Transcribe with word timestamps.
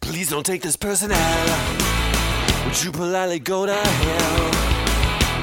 Please 0.00 0.30
don't 0.30 0.44
take 0.44 0.62
this 0.62 0.76
person 0.76 1.10
out. 1.12 2.64
Would 2.66 2.82
you 2.82 2.90
politely 2.92 3.38
go 3.38 3.66
to 3.66 3.74
hell? 3.74 4.50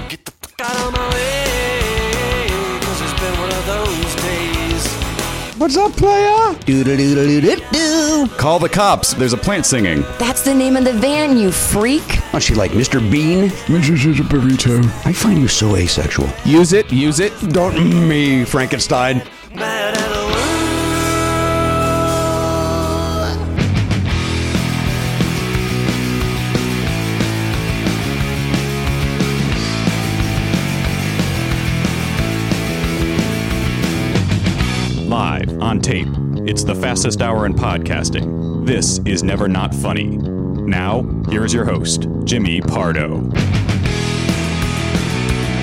Get 0.09 0.25
the 0.25 0.31
fuck 0.31 0.61
out 0.61 0.87
of 0.87 0.93
my 0.93 1.09
way. 1.13 2.47
Cause 2.81 3.01
it's 3.01 3.19
been 3.19 3.39
one 3.39 3.51
of 3.51 3.65
those 3.65 4.15
days. 4.23 4.87
What's 5.57 5.77
up, 5.77 5.91
player? 5.93 6.53
Doo-doo-doo-doo-doo. 6.65 8.27
Call 8.37 8.59
the 8.59 8.69
cops. 8.69 9.13
There's 9.13 9.33
a 9.33 9.37
plant 9.37 9.65
singing. 9.65 10.01
That's 10.19 10.41
the 10.43 10.53
name 10.53 10.75
of 10.75 10.83
the 10.83 10.93
van, 10.93 11.37
you 11.37 11.51
freak. 11.51 12.03
Aren't 12.33 12.43
she 12.43 12.53
like 12.53 12.71
Mr. 12.71 12.99
Bean? 13.11 13.49
Mrs. 13.67 14.05
is 14.05 14.19
a 14.19 14.23
burrito. 14.23 14.83
I 15.05 15.13
find 15.13 15.39
you 15.39 15.47
so 15.47 15.75
asexual. 15.75 16.29
Use 16.45 16.73
it, 16.73 16.91
use 16.91 17.19
it. 17.19 17.33
Don't 17.51 18.07
me, 18.07 18.43
Frankenstein. 18.45 19.23
Mad 19.55 19.97
at 19.97 20.09
the 20.09 20.26
tape. 35.87 36.09
It's 36.45 36.65
the 36.65 36.75
fastest 36.75 37.21
hour 37.21 37.45
in 37.45 37.53
podcasting. 37.53 38.65
This 38.65 38.99
is 39.05 39.23
Never 39.23 39.47
Not 39.47 39.73
Funny. 39.73 40.17
Now, 40.17 41.03
here 41.29 41.45
is 41.45 41.53
your 41.53 41.63
host, 41.63 42.07
Jimmy 42.25 42.59
Pardo. 42.59 43.21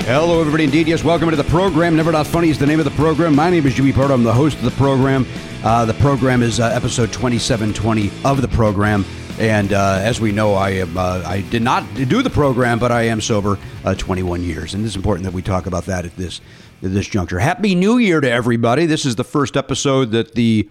Hello, 0.07 0.39
everybody. 0.39 0.63
Indeed, 0.63 0.87
yes. 0.87 1.03
Welcome 1.03 1.29
to 1.29 1.35
the 1.35 1.43
program. 1.43 1.95
Never 1.95 2.11
Not 2.11 2.25
Funny 2.25 2.49
is 2.49 2.57
the 2.57 2.65
name 2.65 2.79
of 2.79 2.85
the 2.85 2.91
program. 2.91 3.35
My 3.35 3.51
name 3.51 3.67
is 3.67 3.75
Jimmy 3.75 3.93
Pardo. 3.93 4.15
I'm 4.15 4.23
the 4.23 4.33
host 4.33 4.57
of 4.57 4.63
the 4.63 4.71
program. 4.71 5.27
Uh, 5.63 5.85
the 5.85 5.93
program 5.93 6.41
is 6.41 6.59
uh, 6.59 6.71
episode 6.73 7.13
2720 7.13 8.11
of 8.27 8.41
the 8.41 8.47
program. 8.47 9.05
And 9.37 9.73
uh, 9.73 9.99
as 10.01 10.19
we 10.19 10.31
know, 10.31 10.55
I 10.55 10.71
am, 10.71 10.97
uh, 10.97 11.21
I 11.23 11.41
did 11.41 11.61
not 11.61 11.83
do 11.93 12.23
the 12.23 12.31
program, 12.31 12.79
but 12.79 12.91
I 12.91 13.03
am 13.03 13.21
sober 13.21 13.59
uh, 13.85 13.93
21 13.93 14.43
years, 14.43 14.73
and 14.73 14.83
it's 14.83 14.95
important 14.95 15.23
that 15.25 15.33
we 15.33 15.41
talk 15.41 15.67
about 15.67 15.85
that 15.85 16.05
at 16.05 16.17
this 16.17 16.41
at 16.83 16.91
this 16.91 17.07
juncture. 17.07 17.39
Happy 17.39 17.75
New 17.75 17.97
Year 17.97 18.19
to 18.19 18.29
everybody! 18.29 18.87
This 18.87 19.05
is 19.05 19.15
the 19.15 19.23
first 19.23 19.55
episode 19.55 20.11
that 20.11 20.33
the 20.33 20.67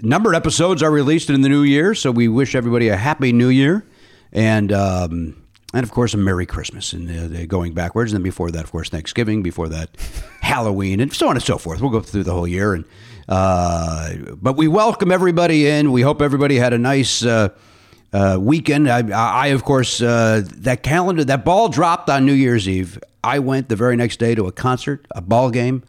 numbered 0.00 0.34
episodes 0.34 0.82
are 0.82 0.90
released 0.90 1.30
in 1.30 1.40
the 1.40 1.48
new 1.48 1.62
year, 1.62 1.94
so 1.94 2.10
we 2.10 2.28
wish 2.28 2.54
everybody 2.54 2.88
a 2.88 2.96
happy 2.96 3.32
New 3.32 3.48
Year, 3.48 3.86
and 4.32 4.70
um, 4.70 5.42
and 5.72 5.82
of 5.82 5.90
course 5.90 6.12
a 6.12 6.18
Merry 6.18 6.44
Christmas, 6.44 6.92
and 6.92 7.34
uh, 7.34 7.46
going 7.46 7.72
backwards, 7.72 8.12
and 8.12 8.18
then 8.18 8.22
before 8.22 8.50
that, 8.50 8.64
of 8.64 8.70
course, 8.70 8.90
Thanksgiving, 8.90 9.42
before 9.42 9.70
that, 9.70 9.88
Halloween, 10.42 11.00
and 11.00 11.10
so 11.10 11.28
on 11.28 11.36
and 11.36 11.42
so 11.42 11.56
forth. 11.56 11.80
We'll 11.80 11.90
go 11.90 12.00
through 12.00 12.24
the 12.24 12.34
whole 12.34 12.46
year, 12.46 12.74
and 12.74 12.84
uh, 13.30 14.12
but 14.42 14.58
we 14.58 14.68
welcome 14.68 15.10
everybody 15.10 15.66
in. 15.66 15.90
We 15.90 16.02
hope 16.02 16.20
everybody 16.20 16.56
had 16.56 16.74
a 16.74 16.78
nice. 16.78 17.24
Uh, 17.24 17.48
uh, 18.12 18.38
weekend. 18.40 18.90
I, 18.90 19.08
I 19.08 19.46
of 19.48 19.64
course, 19.64 20.00
uh, 20.00 20.42
that 20.56 20.82
calendar, 20.82 21.24
that 21.24 21.44
ball 21.44 21.68
dropped 21.68 22.10
on 22.10 22.26
New 22.26 22.32
Year's 22.32 22.68
Eve. 22.68 22.98
I 23.24 23.38
went 23.38 23.68
the 23.68 23.76
very 23.76 23.96
next 23.96 24.18
day 24.18 24.34
to 24.34 24.46
a 24.46 24.52
concert, 24.52 25.06
a 25.12 25.20
ball 25.20 25.50
game. 25.50 25.82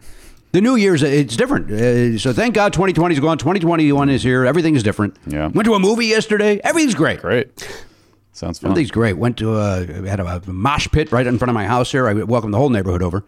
The 0.51 0.61
New 0.61 0.75
Year's, 0.75 1.01
it's 1.01 1.35
different. 1.35 1.71
Uh, 1.71 2.17
so 2.19 2.31
thank 2.31 2.53
God 2.53 2.73
2020 2.73 3.15
is 3.15 3.19
gone. 3.19 3.39
2021 3.39 4.09
is 4.09 4.21
here. 4.21 4.45
Everything 4.45 4.75
is 4.75 4.83
different. 4.83 5.17
Yeah. 5.25 5.47
Went 5.47 5.65
to 5.65 5.73
a 5.73 5.79
movie 5.79 6.05
yesterday. 6.05 6.61
Everything's 6.63 6.93
great. 6.93 7.21
Great. 7.21 7.49
Sounds 8.33 8.59
fun. 8.59 8.71
Everything's 8.71 8.91
great. 8.91 9.13
Went 9.13 9.37
to 9.37 9.57
a, 9.57 9.85
had 10.07 10.19
a, 10.19 10.41
mosh 10.45 10.87
pit 10.91 11.11
right 11.11 11.25
in 11.25 11.39
front 11.39 11.49
of 11.49 11.55
my 11.55 11.65
house 11.65 11.91
here. 11.91 12.07
I 12.07 12.13
welcomed 12.13 12.53
the 12.53 12.59
whole 12.59 12.69
neighborhood 12.69 13.01
over. 13.01 13.23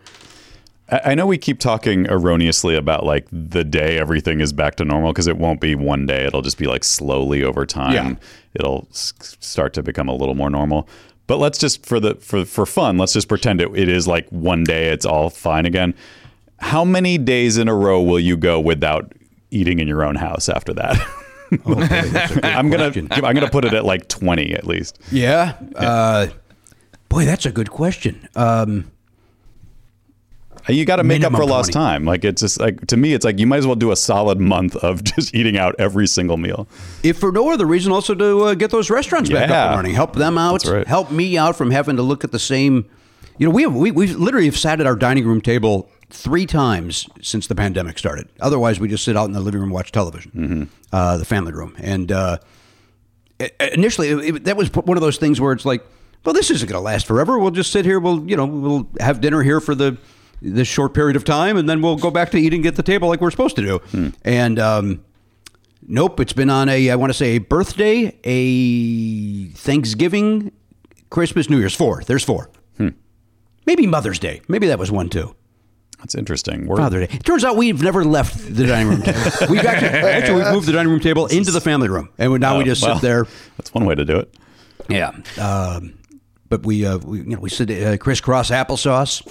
I 0.90 1.02
I 1.06 1.16
know 1.16 1.26
we 1.26 1.40
keep 1.40 1.60
talking 1.60 2.08
erroneously 2.10 2.76
about 2.76 3.04
like 3.04 3.28
the 3.32 3.64
day 3.64 3.98
everything 3.98 4.40
is 4.40 4.54
back 4.54 4.76
to 4.76 4.86
normal 4.86 5.12
because 5.12 5.28
it 5.28 5.38
won't 5.38 5.60
be 5.60 5.74
one 5.74 6.06
day. 6.06 6.26
It'll 6.26 6.44
just 6.44 6.58
be 6.58 6.68
like 6.68 6.84
slowly 6.84 7.44
over 7.44 7.66
time. 7.66 7.94
Yeah. 7.94 8.16
It'll 8.56 8.88
s- 8.92 9.14
start 9.40 9.74
to 9.74 9.84
become 9.84 10.08
a 10.08 10.14
little 10.16 10.36
more 10.36 10.50
normal. 10.50 10.88
But 11.28 11.38
let's 11.38 11.58
just 11.58 11.86
for 11.86 12.00
the 12.00 12.16
for 12.16 12.46
for 12.46 12.66
fun, 12.66 12.98
let's 12.98 13.14
just 13.14 13.28
pretend 13.28 13.62
it, 13.62 13.70
it 13.76 13.90
is 13.90 14.08
like 14.08 14.28
one 14.30 14.64
day 14.64 14.90
it's 14.90 15.06
all 15.06 15.30
fine 15.30 15.66
again. 15.66 15.94
How 16.60 16.86
many 16.86 17.18
days 17.18 17.58
in 17.58 17.68
a 17.68 17.76
row 17.76 18.02
will 18.02 18.20
you 18.20 18.38
go 18.38 18.60
without 18.60 19.12
eating 19.52 19.80
in 19.80 19.88
your 19.88 20.04
own 20.04 20.16
house 20.16 20.50
after 20.50 20.74
that? 20.74 20.96
I'm 21.66 22.70
gonna 22.70 22.92
question. 22.92 23.08
I'm 23.12 23.34
gonna 23.36 23.50
put 23.50 23.66
it 23.66 23.74
at 23.74 23.86
like 23.86 24.08
20 24.08 24.54
at 24.54 24.66
least. 24.66 25.00
Yeah. 25.12 25.56
Uh, 25.76 26.28
boy, 27.10 27.26
that's 27.26 27.46
a 27.46 27.52
good 27.52 27.70
question. 27.70 28.28
Um, 28.36 28.92
You 30.68 30.84
got 30.86 30.96
to 30.96 31.04
make 31.04 31.18
up 31.24 31.32
Minimum 31.32 31.42
for 31.42 31.46
lost 31.52 31.72
time. 31.74 32.06
Like 32.06 32.24
it's 32.26 32.42
just 32.42 32.60
like 32.60 32.88
to 32.88 32.98
me, 32.98 33.14
it's 33.14 33.24
like 33.24 33.38
you 33.40 33.46
might 33.48 33.58
as 33.58 33.68
well 33.68 33.76
do 33.76 33.92
a 33.92 33.96
solid 33.96 34.40
month 34.40 34.76
of 34.78 35.04
just 35.16 35.36
eating 35.36 35.58
out 35.58 35.76
every 35.78 36.08
single 36.08 36.38
meal. 36.38 36.68
if 37.04 37.18
for 37.20 37.32
no 37.32 37.52
other 37.52 37.66
reason, 37.66 37.92
also 37.92 38.16
to 38.16 38.40
uh, 38.46 38.54
get 38.56 38.72
those 38.72 38.90
restaurants 38.90 39.30
back 39.30 39.50
up 39.50 39.68
and 39.68 39.76
running, 39.76 39.94
help 39.94 40.14
them 40.16 40.38
out, 40.38 40.66
right. 40.66 40.88
help 40.88 41.12
me 41.12 41.38
out 41.38 41.56
from 41.56 41.70
having 41.72 41.96
to 41.98 42.02
look 42.02 42.24
at 42.24 42.32
the 42.32 42.40
same. 42.40 42.90
You 43.38 43.46
know, 43.48 43.52
we 43.54 43.64
have, 43.64 43.76
we 43.76 43.92
we 43.92 44.08
literally 44.08 44.46
have 44.48 44.58
sat 44.58 44.80
at 44.80 44.88
our 44.88 44.96
dining 44.96 45.26
room 45.28 45.42
table 45.42 45.90
three 46.10 46.46
times 46.46 47.08
since 47.22 47.48
the 47.48 47.56
pandemic 47.56 47.98
started. 48.00 48.30
Otherwise, 48.40 48.80
we 48.80 48.88
just 48.88 49.04
sit 49.04 49.18
out 49.18 49.26
in 49.26 49.34
the 49.34 49.42
living 49.42 49.60
room 49.60 49.70
and 49.70 49.74
watch 49.74 49.92
television, 49.92 50.32
Mm-hmm. 50.32 50.64
uh, 50.96 51.18
the 51.18 51.26
family 51.26 51.52
room. 51.52 51.76
And 51.80 52.12
uh, 52.12 52.38
initially, 53.60 54.10
it, 54.10 54.36
it- 54.38 54.44
that 54.46 54.58
was 54.58 54.72
one 54.74 54.98
of 54.98 55.02
those 55.02 55.18
things 55.18 55.40
where 55.42 55.52
it's 55.54 55.66
like, 55.66 55.86
well, 56.24 56.34
this 56.34 56.50
isn't 56.50 56.68
going 56.68 56.80
to 56.80 56.84
last 56.84 57.06
forever. 57.06 57.38
We'll 57.38 57.52
just 57.52 57.72
sit 57.72 57.86
here. 57.86 58.00
We'll 58.00 58.28
you 58.28 58.36
know 58.36 58.46
we'll 58.46 58.88
have 59.00 59.22
dinner 59.22 59.44
here 59.44 59.60
for 59.60 59.76
the 59.76 59.98
this 60.54 60.68
short 60.68 60.94
period 60.94 61.16
of 61.16 61.24
time, 61.24 61.58
and 61.58 61.68
then 61.68 61.82
we'll 61.82 61.98
go 61.98 62.12
back 62.12 62.32
to 62.32 62.38
eating 62.38 62.66
at 62.66 62.76
the 62.76 62.84
table 62.84 63.08
like 63.08 63.22
we're 63.22 63.32
supposed 63.32 63.56
to 63.58 63.62
do. 63.62 63.78
Hmm. 63.92 64.10
And 64.24 64.60
um, 64.60 65.06
Nope, 65.88 66.20
it's 66.20 66.34
been 66.34 66.50
on 66.50 66.68
a 66.70 66.90
I 66.90 66.96
want 66.96 67.12
to 67.12 67.14
say 67.18 67.36
a 67.36 67.38
birthday, 67.38 68.18
a 68.24 69.46
Thanksgiving, 69.50 70.52
Christmas, 71.10 71.50
New 71.50 71.60
Year's. 71.60 71.76
Four. 71.76 72.04
There's 72.06 72.24
four. 72.24 72.50
Hmm. 72.78 72.90
Maybe 73.66 73.86
Mother's 73.86 74.20
Day. 74.20 74.42
Maybe 74.48 74.68
that 74.68 74.80
was 74.80 74.92
one 74.92 75.10
too. 75.10 75.36
That's 76.00 76.16
interesting. 76.16 76.68
We're, 76.68 76.78
Father's 76.78 77.08
Day. 77.08 77.16
It 77.16 77.24
turns 77.24 77.44
out 77.44 77.56
we've 77.56 77.82
never 77.82 78.04
left 78.04 78.38
the 78.38 78.66
dining 78.68 78.90
room 78.90 79.02
table. 79.02 79.20
We've 79.50 79.66
actually, 79.66 79.90
actually 79.90 80.44
we've 80.44 80.52
moved 80.54 80.68
the 80.68 80.74
dining 80.74 80.92
room 80.92 81.00
table 81.00 81.26
into 81.28 81.52
the 81.52 81.62
family 81.62 81.88
room, 81.88 82.10
and 82.18 82.40
now 82.40 82.58
we 82.58 82.64
Oh, 82.64 82.66
just 82.66 82.84
well, 82.84 82.96
sit 82.96 83.02
there. 83.02 83.26
That's 83.58 83.74
one 83.74 83.86
way 83.86 83.96
to 83.96 84.06
do 84.06 84.18
it. 84.18 84.36
Yeah. 84.90 85.12
Um, 85.42 85.98
but 86.50 86.64
we, 86.66 86.86
uh, 86.86 86.98
we, 87.00 87.20
you 87.20 87.24
know, 87.26 87.40
we 87.40 87.50
sit 87.50 87.72
uh, 87.72 87.98
crisscross 87.98 88.52
applesauce 88.52 89.26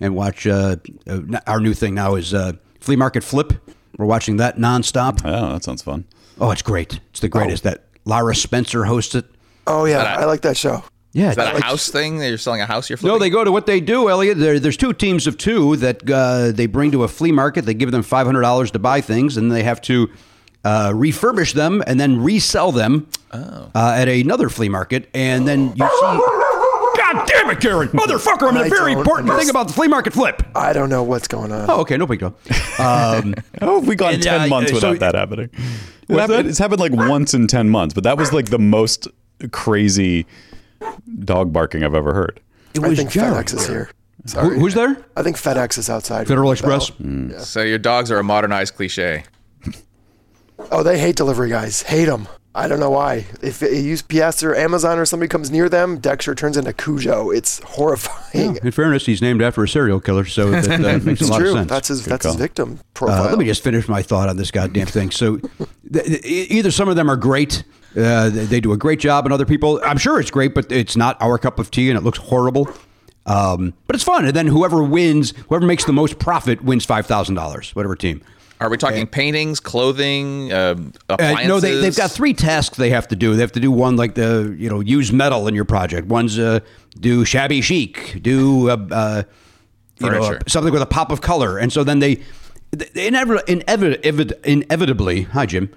and 0.00 0.14
watch. 0.14 0.46
Uh, 0.46 0.76
uh, 1.08 1.20
our 1.46 1.60
new 1.60 1.74
thing 1.74 1.94
now 1.94 2.14
is 2.14 2.32
uh, 2.34 2.52
flea 2.80 2.96
market 2.96 3.24
flip. 3.24 3.52
We're 3.98 4.06
watching 4.06 4.36
that 4.38 4.56
nonstop. 4.56 5.20
Oh, 5.24 5.52
that 5.52 5.64
sounds 5.64 5.82
fun. 5.82 6.04
Oh, 6.40 6.50
it's 6.50 6.62
great. 6.62 7.00
It's 7.10 7.20
the 7.20 7.28
greatest. 7.28 7.62
That 7.62 7.84
Lara 8.04 8.34
Spencer 8.34 8.84
hosts 8.84 9.14
it. 9.14 9.24
Oh 9.66 9.84
yeah, 9.84 9.98
I 9.98 10.14
a- 10.14 10.20
I 10.20 10.24
like 10.24 10.42
that 10.42 10.56
show. 10.56 10.82
Yeah, 11.12 11.30
Is 11.30 11.36
that 11.36 11.52
a 11.52 11.54
like- 11.54 11.62
house 11.62 11.88
thing? 11.90 12.18
That 12.18 12.28
you're 12.28 12.38
selling 12.38 12.60
a 12.60 12.66
house 12.66 12.90
you're 12.90 12.96
flipping? 12.96 13.14
No, 13.14 13.20
they 13.20 13.30
go 13.30 13.44
to 13.44 13.52
what 13.52 13.66
they 13.66 13.78
do, 13.80 14.10
Elliot. 14.10 14.36
There, 14.36 14.58
there's 14.58 14.76
two 14.76 14.92
teams 14.92 15.28
of 15.28 15.38
two 15.38 15.76
that 15.76 16.10
uh, 16.10 16.50
they 16.50 16.66
bring 16.66 16.90
to 16.90 17.04
a 17.04 17.08
flea 17.08 17.30
market. 17.30 17.64
They 17.66 17.74
give 17.74 17.92
them 17.92 18.02
five 18.02 18.26
hundred 18.26 18.40
dollars 18.40 18.72
to 18.72 18.80
buy 18.80 19.00
things, 19.00 19.36
and 19.36 19.52
they 19.52 19.62
have 19.62 19.80
to 19.82 20.10
uh, 20.64 20.90
refurbish 20.90 21.52
them 21.54 21.84
and 21.86 22.00
then 22.00 22.20
resell 22.20 22.72
them 22.72 23.06
uh, 23.30 23.68
at 23.74 24.08
another 24.08 24.48
flea 24.48 24.68
market. 24.68 25.08
And 25.14 25.46
then 25.46 25.68
you 25.76 25.86
see, 26.00 26.20
God 27.12 27.26
damn 27.28 27.50
it, 27.50 27.60
Karen, 27.60 27.88
motherfucker! 27.90 28.48
I'm 28.48 28.56
in 28.56 28.62
I 28.62 28.66
a 28.66 28.70
very 28.70 28.92
don't 28.92 29.00
important 29.00 29.30
thing 29.32 29.50
about 29.50 29.68
the 29.68 29.74
flea 29.74 29.88
market 29.88 30.12
flip. 30.12 30.42
I 30.54 30.72
don't 30.72 30.88
know 30.88 31.02
what's 31.02 31.28
going 31.28 31.52
on. 31.52 31.68
Oh, 31.70 31.80
okay, 31.80 31.96
no 31.96 32.06
big 32.06 32.20
deal. 32.20 32.34
Um, 32.78 33.34
How 33.60 33.78
have 33.78 33.86
we 33.86 33.94
gone 33.96 34.14
And, 34.14 34.22
10 34.22 34.40
uh, 34.40 34.46
months 34.48 34.70
so- 34.70 34.76
without 34.76 34.98
that 35.00 35.14
happening? 35.14 35.50
What 36.06 36.16
It's- 36.16 36.28
happened? 36.30 36.48
It's 36.48 36.58
happened 36.58 36.80
like 36.80 36.92
once 36.92 37.34
in 37.34 37.46
10 37.46 37.68
months, 37.70 37.94
but 37.94 38.04
that 38.04 38.16
was 38.18 38.32
like 38.32 38.46
the 38.50 38.58
most 38.58 39.08
crazy 39.52 40.26
dog 41.20 41.52
barking 41.52 41.82
I've 41.84 41.94
ever 41.94 42.12
heard. 42.14 42.40
it 42.74 42.82
I 42.82 42.88
was 42.88 42.98
think 42.98 43.10
Jerry. 43.10 43.34
FedEx 43.34 43.54
is 43.54 43.66
here. 43.66 43.90
Who- 44.38 44.58
who's 44.58 44.74
there? 44.74 44.96
I 45.16 45.22
think 45.22 45.36
FedEx 45.36 45.76
is 45.78 45.88
outside. 45.90 46.26
Federal 46.28 46.48
with 46.50 46.60
the 46.60 46.66
bell. 46.66 46.76
Express. 46.76 47.48
So 47.48 47.62
your 47.62 47.78
dogs 47.78 48.10
are 48.10 48.18
a 48.18 48.24
modernized 48.24 48.74
cliche. 48.76 49.24
Oh, 50.70 50.82
they 50.82 50.98
hate 50.98 51.16
delivery 51.16 51.48
guys. 51.50 51.82
Hate 51.82 52.04
them. 52.06 52.28
I 52.56 52.68
don't 52.68 52.78
know 52.78 52.90
why. 52.90 53.26
If 53.42 53.62
you 53.62 53.68
use 53.70 54.00
PS 54.02 54.44
or 54.44 54.54
Amazon 54.54 54.98
or 54.98 55.04
somebody 55.04 55.28
comes 55.28 55.50
near 55.50 55.68
them, 55.68 55.98
Dexter 55.98 56.36
turns 56.36 56.56
into 56.56 56.72
Cujo. 56.72 57.30
It's 57.30 57.60
horrifying. 57.64 58.56
In 58.62 58.70
fairness, 58.70 59.06
he's 59.06 59.20
named 59.20 59.42
after 59.42 59.64
a 59.64 59.68
serial 59.68 59.98
killer, 60.00 60.24
so 60.24 60.50
that 60.52 60.84
uh, 60.84 60.98
makes 61.04 61.20
a 61.20 61.26
lot 61.26 61.38
true. 61.40 61.50
of 61.50 61.54
sense. 61.56 61.68
That's 61.68 61.88
his. 61.88 62.04
that's 62.04 62.24
his 62.24 62.36
victim 62.36 62.78
profile. 62.94 63.24
Uh, 63.24 63.30
let 63.30 63.38
me 63.38 63.44
just 63.44 63.64
finish 63.64 63.88
my 63.88 64.02
thought 64.02 64.28
on 64.28 64.36
this 64.36 64.52
goddamn 64.52 64.86
thing. 64.86 65.10
So, 65.10 65.38
th- 65.38 66.06
th- 66.06 66.24
either 66.24 66.70
some 66.70 66.88
of 66.88 66.94
them 66.94 67.10
are 67.10 67.16
great, 67.16 67.64
uh, 67.96 68.28
they, 68.30 68.44
they 68.44 68.60
do 68.60 68.72
a 68.72 68.76
great 68.76 69.00
job, 69.00 69.24
and 69.26 69.32
other 69.32 69.46
people, 69.46 69.80
I'm 69.84 69.98
sure 69.98 70.20
it's 70.20 70.30
great, 70.30 70.54
but 70.54 70.70
it's 70.70 70.96
not 70.96 71.20
our 71.20 71.38
cup 71.38 71.58
of 71.58 71.72
tea, 71.72 71.90
and 71.90 71.98
it 71.98 72.02
looks 72.04 72.18
horrible. 72.18 72.68
Um, 73.26 73.74
but 73.86 73.96
it's 73.96 74.04
fun, 74.04 74.26
and 74.26 74.36
then 74.36 74.46
whoever 74.46 74.82
wins, 74.82 75.32
whoever 75.48 75.66
makes 75.66 75.84
the 75.86 75.92
most 75.92 76.18
profit, 76.18 76.62
wins 76.62 76.84
five 76.84 77.06
thousand 77.06 77.34
dollars. 77.34 77.74
Whatever 77.74 77.96
team. 77.96 78.22
Are 78.64 78.70
we 78.70 78.78
talking 78.78 79.06
paintings, 79.06 79.60
clothing, 79.60 80.50
uh, 80.50 80.74
Uh, 81.10 81.16
no, 81.46 81.60
they, 81.60 81.80
they've 81.80 81.94
got 81.94 82.10
three 82.10 82.32
tasks 82.32 82.78
they 82.78 82.88
have 82.88 83.06
to 83.08 83.16
do. 83.16 83.34
They 83.34 83.42
have 83.42 83.52
to 83.52 83.60
do 83.60 83.70
one 83.70 83.96
like 83.96 84.14
the 84.14 84.56
you 84.58 84.70
know 84.70 84.80
use 84.80 85.12
metal 85.12 85.46
in 85.48 85.54
your 85.54 85.66
project. 85.66 86.08
One's 86.08 86.38
uh, 86.38 86.60
do 86.98 87.26
shabby 87.26 87.60
chic, 87.60 88.20
do 88.22 88.70
uh, 88.70 88.76
uh, 88.90 89.22
you 89.98 90.10
know 90.10 90.38
something 90.48 90.72
with 90.72 90.80
a 90.80 90.86
pop 90.86 91.12
of 91.12 91.20
color, 91.20 91.58
and 91.58 91.70
so 91.70 91.84
then 91.84 91.98
they, 91.98 92.22
they 92.70 93.06
inevitably 93.06 95.22
hi 95.22 95.44
Jim. 95.44 95.68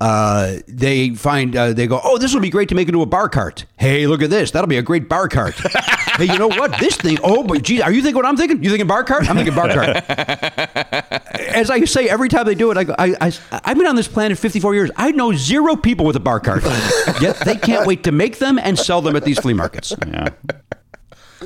Uh, 0.00 0.56
they 0.66 1.10
find 1.10 1.54
uh, 1.54 1.72
they 1.72 1.86
go, 1.86 2.00
oh, 2.02 2.18
this 2.18 2.34
will 2.34 2.40
be 2.40 2.50
great 2.50 2.68
to 2.68 2.74
make 2.74 2.88
into 2.88 3.00
a 3.00 3.06
bar 3.06 3.28
cart. 3.28 3.64
Hey, 3.78 4.06
look 4.06 4.22
at 4.22 4.30
this, 4.30 4.50
that'll 4.50 4.68
be 4.68 4.76
a 4.76 4.82
great 4.82 5.08
bar 5.08 5.28
cart. 5.28 5.54
hey, 6.16 6.24
you 6.24 6.38
know 6.38 6.48
what? 6.48 6.78
This 6.80 6.96
thing. 6.96 7.18
Oh, 7.22 7.44
but 7.44 7.62
geez, 7.62 7.80
are 7.80 7.92
you 7.92 8.02
thinking 8.02 8.16
what 8.16 8.26
I'm 8.26 8.36
thinking? 8.36 8.62
You 8.62 8.70
thinking 8.70 8.88
bar 8.88 9.04
cart? 9.04 9.30
I'm 9.30 9.36
thinking 9.36 9.54
bar 9.54 9.68
cart 9.68 10.04
as 11.54 11.70
I 11.70 11.84
say 11.84 12.08
every 12.08 12.28
time 12.28 12.44
they 12.44 12.54
do 12.54 12.70
it, 12.70 12.76
I 12.76 12.84
go, 12.84 12.94
I, 12.98 13.14
I, 13.20 13.32
I've 13.64 13.78
been 13.78 13.86
on 13.86 13.96
this 13.96 14.08
planet 14.08 14.38
54 14.38 14.74
years. 14.74 14.90
I 14.96 15.12
know 15.12 15.32
zero 15.32 15.76
people 15.76 16.04
with 16.04 16.16
a 16.16 16.20
bar 16.20 16.40
cart. 16.40 16.64
Yet 17.20 17.38
they 17.44 17.56
can't 17.56 17.86
wait 17.86 18.04
to 18.04 18.12
make 18.12 18.38
them 18.38 18.58
and 18.58 18.78
sell 18.78 19.00
them 19.00 19.16
at 19.16 19.24
these 19.24 19.38
flea 19.38 19.54
markets. 19.54 19.92
Yeah. 20.06 20.28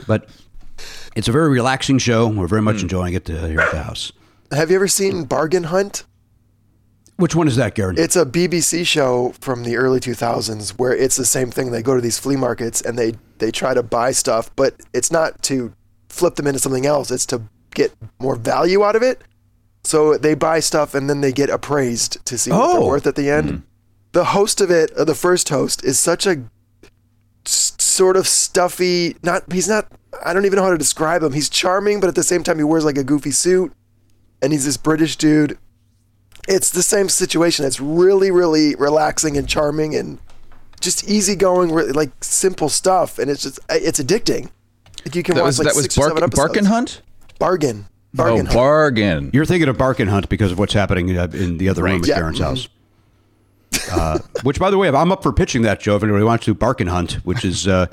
But 0.07 0.29
it's 1.17 1.29
a 1.29 1.33
very 1.33 1.49
relaxing 1.49 1.99
show. 1.99 2.29
We're 2.29 2.47
very 2.49 2.63
much 2.63 2.83
enjoying 2.83 3.15
it 3.15 3.29
uh, 3.31 3.47
here 3.47 3.61
at 3.61 3.73
the 3.73 3.83
house. 3.83 4.13
Have 4.53 4.71
you 4.71 4.77
ever 4.77 4.89
seen 4.89 5.25
Bargain 5.25 5.65
Hunt? 5.65 6.05
Which 7.17 7.35
one 7.35 7.49
is 7.49 7.57
that, 7.57 7.75
Garen? 7.75 7.99
It's 7.99 8.15
a 8.15 8.25
BBC 8.25 8.87
show 8.87 9.35
from 9.41 9.65
the 9.65 9.77
early 9.77 9.99
2000s 10.01 10.79
where 10.79 10.95
it's 10.95 11.17
the 11.17 11.25
same 11.25 11.51
thing. 11.51 11.73
They 11.73 11.83
go 11.83 11.97
to 11.97 12.01
these 12.01 12.19
flea 12.19 12.37
markets 12.37 12.81
and 12.81 12.97
they 12.99 13.15
they 13.39 13.51
try 13.51 13.75
to 13.75 13.83
buy 13.83 14.13
stuff, 14.13 14.55
but 14.55 14.75
it's 14.93 15.11
not 15.11 15.43
to 15.45 15.73
flip 16.09 16.37
them 16.37 16.47
into 16.47 16.61
something 16.61 16.87
else. 16.87 17.11
It's 17.11 17.27
to 17.27 17.43
get 17.75 17.93
more 18.21 18.37
value 18.37 18.85
out 18.85 18.95
of 18.95 19.03
it. 19.03 19.23
So 19.85 20.17
they 20.19 20.35
buy 20.35 20.61
stuff 20.61 20.95
and 20.95 21.09
then 21.09 21.21
they 21.21 21.33
get 21.33 21.51
appraised 21.51 22.25
to 22.27 22.37
see 22.37 22.51
what 22.51 22.61
Oh. 22.61 22.73
they're 22.81 22.89
worth 22.89 23.07
at 23.07 23.15
the 23.15 23.31
end. 23.31 23.63
The 24.13 24.25
host 24.25 24.61
of 24.61 24.71
it, 24.71 24.91
uh, 24.93 25.05
the 25.05 25.15
first 25.15 25.49
host, 25.49 25.85
is 25.85 25.99
such 25.99 26.27
a 26.27 26.43
s- 27.47 27.73
sort 27.79 28.17
of 28.17 28.27
stuffy. 28.27 29.17
Not 29.23 29.45
he's 29.53 29.69
not. 29.69 29.91
I 30.25 30.33
don't 30.35 30.45
even 30.47 30.57
know 30.57 30.65
how 30.65 30.71
to 30.71 30.79
describe 30.79 31.23
him. 31.23 31.33
He's 31.33 31.49
charming, 31.49 32.01
but 32.01 32.09
at 32.09 32.15
the 32.15 32.23
same 32.23 32.43
time 32.43 32.59
he 32.59 32.65
wears 32.65 32.85
like 32.85 32.99
a 32.99 33.05
goofy 33.05 33.31
suit, 33.31 33.73
and 34.43 34.53
he's 34.53 34.65
this 34.65 34.77
British 34.77 35.17
dude 35.17 35.59
it's 36.47 36.71
the 36.71 36.83
same 36.83 37.11
situation. 37.11 37.67
It's 37.67 37.79
really, 37.79 38.31
really 38.31 38.75
relaxing 38.77 39.37
and 39.37 39.47
charming 39.47 39.95
and 39.95 40.19
just 40.81 41.07
easygoing, 41.07 41.71
re- 41.71 41.93
like 41.93 42.11
simple 42.25 42.71
stuff. 42.71 43.19
And 43.19 43.31
it's 43.31 43.43
just, 43.43 43.61
it's 43.69 44.01
addicting. 44.01 44.49
Like 45.05 45.15
you 45.15 45.23
can 45.23 45.35
that 45.35 45.43
watch 45.43 45.49
was 45.49 45.59
like 45.59 45.69
that 45.69 45.75
was 45.77 45.85
six 45.85 45.99
or 45.99 46.05
seven 46.05 46.15
bark, 46.21 46.23
episodes. 46.31 46.49
Barkin 46.49 46.65
Hunt. 46.65 47.03
Bargain. 47.39 47.87
Bargain. 48.15 48.41
oh, 48.41 48.45
Hunt. 48.45 48.55
bargain. 48.55 49.31
You're 49.35 49.45
thinking 49.45 49.69
of 49.69 49.77
Barkin 49.79 50.09
Hunt 50.09 50.29
because 50.29 50.51
of 50.53 50.59
what's 50.59 50.73
happening 50.73 51.17
uh, 51.17 51.29
in 51.33 51.59
the 51.59 51.69
other 51.69 51.83
room 51.83 51.93
Right. 52.01 52.03
at 52.03 52.09
Yeah. 52.09 52.19
Garen's 52.21 52.39
house. 52.41 52.69
Uh, 53.93 54.19
which, 54.43 54.59
by 54.59 54.71
the 54.71 54.79
way, 54.79 54.89
I'm 54.89 55.13
up 55.13 55.23
for 55.23 55.33
pitching 55.33 55.63
that 55.63 55.81
show 55.83 55.95
if 55.97 56.03
anybody 56.03 56.25
wants 56.25 56.45
to. 56.47 56.55
Barkin 56.55 56.87
Hunt, 56.87 57.13
which 57.25 57.45
is 57.45 57.69
uh, 57.69 57.87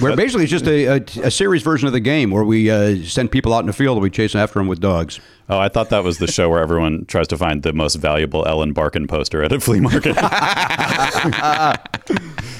where 0.00 0.16
basically 0.16 0.44
it's 0.44 0.50
just 0.50 0.66
a, 0.66 0.84
a, 0.86 0.94
a 1.26 1.30
series 1.30 1.62
version 1.62 1.86
of 1.86 1.92
the 1.92 2.00
game 2.00 2.30
where 2.30 2.44
we 2.44 2.70
uh, 2.70 2.96
send 3.04 3.30
people 3.30 3.52
out 3.52 3.60
in 3.60 3.66
the 3.66 3.72
field 3.74 3.96
and 3.98 4.02
we 4.02 4.10
chase 4.10 4.34
after 4.34 4.58
them 4.58 4.68
with 4.68 4.80
dogs. 4.80 5.20
Oh, 5.50 5.58
I 5.58 5.68
thought 5.68 5.90
that 5.90 6.02
was 6.04 6.18
the 6.18 6.26
show 6.26 6.48
where 6.48 6.60
everyone 6.62 7.04
tries 7.06 7.28
to 7.28 7.36
find 7.36 7.62
the 7.62 7.72
most 7.74 7.96
valuable 7.96 8.46
Ellen 8.46 8.72
Barkin 8.72 9.06
poster 9.06 9.42
at 9.42 9.52
a 9.52 9.60
flea 9.60 9.80
market. 9.80 10.16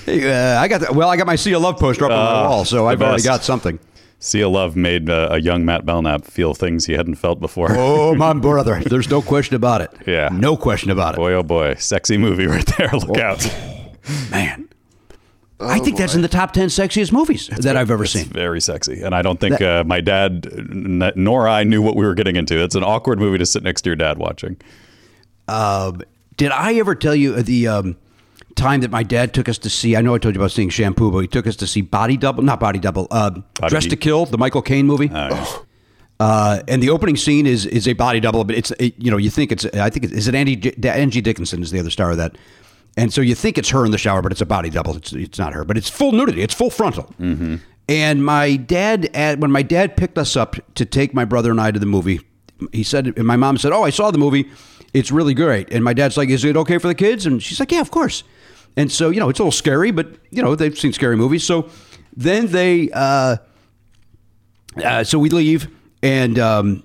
Hey, 0.04 0.31
uh, 0.31 0.58
I 0.58 0.69
got 0.69 0.81
the, 0.81 0.90
well, 0.94 1.11
I 1.11 1.19
got 1.19 1.26
my 1.26 1.37
Sea 1.37 1.52
of 1.52 1.61
Love 1.61 1.76
poster 1.78 2.06
up 2.06 2.11
on 2.11 2.16
the 2.43 2.49
wall, 2.49 2.64
so 2.64 2.87
I've 2.87 3.02
already 3.02 3.22
got 3.22 3.44
something. 3.44 3.78
Sea 4.20 4.41
of 4.43 4.50
Love 4.53 4.75
made 4.76 5.09
uh, 5.09 5.29
a 5.31 5.41
young 5.41 5.65
Matt 5.65 5.87
Belknap 5.87 6.25
feel 6.25 6.53
things 6.55 6.87
he 6.87 6.94
hadn't 6.94 7.15
felt 7.17 7.38
before. 7.41 7.69
Oh, 7.70 8.15
my 8.17 8.32
brother, 8.32 8.81
there's 8.85 9.09
no 9.09 9.23
question 9.23 9.55
about 9.56 9.81
it. 9.81 9.91
Yeah. 10.06 10.29
no 10.32 10.56
question 10.56 10.91
about 10.91 11.15
it. 11.15 11.19
Boy, 11.19 11.32
oh 11.35 11.43
boy, 11.44 11.75
sexy 11.75 12.19
movie 12.19 12.47
right 12.47 12.67
there. 12.79 12.88
Look 12.93 13.19
out. 13.19 13.44
Man, 14.31 14.69
I 15.61 15.79
think 15.81 15.99
that's 15.99 16.15
in 16.15 16.23
the 16.23 16.29
top 16.29 16.53
ten 16.53 16.69
sexiest 16.69 17.12
movies 17.12 17.49
that 17.59 17.76
I've 17.76 17.91
ever 17.91 18.05
It's 18.05 18.12
seen. 18.15 18.25
very 18.25 18.61
sexy. 18.61 19.03
And 19.03 19.15
I 19.15 19.23
don't 19.23 19.38
think 19.38 19.61
uh, 19.61 19.85
my 19.85 20.00
dad 20.00 20.49
n- 20.53 21.12
nor 21.14 21.47
I 21.49 21.62
knew 21.64 21.81
what 21.82 21.94
we 21.94 22.05
were 22.06 22.14
getting 22.14 22.37
into. 22.37 22.62
It's 22.62 22.75
an 22.75 22.82
awkward 22.85 23.19
movie 23.21 23.38
to 23.38 23.47
sit 23.47 23.62
next 23.62 23.82
to 23.82 23.91
your 23.91 23.97
dad 23.97 24.19
watching. 24.19 24.56
Um, 25.47 26.03
did 26.37 26.50
I 26.53 26.75
ever 26.75 26.94
tell 26.94 27.14
you 27.14 27.41
the 27.43 27.69
um, 27.69 27.97
time 28.58 28.81
that 28.81 28.90
my 28.90 29.02
dad 29.02 29.32
took 29.32 29.49
us 29.49 29.58
to 29.58 29.70
see? 29.70 29.96
I 29.96 30.02
know 30.02 30.14
I 30.14 30.19
told 30.19 30.34
you 30.34 30.40
about 30.40 30.50
seeing 30.50 30.69
Shampoo, 30.69 31.10
but 31.10 31.20
he 31.20 31.26
took 31.26 31.47
us 31.47 31.56
to 31.56 31.66
see 31.66 31.80
Body 31.80 32.16
Double, 32.16 32.42
not 32.42 32.61
Body 32.61 32.78
Double, 32.78 33.06
uh, 33.11 33.30
Body 33.30 33.68
Dress 33.68 33.87
to 33.87 33.97
Kill, 33.97 34.26
the 34.26 34.38
Michael 34.38 34.62
Caine 34.62 34.87
movie. 34.87 35.11
Uh, 36.21 36.62
and 36.66 36.83
the 36.83 36.90
opening 36.90 37.16
scene 37.16 37.47
is 37.47 37.64
is 37.64 37.87
a 37.87 37.92
body 37.92 38.18
double, 38.18 38.42
but 38.42 38.56
it's 38.56 38.73
it, 38.73 38.92
you 38.99 39.09
know 39.09 39.16
you 39.16 39.30
think 39.30 39.52
it's 39.52 39.64
I 39.66 39.88
think 39.88 40.04
it, 40.04 40.11
is 40.11 40.26
it 40.26 40.35
Andy 40.35 40.75
Angie 40.85 41.21
Dickinson 41.21 41.62
is 41.62 41.71
the 41.71 41.78
other 41.78 41.90
star 41.90 42.11
of 42.11 42.16
that, 42.16 42.37
and 42.97 43.12
so 43.12 43.21
you 43.21 43.37
think 43.37 43.56
it's 43.56 43.68
her 43.68 43.85
in 43.85 43.92
the 43.92 43.99
shower, 43.99 44.21
but 44.21 44.33
it's 44.33 44.40
a 44.40 44.47
body 44.47 44.68
double. 44.68 44.97
It's 44.97 45.12
it's 45.12 45.38
not 45.38 45.52
her, 45.52 45.64
but 45.64 45.76
it's 45.76 45.88
full 45.88 46.11
nudity. 46.11 46.42
It's 46.42 46.54
full 46.54 46.71
frontal. 46.71 47.04
Mm-hmm. 47.21 47.56
And 47.88 48.25
my 48.25 48.56
dad, 48.56 49.09
at, 49.14 49.38
when 49.38 49.52
my 49.52 49.62
dad 49.62 49.97
picked 49.97 50.18
us 50.18 50.37
up 50.37 50.56
to 50.75 50.85
take 50.85 51.14
my 51.14 51.25
brother 51.25 51.52
and 51.52 51.61
I 51.61 51.71
to 51.71 51.78
the 51.78 51.87
movie, 51.87 52.21
he 52.73 52.83
said, 52.83 53.14
and 53.16 53.25
my 53.25 53.37
mom 53.37 53.56
said, 53.56 53.73
"Oh, 53.73 53.85
I 53.85 53.90
saw 53.90 54.11
the 54.11 54.18
movie. 54.18 54.50
It's 54.92 55.12
really 55.12 55.35
great." 55.35 55.73
And 55.73 55.85
my 55.85 55.94
dad's 55.94 56.16
like, 56.16 56.30
"Is 56.30 56.44
it 56.44 56.56
okay 56.56 56.78
for 56.78 56.88
the 56.88 56.94
kids?" 56.97 57.26
And 57.26 57.40
she's 57.40 57.61
like, 57.61 57.71
"Yeah, 57.71 57.80
of 57.80 57.92
course." 57.92 58.25
And 58.78 58.92
so 58.92 59.11
you 59.11 59.18
know 59.18 59.28
it's 59.28 59.40
a 59.40 59.42
little 59.42 59.50
scary, 59.50 59.90
but 59.90 60.06
you 60.30 60.40
know 60.40 60.54
they've 60.54 60.78
seen 60.78 60.92
scary 60.92 61.16
movies. 61.16 61.44
So 61.44 61.68
then 62.16 62.47
they. 62.47 62.88
Uh, 62.92 63.37
uh, 64.82 65.02
so 65.02 65.18
we 65.18 65.30
leave, 65.30 65.66
and 66.00 66.38
um, 66.38 66.85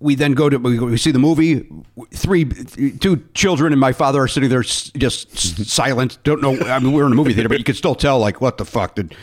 we 0.00 0.14
then 0.14 0.32
go 0.32 0.50
to 0.50 0.58
we, 0.58 0.98
see 0.98 1.10
the 1.10 1.18
movie. 1.18 1.66
Three, 2.12 2.44
two 2.44 3.24
children 3.32 3.72
and 3.72 3.80
my 3.80 3.92
father 3.92 4.20
are 4.20 4.28
sitting 4.28 4.50
there 4.50 4.62
just 4.62 5.66
silent. 5.66 6.18
Don't 6.24 6.42
know. 6.42 6.58
I 6.66 6.78
mean, 6.78 6.92
we're 6.92 7.06
in 7.06 7.12
a 7.12 7.14
movie 7.14 7.32
theater, 7.32 7.48
but 7.48 7.56
you 7.56 7.64
could 7.64 7.76
still 7.76 7.94
tell 7.94 8.18
like 8.18 8.42
what 8.42 8.58
the 8.58 8.66
fuck 8.66 8.94
did. 8.94 9.14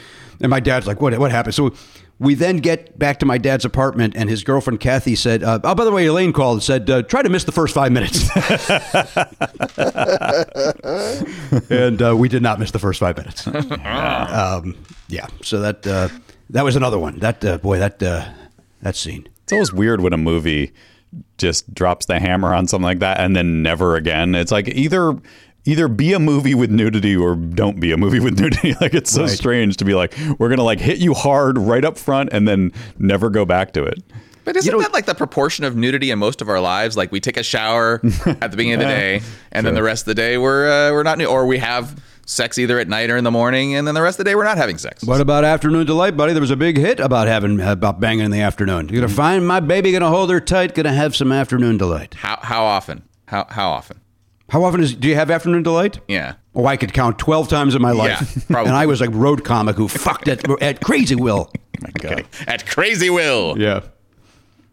And 0.42 0.50
my 0.50 0.60
dad's 0.60 0.88
like, 0.88 1.02
what 1.02 1.16
what 1.20 1.30
happened? 1.30 1.54
So 1.54 1.76
we 2.18 2.34
then 2.34 2.58
get 2.58 2.98
back 2.98 3.20
to 3.20 3.26
my 3.26 3.38
dad's 3.38 3.66
apartment, 3.66 4.16
and 4.16 4.30
his 4.30 4.44
girlfriend 4.44 4.80
Kathy 4.80 5.16
said, 5.16 5.44
uh, 5.44 5.60
"Oh, 5.64 5.76
by 5.76 5.84
the 5.84 5.92
way, 5.92 6.06
Elaine 6.06 6.32
called 6.32 6.56
and 6.58 6.64
said 6.64 6.90
uh, 6.90 7.02
try 7.04 7.22
to 7.22 7.30
miss 7.30 7.44
the 7.44 7.52
first 7.52 7.74
five 7.74 7.92
minutes." 7.92 8.30
and 11.70 12.02
uh, 12.02 12.16
we 12.16 12.30
did 12.30 12.42
not 12.42 12.60
miss 12.60 12.72
the 12.72 12.80
first 12.80 13.00
five 13.00 13.18
minutes. 13.18 13.46
um, 13.48 14.76
yeah, 15.10 15.28
so 15.42 15.60
that 15.60 15.86
uh, 15.86 16.08
that 16.50 16.64
was 16.64 16.76
another 16.76 16.98
one. 16.98 17.20
That 17.20 17.44
uh, 17.44 17.58
boy, 17.58 17.80
that 17.80 18.02
uh, 18.02 18.26
that 18.82 18.96
scene. 18.96 19.28
It's 19.44 19.52
always 19.52 19.74
weird 19.74 20.02
when 20.02 20.14
a 20.14 20.18
movie 20.18 20.74
just 21.38 21.74
drops 21.74 22.06
the 22.06 22.20
hammer 22.20 22.54
on 22.54 22.68
something 22.68 22.86
like 22.86 23.00
that 23.00 23.20
and 23.20 23.36
then 23.36 23.62
never 23.62 23.96
again. 23.96 24.36
It's 24.36 24.52
like 24.52 24.68
either 24.70 25.18
either 25.66 25.88
be 25.88 26.14
a 26.14 26.20
movie 26.20 26.56
with 26.56 26.70
nudity 26.72 27.16
or 27.16 27.36
don't 27.36 27.80
be 27.80 27.92
a 27.92 27.98
movie 27.98 28.20
with 28.20 28.40
nudity. 28.40 28.74
like 28.82 28.94
it's 28.94 29.12
so 29.12 29.22
Right. 29.24 29.30
strange 29.30 29.78
to 29.78 29.86
be 29.86 29.94
like 29.94 30.14
we're 30.40 30.50
gonna 30.50 30.64
like 30.64 30.80
hit 30.80 31.00
you 31.00 31.14
hard 31.14 31.58
right 31.58 31.84
up 31.84 31.98
front 31.98 32.30
and 32.32 32.48
then 32.48 32.72
never 33.00 33.30
go 33.30 33.46
back 33.46 33.74
to 33.74 33.84
it. 33.84 34.02
But 34.44 34.56
isn't 34.56 34.72
know- 34.72 34.80
that 34.82 34.94
like 34.94 35.06
the 35.08 35.16
proportion 35.16 35.66
of 35.66 35.76
nudity 35.76 36.12
in 36.12 36.20
most 36.20 36.42
of 36.42 36.50
our 36.50 36.60
lives? 36.60 36.96
Like 36.96 37.12
we 37.12 37.20
take 37.20 37.38
a 37.38 37.44
shower 37.44 38.00
at 38.26 38.52
the 38.52 38.58
beginning 38.58 38.74
of 38.74 38.80
the 38.82 38.86
day, 38.86 39.22
and 39.52 39.66
then 39.66 39.74
the 39.74 39.82
rest 39.84 40.04
of 40.04 40.06
the 40.06 40.14
day 40.16 40.38
we're 40.38 40.68
uh, 40.70 40.92
we're 40.92 41.02
not 41.04 41.18
new, 41.18 41.26
or 41.26 41.48
we 41.48 41.58
have 41.58 42.00
sex 42.28 42.58
either 42.60 42.80
at 42.80 42.88
night 42.88 43.10
or 43.10 43.18
in 43.18 43.24
the 43.24 43.32
morning, 43.32 43.74
and 43.76 43.88
then 43.88 43.94
the 43.96 44.02
rest 44.04 44.20
of 44.20 44.26
the 44.26 44.30
day 44.30 44.36
we're 44.36 44.44
not 44.44 44.58
having 44.58 44.78
sex. 44.78 45.04
What 45.04 45.20
about 45.20 45.44
afternoon 45.44 45.88
delight, 45.88 46.16
buddy? 46.16 46.34
There 46.34 46.42
was 46.42 46.52
a 46.52 46.56
big 46.56 46.78
hit 46.78 47.00
about 47.00 47.28
having 47.28 47.60
about 47.60 48.00
banging 48.00 48.26
in 48.26 48.30
the 48.32 48.42
afternoon. 48.42 48.90
You're 48.90 49.02
gonna 49.02 49.12
find 49.14 49.48
my 49.48 49.60
baby, 49.62 49.92
gonna 49.92 50.10
hold 50.10 50.30
her 50.30 50.40
tight, 50.40 50.76
gonna 50.76 50.94
have 50.94 51.16
some 51.16 51.32
afternoon 51.32 51.80
delight. 51.80 52.14
How 52.14 52.38
how 52.44 52.66
often? 52.66 53.02
How 53.28 53.48
how 53.50 53.70
often? 53.72 54.00
How 54.50 54.64
often 54.64 54.80
is 54.82 54.94
do 54.94 55.08
you 55.08 55.16
have 55.16 55.32
afternoon 55.32 55.64
delight? 55.64 56.00
Yeah. 56.08 56.36
Oh, 56.54 56.66
I 56.66 56.78
could 56.78 56.94
count 56.94 57.18
twelve 57.20 57.48
times 57.50 57.76
in 57.76 57.82
my 57.82 57.92
life. 57.92 58.36
Yeah, 58.38 58.44
probably. 58.50 58.70
And 58.70 58.78
I 58.78 58.86
was 58.86 59.02
a 59.02 59.10
road 59.10 59.44
comic 59.44 59.76
who 59.76 59.88
fucked 59.88 60.28
at, 60.28 60.48
at 60.62 60.82
Crazy 60.82 61.16
Will. 61.16 61.52
My 61.82 61.90
God. 62.00 62.26
At 62.48 62.66
Crazy 62.68 63.10
Will. 63.10 63.56
Yeah. 63.58 63.82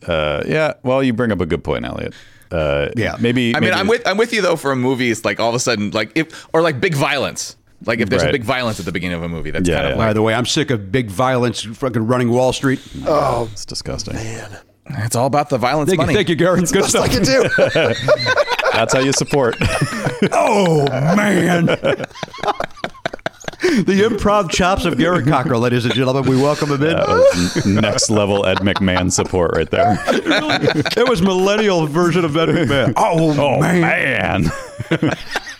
Uh, 0.06 0.42
yeah. 0.46 0.74
Well, 0.82 1.02
you 1.02 1.12
bring 1.12 1.32
up 1.32 1.40
a 1.40 1.46
good 1.46 1.64
point, 1.64 1.84
Elliot. 1.84 2.12
Uh, 2.50 2.88
Yeah. 2.96 3.16
Maybe. 3.18 3.56
I 3.56 3.60
mean, 3.60 3.70
maybe- 3.70 3.80
I'm 3.80 3.86
with 3.88 4.06
I'm 4.06 4.16
with 4.18 4.32
you 4.32 4.42
though 4.42 4.56
for 4.56 4.72
a 4.72 4.76
movies 4.76 5.24
like 5.24 5.40
all 5.40 5.48
of 5.48 5.54
a 5.54 5.58
sudden 5.60 5.90
like 5.90 6.12
if 6.14 6.46
or 6.52 6.60
like 6.62 6.80
big 6.80 6.94
violence. 6.94 7.56
Like 7.84 7.98
if 7.98 8.08
there's 8.10 8.22
Right. 8.22 8.28
a 8.28 8.32
big 8.32 8.44
violence 8.44 8.78
at 8.78 8.86
the 8.86 8.92
beginning 8.92 9.16
of 9.16 9.22
a 9.24 9.28
movie, 9.28 9.50
that's 9.50 9.68
Yeah, 9.68 9.76
kind 9.76 9.86
of 9.86 9.90
yeah. 9.92 9.96
like 9.96 10.08
By 10.10 10.12
the 10.12 10.22
way, 10.22 10.34
I'm 10.34 10.46
sick 10.46 10.70
of 10.70 10.92
big 10.92 11.10
violence, 11.10 11.62
fucking 11.62 12.06
running 12.06 12.30
Wall 12.30 12.52
Street. 12.52 12.80
Oh, 13.06 13.48
It's 13.52 13.64
disgusting. 13.64 14.14
Man. 14.14 14.58
It's 14.98 15.16
all 15.16 15.26
about 15.26 15.48
the 15.48 15.58
violence 15.58 15.88
Thank 15.88 16.00
you, 16.00 16.06
money. 16.06 16.14
thank 16.14 16.28
you, 16.28 16.36
Garen. 16.36 16.62
Good 16.64 16.74
best 16.82 16.90
stuff. 16.90 17.04
I 17.04 17.08
can 17.08 17.22
do. 17.24 18.52
That's 18.72 18.94
how 18.94 19.00
you 19.00 19.12
support. 19.12 19.56
Oh 20.30 20.84
man. 21.16 21.66
the 21.66 22.06
improv 24.08 24.50
chops 24.50 24.84
of 24.84 24.96
Garrett 24.98 25.26
Cockrell, 25.26 25.58
ladies 25.60 25.84
and 25.84 25.92
gentlemen. 25.94 26.30
We 26.30 26.36
welcome 26.40 26.68
him 26.70 26.80
in. 26.82 26.96
That 26.96 27.62
next 27.66 28.08
level 28.08 28.46
Ed 28.46 28.58
McMahon 28.58 29.10
support 29.10 29.50
right 29.56 29.68
there. 29.68 29.98
It 30.08 31.08
was 31.08 31.22
millennial 31.22 31.88
version 31.88 32.24
of 32.24 32.36
Ed 32.36 32.50
McMahon. 32.50 32.92
Oh, 32.96 33.56
Oh 33.56 33.60
man. 33.60 34.44
man. 34.90 34.90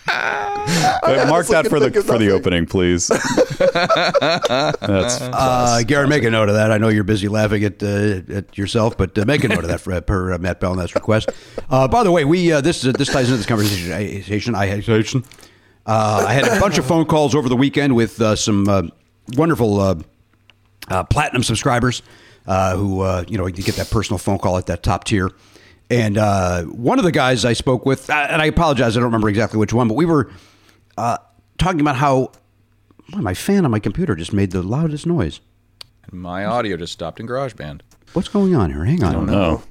But 0.05 1.27
Mark 1.27 1.47
that 1.47 1.67
for 1.67 1.79
the 1.79 1.85
think 1.85 1.97
of 1.97 2.05
for 2.05 2.17
the 2.17 2.31
opening, 2.31 2.65
please. 2.65 3.07
That's 4.07 5.21
Uh, 5.21 5.83
Garrett, 5.85 6.09
make 6.09 6.23
a 6.23 6.29
note 6.29 6.49
of 6.49 6.55
that. 6.55 6.71
I 6.71 6.77
know 6.77 6.89
you're 6.89 7.03
busy 7.03 7.27
laughing 7.27 7.63
at 7.63 7.81
uh, 7.81 8.21
at 8.33 8.57
yourself, 8.57 8.97
but 8.97 9.17
uh, 9.17 9.25
make 9.25 9.43
a 9.43 9.47
note 9.47 9.63
of 9.63 9.69
that 9.69 9.81
for, 9.81 9.99
per 10.01 10.33
uh, 10.33 10.37
Matt 10.37 10.59
Belknap's 10.59 10.95
request. 10.95 11.29
Uh, 11.69 11.87
by 11.87 12.03
the 12.03 12.11
way, 12.11 12.25
we 12.25 12.51
uh, 12.51 12.61
this 12.61 12.81
this 12.81 13.09
ties 13.09 13.25
into 13.29 13.37
this 13.37 13.45
conversation. 13.45 13.91
I 14.55 14.65
had 14.67 14.83
uh, 15.85 16.25
I 16.27 16.33
had 16.33 16.47
a 16.47 16.59
bunch 16.59 16.77
of 16.77 16.85
phone 16.85 17.05
calls 17.05 17.35
over 17.35 17.49
the 17.49 17.57
weekend 17.57 17.95
with 17.95 18.21
uh, 18.21 18.35
some 18.35 18.67
uh, 18.69 18.83
wonderful 19.35 19.79
uh, 19.79 19.95
uh, 20.89 21.03
platinum 21.05 21.43
subscribers 21.43 22.01
uh, 22.47 22.75
who 22.75 23.01
uh, 23.01 23.23
you 23.27 23.37
know 23.37 23.45
you 23.47 23.63
get 23.63 23.75
that 23.75 23.89
personal 23.89 24.17
phone 24.17 24.37
call 24.39 24.57
at 24.57 24.65
that 24.67 24.83
top 24.83 25.03
tier. 25.05 25.29
And 25.89 26.17
uh, 26.17 26.63
one 26.63 26.97
of 26.97 27.05
the 27.05 27.11
guys 27.11 27.45
I 27.45 27.53
spoke 27.53 27.85
with, 27.85 28.09
uh, 28.09 28.27
and 28.29 28.41
I 28.41 28.45
apologize, 28.45 28.95
I 28.95 28.99
don't 28.99 29.05
remember 29.05 29.29
exactly 29.29 29.59
which 29.59 29.73
one, 29.73 29.87
but 29.87 29.95
we 29.95 30.05
were 30.05 30.31
uh, 30.97 31.17
talking 31.57 31.81
about 31.81 31.97
how 31.97 32.31
boy, 33.09 33.19
my 33.19 33.33
fan 33.33 33.65
on 33.65 33.71
my 33.71 33.79
computer 33.79 34.15
just 34.15 34.33
made 34.33 34.51
the 34.51 34.63
loudest 34.63 35.05
noise. 35.05 35.39
And 36.09 36.19
My 36.21 36.45
audio 36.45 36.77
just 36.77 36.93
stopped 36.93 37.19
in 37.19 37.27
GarageBand. 37.27 37.81
What's 38.13 38.29
going 38.29 38.55
on 38.55 38.71
here? 38.71 38.85
Hang 38.85 39.03
on. 39.03 39.09
I 39.09 39.13
don't 39.13 39.25
know. 39.27 39.63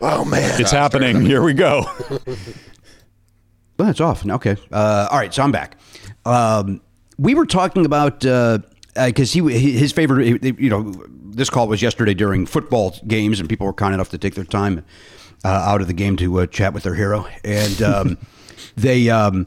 Oh 0.00 0.24
man. 0.24 0.60
It's 0.60 0.70
happening. 0.70 1.20
Here 1.22 1.42
we 1.42 1.54
go. 1.54 1.84
Well, 3.80 3.88
it's 3.88 4.00
off. 4.02 4.26
Okay. 4.26 4.56
Uh, 4.70 5.08
all 5.10 5.16
right. 5.16 5.32
So 5.32 5.42
I'm 5.42 5.52
back. 5.52 5.78
Um, 6.26 6.82
we 7.16 7.34
were 7.34 7.46
talking 7.46 7.86
about 7.86 8.20
because 8.20 9.32
he 9.32 9.40
his 9.40 9.90
favorite. 9.90 10.44
You 10.60 10.68
know, 10.68 10.92
this 11.08 11.48
call 11.48 11.66
was 11.66 11.80
yesterday 11.80 12.12
during 12.12 12.44
football 12.44 12.94
games, 13.06 13.40
and 13.40 13.48
people 13.48 13.66
were 13.66 13.72
kind 13.72 13.94
enough 13.94 14.10
to 14.10 14.18
take 14.18 14.34
their 14.34 14.44
time 14.44 14.84
uh, 15.44 15.48
out 15.48 15.80
of 15.80 15.86
the 15.86 15.94
game 15.94 16.16
to 16.16 16.40
uh, 16.40 16.46
chat 16.46 16.72
with 16.74 16.82
their 16.84 16.94
hero, 16.94 17.26
and 17.44 17.82
um, 17.82 18.18
they. 18.76 19.08
Um, 19.10 19.46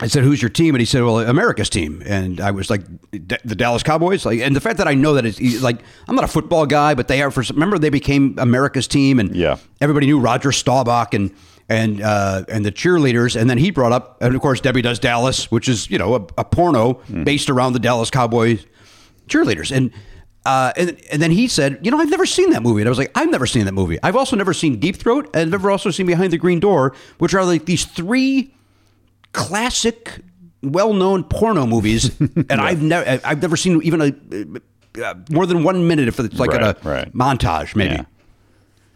I 0.00 0.08
said, 0.08 0.24
"Who's 0.24 0.42
your 0.42 0.48
team?" 0.48 0.74
And 0.74 0.80
he 0.80 0.84
said, 0.86 1.02
"Well, 1.04 1.20
America's 1.20 1.68
team." 1.70 2.02
And 2.06 2.40
I 2.40 2.50
was 2.50 2.70
like, 2.70 2.82
"D- 3.12 3.36
"The 3.44 3.54
Dallas 3.54 3.82
Cowboys." 3.84 4.24
Like, 4.26 4.40
and 4.40 4.56
the 4.56 4.60
fact 4.60 4.78
that 4.78 4.88
I 4.88 4.94
know 4.94 5.14
that 5.14 5.24
it's 5.26 5.62
like, 5.62 5.78
I'm 6.08 6.16
not 6.16 6.24
a 6.24 6.28
football 6.28 6.66
guy, 6.66 6.94
but 6.94 7.06
they 7.08 7.22
are. 7.22 7.30
For 7.30 7.44
remember, 7.52 7.78
they 7.78 7.90
became 7.90 8.34
America's 8.38 8.88
team, 8.88 9.20
and 9.20 9.36
Yeah. 9.36 9.58
everybody 9.80 10.06
knew 10.06 10.18
Roger 10.18 10.50
Staubach 10.50 11.14
and 11.14 11.30
and 11.68 12.00
uh, 12.02 12.44
and 12.48 12.64
the 12.64 12.72
cheerleaders. 12.72 13.40
And 13.40 13.48
then 13.48 13.58
he 13.58 13.70
brought 13.70 13.92
up, 13.92 14.20
and 14.20 14.34
of 14.34 14.40
course, 14.40 14.60
Debbie 14.60 14.82
Does 14.82 14.98
Dallas, 14.98 15.50
which 15.52 15.68
is 15.68 15.88
you 15.88 15.98
know 15.98 16.14
a, 16.16 16.26
a 16.38 16.44
porno 16.44 16.94
based 17.22 17.48
around 17.48 17.74
the 17.74 17.78
Dallas 17.78 18.10
Cowboys 18.10 18.66
cheerleaders. 19.28 19.70
And 19.74 19.92
uh, 20.44 20.72
and 20.76 20.96
and 21.12 21.22
then 21.22 21.30
he 21.30 21.46
said, 21.48 21.78
you 21.82 21.90
know, 21.90 21.98
I've 21.98 22.10
never 22.10 22.26
seen 22.26 22.50
that 22.50 22.62
movie. 22.62 22.80
And 22.82 22.88
I 22.88 22.90
was 22.90 22.98
like, 22.98 23.12
I've 23.14 23.30
never 23.30 23.46
seen 23.46 23.64
that 23.66 23.72
movie. 23.74 23.98
I've 24.02 24.16
also 24.16 24.34
never 24.36 24.52
seen 24.52 24.80
Deep 24.80 24.96
Throat, 24.96 25.26
and 25.34 25.42
I've 25.42 25.50
never 25.50 25.70
also 25.70 25.90
seen 25.90 26.06
Behind 26.06 26.32
the 26.32 26.38
Green 26.38 26.58
Door, 26.60 26.94
which 27.18 27.34
are 27.34 27.44
like 27.44 27.64
these 27.66 27.84
three 27.84 28.52
classic, 29.32 30.20
well-known 30.62 31.24
porno 31.24 31.66
movies, 31.66 32.10
and 32.20 32.52
I've 32.60 32.82
never 32.82 33.20
I've 33.24 33.40
never 33.42 33.56
seen 33.56 33.80
even 33.82 34.00
a 34.00 35.02
uh, 35.02 35.14
more 35.30 35.46
than 35.46 35.64
one 35.64 35.86
minute 35.86 36.08
if 36.08 36.18
it's 36.20 36.38
like 36.38 36.50
Right, 36.50 36.76
a 36.84 36.88
right. 36.88 37.12
montage, 37.14 37.74
maybe. 37.74 37.94
Yeah. 37.94 38.04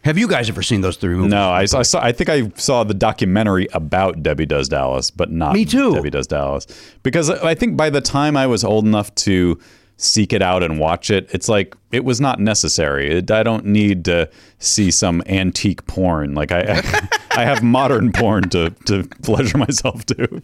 Have 0.03 0.17
you 0.17 0.27
guys 0.27 0.47
ever 0.47 0.61
seen 0.61 0.81
those 0.81 0.95
three 0.95 1.15
movies? 1.15 1.31
No, 1.31 1.49
I, 1.49 1.61
I 1.61 1.65
saw. 1.81 2.01
I 2.01 2.11
think 2.13 2.29
I 2.29 2.49
saw 2.55 2.83
the 2.83 2.93
documentary 2.93 3.67
about 3.73 4.21
Debbie 4.23 4.45
Does 4.45 4.69
Dallas, 4.69 5.11
but 5.11 5.31
not 5.31 5.53
Me 5.53 5.65
too. 5.65 5.93
Debbie 5.95 6.09
Does 6.11 6.27
Dallas, 6.27 6.65
because 7.03 7.29
I 7.29 7.55
think 7.55 7.75
by 7.75 7.89
the 7.89 7.99
time 7.99 8.37
I 8.37 8.47
was 8.47 8.63
old 8.63 8.85
enough 8.85 9.13
to 9.15 9.59
seek 9.97 10.31
it 10.31 10.41
out 10.41 10.63
and 10.63 10.79
watch 10.79 11.09
it, 11.09 11.27
it's 11.31 11.49
like 11.49 11.75
it 11.91 12.05
was 12.05 12.21
not 12.21 12.39
necessary. 12.39 13.09
It, 13.09 13.31
I 13.31 13.43
don't 13.43 13.65
need 13.65 14.05
to 14.05 14.29
see 14.59 14.91
some 14.91 15.21
antique 15.25 15.85
porn. 15.87 16.35
Like 16.35 16.51
I, 16.51 16.81
I 17.31 17.43
have 17.43 17.63
modern 17.63 18.11
porn 18.11 18.49
to 18.49 18.69
to 18.85 19.03
pleasure 19.23 19.57
myself 19.57 20.05
to. 20.07 20.41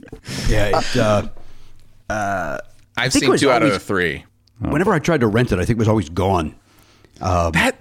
Yeah. 0.48 0.80
It, 0.80 0.98
uh, 0.98 1.30
uh 2.10 2.58
I've 2.98 3.12
think 3.12 3.24
it 3.24 3.26
seen 3.26 3.32
was 3.32 3.42
two 3.42 3.52
out 3.52 3.64
of 3.64 3.72
the 3.72 3.80
three. 3.80 4.26
Oh. 4.64 4.70
whenever 4.70 4.94
I 4.94 5.00
tried 5.00 5.22
to 5.22 5.28
rent 5.28 5.52
it, 5.52 5.60
I 5.60 5.66
think 5.66 5.78
it 5.78 5.80
was 5.80 5.88
always 5.88 6.10
gone. 6.10 6.56
Um, 7.22 7.52
that 7.54 7.76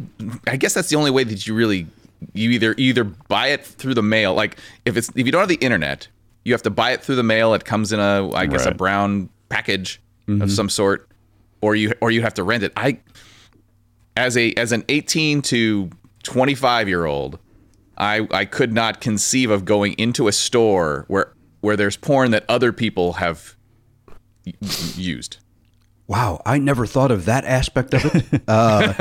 I 0.47 0.57
guess 0.57 0.75
that's 0.75 0.89
the 0.89 0.97
only 0.97 1.11
way 1.11 1.25
that 1.25 1.47
you 1.47 1.55
really 1.55 1.87
you 2.33 2.51
either 2.51 2.75
either 2.79 3.05
buy 3.05 3.49
it 3.49 3.65
through 3.65 3.95
the 3.95 4.03
mail. 4.03 4.35
Like 4.35 4.59
if 4.85 4.97
it's 4.97 5.11
if 5.15 5.27
you 5.27 5.33
don't 5.33 5.41
have 5.41 5.49
the 5.49 5.57
internet, 5.57 6.09
you 6.45 6.53
have 6.53 6.63
to 6.63 6.71
buy 6.71 6.93
it 6.93 7.03
through 7.03 7.17
the 7.17 7.23
mail. 7.23 7.55
It 7.55 7.65
comes 7.65 7.93
in 7.93 8.01
a 8.01 8.31
I 8.33 8.47
guess 8.47 8.67
a 8.67 8.73
brown 8.73 9.29
package 9.49 10.01
of 10.29 10.35
mm-hmm. 10.35 10.49
some 10.49 10.69
sort, 10.69 11.09
or 11.63 11.75
you 11.75 11.95
or 12.03 12.11
you 12.11 12.21
have 12.21 12.35
to 12.35 12.43
rent 12.43 12.63
it. 12.63 12.73
I 12.77 12.99
as 14.17 14.37
a 14.37 14.53
as 14.55 14.73
an 14.73 14.85
18 14.89 15.41
to 15.43 15.91
25 16.25 16.89
year 16.89 17.07
old, 17.07 17.39
I 17.97 18.29
I 18.31 18.45
could 18.45 18.73
not 18.75 19.01
conceive 19.01 19.51
of 19.51 19.65
going 19.65 19.95
into 19.95 20.29
a 20.29 20.33
store 20.33 21.07
where 21.09 21.33
where 21.61 21.77
there's 21.77 21.97
porn 21.97 22.33
that 22.33 22.45
other 22.49 22.73
people 22.73 23.15
have 23.15 23.57
used. 24.97 25.39
Wow, 26.09 26.43
I 26.45 26.59
never 26.59 26.85
thought 26.85 27.11
of 27.11 27.27
that 27.27 27.45
aspect 27.45 27.95
of 27.95 28.05
it. 28.05 28.43
Uh, 28.49 28.93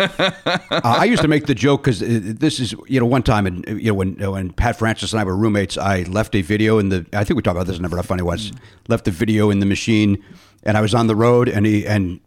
uh, 0.72 0.82
I 0.84 1.06
used 1.06 1.24
to 1.24 1.28
make 1.28 1.48
the 1.48 1.56
joke 1.56 1.84
because 1.84 2.00
this 2.00 2.60
is, 2.60 2.74
you 2.88 3.00
know, 3.00 3.06
one 3.08 3.24
time, 3.24 3.48
and 3.48 3.66
you 3.68 3.88
know, 3.88 3.96
when 3.96 4.16
when 4.16 4.54
Pat 4.54 4.78
Francis 4.78 5.12
and 5.12 5.20
I 5.20 5.24
were 5.24 5.36
roommates, 5.36 5.78
I 5.78 6.04
left 6.04 6.36
a 6.36 6.42
video 6.42 6.78
in 6.78 6.90
the. 6.90 7.06
I 7.12 7.24
think 7.24 7.36
we 7.36 7.42
talked 7.42 7.58
about 7.58 7.68
this 7.68 7.80
Never 7.80 7.96
Not 7.96 8.06
Funny 8.06 8.22
once. 8.22 8.52
Left 8.88 9.04
the 9.04 9.12
video 9.12 9.50
in 9.50 9.60
the 9.60 9.66
machine, 9.66 10.24
and 10.64 10.78
I 10.78 10.82
was 10.82 10.94
on 10.94 11.08
the 11.08 11.16
road, 11.16 11.50
and 11.50 11.66
he 11.66 11.86
and 11.86 12.22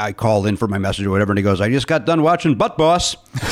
I 0.00 0.12
called 0.12 0.46
in 0.46 0.56
for 0.56 0.66
my 0.66 0.78
message 0.78 1.04
or 1.06 1.10
whatever, 1.10 1.32
and 1.32 1.38
he 1.38 1.42
goes, 1.42 1.60
"I 1.60 1.68
just 1.68 1.86
got 1.86 2.06
done 2.06 2.22
watching 2.22 2.54
Butt 2.54 2.78
Boss," 2.78 3.16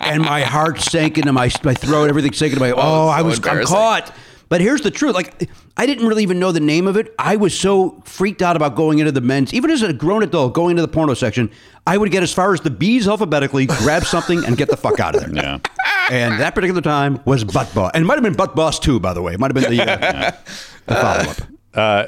and, 0.00 0.22
my 0.22 0.42
heart 0.42 0.80
sank 0.80 1.18
into 1.18 1.32
my 1.32 1.50
my 1.62 1.74
throat. 1.74 2.08
Everything 2.08 2.32
sank 2.32 2.52
into 2.52 2.60
my. 2.60 2.72
Oh, 2.72 3.08
I 3.08 3.20
so 3.20 3.24
was 3.24 3.46
I'm 3.46 3.64
caught. 3.64 4.14
But 4.48 4.60
here's 4.60 4.80
the 4.80 4.90
truth: 4.90 5.14
like, 5.14 5.48
I 5.76 5.86
didn't 5.86 6.06
really 6.06 6.22
even 6.22 6.38
know 6.38 6.52
the 6.52 6.60
name 6.60 6.86
of 6.86 6.96
it. 6.96 7.14
I 7.18 7.36
was 7.36 7.58
so 7.58 8.02
freaked 8.04 8.42
out 8.42 8.56
about 8.56 8.74
going 8.74 8.98
into 8.98 9.12
the 9.12 9.20
men's, 9.20 9.54
even 9.54 9.70
as 9.70 9.82
a 9.82 9.92
grown 9.92 10.22
adult, 10.22 10.54
going 10.54 10.72
into 10.72 10.82
the 10.82 10.88
porno 10.88 11.14
section. 11.14 11.50
I 11.86 11.96
would 11.96 12.10
get 12.10 12.22
as 12.22 12.32
far 12.32 12.52
as 12.52 12.60
the 12.60 12.70
B's 12.70 13.06
alphabetically, 13.06 13.66
grab 13.66 14.04
something, 14.04 14.44
and 14.44 14.56
get 14.56 14.68
the 14.68 14.76
fuck 14.76 15.00
out 15.00 15.14
of 15.14 15.20
there. 15.20 15.30
Yeah. 15.34 15.58
And 16.10 16.40
that 16.40 16.54
particular 16.54 16.80
time 16.80 17.20
was 17.24 17.44
Butt 17.44 17.72
Boss, 17.74 17.92
and 17.94 18.02
it 18.02 18.06
might 18.06 18.14
have 18.14 18.24
been 18.24 18.34
Butt 18.34 18.56
Boss 18.56 18.78
too, 18.78 18.98
by 18.98 19.12
the 19.12 19.22
way. 19.22 19.34
It 19.34 19.40
might 19.40 19.54
have 19.54 19.62
been 19.62 19.76
the, 19.76 19.82
uh, 19.82 20.30
the 20.86 20.94
follow 20.94 21.30
up. 21.30 21.36
Uh, 21.74 22.06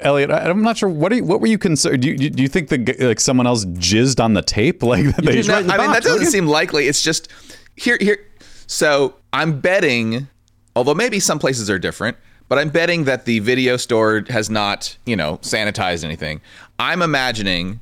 Elliot, 0.00 0.30
I'm 0.30 0.62
not 0.62 0.76
sure. 0.76 0.88
What 0.88 1.12
are 1.12 1.16
you, 1.16 1.24
what 1.24 1.40
were 1.40 1.46
you 1.46 1.58
concerned? 1.58 2.02
Do 2.02 2.08
you, 2.08 2.30
do 2.30 2.42
you 2.42 2.48
think 2.48 2.68
the 2.68 2.96
like 3.00 3.20
someone 3.20 3.46
else 3.46 3.64
jizzed 3.64 4.22
on 4.22 4.34
the 4.34 4.42
tape? 4.42 4.82
Like 4.92 5.16
they, 5.16 5.36
just 5.36 5.48
No, 5.48 5.54
right 5.54 5.62
in 5.62 5.66
the 5.68 5.74
I 5.74 5.78
mean, 5.78 5.92
that 5.92 6.02
doesn't 6.02 6.26
seem 6.26 6.46
likely. 6.46 6.86
It's 6.86 7.02
just 7.02 7.28
here, 7.76 7.96
here. 8.00 8.18
So 8.66 9.14
I'm 9.32 9.60
betting, 9.60 10.28
although 10.76 10.94
maybe 10.94 11.18
some 11.18 11.38
places 11.38 11.70
are 11.70 11.78
different, 11.78 12.16
but 12.48 12.58
I'm 12.58 12.68
betting 12.68 13.04
that 13.04 13.24
the 13.24 13.38
video 13.38 13.76
store 13.76 14.24
has 14.28 14.50
not, 14.50 14.96
you 15.06 15.16
know, 15.16 15.38
sanitized 15.38 16.04
anything. 16.04 16.40
I'm 16.78 17.00
imagining 17.00 17.80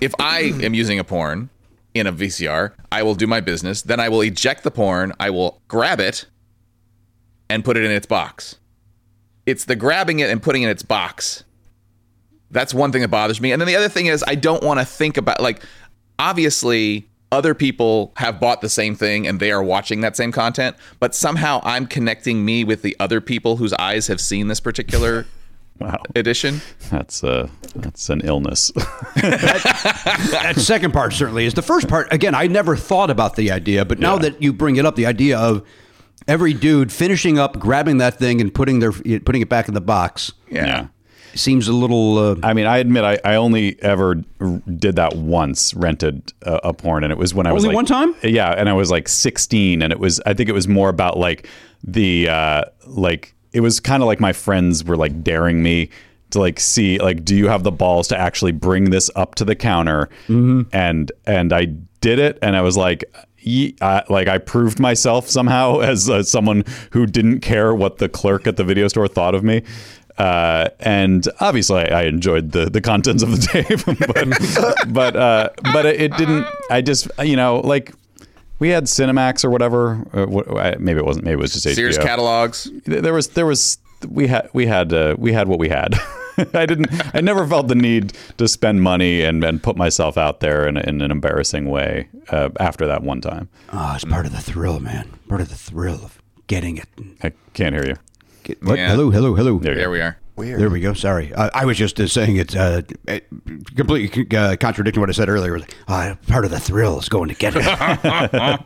if 0.00 0.14
I 0.18 0.52
am 0.62 0.74
using 0.74 0.98
a 0.98 1.04
porn 1.04 1.50
in 1.94 2.06
a 2.06 2.12
VCR, 2.12 2.72
I 2.92 3.02
will 3.02 3.14
do 3.14 3.26
my 3.26 3.40
business. 3.40 3.82
Then 3.82 4.00
I 4.00 4.08
will 4.08 4.20
eject 4.20 4.62
the 4.62 4.70
porn. 4.70 5.12
I 5.18 5.30
will 5.30 5.60
grab 5.68 6.00
it 6.00 6.26
and 7.50 7.64
put 7.64 7.76
it 7.76 7.84
in 7.84 7.90
its 7.90 8.06
box. 8.06 8.56
It's 9.50 9.64
the 9.64 9.76
grabbing 9.76 10.20
it 10.20 10.30
and 10.30 10.42
putting 10.42 10.62
it 10.62 10.66
in 10.66 10.70
its 10.72 10.82
box 10.82 11.44
that's 12.50 12.72
one 12.72 12.92
thing 12.92 13.02
that 13.02 13.08
bothers 13.08 13.42
me. 13.42 13.52
And 13.52 13.60
then 13.60 13.66
the 13.66 13.76
other 13.76 13.90
thing 13.90 14.06
is 14.06 14.24
I 14.26 14.34
don't 14.34 14.62
want 14.62 14.80
to 14.80 14.86
think 14.86 15.18
about 15.18 15.38
like 15.38 15.62
obviously 16.18 17.06
other 17.30 17.52
people 17.54 18.10
have 18.16 18.40
bought 18.40 18.62
the 18.62 18.70
same 18.70 18.94
thing 18.94 19.26
and 19.26 19.38
they 19.38 19.52
are 19.52 19.62
watching 19.62 20.00
that 20.00 20.16
same 20.16 20.32
content, 20.32 20.74
but 20.98 21.14
somehow 21.14 21.60
I'm 21.62 21.86
connecting 21.86 22.46
me 22.46 22.64
with 22.64 22.80
the 22.80 22.96
other 22.98 23.20
people 23.20 23.58
whose 23.58 23.74
eyes 23.74 24.06
have 24.06 24.18
seen 24.18 24.48
this 24.48 24.60
particular 24.60 25.26
Wow. 25.78 26.02
edition. 26.16 26.60
That's 26.90 27.22
uh 27.22 27.48
that's 27.76 28.08
an 28.08 28.22
illness. 28.24 28.72
that 29.16 30.54
second 30.56 30.92
part 30.92 31.12
certainly 31.12 31.44
is. 31.46 31.54
The 31.54 31.62
first 31.62 31.86
part, 31.88 32.12
again, 32.12 32.34
I 32.34 32.46
never 32.46 32.76
thought 32.76 33.10
about 33.10 33.36
the 33.36 33.50
idea, 33.52 33.84
but 33.84 33.98
now 33.98 34.14
Yeah. 34.14 34.22
that 34.22 34.42
you 34.42 34.52
bring 34.52 34.76
it 34.76 34.86
up, 34.86 34.96
the 34.96 35.06
idea 35.06 35.38
of 35.38 35.64
every 36.28 36.52
dude 36.54 36.92
finishing 36.92 37.38
up, 37.38 37.58
grabbing 37.58 37.96
that 37.98 38.18
thing, 38.18 38.40
and 38.40 38.54
putting 38.54 38.78
their 38.78 38.92
putting 38.92 39.40
it 39.42 39.48
back 39.48 39.66
in 39.66 39.74
the 39.74 39.80
box 39.80 40.32
Yeah. 40.50 40.86
seems 41.34 41.66
a 41.68 41.72
little. 41.72 42.18
Uh, 42.18 42.36
I 42.42 42.52
mean, 42.52 42.66
I 42.66 42.78
admit 42.78 43.02
I, 43.02 43.18
I 43.24 43.34
only 43.36 43.82
ever 43.82 44.14
did 44.76 44.96
that 44.96 45.16
once, 45.16 45.74
rented 45.74 46.32
a, 46.42 46.60
a 46.64 46.72
porn, 46.74 47.02
and 47.02 47.10
it 47.12 47.18
was 47.18 47.34
when 47.34 47.46
I 47.46 47.52
was 47.52 47.64
Only 47.64 47.74
like, 47.74 47.76
one 47.76 47.86
time? 47.86 48.14
Yeah, 48.22 48.50
and 48.52 48.68
I 48.68 48.72
was 48.74 48.90
like 48.90 49.08
16, 49.08 49.82
and 49.82 49.92
it 49.92 49.98
was 49.98 50.20
I 50.26 50.34
think 50.34 50.48
it 50.48 50.52
was 50.52 50.68
more 50.68 50.88
about 50.88 51.16
like 51.18 51.48
the 51.82 52.28
uh, 52.28 52.62
like 52.86 53.34
it 53.52 53.60
was 53.60 53.80
kind 53.80 54.02
of 54.02 54.06
like 54.06 54.20
my 54.20 54.32
friends 54.32 54.84
were 54.84 54.96
like 54.96 55.22
daring 55.24 55.62
me 55.62 55.88
to 56.30 56.38
like 56.40 56.60
see 56.60 56.98
like 56.98 57.24
do 57.24 57.34
you 57.34 57.48
have 57.48 57.62
the 57.62 57.72
balls 57.72 58.06
to 58.08 58.16
actually 58.18 58.52
bring 58.52 58.90
this 58.90 59.10
up 59.16 59.34
to 59.36 59.44
the 59.46 59.54
counter 59.56 60.10
Mm-hmm. 60.28 60.62
and 60.72 61.10
and 61.26 61.54
I 61.54 61.64
did 62.02 62.18
it 62.18 62.38
and 62.42 62.54
I 62.54 62.60
was 62.60 62.76
like 62.76 63.02
ye- 63.04 63.24
I, 63.80 64.04
like 64.08 64.28
I 64.28 64.38
proved 64.38 64.78
myself 64.78 65.28
somehow 65.28 65.80
as 65.92 66.08
uh, 66.08 66.22
someone 66.22 66.64
who 66.92 67.06
didn't 67.06 67.40
care 67.40 67.74
what 67.74 67.98
the 67.98 68.08
clerk 68.08 68.46
at 68.46 68.56
the 68.56 68.64
video 68.64 68.88
store 68.88 69.08
thought 69.08 69.34
of 69.34 69.42
me 69.44 69.62
uh, 70.18 70.68
and 70.80 71.28
obviously 71.40 71.80
I, 71.80 72.00
I 72.00 72.02
enjoyed 72.04 72.52
the 72.52 72.68
the 72.70 72.80
contents 72.80 73.22
of 73.22 73.30
the 73.30 73.38
tape 73.52 73.84
but 74.14 74.92
but 74.92 75.16
uh, 75.16 75.50
but 75.72 75.86
it 75.86 76.16
didn't 76.16 76.46
I 76.70 76.80
just 76.82 77.08
you 77.22 77.36
know 77.36 77.60
like 77.60 77.92
we 78.58 78.70
had 78.70 78.84
Cinemax 78.84 79.44
or 79.44 79.50
whatever 79.50 80.04
uh, 80.12 80.26
wh- 80.26 80.56
I- 80.56 80.76
maybe 80.78 80.98
it 80.98 81.04
wasn't 81.06 81.24
maybe 81.24 81.34
it 81.34 81.42
was 81.42 81.52
just 81.52 81.62
Sears 81.74 81.98
HBO 81.98 82.02
catalogs. 82.02 82.68
there 82.84 83.12
was 83.14 83.28
there 83.28 83.46
was 83.46 83.78
we 84.08 84.26
had 84.26 84.48
we 84.52 84.66
had 84.66 84.92
uh, 84.92 85.14
we 85.18 85.32
had 85.32 85.48
what 85.48 85.58
we 85.58 85.68
had. 85.68 85.94
I 86.54 86.66
didn't. 86.66 86.88
I 87.16 87.20
never 87.20 87.44
felt 87.44 87.66
the 87.66 87.74
need 87.74 88.12
to 88.36 88.46
spend 88.46 88.80
money 88.80 89.22
and, 89.22 89.42
and 89.42 89.60
put 89.60 89.76
myself 89.76 90.16
out 90.16 90.38
there 90.38 90.68
in, 90.68 90.76
in 90.76 91.00
an 91.00 91.10
embarrassing 91.10 91.68
way 91.68 92.06
uh, 92.30 92.48
after 92.60 92.86
that 92.86 93.02
one 93.02 93.20
time. 93.20 93.48
oh, 93.72 93.92
it's 93.94 94.04
part 94.04 94.26
of 94.26 94.32
the 94.32 94.40
thrill, 94.40 94.80
man. 94.80 95.08
Part 95.28 95.40
of 95.40 95.48
the 95.48 95.54
thrill 95.56 96.00
of 96.04 96.20
getting 96.46 96.78
it. 96.78 96.88
I 97.22 97.32
can't 97.54 97.74
hear 97.74 97.86
you. 97.86 97.96
Get, 98.44 98.62
what? 98.62 98.78
Yeah. 98.78 98.88
Hello, 98.90 99.10
hello, 99.10 99.34
hello. 99.34 99.58
There 99.58 99.74
There 99.74 99.90
we 99.90 100.00
are. 100.00 100.18
Weird. 100.36 100.60
There 100.60 100.70
we 100.70 100.80
go. 100.80 100.94
Sorry, 100.94 101.34
uh, 101.34 101.50
I 101.52 101.64
was 101.64 101.76
just 101.76 101.98
uh, 101.98 102.06
saying 102.06 102.36
it's 102.36 102.54
uh, 102.54 102.82
it- 103.08 103.26
completely 103.74 104.36
uh, 104.38 104.54
contradicting 104.56 105.00
what 105.00 105.08
I 105.08 105.12
said 105.12 105.28
earlier. 105.28 105.58
Uh, 105.88 106.14
part 106.28 106.44
of 106.44 106.52
the 106.52 106.60
thrill 106.60 106.98
is 107.00 107.08
going 107.08 107.28
to 107.28 107.34
get 107.34 107.54
it. 107.56 107.64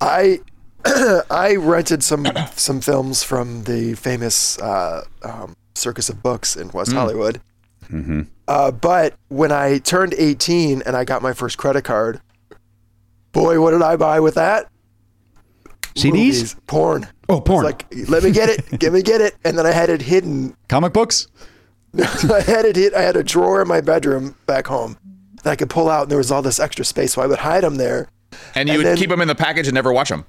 I 0.00 0.40
I 1.30 1.56
rented 1.56 2.02
some 2.02 2.26
some 2.56 2.80
films 2.80 3.22
from 3.22 3.64
the 3.64 3.94
famous 3.94 4.58
uh, 4.58 5.04
um, 5.22 5.56
Circus 5.74 6.08
of 6.08 6.22
Books 6.22 6.56
in 6.56 6.68
West 6.72 6.92
Hollywood. 6.92 7.40
Uh, 8.48 8.70
but 8.70 9.14
when 9.28 9.52
I 9.52 9.78
turned 9.78 10.14
18 10.16 10.82
and 10.82 10.96
I 10.96 11.04
got 11.04 11.22
my 11.22 11.32
first 11.32 11.58
credit 11.58 11.82
card, 11.84 12.20
boy, 13.32 13.60
what 13.60 13.70
did 13.72 13.82
I 13.82 13.96
buy 13.96 14.20
with 14.20 14.34
that? 14.34 14.68
CDs? 15.94 16.04
Movies, 16.12 16.56
porn. 16.66 17.08
Oh, 17.28 17.40
porn. 17.40 17.66
It's 17.66 17.92
like, 18.00 18.08
let 18.10 18.22
me 18.22 18.30
get 18.30 18.48
it, 18.48 18.64
give 18.78 18.92
me 18.92 19.02
get 19.02 19.20
it, 19.20 19.34
and 19.44 19.58
then 19.58 19.66
I 19.66 19.72
had 19.72 19.90
it 19.90 20.00
hidden. 20.02 20.56
Comic 20.68 20.92
books. 20.92 21.28
I 21.98 22.40
had 22.40 22.64
it 22.64 22.76
hid. 22.76 22.94
I 22.94 23.02
had 23.02 23.16
a 23.16 23.22
drawer 23.24 23.60
in 23.62 23.68
my 23.68 23.80
bedroom 23.80 24.36
back 24.46 24.66
home 24.66 24.96
that 25.42 25.50
I 25.50 25.56
could 25.56 25.70
pull 25.70 25.88
out, 25.88 26.02
and 26.02 26.10
there 26.10 26.18
was 26.18 26.30
all 26.30 26.42
this 26.42 26.60
extra 26.60 26.84
space, 26.84 27.14
so 27.14 27.22
I 27.22 27.26
would 27.26 27.38
hide 27.38 27.64
them 27.64 27.76
there. 27.76 28.08
And 28.54 28.68
you 28.68 28.74
And 28.74 28.78
would 28.78 28.86
then- 28.86 28.96
keep 28.96 29.10
them 29.10 29.20
in 29.20 29.28
the 29.28 29.34
package 29.34 29.66
and 29.66 29.74
never 29.74 29.92
watch 29.92 30.08
them. 30.10 30.24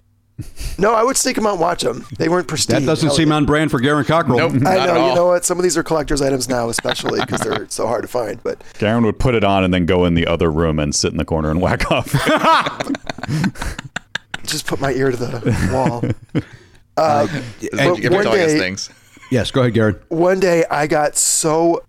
No, 0.78 0.94
I 0.94 1.04
would 1.04 1.18
sneak 1.18 1.36
them 1.36 1.46
out 1.46 1.54
and 1.54 1.62
watch 1.62 1.82
them. 1.82 2.06
They 2.18 2.30
weren't 2.30 2.48
pristine. 2.48 2.82
that 2.82 2.86
doesn't 2.86 3.08
Hell 3.08 3.16
seem 3.16 3.30
yeah. 3.30 3.36
on 3.36 3.46
brand 3.46 3.72
for 3.72 3.80
Garen 3.80 4.06
Cockrell. 4.06 4.38
Nope. 4.38 4.66
I 4.66 4.78
at 4.78 4.86
know. 4.88 5.00
all. 5.02 5.10
You 5.10 5.16
know 5.16 5.28
what? 5.28 5.46
Some 5.46 5.58
of 5.58 5.64
these 5.64 5.78
are 5.78 5.84
collector's 5.84 6.22
items 6.22 6.48
now, 6.48 6.70
especially 6.70 7.20
because 7.20 7.42
they're 7.42 7.68
so 7.70 7.88
hard 7.88 8.04
to 8.04 8.08
find. 8.08 8.42
But 8.44 8.62
Garen 8.78 9.04
would 9.06 9.20
put 9.20 9.36
it 9.36 9.44
on 9.44 9.64
and 9.64 9.74
then 9.74 9.86
go 9.86 10.06
in 10.06 10.14
the 10.14 10.28
other 10.28 10.52
room 10.52 10.80
and 10.80 10.94
sit 10.96 11.12
in 11.12 11.18
the 11.18 11.26
corner 11.26 11.52
and 11.52 11.62
whack 11.62 11.92
off. 11.92 12.12
just 14.44 14.66
put 14.66 14.80
my 14.80 14.92
ear 14.94 15.12
to 15.12 15.18
the 15.18 15.70
wall. 15.74 16.04
Uh, 16.98 17.28
but 17.32 17.44
you 17.62 17.70
kept 18.02 18.14
one 18.14 18.24
telling 18.24 18.42
us 18.42 18.52
day- 18.52 18.60
things. 18.60 18.90
Yes, 19.32 19.52
go 19.52 19.62
ahead, 19.62 19.74
Garen. 19.74 19.98
One 20.10 20.42
day, 20.42 20.66
I 20.70 20.86
got 20.86 21.16
so 21.16 21.86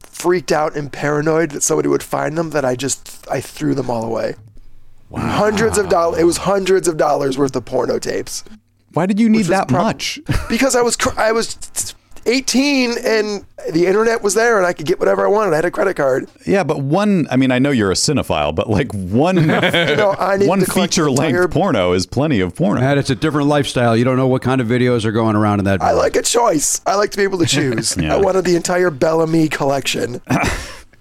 freaked 0.00 0.52
out 0.52 0.76
and 0.76 0.92
paranoid 0.92 1.52
that 1.52 1.62
somebody 1.62 1.88
would 1.88 2.02
find 2.02 2.36
them 2.36 2.50
that 2.50 2.62
I 2.62 2.76
just 2.76 3.26
I 3.30 3.40
threw 3.40 3.74
them 3.74 3.88
all 3.88 4.04
away. 4.04 4.34
Wow. 5.10 5.20
Hundreds 5.28 5.76
of 5.76 5.88
dollars. 5.88 6.20
It 6.20 6.24
was 6.24 6.36
hundreds 6.38 6.86
of 6.88 6.96
dollars 6.96 7.36
worth 7.36 7.54
of 7.56 7.64
porno 7.64 7.98
tapes 7.98 8.44
Why 8.94 9.06
did 9.06 9.18
you 9.20 9.28
need 9.28 9.46
that 9.46 9.68
prob- 9.68 9.82
much? 9.82 10.20
because 10.48 10.74
I 10.76 10.82
was 10.82 10.96
cr- 10.96 11.18
I 11.18 11.32
was 11.32 11.58
18 12.26 12.90
and 13.02 13.44
the 13.72 13.86
internet 13.86 14.22
was 14.22 14.34
there 14.34 14.58
and 14.58 14.66
I 14.66 14.72
could 14.74 14.84
get 14.86 14.98
whatever 15.00 15.24
I 15.26 15.28
wanted. 15.30 15.52
I 15.52 15.56
had 15.56 15.64
a 15.64 15.70
credit 15.70 15.94
card. 15.96 16.28
yeah, 16.46 16.62
but 16.62 16.80
one. 16.80 17.26
I 17.30 17.36
mean, 17.36 17.50
I 17.50 17.58
know 17.58 17.70
you're 17.70 17.90
a 17.90 17.94
cinephile, 17.94 18.54
but 18.54 18.68
like 18.68 18.92
one 18.92 19.36
You 19.38 19.46
know, 19.46 20.14
I 20.18 20.36
needed 20.36 20.48
one 20.48 20.60
feature 20.64 21.04
the 21.04 21.10
length 21.12 21.30
entire- 21.34 21.48
porno 21.48 21.92
is 21.92 22.06
plenty 22.06 22.40
of 22.40 22.54
porno. 22.54 22.80
And 22.82 23.00
it's 23.00 23.10
a 23.10 23.14
different 23.14 23.48
lifestyle. 23.48 23.96
You 23.96 24.04
don't 24.04 24.16
know 24.18 24.28
what 24.28 24.42
kind 24.42 24.60
of 24.60 24.68
videos 24.68 25.04
are 25.06 25.12
going 25.12 25.34
around 25.34 25.60
in 25.60 25.64
that. 25.64 25.80
I 25.82 25.92
like 25.92 26.14
a 26.14 26.22
choice. 26.22 26.80
I 26.86 26.94
like 26.96 27.10
to 27.12 27.16
be 27.16 27.22
able 27.24 27.38
to 27.38 27.46
choose. 27.46 27.96
Yeah. 28.00 28.14
I 28.14 28.18
wanted 28.18 28.44
the 28.44 28.54
entire 28.54 28.90
Bel 28.90 29.22
Ami 29.22 29.48
collection. 29.48 30.20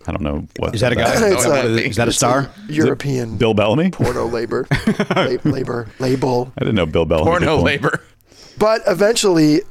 I 0.10 0.12
don't 0.12 0.24
know 0.24 0.48
what 0.58 0.74
Is 0.74 0.82
that 0.82 0.91
a 0.91 0.95
guy? 0.95 1.12
It's 1.13 1.45
a- 1.45 1.88
is 1.89 1.95
that 1.98 2.08
a 2.08 2.12
star? 2.12 2.50
European 2.67 3.38
Bill 3.38 3.54
Bellamy. 3.54 3.91
porno 3.91 4.26
labor, 4.26 4.65
La- 5.15 5.38
labor 5.43 5.88
label. 6.00 6.52
I 6.58 6.62
didn't 6.62 6.74
know 6.76 6.88
Bill 6.88 7.06
Bellamy. 7.06 7.30
Porno 7.30 7.45
porn. 7.58 7.63
labor. 7.63 8.02
But 8.58 8.82
eventually, 8.88 9.62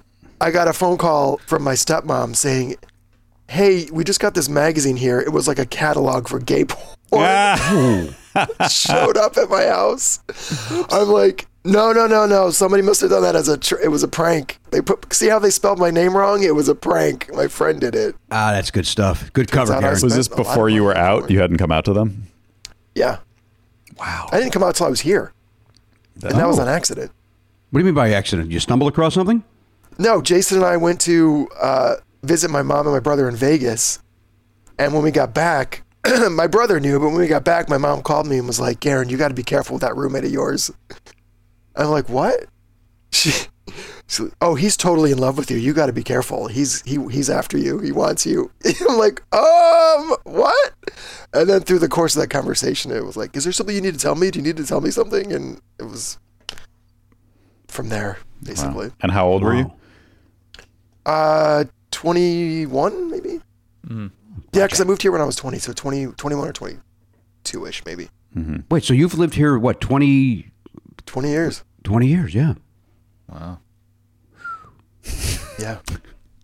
I 0.40 0.52
got 0.52 0.68
a 0.68 0.72
phone 0.72 0.96
call 0.96 1.38
from 1.48 1.64
my 1.64 1.74
stepmom 1.74 2.36
saying, 2.36 2.76
"Hey, 3.48 3.88
we 3.92 4.04
just 4.04 4.20
got 4.20 4.34
this 4.34 4.48
magazine 4.48 4.96
here. 4.96 5.18
It 5.18 5.32
was 5.32 5.48
like 5.48 5.58
a 5.58 5.66
catalog 5.66 6.28
for 6.28 6.38
gay 6.38 6.64
porn. 6.64 6.94
Ah. 7.14 8.14
Showed 8.70 9.16
up 9.16 9.36
at 9.36 9.50
my 9.50 9.64
house. 9.66 10.20
I'm 10.90 11.08
like." 11.08 11.47
No, 11.64 11.92
no, 11.92 12.06
no, 12.06 12.24
no. 12.26 12.50
Somebody 12.50 12.82
must 12.82 13.00
have 13.02 13.10
done 13.10 13.22
that 13.22 13.36
as 13.36 13.48
a. 13.48 13.58
Tr- 13.58 13.78
it 13.82 13.88
was 13.88 14.02
a 14.02 14.08
prank. 14.08 14.58
They 14.70 14.80
put. 14.80 15.12
See 15.12 15.28
how 15.28 15.38
they 15.38 15.50
spelled 15.50 15.78
my 15.78 15.90
name 15.90 16.16
wrong? 16.16 16.42
It 16.42 16.54
was 16.54 16.68
a 16.68 16.74
prank. 16.74 17.32
My 17.34 17.48
friend 17.48 17.80
did 17.80 17.94
it. 17.94 18.14
Ah, 18.30 18.52
that's 18.52 18.70
good 18.70 18.86
stuff. 18.86 19.30
Good 19.32 19.50
cover, 19.50 19.72
out 19.72 19.78
I 19.78 19.80
Garen. 19.88 19.98
Was 20.02 20.14
this 20.14 20.26
spent 20.26 20.40
a 20.40 20.42
lot 20.44 20.50
before 20.52 20.68
of 20.68 20.74
you 20.74 20.84
were 20.84 20.94
money 20.94 21.00
out? 21.06 21.26
for. 21.26 21.32
You 21.32 21.40
hadn't 21.40 21.58
come 21.58 21.72
out 21.72 21.84
to 21.86 21.92
them. 21.92 22.28
Yeah. 22.94 23.18
Wow. 23.98 24.28
I 24.32 24.38
didn't 24.38 24.52
come 24.52 24.62
out 24.62 24.76
till 24.76 24.86
I 24.86 24.90
was 24.90 25.00
here, 25.00 25.32
and 26.22 26.32
that 26.32 26.46
was 26.46 26.58
Oh. 26.58 26.62
on 26.62 26.68
accident. 26.68 27.10
What 27.70 27.78
do 27.80 27.84
you 27.84 27.86
mean 27.86 27.94
by 27.94 28.12
accident? 28.12 28.50
You 28.50 28.60
stumble 28.60 28.86
across 28.86 29.14
something? 29.14 29.42
No, 29.98 30.22
Jason 30.22 30.58
and 30.58 30.66
I 30.66 30.76
went 30.76 31.00
to 31.02 31.48
uh, 31.60 31.96
visit 32.22 32.50
my 32.50 32.62
mom 32.62 32.86
and 32.86 32.94
my 32.94 33.00
brother 33.00 33.28
in 33.28 33.34
Vegas. 33.36 33.98
And 34.78 34.94
when 34.94 35.02
we 35.02 35.10
got 35.10 35.34
back, 35.34 35.82
my 36.30 36.46
brother 36.46 36.78
knew, 36.78 36.98
but 37.00 37.08
when 37.08 37.16
we 37.16 37.26
got 37.26 37.44
back, 37.44 37.68
my 37.68 37.76
mom 37.78 38.02
called 38.02 38.26
me 38.28 38.38
and 38.38 38.46
was 38.46 38.60
like, 38.60 38.78
Garen, 38.78 39.08
you 39.08 39.16
got 39.18 39.28
to 39.28 39.34
be 39.34 39.42
careful 39.42 39.74
with 39.74 39.82
that 39.82 39.96
roommate 39.96 40.24
of 40.24 40.30
yours. 40.30 40.70
I'm 41.78 41.90
like, 41.90 42.08
what? 42.08 42.46
She, 43.10 43.30
she's 44.06 44.30
oh, 44.40 44.54
he's 44.54 44.76
totally 44.76 45.12
in 45.12 45.18
love 45.18 45.36
with 45.38 45.50
you. 45.50 45.56
You 45.56 45.72
got 45.72 45.86
to 45.86 45.92
be 45.92 46.02
careful. 46.02 46.46
He's 46.46 46.82
he 46.82 46.98
he's 47.10 47.28
after 47.30 47.56
you. 47.58 47.78
He 47.78 47.90
wants 47.92 48.24
you. 48.26 48.50
I'm 48.88 48.96
like, 48.98 49.22
um, 49.34 50.14
what? 50.24 50.74
And 51.32 51.48
then 51.48 51.60
through 51.62 51.78
the 51.80 51.88
course 51.88 52.14
of 52.16 52.20
that 52.22 52.28
conversation, 52.28 52.90
it 52.90 53.04
was 53.04 53.16
like, 53.16 53.36
is 53.36 53.44
there 53.44 53.52
something 53.52 53.74
you 53.74 53.80
need 53.80 53.94
to 53.94 54.00
tell 54.00 54.14
me? 54.14 54.30
Do 54.30 54.38
you 54.38 54.44
need 54.44 54.56
to 54.58 54.66
tell 54.66 54.80
me 54.80 54.90
something? 54.90 55.32
And 55.32 55.60
it 55.78 55.84
was 55.84 56.18
from 57.68 57.88
there, 57.88 58.18
basically. 58.42 58.90
And 59.00 59.12
how 59.12 59.26
old 59.26 59.42
were 59.42 59.54
you? 59.54 59.72
Uh, 61.06 61.64
21 61.90 63.10
maybe. 63.10 63.40
Yeah, 64.52 64.64
because 64.66 64.80
I 64.80 64.84
moved 64.84 65.02
here 65.02 65.12
when 65.12 65.20
I 65.20 65.24
was 65.24 65.36
20, 65.36 65.58
so 65.58 65.72
20, 65.72 66.06
21 66.12 66.48
or 66.48 66.52
22 66.52 67.66
ish, 67.66 67.84
maybe. 67.84 68.08
Wait, 68.70 68.84
so 68.84 68.92
you've 68.94 69.18
lived 69.18 69.34
here, 69.34 69.58
what, 69.58 69.80
20, 69.80 70.50
20 71.06 71.28
years. 71.28 71.64
20 71.88 72.06
years? 72.06 72.34
Yeah. 72.34 72.52
Wow. 73.32 73.60
yeah. 75.58 75.78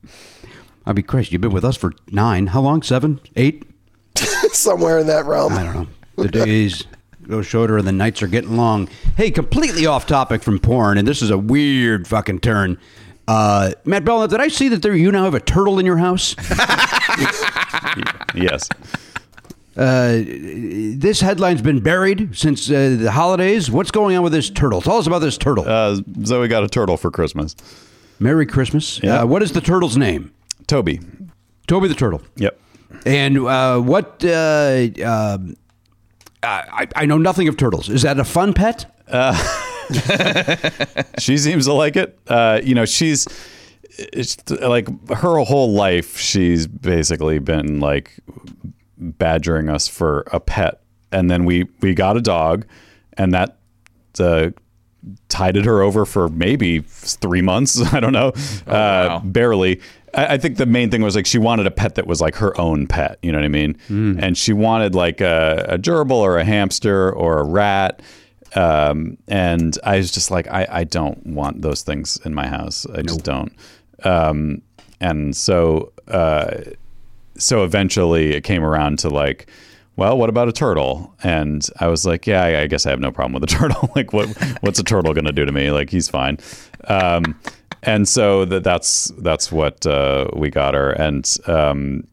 I'd 0.86 0.96
be 0.96 1.02
crazy. 1.02 1.32
You've 1.32 1.42
been 1.42 1.52
with 1.52 1.66
us 1.66 1.76
for 1.76 1.92
nine. 2.10 2.46
How 2.46 2.62
long? 2.62 2.80
Seven? 2.82 3.20
Eight? 3.36 3.64
Somewhere 4.52 4.98
in 4.98 5.06
that 5.08 5.26
realm. 5.26 5.52
I 5.52 5.64
don't 5.64 5.74
know. 5.74 5.86
The 6.16 6.28
days 6.28 6.84
go 7.28 7.42
shorter 7.42 7.76
and 7.76 7.86
the 7.86 7.92
nights 7.92 8.22
are 8.22 8.26
getting 8.26 8.56
long. 8.56 8.88
Hey, 9.18 9.30
completely 9.30 9.84
off 9.84 10.06
topic 10.06 10.42
from 10.42 10.58
porn, 10.58 10.96
and 10.96 11.06
this 11.06 11.20
is 11.20 11.28
a 11.28 11.36
weird 11.36 12.06
fucking 12.08 12.40
turn. 12.40 12.78
Uh, 13.28 13.72
Matt 13.84 14.06
Bell, 14.06 14.26
did 14.26 14.40
I 14.40 14.48
see 14.48 14.68
that 14.70 14.80
there 14.80 14.94
you 14.94 15.12
now 15.12 15.24
have 15.24 15.34
a 15.34 15.40
turtle 15.40 15.78
in 15.78 15.84
your 15.84 15.98
house? 15.98 16.34
Yes. 18.34 18.68
Uh, 19.76 20.22
this 20.24 21.20
headline's 21.20 21.62
been 21.62 21.80
buried 21.80 22.36
since 22.36 22.70
uh, 22.70 22.96
the 22.98 23.10
holidays. 23.10 23.70
What's 23.70 23.90
going 23.90 24.16
on 24.16 24.22
with 24.22 24.32
this 24.32 24.50
turtle? 24.50 24.80
Tell 24.80 24.98
us 24.98 25.06
about 25.06 25.20
this 25.20 25.36
turtle. 25.36 25.64
Uh, 25.66 26.00
Zoe 26.24 26.48
got 26.48 26.62
a 26.62 26.68
turtle 26.68 26.96
for 26.96 27.10
Christmas. 27.10 27.56
Merry 28.20 28.46
Christmas. 28.46 29.02
Yeah. 29.02 29.22
Uh, 29.22 29.26
what 29.26 29.42
is 29.42 29.52
the 29.52 29.60
turtle's 29.60 29.96
name? 29.96 30.32
Toby. 30.66 31.00
Toby 31.66 31.88
the 31.88 31.94
turtle. 31.94 32.22
Yep. 32.36 32.58
And 33.04 33.38
uh, 33.38 33.80
what? 33.80 34.24
Uh, 34.24 34.88
um 35.04 35.56
I, 36.44 36.86
I 36.94 37.06
know 37.06 37.18
nothing 37.18 37.48
of 37.48 37.56
turtles. 37.56 37.88
Is 37.88 38.02
that 38.02 38.18
a 38.18 38.24
fun 38.24 38.52
pet? 38.52 38.86
she 41.18 41.38
seems 41.38 41.66
to 41.66 41.72
like 41.72 41.96
it. 41.96 42.18
Uh, 42.26 42.60
you 42.62 42.74
know, 42.74 42.84
she's 42.84 43.26
it's 43.98 44.36
like 44.50 44.88
her 45.10 45.38
whole 45.38 45.72
life. 45.72 46.18
She's 46.18 46.66
basically 46.66 47.38
been 47.38 47.80
like 47.80 48.18
badgering 49.12 49.68
us 49.68 49.88
for 49.88 50.24
a 50.32 50.40
pet, 50.40 50.80
and 51.12 51.30
then 51.30 51.44
we 51.44 51.66
we 51.80 51.94
got 51.94 52.16
a 52.16 52.20
dog, 52.20 52.66
and 53.14 53.32
that 53.32 53.58
uh, 54.18 54.50
tided 55.28 55.64
her 55.64 55.82
over 55.82 56.04
for 56.04 56.28
maybe 56.28 56.80
three 56.80 57.42
months. 57.42 57.80
I 57.92 58.00
don't 58.00 58.12
know, 58.12 58.32
uh, 58.66 59.18
barely. 59.20 59.80
I, 60.14 60.34
I 60.34 60.38
think 60.38 60.56
the 60.56 60.66
main 60.66 60.90
thing 60.90 61.02
was 61.02 61.16
like 61.16 61.26
she 61.26 61.38
wanted 61.38 61.66
a 61.66 61.70
pet 61.70 61.96
that 61.96 62.06
was 62.06 62.20
like 62.20 62.36
her 62.36 62.58
own 62.60 62.86
pet. 62.86 63.18
You 63.22 63.32
know 63.32 63.38
what 63.38 63.44
I 63.44 63.48
mean? 63.48 63.76
And 64.20 64.36
she 64.38 64.52
wanted 64.52 64.94
like 64.94 65.20
a, 65.20 65.66
a 65.70 65.78
gerbil 65.78 66.12
or 66.12 66.38
a 66.38 66.44
hamster 66.44 67.12
or 67.12 67.38
a 67.38 67.44
rat. 67.44 68.00
Um, 68.54 69.18
and 69.26 69.76
I 69.82 69.96
was 69.96 70.12
just 70.12 70.30
like, 70.30 70.46
I, 70.48 70.66
I 70.70 70.84
don't 70.84 71.26
want 71.26 71.62
those 71.62 71.82
things 71.82 72.18
in 72.24 72.32
my 72.34 72.46
house. 72.46 72.86
I 72.86 73.02
just 73.02 73.24
don't. 73.24 73.52
Um, 74.04 74.62
and 75.00 75.36
so, 75.36 75.92
uh, 76.06 76.60
so 77.38 77.64
eventually 77.64 78.34
it 78.34 78.42
came 78.42 78.62
around 78.62 78.98
to 79.00 79.08
like, 79.08 79.48
well, 79.96 80.18
what 80.18 80.28
about 80.28 80.48
a 80.48 80.52
turtle? 80.52 81.14
And 81.22 81.66
I 81.78 81.86
was 81.86 82.04
like, 82.04 82.26
yeah, 82.26 82.42
I, 82.42 82.62
I 82.62 82.66
guess 82.66 82.84
I 82.86 82.90
have 82.90 83.00
no 83.00 83.12
problem 83.12 83.32
with 83.32 83.44
a 83.44 83.46
turtle. 83.58 83.90
like, 83.94 84.12
what 84.12 84.28
what's 84.60 84.78
a 84.78 84.84
turtle 84.84 85.14
going 85.14 85.26
to 85.26 85.32
do 85.32 85.44
to 85.44 85.52
me? 85.52 85.70
Like, 85.70 85.90
he's 85.90 86.08
fine. 86.08 86.38
Um, 86.88 87.38
and 87.82 88.08
so 88.08 88.44
that 88.46 88.64
that's 88.64 89.12
that's 89.18 89.52
what 89.52 89.86
uh, 89.86 90.28
we 90.34 90.50
got 90.50 90.74
her, 90.74 90.90
and 90.92 91.36
um, 91.46 92.06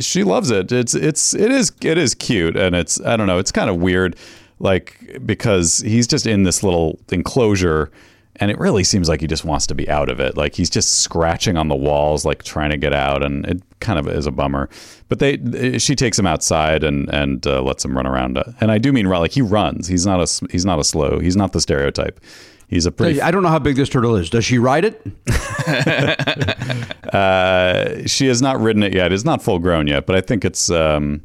she 0.00 0.24
loves 0.24 0.50
it. 0.50 0.72
It's 0.72 0.94
it's 0.94 1.34
it 1.34 1.50
is 1.50 1.72
it 1.82 1.98
is 1.98 2.14
cute, 2.14 2.56
and 2.56 2.74
it's 2.74 3.00
I 3.00 3.16
don't 3.16 3.26
know, 3.26 3.38
it's 3.38 3.52
kind 3.52 3.70
of 3.70 3.76
weird, 3.76 4.16
like 4.58 5.20
because 5.24 5.78
he's 5.78 6.06
just 6.06 6.26
in 6.26 6.42
this 6.42 6.62
little 6.62 6.98
enclosure. 7.10 7.90
And 8.36 8.50
it 8.50 8.58
really 8.58 8.82
seems 8.82 9.08
like 9.08 9.20
he 9.20 9.26
just 9.28 9.44
wants 9.44 9.66
to 9.68 9.74
be 9.74 9.88
out 9.88 10.08
of 10.08 10.18
it. 10.18 10.36
Like 10.36 10.54
he's 10.54 10.68
just 10.68 10.98
scratching 10.98 11.56
on 11.56 11.68
the 11.68 11.76
walls, 11.76 12.24
like 12.24 12.42
trying 12.42 12.70
to 12.70 12.76
get 12.76 12.92
out, 12.92 13.22
and 13.22 13.46
it 13.46 13.62
kind 13.80 13.98
of 13.98 14.08
is 14.08 14.26
a 14.26 14.32
bummer. 14.32 14.68
But 15.08 15.20
they, 15.20 15.78
she 15.78 15.94
takes 15.94 16.18
him 16.18 16.26
outside 16.26 16.82
and 16.82 17.08
and 17.14 17.46
uh, 17.46 17.62
lets 17.62 17.84
him 17.84 17.96
run 17.96 18.06
around. 18.06 18.42
And 18.60 18.72
I 18.72 18.78
do 18.78 18.92
mean 18.92 19.06
run, 19.06 19.20
like 19.20 19.32
he 19.32 19.42
runs. 19.42 19.86
He's 19.86 20.04
not 20.04 20.20
a 20.20 20.48
he's 20.50 20.64
not 20.64 20.80
a 20.80 20.84
slow. 20.84 21.20
He's 21.20 21.36
not 21.36 21.52
the 21.52 21.60
stereotype. 21.60 22.20
He's 22.66 22.86
a 22.86 22.92
pretty. 22.92 23.20
I 23.20 23.30
don't 23.30 23.42
know 23.44 23.50
how 23.50 23.58
big 23.60 23.76
this 23.76 23.88
turtle 23.88 24.16
is. 24.16 24.30
Does 24.30 24.44
she 24.44 24.58
ride 24.58 24.84
it? 24.84 25.06
Uh, 27.14 28.04
she 28.06 28.26
has 28.26 28.42
not 28.42 28.58
ridden 28.58 28.82
it 28.82 28.92
yet. 28.92 29.12
It's 29.12 29.24
not 29.24 29.40
full 29.40 29.60
grown 29.60 29.86
yet, 29.86 30.04
but 30.04 30.16
I 30.16 30.20
think 30.20 30.44
it's 30.44 30.68
um, 30.68 31.22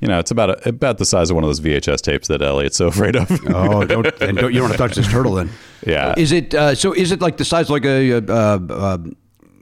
you 0.00 0.08
know, 0.08 0.18
it's 0.18 0.30
about 0.30 0.50
a, 0.50 0.68
about 0.68 0.98
the 0.98 1.04
size 1.04 1.30
of 1.30 1.34
one 1.34 1.44
of 1.44 1.48
those 1.48 1.60
VHS 1.60 2.00
tapes 2.02 2.28
that 2.28 2.40
Elliot's 2.42 2.76
so 2.76 2.86
afraid 2.86 3.16
of. 3.16 3.28
Oh, 3.48 3.84
don't, 3.84 4.06
and 4.20 4.36
don't 4.38 4.52
you 4.52 4.60
don't 4.60 4.68
want 4.68 4.72
to 4.72 4.78
touch 4.78 4.94
this 4.94 5.08
turtle 5.08 5.34
then? 5.34 5.50
Yeah. 5.86 6.14
Is 6.16 6.32
it 6.32 6.54
uh, 6.54 6.74
so? 6.74 6.92
Is 6.92 7.12
it 7.12 7.20
like 7.20 7.36
the 7.36 7.44
size 7.44 7.68
like 7.70 7.84
a, 7.84 8.10
a, 8.10 8.18
a, 8.18 9.00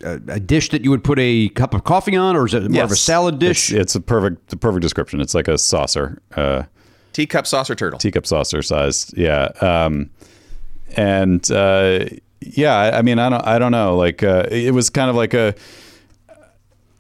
a, 0.05 0.21
a 0.29 0.41
dish 0.41 0.71
that 0.71 0.83
you 0.85 0.91
would 0.91 1.05
put 1.05 1.19
a 1.19 1.49
cup 1.51 1.73
of 1.73 1.85
coffee 1.85 2.17
on, 2.17 2.37
or 2.37 2.47
is 2.47 2.55
it 2.55 2.71
more 2.71 2.85
of 2.85 2.91
a 2.93 2.97
salad 2.97 3.39
dish? 3.39 3.71
It's, 3.73 3.81
it's 3.81 3.95
a 3.95 4.01
perfect 4.01 4.49
the 4.49 4.57
perfect 4.57 4.83
description. 4.83 5.21
It's 5.21 5.35
like 5.35 5.49
a 5.49 5.57
saucer, 5.57 6.21
uh, 6.37 6.65
Teacup 7.13 7.47
saucer 7.47 7.75
turtle. 7.75 7.99
teacup 7.99 8.27
saucer 8.27 8.61
sized. 8.63 9.17
Yeah. 9.17 9.49
Um, 9.63 10.11
and 10.97 11.51
uh, 11.51 12.07
yeah, 12.41 12.75
I, 12.77 12.99
I 12.99 13.03
mean, 13.03 13.19
I 13.19 13.29
don't 13.31 13.47
I 13.47 13.59
don't 13.59 13.73
know. 13.73 13.97
Like 13.97 14.23
uh, 14.23 14.47
it 14.51 14.75
was 14.75 14.91
kind 14.91 15.09
of 15.09 15.17
like 15.17 15.33
a. 15.35 15.55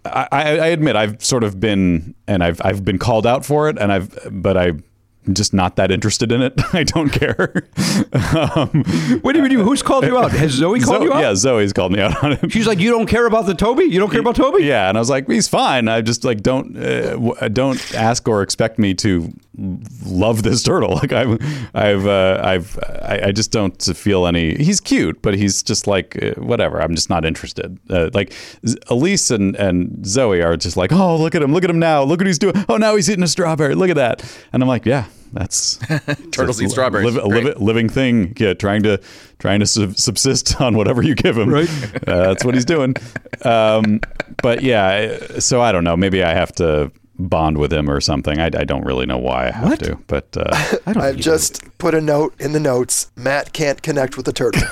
I, 0.06 0.28
I 0.32 0.66
admit 0.68 0.96
I've 0.96 1.22
sort 1.24 1.44
of 1.44 1.60
been 1.60 2.14
and 2.26 2.42
I've 2.42 2.60
I've 2.64 2.84
been 2.84 2.98
called 2.98 3.26
out 3.26 3.44
for 3.44 3.68
it 3.68 3.78
and 3.78 3.92
I've 3.92 4.18
but 4.30 4.56
I. 4.56 4.72
just 5.32 5.52
not 5.54 5.76
that 5.76 5.90
interested 5.90 6.30
in 6.32 6.42
it. 6.42 6.54
I 6.72 6.84
don't 6.84 7.10
care. 7.10 7.64
um, 8.12 8.84
what 9.22 9.32
do 9.32 9.42
you 9.42 9.48
mean? 9.48 9.58
Who's 9.58 9.82
called 9.82 10.04
you 10.04 10.18
out? 10.18 10.32
Has 10.32 10.52
Zoe 10.52 10.80
called 10.80 10.98
Zo- 10.98 11.04
you 11.04 11.12
out? 11.12 11.20
Yeah, 11.20 11.34
Zoe's 11.34 11.72
called 11.72 11.92
me 11.92 12.00
out 12.00 12.22
on 12.22 12.32
it. 12.32 12.52
She's 12.52 12.66
like, 12.66 12.78
you 12.78 12.90
don't 12.90 13.06
care 13.06 13.26
about 13.26 13.46
the 13.46 13.54
Toby? 13.54 13.84
You 13.84 13.98
don't 13.98 14.10
care 14.10 14.20
about 14.20 14.36
Toby? 14.36 14.64
Yeah, 14.64 14.88
and 14.88 14.96
I 14.96 15.00
was 15.00 15.10
like, 15.10 15.28
he's 15.28 15.48
fine. 15.48 15.88
I 15.88 16.00
just 16.00 16.24
like 16.24 16.42
don't 16.42 16.76
uh, 16.76 17.10
w- 17.12 17.34
don't 17.50 17.94
ask 17.94 18.28
or 18.28 18.42
expect 18.42 18.78
me 18.78 18.94
to 18.94 19.32
love 20.04 20.42
this 20.42 20.62
turtle. 20.62 21.00
Like 21.06 21.12
I've 21.12 21.38
I've 21.74 22.06
uh, 22.06 22.40
I've 22.42 22.78
I, 23.02 23.20
I 23.26 23.32
just 23.32 23.52
don't 23.52 23.80
feel 23.82 24.26
any. 24.26 24.54
He's 24.56 24.80
cute, 24.80 25.20
but 25.20 25.34
he's 25.34 25.62
just 25.62 25.86
like 25.86 26.20
uh, 26.22 26.32
whatever. 26.40 26.80
I'm 26.80 26.94
just 26.94 27.10
not 27.10 27.24
interested. 27.26 27.78
Uh, 27.90 28.08
like 28.14 28.32
Z- 28.66 28.78
Elise 28.88 29.30
and 29.30 29.54
and 29.56 30.06
Zoe 30.06 30.40
are 30.42 30.56
just 30.56 30.76
like, 30.76 30.90
oh 30.92 31.16
look 31.16 31.34
at 31.34 31.42
him, 31.42 31.52
look 31.52 31.64
at 31.64 31.70
him 31.70 31.78
now, 31.78 32.02
look 32.02 32.20
what 32.20 32.26
he's 32.26 32.38
doing. 32.38 32.54
Oh 32.68 32.76
now 32.78 32.96
he's 32.96 33.10
eating 33.10 33.22
a 33.24 33.28
strawberry. 33.28 33.74
Look 33.74 33.90
at 33.90 33.96
that. 33.96 34.22
And 34.52 34.62
I'm 34.62 34.68
like, 34.68 34.86
yeah, 34.86 35.04
that's 35.32 35.76
Turtles 36.32 36.58
just 36.58 36.60
eat 36.62 36.64
li- 36.64 36.70
strawberries. 36.70 37.14
live- 37.14 37.56
a 37.56 37.58
living 37.58 37.88
thing. 37.88 38.34
Yeah, 38.38 38.54
trying 38.54 38.82
to 38.84 39.00
trying 39.38 39.60
to 39.60 39.66
subsist 39.66 40.60
on 40.60 40.76
whatever 40.76 41.02
you 41.02 41.14
give 41.14 41.36
him. 41.38 41.48
Right. 41.52 41.68
Uh, 42.06 42.28
that's 42.28 42.44
what 42.44 42.54
he's 42.54 42.64
doing. 42.64 42.94
Um, 43.42 44.00
but 44.42 44.62
yeah, 44.62 45.18
so 45.40 45.60
I 45.60 45.72
don't 45.72 45.82
know. 45.84 45.96
Maybe 45.96 46.22
I 46.22 46.34
have 46.34 46.52
to 46.56 46.92
bond 47.18 47.58
with 47.58 47.72
him 47.72 47.90
or 47.90 48.00
something. 48.00 48.38
I, 48.38 48.46
I 48.46 48.64
don't 48.64 48.84
really 48.84 49.06
know 49.06 49.18
why 49.18 49.48
I 49.48 49.50
have 49.50 49.78
to. 49.80 49.96
But 50.06 50.36
uh, 50.36 50.44
I 50.86 50.92
don't. 50.92 51.02
I've 51.02 51.16
just 51.16 51.62
put 51.78 51.94
a 51.94 52.00
note 52.00 52.34
in 52.40 52.52
the 52.52 52.60
notes. 52.60 53.10
Matt 53.16 53.52
can't 53.52 53.82
connect 53.82 54.16
with 54.16 54.26
the 54.26 54.32
turtle. 54.32 54.62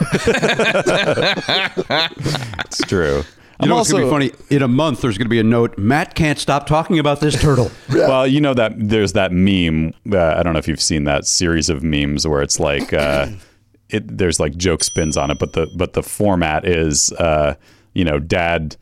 it's 2.67 2.79
true. 2.87 3.25
You 3.61 3.69
know 3.69 3.77
what's 3.77 3.91
going 3.93 4.03
to 4.05 4.09
be 4.09 4.31
funny? 4.31 4.57
In 4.57 4.63
a 4.63 4.69
month, 4.69 5.01
there's 5.03 5.17
going 5.17 5.27
to 5.27 5.31
be 5.31 5.39
a 5.39 5.45
note. 5.45 5.79
Matt 5.79 6.15
can't 6.15 6.39
stop 6.39 6.67
talking 6.67 6.99
about 6.99 7.21
this 7.21 7.41
turtle. 7.41 7.71
Well, 7.89 8.27
you 8.27 8.41
know 8.41 8.55
that 8.55 8.73
there's 8.77 9.13
that 9.13 9.33
meme. 9.33 9.95
Uh, 10.13 10.35
I 10.37 10.43
don't 10.43 10.53
know 10.53 10.59
if 10.59 10.67
you've 10.69 10.81
seen 10.83 11.05
that 11.05 11.27
series 11.27 11.69
of 11.69 11.83
memes 11.83 12.27
where 12.27 12.43
it's 12.43 12.59
like 12.59 12.93
uh, 12.93 13.29
it. 13.89 14.19
There's 14.19 14.41
like 14.41 14.57
joke 14.57 14.83
spins 14.85 15.17
on 15.17 15.31
it, 15.31 15.39
but 15.39 15.53
the 15.53 15.71
but 15.77 15.93
the 15.95 16.03
format 16.03 16.67
is 16.67 17.13
uh, 17.13 17.55
you 17.95 18.05
know 18.05 18.19
dad 18.19 18.77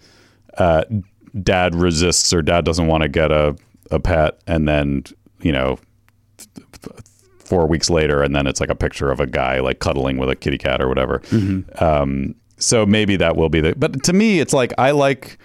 uh, 0.59 0.85
dad 1.43 1.75
resists 1.75 2.33
or 2.33 2.43
dad 2.43 2.65
doesn't 2.65 2.87
want 2.87 3.03
to 3.03 3.09
get 3.09 3.31
a 3.31 3.57
a 3.91 4.01
pet, 4.01 4.41
and 4.47 4.67
then 4.67 5.05
you 5.41 5.53
know 5.53 5.79
four 7.39 7.67
weeks 7.67 7.91
later, 7.91 8.23
and 8.23 8.35
then 8.35 8.47
it's 8.47 8.61
like 8.61 8.71
a 8.71 8.75
picture 8.75 9.11
of 9.11 9.21
a 9.21 9.27
guy 9.27 9.61
like 9.61 9.79
cuddling 9.79 10.17
with 10.17 10.31
a 10.31 10.37
kitty 10.37 10.59
cat 10.59 10.81
or 10.81 10.89
whatever. 10.89 11.21
Um, 11.79 12.35
so 12.63 12.87
maybe 12.87 13.17
that 13.17 13.37
will 13.37 13.49
be 13.49 13.61
the. 13.61 13.75
But 13.77 14.03
to 14.05 14.13
me, 14.13 14.41
it's 14.41 14.53
like 14.55 14.73
I 14.79 14.93
like 14.93 15.39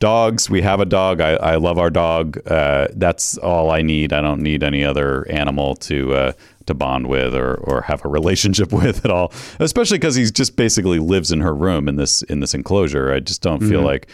dogs. 0.00 0.50
We 0.50 0.62
have 0.62 0.80
a 0.80 0.84
dog. 0.84 1.20
I, 1.20 1.32
I 1.34 1.56
love 1.56 1.78
our 1.78 1.90
dog. 1.90 2.38
Uh, 2.50 2.88
that's 2.94 3.38
all 3.38 3.70
I 3.70 3.82
need. 3.82 4.12
I 4.12 4.20
don't 4.20 4.40
need 4.42 4.62
any 4.62 4.84
other 4.84 5.28
animal 5.30 5.76
to 5.76 6.14
uh, 6.14 6.32
to 6.66 6.74
bond 6.74 7.06
with 7.08 7.34
or 7.34 7.54
or 7.56 7.82
have 7.82 8.04
a 8.04 8.08
relationship 8.08 8.72
with 8.80 9.04
at 9.04 9.10
all. 9.10 9.32
Especially 9.60 9.98
because 9.98 10.14
he's 10.14 10.32
just 10.32 10.56
basically 10.56 10.98
lives 10.98 11.30
in 11.32 11.40
her 11.40 11.54
room 11.54 11.88
in 11.88 11.96
this 11.96 12.22
in 12.22 12.40
this 12.40 12.54
enclosure. 12.54 13.12
I 13.12 13.20
just 13.20 13.42
don't 13.42 13.60
feel 13.60 13.80
Mhm. 13.82 13.84
like. 13.86 14.08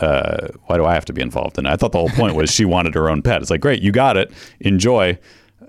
Uh, 0.00 0.46
why 0.66 0.76
do 0.76 0.84
I 0.84 0.94
have 0.94 1.04
to 1.06 1.12
be 1.12 1.20
involved 1.20 1.58
in 1.58 1.66
it? 1.66 1.70
I 1.70 1.74
thought 1.74 1.90
the 1.90 1.98
whole 1.98 2.08
point 2.10 2.36
was 2.36 2.52
she 2.54 2.64
wanted 2.64 2.94
her 2.94 3.10
own 3.10 3.20
pet. 3.20 3.42
It's 3.42 3.50
like, 3.50 3.60
great, 3.60 3.82
you 3.82 3.90
got 3.90 4.16
it. 4.16 4.30
Enjoy. 4.60 5.18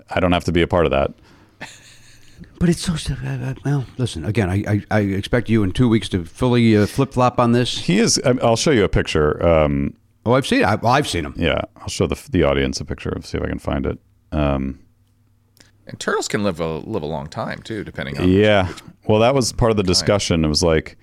I 0.08 0.20
don't 0.20 0.30
have 0.30 0.44
to 0.44 0.52
be 0.52 0.62
a 0.62 0.68
part 0.68 0.84
of 0.84 0.92
that. 0.92 1.10
But 2.60 2.68
it's 2.68 2.82
so. 2.82 2.94
Well, 3.64 3.86
listen. 3.96 4.24
Again, 4.24 4.48
I, 4.50 4.62
I, 4.68 4.82
I 4.90 5.00
expect 5.00 5.48
you 5.48 5.62
in 5.64 5.72
two 5.72 5.88
weeks 5.88 6.08
to 6.10 6.24
fully 6.26 6.76
uh, 6.76 6.86
flip 6.86 7.14
flop 7.14 7.40
on 7.40 7.52
this. 7.52 7.78
He 7.78 7.98
is. 7.98 8.20
I- 8.24 8.36
I'll 8.42 8.54
show 8.54 8.70
you 8.70 8.84
a 8.84 8.88
picture. 8.88 9.42
Um, 9.44 9.96
oh, 10.26 10.34
I've 10.34 10.46
seen. 10.46 10.62
I, 10.64 10.74
well, 10.76 10.92
I've 10.92 11.08
seen 11.08 11.24
him. 11.24 11.34
Yeah, 11.36 11.62
I'll 11.76 11.88
show 11.88 12.06
the 12.06 12.22
the 12.30 12.44
audience 12.44 12.78
a 12.78 12.84
picture 12.84 13.08
of. 13.08 13.24
See 13.26 13.38
if 13.38 13.42
I 13.44 13.48
can 13.48 13.58
find 13.58 13.86
it. 13.86 13.98
Um, 14.30 14.78
And 15.86 15.98
turtles 15.98 16.28
can 16.28 16.44
live 16.44 16.60
a 16.60 16.66
live 16.80 17.02
a 17.02 17.06
long 17.06 17.28
time 17.28 17.62
too, 17.62 17.82
depending 17.82 18.18
on 18.18 18.28
yeah. 18.30 18.70
Well, 19.08 19.20
that 19.20 19.34
was 19.34 19.52
part 19.54 19.70
of 19.70 19.78
the 19.78 19.82
discussion. 19.82 20.44
It 20.44 20.48
was 20.48 20.62
like, 20.62 20.98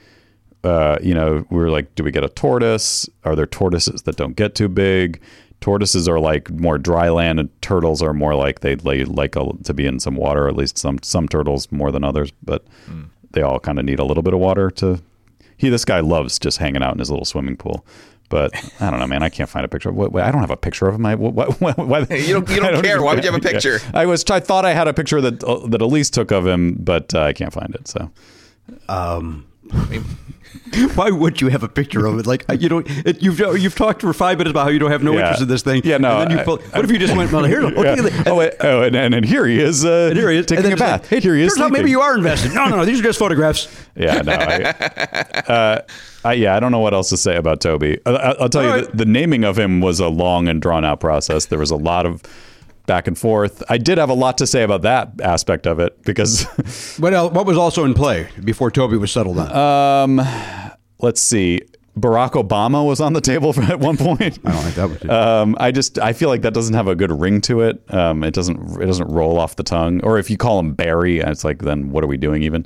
uh, 0.63 0.97
you 1.01 1.15
know, 1.15 1.43
we 1.49 1.57
were 1.57 1.71
like, 1.71 1.95
do 1.95 2.03
we 2.03 2.11
get 2.11 2.23
a 2.23 2.29
tortoise? 2.29 3.09
Are 3.23 3.35
there 3.35 3.47
tortoises 3.47 4.03
that 4.03 4.15
don't 4.15 4.35
get 4.35 4.53
too 4.53 4.69
big? 4.69 5.19
Tortoises 5.61 6.07
are 6.07 6.19
like 6.19 6.49
more 6.51 6.77
dry 6.77 7.09
land, 7.09 7.39
and 7.39 7.61
turtles 7.61 8.01
are 8.01 8.13
more 8.13 8.35
like 8.35 8.59
they 8.61 8.75
they 8.75 9.03
like 9.05 9.35
a, 9.35 9.49
to 9.63 9.73
be 9.73 9.85
in 9.85 9.99
some 9.99 10.15
water. 10.15 10.47
At 10.47 10.55
least 10.55 10.77
some 10.77 10.99
some 11.01 11.27
turtles 11.27 11.71
more 11.71 11.91
than 11.91 12.03
others, 12.03 12.31
but 12.43 12.63
they 13.31 13.41
all 13.41 13.59
kind 13.59 13.79
of 13.79 13.85
need 13.85 13.99
a 13.99 14.03
little 14.05 14.23
bit 14.23 14.33
of 14.33 14.39
water 14.39 14.69
to. 14.71 15.01
He, 15.57 15.69
this 15.69 15.85
guy 15.85 16.01
loves 16.01 16.37
just 16.37 16.59
hanging 16.59 16.83
out 16.83 16.93
in 16.93 16.99
his 16.99 17.09
little 17.09 17.25
swimming 17.25 17.57
pool. 17.57 17.83
But 18.29 18.53
I 18.79 18.91
don't 18.91 18.99
know, 18.99 19.07
man. 19.07 19.23
I 19.23 19.29
can't 19.29 19.49
find 19.49 19.65
a 19.65 19.67
picture. 19.69 19.91
What, 19.91 20.11
what- 20.11 20.23
I 20.23 20.29
don't 20.31 20.41
have 20.41 20.51
a 20.51 20.57
picture 20.57 20.87
of 20.87 20.93
him. 20.95 21.05
I, 21.05 21.15
what, 21.15 21.33
what, 21.33 21.59
what, 21.61 21.77
why- 21.79 21.99
You 22.01 22.33
don't- 22.33 22.49
you 22.49 22.57
don't 22.57 22.75
I 22.75 22.81
care. 22.81 23.01
Why 23.01 23.15
would 23.15 23.23
you 23.23 23.31
have 23.31 23.41
a 23.43 23.43
Yeah. 23.47 23.53
picture? 23.53 23.79
I 23.93 24.05
was. 24.05 24.23
I 24.29 24.39
thought 24.39 24.65
I 24.65 24.73
had 24.73 24.87
a 24.87 24.93
picture 24.93 25.19
that 25.21 25.43
uh, 25.43 25.65
that 25.67 25.81
Elise 25.81 26.11
took 26.11 26.31
of 26.31 26.45
him, 26.45 26.75
but 26.79 27.15
uh, 27.15 27.21
I 27.23 27.33
can't 27.33 27.51
find 27.51 27.73
it. 27.73 27.87
So, 27.87 28.11
um, 28.89 29.45
why 30.95 31.09
would 31.11 31.41
you 31.41 31.47
have 31.49 31.63
a 31.63 31.67
picture 31.69 32.05
of 32.05 32.19
it? 32.19 32.25
Like 32.27 32.45
you 32.59 32.69
don't. 32.69 32.87
It, 33.05 33.21
you've 33.21 33.39
you've 33.39 33.75
talked 33.75 34.01
for 34.01 34.13
five 34.13 34.37
minutes 34.37 34.51
about 34.51 34.63
how 34.63 34.69
you 34.69 34.79
don't 34.79 34.91
have 34.91 35.03
no 35.03 35.13
Yeah. 35.13 35.19
interest 35.19 35.41
in 35.43 35.47
this 35.47 35.61
thing. 35.61 35.81
Yeah, 35.83 35.97
no, 35.97 36.19
And 36.21 36.29
then 36.31 36.37
you 36.37 36.41
I- 36.41 36.45
pull, 36.45 36.57
what 36.57 36.83
if 36.85 36.91
you 36.91 36.97
just 36.99 37.15
went? 37.15 37.31
Well, 37.31 37.43
here, 37.43 37.61
Yeah. 37.69 37.91
at 37.91 37.97
the, 37.97 38.23
oh, 38.27 38.35
wait, 38.35 38.53
oh, 38.61 38.83
and, 38.83 38.95
and, 38.95 39.13
and 39.13 39.25
here 39.25 39.45
he 39.45 39.59
is. 39.59 39.85
Uh, 39.85 40.07
and 40.09 40.17
here 40.17 40.29
he 40.29 40.37
is 40.37 40.45
taking 40.45 40.65
and 40.65 40.71
a 40.71 40.73
it's 40.73 40.81
like, 40.81 41.01
bath. 41.01 41.09
hey, 41.09 41.19
here 41.19 41.35
he 41.35 41.43
is. 41.43 41.57
out 41.59 41.71
maybe 41.71 41.89
you 41.89 42.01
are 42.01 42.15
invested. 42.15 42.53
No, 42.53 42.67
no, 42.67 42.77
no. 42.77 42.85
These 42.85 42.99
are 42.99 43.03
just 43.03 43.19
photographs. 43.19 43.67
Yeah, 43.95 44.21
no. 44.21 44.33
I, 44.33 44.63
uh, 45.47 45.81
I, 46.25 46.33
yeah, 46.33 46.55
I 46.55 46.59
don't 46.59 46.71
know 46.71 46.79
what 46.79 46.93
else 46.93 47.09
to 47.09 47.17
say 47.17 47.35
about 47.35 47.61
Toby. 47.61 47.99
I, 48.05 48.09
I- 48.11 48.31
I'll 48.41 48.49
tell 48.49 48.61
All 48.61 48.67
you, 48.67 48.73
right. 48.83 48.91
the, 48.91 48.97
the 48.97 49.05
naming 49.05 49.43
of 49.43 49.57
him 49.57 49.81
was 49.81 49.99
a 49.99 50.07
long 50.07 50.47
and 50.47 50.61
drawn 50.61 50.83
out 50.85 50.99
process. 50.99 51.45
There 51.45 51.59
was 51.59 51.71
a 51.71 51.75
lot 51.77 52.05
of 52.05 52.21
back 52.87 53.07
and 53.07 53.17
forth. 53.17 53.61
I 53.69 53.77
did 53.77 53.99
have 53.99 54.09
a 54.09 54.15
lot 54.15 54.39
to 54.39 54.47
say 54.47 54.63
about 54.63 54.81
that 54.81 55.11
aspect 55.21 55.67
of 55.67 55.79
it 55.79 56.01
because 56.01 56.45
What 56.97 57.13
else, 57.13 57.31
what 57.31 57.45
was 57.45 57.57
also 57.57 57.85
in 57.85 57.93
play 57.93 58.27
before 58.43 58.71
Toby 58.71 58.97
was 58.97 59.11
settled 59.11 59.37
on? 59.37 60.27
let's 60.99 61.21
see. 61.21 61.61
Barack 61.99 62.31
Obama 62.31 62.85
was 62.85 63.01
on 63.01 63.13
the 63.13 63.21
table 63.21 63.53
for, 63.53 63.63
at 63.63 63.79
one 63.79 63.97
point. 63.97 64.39
I 64.45 64.51
don't 64.51 64.61
think 64.63 64.75
that 64.75 64.89
was. 64.89 65.09
Um, 65.09 65.55
I 65.59 65.71
just 65.71 65.99
I 65.99 66.13
feel 66.13 66.29
like 66.29 66.41
that 66.41 66.53
doesn't 66.53 66.73
have 66.73 66.87
a 66.87 66.95
good 66.95 67.11
ring 67.11 67.41
to 67.41 67.61
it. 67.61 67.81
Um, 67.93 68.23
it 68.23 68.33
doesn't 68.33 68.81
it 68.81 68.85
doesn't 68.85 69.07
roll 69.07 69.39
off 69.39 69.55
the 69.55 69.63
tongue. 69.63 70.01
Or 70.03 70.17
if 70.17 70.29
you 70.29 70.37
call 70.37 70.59
him 70.59 70.73
Barry, 70.73 71.19
it's 71.19 71.43
like 71.43 71.59
then 71.59 71.91
what 71.91 72.03
are 72.03 72.07
we 72.07 72.17
doing 72.17 72.43
even? 72.43 72.65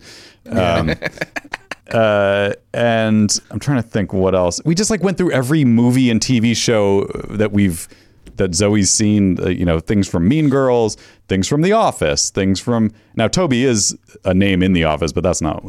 Um, 0.50 0.94
uh, 1.92 2.54
and 2.74 3.40
I'm 3.50 3.60
trying 3.60 3.82
to 3.82 3.88
think 3.88 4.14
what 4.14 4.36
else. 4.36 4.62
We 4.66 4.76
just 4.76 4.90
like 4.90 5.02
went 5.02 5.18
through 5.18 5.32
every 5.32 5.66
movie 5.66 6.10
and 6.10 6.20
TV 6.20 6.56
show 6.56 7.06
that 7.30 7.52
we've 7.52 7.88
that 8.38 8.56
Zoe's 8.56 8.90
seen. 8.90 9.40
Uh, 9.40 9.50
you 9.50 9.66
know, 9.66 9.80
things 9.80 10.08
from 10.08 10.28
Mean 10.28 10.50
Girls, 10.50 10.98
things 11.28 11.48
from 11.48 11.62
The 11.62 11.72
Office, 11.72 12.30
things 12.30 12.60
from 12.60 12.92
now. 13.16 13.28
Toby 13.28 13.64
is 13.64 13.98
a 14.26 14.34
name 14.34 14.64
in 14.64 14.74
The 14.74 14.84
Office, 14.84 15.12
but 15.12 15.24
that's 15.24 15.42
not. 15.42 15.64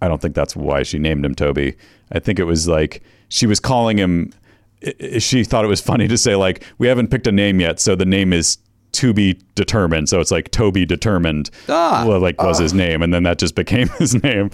I 0.00 0.08
don't 0.08 0.20
think 0.20 0.34
that's 0.34 0.54
why 0.54 0.82
she 0.82 0.98
named 0.98 1.24
him 1.24 1.34
Toby. 1.34 1.76
I 2.12 2.18
think 2.18 2.38
it 2.38 2.44
was 2.44 2.68
like 2.68 3.02
she 3.28 3.46
was 3.46 3.60
calling 3.60 3.98
him. 3.98 4.32
She 5.18 5.42
thought 5.42 5.64
it 5.64 5.68
was 5.68 5.80
funny 5.80 6.06
to 6.08 6.18
say 6.18 6.36
like 6.36 6.64
we 6.78 6.86
haven't 6.86 7.08
picked 7.08 7.26
a 7.26 7.32
name 7.32 7.60
yet, 7.60 7.80
so 7.80 7.94
the 7.96 8.04
name 8.04 8.32
is 8.32 8.58
to 8.92 9.12
be 9.12 9.38
determined. 9.54 10.08
So 10.08 10.20
it's 10.20 10.30
like 10.30 10.50
Toby 10.50 10.86
determined. 10.86 11.50
Ah. 11.68 12.04
well, 12.06 12.20
like 12.20 12.40
was 12.42 12.58
his 12.58 12.74
name, 12.74 13.02
and 13.02 13.12
then 13.12 13.22
that 13.24 13.38
just 13.38 13.54
became 13.54 13.88
his 13.98 14.22
name. 14.22 14.50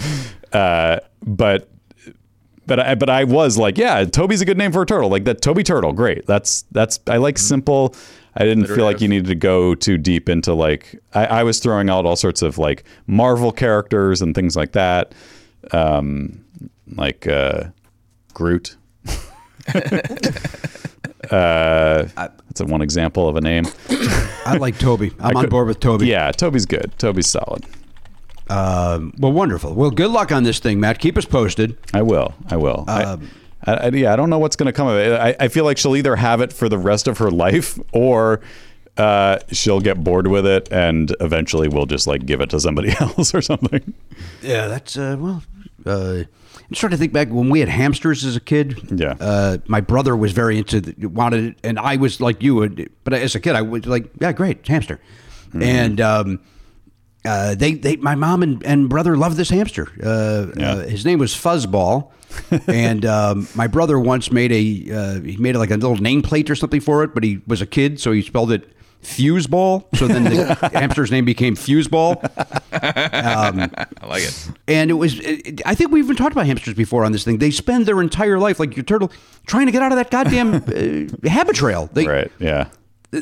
Uh, 0.53 0.99
but 1.25 1.69
but 2.67 2.81
I, 2.81 2.95
but 2.95 3.11
I 3.11 3.25
was 3.25 3.59
like, 3.59 3.79
yeah, 3.79 4.05
Toby's 4.05 4.41
a 4.41 4.45
good 4.45 4.59
name 4.59 4.73
for 4.73 4.83
a 4.83 4.87
turtle. 4.87 5.11
Like 5.11 5.25
that 5.25 5.43
Toby 5.43 5.63
Turtle, 5.63 5.93
great. 5.93 6.27
That's 6.27 6.63
that's 6.73 7.01
I 7.07 7.17
like 7.17 7.39
simple. 7.39 7.95
I 8.35 8.45
didn't 8.45 8.67
feel 8.67 8.85
like 8.85 9.01
you 9.03 9.09
needed 9.09 9.27
to 9.27 9.35
go 9.35 9.75
too 9.75 9.99
deep 9.99 10.29
into 10.29 10.55
like 10.55 10.99
I, 11.13 11.27
I 11.27 11.43
was 11.43 11.59
throwing 11.59 11.91
out 11.91 12.07
all 12.07 12.17
sorts 12.17 12.41
of 12.41 12.57
like 12.59 12.85
Marvel 13.07 13.53
characters 13.53 14.23
and 14.23 14.35
things 14.35 14.57
like 14.57 14.73
that, 14.73 15.15
um, 15.73 16.43
like 16.95 17.27
uh, 17.27 17.65
Groot. 18.33 18.77
uh, 21.31 22.05
that's 22.15 22.61
a 22.61 22.65
one 22.65 22.81
example 22.81 23.29
of 23.29 23.37
a 23.37 23.41
name. 23.41 23.67
I 24.47 24.57
like 24.59 24.79
Toby. 24.79 25.13
I'm 25.21 25.37
on 25.37 25.45
could- 25.45 25.51
board 25.51 25.69
with 25.69 25.81
Toby. 25.81 26.07
Yeah, 26.07 26.31
Toby's 26.33 26.67
good. 26.67 26.93
Toby's 26.99 27.29
solid. 27.29 27.67
Um, 28.53 29.15
well, 29.19 29.33
wonderful. 29.33 29.75
Well, 29.75 29.91
good 29.91 30.11
luck 30.11 30.31
on 30.33 30.43
this 30.43 30.59
thing, 30.59 30.81
Matt. 30.81 30.99
Keep 30.99 31.17
us 31.17 31.25
posted. 31.25 31.77
I 31.95 32.03
will. 32.03 32.35
I 32.49 32.57
will. 32.57 32.85
Um, 32.89 33.31
I, 33.65 33.73
I, 33.75 33.89
yeah, 33.89 34.13
I 34.13 34.17
don't 34.17 34.29
know 34.31 34.39
what's 34.39 34.57
going 34.57 34.67
to 34.67 34.73
come 34.73 34.89
of 34.89 34.97
it. 34.99 35.13
I, 35.19 35.37
I 35.45 35.49
feel 35.49 35.65
like 35.65 35.79
she'll 35.79 35.97
either 35.97 36.17
have 36.17 36.41
it 36.41 36.53
for 36.53 36.69
the 36.69 36.79
rest 36.79 37.07
of 37.09 37.19
her 37.19 37.31
life 37.31 37.79
or 37.93 38.41
uh, 38.97 39.39
she'll 39.53 39.81
get 39.81 40.03
bored 40.05 40.27
with 40.27 40.45
it 40.47 40.69
and 40.71 41.15
eventually 41.21 41.69
we'll 41.69 41.87
just 41.87 42.07
like 42.07 42.27
give 42.27 42.41
it 42.41 42.51
to 42.51 42.61
somebody 42.61 42.93
else 43.01 43.35
or 43.35 43.41
something. 43.41 43.95
Yeah, 44.43 44.67
that's 44.69 44.97
uh, 44.99 45.17
well. 45.19 45.43
Uh, 45.87 46.25
I'm 46.55 46.75
trying 46.75 46.91
to 46.91 46.97
think 46.97 47.13
back 47.13 47.29
when 47.29 47.51
we 47.51 47.61
had 47.61 47.69
hamsters 47.69 48.25
as 48.25 48.35
a 48.37 48.41
kid. 48.41 48.79
Yeah. 48.99 49.15
uh, 49.21 49.59
my 49.67 49.81
brother 49.81 50.17
was 50.17 50.33
very 50.33 50.59
into 50.59 50.81
the, 50.81 51.07
wanted 51.07 51.45
it, 51.45 51.57
and 51.65 51.79
I 51.79 51.97
was 51.97 52.21
like 52.21 52.43
you. 52.43 52.63
uh, 52.63 52.69
But 53.05 53.15
as 53.15 53.35
a 53.35 53.41
kid, 53.41 53.55
I 53.57 53.63
was 53.63 53.85
like, 53.87 54.11
yeah, 54.21 54.33
great 54.33 54.67
hamster, 54.67 55.01
Mm-hmm. 55.49 55.63
and 55.63 56.01
um, 56.01 56.41
uh, 57.25 57.55
they 57.55 57.75
they 57.75 57.97
my 57.97 58.15
mom 58.15 58.43
and, 58.43 58.65
and 58.65 58.89
brother 58.89 59.17
loved 59.17 59.37
this 59.37 59.51
hamster. 59.51 59.89
Uh, 60.03 60.47
Yeah. 60.57 60.73
uh, 60.73 60.87
his 60.89 61.05
name 61.05 61.19
was 61.19 61.33
Fuzzball. 61.35 62.11
and 62.67 63.05
um, 63.05 63.47
my 63.55 63.67
brother 63.67 63.99
once 64.01 64.33
made 64.33 64.51
a 64.53 64.95
uh, 64.97 65.21
he 65.21 65.37
made 65.37 65.55
like 65.57 65.71
a 65.71 65.77
little 65.77 65.97
nameplate 65.99 66.49
or 66.49 66.55
something 66.55 66.81
for 66.81 67.05
it, 67.05 67.13
but 67.15 67.23
he 67.23 67.41
was 67.47 67.61
a 67.61 67.67
kid, 67.67 68.01
so 68.01 68.11
he 68.13 68.23
spelled 68.23 68.51
it 68.51 68.73
Fuseball. 69.03 69.85
So 69.99 70.07
then 70.09 70.25
the 70.25 70.55
hamster's 70.73 71.11
name 71.11 71.27
became 71.27 71.57
Fuseball. 71.57 72.17
I 72.73 74.07
like 74.07 74.23
it. 74.23 74.51
And 74.69 74.91
it 74.91 74.95
was, 74.95 75.19
it, 75.21 75.61
I 75.67 75.75
think 75.75 75.91
we 75.91 75.99
even 76.01 76.17
talked 76.17 76.33
about 76.33 76.47
hamsters 76.47 76.75
before 76.75 77.05
on 77.05 77.13
this 77.13 77.25
thing. 77.25 77.39
They 77.39 77.51
spend 77.51 77.87
their 77.87 78.01
entire 78.01 78.39
life, 78.39 78.59
like 78.59 78.77
your 78.77 78.85
turtle, 78.85 79.11
trying 79.47 79.67
to 79.67 79.73
get 79.73 79.83
out 79.83 79.93
of 79.93 79.97
that 79.99 80.11
goddamn 80.11 80.55
uh, 80.55 80.61
Habitrail. 81.29 81.93
They, 81.93 82.07
right. 82.07 82.33
Yeah. 82.39 82.69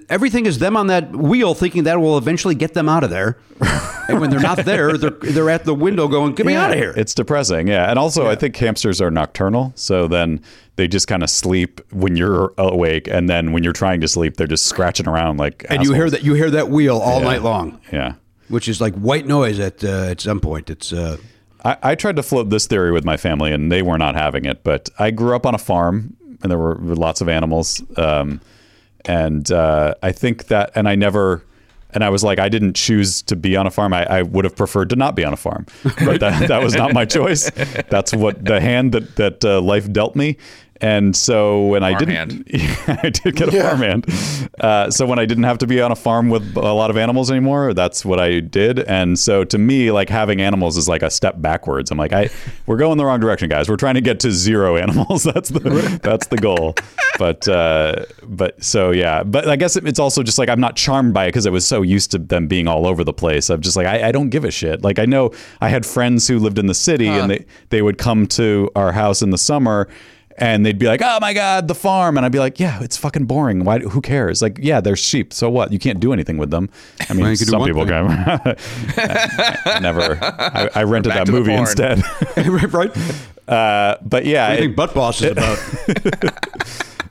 Everything 0.09 0.47
is 0.47 0.59
them 0.61 0.77
on 0.77 0.87
that 0.87 1.11
wheel, 1.17 1.53
thinking 1.55 1.83
that 1.85 2.01
will 2.01 2.17
eventually 2.17 2.55
get 2.55 2.75
them 2.75 2.89
out 2.89 3.03
of 3.03 3.11
there. 3.11 3.37
and 4.09 4.21
when 4.21 4.31
they're 4.31 4.39
not 4.39 4.59
there, 4.65 4.97
they're 4.97 5.11
they're 5.11 5.51
at 5.51 5.65
the 5.65 5.75
window 5.75 6.07
going, 6.07 6.35
"Get 6.35 6.47
me 6.47 6.55
out 6.55 6.71
of 6.71 6.77
here!" 6.77 6.95
It's 6.97 7.13
depressing. 7.13 7.67
Yeah. 7.67 7.91
And 7.91 7.99
also, 7.99 8.29
I 8.29 8.37
think 8.37 8.57
hamsters 8.57 9.01
are 9.01 9.11
nocturnal. 9.11 9.73
So 9.75 10.07
then 10.07 10.43
they 10.77 10.87
just 10.87 11.09
kind 11.09 11.25
of 11.25 11.31
sleep 11.31 11.81
when 11.93 12.15
you're 12.17 12.53
awake. 12.57 13.09
And 13.09 13.29
then 13.29 13.51
when 13.53 13.65
you're 13.65 13.73
trying 13.73 14.01
to 14.03 14.09
sleep, 14.09 14.37
they're 14.37 14.47
just 14.47 14.67
scratching 14.67 15.09
around 15.09 15.39
like. 15.39 15.67
and 15.69 15.83
you 15.83 15.93
hear 15.93 16.09
that 16.09 16.23
you 16.23 16.35
hear 16.35 16.51
that 16.51 16.69
wheel 16.69 16.99
all 16.99 17.19
Yeah. 17.21 17.25
night 17.27 17.43
long, 17.43 17.81
Yeah. 17.93 18.15
which 18.49 18.69
is 18.69 18.81
like 18.81 18.95
white 18.95 19.27
noise 19.27 19.59
at 19.59 19.83
uh, 19.83 20.05
at 20.11 20.21
some 20.21 20.39
point. 20.39 20.71
It's 20.71 20.93
uh, 20.93 21.17
I, 21.65 21.77
I 21.83 21.95
tried 21.97 22.15
to 22.17 22.23
float 22.23 22.49
this 22.51 22.67
theory 22.69 22.93
with 22.93 23.05
my 23.05 23.17
family, 23.17 23.51
and 23.53 23.73
they 23.73 23.83
were 23.83 23.99
not 23.99 24.15
having 24.15 24.45
it. 24.45 24.63
But 24.63 24.89
I 25.01 25.11
grew 25.11 25.35
up 25.35 25.45
on 25.47 25.55
a 25.57 25.59
farm, 25.59 26.17
and 26.43 26.51
there 26.51 26.59
were 26.59 26.77
lots 26.77 27.21
of 27.21 27.29
animals. 27.29 27.83
Um, 27.97 28.41
and 29.05 29.51
uh, 29.51 29.95
I 30.03 30.13
think 30.13 30.47
that, 30.47 30.73
and 30.75 30.89
I 30.89 30.95
never, 30.95 31.45
and 31.93 32.05
I 32.05 32.11
was 32.11 32.23
like, 32.23 32.39
I 32.39 32.49
didn't 32.49 32.75
choose 32.77 33.23
to 33.23 33.37
be 33.37 33.57
on 33.57 33.67
a 33.67 33.71
farm. 33.71 33.93
I, 33.93 34.05
I 34.07 34.23
would 34.23 34.45
have 34.45 34.57
preferred 34.57 34.91
to 34.91 34.97
not 34.97 35.15
be 35.15 35.25
on 35.25 35.33
a 35.33 35.37
farm, 35.37 35.67
but 35.83 36.21
that, 36.21 36.49
that 36.49 36.63
was 36.63 36.75
not 36.75 36.93
my 36.93 37.05
choice. 37.17 37.51
That's 37.89 38.13
what 38.13 38.45
the 38.45 38.61
hand 38.61 38.93
that 38.93 39.17
that 39.17 39.45
uh, 39.45 39.61
life 39.61 39.93
dealt 39.93 40.15
me. 40.15 40.37
And 40.81 41.15
so 41.15 41.67
when 41.67 41.83
I 41.83 41.97
didn't, 41.99 42.49
I 42.89 43.11
did 43.11 43.37
get 43.37 43.53
a 43.53 43.63
farmhand. 43.63 44.07
Uh, 44.59 44.91
so 44.91 45.07
when 45.07 45.19
I 45.19 45.27
didn't 45.27 45.45
have 45.45 45.59
to 45.59 45.67
be 45.67 45.81
on 45.81 45.93
a 45.93 45.97
farm 45.97 46.31
with 46.31 46.57
a 46.57 46.73
lot 46.73 46.91
of 46.91 46.97
animals 46.97 47.31
anymore, 47.31 47.75
that's 47.75 48.05
what 48.05 48.19
I 48.19 48.41
did. 48.41 48.81
And 48.81 49.19
so 49.19 49.45
to 49.45 49.59
me, 49.59 49.91
like 49.91 50.09
having 50.09 50.41
animals 50.41 50.77
is 50.77 50.89
like 50.89 51.03
a 51.03 51.11
step 51.11 51.41
backwards. 51.41 51.91
I'm 51.91 51.99
like, 51.99 52.13
I, 52.13 52.31
we're 52.67 52.79
going 52.79 52.97
the 52.97 53.05
wrong 53.05 53.21
direction, 53.21 53.49
guys. 53.49 53.69
We're 53.69 53.77
trying 53.77 53.97
to 53.97 54.01
get 54.01 54.21
to 54.21 54.33
zero 54.33 54.77
animals. 54.79 55.23
That's 55.23 55.51
the 55.51 56.01
that's 56.03 56.29
the 56.29 56.39
goal. 56.39 56.75
But 57.19 57.47
uh, 57.47 58.07
but 58.23 58.63
so 58.65 58.91
yeah. 58.91 59.23
But 59.23 59.49
I 59.49 59.57
guess 59.57 59.77
it's 59.77 59.99
also 59.99 60.23
just 60.23 60.39
like 60.39 60.49
I'm 60.49 60.61
not 60.61 60.77
charmed 60.77 61.13
by 61.13 61.25
it 61.25 61.29
because 61.29 61.47
I 61.47 61.51
was 61.51 61.67
so 61.67 61.83
used 61.83 62.11
to 62.13 62.19
them 62.19 62.47
being 62.47 62.69
all 62.69 62.87
over 62.87 63.05
the 63.05 63.13
place. 63.13 63.51
I'm 63.51 63.61
just 63.61 63.77
like 63.77 63.87
I, 63.87 64.09
I 64.09 64.13
don't 64.13 64.31
give 64.31 64.45
a 64.45 64.51
shit. 64.51 64.83
Like 64.83 64.99
I 64.99 65.05
know 65.05 65.33
I 65.61 65.69
had 65.69 65.85
friends 65.85 66.27
who 66.27 66.39
lived 66.39 66.59
in 66.59 66.67
the 66.67 66.75
city 66.75 67.09
and 67.09 67.31
they 67.31 67.45
they 67.69 67.83
would 67.83 67.99
come 67.99 68.27
to 68.29 68.71
our 68.75 68.93
house 68.93 69.21
in 69.21 69.31
the 69.31 69.39
summer 69.39 69.89
and 70.41 70.65
they'd 70.67 70.79
be 70.79 70.87
like, 70.87 71.01
"Oh 71.05 71.19
my 71.21 71.33
god, 71.35 71.69
the 71.69 71.75
farm," 71.75 72.17
and 72.17 72.25
I'd 72.27 72.33
be 72.33 72.39
like, 72.39 72.59
"Yeah, 72.59 72.83
it's 72.83 72.97
fucking 72.97 73.27
boring. 73.27 73.65
Why? 73.65 73.79
Who 73.81 74.01
cares? 74.01 74.41
Like, 74.43 74.59
yeah, 74.61 74.81
there's 74.81 74.99
sheep. 74.99 75.33
So 75.33 75.49
what? 75.51 75.73
You 75.73 75.79
can't 75.79 76.01
do 76.01 76.13
anything 76.13 76.39
with 76.39 76.51
them. 76.51 76.69
I 77.09 77.13
mean, 77.13 77.23
Well, 77.23 77.31
you 77.33 77.39
could 77.39 77.47
do 77.47 77.51
some 77.53 77.65
people 77.65 77.87
thing. 77.87 78.09
can. 78.09 78.57
I 78.97 79.79
never. 79.81 80.19
I, 80.23 80.71
I 80.75 80.83
rented 80.85 81.13
that 81.13 81.29
movie 81.29 81.53
instead. 81.55 82.03
right. 82.73 82.91
Uh, 83.47 83.97
but 84.03 84.25
yeah, 84.27 84.47
I 84.49 84.55
it, 84.55 84.59
think 84.61 84.77
Butt 84.77 84.95
Boss 84.95 85.21
is 85.23 85.33
about. 85.33 85.59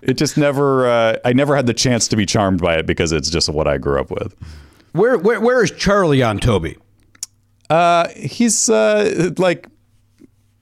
it 0.01 0.13
just 0.15 0.37
never. 0.37 0.87
Uh, 0.87 1.17
I 1.23 1.33
never 1.33 1.55
had 1.55 1.67
the 1.67 1.73
chance 1.73 2.07
to 2.09 2.15
be 2.15 2.25
charmed 2.25 2.61
by 2.61 2.75
it 2.75 2.85
because 2.85 3.11
it's 3.11 3.29
just 3.29 3.49
what 3.49 3.67
I 3.67 3.77
grew 3.77 3.99
up 3.99 4.09
with. 4.09 4.33
where 4.93 5.17
where 5.17 5.39
where 5.39 5.63
is 5.63 5.71
Charlie 5.71 6.23
on 6.23 6.39
Toby? 6.39 6.77
Uh, 7.69 8.07
he's 8.15 8.67
uh, 8.69 9.29
like 9.37 9.67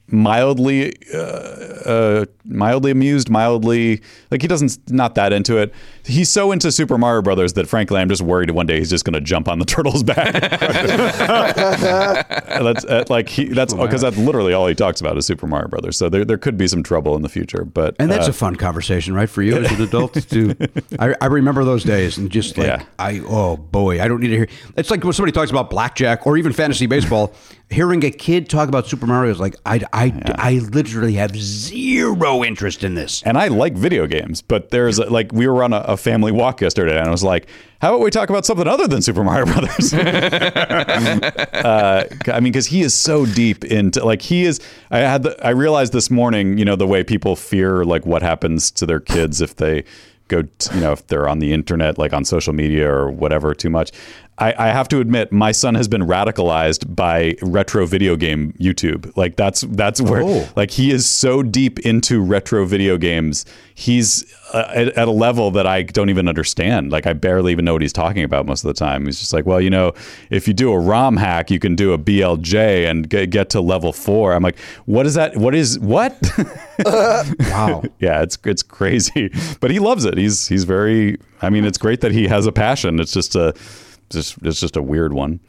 mildly 0.10 0.93
uh, 1.13 1.17
uh, 1.17 2.26
mildly 2.46 2.91
amused 2.91 3.30
mildly 3.30 4.02
like 4.32 4.41
he 4.41 4.48
doesn't 4.48 4.78
not 4.89 5.15
that 5.15 5.34
into 5.34 5.58
it 5.58 5.74
he's 6.08 6.30
so 6.30 6.52
into 6.52 6.72
super 6.72 6.98
mario 6.98 7.22
brothers 7.22 7.54
that 7.54 7.67
frankly 7.67 8.00
i'm 8.00 8.10
just 8.10 8.22
worried 8.22 8.50
one 8.52 8.65
day 8.65 8.78
he's 8.80 8.89
just 8.89 9.06
going 9.06 9.13
to 9.13 9.22
jump 9.22 9.48
on 9.48 9.60
the 9.60 9.65
turtle's 9.74 10.04
back 10.04 10.34
that's 11.58 12.86
uh, 12.86 13.04
like 13.10 13.30
he 13.30 13.46
that's 13.46 13.74
because 13.74 14.02
that's 14.02 14.17
literally 14.17 14.54
all 14.54 14.67
he 14.67 14.76
talks 14.76 15.02
about 15.02 15.17
is 15.17 15.26
super 15.26 15.48
mario 15.48 15.67
brothers 15.67 15.98
so 15.98 16.10
there, 16.10 16.26
there 16.26 16.38
could 16.38 16.58
be 16.58 16.67
some 16.67 16.84
trouble 16.84 17.15
in 17.15 17.22
the 17.22 17.30
future 17.30 17.65
but 17.65 17.96
And 18.00 18.10
that's 18.10 18.28
uh, 18.28 18.32
a 18.32 18.34
fun 18.34 18.56
conversation, 18.56 19.13
right, 19.13 19.30
for 19.30 19.41
you 19.41 19.58
as 19.58 19.72
an 19.72 19.82
adult 19.82 20.13
to. 20.13 20.56
I, 21.00 21.15
I 21.22 21.26
remember 21.28 21.63
those 21.63 21.84
days, 21.84 22.17
and 22.17 22.30
just 22.30 22.58
like 22.58 22.67
Yeah. 22.67 22.86
I, 22.98 23.22
oh 23.26 23.58
boy, 23.58 24.02
I 24.02 24.08
don't 24.08 24.20
need 24.22 24.30
to 24.30 24.38
hear. 24.38 24.48
It's 24.76 24.89
like 24.89 25.04
when 25.04 25.13
somebody 25.13 25.32
talks 25.32 25.52
about 25.52 25.70
blackjack 25.70 26.26
or 26.26 26.38
even 26.38 26.54
fantasy 26.54 26.86
baseball. 26.86 27.34
hearing 27.70 28.04
a 28.06 28.12
kid 28.12 28.50
talk 28.50 28.70
about 28.70 28.88
Super 28.88 29.06
Mario 29.06 29.32
is 29.32 29.39
like 29.39 29.56
I, 29.65 29.82
I, 29.91 30.13
I 30.36 30.54
literally 30.72 31.13
have 31.13 31.36
zero 31.36 32.43
interest 32.43 32.84
in 32.84 32.96
this. 32.96 33.22
and 33.24 33.38
I 33.38 33.50
like 33.50 33.74
video 33.74 34.08
games, 34.08 34.41
but 34.41 34.70
there's 34.70 35.00
a, 35.00 35.10
like 35.10 35.32
we 35.34 35.48
were 35.48 35.63
on 35.63 35.74
a, 35.74 35.82
a 35.82 35.96
family 35.97 36.31
walk 36.31 36.62
yesterday, 36.62 36.97
and 36.97 37.07
I 37.07 37.12
was 37.12 37.23
like, 37.23 37.47
"How 37.81 37.89
about 37.89 38.03
we 38.03 38.10
talk 38.10 38.29
about 38.29 38.45
something 38.45 38.67
other 38.67 38.88
than 38.88 39.01
Super 39.01 39.23
Mario 39.23 39.45
Brothers?" 39.45 39.93
uh, 41.53 42.07
I 42.27 42.39
mean, 42.39 42.51
because 42.51 42.67
he 42.67 42.81
is 42.81 42.93
so 42.93 43.25
deep 43.25 43.65
into 43.65 44.03
like 44.05 44.21
he 44.21 44.45
is. 44.45 44.60
I 44.91 44.99
had 44.99 45.23
the, 45.23 45.45
I 45.45 45.49
realized 45.49 45.93
this 45.93 46.10
morning, 46.10 46.57
you 46.57 46.65
know, 46.65 46.75
the 46.75 46.88
way 46.88 47.03
people 47.03 47.36
fear 47.36 47.83
like 47.83 48.05
what 48.05 48.21
happens 48.21 48.71
to 48.71 48.86
their 48.86 48.99
kids 48.99 49.41
if 49.41 49.55
they 49.55 49.83
go, 50.27 50.43
t- 50.43 50.75
you 50.75 50.81
know, 50.81 50.91
if 50.91 51.07
they're 51.07 51.27
on 51.27 51.39
the 51.39 51.53
internet, 51.53 51.97
like 51.97 52.13
on 52.13 52.25
social 52.25 52.53
media 52.53 52.91
or 52.91 53.10
whatever, 53.10 53.53
too 53.53 53.69
much. 53.69 53.91
I, 54.39 54.54
I 54.58 54.67
have 54.67 54.88
to 54.89 55.00
admit, 55.00 55.32
my 55.32 55.52
son 55.52 55.73
has 55.76 55.88
been 55.88 56.04
radicalized 56.04 56.95
by 56.95 57.36
retro 57.41 57.88
video 57.88 58.15
game 58.15 58.54
YouTube. 58.60 59.12
Like 59.17 59.36
that's 59.36 59.62
that's 59.62 60.00
where 60.00 60.21
Oh. 60.23 60.47
like 60.56 60.69
he 60.71 60.91
is 60.91 61.10
so 61.10 61.41
deep 61.41 61.80
into 61.80 62.21
retro 62.21 62.65
video 62.65 62.97
games. 62.97 63.45
He's 63.73 64.32
uh, 64.54 64.71
at, 64.73 64.88
at 64.89 65.08
a 65.08 65.12
level 65.12 65.50
that 65.52 65.65
I 65.65 65.82
don't 65.84 66.10
even 66.10 66.28
understand. 66.28 66.91
Like 66.91 67.08
I 67.08 67.13
barely 67.13 67.52
even 67.52 67.65
know 67.65 67.73
what 67.73 67.82
he's 67.82 67.93
talking 67.93 68.23
about 68.23 68.45
most 68.45 68.63
of 68.63 68.67
the 68.67 68.73
time. 68.76 69.06
He's 69.06 69.19
just 69.19 69.34
like, 69.34 69.45
well, 69.47 69.60
you 69.60 69.69
know, 69.71 69.93
if 70.30 70.47
you 70.47 70.54
do 70.54 70.71
a 70.71 70.80
ROM 70.80 71.17
hack, 71.17 71.50
you 71.50 71.58
can 71.60 71.76
do 71.76 71.93
a 71.93 71.97
BLJ 71.97 72.88
and 72.89 73.10
get, 73.10 73.32
get 73.32 73.50
to 73.52 73.62
level 73.62 73.91
four. 73.91 74.34
I'm 74.34 74.43
like, 74.43 74.58
what 74.86 75.06
is 75.08 75.15
that? 75.15 75.36
What 75.38 75.56
is 75.56 75.80
what? 75.80 76.15
Wow. 76.86 77.84
yeah, 78.00 78.21
it's 78.21 78.38
it's 78.45 78.62
crazy, 78.63 79.32
but 79.60 79.71
he 79.71 79.80
loves 79.80 80.06
it. 80.06 80.15
He's 80.17 80.47
he's 80.47 80.63
very. 80.63 81.17
I 81.41 81.50
mean, 81.50 81.65
it's 81.65 81.78
great 81.80 82.02
that 82.02 82.12
he 82.12 82.28
has 82.28 82.45
a 82.45 82.52
passion. 82.52 83.00
It's 83.00 83.12
just 83.13 83.36
a 83.36 83.54
just 84.10 84.38
it's 84.43 84.60
just 84.60 84.76
a 84.76 84.82
weird 84.82 85.13
one. 85.13 85.39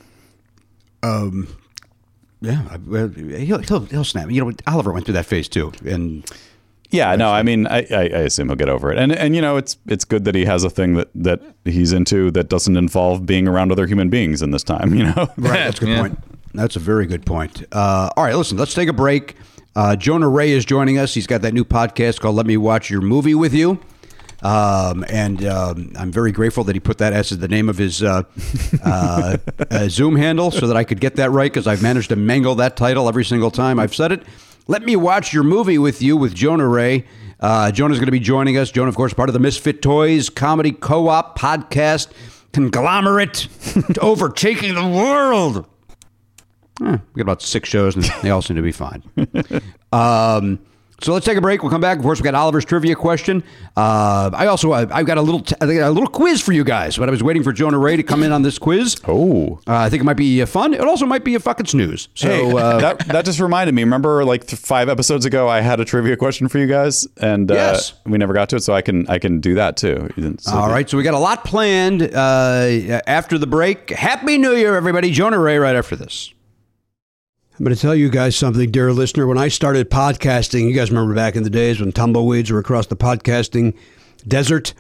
Um, 1.02 1.48
Yeah, 2.40 2.76
he'll, 2.86 3.58
he'll 3.58 3.80
he'll 3.86 4.04
snap. 4.04 4.30
You 4.30 4.44
know, 4.44 4.52
Oliver 4.66 4.92
went 4.92 5.04
through 5.06 5.14
that 5.14 5.26
phase 5.26 5.48
too, 5.48 5.72
and 5.86 6.24
Yeah, 6.90 7.14
no, 7.16 7.30
I 7.30 7.42
mean, 7.42 7.66
I, 7.66 7.78
I, 7.90 8.00
I 8.02 8.20
assume 8.26 8.48
he'll 8.48 8.56
get 8.56 8.68
over 8.68 8.92
it, 8.92 8.98
and 8.98 9.12
and 9.12 9.34
you 9.34 9.40
know, 9.42 9.56
it's 9.56 9.76
it's 9.86 10.04
good 10.04 10.24
that 10.24 10.34
he 10.34 10.44
has 10.44 10.64
a 10.64 10.70
thing 10.70 10.94
that 10.94 11.08
that 11.14 11.40
he's 11.64 11.92
into 11.92 12.30
that 12.32 12.48
doesn't 12.48 12.76
involve 12.76 13.26
being 13.26 13.46
around 13.48 13.72
other 13.72 13.86
human 13.86 14.08
beings 14.08 14.42
in 14.42 14.50
this 14.52 14.62
time. 14.62 14.94
You 14.98 15.04
know, 15.04 15.28
Right, 15.36 15.64
that's 15.64 15.78
a 15.78 15.80
good 15.84 15.88
Yeah. 15.90 16.00
point. 16.00 16.18
That's 16.54 16.76
a 16.76 16.80
very 16.80 17.06
good 17.06 17.26
point. 17.26 17.64
Uh, 17.72 18.10
all 18.16 18.24
right, 18.24 18.34
listen, 18.34 18.56
let's 18.56 18.74
take 18.74 18.88
a 18.88 18.92
break. 18.92 19.36
Uh, 19.76 19.94
Jonah 19.94 20.28
Ray 20.28 20.50
is 20.50 20.64
joining 20.64 20.98
us. 20.98 21.14
He's 21.14 21.26
got 21.26 21.42
that 21.42 21.54
new 21.54 21.64
podcast 21.64 22.20
called 22.20 22.34
"Let 22.36 22.46
Me 22.46 22.56
Watch 22.56 22.90
Your 22.90 23.00
Movie 23.02 23.34
with 23.34 23.52
You," 23.54 23.78
um, 24.42 25.04
and 25.08 25.44
um, 25.44 25.92
I'm 25.96 26.12
very 26.12 26.32
grateful 26.32 26.64
that 26.64 26.76
he 26.76 26.80
put 26.80 26.98
that 26.98 27.12
as 27.12 27.30
the 27.30 27.48
name 27.48 27.68
of 27.68 27.78
his 27.78 28.02
uh, 28.02 28.22
uh, 28.84 29.36
uh, 29.70 29.88
Zoom 29.88 30.16
handle, 30.16 30.50
so 30.50 30.66
that 30.66 30.76
I 30.76 30.84
could 30.84 31.00
get 31.00 31.16
that 31.16 31.30
right 31.30 31.50
because 31.52 31.66
I've 31.66 31.82
managed 31.82 32.10
to 32.10 32.16
mangle 32.16 32.54
that 32.56 32.76
title 32.76 33.08
every 33.08 33.24
single 33.24 33.50
time 33.50 33.78
I've 33.78 33.94
said 33.94 34.12
it. 34.12 34.22
Let 34.66 34.82
me 34.82 34.96
watch 34.96 35.32
your 35.32 35.44
movie 35.44 35.78
with 35.78 36.02
you 36.02 36.16
with 36.16 36.34
Jonah 36.34 36.68
Ray. 36.68 37.04
Uh, 37.40 37.70
Jonah's 37.70 37.98
going 37.98 38.06
to 38.06 38.12
be 38.12 38.20
joining 38.20 38.56
us. 38.58 38.70
Jonah, 38.70 38.88
of 38.88 38.96
course, 38.96 39.14
part 39.14 39.28
of 39.28 39.32
the 39.32 39.38
Misfit 39.38 39.80
Toys 39.80 40.28
Comedy 40.28 40.72
Co-op 40.72 41.38
podcast 41.38 42.08
conglomerate 42.52 43.48
overtaking 44.00 44.74
the 44.74 44.86
world. 44.86 45.66
Eh, 46.82 46.96
we 47.14 47.18
got 47.18 47.22
about 47.22 47.42
six 47.42 47.68
shows, 47.68 47.94
and 47.96 48.04
they 48.22 48.30
all 48.30 48.42
seem 48.42 48.56
to 48.56 48.62
be 48.62 48.72
fine. 48.72 49.02
Um, 49.90 50.58
so 51.00 51.12
let's 51.12 51.24
take 51.24 51.36
a 51.36 51.40
break. 51.40 51.62
We'll 51.62 51.70
come 51.70 51.80
back. 51.80 51.98
Of 51.98 52.02
course, 52.02 52.18
we 52.20 52.24
got 52.24 52.34
Oliver's 52.34 52.64
trivia 52.64 52.96
question. 52.96 53.44
Uh, 53.76 54.30
I 54.34 54.46
also 54.46 54.72
uh, 54.72 54.86
I've 54.90 55.06
got 55.06 55.16
a 55.18 55.22
little 55.22 55.40
t- 55.40 55.54
I 55.60 55.66
got 55.66 55.88
a 55.88 55.90
little 55.90 56.08
quiz 56.08 56.40
for 56.42 56.52
you 56.52 56.64
guys. 56.64 56.96
But 56.96 57.08
I 57.08 57.12
was 57.12 57.22
waiting 57.22 57.42
for 57.44 57.52
Jonah 57.52 57.78
Ray 57.78 57.96
to 57.96 58.02
come 58.02 58.22
in 58.22 58.32
on 58.32 58.42
this 58.42 58.58
quiz, 58.58 58.96
oh, 59.06 59.60
uh, 59.66 59.76
I 59.76 59.88
think 59.90 60.00
it 60.02 60.04
might 60.04 60.16
be 60.16 60.42
uh, 60.42 60.46
fun. 60.46 60.74
It 60.74 60.80
also 60.80 61.06
might 61.06 61.24
be 61.24 61.34
a 61.36 61.40
fucking 61.40 61.66
snooze. 61.66 62.08
So 62.14 62.28
hey, 62.28 62.50
uh, 62.52 62.78
that 62.80 62.98
that 63.08 63.24
just 63.24 63.38
reminded 63.40 63.74
me. 63.74 63.82
Remember, 63.84 64.24
like 64.24 64.46
th- 64.46 64.60
five 64.60 64.88
episodes 64.88 65.24
ago, 65.24 65.48
I 65.48 65.60
had 65.60 65.78
a 65.80 65.84
trivia 65.84 66.16
question 66.16 66.48
for 66.48 66.58
you 66.58 66.66
guys, 66.66 67.06
and 67.20 67.50
uh, 67.50 67.54
Yes. 67.54 67.92
we 68.04 68.18
never 68.18 68.32
got 68.34 68.48
to 68.50 68.56
it, 68.56 68.62
so 68.64 68.74
I 68.74 68.82
can 68.82 69.08
I 69.08 69.18
can 69.18 69.40
do 69.40 69.54
that 69.54 69.76
too. 69.76 70.08
So 70.40 70.52
all 70.56 70.68
right, 70.68 70.88
so 70.90 70.96
we 70.96 71.02
got 71.04 71.14
a 71.14 71.18
lot 71.18 71.44
planned 71.44 72.02
uh, 72.02 73.00
after 73.06 73.38
the 73.38 73.46
break. 73.46 73.90
Happy 73.90 74.36
New 74.38 74.52
Year, 74.52 74.74
everybody! 74.74 75.10
Jonah 75.10 75.38
Ray, 75.38 75.58
right 75.58 75.76
after 75.76 75.94
this. 75.96 76.32
I'm 77.58 77.64
going 77.64 77.74
to 77.74 77.82
tell 77.82 77.94
you 77.94 78.08
guys 78.08 78.36
something, 78.36 78.70
dear 78.70 78.92
listener. 78.92 79.26
When 79.26 79.36
I 79.36 79.48
started 79.48 79.90
podcasting, 79.90 80.68
you 80.68 80.74
guys 80.74 80.92
remember 80.92 81.12
back 81.12 81.34
in 81.34 81.42
the 81.42 81.50
days 81.50 81.80
when 81.80 81.90
tumbleweeds 81.90 82.52
were 82.52 82.60
across 82.60 82.86
the 82.86 82.94
podcasting 82.94 83.76
desert? 84.28 84.74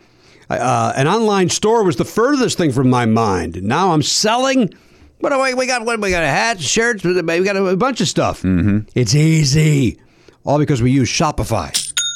Uh, 0.48 0.92
an 0.94 1.08
online 1.08 1.48
store 1.48 1.82
was 1.82 1.96
the 1.96 2.04
furthest 2.04 2.56
thing 2.56 2.70
from 2.70 2.88
my 2.88 3.04
mind. 3.04 3.64
Now 3.64 3.90
I'm 3.90 4.02
selling. 4.02 4.72
What 5.18 5.30
do 5.30 5.42
we, 5.42 5.54
we 5.54 5.66
got? 5.66 5.84
What 5.84 6.00
we 6.00 6.10
got? 6.10 6.22
Hats, 6.22 6.62
shirts. 6.62 7.02
We 7.02 7.20
got 7.20 7.56
a, 7.56 7.76
bunch 7.76 8.00
of 8.00 8.06
stuff. 8.06 8.42
Mm-hmm. 8.42 8.88
It's 8.94 9.12
easy, 9.12 9.98
all 10.44 10.60
because 10.60 10.80
we 10.80 10.92
use 10.92 11.08
Shopify. 11.08 11.74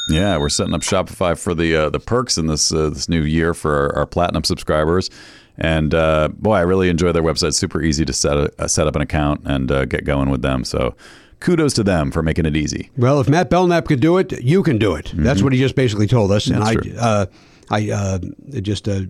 Yeah, 0.09 0.39
we're 0.39 0.49
setting 0.49 0.75
up 0.75 0.83
Shopify 0.83 1.37
for 1.37 1.55
the 1.55 1.75
uh, 1.75 1.91
the 1.91 1.99
perks 1.99 2.39
in 2.39 2.47
this 2.47 2.73
uh, 2.73 2.89
this 2.91 3.09
new 3.09 3.23
year 3.23 3.53
for 3.53 3.75
our, 3.75 3.97
our 3.97 4.07
platinum 4.07 4.45
subscribers. 4.45 5.11
And 5.59 5.95
uh, 5.95 6.29
boy, 6.29 6.55
I 6.55 6.61
really 6.61 6.89
enjoy 6.89 7.13
their 7.13 7.23
website. 7.23 7.55
Super 7.55 7.83
easy 7.83 8.05
to 8.05 8.13
set 8.13 8.37
a, 8.37 8.53
uh, 8.59 8.67
set 8.67 8.87
up 8.87 8.97
an 8.97 9.03
account 9.03 9.43
and 9.45 9.71
uh, 9.71 9.85
get 9.85 10.05
going 10.05 10.31
with 10.31 10.43
them. 10.43 10.65
So 10.65 10.95
kudos 11.41 11.75
to 11.75 11.83
them 11.83 12.11
for 12.11 12.23
making 12.23 12.47
it 12.47 12.57
easy. 12.57 12.91
Well, 12.97 13.21
if 13.21 13.29
Matt 13.29 13.51
Belknap 13.51 13.87
could 13.87 14.01
do 14.01 14.17
it, 14.19 14.41
you 14.43 14.63
can 14.63 14.79
do 14.79 14.95
it. 14.95 15.13
That's 15.15 15.43
what 15.43 15.53
he 15.53 15.59
just 15.59 15.75
basically 15.75 16.07
told 16.07 16.31
us, 16.33 16.47
and 16.47 16.63
That's 16.63 16.97
I, 16.97 17.01
uh, 17.01 17.27
I 17.71 17.91
uh, 17.91 18.19
just 18.61 18.89
uh, 18.89 19.03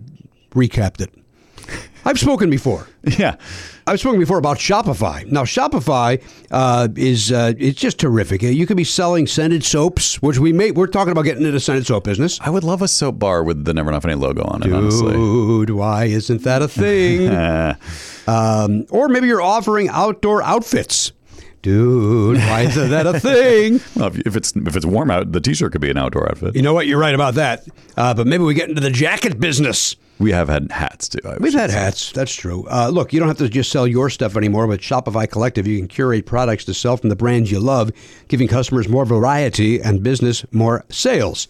recapped 0.51 1.01
it. 1.01 1.13
I've 2.05 2.19
spoken 2.19 2.49
before. 2.49 2.87
Yeah, 3.19 3.35
I've 3.85 3.99
spoken 3.99 4.19
before 4.21 4.37
about 4.37 4.57
Shopify. 4.57 5.29
Now, 5.29 5.43
Shopify 5.43 6.23
uh, 6.51 6.87
is 6.95 7.33
uh, 7.33 7.51
it's 7.57 7.77
just 7.79 7.99
terrific. 7.99 8.41
You 8.41 8.65
could 8.65 8.77
be 8.77 8.85
selling 8.85 9.27
scented 9.27 9.63
soaps, 9.65 10.21
which 10.21 10.39
we 10.39 10.53
may 10.53 10.71
we're 10.71 10.87
talking 10.87 11.11
about 11.11 11.23
getting 11.23 11.45
into 11.45 11.59
scented 11.59 11.85
soap 11.85 12.05
business. 12.05 12.39
I 12.39 12.49
would 12.49 12.63
love 12.63 12.81
a 12.81 12.87
soap 12.87 13.19
bar 13.19 13.43
with 13.43 13.65
the 13.65 13.73
Never 13.73 13.91
Not 13.91 14.03
Funny 14.03 14.15
logo 14.15 14.41
on 14.43 14.63
it. 14.63 14.71
Honestly, 14.71 15.11
Dude, 15.11 15.71
why 15.71 16.05
isn't 16.05 16.43
that 16.43 16.61
a 16.61 16.69
thing? 16.69 17.27
Uh, 17.27 17.75
um, 18.27 18.85
or 18.89 19.09
maybe 19.09 19.27
you're 19.27 19.41
offering 19.41 19.89
outdoor 19.89 20.41
outfits. 20.41 21.11
Dude, 21.61 22.37
why 22.37 22.61
isn't 22.61 22.89
that 22.89 23.05
a 23.05 23.19
thing? 23.19 23.79
well, 23.95 24.07
if, 24.07 24.19
if 24.19 24.35
it's 24.37 24.55
if 24.55 24.75
it's 24.77 24.85
warm 24.85 25.11
out, 25.11 25.33
the 25.33 25.41
T-shirt 25.41 25.73
could 25.73 25.81
be 25.81 25.89
an 25.89 25.97
outdoor 25.97 26.29
outfit. 26.29 26.55
You 26.55 26.61
know 26.61 26.73
what? 26.73 26.87
You're 26.87 26.99
right 26.99 27.15
about 27.15 27.35
that. 27.35 27.67
Uh, 27.97 28.13
but 28.13 28.27
maybe 28.27 28.43
we 28.45 28.53
get 28.53 28.69
into 28.69 28.81
the 28.81 28.91
jacket 28.91 29.39
business. 29.39 29.97
We 30.19 30.31
have 30.31 30.47
had 30.47 30.71
hats 30.71 31.09
too. 31.09 31.19
I 31.25 31.37
We've 31.37 31.53
had 31.53 31.69
say. 31.71 31.77
hats. 31.77 32.11
That's 32.11 32.33
true. 32.33 32.65
Uh, 32.69 32.89
look, 32.89 33.11
you 33.13 33.19
don't 33.19 33.27
have 33.27 33.37
to 33.39 33.49
just 33.49 33.71
sell 33.71 33.87
your 33.87 34.09
stuff 34.09 34.37
anymore. 34.37 34.67
With 34.67 34.79
Shopify 34.79 35.29
Collective, 35.29 35.67
you 35.67 35.79
can 35.79 35.87
curate 35.87 36.25
products 36.25 36.65
to 36.65 36.73
sell 36.73 36.97
from 36.97 37.09
the 37.09 37.15
brands 37.15 37.51
you 37.51 37.59
love, 37.59 37.91
giving 38.27 38.47
customers 38.47 38.87
more 38.87 39.05
variety 39.05 39.81
and 39.81 40.03
business 40.03 40.45
more 40.51 40.85
sales. 40.89 41.47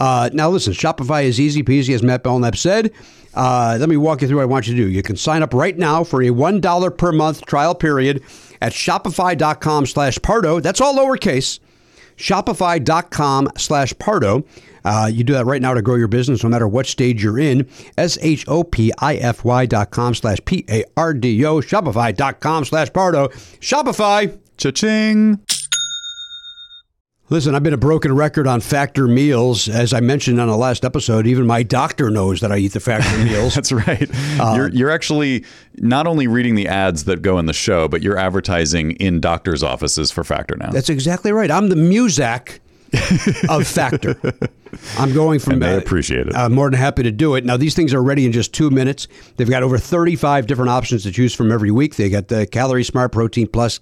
Uh, 0.00 0.30
now, 0.32 0.48
listen, 0.48 0.72
Shopify 0.72 1.24
is 1.24 1.40
easy 1.40 1.62
peasy, 1.62 1.94
as 1.94 2.02
Matt 2.02 2.22
Belknap 2.22 2.56
said. 2.56 2.92
Uh, 3.34 3.76
let 3.80 3.88
me 3.88 3.96
walk 3.96 4.22
you 4.22 4.28
through 4.28 4.36
what 4.38 4.42
I 4.44 4.46
want 4.46 4.68
you 4.68 4.74
to 4.76 4.82
do. 4.84 4.88
You 4.88 5.02
can 5.02 5.16
sign 5.16 5.42
up 5.42 5.52
right 5.52 5.76
now 5.76 6.04
for 6.04 6.22
a 6.22 6.28
$1 6.28 6.98
per 6.98 7.12
month 7.12 7.44
trial 7.46 7.74
period 7.74 8.22
at 8.62 8.72
shopify.com 8.72 9.86
slash 9.86 10.18
Pardo. 10.22 10.60
That's 10.60 10.80
all 10.80 10.94
lowercase 10.94 11.58
shopify.com 12.16 13.50
slash 13.56 13.92
pardo 13.98 14.44
uh, 14.84 15.08
you 15.12 15.24
do 15.24 15.32
that 15.32 15.46
right 15.46 15.62
now 15.62 15.72
to 15.74 15.82
grow 15.82 15.94
your 15.96 16.08
business 16.08 16.42
no 16.42 16.48
matter 16.50 16.68
what 16.68 16.86
stage 16.86 17.22
you're 17.22 17.38
in 17.38 17.68
s-h-o-p-i-f-y 17.98 19.66
dot 19.66 19.90
com 19.90 20.14
slash 20.14 20.38
p-a-r-d-o 20.44 21.60
Shopify 21.60 22.14
dot 22.14 22.40
com 22.40 22.64
slash 22.64 22.92
pardo 22.92 23.28
shopify 23.60 24.38
Cha-ching! 24.56 25.40
listen 27.30 27.54
i've 27.54 27.62
been 27.62 27.72
a 27.72 27.78
broken 27.78 28.14
record 28.14 28.46
on 28.46 28.60
factor 28.60 29.08
meals 29.08 29.66
as 29.68 29.94
i 29.94 30.00
mentioned 30.00 30.38
on 30.38 30.46
the 30.46 30.56
last 30.56 30.84
episode 30.84 31.26
even 31.26 31.46
my 31.46 31.62
doctor 31.62 32.10
knows 32.10 32.40
that 32.42 32.52
i 32.52 32.58
eat 32.58 32.72
the 32.74 32.80
factor 32.80 33.16
meals 33.24 33.54
That's 33.54 33.72
right. 33.72 34.08
you're 34.54 34.68
you're 34.68 34.90
actually 34.90 35.44
not 35.78 36.06
only 36.06 36.26
reading 36.26 36.54
the 36.54 36.68
ads 36.68 37.04
that 37.04 37.22
go 37.22 37.38
in 37.38 37.46
the 37.46 37.52
show, 37.52 37.88
but 37.88 38.00
you're 38.02 38.16
advertising 38.18 38.92
in 38.92 39.18
doctors' 39.20 39.62
offices 39.62 40.12
for 40.12 40.22
Factor 40.22 40.54
now. 40.56 40.70
that's 40.70 40.90
exactly 40.90 41.32
right 41.32 41.50
i'm 41.50 41.70
the 41.70 41.74
muzak 41.76 42.58
of 43.48 43.66
factor 43.66 44.16
i'm 44.98 45.12
going 45.12 45.38
from 45.38 45.54
and 45.54 45.62
they 45.62 45.74
uh, 45.74 45.78
appreciate 45.78 46.26
it. 46.26 46.34
I'm 46.34 46.52
more 46.52 46.70
than 46.70 46.78
happy 46.78 47.02
to 47.02 47.12
do 47.12 47.34
it. 47.34 47.44
Now, 47.44 47.56
these 47.56 47.74
things 47.74 47.94
are 47.94 48.02
ready 48.02 48.26
in 48.26 48.32
just 48.32 48.52
two 48.52 48.70
minutes. 48.70 49.08
They've 49.36 49.48
got 49.48 49.62
over 49.62 49.78
35 49.78 50.46
different 50.46 50.70
options 50.70 51.02
to 51.04 51.12
choose 51.12 51.34
from 51.34 51.52
every 51.52 51.70
week. 51.70 51.96
They 51.96 52.08
got 52.08 52.28
the 52.28 52.46
Calorie 52.46 52.84
Smart, 52.84 53.12
Protein 53.12 53.46
Plus, 53.46 53.80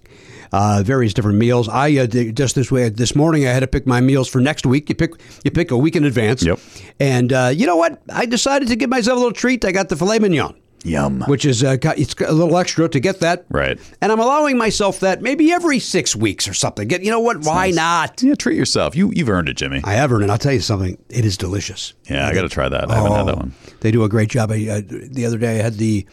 uh, 0.51 0.83
various 0.85 1.13
different 1.13 1.37
meals. 1.37 1.67
I 1.69 1.97
uh, 1.97 2.07
just 2.07 2.55
this 2.55 2.71
way 2.71 2.89
this 2.89 3.15
morning 3.15 3.47
I 3.47 3.51
had 3.51 3.61
to 3.61 3.67
pick 3.67 3.87
my 3.87 4.01
meals 4.01 4.27
for 4.29 4.39
next 4.39 4.65
week. 4.65 4.89
You 4.89 4.95
pick 4.95 5.13
you 5.43 5.51
pick 5.51 5.71
a 5.71 5.77
week 5.77 5.95
in 5.95 6.03
advance. 6.03 6.43
Yep. 6.43 6.59
And 6.99 7.33
uh, 7.33 7.51
you 7.53 7.65
know 7.65 7.75
what? 7.75 8.01
I 8.11 8.25
decided 8.25 8.67
to 8.69 8.75
give 8.75 8.89
myself 8.89 9.15
a 9.15 9.19
little 9.19 9.33
treat. 9.33 9.65
I 9.65 9.71
got 9.71 9.89
the 9.89 9.95
filet 9.95 10.19
mignon. 10.19 10.55
Yum. 10.83 11.21
Which 11.27 11.45
is 11.45 11.63
uh, 11.63 11.77
got- 11.77 11.97
a 11.97 12.31
little 12.31 12.57
extra 12.57 12.89
to 12.89 12.99
get 12.99 13.21
that, 13.21 13.45
Right. 13.49 13.79
And 14.01 14.11
I'm 14.11 14.19
allowing 14.19 14.57
myself 14.57 14.99
that 14.99 15.21
maybe 15.21 15.51
every 15.51 15.79
six 15.79 16.15
weeks 16.15 16.47
or 16.47 16.53
something. 16.53 16.87
Get 16.87 17.03
you 17.03 17.11
know 17.11 17.19
what? 17.21 17.37
Why 17.45 17.71
not? 17.71 18.21
Yeah, 18.21 18.35
treat 18.35 18.57
yourself. 18.57 18.95
You 18.95 19.11
you've 19.15 19.29
earned 19.29 19.47
it, 19.49 19.55
Jimmy. 19.55 19.81
I 19.83 19.93
have 19.93 20.11
earned, 20.11 20.25
it. 20.25 20.29
I'll 20.29 20.37
tell 20.37 20.53
you 20.53 20.59
something. 20.59 20.97
It 21.09 21.23
is 21.25 21.37
delicious. 21.37 21.93
yeah, 22.09 22.27
I 22.27 22.33
got 22.33 22.41
to 22.43 22.49
try 22.49 22.67
that. 22.69 22.91
I 22.91 22.95
haven't 22.95 23.11
had 23.13 23.27
that 23.27 23.35
Oh, 23.35 23.37
one. 23.37 23.53
They 23.79 23.91
do 23.91 24.03
a 24.03 24.09
great 24.09 24.29
job. 24.29 24.51
I, 24.51 24.67
uh, 24.67 24.81
the 24.87 25.25
other 25.25 25.37
day 25.37 25.59
I 25.59 25.63
had 25.63 25.75
the 25.75 26.05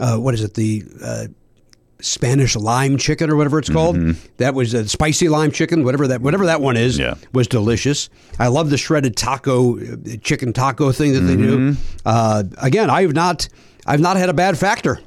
uh, 0.00 0.16
what 0.18 0.34
is 0.34 0.42
it 0.42 0.54
the 0.54 0.84
uh, 1.04 1.26
Spanish 2.02 2.56
lime 2.56 2.98
chicken 2.98 3.30
or 3.30 3.36
whatever 3.36 3.58
it's 3.58 3.70
called. 3.70 3.96
That 4.36 4.54
was 4.54 4.74
a 4.74 4.88
spicy 4.88 5.28
lime 5.28 5.50
chicken, 5.52 5.84
whatever 5.84 6.08
that 6.08 6.20
whatever 6.20 6.46
that 6.46 6.60
one 6.60 6.76
is. 6.76 6.98
Yeah. 6.98 7.14
was 7.32 7.46
delicious. 7.48 8.10
I 8.38 8.48
love 8.48 8.70
the 8.70 8.76
shredded 8.78 9.16
taco, 9.16 9.78
uh, 9.78 9.96
chicken 10.22 10.52
taco 10.52 10.92
thing 10.92 11.12
that 11.14 11.20
they 11.20 11.36
do. 11.36 11.76
Uh, 12.04 12.44
again, 12.58 12.90
I've 12.90 13.14
not 13.14 13.48
I've 13.86 14.00
not 14.00 14.16
had 14.16 14.28
a 14.28 14.34
bad 14.34 14.58
factor. 14.58 15.00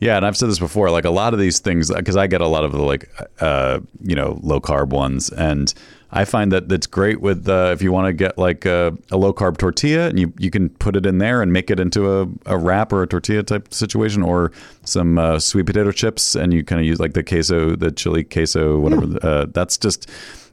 Yeah, 0.00 0.16
and 0.16 0.26
I've 0.26 0.36
said 0.36 0.48
this 0.50 0.58
before. 0.58 0.90
Like 0.90 1.04
a 1.04 1.10
lot 1.10 1.32
of 1.34 1.40
these 1.40 1.60
things, 1.60 1.90
because 1.90 2.16
I 2.16 2.26
get 2.26 2.40
a 2.40 2.46
lot 2.46 2.64
of 2.64 2.72
the 2.72 2.82
like, 2.82 3.08
uh, 3.40 3.78
you 4.02 4.14
know, 4.16 4.38
low 4.42 4.60
carb 4.60 4.88
ones, 4.88 5.30
and 5.30 5.72
I 6.14 6.24
find 6.24 6.52
that 6.52 6.68
that's 6.68 6.86
great 6.86 7.20
with 7.20 7.48
uh, 7.48 7.70
if 7.72 7.82
you 7.82 7.90
want 7.90 8.06
to 8.06 8.12
get 8.12 8.38
like 8.38 8.64
a, 8.64 8.96
a 9.10 9.16
low 9.16 9.34
carb 9.34 9.56
tortilla 9.58 10.08
and 10.08 10.18
you, 10.18 10.32
you 10.38 10.48
can 10.48 10.68
put 10.70 10.94
it 10.94 11.04
in 11.06 11.18
there 11.18 11.42
and 11.42 11.52
make 11.52 11.72
it 11.72 11.80
into 11.80 12.20
a, 12.20 12.28
a 12.46 12.56
wrap 12.56 12.92
or 12.92 13.02
a 13.02 13.06
tortilla 13.06 13.42
type 13.42 13.74
situation 13.74 14.22
or 14.22 14.52
some 14.84 15.18
uh, 15.18 15.40
sweet 15.40 15.66
potato 15.66 15.90
chips 15.90 16.36
and 16.36 16.54
you 16.54 16.62
kind 16.62 16.80
of 16.80 16.86
use 16.86 17.00
like 17.00 17.14
the 17.14 17.24
queso, 17.24 17.74
the 17.74 17.90
chili 17.90 18.22
queso, 18.22 18.78
whatever. 18.78 19.18
Uh, 19.22 19.46
that's 19.52 19.76
just. 19.76 20.08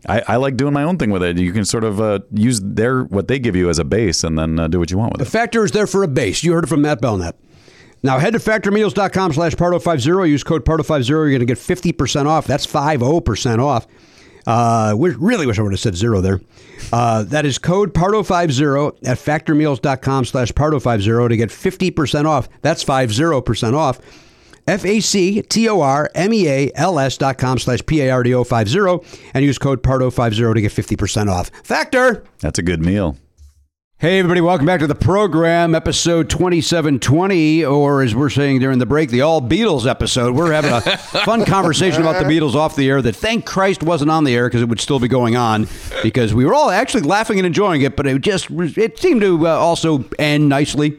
I, 0.09 0.23
I 0.27 0.35
like 0.37 0.57
doing 0.57 0.73
my 0.73 0.81
own 0.81 0.97
thing 0.97 1.11
with 1.11 1.21
it. 1.21 1.37
You 1.37 1.53
can 1.53 1.63
sort 1.63 1.83
of 1.83 2.01
uh, 2.01 2.21
use 2.31 2.59
their 2.59 3.03
what 3.03 3.27
they 3.27 3.37
give 3.37 3.55
you 3.55 3.69
as 3.69 3.77
a 3.77 3.83
base, 3.83 4.23
and 4.23 4.35
then 4.35 4.57
uh, 4.57 4.67
do 4.67 4.79
what 4.79 4.89
you 4.89 4.97
want 4.97 5.13
with 5.13 5.19
The 5.19 5.25
it. 5.25 5.25
The 5.25 5.31
Factor 5.31 5.63
is 5.63 5.73
there 5.73 5.85
for 5.85 6.01
a 6.01 6.07
base. 6.07 6.43
You 6.43 6.53
heard 6.53 6.63
it 6.63 6.67
from 6.67 6.81
Matt 6.81 7.01
Belknap. 7.01 7.35
Now 8.01 8.17
head 8.17 8.33
to 8.33 8.39
factormeals.com 8.39 9.33
slash 9.33 9.53
pardo50. 9.53 10.27
Use 10.27 10.43
code 10.43 10.65
pardo50. 10.65 11.07
You're 11.07 11.29
going 11.29 11.39
to 11.41 11.45
get 11.45 11.59
50% 11.59 12.25
off. 12.25 12.47
That's 12.47 12.65
50% 12.65 13.59
off. 13.59 13.85
Uh, 14.47 14.95
really 14.97 15.45
wish 15.45 15.59
I 15.59 15.61
would 15.61 15.73
have 15.73 15.79
said 15.79 15.95
zero 15.95 16.21
there. 16.21 16.41
Uh, 16.91 17.23
that 17.23 17.45
is 17.45 17.57
code 17.57 17.93
pardo50 17.93 19.07
at 19.07 19.17
factormeals.com 19.17 20.25
slash 20.25 20.51
pardo50 20.51 21.29
to 21.29 21.37
get 21.37 21.49
50% 21.49 22.25
off. 22.25 22.49
That's 22.61 22.83
50% 22.83 23.75
off. 23.75 23.99
F-A-C-T-O-R-M-E-A-L-S 24.67 25.57
dot 27.17 27.37
com 27.37 27.57
slash 27.57 27.85
P-A-R-D-O 27.85 28.43
50 28.43 28.79
and 29.33 29.43
use 29.43 29.57
code 29.57 29.83
pardo50 29.83 30.53
to 30.53 30.61
get 30.61 30.71
50% 30.71 31.29
off. 31.29 31.49
Factor! 31.63 32.23
That's 32.39 32.59
a 32.59 32.63
good 32.63 32.85
meal. 32.85 33.17
Hey, 34.01 34.17
everybody, 34.17 34.41
welcome 34.41 34.65
back 34.65 34.79
to 34.79 34.87
the 34.87 34.95
program, 34.95 35.75
episode 35.75 36.27
2720, 36.27 37.63
or 37.63 38.01
as 38.01 38.15
we're 38.15 38.31
saying 38.31 38.57
during 38.57 38.79
the 38.79 38.87
break, 38.87 39.11
the 39.11 39.21
All 39.21 39.43
Beatles 39.43 39.87
episode. 39.87 40.33
We're 40.33 40.51
having 40.51 40.71
a 40.71 40.81
fun 41.23 41.45
conversation 41.45 42.01
about 42.01 42.17
the 42.17 42.27
Beatles 42.27 42.55
off 42.55 42.75
the 42.75 42.89
air 42.89 43.03
that 43.03 43.15
thank 43.15 43.45
Christ 43.45 43.83
wasn't 43.83 44.09
on 44.09 44.23
the 44.23 44.35
air 44.35 44.47
because 44.47 44.63
it 44.63 44.69
would 44.69 44.79
still 44.79 44.99
be 44.99 45.07
going 45.07 45.35
on 45.35 45.67
because 46.01 46.33
we 46.33 46.45
were 46.45 46.53
all 46.55 46.71
actually 46.71 47.03
laughing 47.03 47.37
and 47.37 47.45
enjoying 47.45 47.83
it, 47.83 47.95
but 47.95 48.07
it 48.07 48.19
just 48.23 48.49
it 48.49 48.97
seemed 48.97 49.21
to 49.21 49.47
uh, 49.47 49.51
also 49.51 50.03
end 50.17 50.49
nicely. 50.49 50.97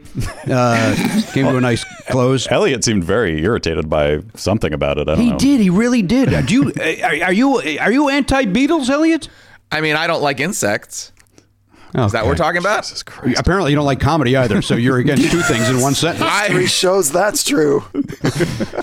Uh, 0.48 0.94
came 1.32 1.46
to 1.46 1.57
a 1.57 1.61
nice 1.61 1.84
close. 2.09 2.46
Elliot 2.53 2.84
seemed 2.84 3.03
very 3.03 3.42
irritated 3.42 3.90
by 3.90 4.20
something 4.36 4.72
about 4.72 4.98
it. 4.98 5.09
I 5.09 5.16
don't 5.16 5.24
He 5.24 5.30
know. 5.30 5.38
did. 5.38 5.61
He 5.61 5.70
really 5.70 6.03
did. 6.03 6.32
Uh, 6.32 6.42
Do 6.42 6.55
you 6.55 6.72
are, 7.03 7.24
are 7.26 7.32
you 7.32 7.57
are 7.80 7.90
you 7.90 8.09
anti 8.11 8.44
Beatles, 8.44 8.88
Elliot? 8.88 9.28
I 9.72 9.80
mean, 9.80 9.96
I 9.96 10.07
don't 10.07 10.22
like 10.22 10.38
insects. 10.38 11.11
Is 11.95 12.12
that 12.12 12.24
what 12.24 12.30
we're 12.30 12.36
talking 12.36 12.59
about? 12.59 12.84
Jesus 12.84 13.03
Christ. 13.03 13.38
Apparently, 13.38 13.70
you 13.70 13.76
don't 13.76 13.84
like 13.84 14.01
comedy 14.01 14.36
either, 14.36 14.62
so 14.62 14.74
you're 14.74 14.99
against 14.99 15.30
two 15.30 15.43
things 15.43 15.68
in 15.68 15.80
one 15.80 15.95
sentence. 15.95 16.24
Three 16.47 16.64
I, 16.64 16.66
shows 16.66 17.12
that's 17.12 17.45
true. 17.45 17.84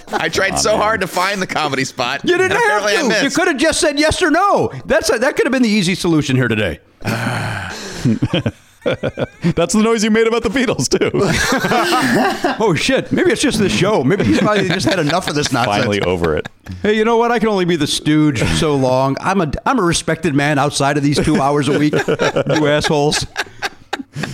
I 0.10 0.30
tried 0.30 0.60
so 0.60 0.78
hard 0.78 1.01
to 1.01 1.07
find 1.07 1.41
the 1.41 1.47
comedy 1.47 1.86
spot. 1.86 2.24
You 2.24 2.38
didn't 2.38 2.51
have 2.51 2.62
apparently 2.62 2.97
I 2.97 3.20
to. 3.20 3.24
You 3.24 3.32
could 3.32 3.47
have 3.47 3.57
just 3.57 3.80
said 3.80 3.99
yes 3.99 4.22
or 4.22 4.30
no. 4.30 4.72
That's 4.86 5.12
a, 5.12 5.18
that 5.20 5.36
could 5.36 5.45
have 5.45 5.51
been 5.51 5.64
the 5.64 5.70
easy 5.70 5.95
solution 5.95 6.36
here 6.36 6.47
today. 6.47 6.80
That's 9.55 9.73
the 9.73 9.82
noise 9.84 10.03
you 10.03 10.11
made 10.11 10.27
about 10.27 10.43
the 10.43 10.49
Beatles 10.49 10.88
too. 10.88 11.11
Oh 12.61 12.73
shit! 12.73 13.11
Maybe 13.11 13.32
it's 13.32 13.41
just 13.41 13.59
this 13.59 13.71
show. 13.71 14.03
Maybe 14.03 14.23
he's 14.23 14.39
probably 14.39 14.67
just 14.67 14.86
had 14.86 14.99
enough 14.99 15.27
of 15.27 15.36
this 15.36 15.51
nonsense. 15.53 15.77
Finally 15.77 16.01
over 16.01 16.36
it. 16.38 16.49
Hey, 16.82 16.95
you 16.97 17.05
know 17.05 17.17
what? 17.17 17.32
I 17.32 17.39
can 17.39 17.47
only 17.49 17.65
be 17.65 17.75
the 17.75 17.88
stooge 17.88 18.43
so 18.57 18.75
long. 18.75 19.15
I'm 19.19 19.41
a 19.41 19.51
I'm 19.65 19.80
a 19.80 19.84
respected 19.84 20.36
man 20.36 20.59
outside 20.59 20.97
of 20.97 21.03
these 21.03 21.23
two 21.23 21.41
hours 21.41 21.67
a 21.67 21.77
week. 21.80 21.93
you 21.93 22.67
assholes. 22.67 23.25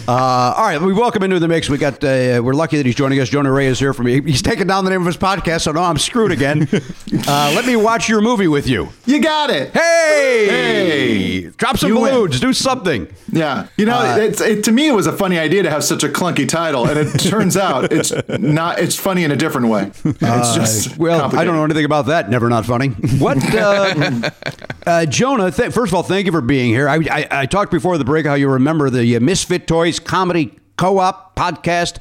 Uh, 0.07 0.11
all 0.55 0.63
right, 0.65 0.81
we 0.81 0.93
welcome 0.93 1.21
into 1.23 1.37
the 1.39 1.47
mix. 1.47 1.69
We 1.69 1.77
got 1.77 1.95
uh, 2.03 2.41
we're 2.43 2.53
lucky 2.53 2.77
that 2.77 2.85
he's 2.85 2.95
joining 2.95 3.19
us. 3.19 3.27
Jonah 3.29 3.51
Ray 3.51 3.67
is 3.67 3.77
here 3.77 3.93
for 3.93 4.03
me. 4.03 4.21
He's 4.21 4.41
taking 4.41 4.67
down 4.67 4.85
the 4.85 4.89
name 4.91 5.01
of 5.01 5.05
his 5.07 5.17
podcast, 5.17 5.61
so 5.61 5.71
now 5.73 5.83
I'm 5.83 5.97
screwed 5.97 6.31
again. 6.31 6.67
Uh, 7.27 7.51
let 7.55 7.65
me 7.65 7.75
watch 7.75 8.07
your 8.09 8.21
movie 8.21 8.47
with 8.47 8.67
you. 8.67 8.89
You 9.05 9.19
got 9.19 9.49
it. 9.49 9.71
Hey, 9.73 10.47
Hey! 10.47 11.41
drop 11.57 11.77
some 11.77 11.89
You 11.89 11.99
win. 11.99 12.29
Do 12.29 12.53
something. 12.53 13.07
Yeah. 13.31 13.67
You 13.77 13.85
know, 13.85 13.97
Uh, 13.97 14.17
it's 14.19 14.41
it, 14.41 14.63
to 14.65 14.71
me 14.71 14.87
it 14.87 14.91
was 14.91 15.07
a 15.07 15.11
funny 15.13 15.39
idea 15.39 15.63
to 15.63 15.69
have 15.71 15.83
such 15.83 16.03
a 16.03 16.07
clunky 16.07 16.47
title, 16.47 16.85
and 16.87 16.99
it 16.99 17.11
turns 17.19 17.57
out 17.57 17.91
it's 17.91 18.11
not. 18.27 18.79
It's 18.79 18.95
funny 18.95 19.23
in 19.23 19.31
a 19.31 19.35
different 19.35 19.69
way. 19.69 19.91
It's 20.03 20.55
just 20.55 20.97
Well, 20.97 21.35
I 21.35 21.43
don't 21.45 21.55
know 21.55 21.63
anything 21.63 21.85
about 21.85 22.07
that. 22.07 22.29
Never 22.29 22.47
not 22.49 22.65
funny. 22.65 22.89
What, 22.89 23.37
uh, 23.55 24.29
uh, 24.85 25.05
Jonah? 25.07 25.49
Th- 25.51 25.71
first 25.71 25.91
of 25.91 25.95
all, 25.95 26.03
thank 26.03 26.25
you 26.27 26.31
for 26.31 26.41
being 26.41 26.69
here. 26.69 26.87
I, 26.89 26.97
I, 27.09 27.27
I 27.31 27.45
talked 27.47 27.71
before 27.71 27.97
the 27.97 28.05
break 28.05 28.25
how 28.25 28.35
you 28.35 28.49
remember 28.49 28.89
the 28.91 29.15
uh, 29.15 29.19
Misfit 29.19 29.64
Toys 29.67 29.99
Comedy 29.99 30.57
Co-op 30.77 31.35
podcast 31.35 31.97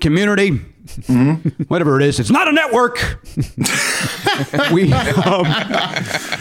community. 0.00 0.60
Mm-hmm. 0.86 1.64
Whatever 1.64 2.00
it 2.00 2.06
is, 2.06 2.20
it's 2.20 2.30
not 2.30 2.46
a 2.46 2.52
network. 2.52 3.20
we, 4.72 4.92
um, 4.92 5.44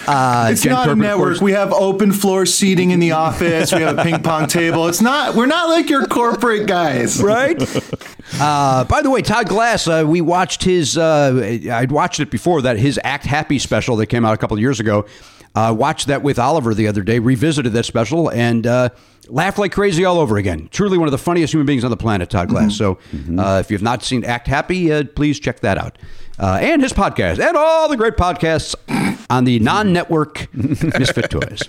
uh, 0.08 0.50
It's 0.52 0.62
Jen 0.62 0.72
not 0.74 0.86
a 0.86 0.90
Kirkman, 0.92 1.00
network. 1.00 1.42
We 1.42 1.54
have 1.54 1.74
open 1.74 2.12
floor 2.12 2.46
seating 2.46 2.92
in 2.92 3.00
the 3.00 3.12
office. 3.14 3.74
We 3.74 3.82
have 3.82 3.98
a 3.98 4.04
ping 4.04 4.22
pong 4.22 4.46
table. 4.48 4.88
It's 4.88 5.02
not. 5.02 5.34
We're 5.36 5.48
not 5.48 5.70
like 5.70 5.90
your 5.90 6.06
corporate 6.06 6.68
guys, 6.68 7.22
right? 7.24 7.60
Uh, 8.40 8.84
by 8.84 9.02
the 9.02 9.10
way, 9.10 9.22
Todd 9.24 9.48
Glass, 9.48 9.88
uh, 9.88 10.04
we 10.06 10.22
watched 10.22 10.64
his. 10.64 10.96
Uh, 10.98 11.60
I'd 11.72 11.92
watched 11.92 12.20
it 12.20 12.30
before 12.30 12.62
that 12.64 12.78
his 12.78 13.00
Act 13.04 13.26
Happy 13.26 13.58
special 13.58 13.96
that 13.98 14.08
came 14.08 14.26
out 14.26 14.34
a 14.34 14.38
couple 14.38 14.56
of 14.56 14.62
years 14.62 14.80
ago. 14.80 15.06
Uh, 15.56 15.74
watched 15.74 16.08
that 16.08 16.22
with 16.22 16.38
Oliver 16.38 16.74
the 16.74 16.88
other 16.88 17.02
day. 17.02 17.18
Revisited 17.20 17.72
that 17.74 17.86
special 17.86 18.30
and 18.30 18.68
uh, 18.68 18.90
laughed 19.30 19.58
like 19.58 19.72
crazy 19.72 20.04
all 20.04 20.20
over 20.20 20.38
again. 20.38 20.68
Truly 20.70 20.98
one 20.98 21.08
of 21.08 21.14
the 21.14 21.18
funniest 21.18 21.54
human 21.54 21.66
beings 21.66 21.84
on 21.86 21.92
the 21.92 21.98
planet, 21.98 22.30
Todd 22.30 22.50
Glass. 22.50 22.76
So 22.76 23.00
uh, 23.38 23.60
if 23.64 23.72
you've 23.72 23.82
not 23.82 24.04
seen 24.04 24.26
Act 24.26 24.48
Happy, 24.48 24.92
uh, 24.92 25.06
please 25.16 25.40
check 25.40 25.62
that 25.62 25.78
out. 25.78 25.98
Uh, 26.38 26.58
and 26.62 26.82
his 26.82 26.92
podcast 26.92 27.40
and 27.40 27.56
all 27.56 27.88
the 27.88 27.96
great 27.96 28.16
podcasts 28.18 28.76
on 29.30 29.44
the 29.46 29.60
non-network 29.60 30.48
Misfit 30.54 31.30
Toys. 31.32 31.62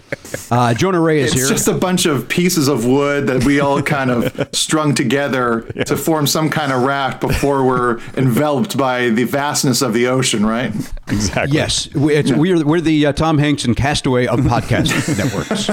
Uh, 0.50 0.74
Jonah 0.74 1.00
Ray 1.00 1.20
is 1.20 1.26
It's 1.26 1.34
here. 1.34 1.42
It's 1.44 1.50
just 1.52 1.68
a 1.68 1.74
bunch 1.78 2.06
of 2.06 2.28
pieces 2.28 2.68
of 2.68 2.84
wood 2.86 3.26
that 3.28 3.44
we 3.44 3.60
all 3.60 3.82
kind 3.82 4.10
of 4.10 4.48
strung 4.54 4.94
together 4.94 5.62
to 5.86 5.96
form 5.96 6.26
some 6.26 6.50
kind 6.50 6.72
of 6.72 6.82
raft 6.82 7.20
before 7.20 7.64
we're 7.64 7.98
enveloped 8.16 8.76
by 8.76 9.08
the 9.10 9.24
vastness 9.24 9.82
of 9.82 9.92
the 9.94 10.06
ocean, 10.06 10.44
right? 10.44 10.72
Exactly. 11.08 11.56
Yes, 11.56 11.92
we, 11.94 12.14
it's, 12.14 12.32
we're 12.32 12.64
we're 12.64 12.80
the 12.80 13.06
uh, 13.06 13.12
Tom 13.12 13.38
Hanks 13.38 13.64
and 13.64 13.76
Castaway 13.76 14.26
of 14.26 14.40
podcast 14.40 15.16
networks. 15.18 15.66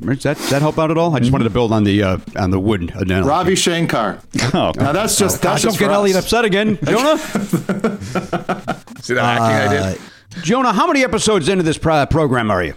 Does 0.00 0.22
that, 0.22 0.36
does 0.36 0.50
that 0.50 0.62
help 0.62 0.78
out 0.78 0.90
at 0.90 0.96
all? 0.98 1.14
I 1.14 1.18
just 1.18 1.32
wanted 1.32 1.44
to 1.44 1.50
build 1.50 1.72
on 1.72 1.84
the 1.84 2.02
uh, 2.02 2.18
on 2.36 2.50
the 2.50 2.60
wood 2.60 2.92
analogy. 2.94 3.28
Ravi 3.28 3.54
Shankar. 3.54 4.18
Oh, 4.54 4.72
Now 4.76 4.92
that's 4.92 5.18
just 5.18 5.42
Gosh, 5.42 5.62
that's 5.62 5.62
don't 5.62 5.70
just 5.72 5.78
get 5.78 5.86
for 5.86 5.92
Elliot 5.92 6.16
upset 6.16 6.44
again, 6.44 6.78
Jonah. 6.84 7.18
See 7.18 9.14
that 9.14 9.24
acting 9.24 9.44
I 9.44 9.66
Uh, 9.66 9.92
did? 9.94 10.00
Jonah, 10.42 10.72
how 10.72 10.86
many 10.86 11.04
episodes 11.04 11.48
into 11.48 11.62
this 11.62 11.78
pro- 11.78 12.06
program 12.06 12.50
are 12.50 12.62
you? 12.62 12.74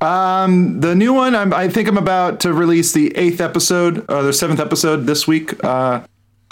Um, 0.00 0.80
the 0.80 0.94
new 0.94 1.12
one, 1.12 1.34
I'm, 1.34 1.52
I 1.52 1.68
think 1.68 1.88
I'm 1.88 1.98
about 1.98 2.40
to 2.40 2.52
release 2.52 2.92
the 2.92 3.14
eighth 3.16 3.40
episode, 3.40 4.04
or 4.10 4.22
the 4.22 4.32
seventh 4.32 4.60
episode 4.60 5.06
this 5.06 5.26
week, 5.26 5.62
uh, 5.62 6.00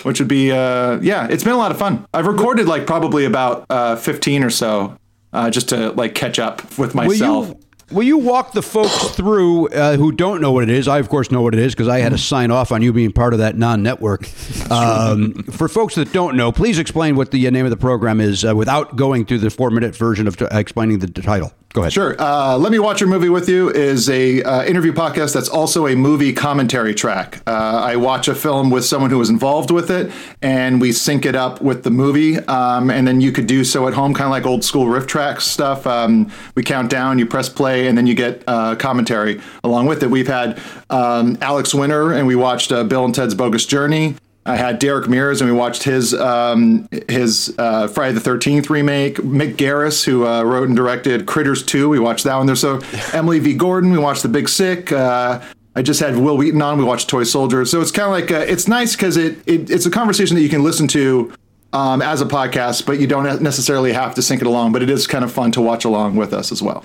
which 0.03 0.19
would 0.21 0.29
be, 0.29 0.53
uh, 0.53 0.99
yeah, 1.01 1.27
it's 1.31 1.45
been 1.45 1.55
a 1.55 1.59
lot 1.59 1.71
of 1.71 1.79
fun. 1.79 2.07
I've 2.13 2.27
recorded 2.27 2.67
like 2.67 2.87
probably 2.87 3.25
about 3.25 3.65
uh, 3.71 3.97
15 3.97 4.45
or 4.45 4.51
so, 4.51 4.99
uh, 5.33 5.49
just 5.51 5.71
to 5.71 5.93
like 5.93 6.15
catch 6.15 6.39
up 6.39 6.77
with 6.79 6.95
myself. 6.95 7.49
Will 7.49 7.55
you, 7.55 7.61
will 7.91 8.03
you 8.03 8.19
walk 8.19 8.53
the 8.53 8.63
folks 8.63 9.11
through 9.11 9.69
uh, 9.69 9.97
who 9.97 10.13
don't 10.13 10.41
know 10.41 10.53
what 10.53 10.63
it 10.65 10.71
is? 10.71 10.89
I, 10.89 10.99
of 10.99 11.09
course, 11.09 11.31
know 11.31 11.43
what 11.43 11.55
it 11.55 11.61
is 11.61 11.75
because 11.75 11.89
I 11.89 12.01
had 12.01 12.13
to 12.13 12.19
sign 12.19 12.51
off 12.51 12.73
on 12.73 12.83
you 12.83 12.93
being 12.93 13.13
part 13.13 13.33
of 13.33 13.39
that 13.41 13.57
non 13.57 13.83
network. 13.83 14.29
Um, 14.71 15.45
for 15.45 15.67
folks 15.67 15.95
that 15.95 16.13
don't 16.13 16.37
know, 16.37 16.53
please 16.53 16.79
explain 16.79 17.17
what 17.17 17.31
the 17.31 17.47
uh, 17.47 17.51
name 17.51 17.65
of 17.65 17.71
the 17.71 17.77
program 17.79 18.21
is 18.21 18.45
uh, 18.45 18.55
without 18.55 18.97
going 18.97 19.25
through 19.25 19.39
the 19.39 19.49
four 19.49 19.71
minute 19.71 19.97
version 19.97 20.27
of 20.27 20.37
t- 20.37 20.47
explaining 20.51 20.99
the, 20.99 21.07
the 21.07 21.23
title. 21.23 21.55
Go 21.75 21.83
ahead. 21.83 21.93
Sure. 21.93 22.17
Uh, 22.19 22.57
Let 22.57 22.73
Me 22.73 22.79
Watch 22.79 23.01
Your 23.03 23.11
Movie 23.11 23.29
With 23.29 23.47
You 23.47 23.69
is 23.71 24.09
a 24.09 24.43
uh, 24.43 24.65
interview 24.65 24.93
podcast 24.93 25.35
that's 25.35 25.51
also 25.51 25.87
a 25.87 25.95
movie 25.95 26.33
commentary 26.33 26.95
track. 26.95 27.43
Uh, 27.47 27.51
I 27.51 27.97
watch 27.97 28.27
a 28.27 28.35
film 28.35 28.71
with 28.71 28.87
someone 28.87 29.11
who 29.11 29.19
was 29.19 29.29
involved 29.29 29.71
with 29.71 29.91
it, 29.91 30.11
and 30.41 30.81
we 30.81 30.93
sync 30.93 31.27
it 31.27 31.37
up 31.37 31.61
with 31.61 31.85
the 31.85 31.91
movie. 31.91 32.39
Um, 32.39 32.91
and 32.91 33.07
then 33.07 33.21
you 33.21 33.33
could 33.33 33.47
do 33.47 33.65
so 33.65 33.87
at 33.87 33.93
home, 33.93 34.15
kind 34.15 34.25
of 34.25 34.31
like 34.31 34.47
old 34.47 34.65
school 34.65 34.87
RiffTrax 34.87 35.43
stuff. 35.43 35.87
Um, 35.87 36.33
we 36.55 36.63
count 36.63 36.89
down, 36.89 37.19
you 37.19 37.27
press 37.27 37.51
play, 37.51 37.87
and 37.87 37.99
then 37.99 38.07
you 38.07 38.15
get 38.15 38.43
uh, 38.47 38.75
commentary 38.77 39.39
along 39.63 39.87
with 39.87 40.03
it. 40.03 40.11
We've 40.11 40.27
had 40.27 40.59
um, 40.89 41.37
Alex 41.43 41.75
Winter, 41.75 42.13
and 42.13 42.27
we 42.27 42.35
watched 42.35 42.73
uh, 42.73 42.83
Bill 42.85 43.05
and 43.05 43.15
Ted's 43.15 43.35
Bogus 43.35 43.67
Journey. 43.67 44.15
I 44.49 44.57
had 44.57 44.79
Derek 44.79 45.11
Mears, 45.11 45.43
and 45.43 45.51
we 45.51 45.55
watched 45.55 45.83
his 45.83 46.15
um, 46.15 46.89
his 47.07 47.55
uh, 47.59 47.87
Friday 47.87 48.15
the 48.15 48.21
Thirteenth 48.21 48.71
remake. 48.71 49.17
Mick 49.17 49.57
Garris, 49.57 50.05
who 50.05 50.27
uh, 50.27 50.43
wrote 50.43 50.69
and 50.69 50.77
directed 50.77 51.27
Critters 51.27 51.63
Two, 51.63 51.91
we 51.91 51.99
watched 51.99 52.25
that 52.25 52.35
one. 52.37 52.47
There's 52.47 52.61
so 52.61 52.81
Emily 53.13 53.41
V. 53.41 53.55
Gordon, 53.55 53.91
we 53.93 53.99
watched 53.99 54.23
The 54.23 54.29
Big 54.31 54.49
Sick. 54.49 54.91
Uh, 54.91 55.43
I 55.77 55.83
just 55.83 56.01
had 56.01 56.17
Wil 56.17 56.39
Wheaton 56.39 56.63
on. 56.63 56.79
We 56.79 56.85
watched 56.85 57.11
Toy 57.11 57.25
Soldiers. 57.25 57.71
So 57.71 57.83
it's 57.83 57.91
kind 57.91 58.07
of 58.07 58.13
like 58.13 58.31
uh, 58.33 58.51
it's 58.51 58.67
nice 58.67 58.97
because 58.97 59.19
it, 59.19 59.37
it 59.47 59.71
it's 59.71 59.85
a 59.85 59.91
conversation 59.91 60.35
that 60.37 60.43
you 60.43 60.49
can 60.49 60.63
listen 60.63 60.89
to 60.89 61.31
um, 61.75 62.01
as 62.01 62.23
a 62.23 62.27
podcast, 62.27 62.87
but 62.87 62.99
you 62.99 63.07
don't 63.07 63.43
necessarily 63.43 63.93
have 63.93 64.15
to 64.15 64.23
sync 64.23 64.41
it 64.41 64.47
along. 64.47 64.73
But 64.73 64.83
it 64.83 64.89
is 64.89 65.07
kind 65.07 65.25
of 65.25 65.31
fun 65.31 65.53
to 65.53 65.61
watch 65.61 65.85
along 65.85 66.17
with 66.17 66.33
us 66.33 66.51
as 66.51 66.63
well. 66.63 66.85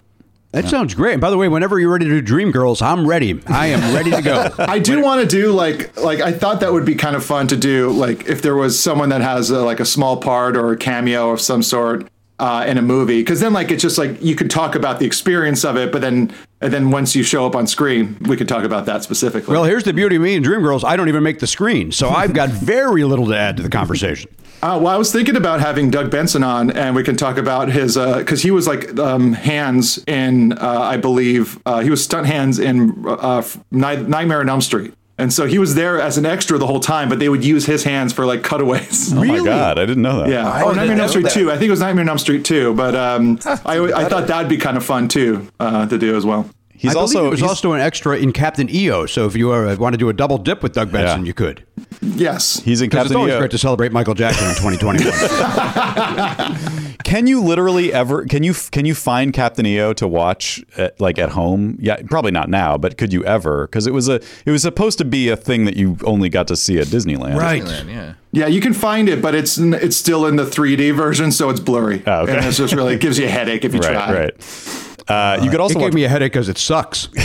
That 0.54 0.70
sounds 0.70 0.93
great. 0.93 1.14
And 1.14 1.22
by 1.22 1.30
the 1.30 1.38
way, 1.38 1.47
whenever 1.47 1.80
you're 1.80 1.91
ready 1.91 2.06
to 2.06 2.12
do 2.12 2.22
Dream 2.22 2.51
Girls, 2.51 2.82
I'm 2.82 3.06
ready. 3.08 3.41
I 3.47 3.68
am 3.68 3.93
ready 3.93 4.12
to 4.12 4.22
go. 4.22 4.49
I 4.60 4.80
do 4.80 5.01
want 5.01 5.22
to 5.22 5.28
do 5.28 5.51
like 5.51 5.99
like 5.99 6.22
I 6.22 6.32
thought 6.32 6.60
that 6.62 6.72
would 6.72 6.86
be 6.86 6.95
kind 6.95 7.16
of 7.16 7.26
fun 7.26 7.47
to 7.47 7.58
do 7.58 7.89
like 7.91 8.28
if 8.28 8.41
there 8.41 8.56
was 8.56 8.80
someone 8.80 9.10
that 9.10 9.22
has 9.22 9.49
a, 9.49 9.62
like 9.62 9.80
a 9.80 9.86
small 9.86 10.18
part 10.18 10.56
or 10.56 10.72
a 10.72 10.78
cameo 10.78 11.32
of 11.32 11.41
some 11.41 11.62
sort. 11.64 12.08
uh, 12.39 12.66
in 12.68 12.78
a 12.78 12.82
movie 12.82 13.22
because 13.22 13.39
then 13.39 13.54
like 13.54 13.72
it's 13.72 13.82
just 13.82 13.97
like 13.97 14.22
you 14.22 14.36
could 14.36 14.49
talk 14.49 14.76
about 14.76 14.99
the 14.99 15.06
experience 15.06 15.64
of 15.64 15.78
it, 15.78 15.91
but 15.91 16.01
then 16.01 16.32
and 16.62 16.74
then 16.74 16.91
once 16.91 17.16
you 17.16 17.24
show 17.24 17.45
up 17.45 17.56
on 17.56 17.66
screen, 17.68 18.18
we 18.22 18.36
could 18.36 18.47
talk 18.49 18.64
about 18.64 18.86
that 18.86 19.04
specifically. 19.04 19.54
Well, 19.54 19.64
here's 19.64 19.84
the 19.84 19.93
beauty 19.93 20.16
of 20.18 20.22
me 20.22 20.36
and 20.36 20.43
Dream 20.43 20.62
Girls. 20.62 20.84
I 20.84 20.95
don't 20.97 21.08
even 21.10 21.24
make 21.24 21.39
the 21.39 21.47
screen, 21.47 21.91
so 21.91 22.10
I've 22.10 22.34
got 22.34 22.49
very 22.49 23.04
little 23.06 23.28
to 23.28 23.38
add 23.38 23.58
to 23.58 23.64
the 23.64 23.70
conversation. 23.70 24.30
Uh, 24.64 24.80
well, 24.80 24.88
I 24.88 24.95
was 24.95 25.11
thinking 25.11 25.36
about 25.36 25.59
having 25.59 25.91
Doug 25.91 26.09
Benson 26.09 26.41
on, 26.41 26.72
and 26.72 26.95
we 26.95 27.03
can 27.03 27.18
talk 27.18 27.36
about 27.38 27.70
his 27.70 27.95
because 27.97 28.41
he 28.41 28.49
was 28.49 28.66
like 28.66 28.97
um, 28.97 29.34
hands 29.34 30.01
in, 30.07 30.53
uh, 30.53 30.80
I 30.80 30.95
believe 30.95 31.59
uh, 31.66 31.82
he 31.82 31.89
was 31.89 32.01
stunt 32.01 32.28
hands 32.28 32.59
in 32.59 33.03
uh, 33.05 33.43
Nightmare 33.72 34.39
on 34.39 34.47
Elm 34.47 34.61
Street, 34.61 34.93
and 35.18 35.34
so 35.34 35.47
he 35.47 35.59
was 35.59 35.76
there 35.76 35.99
as 35.99 36.18
an 36.18 36.26
extra 36.26 36.57
the 36.57 36.66
whole 36.66 36.80
time. 36.80 37.09
But 37.09 37.20
they 37.20 37.28
would 37.28 37.43
use 37.43 37.66
his 37.66 37.84
hands 37.84 38.14
for 38.14 38.26
like 38.26 38.41
cutaways. 38.41 39.11
Oh 39.11 39.26
my 39.26 39.43
god, 39.43 39.78
I 39.78 39.86
didn't 39.86 40.01
know 40.01 40.20
that. 40.20 40.30
Yeah. 40.30 40.64
oh, 40.64 40.72
Nightmare 40.72 40.93
on 40.93 40.99
Elm 41.01 41.09
Street 41.09 41.30
two. 41.30 41.51
I 41.51 41.55
think 41.57 41.68
it 41.68 41.72
was 41.72 41.82
Nightmare 41.82 42.03
on 42.03 42.09
Elm 42.09 42.18
Street 42.18 42.45
too. 42.45 42.74
but 42.74 42.95
um, 42.95 43.39
I 43.45 43.80
I 43.80 44.05
thought 44.05 44.28
that'd 44.28 44.47
be 44.47 44.55
kind 44.57 44.78
of 44.78 44.86
fun 44.86 45.09
too 45.09 45.45
uh, 45.59 45.88
to 45.88 45.97
do 45.97 46.16
as 46.16 46.26
well. 46.26 46.49
He's 46.84 46.96
I 46.96 47.00
also 47.00 47.32
it 47.32 47.40
he's- 47.40 47.48
also 47.50 47.72
an 47.72 47.80
extra 47.82 48.18
in 48.18 48.32
Captain 48.34 48.70
EO. 48.70 49.06
So 49.08 49.26
if 49.26 49.36
you 49.36 49.52
uh, 49.54 49.76
want 49.80 49.94
to 49.94 49.98
do 49.98 50.10
a 50.10 50.14
double 50.14 50.38
dip 50.38 50.62
with 50.62 50.74
Doug 50.74 50.92
Benson, 50.92 51.22
Yeah. 51.22 51.26
you 51.28 51.34
could. 51.34 51.64
Yes. 52.02 52.60
He's 52.64 52.82
in 52.82 52.90
'Cause 52.90 52.98
it's 53.00 53.04
Captain 53.06 53.18
always 53.18 53.34
EO. 53.34 53.40
great 53.40 53.52
to 53.52 53.58
celebrate 53.58 53.92
Michael 53.94 54.14
Jackson 54.14 54.50
in 54.50 54.56
2021. 54.56 55.14
Can 57.04 57.28
you 57.28 57.42
literally 57.44 57.94
ever 57.94 58.26
can 58.26 58.44
you 58.44 58.54
can 58.72 58.86
you 58.86 58.96
find 58.96 59.34
Captain 59.34 59.66
EO 59.68 59.94
to 59.94 60.08
watch 60.08 60.64
at, 60.78 61.00
like 61.00 61.20
at 61.20 61.30
home? 61.30 61.78
Yeah, 61.80 61.98
probably 62.10 62.32
not 62.32 62.50
now, 62.50 62.78
but 62.78 62.98
could 62.98 63.14
you 63.14 63.24
ever? 63.26 63.68
Because 63.68 63.86
it 63.88 63.94
was 63.94 64.08
a 64.10 64.16
it 64.46 64.52
was 64.52 64.62
supposed 64.64 64.98
to 65.00 65.06
be 65.06 65.30
a 65.30 65.36
thing 65.38 65.66
that 65.66 65.76
you 65.78 65.98
only 66.06 66.30
got 66.30 66.48
to 66.48 66.56
see 66.56 66.80
at 66.80 66.88
Disneyland. 66.88 67.36
Disneyland, 67.36 67.90
yeah. 67.92 68.14
Yeah, 68.32 68.48
you 68.48 68.62
can 68.62 68.74
find 68.74 69.08
it, 69.10 69.22
but 69.22 69.36
it's 69.36 69.58
it's 69.60 69.96
still 69.96 70.26
in 70.26 70.38
the 70.38 70.44
3D 70.46 70.96
version, 70.96 71.32
so 71.32 71.50
it's 71.50 71.60
blurry. 71.60 72.02
Oh, 72.08 72.22
okay. 72.22 72.36
And 72.38 72.46
it's 72.46 72.58
just 72.58 72.74
really 72.74 72.96
it 72.96 73.02
gives 73.02 73.20
you 73.20 73.26
a 73.26 73.30
headache 73.30 73.64
if 73.64 73.74
you 73.76 73.80
Right, 73.82 73.94
try. 73.94 74.14
right. 74.14 74.93
Uh, 75.08 75.39
you 75.43 75.49
could 75.49 75.60
also 75.60 75.80
it 75.80 75.82
gave 75.82 75.88
watch, 75.88 75.93
me 75.93 76.04
a 76.06 76.10
headache 76.10 76.32
because 76.32 76.49
it 76.49 76.58
sucks. 76.58 77.10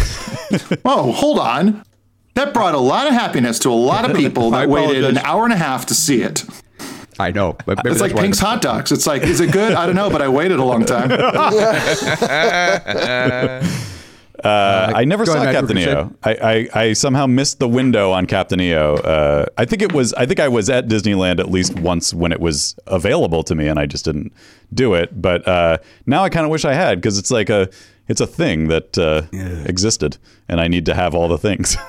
Oh, 0.83 1.13
hold 1.13 1.39
on. 1.39 1.85
That 2.35 2.55
brought 2.55 2.75
a 2.75 2.79
lot 2.79 3.07
of 3.07 3.13
happiness 3.13 3.59
to 3.61 3.69
a 3.69 3.73
lot 3.73 4.09
of 4.09 4.17
people 4.17 4.51
that 4.53 4.67
waited 4.69 5.05
an 5.05 5.19
hour 5.19 5.45
and 5.45 5.53
a 5.53 5.59
half 5.59 5.85
to 5.87 5.95
see 5.95 6.23
it. 6.23 6.45
I 7.19 7.33
know, 7.33 7.55
but 7.67 7.85
maybe 7.85 7.91
It's 7.91 8.01
like 8.01 8.17
Pink's 8.17 8.39
hot 8.39 8.63
dogs. 8.63 8.91
It's 8.91 9.07
like, 9.07 9.23
is 9.23 9.41
it 9.41 9.53
good? 9.53 9.75
I 9.75 9.85
don't 9.87 9.97
know, 9.97 10.09
but 10.09 10.23
I 10.23 10.29
waited 10.29 10.59
a 10.59 10.65
long 10.65 10.87
time. 10.87 11.11
Uh, 14.45 14.93
I 14.95 15.05
never 15.05 15.27
saw 15.27 15.35
ahead, 15.35 15.55
Captain 15.55 15.79
EO. 15.79 16.15
I, 16.23 16.69
I, 16.75 16.81
I 16.81 16.93
somehow 16.93 17.27
missed 17.27 17.59
the 17.59 17.69
window 17.69 18.13
on 18.13 18.27
Captain 18.27 18.61
EO. 18.61 18.95
Uh, 18.95 19.47
I 19.57 19.65
think 19.65 19.83
it 19.83 19.93
was. 19.93 20.15
I 20.15 20.27
think 20.27 20.41
I 20.41 20.49
was 20.49 20.71
at 20.71 20.87
Disneyland 20.87 21.41
at 21.41 21.51
least 21.51 21.79
once 21.79 22.15
when 22.15 22.31
it 22.33 22.41
was 22.41 22.79
available 22.87 23.43
to 23.45 23.55
me, 23.55 23.67
and 23.67 23.79
I 23.79 23.87
just 23.87 24.05
didn't 24.05 24.33
do 24.73 24.95
it. 24.95 25.21
But 25.21 25.47
uh, 25.47 25.79
now 26.07 26.23
I 26.23 26.29
kind 26.29 26.45
of 26.45 26.51
wish 26.51 26.65
I 26.65 26.75
had 26.75 26.99
because 26.99 27.19
it's 27.19 27.31
like 27.31 27.51
a 27.51 27.69
it's 28.07 28.21
a 28.21 28.27
thing 28.27 28.69
that 28.69 28.97
uh, 28.97 29.23
existed, 29.67 30.19
and 30.49 30.61
I 30.61 30.69
need 30.69 30.87
to 30.87 30.95
have 30.95 31.15
all 31.15 31.29
the 31.29 31.39
things. 31.39 31.77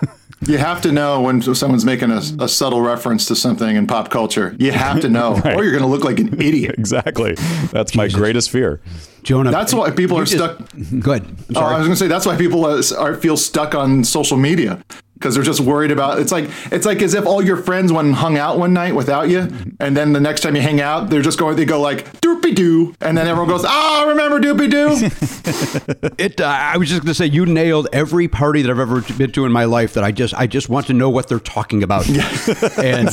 You 0.47 0.57
have 0.57 0.81
to 0.83 0.91
know 0.91 1.21
when 1.21 1.41
someone's 1.41 1.83
making 1.85 2.11
a, 2.11 2.21
a 2.39 2.47
subtle 2.47 2.81
reference 2.81 3.25
to 3.25 3.35
something 3.35 3.75
in 3.75 3.87
pop 3.87 4.09
culture. 4.09 4.55
You 4.57 4.71
have 4.71 5.01
to 5.01 5.09
know, 5.09 5.33
or 5.45 5.63
you're 5.63 5.71
going 5.71 5.83
to 5.83 5.87
look 5.87 6.03
like 6.05 6.19
an 6.19 6.39
idiot. 6.41 6.75
exactly. 6.77 7.33
That's 7.71 7.93
my 7.95 8.07
greatest 8.07 8.49
fear. 8.49 8.79
Jonah. 9.23 9.51
That's 9.51 9.73
why 9.73 9.91
people 9.91 10.17
are 10.17 10.23
just- 10.23 10.37
stuck. 10.37 10.57
Good. 10.99 11.23
I'm 11.23 11.57
Oh. 11.57 11.61
I 11.61 11.77
was 11.77 11.87
going 11.87 11.89
to 11.91 11.95
say 11.97 12.07
that's 12.07 12.25
why 12.25 12.37
people 12.37 12.65
uh, 12.65 12.81
are, 12.97 13.15
feel 13.15 13.35
stuck 13.35 13.75
on 13.75 14.03
social 14.05 14.37
media 14.37 14.81
because 15.19 15.35
they're 15.35 15.43
just 15.43 15.59
worried 15.59 15.91
about. 15.91 16.19
It's 16.19 16.31
like 16.31 16.49
it's 16.71 16.85
like 16.85 17.01
as 17.01 17.13
if 17.13 17.25
all 17.25 17.43
your 17.43 17.57
friends 17.57 17.91
went 17.91 18.07
and 18.07 18.15
hung 18.15 18.37
out 18.37 18.57
one 18.57 18.73
night 18.73 18.95
without 18.95 19.29
you, 19.29 19.47
and 19.79 19.95
then 19.95 20.13
the 20.13 20.19
next 20.19 20.41
time 20.41 20.55
you 20.55 20.61
hang 20.61 20.79
out, 20.79 21.09
they're 21.09 21.21
just 21.21 21.37
going. 21.37 21.57
They 21.57 21.65
go 21.65 21.81
like 21.81 22.21
doopy 22.21 22.55
doo, 22.55 22.95
and 23.01 23.17
then 23.17 23.27
everyone 23.27 23.49
goes, 23.49 23.65
"Ah, 23.65 24.05
remember 24.07 24.39
doopy 24.39 24.69
doo." 24.69 25.09
It. 26.17 26.39
Uh, 26.41 26.45
I 26.45 26.77
was 26.77 26.89
just 26.89 27.01
going 27.01 27.07
to 27.09 27.13
say 27.13 27.25
you 27.25 27.45
nailed 27.45 27.87
every 27.91 28.27
party 28.27 28.61
that 28.61 28.69
I've 28.69 28.79
ever 28.79 29.01
been 29.01 29.31
to 29.33 29.45
in 29.45 29.51
my 29.51 29.65
life. 29.65 29.93
That 29.93 30.03
I 30.03 30.11
just 30.11 30.33
I 30.33 30.47
just 30.47 30.69
want 30.69 30.87
to 30.87 30.93
know 30.93 31.09
what 31.09 31.27
they're 31.27 31.39
talking 31.39 31.83
about, 31.83 32.07
and 32.77 33.09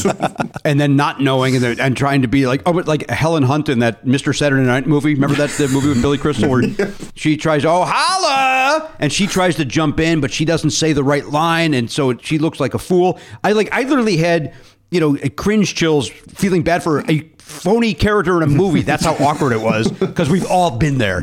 and 0.65 0.81
then 0.81 0.97
not 0.97 1.21
knowing 1.21 1.57
and, 1.57 1.81
and 1.81 1.97
trying 1.97 2.23
to 2.23 2.29
be 2.29 2.47
like 2.47 2.63
oh, 2.67 2.73
but 2.73 2.87
like 2.87 3.09
Helen 3.11 3.43
Hunt 3.43 3.69
in 3.69 3.81
that 3.81 4.05
Mr. 4.05 4.37
Saturday 4.37 4.63
Night 4.65 4.87
movie. 4.87 5.15
Remember 5.15 5.37
that 5.37 5.51
the 5.51 5.69
movie 5.69 5.89
with 5.89 6.03
Billy 6.03 6.19
Crystal 6.19 6.49
where 6.49 6.63
she 7.15 7.37
tries 7.37 7.65
oh 7.65 7.85
holla 7.87 8.95
and 8.99 9.13
she 9.13 9.27
tries 9.27 9.57
to 9.57 9.65
jump 9.65 10.01
in, 10.01 10.21
but 10.21 10.31
she 10.31 10.45
doesn't 10.45 10.71
say 10.71 10.93
the 10.93 11.05
right 11.05 11.27
line, 11.27 11.75
and 11.75 11.91
so 11.97 12.16
she 12.18 12.38
looks 12.38 12.61
like 12.61 12.74
a 12.74 12.78
fool. 12.78 13.18
I 13.42 13.53
like 13.53 13.72
I 13.72 13.82
literally 13.82 14.18
had 14.18 14.55
you 14.90 15.01
know 15.01 15.16
cringe 15.36 15.74
chills, 15.74 16.09
feeling 16.09 16.62
bad 16.62 16.82
for 16.82 17.01
a 17.11 17.20
phony 17.38 17.94
character 17.94 18.36
in 18.36 18.42
a 18.42 18.47
movie. 18.47 18.82
That's 18.82 19.05
how 19.05 19.14
awkward 19.14 19.53
it 19.53 19.61
was 19.61 19.90
because 19.90 20.28
we've 20.30 20.47
all 20.47 20.76
been 20.78 20.99
there. 20.99 21.22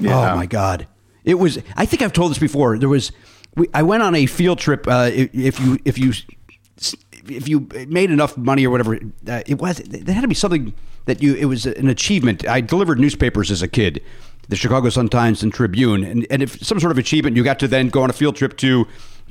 Yeah. 0.00 0.32
Oh 0.32 0.36
my 0.36 0.46
god, 0.46 0.86
it 1.24 1.34
was. 1.34 1.58
I 1.76 1.86
think 1.86 2.02
I've 2.02 2.12
told 2.12 2.30
this 2.30 2.38
before. 2.38 2.78
There 2.78 2.88
was. 2.88 3.12
We, 3.56 3.68
I 3.72 3.84
went 3.84 4.02
on 4.02 4.16
a 4.16 4.26
field 4.26 4.58
trip. 4.58 4.88
Uh, 4.88 5.10
if, 5.12 5.30
if 5.32 5.60
you 5.60 5.78
if 5.84 5.98
you 5.98 6.12
if 7.28 7.48
you 7.48 7.68
made 7.88 8.10
enough 8.10 8.36
money 8.36 8.66
or 8.66 8.70
whatever, 8.70 8.96
uh, 8.96 9.42
it 9.46 9.60
was. 9.60 9.78
There 9.78 10.14
had 10.14 10.22
to 10.22 10.28
be 10.28 10.34
something 10.34 10.74
that 11.04 11.22
you. 11.22 11.34
It 11.34 11.44
was 11.44 11.66
an 11.66 11.88
achievement. 11.88 12.46
I 12.48 12.60
delivered 12.60 12.98
newspapers 12.98 13.50
as 13.50 13.62
a 13.62 13.68
kid, 13.68 14.02
the 14.48 14.56
Chicago 14.56 14.88
Sun 14.88 15.10
Times 15.10 15.42
and 15.42 15.52
Tribune, 15.52 16.02
and 16.02 16.26
and 16.30 16.42
if 16.42 16.60
some 16.64 16.80
sort 16.80 16.90
of 16.90 16.98
achievement, 16.98 17.36
you 17.36 17.44
got 17.44 17.58
to 17.60 17.68
then 17.68 17.88
go 17.88 18.02
on 18.02 18.10
a 18.10 18.14
field 18.14 18.36
trip 18.36 18.56
to 18.58 18.86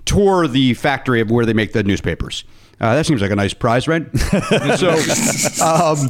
tour 0.05 0.47
the 0.47 0.73
factory 0.73 1.21
of 1.21 1.31
where 1.31 1.45
they 1.45 1.53
make 1.53 1.73
the 1.73 1.83
newspapers. 1.83 2.43
Uh, 2.79 2.95
that 2.95 3.05
seems 3.05 3.21
like 3.21 3.31
a 3.31 3.35
nice 3.35 3.53
prize, 3.53 3.87
right? 3.87 4.05
so, 4.17 4.89
um, 5.63 6.09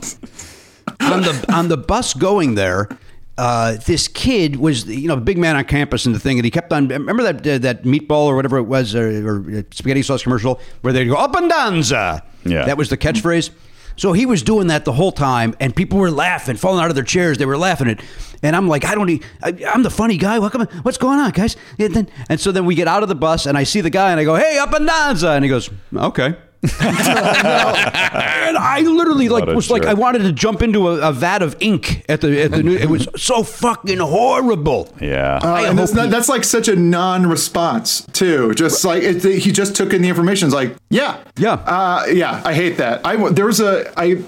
on 1.01 1.21
the 1.21 1.45
on 1.53 1.67
the 1.67 1.77
bus 1.77 2.13
going 2.13 2.55
there, 2.55 2.89
uh, 3.37 3.77
this 3.85 4.07
kid 4.07 4.55
was 4.55 4.85
you 4.85 5.07
know 5.07 5.15
a 5.15 5.21
big 5.21 5.37
man 5.37 5.55
on 5.55 5.65
campus 5.65 6.05
and 6.05 6.15
the 6.15 6.19
thing, 6.19 6.37
and 6.37 6.45
he 6.45 6.51
kept 6.51 6.71
on. 6.71 6.87
Remember 6.87 7.23
that 7.23 7.47
uh, 7.47 7.57
that 7.59 7.83
meatball 7.83 8.25
or 8.25 8.35
whatever 8.35 8.57
it 8.57 8.63
was, 8.63 8.95
or, 8.95 9.27
or 9.27 9.65
spaghetti 9.71 10.01
sauce 10.01 10.23
commercial 10.23 10.59
where 10.81 10.93
they'd 10.93 11.05
go 11.05 11.15
up 11.15 11.35
and 11.35 11.49
danza. 11.49 12.23
Yeah. 12.45 12.65
that 12.65 12.77
was 12.77 12.89
the 12.89 12.97
catchphrase. 12.97 13.51
So 13.95 14.13
he 14.13 14.25
was 14.25 14.41
doing 14.41 14.67
that 14.67 14.85
the 14.85 14.91
whole 14.91 15.11
time, 15.11 15.55
and 15.59 15.75
people 15.75 15.99
were 15.99 16.11
laughing, 16.11 16.55
falling 16.55 16.83
out 16.83 16.89
of 16.89 16.95
their 16.95 17.03
chairs. 17.03 17.37
They 17.37 17.45
were 17.45 17.57
laughing 17.57 17.89
at, 17.89 18.01
and 18.41 18.55
I'm 18.55 18.67
like, 18.67 18.85
I 18.85 18.95
don't, 18.95 19.07
Need, 19.07 19.23
I, 19.41 19.49
am 19.73 19.83
the 19.83 19.89
funny 19.89 20.17
guy. 20.17 20.39
What's 20.39 20.97
going 20.97 21.19
on, 21.19 21.31
guys? 21.31 21.55
And, 21.77 21.93
then, 21.93 22.07
and 22.29 22.39
so 22.39 22.51
then 22.51 22.65
we 22.65 22.75
get 22.75 22.87
out 22.87 23.03
of 23.03 23.09
the 23.09 23.15
bus, 23.15 23.45
and 23.45 23.57
I 23.57 23.63
see 23.63 23.81
the 23.81 23.89
guy, 23.89 24.11
and 24.11 24.19
I 24.19 24.23
go, 24.23 24.35
Hey, 24.35 24.57
up 24.57 24.73
and 24.73 24.87
danza, 24.87 25.29
and 25.31 25.45
he 25.45 25.49
goes, 25.49 25.69
Okay. 25.95 26.35
and 26.81 28.57
I 28.57 28.81
literally 28.85 29.29
like 29.29 29.41
What 29.41 29.49
a 29.53 29.55
was 29.55 29.69
like. 29.69 29.85
I 29.85 29.93
wanted 29.93 30.19
to 30.19 30.31
jump 30.31 30.61
into 30.61 30.87
a, 30.89 31.09
a 31.09 31.11
vat 31.11 31.41
of 31.41 31.55
ink 31.59 32.05
at 32.07 32.21
the 32.21 32.41
at 32.43 32.51
the 32.51 32.63
new. 32.63 32.75
It 32.75 32.89
was 32.89 33.07
so 33.17 33.43
fucking 33.43 33.99
horrible. 33.99 34.93
Yeah. 35.01 35.39
Uh, 35.43 35.65
and 35.67 35.77
that's, 35.77 35.93
not, 35.93 36.09
that's 36.09 36.29
like 36.29 36.43
such 36.43 36.67
a 36.67 36.75
non-response 36.75 38.05
too. 38.13 38.53
Just 38.53 38.85
like 38.85 39.03
it, 39.03 39.23
he 39.23 39.51
just 39.51 39.75
took 39.75 39.93
in 39.93 40.01
the 40.01 40.09
information. 40.09 40.47
It's 40.47 40.55
like, 40.55 40.75
yeah, 40.89 41.23
Yeah. 41.37 41.53
uh, 41.53 42.05
yeah. 42.11 42.41
I 42.45 42.53
hate 42.53 42.77
that. 42.77 43.05
I 43.05 43.29
there 43.31 43.45
was 43.45 43.59
a 43.59 43.91
I. 43.99 44.23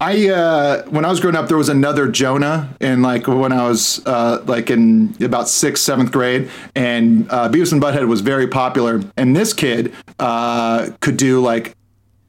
I 0.00 0.28
uh, 0.28 0.84
when 0.90 1.04
I 1.04 1.08
was 1.10 1.18
growing 1.18 1.34
up, 1.34 1.48
there 1.48 1.56
was 1.56 1.68
another 1.68 2.06
Jonah 2.06 2.72
and 2.80 3.02
like 3.02 3.26
when 3.26 3.50
I 3.50 3.66
was 3.68 4.00
uh, 4.06 4.44
like 4.46 4.70
in 4.70 5.16
about 5.20 5.48
sixth, 5.48 5.82
seventh 5.82 6.12
grade, 6.12 6.48
and 6.76 7.26
uh, 7.30 7.48
Beavis 7.48 7.72
and 7.72 7.82
Butthead 7.82 8.06
was 8.06 8.20
very 8.20 8.46
popular. 8.46 9.02
And 9.16 9.34
this 9.34 9.52
kid 9.52 9.92
uh, 10.20 10.90
could 11.00 11.16
do 11.16 11.40
like 11.40 11.74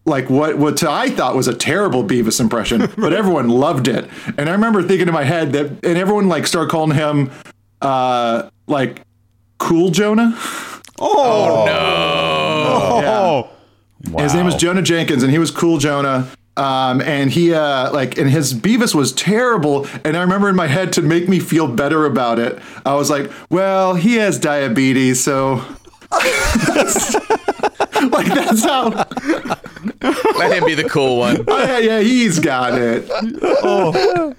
like 0.10 0.30
what 0.30 0.58
what 0.58 0.84
I 0.84 1.10
thought 1.10 1.36
was 1.36 1.48
a 1.48 1.54
terrible 1.54 2.04
Beavis 2.04 2.40
impression, 2.40 2.92
but 2.98 3.14
everyone 3.14 3.50
loved 3.50 3.88
it. 3.88 4.10
And 4.38 4.50
I 4.50 4.52
remember 4.52 4.84
thinking 4.84 5.08
in 5.08 5.14
my 5.14 5.24
head 5.24 5.54
that, 5.54 5.68
and 5.68 5.98
everyone 5.98 6.28
like 6.28 6.48
started 6.48 6.70
calling 6.70 6.96
him 6.96 7.32
uh, 7.82 8.50
like 8.68 9.04
Cool 9.58 9.92
Jonah. 9.92 10.38
Oh, 11.02 11.66
no. 11.66 13.50
Yeah. 14.12 14.24
His 14.24 14.34
name 14.34 14.46
was 14.46 14.56
Jonah 14.56 14.82
Jenkins, 14.82 15.24
and 15.24 15.32
he 15.32 15.40
was 15.40 15.52
Cool 15.52 15.78
Jonah. 15.78 16.30
Um, 16.58 17.02
and 17.02 17.32
he 17.32 17.54
uh, 17.54 17.92
like, 17.94 18.18
and 18.18 18.30
his 18.30 18.54
Beavis 18.54 18.94
was 18.94 19.14
terrible. 19.14 19.88
And 20.04 20.18
I 20.18 20.22
remember 20.22 20.50
in 20.50 20.56
my 20.56 20.68
head 20.68 20.92
to 20.94 21.02
make 21.02 21.30
me 21.30 21.40
feel 21.40 21.68
better 21.68 22.06
about 22.06 22.38
it, 22.38 22.60
I 22.86 22.96
was 22.96 23.10
like, 23.10 23.32
well, 23.50 23.96
he 23.96 24.16
has 24.16 24.38
diabetes, 24.38 25.24
so. 25.24 25.64
like 28.12 28.28
that's 28.28 28.64
how 28.64 28.90
Let 30.02 30.58
him 30.58 30.66
be 30.66 30.76
the 30.76 30.88
cool 30.90 31.18
one. 31.18 31.38
Oh, 31.50 31.58
yeah, 31.64 31.80
yeah, 31.80 32.00
he's 32.00 32.40
got 32.40 32.80
it. 32.80 33.06
Oh. 33.64 34.34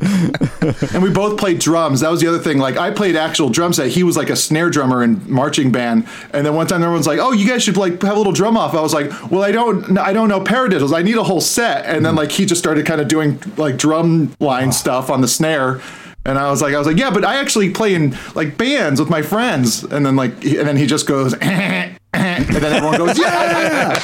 and 0.95 1.03
we 1.03 1.11
both 1.11 1.39
played 1.39 1.59
drums. 1.59 2.01
That 2.01 2.11
was 2.11 2.21
the 2.21 2.29
other 2.29 2.39
thing. 2.39 2.59
Like 2.59 2.77
I 2.77 2.91
played 2.91 3.17
actual 3.17 3.49
drum 3.49 3.73
set. 3.73 3.89
He 3.89 4.03
was 4.03 4.17
like 4.17 4.31
a 4.31 4.37
snare 4.37 4.71
drummer 4.71 5.03
in 5.03 5.31
marching 5.31 5.73
band. 5.73 6.07
And 6.33 6.47
then 6.47 6.55
one 6.55 6.67
time 6.67 6.83
everyone's 6.83 7.07
like, 7.07 7.19
"Oh, 7.19 7.33
you 7.33 7.49
guys 7.49 7.63
should 7.63 7.77
like 7.77 8.01
have 8.03 8.15
a 8.15 8.19
little 8.19 8.33
drum 8.33 8.57
off." 8.57 8.75
I 8.75 8.81
was 8.81 8.95
like, 8.95 9.11
"Well, 9.31 9.43
I 9.43 9.53
don't, 9.53 9.99
I 9.99 10.13
don't 10.13 10.29
know 10.29 10.41
paradiddles. 10.41 10.97
I 10.97 11.03
need 11.03 11.17
a 11.17 11.23
whole 11.25 11.41
set." 11.41 11.85
And 11.87 12.05
then 12.05 12.15
like 12.15 12.31
he 12.33 12.47
just 12.47 12.61
started 12.61 12.87
kind 12.87 13.01
of 13.01 13.09
doing 13.09 13.43
like 13.57 13.77
drum 13.77 14.35
line 14.41 14.73
stuff 14.73 15.11
on 15.11 15.21
the 15.21 15.29
snare. 15.29 15.81
And 16.27 16.39
I 16.39 16.51
was 16.51 16.61
like, 16.61 16.75
I 16.75 16.79
was 16.79 16.87
like, 16.87 16.99
yeah, 16.99 17.11
but 17.11 17.25
I 17.25 17.37
actually 17.41 17.71
play 17.71 17.95
in 17.95 18.15
like 18.35 18.59
bands 18.59 19.01
with 19.01 19.09
my 19.09 19.23
friends. 19.23 19.83
And 19.83 20.05
then 20.05 20.17
like, 20.17 20.33
and 20.45 20.69
then 20.69 20.77
he 20.77 20.87
just 20.87 21.07
goes, 21.07 21.35
and 22.13 22.47
then 22.47 22.65
everyone 22.73 22.99
goes, 22.99 23.19
yeah. 23.19 23.97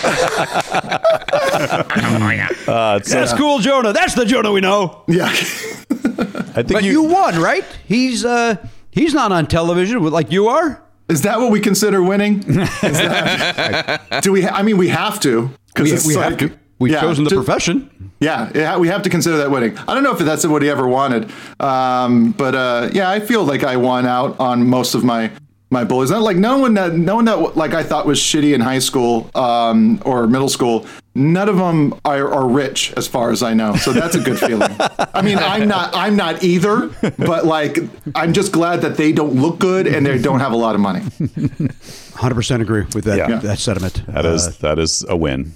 Uh, 2.69 2.99
it's 3.01 3.11
so- 3.11 3.19
That's 3.21 3.33
cool, 3.35 3.59
Jonah. 3.59 3.93
That's 3.93 4.15
the 4.15 4.25
Jonah 4.25 4.53
we 4.53 4.61
know. 4.61 5.03
Yeah. 5.09 5.27
I 5.31 6.63
think 6.63 6.73
but 6.73 6.85
you, 6.85 6.93
you- 6.93 7.03
won, 7.05 7.39
right? 7.41 7.65
He's 7.87 8.25
uh 8.25 8.57
he's 8.91 9.13
not 9.15 9.33
on 9.33 9.47
television 9.47 10.03
like 10.03 10.33
you 10.33 10.49
are. 10.49 10.83
Is 11.09 11.23
that 11.23 11.39
what 11.39 11.51
we 11.53 11.61
consider 11.61 12.03
winning? 12.03 12.39
Is 12.49 12.67
that- 12.81 14.23
do 14.23 14.33
we? 14.33 14.43
Ha- 14.43 14.55
I 14.57 14.63
mean, 14.63 14.77
we 14.79 14.89
have 14.89 15.21
to 15.21 15.51
We, 15.79 15.93
it's 15.93 16.07
we 16.07 16.15
have 16.15 16.37
to. 16.39 16.51
We've 16.79 16.93
yeah, 16.93 17.01
chosen 17.01 17.25
the 17.25 17.31
to- 17.31 17.37
profession. 17.37 17.91
Yeah, 18.21 18.51
yeah, 18.55 18.79
we 18.79 18.89
have 18.89 19.03
to 19.03 19.11
consider 19.11 19.37
that 19.39 19.51
winning. 19.51 19.77
I 19.79 19.93
don't 19.95 20.03
know 20.03 20.13
if 20.13 20.19
that's 20.19 20.47
what 20.47 20.63
he 20.63 20.71
ever 20.71 20.89
wanted, 20.89 21.31
um, 21.61 22.33
but 22.33 22.55
uh, 22.55 22.89
yeah, 22.93 23.11
I 23.11 23.21
feel 23.21 23.45
like 23.45 23.63
I 23.63 23.77
won 23.77 24.07
out 24.07 24.41
on 24.41 24.67
most 24.67 24.95
of 24.95 25.05
my 25.05 25.31
my 25.71 25.85
bullies. 25.85 26.11
Not 26.11 26.23
like 26.23 26.37
no 26.37 26.59
one 26.59 26.75
that 26.75 26.95
no 26.95 27.17
one 27.17 27.25
that 27.27 27.57
like 27.57 27.75
I 27.75 27.83
thought 27.83 28.07
was 28.07 28.19
shitty 28.21 28.55
in 28.55 28.61
high 28.61 28.79
school 28.79 29.31
um, 29.35 30.01
or 30.05 30.27
middle 30.27 30.49
school. 30.49 30.87
None 31.15 31.49
of 31.49 31.57
them 31.57 31.95
are, 32.05 32.31
are 32.31 32.47
rich, 32.47 32.93
as 32.95 33.09
far 33.09 33.31
as 33.31 33.43
I 33.43 33.55
know. 33.55 33.75
So 33.77 33.93
that's 33.95 34.15
a 34.15 34.21
good 34.21 34.39
feeling. 34.39 34.71
I 35.15 35.23
mean, 35.23 35.39
I'm 35.39 35.67
not 35.67 35.95
I'm 35.95 36.15
not 36.15 36.43
either, 36.45 36.89
but 37.19 37.47
like 37.47 37.79
I'm 38.15 38.33
just 38.35 38.53
glad 38.53 38.83
that 38.83 38.97
they 38.99 39.13
don't 39.13 39.35
look 39.35 39.59
good 39.59 39.87
and 39.87 40.05
they 40.05 40.19
don't 40.19 40.41
have 40.41 40.53
a 40.53 40.57
lot 40.57 40.75
of 40.75 40.81
money. 40.83 41.01
Hundred 42.15 42.35
percent 42.35 42.63
agree 42.63 42.85
with 42.95 43.05
that 43.05 43.17
Yeah. 43.19 43.39
that 43.39 43.59
sentiment. 43.59 44.03
That 44.09 44.25
is 44.27 44.59
that 44.59 44.79
is 44.79 45.05
a 45.09 45.17
win. 45.17 45.53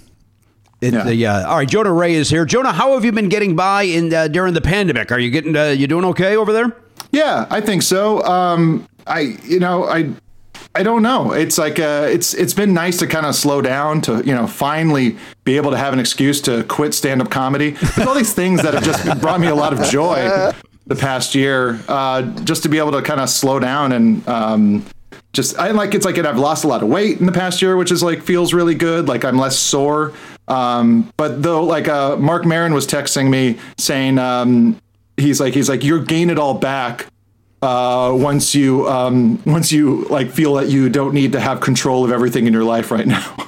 It, 0.81 0.93
Yeah. 0.93 1.09
yeah. 1.09 1.43
All 1.47 1.57
right, 1.57 1.69
Jonah 1.69 1.93
Ray 1.93 2.15
is 2.15 2.27
here. 2.29 2.43
Jonah, 2.43 2.71
how 2.71 2.93
have 2.93 3.05
you 3.05 3.11
been 3.11 3.29
getting 3.29 3.55
by 3.55 3.83
in 3.83 4.11
uh, 4.11 4.27
during 4.29 4.55
the 4.55 4.61
pandemic? 4.61 5.11
Are 5.11 5.19
you 5.19 5.29
getting 5.29 5.55
uh, 5.55 5.65
you 5.67 5.85
doing 5.85 6.05
okay 6.05 6.35
over 6.35 6.51
there? 6.51 6.75
Yeah, 7.11 7.45
I 7.51 7.61
think 7.61 7.81
so. 7.83 8.23
Um, 8.23 8.87
I, 9.07 9.37
you 9.43 9.59
know, 9.59 9.85
I, 9.85 10.13
I 10.73 10.83
don't 10.83 11.01
know. 11.01 11.33
It's 11.33 11.57
like 11.57 11.79
uh, 11.79 12.07
it's 12.09 12.33
it's 12.33 12.53
been 12.53 12.73
nice 12.73 12.99
to 12.99 13.07
kind 13.07 13.25
of 13.25 13.35
slow 13.35 13.61
down 13.61 13.99
to 14.01 14.23
you 14.25 14.33
know 14.33 14.47
finally 14.47 15.17
be 15.43 15.57
able 15.57 15.71
to 15.71 15.77
have 15.77 15.91
an 15.91 15.99
excuse 15.99 16.39
to 16.41 16.63
quit 16.63 16.93
stand 16.93 17.21
up 17.21 17.29
comedy. 17.29 17.71
There's 17.71 18.07
all 18.07 18.15
these 18.15 18.33
things 18.33 18.61
that 18.63 18.73
have 18.73 18.83
just 18.83 19.19
brought 19.21 19.41
me 19.41 19.47
a 19.47 19.55
lot 19.55 19.73
of 19.73 19.83
joy 19.89 20.53
the 20.87 20.95
past 20.95 21.35
year. 21.35 21.79
Uh, 21.89 22.21
just 22.43 22.63
to 22.63 22.69
be 22.69 22.77
able 22.77 22.93
to 22.93 23.01
kind 23.01 23.19
of 23.19 23.29
slow 23.29 23.59
down 23.59 23.91
and. 23.91 24.27
Um, 24.27 24.85
just 25.33 25.57
I 25.57 25.71
like 25.71 25.93
it's 25.93 26.05
like 26.05 26.17
I've 26.17 26.37
lost 26.37 26.65
a 26.65 26.67
lot 26.67 26.83
of 26.83 26.89
weight 26.89 27.19
in 27.21 27.25
the 27.25 27.31
past 27.31 27.61
year, 27.61 27.77
which 27.77 27.89
is 27.89 28.03
like 28.03 28.21
feels 28.21 28.53
really 28.53 28.75
good. 28.75 29.07
Like 29.07 29.23
I'm 29.23 29.37
less 29.37 29.57
sore. 29.57 30.13
Um, 30.49 31.09
but 31.15 31.41
though, 31.41 31.63
like 31.63 31.87
uh, 31.87 32.17
Marc 32.17 32.45
Maron 32.45 32.73
was 32.73 32.85
texting 32.85 33.29
me 33.29 33.57
saying 33.77 34.17
um, 34.19 34.77
he's 35.15 35.39
like 35.39 35.53
he's 35.53 35.69
like 35.69 35.85
you're 35.85 36.03
gain 36.03 36.29
it 36.29 36.37
all 36.37 36.53
back 36.53 37.07
uh, 37.61 38.11
once 38.15 38.55
you 38.55 38.87
um, 38.87 39.41
once 39.45 39.71
you 39.71 40.03
like 40.05 40.31
feel 40.31 40.55
that 40.55 40.69
you 40.69 40.89
don't 40.89 41.13
need 41.13 41.31
to 41.33 41.39
have 41.39 41.59
control 41.61 42.03
of 42.03 42.11
everything 42.11 42.47
in 42.47 42.53
your 42.53 42.63
life 42.63 42.91
right 42.91 43.07
now. 43.07 43.35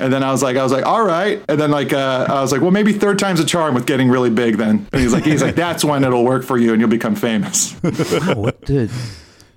And 0.00 0.10
then 0.10 0.22
I 0.22 0.32
was 0.32 0.42
like, 0.42 0.56
I 0.56 0.62
was 0.62 0.72
like, 0.72 0.86
all 0.86 1.04
right. 1.04 1.44
And 1.46 1.60
then 1.60 1.70
like, 1.70 1.92
uh, 1.92 2.26
I 2.26 2.40
was 2.40 2.52
like, 2.52 2.62
well, 2.62 2.70
maybe 2.70 2.94
third 2.94 3.18
time's 3.18 3.38
a 3.38 3.44
charm 3.44 3.74
with 3.74 3.84
getting 3.84 4.08
really 4.08 4.30
big. 4.30 4.56
Then 4.56 4.86
and 4.94 5.02
he's 5.02 5.12
like, 5.12 5.24
he's 5.24 5.42
like, 5.42 5.56
that's 5.56 5.84
when 5.84 6.04
it'll 6.04 6.24
work 6.24 6.42
for 6.42 6.56
you 6.56 6.72
and 6.72 6.80
you'll 6.80 6.88
become 6.88 7.14
famous. 7.14 7.76
Wow, 7.82 8.34
what 8.36 8.64
did? 8.64 8.90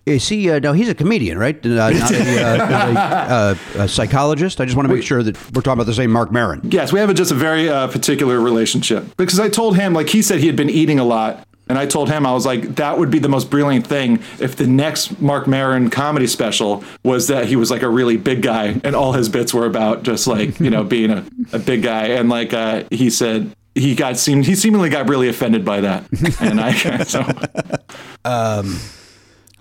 Is 0.06 0.28
he? 0.28 0.52
Uh, 0.52 0.60
no, 0.60 0.74
he's 0.74 0.90
a 0.90 0.96
comedian, 0.96 1.38
right? 1.38 1.66
Uh, 1.66 1.70
not 1.70 2.12
a, 2.12 2.44
uh, 2.44 3.56
a, 3.78 3.80
uh, 3.80 3.84
a 3.84 3.88
psychologist. 3.88 4.60
I 4.60 4.66
just 4.66 4.76
want 4.76 4.90
to 4.90 4.94
make 4.94 5.04
sure 5.04 5.24
that 5.24 5.38
we're 5.54 5.62
talking 5.62 5.74
about 5.80 5.86
the 5.86 5.94
same 5.94 6.12
Marc 6.12 6.30
Maron. 6.30 6.60
Yes, 6.70 6.92
we 6.92 7.00
have 7.00 7.10
a, 7.10 7.14
just 7.14 7.32
a 7.32 7.36
very 7.36 7.70
uh, 7.70 7.88
particular 7.88 8.38
relationship 8.42 9.16
because 9.16 9.40
I 9.40 9.48
told 9.48 9.78
him, 9.78 9.94
like, 9.94 10.10
he 10.10 10.22
said 10.22 10.40
he 10.40 10.48
had 10.48 10.58
been 10.58 10.70
eating 10.70 11.00
a 11.00 11.06
lot. 11.06 11.48
And 11.74 11.80
I 11.80 11.88
told 11.88 12.08
him, 12.08 12.24
I 12.24 12.34
was 12.34 12.46
like, 12.46 12.76
that 12.76 13.00
would 13.00 13.10
be 13.10 13.18
the 13.18 13.28
most 13.28 13.50
brilliant 13.50 13.88
thing 13.88 14.20
if 14.40 14.56
the 14.56 14.68
next 14.68 15.20
Marc 15.20 15.48
Maron 15.48 15.90
comedy 15.90 16.28
special 16.28 16.84
was 17.02 17.30
that 17.30 17.48
he 17.48 17.56
was 17.56 17.72
like 17.72 17.82
a 17.82 17.90
really 17.90 18.16
big 18.16 18.44
guy 18.44 18.80
and 18.84 18.96
all 18.96 19.14
his 19.14 19.28
bits 19.28 19.56
were 19.56 19.66
about 19.66 20.04
just 20.04 20.28
like, 20.28 20.60
you 20.60 20.70
know, 20.70 20.84
being 20.94 21.10
a, 21.10 21.26
a 21.52 21.58
big 21.58 21.82
guy. 21.82 22.10
And 22.10 22.30
like, 22.30 22.54
uh, 22.54 22.84
he 22.92 23.10
said, 23.10 23.56
he 23.74 23.96
got 23.96 24.18
seemed, 24.18 24.46
he 24.46 24.54
seemingly 24.54 24.92
got 24.92 25.10
really 25.10 25.30
offended 25.30 25.66
by 25.66 25.82
that. 25.82 26.04
And 26.40 26.62
I, 26.62 27.04
so. 27.06 27.26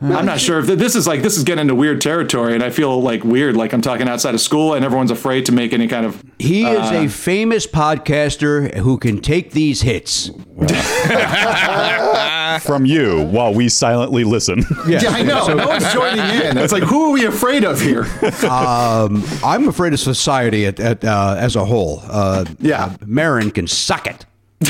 I'm 0.03 0.27
not 0.27 0.41
sure 0.41 0.59
if 0.59 0.67
this 0.67 0.97
is 0.97 1.07
like 1.07 1.23
this 1.23 1.37
is 1.37 1.45
getting 1.45 1.63
into 1.63 1.75
weird 1.75 2.01
territory, 2.01 2.55
and 2.55 2.63
I 2.63 2.71
feel 2.71 3.01
like 3.01 3.23
weird, 3.25 3.57
like 3.57 3.73
I'm 3.73 3.81
talking 3.81 4.09
outside 4.09 4.35
of 4.35 4.41
school, 4.41 4.75
and 4.75 4.85
everyone's 4.85 5.13
afraid 5.13 5.47
to 5.47 5.53
make 5.53 5.73
any 5.73 5.87
kind 5.87 6.05
of. 6.05 6.23
He 6.39 6.65
is 6.67 6.91
uh, 6.91 6.95
a 7.05 7.09
famous 7.09 7.67
podcaster 7.67 8.75
who 8.79 8.99
can 8.99 9.21
take 9.21 9.53
these 9.53 9.83
hits. 9.83 10.31
From 12.63 12.85
you 12.85 13.25
while 13.27 13.55
we 13.55 13.69
silently 13.69 14.25
listen. 14.25 14.65
Yeah, 14.87 15.01
I 15.09 15.23
know. 15.23 15.47
no 15.55 15.69
one's 15.69 15.91
joining 15.93 16.19
in. 16.19 16.59
It's 16.63 16.73
like, 16.73 16.83
who 16.83 17.09
are 17.09 17.13
we 17.13 17.25
afraid 17.25 17.65
of 17.65 17.81
here? 17.81 18.03
Um, 18.49 19.25
I'm 19.45 19.69
afraid 19.69 19.93
of 19.95 20.01
society 20.01 20.67
at, 20.67 20.79
at, 20.79 21.05
uh, 21.05 21.37
as 21.39 21.57
a 21.57 21.65
whole. 21.65 22.03
Uh, 22.09 22.45
Yeah. 22.61 22.95
Maron 23.07 23.51
can 23.51 23.67
suck 23.67 24.07
it. 24.07 24.27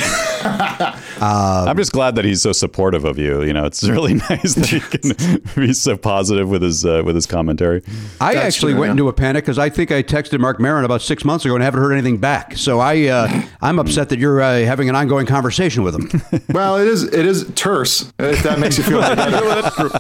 I'm 1.23 1.77
just 1.77 1.93
glad 1.93 2.17
that 2.17 2.25
he's 2.25 2.43
so 2.43 2.53
supportive 2.53 3.05
of 3.05 3.19
you. 3.19 3.43
You 3.43 3.53
know, 3.53 3.65
it's 3.65 3.83
really 3.89 4.15
nice 4.15 4.55
that 4.55 4.67
he 4.67 4.81
can 4.81 5.41
be 5.67 5.73
so 5.73 5.97
positive 5.97 6.49
with 6.49 6.63
his 6.63 6.85
uh, 6.85 7.03
with 7.05 7.15
his 7.15 7.27
commentary. 7.27 7.83
I 8.21 8.35
That's 8.35 8.47
actually 8.47 8.73
true, 8.73 8.81
went 8.81 8.89
yeah. 8.89 8.93
into 8.93 9.09
a 9.09 9.13
panic 9.13 9.45
because 9.45 9.59
I 9.59 9.69
think 9.69 9.91
I 9.91 10.03
texted 10.03 10.41
Marc 10.41 10.61
Maron 10.61 10.85
about 10.85 11.03
six 11.03 11.25
months 11.25 11.45
ago 11.45 11.55
and 11.55 11.63
haven't 11.63 11.81
heard 11.81 11.93
anything 11.93 12.19
back. 12.19 12.57
So 12.57 12.81
I, 12.81 13.07
uh, 13.07 13.43
I'm 13.61 13.79
upset 13.79 14.09
that 14.11 14.19
you're 14.19 14.41
uh, 14.41 14.61
having 14.65 14.89
an 14.89 14.97
ongoing 14.97 15.27
conversation 15.27 15.83
with 15.83 15.95
him. 15.95 16.43
Well, 16.51 16.79
it 16.79 16.89
is 16.89 17.05
it 17.05 17.27
is 17.27 17.51
terse. 17.55 18.13
If 18.19 18.43
that 18.43 18.59
makes 18.59 18.79
you 18.79 18.85
feel 18.85 19.01
better. 19.01 19.91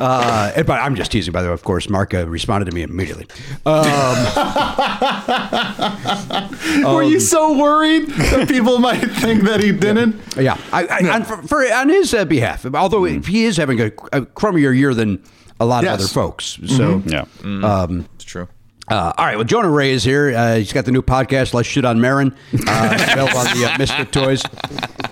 Uh, 0.00 0.62
but 0.64 0.80
I'm 0.80 0.94
just 0.96 1.12
teasing, 1.12 1.32
by 1.32 1.42
the 1.42 1.48
way. 1.48 1.54
Of 1.54 1.62
course, 1.62 1.88
Marc 1.88 2.14
uh, 2.14 2.26
responded 2.26 2.64
to 2.70 2.74
me 2.74 2.82
immediately. 2.82 3.26
Um, 3.64 3.84
Were 6.94 7.02
you 7.04 7.20
so 7.20 7.56
worried 7.56 8.08
that 8.08 8.48
people 8.48 8.78
might 8.78 8.98
think 8.98 9.44
that 9.44 9.60
he 9.60 9.70
didn't? 9.70 10.20
Yeah, 10.36 10.56
I, 10.72 10.86
I, 10.86 11.14
on, 11.14 11.24
for, 11.24 11.36
for, 11.42 11.72
on 11.72 11.88
his 11.88 12.12
uh, 12.14 12.24
behalf, 12.24 12.64
although 12.74 13.04
he 13.04 13.44
is 13.44 13.56
having 13.56 13.80
a, 13.80 13.86
a 13.86 14.22
crummier 14.22 14.76
year 14.76 14.94
than 14.94 15.22
a 15.60 15.66
lot 15.66 15.84
Yes. 15.84 15.94
of 15.94 16.00
other 16.00 16.08
folks. 16.08 16.58
So, 16.66 17.02
Yeah. 17.06 17.24
um, 17.44 18.06
It's 18.14 18.24
true. 18.24 18.48
Uh, 18.88 19.12
all 19.16 19.24
right. 19.24 19.36
Well, 19.36 19.44
Jonah 19.44 19.70
Ray 19.70 19.92
is 19.92 20.02
here. 20.02 20.34
Uh, 20.36 20.56
he's 20.56 20.72
got 20.72 20.84
the 20.84 20.90
new 20.90 21.02
podcast, 21.02 21.54
Let's 21.54 21.68
Shit 21.68 21.84
on 21.84 22.00
Maron, 22.00 22.34
uh, 22.66 22.98
available 23.12 23.38
on 23.38 23.46
the 23.56 23.70
uh, 23.72 23.78
Misfit 23.78 24.10
Toys. 24.12 24.42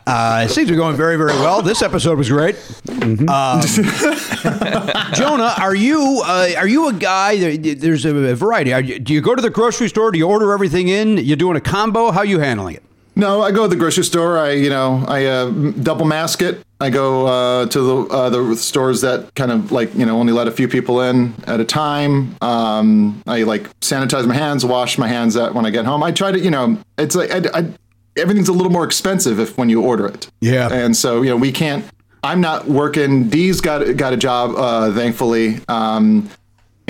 Uh, 0.06 0.42
it 0.44 0.50
seems 0.50 0.66
to 0.68 0.72
be 0.72 0.76
going 0.76 0.96
very, 0.96 1.16
very 1.16 1.32
well. 1.34 1.62
This 1.62 1.80
episode 1.80 2.18
was 2.18 2.28
great. 2.28 2.56
Um, 2.90 3.60
Jonah, 5.14 5.54
are 5.58 5.74
you 5.74 6.20
uh, 6.24 6.50
are 6.56 6.66
you 6.66 6.88
a 6.88 6.92
guy? 6.92 7.56
There's 7.56 8.04
a 8.04 8.34
variety. 8.34 8.72
Are 8.72 8.80
you, 8.80 8.98
do 8.98 9.12
you 9.14 9.20
go 9.20 9.34
to 9.36 9.42
the 9.42 9.50
grocery 9.50 9.88
store? 9.88 10.10
Do 10.10 10.18
you 10.18 10.26
order 10.28 10.52
everything 10.52 10.88
in? 10.88 11.18
You 11.18 11.36
doing 11.36 11.56
a 11.56 11.60
combo? 11.60 12.10
How 12.10 12.22
you 12.22 12.40
handling 12.40 12.74
it? 12.76 12.82
No, 13.16 13.42
I 13.42 13.50
go 13.50 13.62
to 13.64 13.68
the 13.68 13.76
grocery 13.76 14.04
store. 14.04 14.38
I 14.38 14.52
you 14.52 14.70
know 14.70 15.04
I 15.06 15.26
uh, 15.26 15.50
double 15.50 16.06
mask 16.06 16.42
it. 16.42 16.64
I 16.80 16.88
go 16.88 17.26
uh, 17.26 17.66
to 17.66 17.80
the 17.80 18.14
uh, 18.14 18.30
the 18.30 18.56
stores 18.56 19.02
that 19.02 19.34
kind 19.34 19.52
of 19.52 19.70
like 19.72 19.94
you 19.94 20.06
know 20.06 20.18
only 20.18 20.32
let 20.32 20.48
a 20.48 20.50
few 20.50 20.68
people 20.68 21.02
in 21.02 21.34
at 21.46 21.60
a 21.60 21.64
time. 21.64 22.36
Um, 22.40 23.22
I 23.26 23.42
like 23.42 23.64
sanitize 23.80 24.26
my 24.26 24.34
hands, 24.34 24.64
wash 24.64 24.96
my 24.96 25.08
hands 25.08 25.36
at 25.36 25.54
when 25.54 25.66
I 25.66 25.70
get 25.70 25.84
home. 25.84 26.02
I 26.02 26.12
try 26.12 26.32
to 26.32 26.38
you 26.38 26.50
know 26.50 26.78
it's 26.98 27.14
like 27.14 27.30
I, 27.30 27.58
I, 27.58 27.72
everything's 28.16 28.48
a 28.48 28.52
little 28.52 28.72
more 28.72 28.84
expensive 28.84 29.38
if 29.38 29.58
when 29.58 29.68
you 29.68 29.82
order 29.82 30.06
it. 30.06 30.30
Yeah. 30.40 30.72
and 30.72 30.96
so 30.96 31.22
you 31.22 31.28
know 31.30 31.36
we 31.36 31.52
can't. 31.52 31.84
I'm 32.22 32.40
not 32.42 32.66
working. 32.68 33.28
Dee's 33.28 33.60
got 33.60 33.96
got 33.96 34.12
a 34.12 34.16
job, 34.16 34.54
uh, 34.56 34.92
thankfully. 34.94 35.60
Um, 35.68 36.30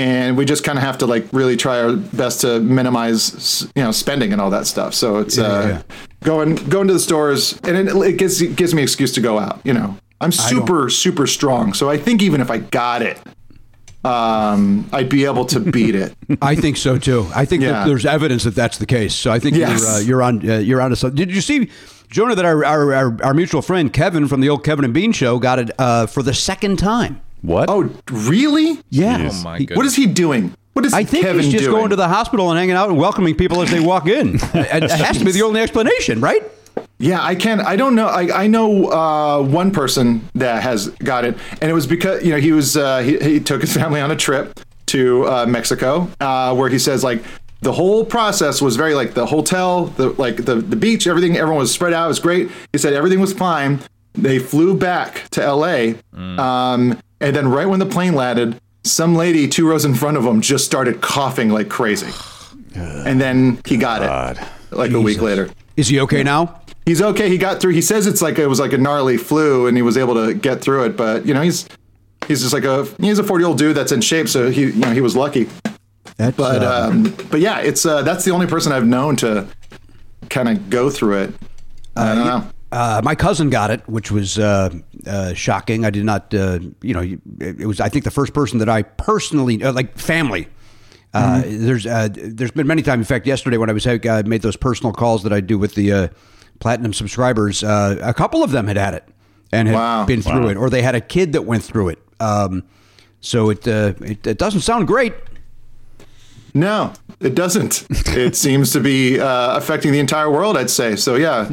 and 0.00 0.36
we 0.38 0.44
just 0.46 0.64
kind 0.64 0.78
of 0.78 0.82
have 0.84 0.96
to 0.98 1.06
like 1.06 1.26
really 1.32 1.56
try 1.56 1.78
our 1.82 1.94
best 1.94 2.40
to 2.40 2.58
minimize 2.60 3.70
you 3.76 3.82
know 3.82 3.92
spending 3.92 4.32
and 4.32 4.40
all 4.40 4.48
that 4.50 4.66
stuff 4.66 4.94
so 4.94 5.18
it's 5.18 5.36
uh 5.38 5.82
going 6.24 6.54
going 6.70 6.86
to 6.86 6.92
the 6.94 6.98
stores 7.00 7.58
and 7.64 7.76
it, 7.76 7.94
it 7.94 8.16
gives 8.16 8.40
it 8.40 8.56
gives 8.56 8.74
me 8.74 8.82
excuse 8.82 9.12
to 9.12 9.20
go 9.20 9.38
out 9.38 9.60
you 9.64 9.74
know 9.74 9.94
i'm 10.20 10.32
super 10.32 10.88
super 10.88 11.26
strong 11.26 11.74
so 11.74 11.90
i 11.90 11.98
think 11.98 12.22
even 12.22 12.40
if 12.40 12.50
i 12.50 12.56
got 12.58 13.02
it 13.02 13.18
um 14.04 14.88
i'd 14.94 15.10
be 15.10 15.26
able 15.26 15.44
to 15.44 15.60
beat 15.60 15.94
it 15.94 16.14
I 16.42 16.54
think 16.54 16.76
so 16.78 16.96
too. 16.96 17.26
I 17.34 17.44
think 17.44 17.62
Yeah. 17.62 17.72
that 17.72 17.86
there's 17.86 18.06
evidence 18.06 18.44
that 18.44 18.54
that's 18.54 18.78
the 18.78 18.86
case. 18.86 19.14
So 19.14 19.32
I 19.32 19.38
think 19.40 19.56
Yes. 19.56 19.80
you're 19.80 19.88
uh, 19.90 19.98
you're 19.98 20.22
on 20.22 20.48
uh, 20.48 20.58
you're 20.58 20.80
on 20.80 20.90
to 20.90 20.96
something. 20.96 21.16
Did 21.16 21.34
you 21.34 21.40
see, 21.40 21.68
Jonah, 22.08 22.36
that 22.36 22.44
our, 22.44 22.64
our 22.64 22.94
our 22.94 23.18
our 23.24 23.34
mutual 23.34 23.62
friend 23.62 23.92
Kevin 23.92 24.28
from 24.28 24.40
the 24.40 24.48
old 24.48 24.62
Kevin 24.64 24.84
and 24.84 24.94
Bean 24.94 25.10
show 25.12 25.40
got 25.40 25.58
it 25.58 25.70
uh, 25.78 26.06
for 26.06 26.22
the 26.22 26.32
second 26.32 26.78
time? 26.78 27.20
What? 27.42 27.68
oh 27.70 27.90
really 28.10 28.78
Yeah. 28.90 29.30
Oh 29.32 29.42
my 29.42 29.58
He- 29.58 29.64
goodness. 29.66 29.76
what 29.76 29.86
is 29.86 29.96
he 29.96 30.06
doing 30.06 30.54
what 30.72 30.86
is 30.86 30.92
I 30.94 31.02
think 31.04 31.24
Kevin 31.24 31.42
he's 31.42 31.52
just 31.52 31.64
doing? 31.64 31.76
going 31.76 31.90
to 31.90 31.96
the 31.96 32.08
hospital 32.08 32.48
and 32.50 32.58
hanging 32.58 32.76
out 32.76 32.88
and 32.90 32.96
welcoming 32.98 33.34
people 33.34 33.60
as 33.60 33.70
they 33.72 33.80
walk 33.80 34.06
in. 34.06 34.36
it, 34.54 34.84
it 34.84 34.90
has 34.90 35.18
to 35.18 35.24
be 35.24 35.32
the 35.32 35.42
only 35.42 35.60
explanation, 35.60 36.20
right? 36.20 36.42
Yeah, 36.98 37.20
I 37.22 37.34
can. 37.34 37.60
I 37.60 37.74
don't 37.74 37.94
know. 37.96 38.06
I, 38.06 38.44
I 38.44 38.46
know 38.46 38.86
uh, 38.90 39.42
one 39.42 39.72
person 39.72 40.22
that 40.36 40.62
has 40.62 40.88
got 40.88 41.24
it, 41.24 41.36
and 41.60 41.68
it 41.70 41.74
was 41.74 41.86
because 41.88 42.22
you 42.24 42.30
know 42.30 42.38
he 42.38 42.52
was 42.52 42.76
uh, 42.76 42.98
he, 43.00 43.18
he 43.18 43.40
took 43.40 43.62
his 43.62 43.72
family 43.80 44.00
on 44.00 44.10
a 44.12 44.16
trip 44.16 44.60
to 44.86 45.26
uh, 45.26 45.46
Mexico, 45.46 46.08
uh, 46.20 46.54
where 46.54 46.68
he 46.68 46.78
says 46.78 47.02
like 47.02 47.22
the 47.62 47.72
whole 47.72 48.04
process 48.04 48.62
was 48.62 48.76
very 48.76 48.94
like 48.94 49.14
the 49.14 49.26
hotel, 49.26 49.86
the 49.86 50.10
like 50.10 50.44
the 50.44 50.54
the 50.56 50.76
beach, 50.76 51.06
everything. 51.08 51.36
Everyone 51.36 51.58
was 51.60 51.72
spread 51.72 51.92
out. 51.92 52.04
It 52.04 52.08
was 52.08 52.20
great. 52.20 52.48
He 52.72 52.78
said 52.78 52.92
everything 52.92 53.18
was 53.18 53.32
fine. 53.32 53.80
They 54.12 54.38
flew 54.38 54.76
back 54.76 55.28
to 55.30 55.42
L.A. 55.42 55.96
Um, 56.14 56.98
and 57.20 57.34
then 57.34 57.48
right 57.48 57.66
when 57.66 57.78
the 57.78 57.86
plane 57.86 58.14
landed, 58.14 58.60
some 58.84 59.14
lady 59.14 59.48
two 59.48 59.68
rows 59.68 59.84
in 59.84 59.94
front 59.94 60.16
of 60.16 60.24
him 60.24 60.40
just 60.40 60.64
started 60.64 61.00
coughing 61.00 61.50
like 61.50 61.68
crazy, 61.68 62.12
and 62.74 63.20
then 63.20 63.60
he 63.66 63.76
got 63.76 64.02
it 64.02 64.46
like 64.70 64.92
a 64.92 65.00
week 65.00 65.20
later. 65.20 65.50
Is 65.76 65.88
he 65.88 66.00
okay 66.00 66.22
now? 66.22 66.60
he's 66.86 67.00
okay. 67.00 67.28
He 67.28 67.38
got 67.38 67.60
through. 67.60 67.72
He 67.72 67.82
says 67.82 68.06
it's 68.06 68.20
like 68.20 68.38
it 68.38 68.46
was 68.46 68.60
like 68.60 68.72
a 68.72 68.78
gnarly 68.78 69.16
flu, 69.16 69.66
and 69.66 69.76
he 69.76 69.82
was 69.82 69.96
able 69.96 70.14
to 70.14 70.34
get 70.34 70.60
through 70.60 70.84
it. 70.84 70.96
But 70.96 71.26
you 71.26 71.34
know, 71.34 71.42
he's 71.42 71.66
he's 72.26 72.40
just 72.40 72.52
like 72.52 72.64
a 72.64 72.84
he's 73.00 73.18
a 73.18 73.24
forty 73.24 73.42
year 73.42 73.48
old 73.48 73.58
dude 73.58 73.76
that's 73.76 73.92
in 73.92 74.00
shape, 74.00 74.28
so 74.28 74.50
he 74.50 74.66
you 74.66 74.72
know 74.72 74.92
he 74.92 75.00
was 75.00 75.16
lucky. 75.16 75.48
That's, 76.16 76.36
But 76.36 76.62
uh, 76.62 76.88
um, 76.90 77.14
but 77.30 77.40
yeah, 77.40 77.60
it's 77.60 77.86
uh, 77.86 78.02
that's 78.02 78.24
the 78.24 78.32
only 78.32 78.46
person 78.46 78.72
I've 78.72 78.86
known 78.86 79.16
to 79.16 79.46
kind 80.28 80.48
of 80.48 80.68
go 80.68 80.90
through 80.90 81.22
it. 81.22 81.34
I 81.96 82.14
don't 82.14 82.26
know. 82.26 82.46
Uh, 82.72 83.00
my 83.02 83.14
cousin 83.16 83.50
got 83.50 83.70
it, 83.70 83.80
which 83.88 84.12
was 84.12 84.38
uh, 84.38 84.70
uh, 85.06 85.34
shocking. 85.34 85.84
I 85.84 85.90
did 85.90 86.04
not, 86.04 86.32
uh, 86.32 86.60
you 86.82 86.94
know, 86.94 87.18
it, 87.40 87.66
was 87.66 87.80
I 87.80 87.88
think 87.88 88.04
the 88.04 88.10
first 88.12 88.32
person 88.32 88.58
that 88.60 88.68
I 88.68 88.82
personally 88.82 89.62
uh, 89.62 89.72
like 89.72 89.98
family. 89.98 90.48
Uh, 91.12 91.42
There's 91.44 91.86
uh, 91.86 92.08
there's 92.12 92.52
been 92.52 92.68
many 92.68 92.82
times. 92.82 93.00
In 93.00 93.04
fact, 93.04 93.26
yesterday 93.26 93.56
when 93.56 93.68
I 93.68 93.72
was 93.72 93.84
uh, 93.84 94.22
made 94.24 94.42
those 94.42 94.54
personal 94.54 94.92
calls 94.92 95.24
that 95.24 95.32
I 95.32 95.40
do 95.40 95.58
with 95.58 95.74
the 95.74 95.92
uh, 95.92 96.08
platinum 96.60 96.92
subscribers, 96.92 97.64
uh, 97.64 97.98
a 98.00 98.14
couple 98.14 98.44
of 98.44 98.52
them 98.52 98.68
had 98.68 98.76
had 98.76 98.94
it 98.94 99.04
and 99.50 99.66
had 99.66 99.74
Wow. 99.74 100.04
been 100.04 100.22
through 100.22 100.44
Wow. 100.44 100.48
it, 100.50 100.56
or 100.56 100.70
they 100.70 100.82
had 100.82 100.94
a 100.94 101.00
kid 101.00 101.32
that 101.32 101.42
went 101.42 101.64
through 101.64 101.88
it. 101.88 101.98
Um, 102.20 102.62
so 103.20 103.50
it, 103.50 103.66
uh, 103.66 103.94
it 104.02 104.24
it 104.24 104.38
doesn't 104.38 104.60
sound 104.60 104.86
great. 104.86 105.12
No, 106.54 106.92
it 107.18 107.34
doesn't. 107.34 107.86
it 108.16 108.36
seems 108.46 108.70
to 108.72 108.80
be 108.80 109.18
uh, 109.18 109.56
affecting 109.56 109.90
the 109.90 109.98
entire 109.98 110.30
world. 110.30 110.56
I'd 110.56 110.70
say 110.70 110.94
so. 110.94 111.16
Yeah, 111.16 111.48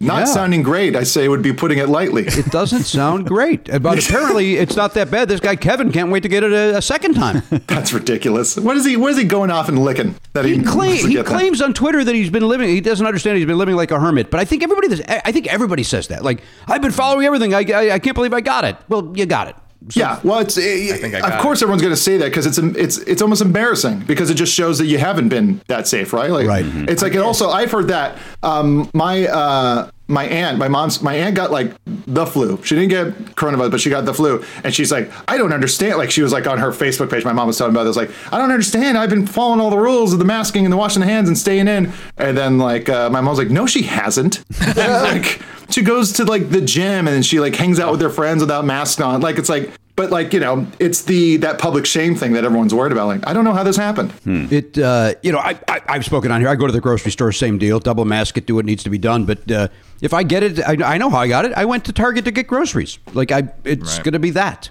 not 0.00 0.18
Yeah. 0.20 0.24
sounding 0.26 0.62
great. 0.62 0.94
I 0.94 1.02
say 1.02 1.28
would 1.28 1.42
be 1.42 1.52
putting 1.52 1.78
it 1.78 1.88
lightly. 1.88 2.24
It 2.26 2.46
doesn't 2.46 2.84
sound 2.84 3.26
great, 3.26 3.64
but 3.82 4.04
apparently 4.04 4.56
it's 4.56 4.76
not 4.76 4.94
that 4.94 5.10
bad. 5.10 5.28
This 5.28 5.40
guy 5.40 5.56
Kevin 5.56 5.90
can't 5.92 6.10
wait 6.10 6.22
to 6.22 6.28
get 6.28 6.44
it 6.44 6.52
a, 6.52 6.78
a 6.78 6.82
second 6.82 7.14
time. 7.14 7.42
That's 7.66 7.92
ridiculous. 7.92 8.56
What 8.56 8.76
is 8.76 8.84
he? 8.84 8.96
What 8.96 9.10
is 9.12 9.18
he 9.18 9.24
going 9.24 9.50
off 9.50 9.68
and 9.68 9.78
licking? 9.78 10.14
That 10.34 10.44
he, 10.44 10.56
He, 10.56 10.62
claim, 10.62 11.06
he 11.08 11.16
that? 11.16 11.26
claims 11.26 11.60
on 11.60 11.74
Twitter 11.74 12.04
that 12.04 12.14
he's 12.14 12.30
been 12.30 12.46
living. 12.46 12.68
He 12.68 12.80
doesn't 12.80 13.06
understand. 13.06 13.38
He's 13.38 13.46
been 13.46 13.58
living 13.58 13.74
like 13.76 13.90
a 13.90 13.98
hermit. 13.98 14.30
But 14.30 14.40
I 14.40 14.44
think 14.44 14.62
everybody. 14.62 15.02
I 15.08 15.32
think 15.32 15.46
everybody 15.52 15.82
says 15.82 16.08
that. 16.08 16.22
Like 16.24 16.42
I've 16.66 16.82
been 16.82 16.92
following 16.92 17.26
everything. 17.26 17.54
I, 17.54 17.64
I, 17.72 17.90
I 17.94 17.98
can't 17.98 18.14
believe 18.14 18.32
I 18.32 18.40
got 18.40 18.64
it. 18.64 18.76
Well, 18.88 19.12
you 19.16 19.26
got 19.26 19.48
it. 19.48 19.56
So- 19.90 20.00
Yeah, 20.00 20.18
well, 20.24 20.40
it's 20.40 20.54
think 20.56 21.14
I 21.14 21.18
of 21.18 21.22
got 21.24 21.40
course 21.42 21.62
everyone's 21.62 21.82
going 21.82 21.94
to 21.94 22.00
say 22.00 22.16
that 22.18 22.26
because 22.26 22.46
it's 22.46 22.58
it's 22.58 22.98
it's 22.98 23.22
almost 23.22 23.40
embarrassing 23.42 24.00
because 24.00 24.28
it 24.28 24.34
just 24.34 24.52
shows 24.52 24.78
that 24.78 24.86
you 24.86 24.98
haven't 24.98 25.28
been 25.28 25.60
that 25.68 25.86
safe, 25.86 26.12
right? 26.12 26.30
Like, 26.30 26.46
Right. 26.48 26.64
It's 26.88 27.00
like 27.02 27.14
it 27.14 27.18
also 27.20 27.48
I've 27.50 27.70
heard 27.70 27.88
that 27.88 28.18
um, 28.42 28.90
my 28.92 29.26
uh, 29.26 29.90
my 30.08 30.24
aunt, 30.24 30.58
my 30.58 30.68
mom's 30.68 31.02
my 31.02 31.14
aunt 31.14 31.36
got 31.36 31.50
like 31.50 31.72
the 31.84 32.26
flu. 32.26 32.58
She 32.64 32.74
didn't 32.74 32.88
get 32.88 33.14
coronavirus, 33.36 33.70
but 33.70 33.80
she 33.80 33.90
got 33.90 34.06
the 34.06 34.14
flu, 34.14 34.42
and 34.64 34.74
she's 34.74 34.90
like, 34.90 35.10
I 35.28 35.36
don't 35.36 35.52
understand. 35.52 35.98
Like 35.98 36.10
she 36.10 36.22
was 36.22 36.32
like 36.32 36.46
on 36.46 36.58
her 36.58 36.70
Facebook 36.70 37.10
page. 37.10 37.24
My 37.24 37.32
mom 37.32 37.46
was 37.46 37.58
talking 37.58 37.74
about 37.74 37.84
this. 37.84 37.96
Like 37.96 38.10
I 38.32 38.38
don't 38.38 38.50
understand. 38.50 38.96
I've 38.98 39.10
been 39.10 39.26
following 39.26 39.60
all 39.60 39.70
the 39.70 39.78
rules 39.78 40.12
of 40.14 40.18
the 40.18 40.24
masking 40.24 40.64
and 40.64 40.72
the 40.72 40.76
washing 40.78 41.00
the 41.00 41.06
hands 41.06 41.28
and 41.28 41.36
staying 41.36 41.68
in. 41.68 41.92
And 42.16 42.36
then 42.36 42.58
like 42.58 42.88
uh, 42.88 43.10
my 43.10 43.20
mom's 43.20 43.38
like, 43.38 43.50
no, 43.50 43.66
she 43.66 43.82
hasn't. 43.82 44.42
Like 44.88 45.40
she 45.70 45.82
goes 45.82 46.12
to 46.14 46.24
like 46.24 46.50
the 46.50 46.60
gym 46.60 47.08
and 47.08 47.24
she 47.24 47.40
like 47.40 47.54
hangs 47.54 47.78
out 47.78 47.92
with 47.92 48.00
her 48.00 48.10
friends 48.10 48.40
without 48.40 48.64
masks 48.64 49.00
on. 49.00 49.20
Like 49.20 49.38
it's 49.38 49.48
like, 49.48 49.70
but 49.96 50.10
like 50.10 50.32
you 50.32 50.40
know, 50.40 50.66
it's 50.78 51.02
the 51.02 51.36
that 51.38 51.58
public 51.58 51.84
shame 51.84 52.14
thing 52.14 52.32
that 52.32 52.44
everyone's 52.44 52.74
worried 52.74 52.92
about. 52.92 53.06
Like 53.08 53.26
I 53.26 53.32
don't 53.32 53.44
know 53.44 53.52
how 53.52 53.64
this 53.64 53.76
happened. 53.76 54.12
It, 54.52 54.78
uh, 54.78 55.14
you 55.22 55.32
know, 55.32 55.38
I, 55.38 55.58
I, 55.68 55.80
I've 55.88 56.04
spoken 56.04 56.30
on 56.30 56.40
here. 56.40 56.48
I 56.48 56.54
go 56.54 56.66
to 56.66 56.72
the 56.72 56.80
grocery 56.80 57.10
store, 57.10 57.32
same 57.32 57.58
deal. 57.58 57.80
Double 57.80 58.04
mask 58.04 58.36
it, 58.38 58.46
do 58.46 58.54
what 58.54 58.64
needs 58.64 58.82
to 58.84 58.90
be 58.90 58.98
done. 58.98 59.24
But 59.24 59.50
uh, 59.50 59.68
if 60.00 60.12
I 60.14 60.22
get 60.22 60.42
it, 60.42 60.60
I, 60.60 60.94
I 60.94 60.98
know 60.98 61.10
how 61.10 61.18
I 61.18 61.28
got 61.28 61.44
it. 61.44 61.52
I 61.54 61.64
went 61.64 61.84
to 61.86 61.92
Target 61.92 62.24
to 62.26 62.30
get 62.30 62.46
groceries. 62.46 62.98
Like 63.14 63.32
I, 63.32 63.48
it's 63.64 63.96
Right. 63.96 64.04
going 64.04 64.12
to 64.12 64.18
be 64.18 64.30
that. 64.30 64.68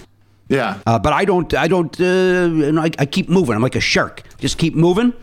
Yeah. 0.49 0.79
Uh, 0.85 0.97
but 0.99 1.11
I 1.13 1.25
don't, 1.25 1.53
I 1.53 1.67
don't, 1.67 1.99
uh, 1.99 2.81
I, 2.81 2.91
I 2.99 3.05
keep 3.05 3.27
moving. 3.29 3.55
I'm 3.55 3.61
like 3.61 3.75
a 3.75 3.81
shark. 3.81 4.23
Just 4.39 4.57
keep 4.57 4.75
moving 4.75 5.13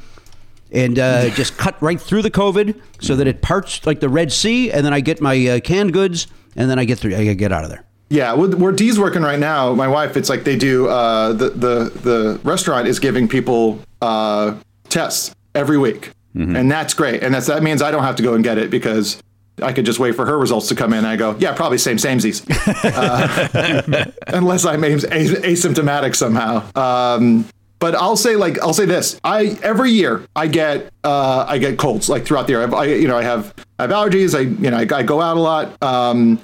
and 0.73 0.99
uh, 0.99 1.31
just 1.31 1.57
cut 1.57 1.81
right 1.81 2.01
through 2.01 2.23
the 2.23 2.31
COVID 2.31 2.81
so 3.01 3.17
that 3.17 3.27
it 3.27 3.41
parts 3.41 3.87
like 3.87 4.01
the 4.01 4.09
Red 4.09 4.33
Sea. 4.33 4.71
And 4.71 4.85
then 4.85 4.93
I 4.93 5.01
get 5.01 5.21
my 5.21 5.47
uh, 5.49 5.61
canned 5.61 5.93
goods 5.93 6.27
and 6.57 6.69
then 6.69 6.79
I 6.79 6.85
get 6.85 6.99
through, 6.99 7.17
I 7.17 7.33
get 7.35 7.53
out 7.53 7.65
of 7.65 7.71
there. 7.71 7.85
Yeah, 8.11 8.35
where 8.35 8.71
Dee's 8.71 8.99
working 9.01 9.23
right 9.23 9.39
now, 9.39 9.73
my 9.75 9.89
wife, 9.89 10.17
it's 10.17 10.29
like 10.29 10.45
they 10.45 10.57
do. 10.57 10.87
Uh, 10.89 11.33
the 11.33 11.49
the 11.51 11.91
the 12.03 12.41
restaurant 12.45 12.87
is 12.87 13.01
giving 13.01 13.27
people 13.27 13.81
uh, 14.03 14.55
tests 14.91 15.35
every 15.55 15.79
week, 15.79 16.13
and 16.35 16.71
that's 16.71 16.93
great. 16.95 17.23
And 17.25 17.35
that's 17.35 17.47
that 17.47 17.63
means 17.63 17.81
I 17.81 17.91
don't 17.91 18.03
have 18.05 18.15
to 18.17 18.23
go 18.23 18.35
and 18.35 18.45
get 18.45 18.59
it 18.59 18.71
because 18.71 19.21
I 19.63 19.73
could 19.73 19.87
just 19.87 19.99
wait 19.99 20.15
for 20.15 20.27
her 20.27 20.37
results 20.39 20.69
to 20.69 20.75
come 20.75 20.93
in. 20.93 20.99
And 20.99 21.07
I 21.07 21.17
go, 21.17 21.37
yeah, 21.39 21.55
probably 21.55 21.79
same 21.79 21.97
samesies, 21.97 22.45
uh, 22.85 24.11
unless 24.29 24.65
I'm 24.65 24.83
as- 24.85 25.05
as- 25.05 25.31
asymptomatic 25.33 26.15
somehow. 26.17 26.63
Um, 26.77 27.47
but 27.79 27.95
I'll 27.95 28.17
say 28.17 28.37
like 28.37 28.59
I'll 28.63 28.73
say 28.73 28.87
this: 28.87 29.21
I 29.25 29.59
every 29.63 29.91
year 29.91 30.27
I 30.35 30.47
get 30.47 30.91
uh, 31.05 31.45
I 31.47 31.59
get 31.59 31.79
colds 31.79 32.09
like 32.09 32.25
throughout 32.25 32.47
the 32.47 32.55
year. 32.55 32.63
I, 32.67 32.71
I 32.77 32.85
you 32.87 33.07
know 33.09 33.19
I 33.19 33.23
have 33.23 33.55
I 33.79 33.83
have 33.83 33.91
allergies. 33.91 34.35
I 34.35 34.41
you 34.41 34.71
know 34.71 34.79
I, 34.79 34.87
I 34.99 35.03
go 35.03 35.21
out 35.21 35.37
a 35.37 35.41
lot. 35.41 35.83
Um, 35.83 36.41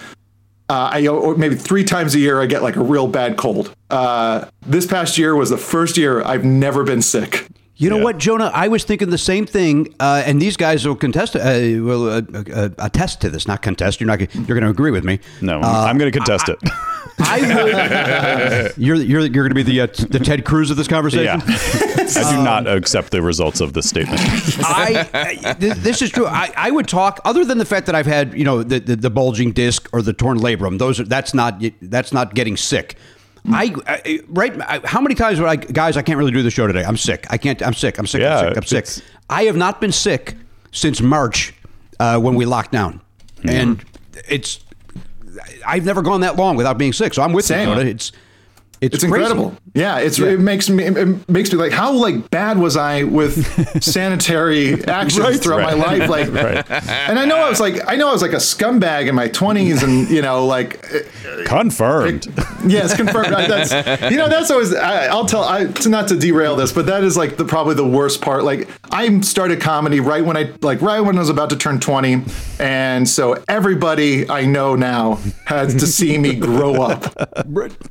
uh, 0.68 0.90
I 0.92 1.06
or 1.08 1.36
maybe 1.36 1.54
three 1.56 1.82
times 1.82 2.14
a 2.14 2.18
year 2.18 2.40
I 2.40 2.46
get 2.46 2.62
like 2.62 2.76
a 2.76 2.82
real 2.82 3.08
bad 3.08 3.36
cold. 3.38 3.74
Uh, 3.88 4.44
this 4.66 4.86
past 4.86 5.16
year 5.18 5.34
was 5.34 5.50
the 5.50 5.56
first 5.58 5.96
year 5.96 6.22
I've 6.22 6.44
never 6.44 6.84
been 6.84 7.02
sick. 7.02 7.46
You 7.80 7.88
know 7.88 7.96
what, 7.96 8.18
Jonah? 8.18 8.50
I 8.52 8.68
was 8.68 8.84
thinking 8.84 9.08
the 9.08 9.16
same 9.16 9.46
thing, 9.46 9.94
uh, 9.98 10.22
and 10.26 10.40
these 10.40 10.56
guys 10.58 10.86
will 10.86 10.96
contest, 10.96 11.34
uh, 11.34 11.40
will 11.40 12.10
uh, 12.10 12.22
uh, 12.54 12.68
attest 12.78 13.22
to 13.22 13.30
this. 13.30 13.48
Not 13.48 13.62
contest. 13.62 14.00
You're 14.00 14.06
not. 14.06 14.20
You're 14.34 14.44
going 14.44 14.62
to 14.62 14.68
agree 14.68 14.90
with 14.90 15.04
me. 15.04 15.18
No, 15.40 15.60
I'm 15.60 15.96
going 15.96 16.12
to 16.12 16.16
contest 16.16 16.50
it. 16.50 16.58
I 17.20 18.70
you're 18.76 18.96
you're 18.96 19.20
you're 19.20 19.48
going 19.48 19.48
to 19.48 19.54
be 19.54 19.62
the 19.62 19.80
uh, 19.82 19.86
the 19.86 20.18
Ted 20.18 20.44
Cruz 20.44 20.70
of 20.70 20.76
this 20.76 20.88
conversation. 20.88 21.40
Yeah. 21.40 21.56
I 22.16 22.36
do 22.36 22.42
not 22.42 22.66
accept 22.66 23.12
the 23.12 23.22
results 23.22 23.60
of 23.60 23.72
this 23.72 23.88
statement. 23.88 24.20
I, 24.60 25.08
I 25.12 25.52
this 25.54 26.02
is 26.02 26.10
true. 26.10 26.26
I, 26.26 26.52
I 26.56 26.70
would 26.70 26.88
talk 26.88 27.20
other 27.24 27.44
than 27.44 27.58
the 27.58 27.64
fact 27.64 27.86
that 27.86 27.94
I've 27.94 28.06
had 28.06 28.36
you 28.36 28.44
know 28.44 28.62
the, 28.62 28.80
the, 28.80 28.96
the 28.96 29.10
bulging 29.10 29.52
disc 29.52 29.88
or 29.92 30.02
the 30.02 30.12
torn 30.12 30.38
labrum. 30.38 30.78
Those 30.78 31.00
are 31.00 31.04
that's 31.04 31.34
not 31.34 31.62
that's 31.82 32.12
not 32.12 32.34
getting 32.34 32.56
sick. 32.56 32.96
I, 33.50 33.74
I 33.86 34.20
right. 34.28 34.60
I, 34.60 34.80
how 34.84 35.00
many 35.00 35.14
times 35.14 35.40
would 35.40 35.48
I 35.48 35.56
guys? 35.56 35.96
I 35.96 36.02
can't 36.02 36.18
really 36.18 36.32
do 36.32 36.42
the 36.42 36.50
show 36.50 36.66
today. 36.66 36.84
I'm 36.84 36.96
sick. 36.96 37.26
I 37.30 37.38
can't. 37.38 37.62
I'm 37.62 37.74
sick. 37.74 37.98
I'm 37.98 38.06
sick. 38.06 38.20
Yeah, 38.20 38.38
I'm 38.38 38.48
sick. 38.54 38.56
I'm 38.56 38.84
sick. 38.84 39.04
I 39.28 39.44
have 39.44 39.56
not 39.56 39.80
been 39.80 39.92
sick 39.92 40.36
since 40.72 41.00
March 41.00 41.54
uh, 41.98 42.18
when 42.18 42.34
we 42.34 42.44
locked 42.44 42.72
down, 42.72 43.00
and 43.44 43.84
it's 44.28 44.60
I've 45.66 45.84
never 45.84 46.02
gone 46.02 46.20
that 46.22 46.36
long 46.36 46.56
without 46.56 46.78
being 46.78 46.92
sick. 46.92 47.14
So 47.14 47.22
I'm 47.22 47.32
with 47.32 47.44
Same. 47.44 47.68
you. 47.68 47.74
Jonah. 47.74 47.88
It's 47.88 48.12
it's, 48.80 48.94
It's 48.96 49.04
incredible. 49.04 49.54
Yeah, 49.74 49.98
it's 49.98 50.18
Yeah. 50.18 50.28
it 50.30 50.40
makes 50.40 50.68
me 50.70 50.84
it 50.84 51.28
makes 51.28 51.52
me 51.52 51.58
like 51.58 51.72
how 51.72 51.92
like 51.92 52.30
bad 52.30 52.58
was 52.58 52.76
I 52.76 53.04
with 53.04 53.44
sanitary 53.84 54.82
actions 54.84 55.20
Right, 55.20 55.40
throughout 55.40 55.58
right. 55.60 55.76
my 55.78 55.86
life? 55.86 56.08
Like, 56.08 56.28
and 57.08 57.18
I 57.18 57.24
know 57.24 57.36
I 57.36 57.48
was 57.48 57.60
like 57.60 57.80
I 57.86 57.96
know 57.96 58.08
I 58.08 58.12
was 58.12 58.22
like 58.22 58.32
a 58.32 58.36
scumbag 58.36 59.08
in 59.08 59.14
my 59.14 59.28
twenties, 59.28 59.82
and 59.82 60.08
you 60.08 60.22
know 60.22 60.46
like 60.46 60.84
uh, 60.94 60.98
Confirmed. 61.44 62.26
Yes, 62.66 62.94
confirmed. 62.96 63.32
I- 63.34 63.46
That's 63.46 64.10
you 64.10 64.16
know 64.16 64.28
that's 64.28 64.50
always 64.50 64.74
I, 64.74 65.06
I'll 65.06 65.26
tell 65.26 65.44
I 65.44 65.66
to 65.66 65.88
not 65.88 66.08
to 66.08 66.16
derail 66.16 66.56
this, 66.56 66.72
but 66.72 66.86
that 66.86 67.04
is 67.04 67.16
like 67.16 67.36
the 67.36 67.44
probably 67.44 67.74
the 67.74 67.86
worst 67.86 68.20
part. 68.20 68.44
Like 68.44 68.68
I 68.90 69.20
started 69.20 69.60
comedy 69.60 70.00
right 70.00 70.24
when 70.24 70.36
I 70.36 70.52
like 70.62 70.80
right 70.82 71.00
when 71.00 71.16
I 71.16 71.20
was 71.20 71.28
about 71.28 71.50
to 71.50 71.56
turn 71.56 71.80
twenty, 71.80 72.22
and 72.58 73.08
so 73.08 73.42
everybody 73.48 74.28
I 74.28 74.44
know 74.46 74.74
now 74.76 75.18
has 75.46 75.74
to 75.74 75.86
see 75.86 76.18
me 76.18 76.34
grow 76.34 76.82
up. 76.82 77.14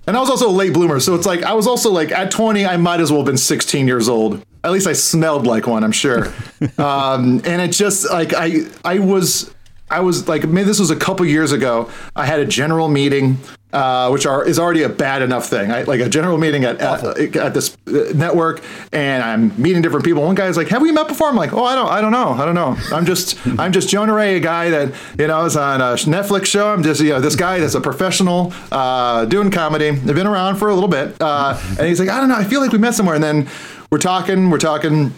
And 0.07 0.17
I 0.17 0.19
was 0.21 0.29
also 0.29 0.49
a 0.49 0.51
late 0.51 0.73
bloomer, 0.79 0.99
so 0.99 1.13
it's 1.15 1.25
like 1.25 1.43
I 1.43 1.53
was 1.53 1.67
also 1.67 1.91
like 1.91 2.11
at 2.11 2.31
twenty 2.31 2.65
I 2.65 2.77
might 2.77 3.01
as 3.01 3.11
well 3.11 3.21
have 3.21 3.25
been 3.25 3.37
sixteen 3.37 3.85
years 3.87 4.07
old. 4.07 4.43
At 4.63 4.71
least 4.71 4.87
I 4.87 4.93
smelled 4.93 5.45
like 5.45 5.67
one, 5.67 5.83
I'm 5.83 5.91
sure. 5.91 6.27
um, 6.77 7.41
and 7.45 7.61
it 7.61 7.71
just 7.71 8.09
like 8.09 8.33
I 8.33 8.61
I 8.85 8.99
was 8.99 9.53
I 9.91 10.01
was 10.01 10.27
like, 10.27 10.47
maybe 10.47 10.65
this 10.65 10.79
was 10.79 10.91
a 10.91 10.95
couple 10.95 11.25
years 11.25 11.51
ago. 11.51 11.89
I 12.15 12.25
had 12.25 12.39
a 12.39 12.45
general 12.45 12.89
meeting, 12.89 13.39
uh, 13.73 14.09
which 14.09 14.25
are 14.27 14.45
is 14.47 14.59
already 14.59 14.83
a 14.83 14.89
bad 14.89 15.23
enough 15.23 15.47
thing. 15.47 15.71
I, 15.71 15.81
like 15.83 15.99
a 15.99 16.09
general 16.09 16.37
meeting 16.37 16.63
at 16.63 16.79
at, 16.79 17.35
at 17.35 17.53
this 17.55 17.75
uh, 17.87 18.11
network, 18.13 18.61
and 18.93 19.23
I'm 19.23 19.59
meeting 19.61 19.81
different 19.81 20.05
people. 20.05 20.23
One 20.23 20.35
guy's 20.35 20.57
like, 20.57 20.67
"Have 20.67 20.83
we 20.83 20.91
met 20.91 21.07
before?" 21.07 21.29
I'm 21.29 21.35
like, 21.35 21.53
"Oh, 21.53 21.63
I 21.63 21.73
don't, 21.73 21.89
I 21.89 22.01
don't 22.01 22.11
know, 22.11 22.29
I 22.29 22.45
don't 22.45 22.55
know. 22.55 22.77
I'm 22.91 23.05
just, 23.05 23.37
I'm 23.59 23.71
just 23.71 23.89
Jonah 23.89 24.13
Ray, 24.13 24.35
a 24.35 24.39
guy 24.39 24.69
that 24.69 24.93
you 25.17 25.27
know 25.27 25.45
is 25.45 25.57
on 25.57 25.81
a 25.81 25.95
Netflix 25.95 26.45
show. 26.45 26.71
I'm 26.71 26.83
just, 26.83 27.01
you 27.01 27.09
know, 27.09 27.19
this 27.19 27.35
guy 27.35 27.59
that's 27.59 27.75
a 27.75 27.81
professional 27.81 28.53
uh, 28.71 29.25
doing 29.25 29.49
comedy. 29.49 29.89
I've 29.89 30.05
been 30.05 30.27
around 30.27 30.57
for 30.57 30.69
a 30.69 30.73
little 30.73 30.89
bit." 30.89 31.15
Uh, 31.19 31.59
and 31.79 31.87
he's 31.87 31.99
like, 31.99 32.09
"I 32.09 32.19
don't 32.19 32.29
know. 32.29 32.35
I 32.35 32.43
feel 32.43 32.61
like 32.61 32.71
we 32.71 32.77
met 32.77 32.93
somewhere." 32.93 33.15
And 33.15 33.23
then 33.23 33.49
we're 33.91 33.97
talking, 33.97 34.51
we're 34.51 34.59
talking. 34.59 35.13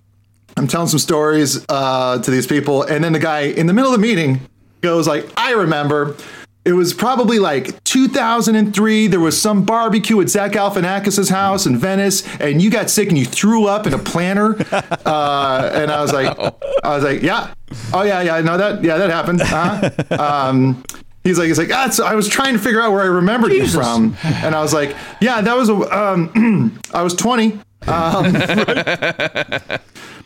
I'm 0.57 0.67
telling 0.67 0.89
some 0.89 0.99
stories 0.99 1.65
uh, 1.69 2.21
to 2.21 2.29
these 2.29 2.45
people, 2.45 2.83
and 2.83 3.03
then 3.03 3.13
the 3.13 3.19
guy 3.19 3.41
in 3.41 3.67
the 3.67 3.73
middle 3.73 3.93
of 3.93 3.99
the 3.99 4.05
meeting 4.05 4.41
goes 4.81 5.07
like, 5.07 5.29
"I 5.37 5.51
remember." 5.53 6.15
It 6.63 6.73
was 6.73 6.93
probably 6.93 7.39
like 7.39 7.83
2003. 7.85 9.07
There 9.07 9.19
was 9.19 9.41
some 9.41 9.65
barbecue 9.65 10.21
at 10.21 10.29
Zach 10.29 10.51
Galifianakis' 10.51 11.31
house 11.31 11.65
in 11.65 11.75
Venice, 11.75 12.23
and 12.39 12.61
you 12.61 12.69
got 12.69 12.91
sick 12.91 13.09
and 13.09 13.17
you 13.17 13.25
threw 13.25 13.65
up 13.65 13.87
in 13.87 13.93
a 13.93 13.97
planter. 13.97 14.57
Uh, 15.03 15.71
and 15.73 15.91
I 15.91 16.01
was 16.01 16.13
like, 16.13 16.37
I 16.83 16.95
was 16.95 17.03
like, 17.03 17.21
yeah, 17.23 17.53
oh 17.93 18.03
yeah, 18.03 18.21
yeah, 18.21 18.39
no, 18.41 18.57
that, 18.57 18.83
yeah, 18.83 18.97
that 18.97 19.09
happened. 19.09 19.41
Uh-huh. 19.41 19.89
Um, 20.21 20.83
he's 21.23 21.37
like, 21.39 21.47
he's 21.47 21.57
like, 21.57 21.71
ah, 21.73 21.89
so 21.89 22.05
I 22.05 22.13
was 22.15 22.27
trying 22.27 22.53
to 22.53 22.59
figure 22.59 22.81
out 22.81 22.91
where 22.91 23.01
I 23.01 23.07
remembered 23.07 23.51
you 23.51 23.67
from, 23.67 24.15
and 24.23 24.55
I 24.55 24.61
was 24.61 24.73
like, 24.73 24.95
yeah, 25.19 25.41
that 25.41 25.57
was 25.57 25.69
a, 25.69 25.73
um, 25.73 26.79
I 26.93 27.01
was 27.01 27.15
20. 27.15 27.59
Um, 27.87 28.33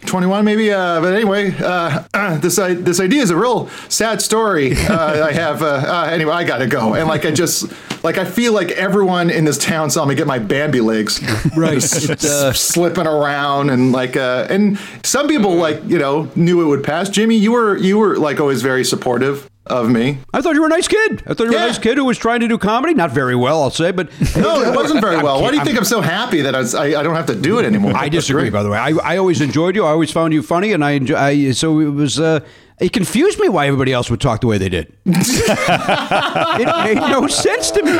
21 0.05 0.45
maybe 0.45 0.71
uh, 0.71 1.01
but 1.01 1.13
anyway 1.13 1.51
uh, 1.59 2.37
this 2.41 2.59
I, 2.59 2.73
this 2.75 2.99
idea 2.99 3.21
is 3.21 3.31
a 3.31 3.35
real 3.37 3.69
sad 3.89 4.21
story 4.21 4.73
uh, 4.75 5.25
i 5.25 5.31
have 5.31 5.63
uh, 5.63 5.65
uh, 5.65 6.09
anyway 6.11 6.33
i 6.33 6.43
gotta 6.43 6.67
go. 6.67 6.93
And 6.93 7.07
like 7.07 7.25
i 7.25 7.31
just 7.31 7.71
like 8.03 8.17
i 8.17 8.25
feel 8.25 8.53
like 8.53 8.71
everyone 8.71 9.29
in 9.29 9.45
this 9.45 9.57
town 9.57 9.89
saw 9.89 10.05
me 10.05 10.13
get 10.15 10.27
my 10.27 10.37
bambi 10.37 10.81
legs 10.81 11.21
Right. 11.57 11.81
Slipping 11.81 13.07
around 13.07 13.69
and 13.69 13.91
like 13.91 14.15
uh 14.17 14.45
and 14.49 14.77
some 15.03 15.27
people 15.27 15.55
like 15.55 15.81
you 15.85 15.97
know 15.97 16.29
knew 16.35 16.61
it 16.61 16.65
would 16.65 16.83
pass. 16.83 17.09
Jimmy 17.09 17.35
you 17.35 17.51
were 17.53 17.77
you 17.77 17.97
were 17.97 18.17
like 18.17 18.39
always 18.39 18.61
very 18.61 18.83
supportive 18.83 19.49
of 19.67 19.89
me 19.89 20.19
I 20.33 20.41
thought 20.41 20.53
you 20.55 20.61
were 20.61 20.67
a 20.67 20.69
nice 20.69 20.87
kid. 20.87 21.23
I 21.25 21.33
thought 21.33 21.45
you 21.45 21.49
were 21.51 21.55
Yeah. 21.55 21.63
a 21.65 21.67
nice 21.67 21.79
kid 21.79 21.97
who 21.97 22.05
was 22.05 22.17
trying 22.17 22.39
to 22.41 22.47
do 22.47 22.57
comedy. 22.57 22.93
Not 22.93 23.11
very 23.11 23.35
well, 23.35 23.63
I'll 23.63 23.71
say, 23.71 23.91
but 23.91 24.09
no 24.35 24.61
it 24.61 24.75
wasn't 24.75 25.01
very 25.01 25.17
well 25.17 25.41
why 25.41 25.49
do 25.49 25.55
you 25.55 25.59
I'm- 25.61 25.65
think 25.65 25.77
i'm 25.77 25.85
so 25.85 26.01
happy 26.01 26.41
that 26.41 26.53
I, 26.55 26.59
was, 26.59 26.75
I, 26.75 26.85
I 26.99 27.03
don't 27.03 27.15
have 27.15 27.25
to 27.27 27.35
do 27.35 27.57
it 27.59 27.65
anymore 27.65 27.93
I 27.95 28.09
disagree, 28.09 28.49
by 28.49 28.61
the 28.63 28.69
way. 28.69 28.77
I, 28.77 28.89
I 29.03 29.17
always 29.17 29.41
enjoyed 29.41 29.75
you. 29.75 29.85
I 29.85 29.89
always 29.89 30.11
found 30.11 30.33
you 30.33 30.41
funny, 30.43 30.71
and 30.73 30.83
I 30.83 30.91
enjoy. 30.91 31.15
I, 31.15 31.51
so 31.51 31.79
it 31.79 31.89
was. 31.89 32.19
Uh, 32.19 32.39
it 32.79 32.91
confused 32.91 33.39
me 33.39 33.47
why 33.47 33.67
everybody 33.67 33.93
else 33.93 34.09
would 34.11 34.19
talk 34.19 34.41
the 34.41 34.47
way 34.47 34.57
they 34.57 34.67
did. 34.69 34.91
it 35.05 36.67
made 36.83 36.95
no 37.09 37.25
sense 37.27 37.71
to 37.71 37.81
me. 37.83 37.91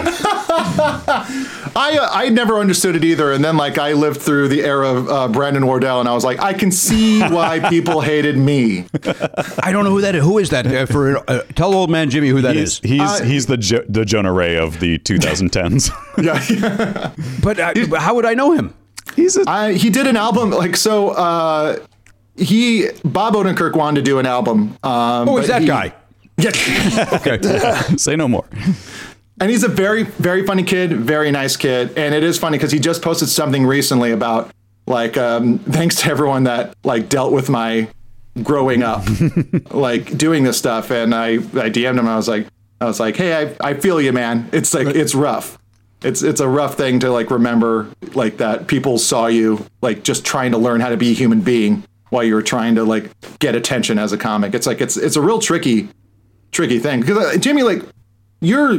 I 1.78 1.98
uh, 2.02 2.10
I 2.12 2.30
never 2.30 2.60
understood 2.60 2.96
it 2.96 3.04
either, 3.04 3.32
and 3.34 3.44
then 3.44 3.58
like 3.58 3.78
I 3.78 3.94
lived 3.94 4.22
through 4.22 4.48
the 4.48 4.64
era 4.64 4.90
of 4.90 5.10
uh, 5.10 5.28
Brandon 5.28 5.66
Wardell, 5.66 6.00
and 6.00 6.08
I 6.08 6.14
was 6.14 6.24
like, 6.24 6.40
I 6.40 6.54
can 6.54 6.72
see 6.72 7.20
why 7.22 7.60
people 7.70 8.02
hated 8.02 8.38
me. 8.38 8.86
I 9.62 9.72
don't 9.72 9.84
know 9.84 9.90
who 9.92 10.02
that 10.02 10.16
is. 10.16 10.24
Who 10.24 10.38
is 10.38 10.50
that? 10.52 10.66
Uh, 10.68 10.86
for 10.86 11.18
uh, 11.30 11.42
tell 11.56 11.74
old 11.74 11.90
man 11.90 12.10
Jimmy 12.10 12.30
who 12.30 12.42
that 12.42 12.56
He's 12.56 12.76
is. 12.76 12.80
he's 12.84 13.02
Uh, 13.02 13.24
he's 13.24 13.46
the 13.48 13.58
jo- 13.58 13.84
the 13.90 14.06
Jonah 14.06 14.32
Ray 14.34 14.58
of 14.58 14.80
the 14.80 14.98
2010s. 15.00 15.92
Yeah, 16.24 17.12
But 17.44 17.60
uh, 17.60 18.00
how 18.00 18.16
would 18.16 18.26
I 18.26 18.34
know 18.36 18.52
him? 18.54 18.74
he's 19.16 19.36
a 19.38 19.44
I, 19.48 19.74
he 19.74 19.90
did 19.90 20.08
an 20.08 20.16
album 20.18 20.52
like 20.52 20.76
so. 20.78 21.10
Uh, 21.10 21.78
he 22.38 22.88
Bob 23.04 23.34
Odenkirk 23.34 23.76
wanted 23.76 24.00
to 24.04 24.10
do 24.10 24.20
an 24.20 24.26
album. 24.26 24.78
Um, 24.84 25.28
Oh, 25.30 25.38
he's 25.38 25.48
that 25.48 25.62
he- 25.62 25.68
guy. 25.68 25.94
Yeah. 26.38 26.52
Okay. 27.14 27.40
say 27.98 28.16
no 28.18 28.28
more. 28.28 28.44
And 29.40 29.52
he's 29.52 29.64
a 29.64 29.68
very, 29.68 30.04
very 30.04 30.46
funny 30.46 30.64
kid, 30.64 30.94
very 30.94 31.30
nice 31.30 31.58
kid. 31.58 31.98
And 31.98 32.16
it 32.16 32.24
is 32.24 32.38
funny 32.38 32.58
because 32.58 32.72
he 32.72 32.80
just 32.80 33.02
posted 33.02 33.28
something 33.28 33.66
recently 33.66 34.12
about 34.12 34.52
like, 34.88 35.18
um, 35.18 35.60
thanks 35.70 36.02
to 36.02 36.10
everyone 36.10 36.46
that 36.46 36.76
like 36.84 37.10
dealt 37.10 37.34
with 37.34 37.50
my 37.50 37.90
growing 38.44 38.84
up, 38.84 39.04
like 39.72 40.18
doing 40.18 40.44
this 40.44 40.58
stuff. 40.58 40.90
And 40.92 41.14
I, 41.14 41.34
I 41.34 41.70
DM'd 41.70 41.78
him 41.78 42.00
and 42.00 42.10
I 42.10 42.16
was 42.16 42.28
like, 42.28 42.48
I 42.80 42.86
was 42.86 43.00
like, 43.00 43.16
hey, 43.16 43.56
I, 43.62 43.70
I 43.70 43.74
feel 43.74 44.02
you, 44.02 44.14
man. 44.14 44.50
It's 44.54 44.74
like, 44.74 44.88
it's 44.88 45.16
rough. 45.16 45.58
It's, 46.02 46.22
it's 46.22 46.40
a 46.40 46.48
rough 46.48 46.76
thing 46.76 47.00
to 47.00 47.10
like 47.10 47.32
remember 47.32 47.88
like 48.14 48.38
that 48.38 48.68
people 48.68 48.98
saw 48.98 49.28
you 49.28 49.66
like 49.82 50.04
just 50.04 50.24
trying 50.24 50.52
to 50.52 50.58
learn 50.58 50.82
how 50.82 50.90
to 50.90 50.98
be 50.98 51.12
a 51.12 51.14
human 51.14 51.42
being 51.42 51.84
while 52.10 52.24
you 52.24 52.36
were 52.36 52.44
trying 52.44 52.76
to 52.76 52.84
like 52.84 53.10
get 53.40 53.56
attention 53.56 53.98
as 53.98 54.14
a 54.14 54.18
comic. 54.18 54.54
It's 54.54 54.68
like, 54.68 54.82
it's, 54.82 54.98
it's 54.98 55.16
a 55.16 55.22
real 55.22 55.40
tricky, 55.40 55.90
tricky 56.52 56.80
thing 56.80 57.02
because 57.02 57.18
uh, 57.18 57.38
Jimmy, 57.38 57.64
like 57.64 57.82
you're 58.46 58.74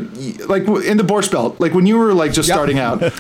like 0.47 0.63
in 0.67 0.97
the 0.97 1.05
Borscht 1.05 1.33
Belt, 1.33 1.61
like 1.61 1.75
when 1.75 1.87
you 1.87 1.99
were 1.99 2.15
like 2.15 2.33
just 2.33 2.49
starting 2.49 2.79
out. 2.79 3.01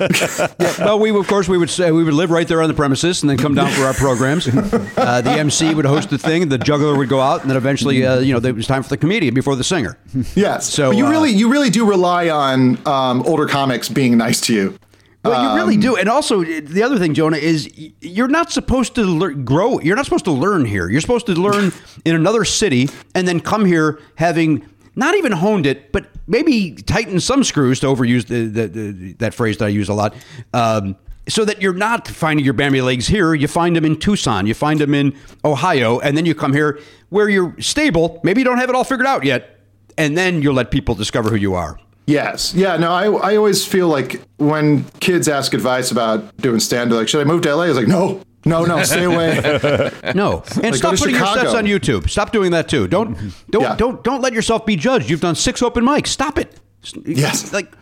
Well, 0.79 0.99
we 0.99 1.11
of 1.11 1.27
course 1.27 1.49
we 1.49 1.59
would 1.59 1.71
say 1.71 1.91
we 1.91 2.05
would 2.05 2.15
live 2.15 2.31
right 2.31 2.47
there 2.47 2.61
on 2.63 2.69
the 2.69 2.75
premises 2.75 3.23
and 3.23 3.31
then 3.31 3.39
come 3.39 3.55
down 3.55 3.71
for 3.73 3.83
our 3.85 3.95
programs. 3.95 4.47
Uh, 4.97 5.21
the 5.21 5.31
MC 5.31 5.75
would 5.75 5.85
host 5.85 6.11
the 6.11 6.19
thing, 6.19 6.49
the 6.49 6.59
juggler 6.59 6.97
would 6.97 7.09
go 7.09 7.21
out, 7.21 7.41
and 7.43 7.51
then 7.51 7.57
eventually, 7.57 8.05
uh, 8.05 8.19
you 8.19 8.33
know, 8.33 8.49
it 8.49 8.55
was 8.55 8.67
time 8.67 8.83
for 8.83 8.89
the 8.89 8.97
comedian 8.97 9.35
before 9.35 9.55
the 9.55 9.63
singer. 9.65 9.99
yes, 10.35 10.69
So, 10.73 10.91
but 10.91 10.97
you 10.97 11.07
uh, 11.07 11.11
really, 11.11 11.31
you 11.31 11.51
really 11.51 11.71
do 11.71 11.89
rely 11.89 12.29
on 12.31 12.79
um, 12.87 13.23
older 13.23 13.47
comics 13.47 13.89
being 13.89 14.17
nice 14.17 14.41
to 14.43 14.55
you. 14.55 14.79
Well, 15.25 15.41
you 15.43 15.49
Um, 15.51 15.57
really 15.57 15.77
do. 15.77 15.97
And 15.97 16.09
also, 16.09 16.43
the 16.45 16.83
other 16.83 16.99
thing, 16.99 17.15
Jonah, 17.15 17.37
is 17.37 17.69
you're 18.01 18.29
not 18.29 18.51
supposed 18.53 18.95
to 18.97 19.03
lear- 19.05 19.33
grow. 19.35 19.81
You're 19.81 19.97
not 19.97 20.05
supposed 20.07 20.25
to 20.27 20.33
learn 20.33 20.65
here. 20.65 20.89
You're 20.89 21.01
supposed 21.01 21.27
to 21.27 21.33
learn 21.35 21.73
in 22.05 22.15
another 22.15 22.45
city 22.45 22.89
and 23.15 23.27
then 23.29 23.41
come 23.41 23.65
here 23.65 23.99
having 24.17 24.65
not 24.97 25.15
even 25.15 25.33
honed 25.33 25.67
it, 25.67 25.93
but 25.93 26.09
maybe 26.27 26.73
tightened 26.73 27.23
some 27.23 27.45
screws 27.45 27.81
to 27.81 27.87
overuse 27.87 28.27
the, 28.27 28.47
the, 28.47 28.67
the, 28.67 29.13
that 29.15 29.35
phrase 29.35 29.59
that 29.59 29.67
I 29.67 29.69
use 29.69 29.89
a 29.89 29.95
lot. 29.95 30.15
Um, 30.53 30.97
so 31.29 31.45
that 31.45 31.61
you're 31.61 31.75
not 31.75 32.09
finding 32.09 32.45
your 32.45 32.55
Bambi 32.55 32.81
legs 32.81 33.07
here, 33.07 33.35
you 33.35 33.49
find 33.49 33.77
them 33.77 33.85
in 33.85 33.99
Tucson, 33.99 34.47
you 34.47 34.55
find 34.55 34.81
them 34.81 34.95
in 34.95 35.15
Ohio, 35.45 35.99
and 35.99 36.17
then 36.17 36.25
you 36.25 36.35
come 36.35 36.53
here 36.53 36.81
where 37.09 37.29
you're 37.29 37.55
stable. 37.61 38.21
Maybe 38.23 38.41
you 38.41 38.45
don't 38.45 38.59
have 38.59 38.69
it 38.69 38.77
all 38.77 38.85
figured 38.85 39.07
out 39.07 39.25
yet, 39.25 39.59
and 39.99 40.17
then 40.17 40.41
you'll 40.41 40.55
let 40.55 40.71
people 40.71 40.95
discover 40.95 41.31
who 41.31 41.37
you 41.37 41.55
are. 41.55 41.79
Yes, 42.07 42.55
yeah. 42.55 42.77
No, 42.77 42.93
I, 42.93 43.33
I 43.33 43.37
always 43.37 43.67
feel 43.67 43.89
like 43.89 44.23
when 44.37 44.85
kids 45.01 45.29
ask 45.29 45.53
advice 45.53 45.91
about 45.91 46.37
doing 46.37 46.61
stand 46.61 46.93
up, 46.93 46.99
like, 46.99 47.09
should 47.09 47.21
I 47.21 47.25
move 47.25 47.43
to 47.43 47.55
LA? 47.55 47.65
I 47.65 47.69
was 47.69 47.77
like, 47.77 47.89
no, 47.89 48.21
no, 48.47 48.65
no, 48.65 48.83
stay 48.85 49.05
away. 49.05 49.91
No, 50.15 50.43
and 50.55 50.63
Like, 50.65 50.75
stop 50.77 50.95
to 50.95 50.99
putting 50.99 51.15
your 51.17 51.27
Chicago. 51.27 51.41
sets 51.43 51.55
on 51.55 51.65
YouTube. 51.67 52.09
Stop 52.09 52.33
doing 52.33 52.53
that 52.53 52.69
too. 52.69 52.87
Don't 52.89 53.17
don't 53.51 53.63
Yeah. 53.63 53.75
don't 53.77 54.03
don't 54.03 54.23
let 54.23 54.33
yourself 54.33 54.65
be 54.65 54.77
judged. 54.77 55.11
You've 55.11 55.21
done 55.21 55.35
six 55.35 55.61
open 55.63 55.85
mics. 55.85 56.07
Stop 56.09 56.39
it. 56.39 56.59
Yes. 57.05 57.53
like 57.53 57.73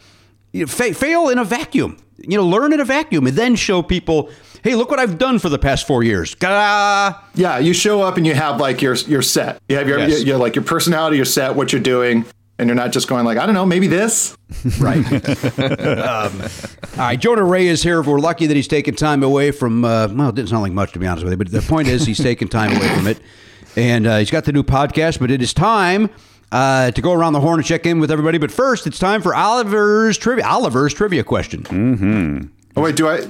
you 0.52 0.66
fa- 0.66 0.94
fail 0.94 1.28
in 1.28 1.38
a 1.38 1.44
vacuum. 1.44 1.98
You 2.16 2.38
know, 2.38 2.46
learn 2.46 2.72
in 2.72 2.80
a 2.80 2.84
vacuum, 2.84 3.26
and 3.26 3.36
then 3.36 3.56
show 3.56 3.82
people, 3.82 4.30
hey, 4.62 4.76
look 4.76 4.88
what 4.88 5.00
I've 5.00 5.18
done 5.18 5.38
for 5.40 5.48
the 5.48 5.58
past 5.58 5.84
four 5.86 6.04
years. 6.04 6.34
Ga! 6.36 7.12
yeah, 7.34 7.58
you 7.58 7.74
show 7.74 8.02
up 8.02 8.16
and 8.16 8.24
you 8.26 8.34
have 8.34 8.60
like 8.60 8.80
your 8.80 8.94
your 8.94 9.20
set. 9.20 9.60
You 9.68 9.76
have 9.76 9.88
your, 9.88 9.98
Yes. 9.98 10.20
you, 10.20 10.26
you 10.26 10.36
like 10.36 10.54
your 10.54 10.64
personality, 10.64 11.16
your 11.16 11.24
set, 11.26 11.54
what 11.56 11.72
you're 11.72 11.82
doing, 11.82 12.24
and 12.58 12.68
you're 12.68 12.76
not 12.76 12.92
just 12.92 13.08
going 13.08 13.24
like, 13.24 13.38
I 13.38 13.46
don't 13.46 13.54
know, 13.54 13.66
maybe 13.66 13.86
this. 13.86 14.36
Right. 14.78 14.98
um, 15.58 16.40
all 16.92 16.98
right, 16.98 17.18
Jonah 17.20 17.42
Ray 17.44 17.66
is 17.66 17.82
here. 17.82 18.00
We're 18.02 18.20
lucky 18.20 18.46
that 18.46 18.54
he's 18.54 18.68
taken 18.68 18.94
time 18.94 19.22
away 19.22 19.50
from. 19.50 19.84
Uh, 19.84 20.08
well, 20.12 20.28
it 20.28 20.34
didn't 20.36 20.48
sound 20.50 20.62
like 20.62 20.72
much 20.72 20.92
to 20.92 20.98
be 20.98 21.06
honest 21.06 21.24
with 21.24 21.32
you, 21.32 21.36
but 21.36 21.50
the 21.50 21.60
point 21.62 21.88
is 21.88 22.06
he's 22.06 22.18
taken 22.18 22.46
time 22.48 22.70
away 22.76 22.88
from 22.94 23.06
it, 23.08 23.20
and 23.76 24.06
uh, 24.06 24.18
he's 24.18 24.30
got 24.30 24.44
the 24.44 24.52
new 24.52 24.62
podcast. 24.62 25.18
But 25.18 25.30
it 25.32 25.42
is 25.42 25.52
time 25.52 26.08
uh, 26.52 26.92
to 26.92 27.02
go 27.02 27.12
around 27.12 27.32
the 27.32 27.40
horn 27.40 27.58
and 27.58 27.66
check 27.66 27.84
in 27.84 27.98
with 27.98 28.10
everybody. 28.12 28.38
But 28.38 28.52
first, 28.52 28.86
it's 28.86 28.98
time 28.98 29.22
for 29.22 29.34
Oliver's 29.34 30.16
trivia. 30.16 30.46
Oliver's 30.46 30.94
trivia 30.94 31.24
question. 31.24 32.52
Oh 32.76 32.80
wait, 32.82 32.94
do 32.96 33.08
I 33.08 33.26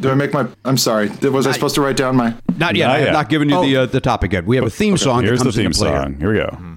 do 0.00 0.10
I 0.10 0.14
make 0.14 0.32
my? 0.32 0.46
I'm 0.64 0.78
sorry. 0.78 1.08
Was 1.22 1.46
I 1.46 1.52
supposed 1.52 1.74
to 1.76 1.82
write 1.82 1.96
down 1.96 2.16
my? 2.16 2.34
Not 2.56 2.76
yet. 2.76 2.86
Not 2.86 2.94
I 2.96 2.98
have 2.98 3.06
yet. 3.08 3.12
not 3.12 3.28
given 3.28 3.48
you 3.50 3.60
the 3.62 3.76
Oh. 3.76 3.82
uh, 3.82 3.86
the 3.86 4.00
topic 4.00 4.32
yet. 4.32 4.46
We 4.46 4.56
have 4.56 4.64
a 4.64 4.70
theme 4.70 4.94
Okay, 4.94 5.02
song. 5.04 5.22
Here's 5.22 5.40
that 5.40 5.44
the 5.44 5.52
theme 5.52 5.66
into 5.66 5.84
here. 5.84 6.02
song. 6.02 6.14
Here 6.18 6.32
we 6.32 6.38
go. 6.38 6.71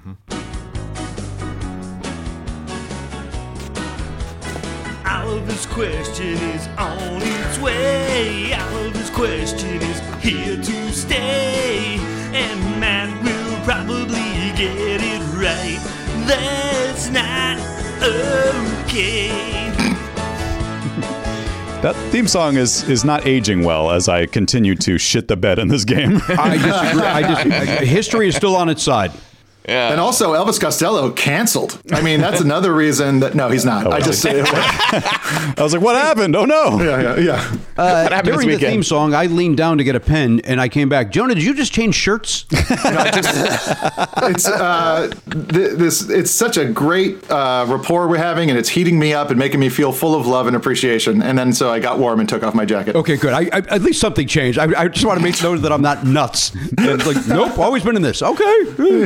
Question 5.76 6.38
is 6.56 6.68
on 6.78 7.22
its 7.22 7.60
way. 7.60 8.54
Oliver's 8.54 9.10
question 9.10 9.82
is 9.82 10.00
here 10.24 10.56
to 10.56 10.94
stay. 10.94 11.98
And 12.32 12.80
Matt 12.80 13.12
will 13.22 13.62
probably 13.66 14.54
get 14.56 15.02
it 15.04 15.20
right. 15.34 15.78
That's 16.26 17.10
not 17.10 17.60
okay. 18.02 19.28
That 21.82 21.94
theme 22.10 22.30
song 22.30 22.56
is 22.56 22.88
is 22.88 23.04
not 23.04 23.28
aging 23.28 23.66
well 23.66 23.92
as 23.92 24.08
I 24.08 24.28
continue 24.28 24.76
to 24.76 24.98
shit 24.98 25.28
the 25.28 25.36
bed 25.36 25.60
in 25.60 25.68
this 25.68 25.84
game. 25.84 26.22
I 26.30 26.56
disagree. 26.56 27.06
I 27.06 27.44
dis- 27.44 27.80
history 27.90 28.30
is 28.30 28.36
still 28.38 28.56
on 28.56 28.70
its 28.70 28.82
side. 28.82 29.12
And 29.68 30.00
also 30.00 30.34
Elvis 30.34 30.60
Costello 30.60 31.12
canceled. 31.12 31.82
I 31.92 32.02
mean, 32.02 32.22
that's 32.22 32.42
another 32.42 32.74
reason 32.74 33.20
that 33.22 33.36
no, 33.36 33.50
he's 33.50 33.66
not. 33.66 33.88
I 33.88 34.00
just 34.00 34.22
say 34.22 34.42
I 34.46 35.56
was 35.58 35.74
like, 35.74 35.82
what 35.82 35.96
happened? 35.96 36.36
Oh 36.36 36.46
no. 36.46 36.82
yeah, 36.82 37.02
yeah, 37.02 37.20
yeah. 37.20 37.58
Uh, 37.78 38.04
happened 38.10 38.28
this 38.28 38.44
during 38.44 38.48
the 38.50 38.58
theme 38.58 38.84
song, 38.84 39.14
I 39.14 39.26
leaned 39.26 39.58
down 39.58 39.78
to 39.80 39.84
get 39.84 39.96
a 39.96 40.00
pen, 40.00 40.42
and 40.44 40.62
I 40.62 40.70
came 40.70 40.90
back. 40.90 41.12
Jonah, 41.12 41.36
did 41.36 41.44
you 41.44 41.54
just 41.54 41.74
change 41.74 41.96
shirts? 41.96 42.46
It's 44.28 44.48
uh, 44.48 45.12
th- 45.30 45.78
this. 45.78 46.10
It's 46.10 46.32
such 46.32 46.58
a 46.58 46.66
great 46.66 47.30
uh, 47.30 47.66
rapport 47.68 48.08
we're 48.08 48.18
having, 48.18 48.50
and 48.50 48.58
it's 48.58 48.70
heating 48.70 48.98
me 48.98 49.14
up 49.14 49.30
and 49.30 49.38
making 49.38 49.60
me 49.60 49.70
feel 49.70 49.92
full 49.92 50.16
of 50.16 50.26
love 50.26 50.48
and 50.48 50.56
appreciation. 50.56 51.22
And 51.22 51.38
then 51.38 51.54
so 51.54 51.70
I 51.72 51.80
got 51.80 52.00
warm 52.00 52.20
and 52.20 52.28
took 52.28 52.44
off 52.44 52.54
my 52.54 52.66
jacket. 52.66 52.96
Okay, 52.96 53.18
good. 53.18 53.34
I, 53.34 53.42
I, 53.54 53.58
at 53.70 53.82
least 53.82 54.00
something 54.00 54.28
changed. 54.28 54.58
I, 54.58 54.84
I 54.84 54.88
just 54.88 55.06
want 55.06 55.20
to 55.20 55.24
make 55.24 55.36
sure 55.36 55.58
that 55.58 55.72
I'm 55.72 55.82
not 55.82 56.06
nuts. 56.06 56.54
And 56.54 56.80
it's 56.80 57.06
like, 57.06 57.28
nope, 57.28 57.58
always 57.60 57.84
been 57.84 57.96
in 57.96 58.02
this. 58.02 58.22
Okay. 58.24 58.64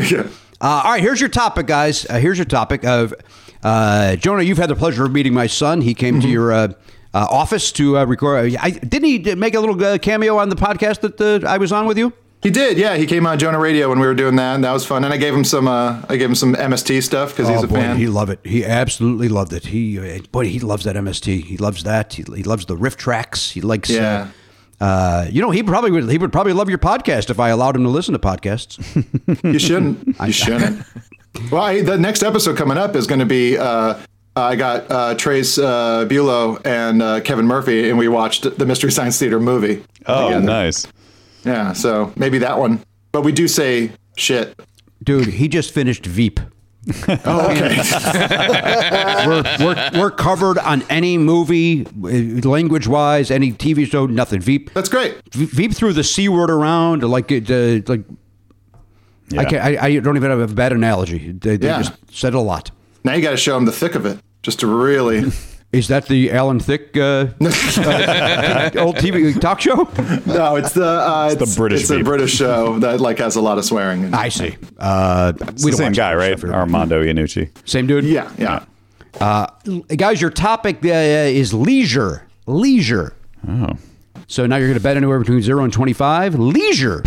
Yeah. 0.09 0.27
Uh, 0.61 0.81
all 0.83 0.91
right, 0.91 1.01
here's 1.01 1.21
your 1.21 1.29
topic, 1.29 1.67
guys. 1.67 2.05
Uh, 2.09 2.19
here's 2.19 2.37
your 2.37 2.45
topic 2.45 2.83
of 2.83 3.13
uh, 3.63 4.15
Jonah. 4.17 4.43
You've 4.43 4.57
had 4.57 4.69
the 4.69 4.75
pleasure 4.75 5.05
of 5.05 5.11
meeting 5.11 5.33
my 5.33 5.47
son. 5.47 5.81
He 5.81 5.93
came 5.93 6.19
to 6.19 6.27
your 6.27 6.51
uh, 6.51 6.67
uh, 7.13 7.27
office 7.29 7.71
to 7.73 7.97
uh, 7.97 8.05
record. 8.05 8.55
I, 8.59 8.71
didn't 8.71 9.05
he 9.05 9.35
make 9.35 9.53
a 9.53 9.59
little 9.59 9.81
uh, 9.83 9.97
cameo 9.97 10.37
on 10.37 10.49
the 10.49 10.55
podcast 10.55 10.99
that 11.01 11.21
uh, 11.21 11.47
I 11.47 11.57
was 11.57 11.71
on 11.71 11.85
with 11.85 11.97
you? 11.97 12.13
He 12.41 12.51
did, 12.51 12.77
yeah. 12.77 12.95
He 12.95 13.05
came 13.05 13.25
on 13.25 13.37
Jonah 13.37 13.57
Raydio 13.57 13.89
when 13.89 13.99
we 13.99 14.07
were 14.07 14.13
doing 14.13 14.37
that, 14.37 14.55
and 14.55 14.63
that 14.63 14.71
was 14.71 14.85
fun. 14.85 15.03
And 15.03 15.13
I 15.13 15.17
gave 15.17 15.33
him 15.33 15.43
some, 15.43 15.67
uh, 15.67 16.01
I 16.07 16.15
gave 16.15 16.29
him 16.29 16.35
some 16.35 16.55
MST 16.55 17.03
stuff 17.03 17.31
because 17.31 17.49
he's 17.49 17.59
oh 17.59 17.65
a 17.65 17.67
boy, 17.67 17.75
fan. 17.75 17.97
he 17.97 18.07
loved 18.07 18.31
it. 18.31 18.39
He 18.45 18.63
absolutely 18.63 19.27
loved 19.27 19.51
it. 19.51 19.65
He 19.65 20.19
boy, 20.31 20.45
he 20.45 20.59
loves 20.59 20.85
that 20.85 20.95
MST. 20.95 21.43
He 21.43 21.57
loves 21.57 21.83
that. 21.83 22.13
He, 22.13 22.23
he 22.33 22.43
loves 22.43 22.65
the 22.65 22.77
RiffTrax. 22.77 23.51
He 23.51 23.59
likes. 23.59 23.89
Yeah. 23.89 24.27
Uh, 24.27 24.27
uh, 24.79 25.25
you 25.29 25.41
know, 25.41 25.51
he 25.51 25.63
probably 25.63 25.91
would. 25.91 26.09
He 26.09 26.17
would 26.17 26.31
probably 26.31 26.53
love 26.53 26.69
your 26.69 26.77
podcast 26.77 27.29
if 27.29 27.39
I 27.39 27.49
allowed 27.49 27.75
him 27.75 27.83
to 27.83 27.89
listen 27.89 28.13
to 28.13 28.19
podcasts. 28.19 28.77
You 29.43 29.59
shouldn't. 29.59 30.15
You 30.25 30.31
shouldn't. 30.31 30.83
Well, 31.51 31.61
I, 31.61 31.81
the 31.81 31.97
next 31.97 32.23
episode 32.23 32.57
coming 32.57 32.77
up 32.77 32.95
is 32.95 33.07
going 33.07 33.19
to 33.19 33.25
be. 33.25 33.57
Uh, 33.57 33.99
I 34.35 34.55
got 34.55 34.89
uh, 34.91 35.15
Trace 35.15 35.57
uh, 35.57 36.05
Beaulieu 36.05 36.57
and 36.65 37.01
uh, 37.01 37.21
Kevin 37.21 37.45
Murphy, 37.45 37.89
and 37.89 37.97
we 37.97 38.07
watched 38.07 38.57
the 38.57 38.65
Mystery 38.65 38.91
Science 38.91 39.19
Theater 39.19 39.39
movie. 39.39 39.83
Oh, 40.05 40.27
together. 40.29 40.45
nice. 40.45 40.87
Yeah, 41.43 41.73
so 41.73 42.11
maybe 42.15 42.37
that 42.39 42.57
one. 42.57 42.83
But 43.11 43.21
we 43.23 43.31
do 43.31 43.47
say 43.47 43.91
shit. 44.17 44.59
Dude, 45.03 45.27
he 45.27 45.47
just 45.47 45.73
finished 45.73 46.05
Veep. 46.05 46.39
Oh, 47.25 47.51
okay. 47.51 47.77
we're, 49.27 49.43
we're, 49.59 49.89
we're 49.99 50.11
covered 50.11 50.57
on 50.59 50.81
any 50.89 51.17
movie, 51.17 51.83
language 51.85 52.87
wise, 52.87 53.29
any 53.31 53.51
TV 53.51 53.85
show, 53.85 54.05
nothing. 54.05 54.39
Veep. 54.41 54.73
That's 54.73 54.89
great. 54.89 55.17
Veep 55.33 55.73
threw 55.73 55.93
the 55.93 56.03
C 56.03 56.29
word 56.29 56.49
around 56.49 57.03
like 57.03 57.31
it, 57.31 57.49
uh, 57.51 57.81
like. 57.91 58.05
I, 59.37 59.45
can't, 59.45 59.63
I, 59.63 59.85
I 59.87 59.99
don't 59.99 60.15
even 60.17 60.31
have 60.31 60.39
a 60.39 60.47
bad 60.53 60.71
analogy. 60.71 61.33
They, 61.33 61.57
they 61.57 61.67
Yeah. 61.67 61.83
just 61.83 61.93
said 62.11 62.33
a 62.33 62.39
lot. 62.39 62.71
now 63.03 63.13
you 63.13 63.21
got 63.21 63.31
to 63.31 63.37
show 63.37 63.53
them 63.53 63.65
the 63.65 63.71
thick 63.71 63.93
of 63.93 64.05
it, 64.05 64.19
just 64.41 64.59
to 64.61 64.67
really. 64.67 65.31
Is 65.71 65.87
that 65.89 66.07
the 66.07 66.31
Alan 66.31 66.59
Thicke 66.59 66.97
uh, 66.97 67.27
uh, 67.39 68.71
old 68.77 68.95
TV 68.95 69.39
talk 69.39 69.61
show? 69.61 69.87
No, 70.25 70.55
it's 70.55 70.73
the 70.73 70.83
uh, 70.87 71.29
it's, 71.31 71.51
the 71.51 71.55
British 71.59 71.81
It's 71.81 71.91
a 71.91 72.01
British 72.01 72.33
show 72.33 72.79
that 72.79 72.99
like 72.99 73.19
has 73.19 73.35
a 73.35 73.41
lot 73.41 73.59
of 73.59 73.65
swearing. 73.65 74.05
And, 74.05 74.15
I 74.15 74.29
see. 74.29 74.57
Uh, 74.79 75.33
It's 75.39 75.63
the 75.63 75.71
same 75.73 75.91
guy, 75.91 76.15
right? 76.15 76.43
Armando 76.43 77.03
Iannucci. 77.03 77.51
Same 77.67 77.85
dude. 77.85 78.05
yeah, 78.05 78.31
yeah. 78.39 78.65
Uh, 79.21 79.45
guys, 79.95 80.19
your 80.19 80.31
topic 80.31 80.77
uh, 80.83 80.87
is 80.89 81.53
leisure. 81.53 82.27
Leisure. 82.47 83.13
Oh. 83.47 83.69
So 84.27 84.47
now 84.47 84.55
you're 84.55 84.67
going 84.69 84.77
to 84.77 84.83
bet 84.83 84.97
anywhere 84.97 85.19
between 85.19 85.41
zero 85.43 85.63
and 85.63 85.71
twenty-five. 85.71 86.33
Leisure. 86.33 87.03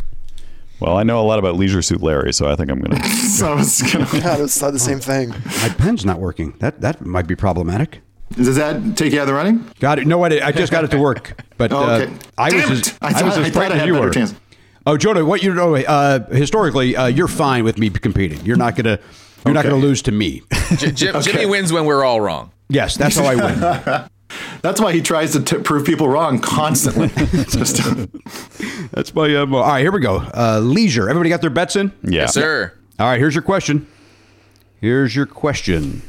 Well, 0.79 0.97
I 0.97 1.03
know 1.03 1.21
a 1.21 1.27
lot 1.27 1.39
about 1.41 1.57
Leisure 1.57 1.83
Suit 1.83 2.01
Larry, 2.03 2.33
so 2.33 2.49
I 2.49 2.55
think 2.55 2.71
I'm 2.71 2.81
gonna. 2.81 3.03
So 3.33 3.53
I 3.53 3.55
was 3.57 3.81
gonna, 3.83 4.05
God, 4.21 4.41
it's 4.41 4.61
not 4.61 4.73
the 4.73 4.79
same 4.79 5.01
thing. 5.01 5.31
My 5.31 5.69
pen's 5.79 6.05
not 6.05 6.21
working. 6.21 6.55
That 6.61 6.81
that 6.83 7.05
might 7.05 7.27
be 7.27 7.35
problematic. 7.35 8.03
Does 8.35 8.57
that 8.57 8.97
take 8.97 9.13
you 9.13 9.19
out 9.19 9.23
of 9.23 9.29
the 9.29 9.35
running? 9.35 9.65
Got 9.81 9.99
it. 9.99 10.07
No, 10.07 10.23
I, 10.25 10.29
did- 10.29 10.43
I 10.43 10.53
just 10.53 10.71
got 10.73 10.85
it 10.85 10.91
to 10.93 10.99
work. 10.99 11.43
But 11.57 11.73
Oh, 11.73 11.85
uh, 11.85 11.99
okay. 12.01 12.13
I 12.39 12.45
was 12.53 12.53
Damn 12.63 12.73
as, 12.73 12.89
it. 12.89 12.99
I 13.01 13.07
I, 13.07 13.23
was 13.23 13.39
as 13.39 13.45
thought 13.47 13.53
frightened 13.53 13.75
as 13.75 13.81
had 13.81 13.87
you 13.89 13.95
were. 13.95 14.11
chance. 14.11 14.35
Oh, 14.87 14.97
Jonah, 14.97 15.25
what 15.25 15.43
you 15.43 15.55
know? 15.55 15.77
Uh, 15.77 16.27
historically, 16.31 16.97
uh, 16.97 17.07
you're 17.07 17.29
fine 17.29 17.63
with 17.65 17.79
me 17.79 17.89
competing. 17.91 18.45
You're 18.45 18.57
not 18.57 18.75
gonna 18.77 18.99
you're 19.45 19.55
not 19.55 19.63
gonna 19.65 19.77
lose 19.77 20.03
to 20.03 20.13
me. 20.13 20.43
J- 20.77 20.91
Jim, 20.93 21.21
Jimmy 21.23 21.47
wins 21.47 21.73
when 21.73 21.85
we're 21.85 22.05
all 22.05 22.21
wrong. 22.21 22.51
yes, 22.69 22.97
that's 22.97 23.17
how 23.17 23.25
I 23.25 23.35
win. 23.37 24.09
That's 24.63 24.81
why 24.81 24.93
he 24.95 25.03
tries 25.03 25.33
to 25.33 25.43
t- 25.43 25.59
prove 25.59 25.85
people 25.85 26.09
wrong 26.09 26.39
constantly. 26.39 27.09
Just 27.51 27.83
That's 28.93 29.15
my 29.15 29.35
um, 29.37 29.55
all 29.55 29.61
right. 29.63 29.81
Here 29.81 29.93
we 29.93 30.01
go. 30.01 30.17
Uh, 30.19 30.59
leisure. 30.63 31.09
Everybody 31.11 31.29
got 31.29 31.43
their 31.43 31.51
bets 31.51 31.77
in. 31.77 31.93
Yeah. 32.03 32.23
Yes, 32.23 32.33
sir. 32.35 32.73
All 32.99 33.07
right, 33.09 33.19
here's 33.19 33.35
your 33.35 33.43
question. 33.43 33.87
Here's 34.81 35.15
your 35.15 35.27
question. 35.27 36.01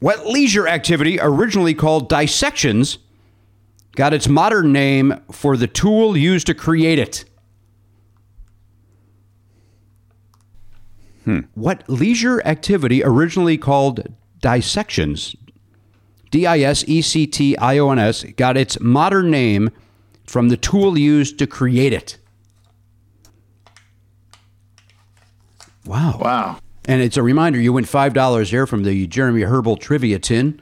What 0.00 0.26
leisure 0.26 0.66
activity, 0.66 1.18
originally 1.20 1.74
called 1.74 2.08
dissections, 2.08 2.98
got 3.96 4.14
its 4.14 4.28
modern 4.28 4.72
name 4.72 5.20
for 5.30 5.58
the 5.58 5.66
tool 5.66 6.16
used 6.16 6.46
to 6.46 6.54
create 6.54 6.98
it? 6.98 7.26
Hmm. 11.24 11.40
What 11.54 11.84
leisure 11.86 12.42
activity, 12.46 13.04
originally 13.04 13.58
called 13.58 14.08
dissections, 14.40 15.36
D 16.30 16.46
I 16.46 16.60
S 16.60 16.82
E 16.88 17.02
C 17.02 17.26
T 17.26 17.56
I 17.58 17.76
O 17.76 17.90
N 17.90 17.98
S, 17.98 18.24
got 18.36 18.56
its 18.56 18.80
modern 18.80 19.30
name 19.30 19.70
from 20.26 20.48
the 20.48 20.56
tool 20.56 20.96
used 20.96 21.38
to 21.40 21.46
create 21.46 21.92
it? 21.92 22.16
Wow. 25.84 26.18
wow. 26.18 26.58
And 26.86 27.02
it's 27.02 27.16
a 27.16 27.22
reminder 27.22 27.60
you 27.60 27.72
win 27.72 27.84
$5 27.84 28.50
here 28.50 28.66
from 28.66 28.82
the 28.84 29.06
Jeremy 29.06 29.42
Herbal 29.42 29.76
Trivia 29.76 30.18
Tin. 30.18 30.60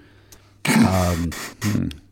Um, 0.67 1.31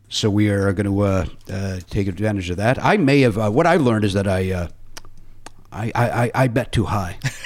so 0.09 0.29
we 0.29 0.49
are 0.49 0.71
going 0.73 0.85
to 0.85 1.01
uh, 1.01 1.25
uh, 1.51 1.79
take 1.89 2.07
advantage 2.07 2.49
of 2.49 2.57
that. 2.57 2.83
I 2.83 2.97
may 2.97 3.21
have, 3.21 3.37
uh, 3.37 3.49
what 3.49 3.67
I've 3.67 3.81
learned 3.81 4.05
is 4.05 4.13
that 4.13 4.27
I. 4.27 4.69
I, 5.77 5.91
I, 5.95 6.23
I- 6.25 6.31
I 6.33 6.47
bet 6.47 6.71
too 6.71 6.85
high. 6.85 7.17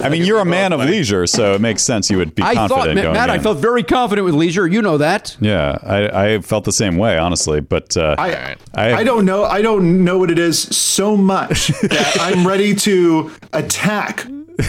I 0.00 0.08
mean, 0.10 0.24
you're 0.24 0.40
a 0.40 0.44
man 0.44 0.72
of 0.72 0.80
leisure, 0.80 1.26
so 1.26 1.54
it 1.54 1.60
makes 1.60 1.82
sense 1.82 2.10
you 2.10 2.16
would 2.18 2.34
be 2.34 2.42
I 2.42 2.54
confident 2.54 2.68
thought, 2.86 2.94
Matt, 2.94 3.02
going 3.04 3.14
Matt, 3.14 3.30
I 3.30 3.36
in. 3.36 3.42
felt 3.42 3.58
very 3.58 3.82
confident 3.82 4.24
with 4.24 4.34
leisure. 4.34 4.66
You 4.66 4.82
know 4.82 4.98
that. 4.98 5.36
Yeah, 5.40 5.78
I, 5.82 6.34
I 6.34 6.38
felt 6.40 6.64
the 6.64 6.72
same 6.72 6.96
way, 6.96 7.16
honestly. 7.18 7.60
But 7.60 7.96
uh, 7.96 8.16
I, 8.18 8.56
I- 8.74 8.94
I 8.98 9.04
don't 9.04 9.24
know. 9.24 9.44
I 9.44 9.62
don't 9.62 10.04
know 10.04 10.18
what 10.18 10.30
it 10.30 10.38
is 10.38 10.60
so 10.60 11.16
much 11.16 11.68
that 11.82 12.16
I'm 12.20 12.46
ready 12.46 12.74
to 12.76 13.30
attack 13.52 14.26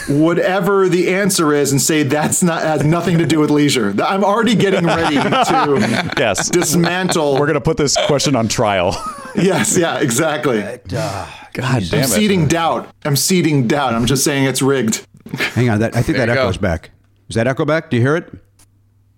whatever 0.07 0.87
the 0.87 1.13
answer 1.13 1.53
is 1.53 1.71
and 1.71 1.81
say 1.81 2.03
that's 2.03 2.43
not 2.43 2.61
has 2.61 2.83
nothing 2.83 3.17
to 3.17 3.25
do 3.25 3.39
with 3.39 3.49
leisure. 3.49 3.93
I'm 4.03 4.23
already 4.23 4.55
getting 4.55 4.85
ready 4.85 5.15
to 5.15 6.13
yes, 6.17 6.49
dismantle. 6.49 7.39
we're 7.39 7.47
gonna 7.47 7.61
put 7.61 7.77
this 7.77 7.97
question 8.07 8.35
on 8.35 8.47
trial. 8.47 8.95
yes, 9.35 9.77
yeah, 9.77 9.99
exactly. 9.99 10.61
Uh, 10.61 10.77
God 10.85 11.53
damn 11.53 11.65
I'm 11.65 11.83
damn 11.83 12.03
it! 12.03 12.07
seeding 12.07 12.47
doubt. 12.47 12.89
I'm 13.05 13.15
seeding 13.15 13.67
doubt. 13.67 13.93
I'm 13.93 14.05
just 14.05 14.23
saying 14.23 14.45
it's 14.45 14.61
rigged. 14.61 15.05
Hang 15.33 15.69
on. 15.69 15.79
That 15.79 15.95
I 15.95 16.01
think 16.01 16.17
There 16.17 16.25
that 16.27 16.33
you 16.33 16.37
go. 16.37 16.43
echoes 16.43 16.57
back. 16.57 16.91
Is 17.27 17.35
that 17.35 17.47
echo 17.47 17.65
back? 17.65 17.89
Do 17.89 17.97
you 17.97 18.03
hear 18.03 18.15
it? 18.15 18.31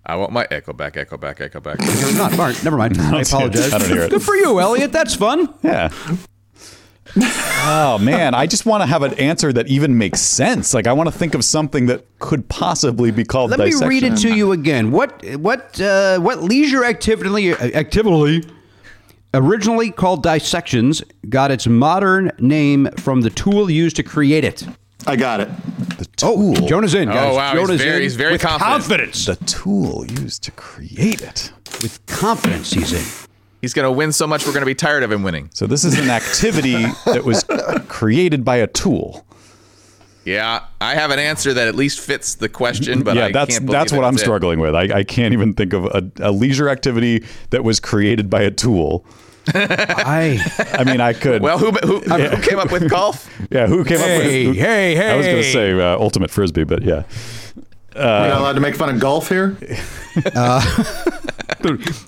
I 0.04 0.16
want 0.16 0.32
my 0.32 0.46
echo 0.50 0.72
back, 0.72 0.96
echo 0.96 1.16
back, 1.16 1.40
echo 1.40 1.60
back. 1.60 1.78
Or 1.80 2.12
not? 2.18 2.32
All 2.32 2.38
right, 2.46 2.64
never 2.64 2.76
mind. 2.76 2.98
I 3.00 3.10
don't 3.12 3.24
see 3.24 3.36
it. 3.36 3.38
apologize. 3.38 3.72
I 3.72 3.78
don't 3.78 3.88
hear 3.88 4.02
it. 4.02 4.10
Good 4.10 4.22
for 4.22 4.34
you, 4.34 4.58
Elliot. 4.58 4.90
That's 4.90 5.14
fun. 5.14 5.54
Yeah. 5.62 5.90
Oh 7.16 7.98
man, 8.00 8.34
I 8.34 8.46
just 8.46 8.64
want 8.66 8.82
to 8.82 8.86
have 8.86 9.02
an 9.02 9.14
answer 9.14 9.52
that 9.52 9.68
even 9.68 9.98
makes 9.98 10.20
sense. 10.20 10.72
Like 10.72 10.86
I 10.86 10.92
want 10.92 11.08
to 11.12 11.16
think 11.16 11.34
of 11.34 11.44
something 11.44 11.86
that 11.86 12.04
could 12.18 12.48
possibly 12.48 13.10
be 13.10 13.24
called 13.24 13.50
Let 13.50 13.58
dissection. 13.58 13.88
me 13.88 13.94
read 13.94 14.02
it 14.04 14.16
to 14.18 14.34
you 14.34 14.52
again. 14.52 14.90
What 14.92 15.24
what 15.36 15.80
uh, 15.80 16.18
what 16.20 16.42
leisure 16.42 16.84
activity 16.84 17.52
activity 17.52 18.48
originally 19.34 19.90
called 19.90 20.22
dissections 20.22 21.02
got 21.28 21.50
its 21.50 21.66
modern 21.66 22.30
name 22.38 22.88
from 22.98 23.22
the 23.22 23.30
tool 23.30 23.70
used 23.70 23.96
to 23.96 24.02
create 24.02 24.44
it? 24.44 24.66
I 25.06 25.16
got 25.16 25.40
it. 25.40 25.48
The 25.98 26.08
Oh, 26.24 26.54
Jonah's 26.68 26.94
in, 26.94 27.08
guys. 27.08 27.32
Oh, 27.32 27.36
wow, 27.36 27.66
he's 27.66 27.80
very- 27.80 27.96
in 27.96 28.02
he's 28.02 28.14
very 28.14 28.32
with 28.32 28.42
confident. 28.42 28.70
confidence. 28.82 29.26
The 29.26 29.34
tool 29.36 30.06
used 30.06 30.44
to 30.44 30.52
create 30.52 31.20
it. 31.20 31.52
With 31.82 32.04
confidence, 32.06 32.72
he's 32.72 32.92
in. 32.92 33.28
He's 33.62 33.72
going 33.72 33.84
to 33.84 33.92
win 33.92 34.10
so 34.12 34.26
much, 34.26 34.44
we're 34.44 34.52
going 34.52 34.62
to 34.62 34.66
be 34.66 34.74
tired 34.74 35.04
of 35.04 35.12
him 35.12 35.22
winning. 35.22 35.48
So 35.54 35.66
this 35.66 35.84
is 35.84 35.96
an 35.98 36.10
activity 36.10 36.82
that 37.06 37.22
was 37.24 37.44
created 37.88 38.44
by 38.44 38.56
a 38.56 38.66
tool. 38.66 39.24
Yeah, 40.24 40.64
I 40.80 40.94
have 40.94 41.10
an 41.12 41.18
answer 41.20 41.54
that 41.54 41.66
at 41.68 41.74
least 41.76 42.00
fits 42.00 42.34
the 42.34 42.48
question, 42.48 43.02
but 43.02 43.16
yeah, 43.16 43.26
I 43.26 43.32
that's 43.32 43.54
can't 43.54 43.66
believe 43.66 43.80
that's 43.80 43.92
what 43.92 44.04
I'm 44.04 44.16
it. 44.16 44.18
struggling 44.18 44.58
with. 44.60 44.74
I, 44.74 44.98
I 44.98 45.04
can't 45.04 45.32
even 45.32 45.54
think 45.54 45.72
of 45.72 45.84
a, 45.86 46.10
a 46.20 46.30
leisure 46.30 46.68
activity 46.68 47.24
that 47.50 47.64
was 47.64 47.80
created 47.80 48.28
by 48.28 48.42
a 48.42 48.50
tool. 48.50 49.04
I 49.54 50.38
I 50.74 50.84
mean, 50.84 51.00
I 51.00 51.12
could. 51.12 51.42
Well, 51.42 51.58
who, 51.58 51.72
who, 51.72 51.98
who 52.00 52.42
came 52.42 52.58
up 52.60 52.70
with 52.70 52.88
golf? 52.88 53.28
yeah, 53.50 53.66
who 53.66 53.84
came 53.84 53.98
up 53.98 54.06
with? 54.06 54.22
Hey, 54.22 54.44
who- 54.44 54.52
hey, 54.52 55.10
I 55.12 55.16
was 55.16 55.26
going 55.26 55.42
to 55.42 55.52
say 55.52 55.72
uh, 55.72 55.98
ultimate 55.98 56.30
frisbee, 56.30 56.64
but 56.64 56.82
yeah. 56.82 57.02
We're 57.94 58.02
not 58.02 58.40
allowed 58.40 58.52
to 58.54 58.60
make 58.60 58.74
fun 58.74 58.88
of 58.94 59.00
golf 59.00 59.28
here. 59.28 59.56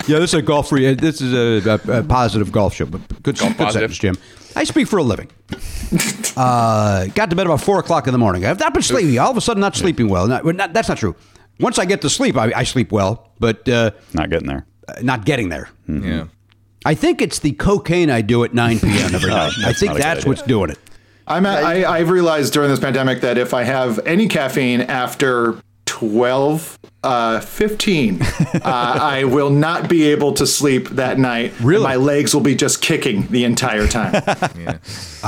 yeah, 0.07 0.19
this 0.19 0.31
is 0.31 0.33
a 0.35 0.41
golf 0.41 0.69
free. 0.69 0.93
This 0.95 1.21
is 1.21 1.33
a, 1.65 1.69
a, 1.87 1.99
a 1.99 2.03
positive 2.03 2.51
golf 2.51 2.73
show, 2.75 2.85
but 2.85 3.01
good, 3.23 3.37
good 3.37 3.57
positive. 3.57 3.95
sentence, 3.95 3.97
Jim. 3.97 4.17
I 4.55 4.63
speak 4.63 4.87
for 4.87 4.97
a 4.97 5.03
living. 5.03 5.29
uh, 6.37 7.07
got 7.07 7.29
to 7.29 7.35
bed 7.35 7.45
about 7.45 7.61
four 7.61 7.79
o'clock 7.79 8.07
in 8.07 8.13
the 8.13 8.17
morning. 8.17 8.45
I've 8.45 8.59
not 8.59 8.73
been 8.73 8.83
sleeping. 8.83 9.17
All 9.19 9.31
of 9.31 9.37
a 9.37 9.41
sudden, 9.41 9.61
not 9.61 9.75
sleeping 9.75 10.07
well. 10.09 10.27
Not, 10.27 10.45
not- 10.45 10.73
that's 10.73 10.89
not 10.89 10.97
true. 10.97 11.15
Once 11.59 11.79
I 11.79 11.85
get 11.85 12.01
to 12.01 12.09
sleep, 12.09 12.35
I, 12.37 12.51
I 12.55 12.63
sleep 12.63 12.91
well, 12.91 13.31
but 13.39 13.67
uh, 13.69 13.91
Not 14.13 14.29
getting 14.29 14.47
there. 14.47 14.65
not 15.01 15.23
getting 15.25 15.49
there. 15.49 15.69
Yeah. 15.87 16.25
I 16.85 16.93
think 16.95 17.21
it's 17.21 17.39
the 17.39 17.53
cocaine 17.53 18.09
I 18.09 18.21
do 18.21 18.43
at 18.43 18.53
9 18.53 18.79
p.m. 18.79 19.15
every 19.15 19.29
night. 19.31 19.53
I 19.65 19.73
think 19.73 19.91
not 19.91 19.91
a 19.91 19.93
good 19.93 20.01
that's 20.03 20.25
what's 20.25 20.41
doing 20.41 20.69
it. 20.69 20.77
I'm 21.27 21.45
at, 21.45 21.63
I, 21.63 21.85
I've 21.99 22.09
realized 22.09 22.53
during 22.53 22.69
this 22.69 22.79
pandemic 22.79 23.21
that 23.21 23.37
if 23.37 23.53
I 23.53 23.63
have 23.63 23.99
any 24.05 24.27
caffeine 24.27 24.81
after 24.81 25.59
12, 25.85 26.77
uh, 27.05 27.39
15, 27.39 28.21
uh, 28.21 28.59
I 28.63 29.23
will 29.25 29.49
not 29.49 29.87
be 29.87 30.03
able 30.05 30.33
to 30.33 30.47
sleep 30.47 30.89
that 30.89 31.19
night. 31.19 31.53
Really? 31.61 31.83
My 31.83 31.95
legs 31.95 32.33
will 32.33 32.41
be 32.41 32.55
just 32.55 32.81
kicking 32.81 33.27
the 33.27 33.43
entire 33.43 33.87
time. 33.87 34.21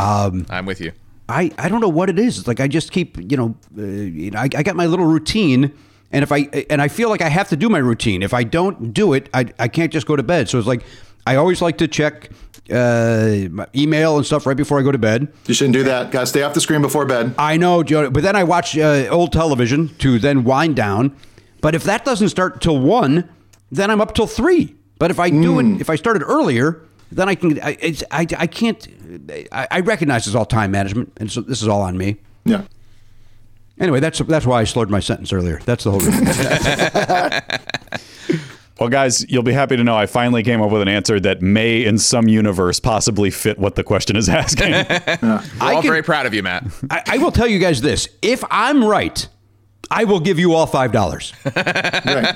I'm 0.50 0.66
with 0.66 0.82
you. 0.82 0.92
I, 1.30 1.52
I 1.58 1.70
don't 1.70 1.82
know 1.82 1.90
what 1.90 2.10
it 2.10 2.18
is. 2.18 2.40
It's 2.40 2.48
like 2.48 2.60
I 2.60 2.68
just 2.68 2.92
keep, 2.92 3.18
you 3.32 3.38
know, 3.38 3.56
uh, 3.78 3.82
you 3.82 4.32
know 4.32 4.40
I, 4.40 4.50
I 4.56 4.64
got 4.64 4.76
my 4.76 4.86
little 4.86 5.06
routine. 5.06 5.74
And 6.12 6.24
if 6.24 6.32
I 6.32 6.66
and 6.70 6.82
I 6.82 6.88
feel 6.88 7.10
like 7.10 7.22
I 7.22 7.28
have 7.28 7.50
to 7.50 7.58
do 7.58 7.68
my 7.68 7.80
routine. 7.80 8.24
If 8.24 8.34
I 8.34 8.44
don't 8.46 8.94
do 8.94 9.12
it, 9.12 9.30
I, 9.34 9.46
I 9.60 9.68
can't 9.68 9.92
just 9.92 10.08
go 10.08 10.16
to 10.16 10.24
bed. 10.24 10.48
So 10.48 10.58
it's 10.58 10.68
like 10.68 10.84
I 11.26 11.36
always 11.36 11.62
like 11.62 11.78
to 11.80 11.88
check 11.90 12.32
uh, 12.72 13.48
my 13.52 13.68
email 13.76 14.16
and 14.16 14.26
stuff 14.26 14.46
right 14.46 14.56
before 14.56 14.80
I 14.80 14.84
go 14.84 14.92
to 14.94 14.98
bed. 14.98 15.32
you 15.46 15.54
shouldn't 15.54 15.74
do 15.74 15.84
that. 15.84 16.12
Got 16.12 16.22
to 16.22 16.28
stay 16.28 16.44
off 16.44 16.54
the 16.54 16.62
screen 16.62 16.82
before 16.82 17.06
bed. 17.06 17.36
I 17.38 17.58
know, 17.58 17.84
Joe, 17.84 18.10
but 18.10 18.24
then 18.24 18.36
I 18.36 18.46
watch 18.46 18.78
uh, 18.78 19.08
old 19.10 19.34
television 19.34 19.90
to 19.98 20.20
then 20.20 20.46
wind 20.46 20.78
down. 20.78 21.16
But 21.62 21.76
if 21.76 21.84
that 21.84 22.05
doesn't 22.05 22.30
start 22.30 22.62
till 22.62 22.80
one, 22.80 23.30
then 23.72 23.89
I'm 23.91 24.01
up 24.01 24.14
till 24.14 24.28
three. 24.28 24.76
But 24.99 25.12
if 25.12 25.20
I 25.20 25.30
do 25.30 25.60
it, 25.60 25.64
hmm. 25.64 25.82
if 25.82 25.89
I 25.89 25.95
started 25.95 26.24
earlier, 26.24 26.82
then 27.12 27.30
I 27.30 27.36
can. 27.36 27.62
I, 27.62 27.78
it's, 27.80 28.03
I, 28.12 28.26
I 28.38 28.47
can't. 28.47 28.88
I, 29.51 29.68
I 29.70 29.80
recognize 29.82 30.28
it's 30.28 30.36
all 30.36 30.45
time 30.45 30.72
management, 30.72 31.14
and 31.18 31.32
so 31.32 31.41
this 31.41 31.62
is 31.62 31.68
all 31.68 31.82
on 31.82 31.97
me. 31.97 32.18
Yeah. 32.45 32.64
Anyway, 33.80 33.99
that's 33.99 34.20
that's 34.20 34.45
why 34.45 34.62
I 34.62 34.64
slurred 34.64 34.89
my 34.89 34.99
sentence 34.99 35.32
earlier. 35.32 35.62
That's 35.66 35.84
the 35.84 35.91
whole 35.91 35.99
reason. 35.99 36.26
Well, 38.80 38.89
guys, 38.89 39.26
you'll 39.30 39.43
be 39.43 39.53
happy 39.53 39.76
to 39.76 39.84
know 39.84 39.95
I 39.95 40.05
finally 40.05 40.43
came 40.43 40.62
up 40.62 40.70
with 40.70 40.84
an 40.84 40.88
answer 40.88 41.20
that 41.22 41.41
may, 41.41 41.84
in 41.84 41.97
some 41.97 42.28
universe, 42.28 42.80
possibly 42.80 43.32
fit 43.32 43.58
what 43.58 43.76
the 43.76 43.84
question 43.84 44.16
is 44.16 44.30
asking. 44.30 44.72
We're 44.72 45.43
all 45.60 45.82
can- 45.82 45.89
very 45.89 46.03
proud 46.03 46.26
of 46.26 46.34
you, 46.34 46.43
Matt. 46.43 46.66
I, 46.91 47.03
I 47.08 47.18
will 47.18 47.32
tell 47.32 47.47
you 47.47 47.60
guys 47.60 47.82
this: 47.82 48.08
if 48.22 48.43
I'm 48.51 48.84
right, 48.84 49.28
I 49.90 50.04
will 50.04 50.20
give 50.20 50.40
you 50.40 50.54
all 50.54 50.66
five 50.66 50.92
dollars. 50.92 51.34
Right. 51.46 52.36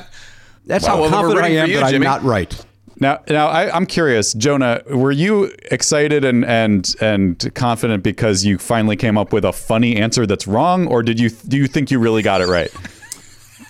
That's 0.65 0.85
Well, 0.85 0.95
how 0.95 1.01
well, 1.01 1.09
confident 1.09 1.45
I 1.45 1.49
am 1.49 1.69
you, 1.69 1.77
that 1.77 1.93
I'm 1.93 2.01
not 2.01 2.21
right. 2.23 2.65
Now, 2.99 3.19
now 3.27 3.47
I, 3.47 3.75
I'm 3.75 3.87
curious, 3.87 4.33
Jonah. 4.35 4.83
Were 4.87 5.11
you 5.11 5.51
excited 5.71 6.23
and 6.23 6.45
and 6.45 6.95
and 7.01 7.51
confident 7.55 8.03
because 8.03 8.45
you 8.45 8.59
finally 8.59 8.95
came 8.95 9.17
up 9.17 9.33
with 9.33 9.43
a 9.43 9.51
funny 9.51 9.95
answer 9.95 10.27
that's 10.27 10.45
wrong, 10.45 10.85
or 10.87 11.01
did 11.01 11.19
you 11.19 11.29
do 11.31 11.57
you 11.57 11.65
think 11.65 11.89
you 11.89 11.97
really 11.97 12.21
got 12.21 12.41
it 12.41 12.47
right? 12.47 12.71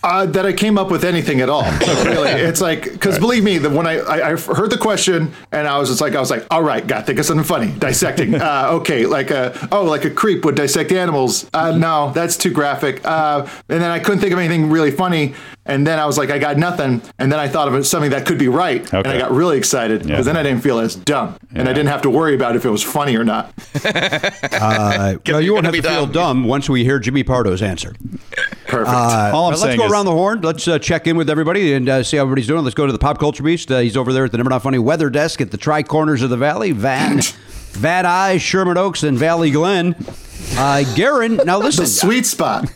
Uh, 0.04 0.26
that 0.26 0.47
I 0.47 0.54
came 0.54 0.80
up 0.80 0.89
with 0.89 1.04
anything 1.04 1.41
at 1.41 1.49
all. 1.49 1.64
really, 2.06 2.32
it's 2.32 2.60
like 2.60 2.91
because 2.91 3.20
believe 3.20 3.43
me, 3.43 3.60
that 3.60 3.70
when 3.70 3.86
I, 3.86 3.99
I 3.99 4.32
I 4.32 4.36
heard 4.36 4.72
the 4.72 4.78
question 4.78 5.32
and 5.52 5.68
I 5.68 5.78
was 5.78 5.89
just 5.89 6.02
like 6.02 6.16
I 6.16 6.20
was 6.20 6.32
like, 6.32 6.45
all 6.49 6.64
right, 6.64 6.86
got 6.86 7.02
to 7.02 7.06
think 7.06 7.20
of 7.20 7.26
something 7.26 7.45
funny. 7.45 7.72
Dissecting. 7.72 8.36
Uh, 8.41 8.70
okay, 8.72 9.06
like 9.06 9.30
a 9.30 9.56
oh, 9.72 9.84
like 9.84 10.04
a 10.04 10.10
creep 10.10 10.43
would 10.43 10.56
dissect 10.56 10.91
animals. 10.91 11.47
Uh, 11.54 11.72
no, 11.72 12.12
that's 12.14 12.36
too 12.36 12.49
graphic. 12.49 12.99
Uh, 13.06 13.47
and 13.70 13.82
then 13.82 13.91
I 13.91 13.99
couldn't 13.99 14.20
think 14.20 14.34
of 14.34 14.39
anything 14.39 14.70
really 14.72 14.89
funny. 14.89 15.36
And 15.64 15.86
then 15.86 15.99
I 15.99 16.07
was 16.07 16.18
like, 16.18 16.32
I 16.32 16.39
got 16.39 16.57
nothing. 16.57 17.03
And 17.20 17.32
then 17.32 17.39
I 17.39 17.47
thought 17.47 17.68
of 17.74 17.86
something 17.86 18.09
that 18.12 18.26
could 18.26 18.39
be 18.39 18.47
right, 18.47 18.82
and 18.93 19.05
I 19.07 19.20
got 19.20 19.32
really 19.32 19.57
excited 19.59 19.99
because 20.03 20.26
Yeah. 20.26 20.34
then 20.34 20.38
I 20.38 20.41
didn't 20.43 20.62
feel 20.64 20.80
as 20.80 20.95
dumb, 20.95 21.36
and 21.53 21.70
I 21.70 21.74
didn't 21.74 21.89
have 21.89 22.01
to 22.01 22.09
worry 22.09 22.34
about 22.34 22.55
if 22.55 22.66
it 22.66 22.70
was 22.72 22.82
funny 22.84 23.16
or 23.16 23.24
not. 23.24 23.53
Uh, 24.62 25.16
well, 25.28 25.41
you 25.41 25.53
won't 25.53 25.66
gonna 25.66 25.76
have 25.78 25.84
to 25.84 25.89
feel 25.89 26.05
dumb. 26.05 26.12
dumb 26.41 26.43
once 26.45 26.70
we 26.70 26.84
hear 26.84 26.99
Jimmy 26.99 27.24
Pardo's 27.24 27.62
answer. 27.62 27.93
Perfect. 28.68 28.89
Uh, 28.89 29.32
All 29.34 29.45
I'm 29.45 29.51
but 29.53 29.59
let's 29.59 29.62
saying 29.62 29.80
go 29.80 29.86
is- 29.86 29.91
around 29.91 30.05
the 30.05 30.12
horn. 30.12 30.41
Let's 30.41 30.68
uh, 30.68 30.78
check 30.80 31.07
in 31.07 31.18
with 31.18 31.30
everybody 31.30 31.74
and 31.74 31.88
uh, 31.89 32.03
see 32.03 32.18
how 32.18 32.24
everybody's 32.24 32.47
doing. 32.47 32.64
Let's 32.64 32.76
go 32.76 32.86
to 32.86 32.91
the 32.91 32.99
pop 32.99 33.18
culture 33.20 33.41
beast. 33.43 33.72
Uh, 33.72 33.80
he's 33.80 33.97
over 33.97 34.14
there 34.14 34.26
at 34.26 34.32
the 34.32 34.38
Never 34.38 34.49
Not 34.49 34.62
Funny 34.62 34.78
weather 34.80 35.09
desk 35.09 35.41
at 35.41 35.49
the 35.51 35.57
Tri 35.57 35.84
Corners 35.84 36.22
of 36.22 36.30
the 36.30 36.38
Valley. 36.38 36.72
Van, 36.72 37.22
Van 37.72 38.05
Nuys, 38.05 38.39
Sherman 38.41 38.78
Oaks, 38.78 39.03
and 39.03 39.18
Valley 39.18 39.49
Glen. 39.51 39.95
Uh, 40.58 40.84
Garen, 40.96 41.38
now 41.38 41.58
listen. 41.60 41.84
the 41.84 41.88
sweet 41.89 42.26
spot. 42.26 42.72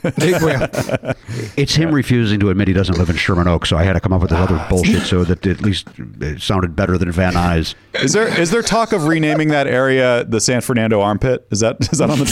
It's 1.58 1.76
him 1.76 1.94
refusing 1.94 2.40
to 2.40 2.50
admit 2.50 2.68
he 2.68 2.74
doesn't 2.74 2.98
live 2.98 3.10
in 3.10 3.16
Sherman 3.16 3.48
Oaks, 3.48 3.70
so 3.70 3.78
I 3.78 3.84
had 3.84 3.94
to 3.94 4.00
come 4.00 4.14
up 4.14 4.22
with 4.22 4.32
other 4.32 4.64
bullshit 4.70 5.04
so 5.04 5.24
that 5.24 5.46
at 5.46 5.62
least 5.62 5.88
it 6.22 6.42
sounded 6.42 6.76
better 6.76 6.98
than 6.98 7.12
Van 7.12 7.34
Nuys. 7.34 7.76
Is 7.96 8.14
there 8.14 8.28
is 8.40 8.52
there 8.52 8.62
talk 8.62 8.94
of 8.94 9.06
renaming 9.06 9.50
that 9.50 9.68
area 9.68 10.24
the 10.26 10.40
San 10.40 10.62
Fernando 10.62 11.02
armpit? 11.02 11.46
Is 11.52 11.60
that 11.60 11.78
is 11.92 11.98
that 12.00 12.10
on 12.10 12.20
the 12.20 12.26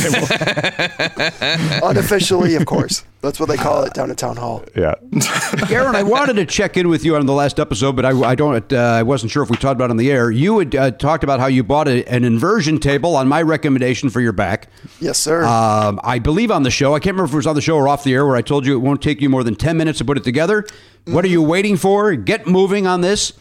table? 1.79 1.87
Unofficially, 1.89 2.55
of 2.55 2.65
course. 2.65 3.03
That's 3.23 3.39
what 3.39 3.47
they 3.47 3.55
call 3.55 3.83
it 3.85 3.93
down 3.93 4.11
at 4.11 4.17
town 4.17 4.35
hall. 4.35 4.63
yeah. 4.75 4.95
Garen, 5.69 5.95
I 5.95 6.03
wanted 6.03 6.33
to 6.35 6.45
check 6.45 6.75
in 6.75 6.89
with 6.89 7.05
you 7.05 7.15
on 7.15 7.25
the 7.25 7.31
last 7.33 7.57
episode, 7.57 7.95
but 7.95 8.03
I, 8.05 8.09
I 8.19 8.35
don't. 8.35 8.71
Uh, 8.71 8.77
I 8.77 9.03
wasn't 9.03 9.31
sure 9.31 9.41
if 9.43 9.49
we 9.49 9.55
talked 9.55 9.75
about 9.77 9.85
it 9.85 9.91
on 9.91 9.97
the 9.97 10.11
air. 10.11 10.29
You 10.29 10.59
had 10.59 10.75
uh, 10.75 10.91
talked 10.91 11.23
about 11.23 11.39
how 11.39 11.47
you 11.47 11.63
bought 11.63 11.87
a, 11.87 12.03
an 12.05 12.25
inversion 12.25 12.79
table 12.79 13.15
on 13.15 13.29
my 13.29 13.41
recommendation 13.41 14.09
for 14.09 14.19
your 14.19 14.33
back. 14.33 14.67
Yes, 14.99 15.17
sir. 15.17 15.45
Um, 15.45 16.01
I 16.03 16.19
believe 16.19 16.51
on 16.51 16.63
the 16.63 16.69
show. 16.69 16.93
I 16.95 16.99
can't 16.99 17.15
remember 17.15 17.29
if 17.29 17.33
it 17.33 17.37
was 17.37 17.47
on 17.47 17.55
the 17.55 17.61
show 17.61 17.77
or 17.77 17.87
off 17.87 18.03
the 18.03 18.13
air, 18.13 18.27
where 18.27 18.35
I 18.35 18.41
told 18.41 18.65
you 18.65 18.75
it 18.75 18.79
won't 18.79 19.01
take 19.01 19.21
you 19.21 19.29
more 19.29 19.43
than 19.45 19.55
ten 19.55 19.77
minutes 19.77 19.99
to 19.99 20.05
put 20.05 20.17
it 20.17 20.25
together. 20.25 20.65
What 21.05 21.23
are 21.23 21.29
you 21.29 21.41
waiting 21.41 21.77
for? 21.77 22.13
Get 22.15 22.45
moving 22.45 22.87
on 22.87 22.99
this. 23.01 23.31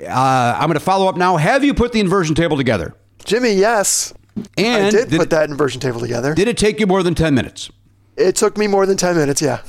Uh, 0.00 0.08
I'm 0.56 0.66
going 0.68 0.74
to 0.74 0.80
follow 0.80 1.08
up 1.08 1.16
now. 1.16 1.36
Have 1.38 1.64
you 1.64 1.74
put 1.74 1.92
the 1.92 1.98
inversion 2.00 2.34
table 2.36 2.56
together? 2.56 2.94
Jimmy, 3.24 3.54
yes. 3.54 4.14
And 4.56 4.86
I 4.86 4.90
did, 4.90 5.08
did 5.10 5.18
put 5.18 5.26
it- 5.26 5.30
that 5.30 5.50
inversion 5.50 5.80
table 5.80 6.00
together. 6.00 6.34
Did 6.34 6.46
it 6.48 6.56
take 6.56 6.78
you 6.80 6.86
more 6.86 7.02
than 7.02 7.14
10 7.14 7.34
minutes? 7.34 7.70
It 8.16 8.36
took 8.36 8.56
me 8.56 8.66
more 8.66 8.86
than 8.86 8.96
10 8.96 9.16
minutes, 9.16 9.40
yeah. 9.42 9.62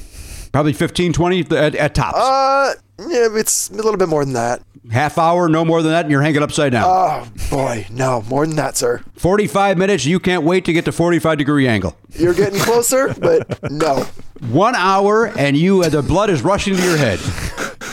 Probably 0.51 0.73
15, 0.73 1.13
20 1.13 1.39
at, 1.57 1.75
at 1.75 1.95
tops. 1.95 2.17
Uh, 2.17 2.73
yeah, 2.99 3.27
it's 3.33 3.69
a 3.69 3.73
little 3.73 3.97
bit 3.97 4.07
more 4.07 4.23
than 4.23 4.33
that. 4.33 4.61
Half 4.91 5.17
hour, 5.17 5.49
no 5.49 5.65
more 5.65 5.81
than 5.81 5.91
that, 5.91 6.05
and 6.05 6.11
you're 6.11 6.21
hanging 6.21 6.43
upside 6.43 6.71
down. 6.71 6.85
Oh, 6.87 7.27
boy, 7.49 7.87
no, 7.89 8.21
more 8.29 8.45
than 8.45 8.55
that, 8.57 8.77
sir. 8.77 9.03
45 9.15 9.77
minutes, 9.77 10.05
you 10.05 10.19
can't 10.19 10.43
wait 10.43 10.63
to 10.65 10.73
get 10.73 10.85
to 10.85 10.91
45 10.91 11.37
degree 11.39 11.67
angle. 11.67 11.97
You're 12.11 12.35
getting 12.35 12.59
closer, 12.59 13.13
but 13.19 13.71
no. 13.71 14.05
One 14.49 14.75
hour, 14.75 15.27
and 15.37 15.57
you 15.57 15.81
uh, 15.81 15.89
the 15.89 16.03
blood 16.03 16.29
is 16.29 16.43
rushing 16.43 16.75
to 16.75 16.83
your 16.83 16.97
head. 16.97 17.19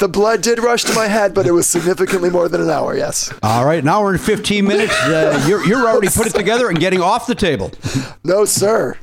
The 0.01 0.09
blood 0.09 0.43
did 0.43 0.59
rush 0.59 0.85
to 0.85 0.95
my 0.95 1.07
head, 1.07 1.33
but 1.35 1.47
it 1.47 1.53
was 1.53 1.67
significantly 1.67 2.29
more 2.29 2.49
than 2.49 2.61
an 2.61 2.69
hour, 2.71 2.97
yes. 2.97 3.33
All 3.43 3.65
right, 3.65 3.83
an 3.83 3.89
hour 3.89 4.11
and 4.11 4.21
15 4.21 4.65
minutes. 4.67 4.93
Uh, 5.03 5.45
you're, 5.49 5.65
you're 5.65 5.89
already 5.89 6.09
put 6.09 6.27
it 6.27 6.35
together 6.35 6.69
and 6.69 6.79
getting 6.79 7.01
off 7.01 7.27
the 7.27 7.35
table. 7.35 7.71
No, 8.25 8.45
sir. 8.45 8.99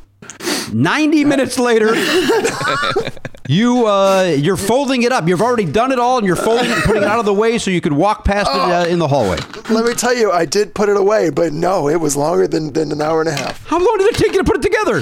90 0.74 1.26
minutes 1.26 1.58
later, 1.60 1.94
you 3.48 3.86
uh, 3.88 4.36
you're 4.38 4.58
folding 4.58 5.04
it 5.04 5.12
up. 5.12 5.28
You've 5.28 5.42
already 5.42 5.66
done 5.66 5.92
it 5.92 6.00
all, 6.00 6.18
and 6.18 6.28
you're 6.28 6.36
folding 6.36 6.70
it 6.70 6.76
and 6.76 6.84
putting 6.84 7.04
it 7.04 7.08
out 7.08 7.20
of 7.20 7.26
the 7.26 7.34
way 7.34 7.58
so 7.58 7.72
you 7.72 7.82
could 7.82 7.94
walk 7.94 8.26
past 8.26 8.50
it 8.52 8.58
uh, 8.60 8.86
in 8.88 9.00
the 9.00 9.08
hallway. 9.08 9.38
Let 9.70 9.86
me 9.86 9.94
tell 9.94 10.14
you, 10.16 10.32
I 10.32 10.46
did 10.46 10.74
put 10.74 10.90
it 10.90 10.98
away, 10.98 11.30
but 11.30 11.54
no, 11.54 11.90
it 11.90 11.98
was 12.00 12.16
longer 12.16 12.48
than, 12.48 12.74
than 12.74 12.92
an 12.92 13.02
hour 13.02 13.20
and 13.22 13.30
a 13.30 13.34
half. 13.34 13.66
How 13.68 13.78
long 13.78 13.98
did 13.98 14.08
it 14.08 14.16
take 14.16 14.34
you 14.34 14.40
to 14.40 14.44
put 14.44 14.58
it 14.58 14.62
together? 14.62 15.02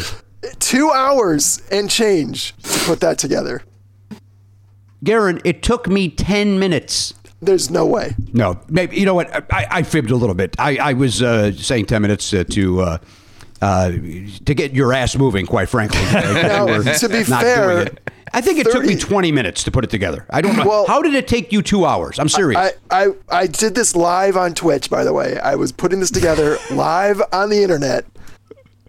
Two 0.59 0.91
hours 0.91 1.61
and 1.71 1.89
change 1.89 2.55
to 2.63 2.79
put 2.85 2.99
that 3.01 3.17
together. 3.17 3.63
Garen, 5.03 5.39
it 5.43 5.61
took 5.61 5.87
me 5.87 6.09
10 6.09 6.59
minutes. 6.59 7.13
There's 7.41 7.69
no 7.69 7.85
way. 7.85 8.15
No, 8.33 8.59
maybe 8.67 8.97
you 8.97 9.05
know 9.05 9.13
what? 9.13 9.31
I, 9.53 9.67
I 9.69 9.83
fibbed 9.83 10.09
a 10.09 10.15
little 10.15 10.33
bit. 10.33 10.55
I, 10.57 10.77
I 10.77 10.93
was 10.93 11.21
uh, 11.21 11.51
saying 11.51 11.85
ten 11.85 12.01
minutes 12.01 12.33
uh, 12.33 12.43
to 12.45 12.81
uh, 13.61 13.89
to 13.91 14.53
get 14.53 14.73
your 14.73 14.93
ass 14.93 15.15
moving. 15.15 15.45
Quite 15.45 15.69
frankly, 15.69 15.99
to 16.11 17.07
be 17.09 17.23
fair. 17.23 17.87
I 18.33 18.41
think 18.41 18.59
it 18.59 18.69
took 18.69 18.83
me 18.83 18.95
twenty 18.97 19.31
minutes 19.31 19.63
to 19.63 19.71
put 19.71 19.83
it 19.83 19.89
together. 19.89 20.25
I 20.29 20.41
don't 20.41 20.57
know. 20.57 20.67
Well- 20.67 20.85
How 20.87 21.01
did 21.01 21.13
it 21.13 21.27
take 21.27 21.51
you 21.53 21.61
two 21.61 21.85
hours? 21.85 22.19
I'm 22.19 22.29
serious. 22.29 22.59
I, 22.59 22.71
I, 22.91 23.07
I 23.29 23.47
did 23.47 23.73
this 23.73 23.95
live 23.95 24.35
on 24.35 24.53
Twitch, 24.53 24.89
by 24.89 25.03
the 25.05 25.13
way. 25.13 25.39
I 25.39 25.55
was 25.55 25.71
putting 25.71 25.99
this 26.01 26.11
together 26.11 26.57
live 26.71 27.21
on 27.31 27.49
the 27.49 27.63
internet. 27.63 28.05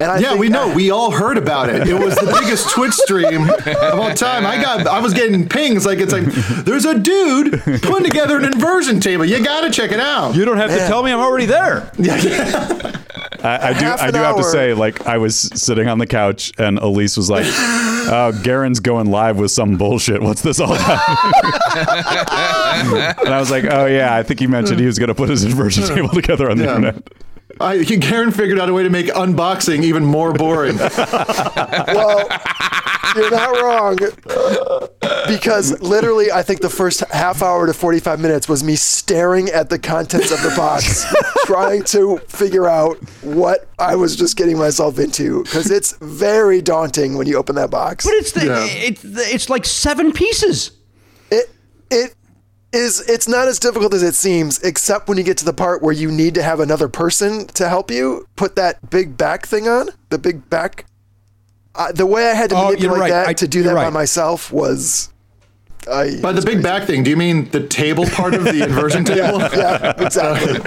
And 0.01 0.13
I 0.13 0.19
yeah, 0.19 0.29
think 0.29 0.41
we 0.41 0.49
know. 0.49 0.71
I- 0.71 0.75
we 0.75 0.91
all 0.91 1.11
heard 1.11 1.39
about 1.39 1.69
it. 1.71 1.89
It 1.89 1.95
was 1.99 2.15
the 2.15 2.27
biggest 2.41 2.71
Twitch 2.71 2.93
stream 2.93 3.51
of 3.51 3.99
all 3.99 4.15
time. 4.15 4.47
I 4.47 4.61
got, 4.63 4.87
I 4.87 5.01
was 5.01 5.13
getting 5.13 5.49
pings 5.49 5.85
like 5.85 5.99
it's 5.99 6.13
like 6.13 6.25
there's 6.65 6.85
a 6.85 6.97
dude 6.99 7.61
putting 7.83 8.05
together 8.05 8.37
an 8.39 8.45
inversion 8.45 9.01
table. 9.01 9.25
You 9.25 9.43
got 9.45 9.63
to 9.63 9.71
check 9.71 9.91
it 9.91 9.99
out. 10.01 10.35
you 10.37 10.45
don't 10.45 10.57
have 10.59 10.71
to 10.71 10.79
tell 10.87 11.03
me. 11.03 11.11
I'm 11.11 11.19
already 11.19 11.47
there. 11.47 11.91
I, 13.41 13.69
I 13.69 13.73
do. 13.79 13.87
I 13.87 14.07
an 14.09 14.13
do 14.15 14.19
have 14.21 14.37
to 14.37 14.43
say, 14.45 14.75
like, 14.75 15.07
I 15.07 15.19
was 15.19 15.39
sitting 15.39 15.89
on 15.89 15.99
the 15.99 16.07
couch, 16.07 16.53
and 16.59 16.79
Elise 16.79 17.17
was 17.17 17.31
like, 17.31 17.45
uh, 17.47 18.33
"Garen's 18.43 18.81
going 18.81 19.11
live 19.11 19.37
with 19.39 19.51
some 19.53 19.77
bullshit. 19.77 20.21
What's 20.23 20.43
this 20.43 20.59
all 20.61 20.73
about?" 20.75 21.01
and 21.77 23.29
I 23.29 23.39
was 23.39 23.51
like, 23.51 23.65
"Oh 23.65 23.87
yeah, 23.87 24.15
I 24.15 24.23
think 24.23 24.41
he 24.41 24.47
mentioned 24.47 24.81
he 24.81 24.87
was 24.87 24.99
going 24.99 25.09
to 25.09 25.15
put 25.15 25.29
his 25.29 25.45
inversion 25.45 25.85
table 25.87 26.09
together 26.09 26.51
on 26.51 26.59
the 26.59 26.65
Yeah. 26.65 26.77
internet." 26.77 27.09
I, 27.61 27.79
Garen 27.85 28.31
figured 28.31 28.59
out 28.59 28.69
a 28.69 28.73
way 28.73 28.83
to 28.83 28.91
make 28.91 29.07
unboxing 29.07 29.83
even 29.83 30.05
more 30.05 30.33
boring. 30.33 30.77
well, 30.79 32.29
you're 33.17 33.31
not 33.31 33.61
wrong. 33.63 33.99
Because 35.27 35.81
literally, 35.81 36.31
I 36.31 36.43
think 36.43 36.61
the 36.61 36.71
first 36.71 37.01
half 37.11 37.43
hour 37.43 37.67
to 37.67 37.73
45 37.73 38.21
minutes 38.21 38.49
was 38.49 38.63
me 38.65 38.77
staring 38.77 39.49
at 39.49 39.69
the 39.71 39.79
contents 39.79 40.31
of 40.31 40.41
the 40.43 40.53
box, 40.57 41.05
trying 41.47 41.83
to 41.85 42.19
figure 42.29 42.69
out 42.69 42.97
what 43.23 43.69
I 43.79 43.95
was 43.97 44.17
just 44.17 44.37
getting 44.37 44.59
myself 44.59 44.99
into. 44.99 45.43
Because 45.45 45.71
it's 45.71 45.93
very 46.01 46.61
daunting 46.63 47.17
when 47.17 47.27
you 47.27 47.37
open 47.37 47.57
that 47.57 47.71
box. 47.71 48.05
But 48.05 48.15
it's 48.15 48.33
the, 48.33 48.47
Yeah. 48.47 48.65
it's 48.67 49.03
the, 49.03 49.23
it's 49.23 49.49
like 49.51 49.65
seven 49.65 50.13
pieces. 50.13 50.73
it 51.31 51.51
it 51.91 52.15
is 52.73 53.01
it's 53.09 53.27
not 53.27 53.49
as 53.49 53.59
difficult 53.59 53.95
as 53.95 54.03
it 54.03 54.15
seems 54.15 54.59
except 54.63 55.09
when 55.09 55.17
you 55.17 55.25
get 55.25 55.39
to 55.39 55.45
the 55.45 55.53
part 55.55 55.83
where 55.83 55.93
you 55.95 56.11
need 56.11 56.35
to 56.35 56.43
have 56.43 56.61
another 56.61 56.89
person 56.89 57.47
to 57.49 57.69
help 57.69 57.91
you 57.91 58.27
put 58.37 58.57
that 58.57 58.91
big 58.91 59.17
back 59.17 59.47
thing 59.47 59.67
on 59.69 59.89
the 60.11 60.19
big 60.19 60.49
back. 60.51 60.85
Uh, 61.75 61.93
the 61.93 62.05
way 62.07 62.29
i 62.31 62.35
had 62.35 62.51
to 62.51 62.57
Oh, 62.57 62.67
manipulate 62.67 63.01
right. 63.01 63.09
that 63.11 63.29
I- 63.29 63.33
to 63.35 63.49
do 63.49 63.63
you're 63.63 63.73
that 63.75 63.75
by 63.75 63.91
myself 63.91 64.53
was 64.53 65.11
I, 65.91 66.21
By 66.21 66.33
the 66.33 66.43
big 66.43 66.63
back 66.63 66.87
thing, 66.87 67.03
do 67.03 67.09
you 67.09 67.17
mean 67.17 67.49
the 67.51 67.67
table 67.67 68.05
part 68.07 68.35
of 68.35 68.45
the 68.45 68.63
inversion 68.69 69.05
table? 69.05 69.39
yeah 69.39 69.95
exactly. 69.97 70.59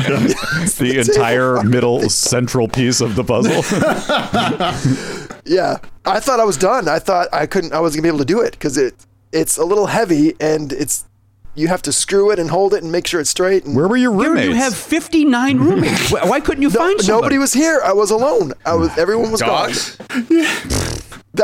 The 0.79 0.97
entire 1.07 1.61
middle 1.63 2.09
central 2.09 2.67
piece 2.67 3.01
of 3.01 3.15
the 3.15 3.23
puzzle. 3.23 3.61
yeah 5.45 5.77
i 6.05 6.19
thought 6.19 6.39
i 6.39 6.43
was 6.45 6.57
done. 6.57 6.87
I 6.87 6.97
thought 6.99 7.27
i 7.33 7.45
couldn't 7.45 7.73
i 7.73 7.79
wasn't 7.79 8.01
gonna 8.03 8.11
be 8.11 8.15
able 8.15 8.25
to 8.25 8.33
do 8.33 8.39
it 8.41 8.51
because 8.53 8.77
it 8.77 8.95
it's 9.31 9.57
a 9.57 9.63
little 9.65 9.85
heavy 9.87 10.33
and 10.39 10.71
it's 10.73 11.05
you 11.55 11.67
have 11.67 11.81
to 11.83 11.91
screw 11.91 12.31
it 12.31 12.39
and 12.39 12.49
hold 12.49 12.73
it 12.73 12.81
and 12.83 12.91
make 12.91 13.05
sure 13.07 13.19
it's 13.19 13.29
straight 13.29 13.65
and 13.65 13.75
Where 13.75 13.87
were 13.87 13.97
your 13.97 14.11
Garen, 14.11 14.29
roommates? 14.31 14.47
you 14.49 14.55
have 14.55 14.75
59 14.75 15.57
roommates. 15.67 16.11
Why 16.11 16.23
why 16.25 16.39
couldn't 16.39 16.61
you 16.63 16.69
No- 16.69 16.79
find 16.79 16.99
somebody? 17.01 17.21
nobody 17.21 17.37
was 17.37 17.53
here 17.53 17.81
i 17.83 17.91
was 17.93 18.09
alone 18.11 18.53
i 18.65 18.73
was 18.73 18.95
everyone 18.97 19.31
was 19.31 19.41
Dogs? 19.41 19.97
gone 19.97 20.27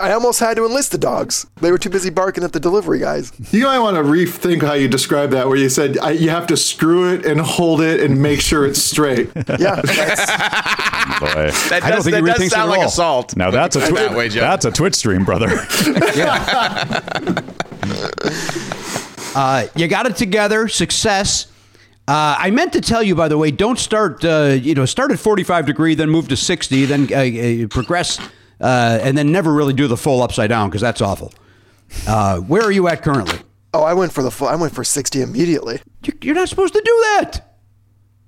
I 0.01 0.11
almost 0.11 0.41
had 0.41 0.57
to 0.57 0.65
enlist 0.65 0.91
the 0.91 0.97
dogs. 0.97 1.47
They 1.61 1.71
were 1.71 1.77
too 1.77 1.89
busy 1.89 2.09
barking 2.09 2.43
at 2.43 2.51
the 2.51 2.59
delivery 2.59 2.99
guys. 2.99 3.31
You 3.53 3.63
might 3.63 3.79
want 3.79 3.95
to 3.95 4.03
rethink 4.03 4.61
how 4.61 4.73
you 4.73 4.89
describe 4.89 5.29
that, 5.31 5.47
where 5.47 5.55
you 5.55 5.69
said 5.69 5.97
I, 5.99 6.11
you 6.11 6.29
have 6.29 6.45
to 6.47 6.57
screw 6.57 7.13
it 7.13 7.25
and 7.25 7.39
hold 7.39 7.79
it 7.79 8.01
and 8.01 8.21
make 8.21 8.41
sure 8.41 8.65
it's 8.67 8.83
straight. 8.83 9.29
Yeah, 9.57 9.79
that's, 9.81 10.25
Boy. 11.21 11.51
That 11.69 11.79
I 11.83 11.89
don't 11.91 12.03
think 12.03 12.15
that 12.15 12.21
he 12.21 12.27
does 12.27 12.37
rethinks 12.37 12.45
it 12.47 12.51
sound 12.51 12.63
at 12.69 12.69
like 12.69 12.79
all. 12.81 12.87
assault. 12.87 13.37
Now 13.37 13.49
that's 13.49 13.77
a 13.77 13.79
Put 13.79 13.89
twi- 13.91 14.01
that 14.01 14.17
way, 14.17 14.27
that's 14.27 14.65
a 14.65 14.71
Twitch 14.71 14.95
stream, 14.95 15.23
brother. 15.23 15.47
Uh, 19.37 19.67
you 19.75 19.87
got 19.87 20.07
it 20.07 20.15
together. 20.15 20.67
Success. 20.67 21.45
Uh, 22.07 22.35
I 22.39 22.49
meant 22.51 22.73
to 22.73 22.81
tell 22.81 23.03
you, 23.03 23.13
by 23.15 23.27
the 23.27 23.37
way, 23.37 23.51
don't 23.51 23.77
start. 23.77 24.25
Uh, 24.25 24.57
you 24.59 24.73
know, 24.73 24.85
start 24.85 25.11
at 25.11 25.19
45 25.19 25.65
degree, 25.67 25.93
then 25.93 26.09
move 26.09 26.27
to 26.29 26.35
60, 26.37 26.85
then 26.85 27.07
uh, 27.13 27.63
uh, 27.65 27.67
progress, 27.67 28.17
uh, 28.61 28.99
and 29.03 29.15
then 29.17 29.31
never 29.31 29.53
really 29.53 29.73
do 29.73 29.87
the 29.87 29.97
full 29.97 30.23
upside 30.23 30.49
down 30.49 30.69
because 30.69 30.81
that's 30.81 31.01
awful. 31.01 31.31
Uh, 32.07 32.39
where 32.39 32.63
are 32.63 32.71
you 32.71 32.87
at 32.87 33.03
currently? 33.03 33.37
Oh, 33.73 33.83
I 33.83 33.93
went 33.93 34.11
for 34.11 34.23
the 34.23 34.31
full. 34.31 34.47
I 34.47 34.55
went 34.55 34.73
for 34.73 34.83
60 34.83 35.21
immediately. 35.21 35.81
You- 36.03 36.13
You're 36.21 36.35
not 36.35 36.49
supposed 36.49 36.73
to 36.73 36.81
do 36.83 36.91
that. 37.11 37.41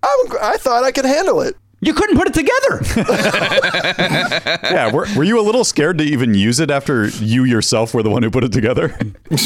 I, 0.04 0.26
I 0.42 0.58
thought 0.58 0.84
I 0.84 0.92
could 0.92 1.06
handle 1.06 1.42
it. 1.42 1.56
You 1.82 1.94
couldn't 1.94 2.18
put 2.18 2.28
it 2.28 2.34
together. 2.36 2.82
Yeah, 4.70 4.92
were, 4.94 5.08
were 5.16 5.24
you 5.24 5.40
a 5.40 5.42
little 5.42 5.64
scared 5.64 5.98
to 5.98 6.04
even 6.04 6.34
use 6.36 6.60
it 6.60 6.70
after 6.70 7.08
you 7.08 7.44
yourself 7.46 7.94
were 7.94 8.04
the 8.04 8.10
one 8.10 8.22
who 8.24 8.30
put 8.30 8.44
it 8.44 8.52
together? 8.52 8.96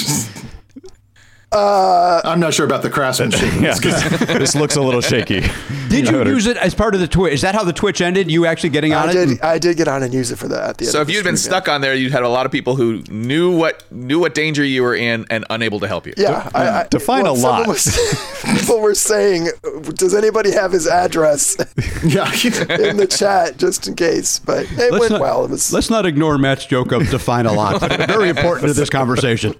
Uh, 1.53 2.21
I'm 2.25 2.39
not 2.39 2.53
sure 2.53 2.65
about 2.65 2.81
the 2.81 2.89
craftsmanship. 2.89 3.41
yeah, 3.61 3.75
this 3.75 4.55
looks 4.55 4.75
a 4.75 4.81
little 4.81 5.01
shaky. 5.01 5.41
Did 5.89 6.07
you 6.09 6.15
I 6.15 6.17
would've- 6.19 6.27
use 6.34 6.47
it 6.47 6.57
as 6.57 6.73
part 6.73 6.95
of 6.95 7.01
the 7.01 7.07
Twitch? 7.07 7.34
Is 7.34 7.41
that 7.41 7.53
how 7.53 7.63
the 7.63 7.73
Twitch 7.73 8.01
ended? 8.01 8.31
You 8.31 8.45
actually 8.45 8.69
getting 8.71 8.93
on 8.93 9.09
I 9.09 9.11
it? 9.11 9.25
did. 9.27 9.41
I 9.41 9.57
did 9.59 9.77
get 9.77 9.88
on 9.88 10.01
and 10.03 10.13
use 10.13 10.31
it 10.31 10.38
for 10.38 10.47
that. 10.47 10.69
At 10.69 10.77
the 10.80 10.85
So 10.85 11.01
of 11.01 11.09
if 11.09 11.15
you'd 11.15 11.23
been 11.23 11.38
stream, 11.38 11.51
yeah. 11.53 11.57
stuck 11.59 11.67
on 11.69 11.81
there, 11.81 11.93
you'd 11.93 12.11
had 12.11 12.23
a 12.23 12.30
lot 12.30 12.45
of 12.47 12.51
people 12.51 12.75
who 12.75 13.03
knew 13.09 13.55
what 13.55 13.84
knew 13.91 14.19
what 14.19 14.34
danger 14.34 14.63
you 14.63 14.81
were 14.81 14.95
in 14.95 15.25
and 15.30 15.45
unable 15.51 15.80
to 15.81 15.88
help 15.88 16.07
you. 16.07 16.13
Yeah, 16.17 16.49
I, 16.55 16.69
I, 16.69 16.88
Define 16.89 17.25
a 17.27 17.34
lot. 17.34 17.67
Was, 17.67 17.95
people 18.57 18.80
were 18.81 18.95
saying, 18.95 19.49
"Does 19.93 20.15
anybody 20.15 20.51
have 20.51 20.71
his 20.71 20.88
address 20.88 21.55
yeah. 22.03 22.31
in 22.89 22.97
the 22.97 23.07
chat, 23.09 23.57
just 23.57 23.88
in 23.88 23.95
case?" 23.95 24.39
But 24.39 24.63
it 24.71 24.91
Let's 24.91 24.99
went 24.99 25.11
not, 25.11 25.21
well. 25.21 25.45
It 25.45 25.51
was. 25.51 25.71
let's 25.71 25.89
not 25.89 26.05
ignore 26.05 26.38
Matt's 26.38 26.65
joke 26.65 26.91
of 26.91 27.07
define 27.09 27.45
a 27.45 27.53
lot. 27.53 27.80
Very 28.07 28.30
important 28.30 28.67
to 28.67 28.73
this 28.73 28.89
conversation. 28.89 29.53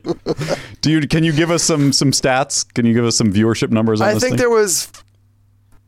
Do 0.82 0.90
you? 0.92 1.08
Can 1.08 1.24
you 1.24 1.32
give 1.34 1.52
us 1.52 1.64
some 1.64 1.83
some 1.92 2.12
stats? 2.12 2.72
Can 2.74 2.86
you 2.86 2.94
give 2.94 3.06
us 3.06 3.18
some 3.18 3.32
viewership 3.34 3.72
numbers 3.72 4.02
on 4.02 4.08
I 4.08 4.14
this 4.14 4.24
think 4.24 4.34
thing? 4.34 4.38
there 4.38 4.50
was 4.50 4.92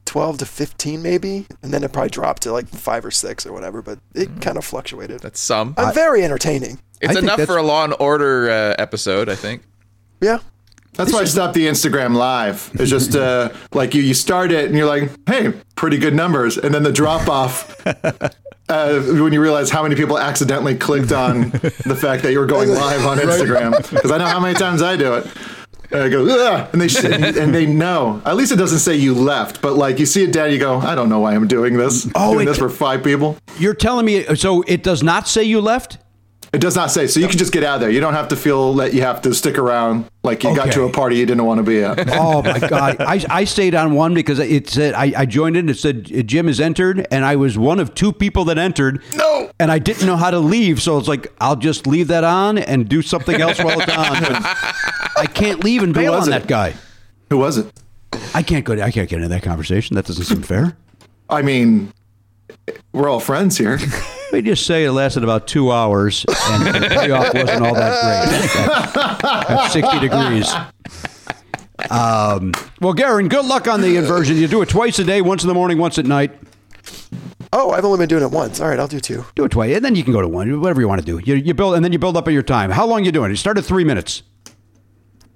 twelve 0.05 0.37
to 0.39 0.45
fifteen, 0.45 1.01
maybe, 1.01 1.45
and 1.61 1.73
then 1.73 1.83
it 1.83 1.93
probably 1.93 2.09
dropped 2.09 2.43
to 2.43 2.51
like 2.51 2.67
five 2.67 3.05
or 3.05 3.11
six 3.11 3.45
or 3.45 3.53
whatever. 3.53 3.81
But 3.81 3.99
it 4.13 4.41
kind 4.41 4.57
of 4.57 4.65
fluctuated. 4.65 5.21
That's 5.21 5.39
some. 5.39 5.73
I'm 5.77 5.93
very 5.93 6.23
entertaining. 6.23 6.79
It's 7.01 7.15
I 7.15 7.19
enough 7.19 7.41
for 7.41 7.57
a 7.57 7.63
Law 7.63 7.83
and 7.83 7.95
Order 7.99 8.49
uh, 8.49 8.75
episode, 8.77 9.29
I 9.29 9.35
think. 9.35 9.63
Yeah. 10.21 10.39
That's 10.93 11.11
why 11.11 11.19
I 11.19 11.25
stopped 11.25 11.53
the 11.55 11.67
Instagram 11.67 12.15
live. 12.15 12.71
It's 12.75 12.89
just 12.89 13.15
uh, 13.15 13.49
like 13.73 13.93
you, 13.93 14.01
you 14.01 14.13
start 14.13 14.51
it 14.51 14.65
and 14.65 14.77
you're 14.77 14.87
like, 14.87 15.09
hey, 15.27 15.53
pretty 15.75 15.97
good 15.97 16.13
numbers. 16.15 16.57
And 16.57 16.73
then 16.73 16.83
the 16.83 16.91
drop 16.91 17.27
off 17.27 17.85
uh, 18.69 19.01
when 19.01 19.33
you 19.33 19.41
realize 19.41 19.69
how 19.69 19.83
many 19.83 19.95
people 19.95 20.17
accidentally 20.17 20.75
clicked 20.75 21.11
on 21.11 21.49
the 21.51 21.97
fact 21.99 22.23
that 22.23 22.31
you 22.31 22.39
were 22.39 22.45
going 22.45 22.69
live 22.69 23.05
on 23.05 23.17
Instagram. 23.17 23.77
Because 23.89 24.11
I 24.11 24.17
know 24.17 24.25
how 24.27 24.39
many 24.39 24.57
times 24.57 24.81
I 24.81 24.95
do 24.95 25.15
it. 25.15 25.27
And 25.95 26.03
I 26.03 26.09
go, 26.09 26.25
Ugh, 26.27 26.69
and 26.73 26.81
they 26.81 26.87
sh- 26.89 27.03
and 27.05 27.53
they 27.55 27.65
know. 27.65 28.21
At 28.25 28.35
least 28.35 28.51
it 28.51 28.57
doesn't 28.57 28.79
say 28.79 28.95
you 28.95 29.13
left, 29.15 29.61
but 29.61 29.75
like 29.75 29.97
you 29.99 30.05
see 30.05 30.23
it 30.23 30.33
down, 30.33 30.51
you 30.51 30.59
go, 30.59 30.77
I 30.79 30.93
don't 30.95 31.09
know 31.09 31.19
why 31.19 31.33
I'm 31.33 31.47
doing 31.47 31.77
this. 31.77 32.07
Oh, 32.15 32.33
doing 32.33 32.43
it- 32.47 32.49
this 32.51 32.57
for 32.57 32.69
five 32.69 33.03
people. 33.03 33.37
You're 33.57 33.73
telling 33.73 34.05
me 34.05 34.35
so 34.35 34.61
it 34.63 34.83
does 34.83 35.01
not 35.03 35.27
say 35.27 35.43
you 35.43 35.61
left? 35.61 35.99
It 36.53 36.61
does 36.61 36.75
not 36.75 36.89
say, 36.89 37.07
so 37.07 37.19
you 37.19 37.27
can 37.27 37.37
just 37.37 37.51
get 37.51 37.65
out 37.65 37.75
of 37.75 37.81
there. 37.81 37.89
You 37.89 37.99
don't 37.99 38.13
have 38.13 38.29
to 38.29 38.35
feel 38.37 38.75
that 38.75 38.93
you 38.93 39.01
have 39.01 39.21
to 39.23 39.33
stick 39.33 39.57
around 39.57 40.05
like 40.23 40.41
you 40.43 40.55
got 40.55 40.67
Okay. 40.67 40.71
to 40.75 40.83
a 40.83 40.89
party 40.89 41.17
you 41.17 41.25
didn't 41.25 41.43
want 41.43 41.57
to 41.57 41.63
be 41.63 41.83
at. 41.83 42.07
Oh 42.13 42.41
my 42.43 42.59
god! 42.59 42.95
I, 43.01 43.21
I 43.29 43.43
stayed 43.43 43.75
on 43.75 43.93
one 43.93 44.13
because 44.13 44.39
it 44.39 44.69
said 44.69 44.93
I, 44.93 45.11
I 45.17 45.25
joined 45.25 45.57
it. 45.57 45.59
and 45.61 45.69
It 45.69 45.77
said 45.77 46.09
uh, 46.17 46.21
Jim 46.21 46.47
has 46.47 46.61
entered, 46.61 47.05
and 47.11 47.25
I 47.25 47.35
was 47.35 47.57
one 47.57 47.79
of 47.81 47.93
two 47.93 48.13
people 48.13 48.45
that 48.45 48.57
entered. 48.57 49.01
No. 49.15 49.51
and 49.59 49.69
I 49.69 49.79
didn't 49.79 50.05
know 50.07 50.15
how 50.15 50.31
to 50.31 50.39
leave, 50.39 50.81
so 50.81 50.97
it's 50.97 51.09
like 51.09 51.27
I'll 51.41 51.57
just 51.57 51.87
leave 51.87 52.07
that 52.07 52.23
on 52.23 52.57
and 52.57 52.87
do 52.87 53.01
something 53.01 53.41
else 53.41 53.61
while 53.61 53.77
it's 53.81 53.91
on. 53.91 54.45
But 55.15 55.21
I 55.23 55.25
can't 55.25 55.63
leave 55.63 55.83
and 55.83 55.93
bail 55.93 56.13
on 56.13 56.27
it? 56.27 56.31
that 56.31 56.47
guy. 56.47 56.75
Who 57.29 57.37
was 57.37 57.57
it? 57.57 57.71
I 58.33 58.43
can't 58.43 58.65
go. 58.65 58.73
I 58.73 58.91
can't 58.91 59.09
get 59.09 59.17
into 59.17 59.29
that 59.29 59.43
conversation. 59.43 59.95
That 59.95 60.05
doesn't 60.05 60.25
seem 60.25 60.41
fair. 60.41 60.77
I 61.29 61.41
mean, 61.41 61.91
we're 62.93 63.09
all 63.09 63.19
friends 63.19 63.57
here. 63.57 63.77
Let 64.31 64.33
me 64.33 64.41
just 64.41 64.65
say 64.65 64.85
it 64.85 64.91
lasted 64.91 65.23
about 65.23 65.47
two 65.47 65.71
hours, 65.71 66.25
and 66.27 66.65
the 66.75 66.89
payoff 66.89 67.33
wasn't 67.33 67.65
all 67.65 67.73
that 67.73 68.01
great. 68.01 69.25
At, 69.25 69.49
at 69.49 69.67
60 69.71 69.99
degrees. 69.99 70.53
Um, 71.89 72.53
well, 72.81 72.93
Garen, 72.93 73.27
good 73.27 73.45
luck 73.45 73.67
on 73.67 73.81
the 73.81 73.97
inversion. 73.97 74.37
You 74.37 74.47
do 74.47 74.61
it 74.61 74.69
twice 74.69 74.99
a 74.99 75.03
day, 75.03 75.21
once 75.21 75.43
in 75.43 75.47
the 75.47 75.53
morning, 75.53 75.77
once 75.77 75.97
at 75.97 76.05
night. 76.05 76.31
Oh, 77.53 77.71
I've 77.71 77.85
only 77.85 77.97
been 77.97 78.09
doing 78.09 78.23
it 78.23 78.31
once. 78.31 78.59
All 78.59 78.67
right, 78.67 78.79
I'll 78.79 78.87
do 78.87 78.99
two. 78.99 79.25
Do 79.35 79.45
it 79.45 79.51
twice, 79.51 79.75
and 79.75 79.85
then 79.85 79.95
you 79.95 80.03
can 80.03 80.13
go 80.13 80.21
to 80.21 80.27
one, 80.27 80.59
whatever 80.59 80.81
you 80.81 80.87
want 80.87 81.01
to 81.01 81.05
do. 81.05 81.19
You, 81.23 81.35
you 81.35 81.53
build, 81.53 81.75
and 81.75 81.85
then 81.85 81.91
you 81.93 81.99
build 81.99 82.17
up 82.17 82.27
on 82.27 82.33
your 82.33 82.43
time. 82.43 82.71
How 82.71 82.85
long 82.85 83.05
you 83.05 83.11
doing? 83.11 83.29
You 83.29 83.37
start 83.37 83.57
at 83.57 83.65
three 83.65 83.83
minutes. 83.83 84.23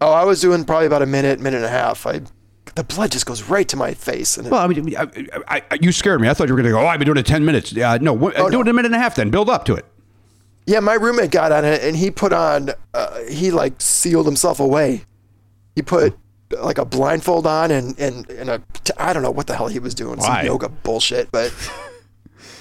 Oh, 0.02 0.12
I 0.14 0.24
was 0.24 0.40
doing 0.42 0.64
probably 0.66 0.88
about 0.88 1.02
a 1.02 1.06
minute, 1.06 1.40
minute 1.40 1.58
and 1.58 1.66
a 1.66 1.70
half. 1.70 2.06
I, 2.08 2.22
the 2.76 2.84
blood 2.84 3.12
just 3.12 3.26
goes 3.26 3.44
right 3.44 3.68
to 3.68 3.76
my 3.76 3.94
face, 3.94 4.38
and 4.38 4.48
it, 4.48 4.52
Well, 4.52 4.62
I 4.62 4.68
mean, 4.68 4.96
I, 4.96 5.08
I, 5.48 5.62
I, 5.72 5.78
you 5.82 5.92
scared 5.92 6.22
me. 6.22 6.30
I 6.30 6.34
thought 6.34 6.48
you 6.48 6.54
were 6.54 6.62
going 6.62 6.72
to 6.74 6.78
go. 6.80 6.82
Oh, 6.82 6.88
I've 6.88 7.00
been 7.00 7.06
doing 7.08 7.18
it 7.18 7.26
ten 7.26 7.44
minutes. 7.44 7.76
Uh, 7.76 7.98
no, 8.00 8.14
what, 8.14 8.38
Oh, 8.40 8.50
do 8.50 8.60
it 8.60 8.62
in 8.62 8.68
a 8.70 8.74
minute 8.74 8.88
and 8.94 8.96
a 8.96 9.00
half. 9.00 9.16
Then 9.16 9.30
build 9.30 9.50
up 9.50 9.66
to 9.66 9.76
it. 9.76 9.86
yeah, 10.66 10.80
my 10.80 10.94
roommate 10.94 11.32
got 11.32 11.52
on 11.52 11.66
it, 11.66 11.84
and 11.84 11.98
he 11.98 12.12
put 12.12 12.32
on, 12.32 12.70
uh, 12.94 13.20
he 13.30 13.52
like 13.52 13.74
sealed 13.82 14.26
himself 14.26 14.60
away. 14.60 15.04
He 15.76 15.82
put 15.82 16.18
like 16.52 16.78
a 16.78 16.86
blindfold 16.86 17.46
on 17.46 17.70
and 17.72 17.98
and 18.00 18.30
and 18.32 18.50
a, 18.50 18.62
I 18.98 19.14
don't 19.14 19.22
know 19.24 19.32
what 19.32 19.48
the 19.48 19.56
hell 19.56 19.68
he 19.68 19.80
was 19.80 19.94
doing, 19.94 20.20
Why? 20.20 20.38
some 20.38 20.46
yoga 20.46 20.70
bullshit, 20.70 21.32
but. 21.32 21.54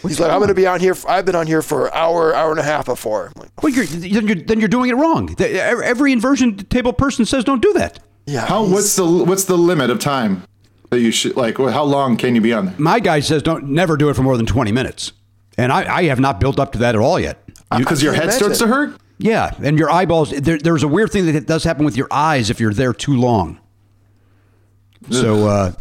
He's 0.03 0.21
like, 0.21 0.31
I'm 0.31 0.39
going 0.39 0.49
to 0.49 0.55
be 0.55 0.67
on 0.67 0.79
here. 0.81 0.95
For, 0.95 1.11
I've 1.11 1.25
been 1.27 1.35
on 1.35 1.47
here 1.47 1.61
for 1.61 1.87
an 1.87 1.93
hour, 1.95 2.35
hour 2.35 2.51
and 2.51 2.61
a 2.61 2.63
half 2.63 2.87
before. 2.87 3.33
I'm 3.35 3.43
like, 3.43 3.63
Well, 3.63 3.73
you're, 3.73 3.85
then, 3.85 4.27
you're, 4.29 4.37
then 4.37 4.61
you're 4.61 4.69
doing 4.69 4.91
it 4.91 4.95
wrong. 4.95 5.27
The- 5.35 5.61
Every 5.63 6.13
inversion 6.13 6.57
table 6.57 6.93
person 6.93 7.25
says 7.25 7.43
don't 7.45 7.61
do 7.63 7.73
that. 7.75 7.99
yeah. 8.27 8.47
How? 8.47 8.65
What's 8.65 8.95
the 8.97 9.05
what's 9.07 9.45
the 9.45 9.57
limit 9.59 9.91
of 9.91 9.99
time 9.99 10.45
that 10.91 11.01
you 11.01 11.11
should 11.11 11.37
like? 11.37 11.57
How 11.59 11.83
long 11.85 12.17
can 12.17 12.35
you 12.35 12.41
be 12.41 12.53
on 12.53 12.67
there? 12.67 12.75
My 12.79 13.01
guy 13.01 13.21
says 13.21 13.43
don't 13.43 13.71
never 13.71 13.97
do 13.97 14.09
it 14.09 14.15
for 14.15 14.23
more 14.23 14.37
than 14.37 14.47
twenty 14.47 14.71
minutes, 14.73 15.13
and 15.57 15.73
I, 15.73 15.97
I 15.97 16.03
have 16.05 16.21
not 16.21 16.39
built 16.39 16.59
up 16.61 16.73
to 16.73 16.79
that 16.79 16.95
at 16.95 17.01
all 17.01 17.19
yet. 17.19 17.43
Because 17.77 18.03
your 18.03 18.13
can't 18.15 18.27
head 18.27 18.35
starts 18.35 18.59
to 18.61 18.67
hurt. 18.69 18.97
Yeah, 19.19 19.53
and 19.63 19.79
your 19.79 19.91
eyeballs. 19.91 20.31
There, 20.31 20.59
there's 20.59 20.85
a 20.85 20.89
weird 20.89 21.11
thing 21.11 21.27
that 21.33 21.47
does 21.47 21.65
happen 21.65 21.85
with 21.85 21.97
your 21.97 22.07
eyes 22.11 22.51
if 22.51 22.61
you're 22.61 22.73
there 22.73 22.93
too 22.95 23.17
long. 23.17 23.59
So 25.11 25.49
uh, 25.49 25.73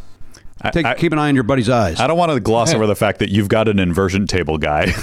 take, 0.71 0.85
I- 0.85 0.95
keep 0.95 1.11
an 1.13 1.19
eye 1.19 1.29
on 1.29 1.35
your 1.35 1.43
buddy's 1.43 1.69
eyes. 1.69 1.99
I 1.99 2.07
don't 2.07 2.17
want 2.17 2.31
to 2.31 2.39
gloss 2.39 2.73
over 2.73 2.87
the 2.87 2.95
fact 2.95 3.19
that 3.19 3.29
you've 3.29 3.47
got 3.49 3.67
an 3.67 3.79
inversion 3.79 4.27
table 4.27 4.57
guy. 4.57 4.87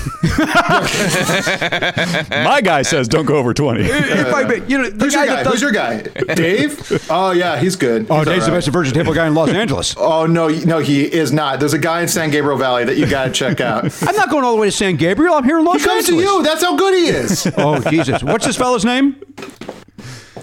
My 2.44 2.60
guy 2.62 2.82
says 2.82 3.09
don't 3.09 3.24
go 3.26 3.36
over 3.36 3.55
20. 3.55 3.82
If 3.82 4.35
I- 4.35 4.55
you 4.66 4.78
know, 4.78 4.90
the 4.90 5.05
Who's 5.05 5.14
your 5.14 5.26
guy 5.26 5.35
guy? 5.36 5.43
does- 5.43 5.52
Who's 5.52 5.62
your 5.62 5.72
guy? 5.72 6.02
Dave? 6.35 7.06
Oh 7.10 7.31
yeah, 7.32 7.59
he's 7.59 7.76
good. 7.76 8.06
Oh, 8.10 8.18
He's 8.18 8.26
Dave's 8.26 8.44
all 8.44 8.51
the 8.51 8.56
best 8.56 8.66
inversion 8.68 8.94
table 8.94 9.14
guy 9.14 9.26
in 9.26 9.35
Los 9.35 9.51
Angeles. 9.51 9.94
Oh 10.14 10.26
no, 10.26 10.48
no, 10.48 10.78
he 10.81 11.02
is 11.05 11.32
not. 11.32 11.60
There's 11.60 11.72
a 11.72 11.78
guy 11.78 12.02
in 12.02 12.09
San 12.09 12.31
Gabriel 12.31 12.56
Valley 12.59 12.85
that 12.85 12.97
you 12.97 13.06
got 13.06 13.24
to 13.26 13.31
check 13.32 13.60
out. 13.60 13.85
I'm 14.06 14.14
not 14.16 14.28
going 14.31 14.44
all 14.44 14.55
the 14.55 14.60
way 14.60 14.66
to 14.68 14.72
San 14.72 14.97
Gabriel. 14.97 15.35
I'm 15.35 15.44
here 15.44 15.59
in 15.59 15.64
Los 15.64 15.81
He 15.81 15.86
comes 15.89 16.06
to 16.06 16.14
you. 16.14 16.43
That's 16.43 16.62
how 16.62 16.76
good 16.76 16.94
he 16.94 17.06
is. 17.06 17.51
Oh 17.56 17.81
Jesus! 17.90 18.22
What's 18.22 18.44
this 18.47 18.56
fellow's 18.56 18.85
name? 18.85 19.16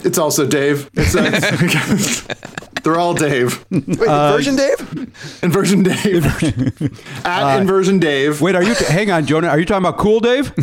It's 0.03 0.17
also 0.17 0.47
Dave. 0.47 0.89
It's, 0.93 1.15
uh, 1.15 2.35
they're 2.83 2.97
all 2.97 3.13
Dave. 3.13 3.65
Wait, 3.71 3.87
inversion, 3.87 4.55
Dave? 4.55 5.13
Inversion 5.43 5.83
Dave. 5.83 6.25
At 7.25 7.59
Inversion 7.59 7.99
Dave. 7.99 8.41
Wait, 8.41 8.55
are 8.55 8.63
you? 8.63 8.73
hang 8.73 9.11
on, 9.11 9.25
Jonah. 9.25 9.47
Are 9.47 9.59
you 9.59 9.65
talking 9.65 9.85
about 9.85 9.97
Cool 9.97 10.19
Dave? 10.19 10.53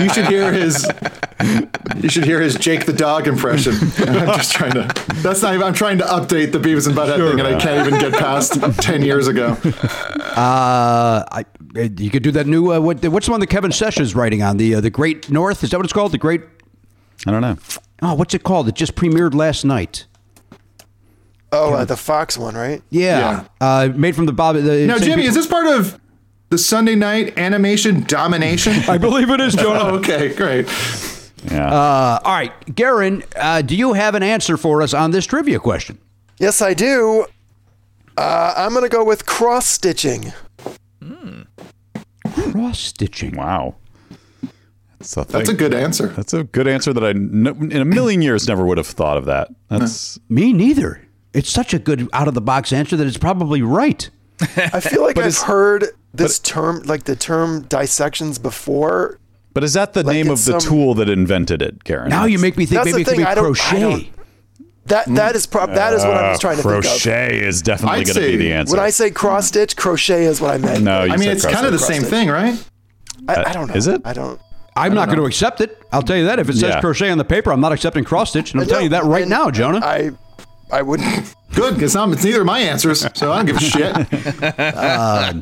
You 0.00 0.08
should 0.10 0.26
hear 0.26 0.52
his. 0.52 0.86
You 2.00 2.08
should 2.08 2.24
hear 2.24 2.40
his 2.40 2.56
Jake 2.56 2.84
the 2.86 2.92
dog 2.92 3.26
impression. 3.26 3.74
I'm 3.98 4.26
just 4.36 4.52
trying 4.52 4.72
to. 4.72 4.92
That's 5.22 5.40
not. 5.42 5.54
Even, 5.54 5.66
I'm 5.66 5.72
trying 5.74 5.98
to 5.98 6.04
update 6.04 6.52
the 6.52 6.58
Beavis 6.58 6.86
and 6.86 6.96
Butthead 6.96 7.16
thing, 7.16 7.40
and 7.40 7.48
I 7.48 7.58
can't 7.58 7.86
even 7.86 7.98
get 8.00 8.12
past 8.12 8.60
ten 8.82 9.02
years 9.02 9.26
ago. 9.28 9.56
Uh, 10.36 11.24
I, 11.30 11.44
you 11.98 12.10
could 12.10 12.22
do 12.22 12.30
that 12.32 12.46
new. 12.46 12.72
Uh, 12.72 12.80
what, 12.80 13.04
what's 13.06 13.26
the 13.26 13.30
one 13.32 13.40
that 13.40 13.46
Kevin 13.48 13.72
Sessions 13.72 14.14
writing 14.14 14.42
on 14.42 14.56
the 14.56 14.76
uh, 14.76 14.80
the 14.80 14.90
Great 14.90 15.30
North? 15.30 15.62
Is 15.64 15.70
that 15.70 15.78
what 15.78 15.86
it's 15.86 15.92
called? 15.92 16.12
The 16.12 16.18
Great. 16.18 16.42
I 17.26 17.30
don't 17.30 17.40
know. 17.40 17.56
Oh, 18.02 18.14
what's 18.14 18.34
it 18.34 18.42
called? 18.42 18.68
It 18.68 18.74
just 18.74 18.94
premiered 18.96 19.34
last 19.34 19.64
night. 19.64 20.06
Oh, 21.54 21.74
uh, 21.74 21.84
the 21.84 21.96
Fox 21.96 22.36
one, 22.36 22.54
right? 22.54 22.82
Yeah, 22.90 23.44
Uh, 23.60 23.88
made 23.94 24.14
from 24.16 24.26
the 24.26 24.32
Bob. 24.32 24.56
The, 24.56 24.86
Now, 24.86 24.98
Jimmy, 24.98 25.14
people- 25.22 25.28
is 25.28 25.34
this 25.34 25.46
part 25.46 25.66
of 25.66 25.98
the 26.50 26.58
Sunday 26.58 26.94
night 26.94 27.38
animation 27.38 28.04
domination? 28.06 28.74
I 28.88 28.98
believe 28.98 29.30
it 29.30 29.40
is, 29.40 29.54
Jonah. 29.54 29.80
Oh, 29.80 29.94
okay, 29.98 30.34
great. 30.34 30.66
Yeah. 31.50 31.66
Uh, 31.72 32.20
all 32.24 32.32
right, 32.32 32.52
Garen, 32.74 33.22
uh, 33.36 33.60
do 33.62 33.76
you 33.76 33.92
have 33.92 34.14
an 34.14 34.22
answer 34.22 34.56
for 34.56 34.80
us 34.82 34.94
on 34.94 35.10
this 35.10 35.26
trivia 35.26 35.58
question? 35.58 35.98
Yes, 36.38 36.60
I 36.62 36.72
do. 36.74 37.26
Uh, 38.16 38.54
I'm 38.56 38.70
going 38.72 38.82
to 38.84 38.88
go 38.88 39.04
with 39.04 39.26
cross 39.26 39.66
stitching. 39.66 40.32
Cross 42.52 42.78
stitching. 42.78 43.36
wow. 43.36 43.74
That's 44.98 45.16
a, 45.18 45.24
That's 45.24 45.48
a 45.50 45.54
good 45.54 45.74
answer. 45.74 46.06
That's 46.08 46.32
a 46.32 46.44
good 46.44 46.66
answer 46.66 46.92
that 46.94 47.04
I 47.04 47.10
n- 47.10 47.68
in 47.70 47.82
a 47.82 47.84
million 47.84 48.22
years 48.22 48.48
never 48.48 48.64
would 48.64 48.78
have 48.78 48.86
thought 48.86 49.18
of 49.18 49.26
that. 49.26 49.48
That's 49.68 50.18
Me 50.30 50.52
neither. 50.54 51.06
It's 51.34 51.50
such 51.50 51.74
a 51.74 51.78
good 51.78 52.08
out 52.12 52.28
of 52.28 52.34
the 52.34 52.40
box 52.40 52.72
answer 52.72 52.96
that 52.96 53.06
it's 53.06 53.18
probably 53.18 53.60
right. 53.60 54.08
I 54.56 54.80
feel 54.80 55.02
like 55.02 55.18
I've 55.26 55.36
heard 55.38 55.86
this 56.12 56.38
term, 56.38 56.82
like 56.84 57.04
the 57.04 57.16
term 57.16 57.62
dissections 57.62 58.38
before. 58.38 59.18
But 59.52 59.64
is 59.64 59.72
that 59.74 59.92
the 59.92 60.02
Like 60.02 60.14
name 60.14 60.30
of 60.30 60.44
the 60.44 60.58
some- 60.58 60.60
tool 60.60 60.94
that 60.94 61.08
invented 61.08 61.60
it, 61.62 61.84
Garen? 61.84 62.08
Now 62.08 62.24
you 62.24 62.38
make 62.38 62.56
me 62.56 62.66
think 62.66 62.84
maybe 62.84 62.92
the 62.92 63.00
it 63.02 63.06
could 63.08 63.16
be 63.18 63.24
I 63.24 63.34
don't- 63.34 63.44
crochet. 63.44 63.80
don't- 63.80 64.06
That 64.86 65.06
that 65.14 65.34
is 65.36 65.46
prob- 65.46 65.74
that 65.74 65.92
is 65.94 66.02
what 66.02 66.14
I 66.16 66.30
was 66.30 66.40
trying 66.40 66.56
to 66.58 66.62
think 66.62 66.74
of. 66.76 66.82
crochet 66.82 67.40
is 67.40 67.62
definitely 67.62 68.04
going 68.04 68.14
to 68.16 68.20
be 68.20 68.36
the 68.36 68.52
answer. 68.52 68.76
When 68.76 68.84
I 68.84 68.90
say 68.90 69.10
cross 69.10 69.46
stitch, 69.48 69.76
crochet 69.76 70.24
is 70.24 70.40
what 70.40 70.50
I 70.52 70.58
meant. 70.58 70.82
no, 70.84 71.04
you 71.04 71.12
I 71.12 71.16
mean, 71.16 71.28
said 71.28 71.36
it's 71.36 71.46
kind 71.46 71.64
of 71.66 71.72
the 71.72 71.78
same 71.78 72.02
thing, 72.02 72.28
right? 72.28 72.62
I, 73.28 73.34
uh, 73.34 73.44
I 73.48 73.52
don't 73.52 73.68
know. 73.68 73.74
is 73.74 73.86
it? 73.86 74.02
I 74.04 74.12
don't. 74.12 74.38
I'm 74.76 74.92
not 74.92 75.06
going 75.06 75.18
to 75.18 75.24
accept 75.24 75.60
it. 75.60 75.80
I'll 75.92 76.02
tell 76.02 76.16
you 76.16 76.24
that. 76.26 76.38
If 76.40 76.48
it 76.48 76.54
says 76.54 76.62
Yeah. 76.74 76.80
crochet 76.80 77.08
on 77.10 77.16
the 77.16 77.24
paper, 77.24 77.52
I'm 77.52 77.60
not 77.60 77.72
accepting 77.72 78.02
cross 78.04 78.30
stitch, 78.30 78.52
and 78.52 78.60
I'm 78.60 78.66
telling 78.66 78.84
you 78.84 78.90
that 78.90 79.04
right 79.04 79.26
now, 79.26 79.50
Jonah. 79.50 79.78
I 79.82 80.10
I 80.74 80.82
wouldn't. 80.82 81.34
Good, 81.54 81.74
because 81.74 81.94
it's 81.94 82.24
neither 82.24 82.40
of 82.40 82.46
my 82.46 82.58
answers, 82.58 83.06
so 83.14 83.30
I 83.30 83.36
don't 83.36 83.46
give 83.46 83.56
a 83.56 83.60
shit. 83.60 83.94
Uh, 84.58 85.32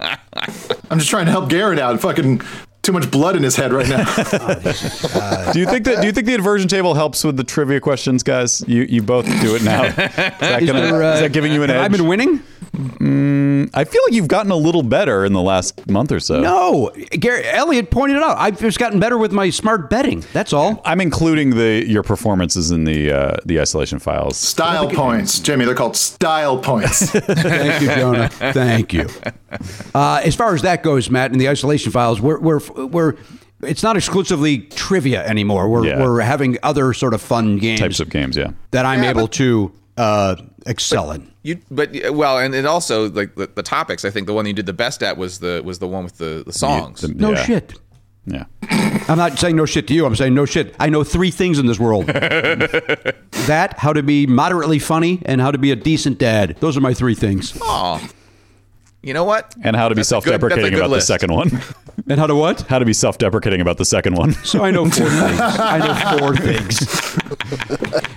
I'm 0.90 0.98
just 0.98 1.08
trying 1.10 1.24
to 1.24 1.30
help 1.32 1.48
Garrett 1.48 1.78
out. 1.78 1.98
Fucking 2.00 2.42
too 2.82 2.92
much 2.92 3.10
blood 3.10 3.36
in 3.36 3.42
his 3.42 3.56
head 3.56 3.72
right 3.72 3.88
now. 3.88 4.04
do 5.52 5.60
you 5.60 5.66
think 5.66 5.84
that? 5.84 5.98
Do 6.00 6.06
you 6.06 6.12
think 6.12 6.26
the 6.26 6.34
inversion 6.34 6.68
table 6.68 6.94
helps 6.94 7.22
with 7.24 7.36
the 7.36 7.44
trivia 7.44 7.80
questions, 7.80 8.22
guys? 8.22 8.62
You 8.66 8.82
you 8.82 9.02
both 9.02 9.26
do 9.40 9.54
it 9.54 9.62
now. 9.62 9.84
Is 9.84 9.96
that, 9.96 10.62
Is 10.62 10.66
gonna, 10.68 10.80
there, 10.80 11.02
uh, 11.02 11.14
is 11.14 11.20
that 11.20 11.32
giving 11.32 11.52
you 11.52 11.62
an 11.62 11.70
have 11.70 11.78
edge? 11.78 11.84
I've 11.84 11.92
been 11.92 12.06
winning? 12.08 12.42
I 12.74 13.84
feel 13.84 14.00
like 14.06 14.14
you've 14.14 14.28
gotten 14.28 14.50
a 14.50 14.56
little 14.56 14.82
better 14.82 15.24
in 15.24 15.32
the 15.32 15.42
last 15.42 15.88
month 15.88 16.10
or 16.10 16.20
so. 16.20 16.40
No, 16.40 16.90
Gary 17.10 17.44
Elliot 17.46 17.90
pointed 17.90 18.16
it 18.16 18.22
out. 18.22 18.38
I've 18.38 18.58
just 18.58 18.78
gotten 18.78 18.98
better 18.98 19.18
with 19.18 19.32
my 19.32 19.50
smart 19.50 19.90
betting. 19.90 20.24
That's 20.32 20.52
all. 20.52 20.80
I'm 20.84 21.00
including 21.00 21.50
the 21.50 21.84
your 21.86 22.02
performances 22.02 22.70
in 22.70 22.84
the 22.84 23.12
uh, 23.12 23.36
the 23.44 23.60
isolation 23.60 23.98
files. 23.98 24.36
Style 24.36 24.88
points, 24.88 25.38
Jimmy. 25.38 25.64
They're 25.64 25.74
called 25.74 25.96
style 25.96 26.58
points. 26.58 27.10
Thank 27.10 27.82
you, 27.82 27.88
Jonah. 27.88 28.28
Thank 28.28 28.92
you. 28.92 29.08
Uh, 29.94 30.22
as 30.24 30.34
far 30.34 30.54
as 30.54 30.62
that 30.62 30.82
goes, 30.82 31.10
Matt, 31.10 31.30
in 31.30 31.36
the 31.36 31.46
isolation 31.46 31.92
files, 31.92 32.22
we're 32.22 32.40
we're 32.40 32.58
we're. 32.76 33.14
It's 33.62 33.82
not 33.84 33.96
exclusively 33.96 34.58
trivia 34.58 35.24
anymore. 35.24 35.68
We're 35.68 35.86
Yeah. 35.86 36.00
we're 36.02 36.20
having 36.20 36.58
other 36.64 36.92
sort 36.92 37.14
of 37.14 37.22
fun 37.22 37.58
games 37.58 37.78
Types 37.78 38.00
of 38.00 38.10
games, 38.10 38.36
yeah. 38.36 38.50
that 38.72 38.84
I'm 38.84 39.04
able 39.04 39.28
to 39.28 39.70
uh, 39.96 40.34
excel 40.66 41.12
in. 41.12 41.30
You, 41.44 41.58
but 41.70 41.90
well, 42.10 42.38
and 42.38 42.54
it 42.56 42.66
also 42.66 43.08
like 43.10 43.36
the, 43.36 43.46
the 43.54 43.62
topics. 43.62 44.04
I 44.04 44.10
think 44.10 44.26
the 44.26 44.32
one 44.34 44.46
you 44.46 44.52
did 44.52 44.66
the 44.66 44.72
best 44.72 45.02
at 45.02 45.16
was 45.16 45.38
the 45.38 45.62
was 45.64 45.78
the 45.78 45.86
one 45.86 46.02
with 46.02 46.18
the, 46.18 46.42
the 46.44 46.52
songs. 46.52 47.02
The- 47.02 47.14
No 47.14 47.30
yeah. 47.32 47.44
shit. 47.44 47.74
Yeah. 48.26 48.44
I'm 49.08 49.18
not 49.18 49.38
saying 49.38 49.56
no 49.56 49.66
shit 49.66 49.88
to 49.88 49.94
you. 49.94 50.06
I'm 50.06 50.14
saying 50.14 50.34
no 50.34 50.44
shit. 50.44 50.74
I 50.78 50.88
know 50.88 51.02
three 51.02 51.32
things 51.32 51.58
in 51.58 51.66
this 51.66 51.78
world. 51.80 52.06
that, 52.06 53.74
how 53.78 53.92
to 53.92 54.02
be 54.02 54.26
moderately 54.26 54.78
funny, 54.78 55.20
and 55.24 55.40
how 55.40 55.50
to 55.50 55.58
be 55.58 55.72
a 55.72 55.76
decent 55.76 56.18
dad. 56.18 56.56
Those 56.60 56.76
are 56.76 56.80
my 56.80 56.94
three 56.94 57.14
things. 57.16 57.58
Aw. 57.62 58.08
You 59.02 59.14
know 59.14 59.24
what? 59.24 59.52
And 59.62 59.74
how 59.74 59.88
to 59.88 59.96
be 59.96 59.98
That's 60.00 60.08
a 60.08 60.10
self-deprecating 60.10 60.62
that's 60.62 60.68
a 60.68 60.76
good 60.76 60.86
about 60.86 60.94
the 60.94 61.00
second 61.00 61.32
one. 61.32 61.50
And 62.08 62.18
how 62.18 62.26
to 62.26 62.34
what? 62.34 62.62
how 62.62 62.78
to 62.78 62.84
be 62.84 62.92
self-deprecating 62.92 63.60
about 63.60 63.78
the 63.78 63.84
second 63.84 64.14
one. 64.16 64.32
So 64.44 64.64
I 64.64 64.70
know 64.70 64.84
four 64.88 65.08
things. 65.08 65.40
I 65.40 65.78
know 65.78 66.18
four 66.18 66.36
things. 66.36 67.18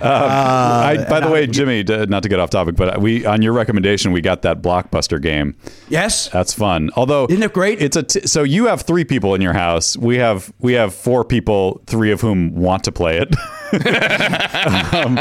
Um, 0.00 0.12
I, 0.12 0.96
uh, 0.98 1.08
by 1.08 1.20
the 1.20 1.28
uh, 1.28 1.32
way, 1.32 1.46
Jimmy, 1.46 1.82
d- 1.82 2.06
not 2.06 2.22
to 2.22 2.28
get 2.28 2.38
off 2.38 2.50
topic, 2.50 2.76
but 2.76 3.00
we 3.00 3.24
on 3.24 3.42
your 3.42 3.52
recommendation, 3.52 4.12
we 4.12 4.20
got 4.20 4.42
that 4.42 4.62
blockbuster 4.62 5.20
game. 5.20 5.56
Yes. 5.88 6.28
That's 6.28 6.52
fun. 6.52 6.90
Although, 6.96 7.26
Isn't 7.28 7.42
it 7.42 7.52
great? 7.52 7.80
It's 7.82 7.96
a 7.96 8.02
t- 8.02 8.26
so 8.26 8.42
you 8.42 8.66
have 8.66 8.82
three 8.82 9.04
people 9.04 9.34
in 9.34 9.40
your 9.40 9.52
house. 9.52 9.96
We 9.96 10.16
have 10.18 10.52
we 10.58 10.74
have 10.74 10.94
four 10.94 11.24
people, 11.24 11.80
three 11.86 12.10
of 12.12 12.20
whom 12.20 12.54
want 12.54 12.84
to 12.84 12.92
play 12.92 13.18
it. 13.18 13.34
um, 14.94 15.18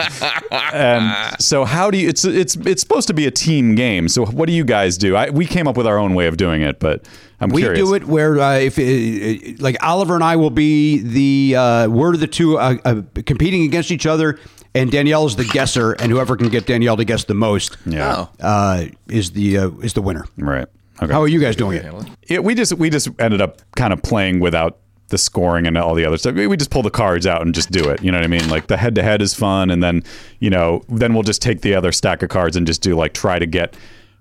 and 0.52 1.42
so, 1.42 1.66
how 1.66 1.90
do 1.90 1.98
you? 1.98 2.10
It's 2.10 2.24
it's 2.26 2.56
it's 2.58 2.82
supposed 2.82 3.08
to 3.08 3.14
be 3.14 3.26
a 3.26 3.32
team 3.32 3.76
game. 3.76 4.08
So, 4.08 4.26
what 4.26 4.48
do 4.48 4.54
you 4.54 4.64
guys 4.64 4.98
do? 4.98 5.16
I, 5.16 5.30
we 5.30 5.46
came 5.46 5.68
up 5.68 5.78
with 5.78 5.88
our 5.88 5.98
own 5.98 6.14
way 6.14 6.28
of 6.28 6.38
doing 6.38 6.62
it, 6.62 6.80
but 6.80 7.08
I'm 7.40 7.50
We 7.50 7.62
curious. 7.62 7.86
do 7.88 7.94
it 7.96 8.06
where, 8.06 8.40
uh, 8.40 8.58
if 8.60 8.78
uh, 8.80 9.56
like 9.62 9.76
Oliver 9.84 10.16
and 10.16 10.24
I 10.24 10.36
will 10.38 10.50
be 10.50 11.00
the 11.00 11.56
uh, 11.58 11.88
we're 11.90 12.16
the 12.18 12.28
two 12.28 12.58
uh, 12.58 12.78
uh, 12.86 13.02
competing 13.26 13.64
against 13.64 13.92
each 13.92 14.06
other, 14.06 14.40
and 14.74 14.90
Danielle 14.92 15.26
is 15.26 15.36
the 15.36 15.44
guesser, 15.46 15.94
and 15.94 16.12
whoever 16.12 16.36
can 16.38 16.50
get 16.50 16.66
Danielle 16.66 16.98
to 16.98 17.04
guess 17.06 17.26
the 17.26 17.34
most, 17.34 17.78
Yeah. 17.86 18.26
Oh. 18.42 18.46
uh, 18.46 18.86
is 19.10 19.32
the 19.32 19.58
uh, 19.58 19.70
is 19.82 19.94
the 19.94 20.02
winner. 20.02 20.26
Right. 20.38 20.68
Okay. 21.04 21.12
How 21.12 21.22
are 21.22 21.28
you 21.28 21.42
guys 21.42 21.58
doing 21.58 21.78
it? 21.78 21.94
Yeah, 22.30 22.40
we 22.40 22.56
just 22.56 22.74
we 22.74 22.90
just 22.90 23.10
ended 23.20 23.42
up 23.42 23.62
kind 23.76 23.92
of 23.92 24.02
playing 24.02 24.40
without 24.40 24.78
the 25.10 25.18
scoring 25.18 25.68
and 25.68 25.78
all 25.78 25.94
the 25.94 26.06
other 26.06 26.18
stuff. 26.18 26.36
We 26.36 26.48
we 26.48 26.56
just 26.56 26.72
pull 26.72 26.84
the 26.84 26.90
cards 26.90 27.28
out 27.28 27.42
and 27.42 27.54
just 27.54 27.70
do 27.70 27.90
it. 27.90 28.02
You 28.02 28.12
know 28.14 28.18
what 28.18 28.24
I 28.24 28.28
mean? 28.28 28.48
Like 28.50 28.68
the 28.68 28.78
head 28.78 28.96
to 28.96 29.04
head 29.04 29.22
is 29.22 29.34
fun, 29.34 29.70
and 29.72 29.84
then 29.84 30.04
you 30.40 30.50
know 30.50 30.84
then 30.88 31.14
we'll 31.14 31.24
just 31.24 31.42
take 31.42 31.62
the 31.62 31.76
other 31.76 31.92
stack 31.92 32.24
of 32.24 32.30
cards 32.30 32.56
and 32.56 32.66
just 32.66 32.82
do 32.82 32.96
like 32.96 33.14
try 33.14 33.40
to 33.40 33.46
get. 33.46 33.76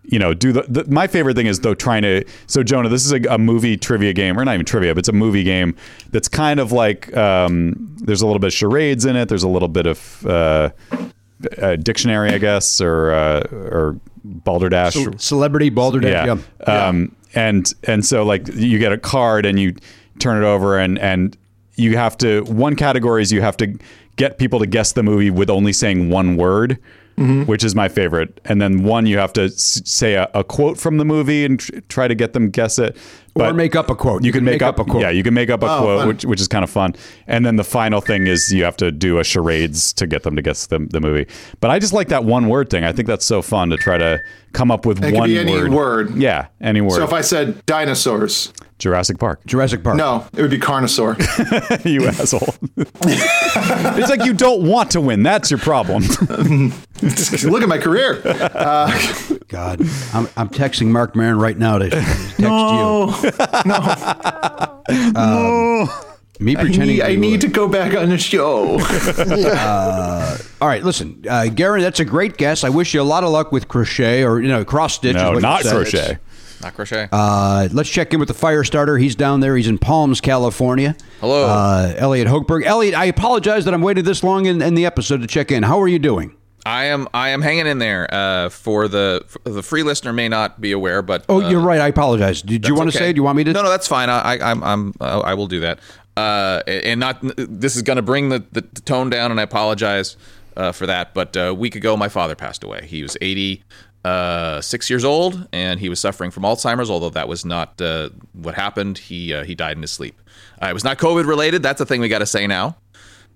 You 0.07 0.19
know, 0.19 0.35
do 0.35 0.53
the, 0.53 0.63
the 0.63 0.85
my 0.91 1.07
favorite 1.07 1.35
thing 1.35 1.47
is 1.47 1.61
though 1.61 1.75
trying 1.75 2.03
to. 2.03 2.25
So 2.47 2.63
Jonah, 2.63 2.89
this 2.89 3.05
is 3.07 3.13
a, 3.13 3.21
a 3.31 3.39
movie 3.39 3.77
trivia 3.77 4.13
game, 4.13 4.39
or 4.39 4.45
not 4.45 4.55
even 4.55 4.67
trivia, 4.67 4.95
but 4.95 4.99
it's 5.01 5.09
a 5.09 5.13
movie 5.13 5.45
game 5.45 5.75
that's 6.11 6.29
kind 6.29 6.61
of 6.61 6.73
like 6.73 7.15
um, 7.17 7.97
there's 7.97 8.21
a 8.21 8.27
little 8.27 8.41
bit 8.41 8.49
of 8.49 8.53
charades 8.53 9.07
in 9.07 9.17
it. 9.17 9.29
There's 9.29 9.43
a 9.43 9.49
little 9.49 9.69
bit 9.69 9.87
of 9.87 10.27
uh, 10.27 10.71
dictionary, 11.77 12.31
I 12.31 12.39
guess, 12.39 12.81
or 12.81 13.13
uh, 13.13 13.41
or 13.51 13.99
balderdash. 14.25 14.97
Celebrity 15.19 15.71
balderdash. 15.71 16.27
Yeah. 16.27 16.39
Yeah. 16.67 16.87
Um, 16.89 17.17
and 17.35 17.73
and 17.85 18.05
so 18.05 18.25
like 18.25 18.47
you 18.55 18.79
get 18.79 18.93
a 18.93 18.99
card 18.99 19.47
and 19.47 19.59
you 19.59 19.75
turn 20.19 20.43
it 20.43 20.47
over 20.47 20.79
and 20.79 20.99
and 20.99 21.37
you 21.77 21.97
have 21.97 22.17
to 22.19 22.43
one 22.45 22.77
category 22.77 23.23
is 23.23 23.33
you 23.33 23.43
have 23.43 23.57
to 23.57 23.77
get 24.17 24.39
people 24.39 24.61
to 24.61 24.67
guess 24.67 24.93
the 24.93 25.03
movie 25.03 25.31
with 25.31 25.51
only 25.51 25.73
saying 25.73 26.11
one 26.11 26.37
word. 26.37 26.79
Mm-hmm. 27.17 27.45
Which 27.45 27.63
is 27.63 27.77
my 27.77 27.89
favorite, 27.89 28.41
and 28.45 28.61
then 28.61 28.83
one 28.83 29.07
you 29.07 29.19
have 29.19 29.33
to 29.35 29.49
say 29.49 30.15
a, 30.15 30.29
a 30.35 30.43
quote 30.43 30.79
from 30.79 30.99
the 30.99 31.05
movie 31.05 31.45
and 31.45 31.61
tr- 31.61 31.79
try 31.89 32.09
to 32.09 32.15
get 32.17 32.33
them 32.33 32.51
guess 32.51 32.77
it, 32.77 32.97
Or 33.37 33.53
make 33.53 33.75
up 33.75 33.91
a 33.91 33.97
quote. 33.97 34.23
You, 34.25 34.31
can, 34.31 34.45
make, 34.45 34.63
up, 34.63 34.79
a 34.79 34.85
quote. 34.85 35.03
Yeah, 35.03 35.11
you 35.11 35.23
can 35.25 35.35
make 35.35 35.51
up 35.51 35.63
a 35.63 35.67
Oh, 35.67 35.81
quote, 35.83 35.99
fun. 36.01 36.09
which, 36.09 36.25
which 36.25 36.41
is 36.41 36.47
kind 36.47 36.63
of 36.63 36.71
fun. 36.71 36.95
And 37.27 37.45
then 37.45 37.57
the 37.57 37.65
final 37.65 38.01
thing 38.01 38.29
is 38.29 38.53
you 38.53 38.63
have 38.65 38.77
to 38.77 38.93
do 38.93 39.19
a 39.19 39.25
charades 39.25 39.93
to 39.95 40.07
get 40.07 40.23
them 40.23 40.37
to 40.37 40.43
guess 40.43 40.67
the, 40.67 40.79
the 40.91 41.01
movie. 41.01 41.27
But 41.61 41.71
I 41.73 41.79
just 41.81 41.93
like 41.93 42.09
that 42.09 42.25
one 42.25 42.49
word 42.49 42.71
thing. 42.71 42.85
I 42.85 42.93
think 42.93 43.09
that's 43.09 43.25
so 43.27 43.43
fun 43.43 43.71
to 43.71 43.77
try 43.77 43.99
to 43.99 44.23
come 44.53 44.71
up 44.71 44.87
with 44.87 44.99
It 44.99 45.07
could 45.11 45.15
one 45.15 45.29
be 45.29 45.39
any 45.39 45.53
word. 45.53 45.73
word. 45.73 46.15
Yeah, 46.17 46.47
any 46.61 46.81
word. 46.81 46.93
So 46.93 47.03
if 47.05 47.13
I 47.13 47.23
said 47.23 47.67
dinosaurs, 47.67 48.53
Jurassic 48.79 49.19
Park. 49.19 49.45
Jurassic 49.47 49.83
Park. 49.83 49.97
no, 49.97 50.27
it 50.37 50.43
would 50.43 50.51
be 50.51 50.59
carnosaur. 50.59 51.17
you 51.85 52.07
asshole. 52.09 52.55
it's 52.77 54.11
like 54.11 54.25
you 54.25 54.33
don't 54.35 54.69
want 54.69 54.91
to 54.93 55.01
win. 55.01 55.23
That's 55.23 55.51
your 55.51 55.59
problem. 55.59 56.03
Look 57.03 57.63
at 57.63 57.69
my 57.69 57.79
career. 57.79 58.21
God, 59.49 59.81
I'm, 60.13 60.29
I'm 60.37 60.49
texting 60.49 60.89
Marc 60.89 61.15
Maron 61.17 61.39
right 61.39 61.57
now 61.57 61.79
to 61.79 61.89
text 61.91 62.43
you. 62.43 63.24
Me 66.41 66.57
I 66.57 66.63
pretending. 66.63 66.97
need, 66.97 67.03
I 67.03 67.15
need 67.15 67.37
uh, 67.37 67.47
to 67.47 67.49
go 67.49 67.69
back 67.69 67.97
on 67.97 68.09
the 68.09 68.19
show. 68.19 68.73
All 70.61 70.69
right, 70.69 70.83
listen, 70.83 71.25
uh, 71.29 71.47
Gary, 71.47 71.81
that's 71.81 72.01
a 72.01 72.05
great 72.05 72.37
guess. 72.37 72.65
I 72.65 72.71
wish 72.71 72.93
you 72.93 73.01
a 73.01 73.05
lot 73.05 73.23
of 73.23 73.31
luck 73.31 73.53
with 73.53 73.69
crochet 73.69 74.25
or 74.25 74.41
you 74.41 74.49
know 74.49 74.65
cross 74.65 74.95
stitch. 74.95 75.15
is 75.15 75.23
no, 75.23 75.29
what 75.29 75.35
you 75.37 75.41
not 75.43 75.63
said. 75.63 75.73
crochet. 75.73 76.19
Not 76.61 76.75
crochet. 76.75 77.09
Uh, 77.13 77.69
let's 77.73 77.89
check 77.89 78.13
in 78.13 78.19
with 78.19 78.29
the 78.29 78.35
fire 78.35 78.65
starter. 78.65 78.99
He's 78.99 79.15
down 79.15 79.41
there. 79.41 79.57
He's 79.57 79.69
in 79.69 79.79
Palms, 79.79 80.21
California. 80.21 80.97
Hello. 81.21 81.47
uh, 81.47 81.95
Elliot 81.97 82.27
Hochberg. 82.27 82.65
Elliot, 82.65 82.95
I 82.95 83.05
apologize 83.05 83.65
that 83.67 83.75
I'm 83.75 83.83
waiting 83.83 84.05
this 84.05 84.25
long 84.25 84.47
in, 84.47 84.61
in 84.61 84.75
the 84.75 84.87
episode 84.87 85.21
to 85.21 85.29
check 85.29 85.53
in. 85.53 85.63
How 85.63 85.81
are 85.81 85.89
you 85.89 86.01
doing? 86.01 86.35
I 86.67 86.85
am 86.87 87.09
I 87.13 87.31
am 87.31 87.43
hanging 87.43 87.67
in 87.67 87.79
there. 87.79 88.13
Uh, 88.13 88.49
for 88.49 88.89
the 88.89 89.25
for 89.27 89.39
the 89.51 89.63
free 89.63 89.83
listener 89.83 90.13
may 90.13 90.29
not 90.29 90.61
be 90.61 90.73
aware, 90.73 91.03
but 91.03 91.25
Oh, 91.29 91.43
uh, 91.43 91.49
you're 91.51 91.61
right. 91.61 91.81
I 91.81 91.89
apologize. 91.89 92.43
Did 92.43 92.67
you 92.67 92.75
want 92.75 92.91
to 92.91 92.97
okay. 92.97 93.07
say? 93.07 93.13
Do 93.13 93.17
you 93.17 93.23
want 93.23 93.37
me 93.37 93.45
to? 93.45 93.53
No, 93.53 93.63
no, 93.63 93.69
that's 93.71 93.89
fine. 93.89 94.09
I, 94.09 94.37
I, 94.37 94.51
I'm, 94.51 94.63
I'm, 94.65 94.95
uh, 95.01 95.21
I 95.21 95.35
will 95.35 95.47
do 95.47 95.61
that. 95.61 95.81
Uh, 96.17 96.63
and 96.67 97.01
not. 97.01 97.19
This 97.37 97.77
is 97.77 97.83
going 97.83 97.97
to 97.97 98.03
bring 98.03 98.29
the, 98.29 98.45
the, 98.53 98.63
tone 98.63 99.11
down, 99.11 99.31
and 99.31 99.41
I 99.41 99.43
apologize 99.43 100.17
uh, 100.57 100.73
for 100.73 100.87
that. 100.87 101.13
But 101.13 101.37
uh, 101.37 101.41
a 101.41 101.55
week 101.55 101.75
ago, 101.75 101.97
my 101.97 102.09
father 102.09 102.35
passed 102.35 102.65
away. 102.65 102.87
He 102.87 103.03
was 103.03 103.17
86 103.21 104.91
years 104.91 105.05
old, 105.05 105.49
and 105.53 105.81
he 105.81 105.89
was 105.89 105.99
suffering 106.01 106.31
from 106.31 106.45
Alzheimer's. 106.45 106.89
Although 106.89 107.11
that 107.11 107.29
was 107.29 107.45
not 107.45 107.81
uh, 107.81 108.11
what 108.33 108.55
happened, 108.55 108.99
he 108.99 109.35
uh, 109.35 109.45
he 109.45 109.55
died 109.55 109.77
in 109.77 109.83
his 109.83 109.91
sleep. 109.91 110.19
Uh, 110.63 110.67
it 110.67 110.73
was 110.73 110.85
not 110.85 110.99
COVID 110.99 111.27
related. 111.27 111.63
That's 111.63 111.79
the 111.79 111.87
thing 111.87 112.01
we 112.01 112.09
got 112.09 112.21
to 112.21 112.27
say 112.27 112.47
now. 112.47 112.77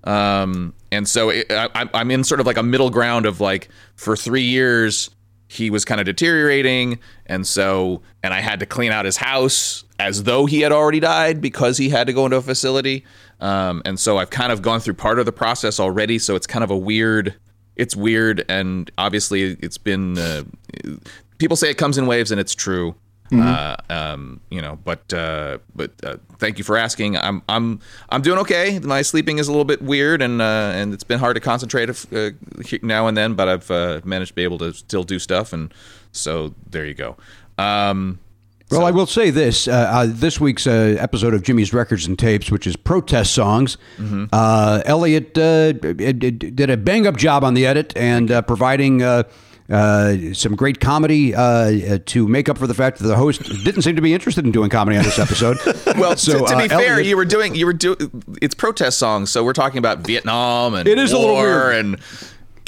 Um, 0.05 0.73
and 0.93 1.09
so 1.09 1.29
it, 1.31 1.47
I, 1.51 1.69
I'm- 1.95 2.11
in 2.11 2.25
sort 2.25 2.41
of 2.41 2.47
like 2.47 2.57
a 2.57 2.63
middle 2.63 2.91
ground 2.91 3.27
of 3.27 3.41
like 3.41 3.69
for 3.97 4.17
three 4.17 4.43
years 4.43 5.11
he 5.51 5.71
was 5.71 5.85
kind 5.87 5.99
of 5.99 6.05
deteriorating, 6.05 6.99
and 7.27 7.47
so 7.47 8.03
and 8.23 8.35
I 8.35 8.41
had 8.41 8.61
to 8.61 8.67
clean 8.67 8.93
out 8.93 9.07
his 9.07 9.17
house 9.17 9.85
as 9.99 10.25
though 10.25 10.45
he 10.47 10.61
had 10.61 10.73
already 10.73 11.01
died 11.01 11.41
because 11.41 11.79
he 11.79 11.89
had 11.89 12.07
to 12.07 12.13
go 12.13 12.27
into 12.27 12.37
a 12.37 12.43
facility. 12.43 13.05
Um, 13.41 13.81
and 13.87 13.99
so 13.99 14.19
I've 14.19 14.29
kind 14.31 14.53
of 14.53 14.61
gone 14.63 14.81
through 14.81 14.95
part 14.95 15.19
of 15.19 15.25
the 15.27 15.33
process 15.33 15.81
already. 15.81 16.19
So 16.19 16.37
it's 16.37 16.47
kind 16.47 16.63
of 16.65 16.71
a 16.71 16.77
weird. 16.77 17.35
It's 17.77 17.97
weird, 17.97 18.45
and 18.49 18.91
obviously 18.99 19.57
it's 19.61 19.79
been. 19.79 20.19
Uh, 20.19 20.43
people 21.39 21.57
say 21.57 21.71
it 21.71 21.79
comes 21.79 21.97
in 21.97 22.07
waves, 22.07 22.31
and 22.31 22.39
it's 22.41 22.55
true. 22.55 22.95
Uh, 23.31 23.77
um, 23.91 24.41
you 24.51 24.63
know, 24.63 24.79
but 24.85 25.13
uh, 25.13 25.59
but 25.77 25.91
uh, 26.03 26.17
thank 26.39 26.57
you 26.59 26.65
for 26.65 26.77
asking. 26.77 27.17
I'm 27.19 27.43
I'm 27.49 27.81
I'm 28.09 28.23
doing 28.23 28.39
okay. 28.41 28.79
My 28.79 29.03
sleeping 29.03 29.39
is 29.39 29.49
a 29.49 29.51
little 29.51 29.65
bit 29.67 29.83
weird, 29.83 30.23
and 30.23 30.41
uh, 30.41 30.73
and 30.75 30.95
it's 30.95 31.05
been 31.05 31.19
hard 31.19 31.35
to 31.37 31.41
concentrate 31.41 31.91
uh, 32.13 32.31
now 32.83 33.07
and 33.07 33.17
then. 33.17 33.35
But 33.35 33.49
I've 33.49 33.71
uh, 33.71 34.01
managed 34.05 34.31
to 34.31 34.35
be 34.35 34.45
able 34.45 34.59
to 34.59 34.73
still 34.73 35.03
do 35.05 35.19
stuff, 35.19 35.53
and 35.53 35.73
so 36.13 36.55
there 36.71 36.87
you 36.87 36.95
go. 36.95 37.17
Um, 37.59 38.19
Well, 38.71 38.85
I 38.87 38.91
will 38.91 39.07
say 39.07 39.31
this: 39.31 39.67
uh, 39.69 39.73
uh, 39.73 40.07
this 40.09 40.39
week's 40.41 40.67
uh, 40.67 40.97
episode 40.99 41.35
of 41.35 41.43
Jimmy's 41.43 41.73
Records 41.73 42.07
and 42.07 42.19
Tapes, 42.19 42.51
which 42.51 42.67
is 42.67 42.77
protest 42.77 43.33
songs, 43.35 43.77
uh, 44.33 44.83
Elliot 44.85 45.37
uh, 45.39 45.73
did 45.73 46.57
did 46.57 46.71
a 46.71 46.77
bang 46.77 47.07
up 47.07 47.17
job 47.17 47.45
on 47.45 47.55
the 47.55 47.67
edit 47.67 47.93
and 47.97 48.31
uh, 48.31 48.41
providing. 48.43 49.03
Uh, 49.71 49.75
uh, 49.75 50.33
some 50.33 50.55
great 50.57 50.81
comedy 50.81 51.35
uh, 51.35 51.43
uh, 51.43 51.99
to 52.07 52.27
make 52.27 52.49
up 52.49 52.57
for 52.57 52.67
the 52.67 52.73
fact 52.75 52.99
that 52.99 53.07
the 53.07 53.17
host 53.17 53.43
didn't 53.65 53.83
seem 53.83 53.95
to 53.97 54.01
be 54.03 54.15
interested 54.15 54.45
in 54.47 54.51
doing 54.51 54.71
comedy 54.71 54.97
on 54.97 55.05
this 55.05 55.19
episode. 55.19 55.59
Well, 55.99 56.17
So, 56.17 56.39
to, 56.41 56.47
to 56.47 56.55
uh, 56.57 56.63
be 56.63 56.69
fair, 56.69 56.93
Elliot- 56.95 57.07
you 57.07 57.17
were 57.17 57.25
doing 57.25 57.55
you 57.55 57.67
were 57.67 57.73
doing 57.73 58.23
it's 58.41 58.55
protest 58.55 58.99
songs, 58.99 59.31
so 59.31 59.45
we're 59.45 59.53
talking 59.53 59.79
about 59.79 59.99
Vietnam 60.01 60.75
and 60.75 60.89
It 60.89 60.99
is 60.99 61.13
a 61.13 61.19
little 61.19 61.37
weird. 61.37 61.75
and 61.75 62.01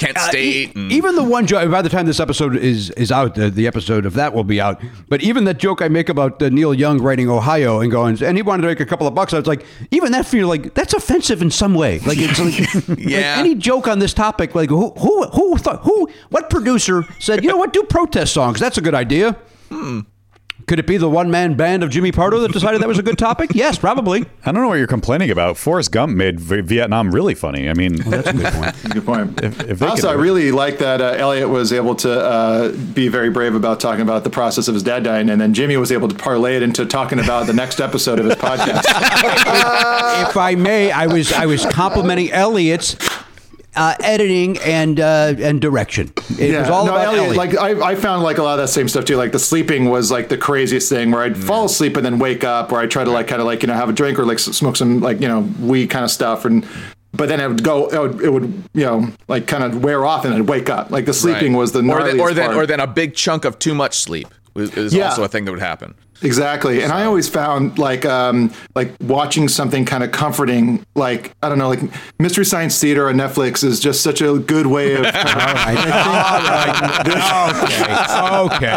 Kent 0.01 0.16
Uh, 0.18 0.28
State 0.31 0.68
e- 0.68 0.72
and 0.74 0.90
even 0.90 1.14
the 1.14 1.22
one 1.22 1.47
joke. 1.47 1.70
By 1.70 1.82
the 1.82 1.89
time 1.89 2.06
this 2.06 2.18
episode 2.20 2.56
is 2.56 2.90
is 2.90 3.12
out, 3.12 3.39
uh, 3.39 3.51
the 3.51 3.66
episode 3.66 4.06
of 4.06 4.14
that 4.14 4.32
will 4.35 4.44
be 4.44 4.60
out. 4.60 4.81
But 5.09 5.22
even 5.22 5.44
that 5.44 5.59
joke 5.59 5.81
I 5.82 5.89
make 5.89 6.09
about 6.09 6.43
uh, 6.43 6.48
Neil 6.48 6.74
Young 6.74 7.01
writing 7.01 7.28
Ohio 7.31 7.81
and 7.81 7.90
going, 7.90 8.22
and 8.24 8.36
he 8.36 8.43
wanted 8.43 8.62
to 8.62 8.68
make 8.68 8.81
a 8.81 8.86
couple 8.86 9.06
of 9.06 9.14
bucks. 9.14 9.32
I 9.32 9.39
was 9.39 9.47
like, 9.47 9.64
even 9.90 10.12
that 10.12 10.27
feel 10.27 10.48
like 10.48 10.74
that's 10.74 10.94
offensive 10.94 11.43
in 11.43 11.51
some 11.51 11.74
way. 11.74 12.01
Like 12.01 12.18
it's 12.18 12.40
like, 12.40 12.89
like 12.89 12.98
Yeah. 12.98 13.36
any 13.39 13.55
joke 13.55 13.86
on 13.86 13.98
this 14.01 14.14
topic. 14.14 14.55
Like 14.55 14.70
who 14.70 14.90
who 14.90 15.24
who 15.28 15.56
thought 15.59 15.82
who 15.82 16.09
what 16.31 16.51
producer 16.51 17.05
said 17.20 17.44
you 17.44 17.51
know 17.51 17.56
what 17.59 17.72
do 17.72 17.82
protest 17.85 18.32
songs? 18.35 18.59
That's 18.59 18.78
a 18.78 18.81
good 18.82 18.94
idea. 18.94 19.36
Could 20.70 20.78
it 20.78 20.86
be 20.86 20.98
the 20.98 21.10
one 21.10 21.32
man 21.32 21.55
band 21.55 21.82
of 21.82 21.90
Jimmy 21.90 22.12
Pardo 22.12 22.38
that 22.38 22.52
decided 22.52 22.80
that 22.80 22.86
was 22.86 23.01
a 23.01 23.02
good 23.02 23.18
topic? 23.18 23.51
Yes, 23.55 23.76
probably. 23.76 24.24
I 24.47 24.52
don't 24.52 24.62
know 24.62 24.68
what 24.68 24.78
you're 24.78 24.86
complaining 24.86 25.28
about. 25.28 25.56
Forrest 25.56 25.90
Gump 25.90 26.14
made 26.16 26.38
v- 26.38 26.60
Vietnam 26.60 27.12
really 27.12 27.34
funny. 27.34 27.68
I 27.68 27.74
mean, 27.74 27.97
That's 27.97 28.28
a 28.28 28.32
good 28.32 28.52
point. 28.52 28.76
Good 28.94 29.05
point. 29.05 29.42
if, 29.42 29.60
if 29.68 29.82
also, 29.82 30.06
can 30.06 30.16
I 30.16 30.22
really 30.22 30.52
like 30.52 30.78
that 30.78 31.01
uh, 31.01 31.14
Elliot 31.16 31.48
was 31.48 31.72
able 31.72 31.97
to 31.97 32.12
uh, 32.12 32.68
be 32.94 33.09
very 33.09 33.30
brave 33.30 33.56
about 33.56 33.80
talking 33.80 34.02
about 34.02 34.22
the 34.22 34.30
process 34.30 34.68
of 34.68 34.74
his 34.74 34.84
dad 34.84 35.02
dying, 35.02 35.28
and 35.28 35.40
then 35.40 35.55
Jimmy 35.55 35.76
was 35.76 35.90
able 35.90 36.06
to 36.06 36.14
parlay 36.14 36.55
it 36.55 36.62
into 36.62 36.86
talking 36.86 37.18
about 37.18 37.48
the 37.48 37.52
next 37.52 37.80
episode 37.80 38.20
of 38.20 38.26
his 38.26 38.34
podcast. 38.36 38.84
if 40.28 40.36
I 40.36 40.55
may, 40.55 40.92
I 40.92 41.09
was 41.09 41.32
I 41.32 41.47
was 41.47 41.66
complimenting 41.66 42.30
Elliot's 42.30 42.94
uh, 43.76 43.94
editing 44.02 44.59
and 44.59 44.98
uh, 45.01 45.34
and 45.38 45.60
direction. 45.60 46.12
It 46.38 46.59
was 46.59 46.68
all 46.68 46.86
no, 46.86 46.92
about 46.92 47.14
Elliot. 47.14 47.36
Like 47.36 47.56
I, 47.56 47.90
I 47.90 47.94
found 47.94 48.22
like 48.22 48.38
a 48.38 48.42
lot 48.42 48.59
of 48.59 48.64
that 48.64 48.68
same 48.68 48.88
stuff 48.88 49.05
too. 49.05 49.16
Like 49.16 49.32
the 49.32 49.38
sleeping 49.38 49.88
was 49.90 50.10
like 50.10 50.28
the 50.28 50.38
craziest 50.38 50.88
thing 50.88 51.10
where 51.10 51.22
I'd 51.22 51.36
fall 51.36 51.66
asleep 51.66 51.97
and 51.97 52.05
then 52.05 52.18
wake 52.18 52.44
up, 52.44 52.72
or 52.72 52.78
I 52.78 52.86
try 52.86 53.05
to 53.05 53.10
like 53.10 53.28
kind 53.28 53.40
of 53.40 53.47
like 53.47 53.62
you 53.62 53.68
know 53.68 53.74
have 53.74 53.88
a 53.88 53.92
drink 53.92 54.18
or 54.18 54.24
like 54.24 54.38
smoke 54.38 54.76
some 54.76 55.01
like 55.01 55.20
you 55.20 55.28
know 55.28 55.40
weed 55.60 55.88
kind 55.88 56.05
of 56.05 56.10
stuff, 56.10 56.44
and 56.44 56.66
but 57.12 57.28
then 57.28 57.40
it 57.40 57.48
would 57.48 57.64
go, 57.64 57.88
it 57.88 57.98
would, 57.98 58.20
it 58.22 58.32
would 58.32 58.62
you 58.74 58.84
know 58.84 59.09
like 59.28 59.47
kind 59.47 59.64
of 59.64 59.82
wear 59.82 60.05
off 60.05 60.24
and 60.24 60.34
I'd 60.34 60.42
wake 60.42 60.70
up. 60.70 60.90
Like 60.90 61.06
the 61.06 61.14
sleeping 61.14 61.52
Right. 61.52 61.59
was 61.59 61.72
the 61.72 61.80
or 61.80 62.02
then 62.02 62.20
or 62.20 62.32
then 62.32 62.55
or 62.55 62.66
then 62.66 62.80
a 62.80 62.86
big 62.86 63.14
chunk 63.14 63.44
of 63.44 63.59
too 63.59 63.74
much 63.74 63.97
sleep 63.98 64.28
is, 64.56 64.77
is 64.77 64.94
Yeah. 64.94 65.09
also 65.10 65.24
a 65.24 65.28
thing 65.28 65.44
that 65.44 65.52
would 65.52 65.60
happen. 65.60 65.94
Exactly. 66.22 66.82
And 66.82 66.93
I 66.93 67.05
always 67.05 67.28
found 67.31 67.78
like 67.78 68.05
um 68.05 68.52
like 68.74 68.93
watching 69.01 69.48
something 69.48 69.86
kind 69.86 70.05
of 70.05 70.12
comforting, 70.12 70.85
like 70.94 71.32
I 71.43 71.48
don't 71.48 71.56
know, 71.59 71.68
like 71.68 71.81
Mystery 72.18 72.44
Science 72.44 72.78
Theater 72.78 73.09
on 73.09 73.14
Netflix 73.14 73.64
is 73.64 73.81
just 73.81 74.02
such 74.02 74.20
a 74.20 74.39
good 74.39 74.66
way 74.66 74.94
of 74.97 75.05
All 75.06 75.12
right. 75.14 75.78
okay. 77.62 78.77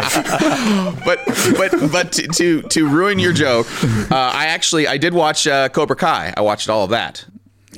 but 1.04 1.18
but 1.58 1.92
but 1.92 2.12
to 2.12 2.28
to, 2.28 2.62
to 2.62 2.88
ruin 2.88 3.18
your 3.18 3.32
joke, 3.32 3.66
uh, 4.10 4.14
I 4.16 4.46
actually 4.46 4.86
I 4.86 4.96
did 4.96 5.14
watch 5.14 5.46
uh, 5.46 5.68
Cobra 5.68 5.96
Kai. 5.96 6.32
I 6.36 6.40
watched 6.40 6.68
all 6.68 6.84
of 6.84 6.90
that. 6.90 7.24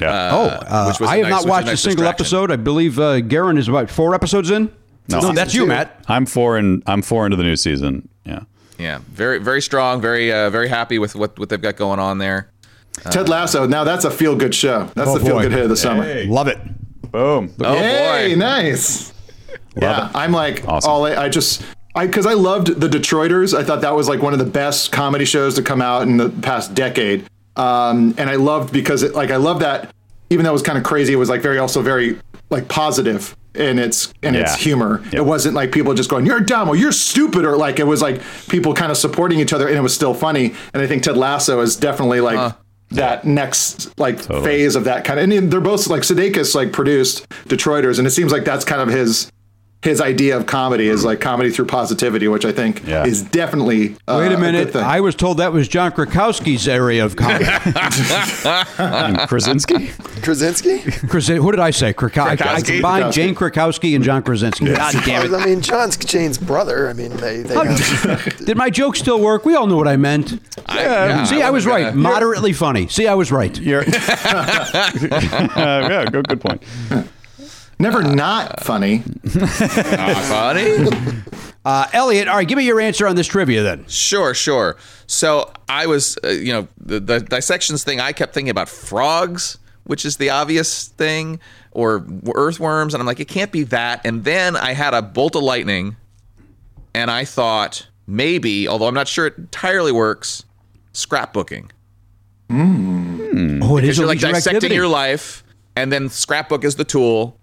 Yeah. 0.00 0.30
Oh, 0.32 0.44
uh, 0.46 0.84
which 0.90 1.00
was 1.00 1.08
a 1.08 1.12
I 1.12 1.16
have 1.18 1.22
nice- 1.28 1.30
not 1.30 1.38
which 1.44 1.44
was 1.44 1.46
a 1.46 1.50
watched 1.50 1.68
a 1.72 1.76
single 1.76 2.06
episode. 2.06 2.50
I 2.50 2.56
believe 2.56 2.98
uh, 2.98 3.20
Garen 3.20 3.56
is 3.58 3.66
about 3.68 3.90
four 3.90 4.14
episodes 4.14 4.50
in. 4.50 4.70
No, 5.08 5.32
that's 5.32 5.54
you, 5.54 5.62
two. 5.62 5.66
Matt. 5.68 6.04
I'm 6.08 6.26
four 6.26 6.56
and 6.56 6.82
I'm 6.86 7.02
four 7.02 7.24
into 7.26 7.36
the 7.36 7.42
new 7.44 7.56
season. 7.56 8.08
Yeah. 8.24 8.40
Yeah, 8.78 8.98
very 9.08 9.38
very 9.38 9.62
strong. 9.62 10.00
Very 10.02 10.32
uh, 10.32 10.50
very 10.50 10.68
happy 10.68 10.98
with 10.98 11.14
what 11.14 11.38
what 11.38 11.48
they've 11.48 11.60
got 11.62 11.76
going 11.76 11.98
on 11.98 12.18
there. 12.18 12.50
Ted 13.10 13.28
Lasso. 13.28 13.66
Now 13.66 13.84
that's 13.84 14.04
a 14.04 14.10
feel 14.10 14.36
good 14.36 14.54
show. 14.54 14.90
That's 14.94 15.08
Oh, 15.10 15.18
the 15.18 15.24
feel 15.24 15.40
good 15.40 15.52
hit 15.52 15.62
of 15.62 15.68
the 15.70 15.76
summer. 15.76 16.24
Love 16.26 16.48
it. 16.48 16.58
Boom. 17.10 17.54
Oh 17.60 17.74
hey, 17.74 18.34
boy. 18.34 18.38
nice. 18.38 19.12
yeah, 19.80 20.10
I'm 20.14 20.32
like 20.32 20.66
Awesome. 20.68 20.90
all 20.90 21.06
I, 21.06 21.14
I 21.24 21.28
just 21.30 21.62
I 21.94 22.06
because 22.06 22.26
I 22.26 22.34
loved 22.34 22.66
the 22.80 22.88
Detroiters. 22.88 23.56
I 23.56 23.64
thought 23.64 23.80
that 23.80 23.94
was 23.94 24.08
like 24.08 24.20
one 24.20 24.32
of 24.34 24.38
the 24.38 24.44
best 24.44 24.92
comedy 24.92 25.24
shows 25.24 25.54
to 25.54 25.62
come 25.62 25.80
out 25.80 26.02
in 26.02 26.16
the 26.18 26.28
past 26.28 26.74
decade. 26.74 27.24
Um, 27.56 28.14
and 28.18 28.28
I 28.28 28.34
loved 28.36 28.72
because 28.72 29.02
it 29.02 29.14
like 29.14 29.30
I 29.30 29.36
love 29.36 29.60
that 29.60 29.94
even 30.28 30.44
though 30.44 30.50
it 30.50 30.52
was 30.52 30.62
kind 30.62 30.76
of 30.76 30.84
crazy, 30.84 31.14
it 31.14 31.16
was 31.16 31.30
like 31.30 31.40
very 31.40 31.58
also 31.58 31.80
very 31.80 32.18
like 32.50 32.68
positive 32.68 33.34
in 33.56 33.78
its 33.78 34.12
in 34.22 34.34
its 34.34 34.54
humor. 34.54 35.02
Yeah. 35.12 35.20
It 35.20 35.26
wasn't 35.26 35.54
like 35.54 35.72
people 35.72 35.94
just 35.94 36.10
going 36.10 36.26
"you're 36.26 36.40
dumb" 36.40 36.68
or 36.68 36.76
"you're 36.76 36.92
stupid" 36.92 37.44
or 37.44 37.56
like 37.56 37.78
it 37.78 37.86
was 37.86 38.02
like 38.02 38.22
people 38.48 38.74
kind 38.74 38.90
of 38.90 38.98
supporting 38.98 39.40
each 39.40 39.52
other, 39.52 39.66
and 39.68 39.76
it 39.76 39.82
was 39.82 39.94
still 39.94 40.14
funny. 40.14 40.54
And 40.72 40.82
I 40.82 40.86
think 40.86 41.02
Ted 41.02 41.16
Lasso 41.16 41.60
is 41.60 41.76
definitely 41.76 42.20
like. 42.20 42.54
That 42.90 43.24
next 43.24 43.98
like 43.98 44.20
phase 44.20 44.76
of 44.76 44.84
that 44.84 45.04
kind 45.04 45.18
of, 45.18 45.28
and 45.28 45.50
they're 45.50 45.60
both 45.60 45.88
like 45.88 46.02
Sudeikis 46.02 46.54
like 46.54 46.72
produced 46.72 47.28
Detroiters, 47.48 47.98
and 47.98 48.06
it 48.06 48.12
seems 48.12 48.30
like 48.30 48.44
that's 48.44 48.64
kind 48.64 48.80
of 48.80 48.88
his 48.88 49.28
his 49.82 50.00
idea 50.00 50.36
of 50.36 50.46
comedy 50.46 50.88
is 50.88 51.04
like 51.04 51.20
comedy 51.20 51.50
through 51.50 51.66
positivity, 51.66 52.26
which 52.26 52.44
I 52.44 52.50
think 52.50 52.84
Yeah. 52.86 53.04
is 53.04 53.22
definitely 53.22 53.94
uh, 54.08 54.16
Wait 54.18 54.26
a 54.26 54.30
good 54.30 54.40
minute. 54.40 54.72
thing. 54.72 54.82
I 54.82 55.00
was 55.00 55.14
told 55.14 55.38
that 55.38 55.52
was 55.52 55.68
John 55.68 55.92
Krakowski's 55.92 56.66
area 56.66 57.04
of 57.04 57.14
comedy. 57.14 57.44
And 58.78 59.18
Krasinski? 59.28 59.88
Krasinski? 60.22 60.78
Krasin- 60.78 61.36
who 61.38 61.50
did 61.52 61.60
I 61.60 61.70
say? 61.70 61.92
Kraka- 61.92 62.22
I, 62.22 62.32
I 62.56 62.60
combined 62.62 63.04
Krakowski. 63.06 63.12
Jane 63.12 63.34
Krakowski 63.34 63.94
and 63.94 64.04
John 64.04 64.22
Krasinski. 64.22 64.66
God 64.74 64.94
damn 65.04 65.24
it. 65.26 65.32
I 65.36 65.44
mean, 65.46 65.60
John's 65.60 65.96
Jane's 65.96 66.38
brother. 66.38 66.88
I 66.88 66.92
mean, 66.92 67.14
they, 67.16 67.42
they 67.42 67.54
have, 67.54 68.36
Did 68.44 68.56
my 68.56 68.70
joke 68.70 68.96
still 68.96 69.20
work? 69.20 69.44
We 69.44 69.54
all 69.54 69.66
knew 69.66 69.76
what 69.76 69.88
I 69.88 69.96
meant. 69.96 70.40
I- 70.66 70.80
yeah, 70.82 71.24
See, 71.24 71.42
I, 71.42 71.48
I 71.48 71.50
was 71.50 71.66
wasn't 71.66 71.84
right. 71.86 71.94
Moderately 71.94 72.52
funny. 72.52 72.88
See, 72.88 73.06
I 73.06 73.14
was 73.14 73.30
right. 73.30 73.56
You're. 73.58 73.82
uh, 73.82 74.90
yeah, 75.56 76.04
good, 76.10 76.26
good 76.28 76.40
point. 76.40 76.62
Never 77.78 78.02
not 78.02 78.62
funny. 78.62 79.02
Not 79.34 80.16
funny. 80.24 80.86
Uh, 81.66 81.84
Elliot, 81.92 82.28
all 82.28 82.36
right, 82.36 82.46
give 82.46 82.56
me 82.56 82.64
your 82.64 82.80
answer 82.80 83.08
on 83.08 83.16
this 83.16 83.26
trivia 83.26 83.60
then. 83.64 83.84
Sure, 83.88 84.34
sure. 84.34 84.76
So 85.08 85.52
I 85.68 85.86
was, 85.86 86.16
uh, 86.22 86.28
you 86.28 86.52
know, 86.52 86.68
the, 86.80 87.00
the 87.00 87.18
dissections 87.18 87.82
thing. 87.82 87.98
I 87.98 88.12
kept 88.12 88.34
thinking 88.34 88.50
about 88.50 88.68
frogs, 88.68 89.58
which 89.82 90.04
is 90.04 90.16
the 90.16 90.30
obvious 90.30 90.86
thing, 90.90 91.40
or 91.72 92.06
earthworms, 92.36 92.94
and 92.94 93.00
I'm 93.00 93.06
like, 93.08 93.18
it 93.18 93.26
can't 93.26 93.50
be 93.50 93.64
that. 93.64 94.00
And 94.06 94.22
then 94.22 94.54
I 94.54 94.74
had 94.74 94.94
a 94.94 95.02
bolt 95.02 95.34
of 95.34 95.42
lightning, 95.42 95.96
and 96.94 97.10
I 97.10 97.24
thought 97.24 97.88
maybe, 98.06 98.68
although 98.68 98.86
I'm 98.86 98.94
not 98.94 99.08
sure 99.08 99.26
it 99.26 99.36
entirely 99.36 99.90
works, 99.90 100.44
scrapbooking. 100.94 101.68
Oh, 102.48 103.76
it 103.76 103.80
Because 103.82 103.88
is 103.88 103.98
a 103.98 104.02
you're 104.02 104.06
like 104.06 104.16
leisure 104.22 104.28
dissecting 104.34 104.56
activity. 104.58 104.74
your 104.76 104.86
life, 104.86 105.42
and 105.74 105.90
then 105.92 106.10
scrapbook 106.10 106.62
is 106.62 106.76
the 106.76 106.84
tool. 106.84 107.40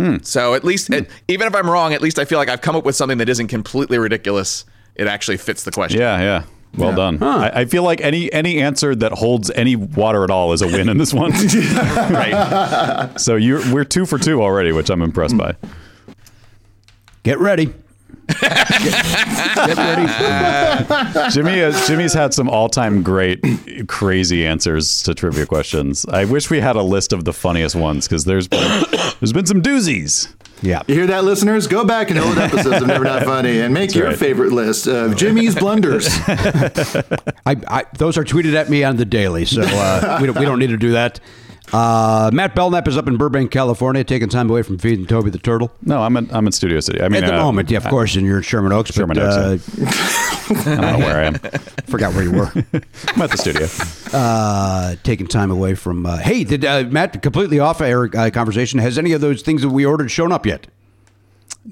Hmm. 0.00 0.16
So 0.22 0.54
at 0.54 0.64
least, 0.64 0.88
hmm. 0.88 0.94
it, 0.94 1.10
even 1.28 1.46
if 1.46 1.54
I'm 1.54 1.68
wrong, 1.68 1.92
at 1.92 2.00
least 2.00 2.18
I 2.18 2.24
feel 2.24 2.38
like 2.38 2.48
I've 2.48 2.60
come 2.60 2.76
up 2.76 2.84
with 2.84 2.96
something 2.96 3.18
that 3.18 3.28
isn't 3.28 3.48
completely 3.48 3.98
ridiculous. 3.98 4.64
It 4.94 5.06
actually 5.06 5.36
fits 5.36 5.64
the 5.64 5.70
question. 5.70 6.00
Yeah, 6.00 6.20
yeah. 6.20 6.44
Well 6.76 6.94
done. 6.94 7.22
I, 7.22 7.60
I 7.60 7.64
feel 7.64 7.82
like 7.82 8.00
any 8.00 8.32
any 8.32 8.60
answer 8.60 8.94
that 8.94 9.10
holds 9.12 9.50
any 9.50 9.74
water 9.74 10.22
at 10.22 10.30
all 10.30 10.52
is 10.52 10.62
a 10.62 10.66
win 10.66 10.88
in 10.88 10.98
this 10.98 11.12
one. 11.12 11.32
Right. 12.10 13.08
so 13.16 13.34
you're 13.36 13.60
we're 13.72 13.84
two 13.84 14.06
for 14.06 14.18
two 14.18 14.42
already, 14.42 14.70
which 14.72 14.88
I'm 14.88 15.02
impressed 15.02 15.36
by. 15.36 15.56
Get 17.22 17.38
ready. 17.38 17.74
Get 18.40 19.76
ready. 19.76 20.06
Jimmy 21.32 21.58
has, 21.58 21.86
Jimmy's 21.86 22.14
had 22.14 22.32
some 22.32 22.48
all 22.48 22.68
time 22.68 23.02
great 23.02 23.44
crazy 23.88 24.46
answers 24.46 25.02
to 25.02 25.14
trivia 25.14 25.46
questions. 25.46 26.06
I 26.06 26.24
wish 26.24 26.50
we 26.50 26.60
had 26.60 26.76
a 26.76 26.82
list 26.82 27.12
of 27.12 27.24
the 27.24 27.32
funniest 27.32 27.74
ones 27.74 28.06
because 28.06 28.24
there's 28.24 28.48
been 28.48 28.84
there's 29.20 29.32
been 29.32 29.46
some 29.46 29.62
doozies. 29.62 30.34
Yeah. 30.62 30.82
You 30.86 30.94
hear 30.94 31.06
that, 31.06 31.24
listeners? 31.24 31.66
Go 31.66 31.84
back 31.84 32.10
and 32.10 32.18
old 32.18 32.36
episodes 32.36 32.82
of 32.82 32.86
Never 32.86 33.04
Not 33.04 33.24
Funny 33.24 33.60
and 33.60 33.72
make 33.72 33.94
your 33.94 34.08
right. 34.08 34.18
favorite 34.18 34.52
list 34.52 34.86
of 34.86 35.16
Jimmy's 35.16 35.54
blunders. 35.54 36.08
I, 36.26 37.56
I, 37.66 37.84
those 37.96 38.18
are 38.18 38.24
tweeted 38.24 38.54
at 38.54 38.68
me 38.68 38.84
on 38.84 38.96
the 38.96 39.06
daily, 39.06 39.46
so 39.46 39.62
uh, 39.62 40.18
we, 40.20 40.26
don't, 40.26 40.38
we 40.38 40.44
don't 40.44 40.58
need 40.58 40.70
to 40.70 40.76
do 40.76 40.92
that. 40.92 41.20
Uh, 41.72 42.30
Matt 42.32 42.54
Belknap 42.54 42.88
is 42.88 42.96
up 42.96 43.06
in 43.06 43.16
Burbank, 43.16 43.50
California, 43.50 44.02
taking 44.02 44.28
time 44.28 44.50
away 44.50 44.62
from 44.62 44.76
feeding 44.78 45.06
Toby 45.06 45.30
the 45.30 45.38
turtle. 45.38 45.70
No, 45.82 46.02
I'm 46.02 46.16
in 46.16 46.28
I'm 46.34 46.46
in 46.46 46.52
Studio 46.52 46.80
City. 46.80 47.00
I 47.00 47.08
mean, 47.08 47.22
At 47.22 47.28
the 47.28 47.38
uh, 47.38 47.44
moment, 47.44 47.70
yeah, 47.70 47.78
of 47.78 47.86
course, 47.86 48.16
and 48.16 48.26
you're 48.26 48.38
in 48.38 48.42
Sherman 48.42 48.72
Oaks. 48.72 48.92
Sherman 48.92 49.16
but, 49.16 49.26
Oaks, 49.26 49.78
uh, 49.78 50.29
I 50.50 50.64
don't 50.64 50.80
know 50.80 50.98
where 50.98 51.16
I 51.16 51.24
am. 51.26 51.34
forgot 51.86 52.14
where 52.14 52.22
you 52.24 52.32
were. 52.32 52.52
I'm 53.08 53.22
at 53.22 53.30
the 53.30 53.36
studio. 53.36 53.66
uh, 54.18 54.96
taking 55.02 55.26
time 55.26 55.50
away 55.50 55.74
from. 55.74 56.06
Uh, 56.06 56.16
hey, 56.18 56.44
did 56.44 56.64
uh, 56.64 56.84
Matt 56.84 57.22
completely 57.22 57.58
off 57.58 57.80
air 57.80 58.04
uh, 58.16 58.30
conversation? 58.30 58.78
Has 58.80 58.98
any 58.98 59.12
of 59.12 59.20
those 59.20 59.42
things 59.42 59.62
that 59.62 59.68
we 59.68 59.84
ordered 59.86 60.10
shown 60.10 60.32
up 60.32 60.46
yet? 60.46 60.66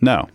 No. 0.00 0.28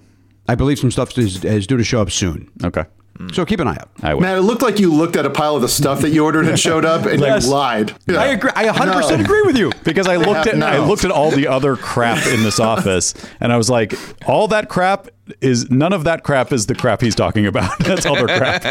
I 0.48 0.56
believe 0.56 0.80
some 0.80 0.92
stuff 0.92 1.18
is, 1.18 1.44
is 1.46 1.68
due 1.68 1.78
to 1.78 1.84
show 1.84 2.02
up 2.02 2.12
soon. 2.12 2.52
Okay. 2.64 2.84
So 3.32 3.46
keep 3.46 3.60
an 3.60 3.68
eye 3.68 3.78
out. 3.80 3.90
I 4.02 4.14
will. 4.16 4.22
Man, 4.22 4.38
it 4.38 4.42
looked 4.42 4.62
like 4.64 4.80
you 4.80 4.92
looked 4.94 5.16
at 5.16 5.26
a 5.26 5.30
pile 5.30 5.56
of 5.56 5.62
the 5.62 5.70
stuff 5.70 6.02
that 6.02 6.10
you 6.10 6.24
ordered 6.26 6.48
and 6.48 6.60
showed 6.60 6.84
up, 6.84 7.06
and 7.06 7.20
Yes. 7.22 7.46
you 7.46 7.52
lied. 7.52 7.94
Yeah. 8.08 8.18
I 8.20 8.26
agree. 8.28 8.50
I 8.56 8.66
100 8.66 8.92
No. 8.92 8.98
percent 8.98 9.22
agree 9.22 9.42
with 9.44 9.58
you. 9.58 9.72
because 9.84 10.08
I 10.08 10.16
looked 10.28 10.48
at 10.48 10.58
No. 10.58 10.66
I 10.66 10.80
looked 10.80 11.06
at 11.06 11.12
all 11.12 11.30
the 11.32 11.48
other 11.48 11.76
crap 11.76 12.26
in 12.28 12.42
this 12.44 12.60
office 12.72 13.14
and 13.40 13.54
I 13.54 13.58
was 13.58 13.70
like, 13.70 13.94
all 14.28 14.48
that 14.48 14.68
crap 14.68 15.10
is 15.42 15.70
none 15.70 15.94
of 15.94 16.04
that 16.06 16.24
crap 16.24 16.52
is 16.52 16.66
the 16.66 16.76
crap 16.76 17.02
he's 17.02 17.16
talking 17.16 17.46
about. 17.46 17.78
That's 17.80 18.06
other 18.06 18.26
crap. 18.28 18.64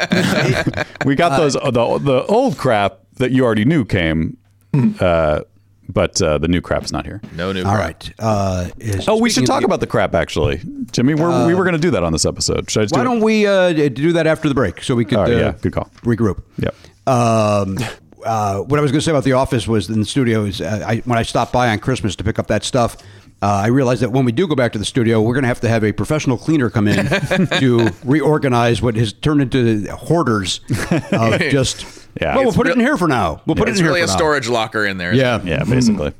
we 1.06 1.14
got 1.14 1.36
those 1.38 1.54
the 1.54 1.70
the 2.02 2.24
old 2.28 2.58
crap 2.58 2.98
that 3.18 3.30
you 3.30 3.44
already 3.44 3.64
knew 3.64 3.84
came, 3.84 4.36
uh, 5.00 5.40
but 5.88 6.20
uh, 6.22 6.38
the 6.38 6.48
new 6.48 6.60
crap's 6.60 6.92
not 6.92 7.04
here. 7.04 7.20
No 7.36 7.52
new. 7.52 7.60
All 7.64 7.74
crap. 7.74 7.78
right. 7.84 8.12
Uh, 8.18 8.68
is- 8.78 9.08
Oh, 9.08 9.16
we 9.20 9.30
should 9.30 9.46
talk 9.46 9.58
of- 9.58 9.64
about 9.64 9.80
the 9.80 9.86
crap 9.86 10.14
actually, 10.14 10.60
Jimmy. 10.92 11.14
We're, 11.14 11.46
we 11.46 11.54
were 11.54 11.64
going 11.64 11.74
to 11.74 11.80
do 11.80 11.90
that 11.92 12.02
on 12.04 12.12
this 12.12 12.24
episode. 12.24 12.70
Should 12.70 12.80
I 12.80 12.84
just 12.84 12.94
Why 12.94 13.00
do 13.02 13.08
don't 13.10 13.20
we 13.20 13.46
uh, 13.46 13.72
do 13.72 14.12
that 14.14 14.26
after 14.26 14.48
the 14.48 14.54
break 14.54 14.82
so 14.82 14.94
we 14.94 15.04
could 15.04 15.18
All 15.18 15.24
right, 15.24 15.34
uh, 15.34 15.38
yeah, 15.38 15.54
good 15.60 15.72
call. 15.72 15.90
regroup? 16.02 16.42
Yep. 16.58 16.74
Um, 17.06 17.78
uh, 18.24 18.60
what 18.60 18.78
I 18.78 18.82
was 18.82 18.92
going 18.92 19.00
to 19.00 19.04
say 19.04 19.10
about 19.10 19.24
the 19.24 19.32
office 19.32 19.66
was 19.66 19.88
in 19.90 19.98
the 20.00 20.06
studio 20.06 20.44
is 20.44 20.60
uh, 20.60 20.84
I, 20.86 20.96
when 20.98 21.18
I 21.18 21.22
stopped 21.22 21.52
by 21.52 21.68
on 21.70 21.78
Christmas 21.80 22.14
to 22.16 22.24
pick 22.24 22.38
up 22.38 22.46
that 22.46 22.62
stuff, 22.64 22.96
uh, 23.42 23.46
I 23.46 23.66
realize 23.66 24.00
that 24.00 24.12
when 24.12 24.24
we 24.24 24.32
do 24.32 24.46
go 24.46 24.54
back 24.54 24.72
to 24.72 24.78
the 24.78 24.84
studio, 24.84 25.20
we're 25.20 25.34
going 25.34 25.42
to 25.42 25.48
have 25.48 25.60
to 25.60 25.68
have 25.68 25.82
a 25.84 25.92
professional 25.92 26.38
cleaner 26.38 26.70
come 26.70 26.86
in 26.88 27.06
to 27.58 27.90
reorganize 28.04 28.80
what 28.80 28.94
has 28.96 29.12
turned 29.12 29.42
into 29.42 29.90
hoarders 29.96 30.60
of 31.12 31.40
just. 31.50 31.84
Yeah. 32.20 32.34
well, 32.34 32.40
we'll 32.44 32.48
It's 32.48 32.56
put 32.56 32.66
it 32.68 32.74
in 32.74 32.80
here 32.80 32.96
for 32.96 33.08
now. 33.08 33.40
We'll 33.46 33.56
put 33.56 33.68
it 33.68 33.72
It's 33.72 33.80
in 33.80 33.86
here 33.86 33.92
really 33.94 34.02
a 34.04 34.06
now. 34.06 34.12
storage 34.16 34.48
locker 34.48 34.84
in 34.84 34.98
there. 34.98 35.14
Yeah. 35.14 35.42
Yeah, 35.42 35.64
basically. 35.64 36.12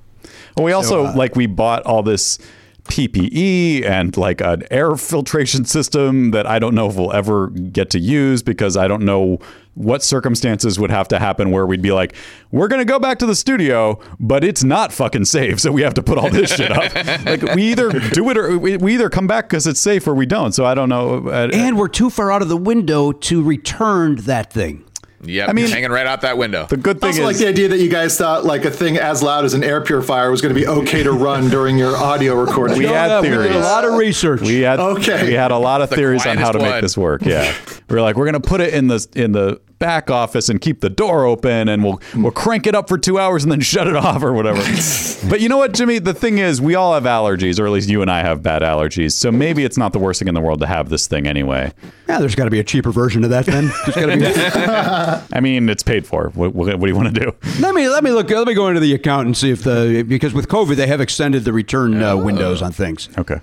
Well, 0.57 0.65
we 0.65 0.73
also 0.73 1.07
uh, 1.07 1.15
like 1.15 1.37
we 1.37 1.47
bought 1.47 1.83
all 1.85 2.03
this 2.03 2.39
PPE 2.85 3.85
and 3.85 4.17
like 4.17 4.41
an 4.41 4.65
air 4.71 4.97
filtration 4.97 5.65
system 5.65 6.31
that 6.33 6.47
I 6.47 6.59
don't 6.59 6.75
know 6.75 6.89
if 6.89 6.97
we'll 6.97 7.13
ever 7.13 7.49
get 7.49 7.91
to 7.91 7.99
use 7.99 8.43
because 8.43 8.77
I 8.77 8.89
don't 8.89 9.03
know 9.05 9.39
what 9.75 10.03
circumstances 10.03 10.79
would 10.79 10.91
have 10.91 11.09
to 11.09 11.19
happen 11.19 11.51
where 11.51 11.65
we'd 11.65 11.81
be 11.81 11.93
like, 11.93 12.15
we're 12.51 12.69
gonna 12.69 12.85
go 12.85 12.99
back 12.99 13.19
to 13.21 13.27
the 13.27 13.35
studio, 13.35 13.99
but 14.21 14.45
it's 14.45 14.63
not 14.63 14.93
fucking 14.93 15.25
safe, 15.25 15.61
so 15.61 15.73
we 15.73 15.81
have 15.83 15.95
to 15.95 16.03
put 16.03 16.19
all 16.19 16.29
this 16.29 16.55
shit 16.55 16.71
up. 16.71 16.95
like 17.25 17.43
we 17.55 17.63
either 17.71 17.89
do 18.11 18.29
it 18.29 18.37
or 18.37 18.59
we, 18.59 18.77
we 18.77 18.95
either 18.95 19.09
come 19.09 19.27
back 19.27 19.49
because 19.49 19.67
it's 19.67 19.81
safe 19.81 20.07
or 20.07 20.15
we 20.15 20.27
don't. 20.27 20.53
So 20.53 20.67
I 20.67 20.75
don't 20.75 20.91
know. 20.91 21.29
Uh, 21.29 21.49
And 21.53 21.79
we're 21.79 21.89
too 21.89 22.11
far 22.11 22.31
out 22.31 22.43
of 22.43 22.49
the 22.49 22.57
window 22.57 23.13
to 23.13 23.43
return 23.43 24.17
that 24.17 24.53
thing. 24.53 24.85
Yep. 25.25 25.49
I 25.49 25.53
mean- 25.53 25.69
hanging 25.69 25.91
right 25.91 26.07
out 26.07 26.23
that 26.23 26.37
window. 26.37 26.67
the 26.69 26.77
good 26.77 26.97
I 26.97 27.01
thing 27.01 27.09
also 27.11 27.25
like 27.25 27.37
the 27.37 27.47
idea 27.49 27.69
that 27.69 27.79
you 27.79 27.89
guys 27.89 28.17
thought 28.19 28.45
like 28.45 28.65
a 28.65 28.71
thing 28.71 28.97
as 28.99 29.23
loud 29.23 29.45
as 29.45 29.55
an 29.55 29.63
air 29.63 29.81
purifier 29.81 30.31
was 30.31 30.41
going 30.41 30.55
to 30.55 30.61
be 30.61 30.67
okay 30.67 31.03
to 31.05 31.13
run 31.13 31.49
during 31.49 31.79
your 31.79 31.97
audio 31.97 32.35
recording. 32.35 32.77
We 32.79 32.85
had 32.87 33.07
Yeah, 33.09 33.21
we 33.21 33.29
did 33.29 33.53
a 33.53 33.59
lot 33.61 33.85
of 33.85 33.95
research. 33.95 34.41
We 34.41 34.61
had 34.61 34.81
Okay. 34.81 35.29
we 35.29 35.35
had 35.35 35.51
a 35.53 35.59
lot 35.59 35.81
of 35.81 35.91
The 35.91 35.97
theories 35.97 36.27
on 36.27 36.37
how 36.39 36.51
to 36.53 36.59
quietest 36.59 36.75
make 36.75 36.83
this 36.83 36.99
work. 36.99 37.23
Yeah, 37.25 37.55
we 37.89 37.97
are 37.97 38.03
like, 38.03 38.17
we're 38.17 38.27
gonna 38.27 38.41
put 38.41 38.61
it 38.61 38.75
in 38.75 38.89
the 38.89 39.07
in 39.15 39.31
the 39.33 39.61
back 39.83 40.11
office 40.11 40.49
and 40.49 40.61
keep 40.61 40.81
the 40.81 40.89
door 40.89 41.27
open, 41.27 41.69
and 41.69 41.83
we'll 41.83 42.01
we'll 42.15 42.31
crank 42.31 42.69
it 42.69 42.75
up 42.75 42.89
for 42.89 42.97
two 42.97 43.19
hours 43.19 43.43
and 43.43 43.51
then 43.51 43.61
shut 43.73 43.89
it 43.89 43.97
off 43.97 44.23
or 44.23 44.33
whatever. 44.33 44.61
but 45.29 45.41
you 45.41 45.49
know 45.49 45.59
what, 45.59 45.75
Jimmy? 45.75 45.99
The 45.99 46.15
thing 46.15 46.39
is, 46.39 46.61
we 46.61 46.77
all 46.77 46.95
have 46.95 47.03
allergies, 47.03 47.59
or 47.59 47.67
at 47.67 47.73
least 47.73 47.91
you 47.91 48.01
and 48.01 48.11
I 48.11 48.21
have 48.21 48.45
bad 48.45 48.63
allergies. 48.63 49.13
So 49.13 49.33
maybe 49.33 49.65
it's 49.65 49.77
not 49.77 49.93
the 49.93 49.99
worst 49.99 50.21
thing 50.21 50.29
in 50.29 50.35
the 50.35 50.41
world 50.41 50.61
to 50.61 50.69
have 50.69 50.89
this 50.89 51.09
thing 51.09 51.27
anyway. 51.27 51.73
Yeah, 52.09 52.21
there's 52.21 52.37
got 52.37 52.45
to 52.45 52.51
be 52.51 52.61
a 52.61 52.65
cheaper 52.65 52.93
version 52.93 53.25
of 53.25 53.31
that 53.31 53.47
then. 53.47 53.73
There's 53.85 53.97
got 53.97 54.07
to 54.07 55.27
be. 55.27 55.37
I 55.37 55.41
mean, 55.41 55.69
it's 55.69 55.83
paid 55.83 56.07
for. 56.07 56.29
What, 56.29 56.55
what, 56.55 56.69
what 56.79 56.81
do 56.81 56.87
you 56.87 56.97
want 56.97 57.13
to 57.13 57.21
do? 57.21 57.35
Let 57.59 57.75
me 57.75 57.89
let 57.89 58.05
me 58.05 58.13
look. 58.13 58.31
Let 58.31 58.47
me 58.47 58.55
go 58.55 58.69
into 58.69 58.81
the 58.81 58.95
account 58.95 59.27
and 59.27 59.37
see 59.37 59.51
if 59.51 59.65
the 59.65 60.05
because 60.07 60.33
with 60.33 60.47
COVID 60.47 60.77
they 60.77 60.87
have 60.87 61.01
extended 61.01 61.45
the 61.45 61.53
return 61.53 62.01
uh, 62.01 62.17
windows 62.17 62.63
on 62.63 62.71
things. 62.71 63.09
Okay. 63.19 63.41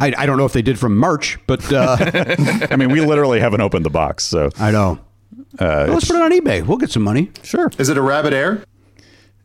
I, 0.00 0.12
I 0.18 0.26
don't 0.26 0.36
know 0.36 0.44
if 0.44 0.52
they 0.52 0.62
did 0.62 0.78
from 0.78 0.96
March, 0.98 1.38
but 1.46 1.72
uh, 1.72 1.96
I 2.70 2.76
mean, 2.76 2.90
we 2.90 3.00
literally 3.00 3.40
haven't 3.40 3.60
opened 3.62 3.86
the 3.86 3.90
box, 3.90 4.24
so 4.24 4.50
I 4.58 4.70
know. 4.70 4.98
Uh, 5.58 5.84
Well, 5.86 5.94
let's 5.94 6.06
put 6.06 6.16
it 6.16 6.22
on 6.22 6.30
eBay. 6.32 6.64
We'll 6.66 6.78
get 6.78 6.90
some 6.90 7.02
money. 7.02 7.30
sure. 7.42 7.70
Is 7.78 7.88
it 7.88 7.96
a 7.96 8.02
rabbit 8.02 8.32
air? 8.32 8.64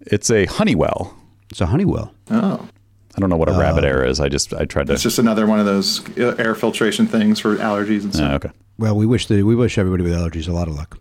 It's 0.02 0.30
a 0.30 0.45
Honeywell. 0.45 1.15
It's 1.49 1.61
a 1.61 1.65
Honeywell. 1.68 2.14
Oh, 2.31 2.68
I 3.15 3.19
don't 3.19 3.30
know 3.30 3.38
what 3.38 3.48
a 3.49 3.53
rabbit 3.57 3.84
air 3.84 4.03
is. 4.06 4.19
I 4.19 4.27
just 4.27 4.53
I 4.53 4.65
tried 4.65 4.88
to. 4.88 4.94
it's 4.94 5.03
just 5.03 5.19
another 5.19 5.45
one 5.45 5.60
of 5.60 5.65
those 5.65 6.02
uh, 6.18 6.35
air 6.40 6.56
filtration 6.56 7.06
things 7.07 7.40
for 7.40 7.56
allergies 7.57 8.03
and 8.03 8.14
stuff. 8.14 8.31
Uh, 8.31 8.35
okay. 8.35 8.49
Well, 8.80 8.95
we 8.95 9.06
wish 9.06 9.27
the 9.27 9.44
we 9.44 9.56
wish 9.56 9.77
everybody 9.77 10.03
with 10.03 10.14
allergies 10.14 10.48
a 10.49 10.52
lot 10.52 10.68
of 10.68 10.76
luck. 10.76 10.98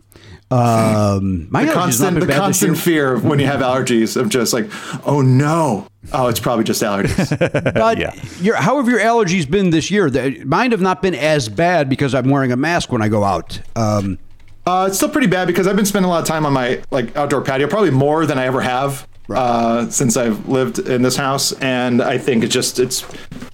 Um, 0.50 1.48
my 1.50 1.64
The 1.64 1.72
constant, 1.72 2.20
the 2.20 2.26
constant 2.26 2.76
fear 2.76 3.14
of 3.14 3.24
when 3.24 3.38
you 3.38 3.46
have 3.46 3.60
allergies 3.60 4.18
of 4.20 4.28
just 4.28 4.52
like, 4.52 4.66
oh 5.06 5.22
no, 5.22 5.86
oh 6.12 6.28
it's 6.28 6.38
probably 6.40 6.64
just 6.64 6.82
allergies. 6.82 7.30
But 7.74 7.96
Yeah. 7.98 8.14
your, 8.42 8.56
how 8.56 8.76
have 8.76 8.86
your 8.88 9.00
allergies 9.00 9.50
been 9.50 9.70
this 9.70 9.90
year? 9.90 10.10
The- 10.10 10.44
Mine 10.44 10.72
have 10.72 10.82
not 10.82 11.00
been 11.00 11.14
as 11.14 11.48
bad 11.48 11.88
because 11.88 12.14
I'm 12.14 12.28
wearing 12.28 12.52
a 12.52 12.56
mask 12.56 12.92
when 12.92 13.00
I 13.00 13.08
go 13.08 13.24
out. 13.24 13.58
Um, 13.74 14.18
Uh, 14.66 14.86
it's 14.88 14.96
still 14.96 15.08
pretty 15.08 15.26
bad 15.26 15.46
because 15.46 15.66
I've 15.66 15.76
been 15.76 15.86
spending 15.86 16.06
a 16.08 16.12
lot 16.12 16.20
of 16.22 16.26
time 16.28 16.46
on 16.46 16.52
my 16.52 16.82
like 16.90 17.16
outdoor 17.16 17.42
patio, 17.42 17.66
probably 17.66 17.90
more 17.90 18.26
than 18.26 18.38
I 18.38 18.46
ever 18.46 18.60
have 18.60 19.08
uh, 19.28 19.88
since 19.88 20.16
I've 20.16 20.48
lived 20.48 20.78
in 20.78 21.02
this 21.02 21.16
house. 21.16 21.52
And 21.54 22.00
I 22.00 22.18
think 22.18 22.44
it's 22.44 22.52
just 22.54 22.78
it's 22.78 23.02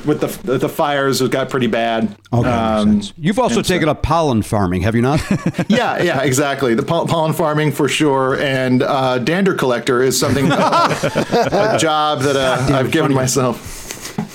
with 0.05 0.21
the 0.21 0.59
the 0.59 0.69
fires 0.69 1.21
it 1.23 1.31
got 1.31 1.49
pretty 1.49 1.67
bad. 1.67 2.15
okay, 2.33 2.49
Um. 2.51 3.01
You've 3.17 3.39
also 3.39 3.59
and 3.59 3.67
so- 3.67 3.73
taken 3.75 3.89
up 3.89 4.03
pollen 4.03 4.43
farming, 4.43 4.83
have 4.83 4.95
you 4.95 5.01
not? 5.03 5.21
yeah, 5.69 6.03
yeah, 6.03 6.23
exactly. 6.23 6.75
The 6.75 6.83
poll- 6.83 7.07
pollen 7.07 7.33
farming 7.33 7.73
for 7.73 7.89
sure, 7.89 8.39
and 8.39 8.83
uh, 8.83 9.19
dander 9.19 9.55
collector 9.55 10.03
is 10.03 10.19
something 10.21 10.45
a 10.53 11.77
job 11.81 12.21
that 12.21 12.37
uh, 12.37 12.75
I've 12.77 12.91
given 12.91 13.15
myself. 13.15 13.88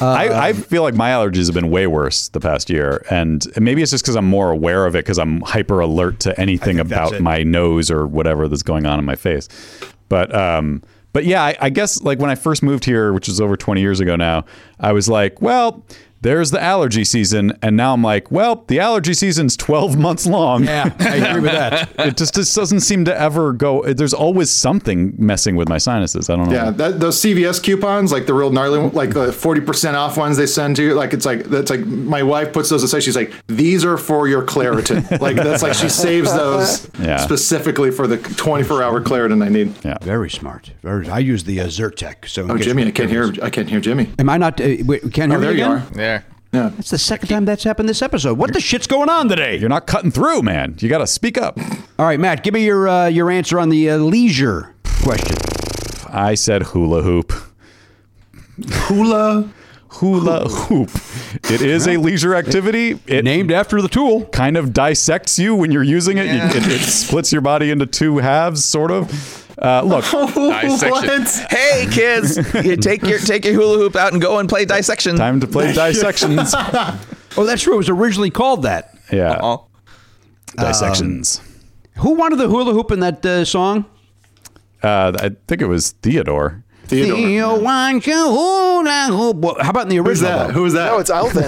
I, 0.06 0.50
I 0.50 0.54
feel 0.54 0.84
like 0.84 0.96
my 0.96 1.10
allergies 1.12 1.46
have 1.48 1.56
been 1.56 1.70
way 1.70 1.88
worse 1.88 2.30
the 2.30 2.40
past 2.40 2.70
year, 2.70 3.06
and 3.10 3.46
maybe 3.60 3.82
it's 3.82 3.92
just 3.92 4.04
because 4.04 4.16
I'm 4.16 4.28
more 4.28 4.52
aware 4.52 4.86
of 4.86 4.96
it 4.96 5.06
because 5.06 5.20
I'm 5.20 5.42
hyper 5.42 5.80
alert 5.80 6.20
to 6.22 6.40
anything 6.40 6.80
about 6.80 7.20
my 7.20 7.44
nose 7.44 7.92
or 7.92 8.08
whatever 8.08 8.48
that's 8.48 8.64
going 8.64 8.86
on 8.86 9.00
in 9.00 9.06
my 9.06 9.16
face. 9.16 9.48
But 10.10 10.34
um, 10.36 10.84
but 11.14 11.26
yeah, 11.26 11.44
I, 11.44 11.56
I 11.62 11.70
guess 11.70 12.02
like 12.02 12.20
when 12.20 12.30
I 12.30 12.36
first 12.36 12.64
moved 12.64 12.86
here, 12.86 13.14
which 13.14 13.30
is 13.30 13.40
over 13.40 13.56
20 13.56 13.82
years 13.82 14.00
ago 14.00 14.16
now, 14.16 14.46
I 14.80 14.92
was 14.94 15.08
like, 15.10 15.42
well. 15.42 15.84
There's 16.24 16.52
the 16.52 16.62
allergy 16.62 17.04
season, 17.04 17.52
and 17.62 17.76
now 17.78 17.94
I'm 17.94 18.02
like, 18.02 18.32
well, 18.32 18.64
the 18.68 18.80
allergy 18.80 19.14
season's 19.14 19.56
12 19.58 19.98
months 19.98 20.26
long. 20.26 20.64
yeah, 20.64 20.94
I 21.00 21.16
agree 21.18 21.42
with 21.42 21.52
that. 21.52 21.90
it 22.00 22.18
just, 22.18 22.34
just 22.36 22.56
doesn't 22.56 22.80
seem 22.80 23.04
to 23.06 23.20
ever 23.20 23.52
go. 23.54 23.84
There's 23.84 24.14
always 24.14 24.50
something 24.50 25.14
messing 25.18 25.56
with 25.58 25.68
my 25.70 25.78
sinuses. 25.78 26.30
I 26.30 26.36
don't 26.38 26.48
know. 26.48 26.54
Yeah, 26.56 26.72
that, 26.72 27.00
those 27.02 27.20
CVS 27.22 27.62
coupons, 27.62 28.12
like 28.12 28.26
the 28.26 28.34
real 28.34 28.52
gnarly, 28.52 28.80
like 28.92 29.14
the 29.14 29.34
forty 29.34 29.60
percent 29.62 29.98
off 29.98 30.18
ones 30.18 30.38
they 30.38 30.46
send 30.48 30.78
to 30.78 30.84
you, 30.84 30.94
like 30.94 31.14
it's 31.14 31.26
like 31.26 31.44
that's 31.46 31.70
like 31.70 31.82
my 31.86 32.24
wife 32.24 32.54
puts 32.54 32.70
those 32.70 32.84
aside. 32.84 33.04
She's 33.04 33.16
like, 33.18 33.34
these 33.48 33.84
are 33.84 33.98
for 33.98 34.28
your 34.30 34.44
Claritin. 34.44 35.20
like 35.22 35.36
that's 35.36 35.62
like 35.62 35.74
she 35.74 35.90
saves 35.90 36.32
those 36.34 36.90
Yeah. 37.00 37.18
specifically 37.18 37.92
for 37.92 38.08
the 38.08 38.18
twenty 38.18 38.64
four 38.64 38.82
hour 38.82 39.02
Claritin 39.02 39.44
I 39.44 39.50
need. 39.50 39.74
Yeah. 39.84 39.98
Very 40.02 40.30
smart. 40.30 40.72
Very. 40.82 41.10
I 41.10 41.20
use 41.20 41.44
the 41.44 41.60
uh, 41.60 41.66
Zyrtec. 41.68 42.30
So 42.30 42.48
Oh, 42.50 42.58
Jimmy, 42.58 42.86
I 42.88 42.92
can't 42.92 43.10
hear. 43.10 43.34
I 43.42 43.50
can't 43.50 43.70
hear 43.70 43.82
Jimmy. 43.82 44.10
Am 44.20 44.30
I 44.30 44.38
not? 44.38 44.62
Uh, 44.62 44.76
wait, 44.86 45.02
can't 45.12 45.32
hear 45.32 45.34
Oh, 45.34 45.40
me 45.40 45.48
there 45.48 45.52
you 45.54 45.64
again? 45.66 45.72
are. 45.72 45.80
There. 45.94 46.13
Yeah. 46.54 46.70
That's 46.76 46.92
the 46.92 46.98
second 47.00 47.30
time 47.30 47.46
that's 47.46 47.64
happened 47.64 47.90
this 47.90 48.02
episode. 48.04 48.38
What 48.38 48.54
the 48.54 48.60
shit's 48.62 48.86
going 48.88 49.10
on 49.10 49.28
today? 49.28 49.58
You're 49.58 49.70
not 49.70 49.88
cutting 49.88 50.12
through, 50.12 50.44
man. 50.44 50.76
You 50.80 50.88
got 50.88 51.00
to 51.00 51.08
speak 51.08 51.38
up. 51.38 51.58
All 51.98 52.06
right, 52.06 52.20
Matt, 52.20 52.44
give 52.44 52.54
me 52.54 52.64
your 52.64 52.88
uh, 52.88 53.08
your 53.08 53.32
answer 53.32 53.60
on 53.60 53.70
the 53.70 53.90
uh, 53.90 53.98
leisure 53.98 54.76
question. 55.04 55.36
I 56.10 56.36
said 56.36 56.62
hula 56.64 57.02
hoop. 57.02 57.34
Hula. 58.72 59.50
Hula 59.90 60.48
hoop. 60.50 60.90
It 61.52 61.62
is 61.62 61.88
a 61.88 61.98
leisure 61.98 62.34
activity. 62.36 63.00
It 63.06 63.24
Named 63.24 63.52
after 63.52 63.80
the 63.82 63.88
tool. 63.88 64.26
kind 64.28 64.58
of 64.58 64.74
dissects 64.74 65.38
you 65.38 65.56
when 65.56 65.72
you're 65.72 65.84
using 65.84 66.18
it. 66.18 66.26
You- 66.26 66.42
It, 66.60 66.68
it 66.68 66.80
splits 66.82 67.32
your 67.32 67.42
body 67.42 67.70
into 67.70 67.86
two 67.86 68.18
halves, 68.18 68.66
sort 68.66 68.90
of. 68.92 69.43
Uh, 69.64 69.82
look, 69.82 70.04
Dissection. 70.62 71.48
Hey 71.50 71.88
kids, 71.90 72.36
you 72.66 72.76
take 72.76 73.02
your 73.04 73.18
take 73.20 73.46
your 73.46 73.54
hula 73.54 73.78
hoop 73.78 73.96
out 73.96 74.12
and 74.12 74.22
go 74.22 74.40
and 74.40 74.50
play 74.50 74.66
dissection. 74.66 75.16
time 75.16 75.40
to 75.40 75.48
play 75.48 75.72
dissections. 75.74 76.54
Oh, 77.36 77.46
that's 77.46 77.64
true. 77.64 77.74
It 77.74 77.78
was 77.78 77.90
originally 77.90 78.30
called 78.30 78.62
that. 78.62 78.96
Yeah, 79.12 79.40
Oh, 79.42 79.66
dissections. 80.56 81.42
Who 81.98 82.12
wanted 82.14 82.36
the 82.36 82.48
hula 82.48 82.74
hoop 82.74 82.92
in 82.92 83.00
that 83.00 83.26
uh, 83.26 83.44
song? 83.44 83.86
Uh, 84.84 85.14
I 85.20 85.30
think 85.48 85.62
it 85.62 85.66
was 85.66 85.94
Theodore. 86.04 86.63
Theodore. 86.86 87.18
Theo 87.18 87.60
wants 87.62 88.08
a 88.08 88.12
hula 88.12 89.08
hoop. 89.10 89.38
Well, 89.38 89.56
how 89.60 89.70
about 89.70 89.84
in 89.84 89.90
the 89.90 89.96
Who's 89.98 90.22
original? 90.22 90.32
that? 90.40 90.48
though? 90.48 90.54
Who's 90.54 90.74
that? 90.74 90.92
No, 90.92 91.00
it's 91.00 91.10
Alvin. 91.10 91.44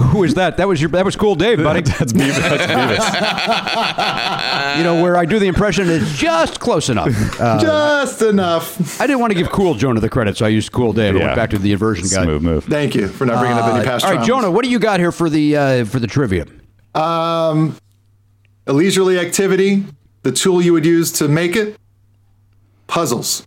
Who 0.10 0.24
is 0.24 0.34
that? 0.34 0.56
That 0.58 0.68
was 0.68 0.80
your. 0.80 0.90
That 0.90 1.04
was 1.04 1.16
Cool 1.16 1.34
Dave, 1.34 1.58
buddy. 1.62 1.80
That's 1.82 2.12
Beavis. 2.12 2.38
That's 2.38 2.72
Beavis. 2.72 4.76
you 4.78 4.84
know 4.84 5.02
where 5.02 5.16
I 5.16 5.24
do 5.24 5.38
the 5.38 5.46
impression 5.46 5.88
is 5.88 6.16
just 6.18 6.60
close 6.60 6.88
enough. 6.88 7.08
Uh, 7.40 7.60
Just 8.00 8.22
enough. 8.22 9.00
I 9.00 9.06
didn't 9.06 9.20
want 9.20 9.32
to 9.32 9.38
give 9.38 9.50
Cool 9.50 9.74
Jonah 9.74 10.00
the 10.00 10.08
credit, 10.10 10.36
so 10.36 10.46
I 10.46 10.48
used 10.48 10.72
Cool 10.72 10.92
Dave. 10.92 11.16
I 11.16 11.18
Yeah. 11.18 11.24
went 11.26 11.36
back 11.36 11.50
to 11.50 11.58
the 11.58 11.72
inversion 11.72 12.06
guy. 12.08 12.22
Smooth 12.24 12.42
move. 12.42 12.64
Thank 12.64 12.94
you 12.94 13.08
for 13.08 13.26
not 13.26 13.40
bringing 13.40 13.58
up 13.58 13.70
any 13.72 13.80
Uh, 13.80 13.84
past 13.84 14.04
all 14.04 14.12
right, 14.12 14.20
traumas. 14.20 14.26
Jonah, 14.26 14.50
what 14.50 14.64
do 14.64 14.70
you 14.70 14.78
got 14.78 15.00
here 15.00 15.12
for 15.12 15.28
the 15.30 15.56
uh, 15.56 15.84
for 15.84 15.98
the 15.98 16.06
trivia? 16.06 16.46
Um, 16.94 17.76
a 18.66 18.72
leisurely 18.72 19.18
activity. 19.18 19.84
The 20.22 20.32
tool 20.32 20.60
you 20.60 20.72
would 20.74 20.84
use 20.84 21.12
to 21.12 21.28
make 21.28 21.56
it. 21.56 21.76
Puzzles. 22.86 23.46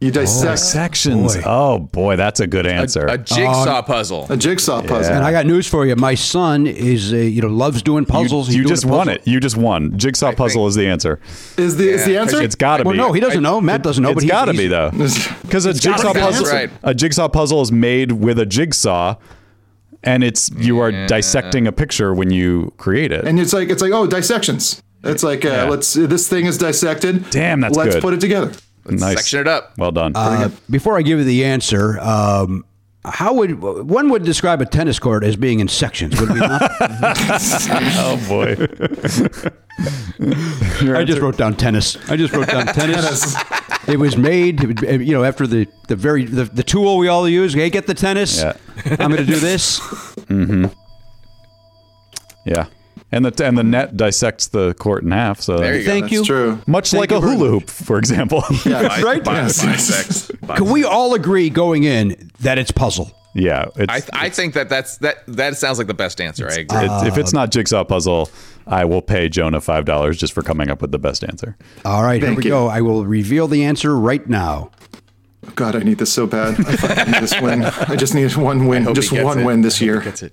You 0.00 0.10
dissect 0.10 0.60
sections. 0.60 1.36
boy. 1.36 1.42
Oh 1.44 1.78
boy, 1.78 2.16
that's 2.16 2.40
a 2.40 2.46
good 2.46 2.66
answer. 2.66 3.04
A 3.06 3.18
jigsaw 3.18 3.82
puzzle. 3.82 4.26
a 4.30 4.36
jigsaw 4.36 4.80
puzzle. 4.80 5.12
And 5.14 5.22
I 5.22 5.30
got 5.30 5.44
news 5.44 5.66
for 5.66 5.84
you. 5.84 5.94
My 5.94 6.14
son 6.14 6.66
is, 6.66 7.12
uh, 7.12 7.16
you 7.16 7.42
know, 7.42 7.48
loves 7.48 7.82
doing 7.82 8.06
puzzles. 8.06 8.46
He's 8.46 8.56
you 8.56 8.62
doing 8.62 8.72
just 8.74 8.84
a 8.84 8.88
won 8.88 9.08
puzzle. 9.08 9.14
it. 9.22 9.28
You 9.28 9.40
just 9.40 9.58
won. 9.58 9.98
Jigsaw 9.98 10.32
puzzle 10.32 10.66
is 10.68 10.74
the 10.74 10.86
answer. 10.88 11.20
Is 11.58 11.76
the 11.76 11.90
is 11.90 12.06
the 12.06 12.12
Yeah, 12.12 12.22
answer? 12.22 12.40
It's 12.42 12.54
got 12.54 12.78
to 12.78 12.84
Well, 12.84 12.92
be. 12.92 12.98
no, 12.98 13.12
he 13.12 13.20
doesn't 13.20 13.42
know. 13.42 13.60
Matt 13.60 13.82
doesn't 13.82 14.02
know, 14.02 14.08
It's 14.10 14.14
but 14.16 14.22
he- 14.22 14.30
got 14.30 14.46
to 14.46 14.52
he's- 14.52 14.62
be 14.64 14.68
though, 14.68 14.90
because 15.42 15.66
a 15.66 15.74
jigsaw 15.74 16.14
be 16.14 16.20
the 16.20 16.24
puzzle, 16.26 16.46
answer. 16.46 16.56
Right. 16.56 16.70
a 16.82 16.94
jigsaw 16.94 17.28
puzzle 17.28 17.60
is 17.60 17.70
made 17.70 18.12
with 18.12 18.38
a 18.38 18.46
jigsaw, 18.46 19.16
and 20.02 20.24
it's 20.24 20.50
you 20.56 20.78
are 20.80 20.92
dissecting 21.08 21.66
a 21.66 21.72
picture 21.72 22.14
when 22.14 22.30
you 22.30 22.72
create 22.78 23.12
it. 23.12 23.26
and 23.26 23.38
it's 23.38 23.52
like 23.52 23.68
it's 23.68 23.82
like 23.82 23.92
oh 23.92 24.06
dissections. 24.06 24.82
It's 25.04 25.22
like 25.22 25.44
uh, 25.44 25.48
Yeah. 25.48 25.64
let's 25.64 25.92
this 25.92 26.26
thing 26.26 26.46
is 26.46 26.56
dissected. 26.56 27.28
Damn, 27.28 27.60
that's 27.60 27.76
let's 27.76 27.96
good. 27.96 28.02
put 28.02 28.14
it 28.14 28.20
together. 28.20 28.52
Nice. 28.90 29.16
Section 29.16 29.40
it 29.40 29.48
up. 29.48 29.76
Well 29.78 29.92
done. 29.92 30.12
Uh, 30.14 30.50
before 30.68 30.98
I 30.98 31.02
give 31.02 31.18
you 31.18 31.24
the 31.24 31.44
answer, 31.44 31.98
um, 32.00 32.64
how 33.04 33.32
would 33.34 33.60
one 33.62 34.10
would 34.10 34.24
describe 34.24 34.60
a 34.60 34.66
tennis 34.66 34.98
court 34.98 35.24
as 35.24 35.36
being 35.36 35.60
in 35.60 35.68
sections? 35.68 36.20
Would 36.20 36.30
we 36.30 36.40
not? 36.40 36.62
oh 36.80 38.24
boy. 38.28 38.56
I 40.94 41.04
just 41.04 41.20
wrote 41.20 41.38
down 41.38 41.56
tennis. 41.56 41.96
I 42.10 42.16
just 42.16 42.34
wrote 42.34 42.48
down 42.48 42.66
tennis. 42.66 43.34
It 43.88 43.98
was 43.98 44.18
made, 44.18 44.82
you 44.82 45.12
know, 45.14 45.24
after 45.24 45.46
the 45.46 45.66
the 45.88 45.96
very 45.96 46.26
the, 46.26 46.44
the 46.44 46.62
tool 46.62 46.98
we 46.98 47.08
all 47.08 47.26
use. 47.26 47.54
Hey, 47.54 47.70
get 47.70 47.86
the 47.86 47.94
tennis. 47.94 48.42
Yeah. 48.42 48.56
I'm 48.98 49.10
going 49.10 49.16
to 49.16 49.24
do 49.24 49.38
this. 49.40 49.80
Yeah. 52.44 52.66
And 53.12 53.24
the 53.24 53.44
and 53.44 53.58
the 53.58 53.64
net 53.64 53.96
dissects 53.96 54.46
the 54.48 54.74
court 54.74 55.02
in 55.02 55.10
half. 55.10 55.40
So 55.40 55.58
There 55.58 55.76
you 55.76 55.84
go. 55.84 55.90
Thank 55.90 56.02
That's 56.04 56.12
you. 56.12 56.24
true. 56.24 56.58
much 56.68 56.92
Thank 56.92 57.00
like 57.00 57.10
a 57.10 57.20
very 57.20 57.36
hula 57.36 57.50
hoop, 57.50 57.68
for 57.68 57.98
example. 57.98 58.44
Bi- 58.64 59.00
Right? 59.02 59.24
bi- 59.24 59.34
Yes. 59.34 59.64
bisects. 59.64 60.30
Can 60.56 60.70
we 60.70 60.84
all 60.84 61.14
agree 61.14 61.50
going 61.50 61.82
in 61.84 62.30
that 62.40 62.56
it's 62.58 62.70
puzzle? 62.70 63.10
yeah. 63.34 63.66
It's, 63.76 64.10
I, 64.12 64.26
I 64.26 64.28
think 64.28 64.54
that 64.54 64.68
that's 64.68 64.98
that 64.98 65.16
that 65.26 65.56
sounds 65.56 65.78
like 65.78 65.86
the 65.88 65.94
best 65.94 66.20
answer. 66.20 66.46
I 66.48 66.54
agree. 66.60 66.84
it's- 66.84 67.06
if 67.06 67.18
it's 67.18 67.32
not 67.32 67.50
jigsaw 67.50 67.82
puzzle, 67.84 68.30
I 68.66 68.84
will 68.84 69.02
pay 69.02 69.28
Jonah 69.28 69.60
five 69.60 69.84
dollars 69.86 70.16
just 70.16 70.32
for 70.32 70.42
coming 70.42 70.70
up 70.70 70.80
with 70.80 70.92
the 70.92 70.98
best 70.98 71.24
answer. 71.24 71.56
All 71.84 72.04
right, 72.04 72.22
here 72.22 72.32
we 72.34 72.44
you. 72.44 72.50
go. 72.50 72.68
I 72.68 72.80
will 72.80 73.04
reveal 73.06 73.48
the 73.48 73.64
answer 73.64 73.96
right 73.96 74.24
now. 74.28 74.70
God, 75.56 75.74
I 75.74 75.80
need 75.80 75.98
this 75.98 76.12
so 76.12 76.26
bad. 76.28 76.54
I 76.58 77.04
need 77.10 77.22
this 77.22 77.40
win. 77.40 77.64
I 77.64 77.96
just 77.96 78.14
need 78.14 78.36
one 78.36 78.66
win. 78.66 78.94
Just 78.94 79.10
gets 79.10 79.24
one 79.24 79.40
it. 79.40 79.44
win 79.44 79.62
this 79.62 79.80
I 79.80 79.84
year. 79.86 80.00
gets 80.00 80.22
it. 80.22 80.32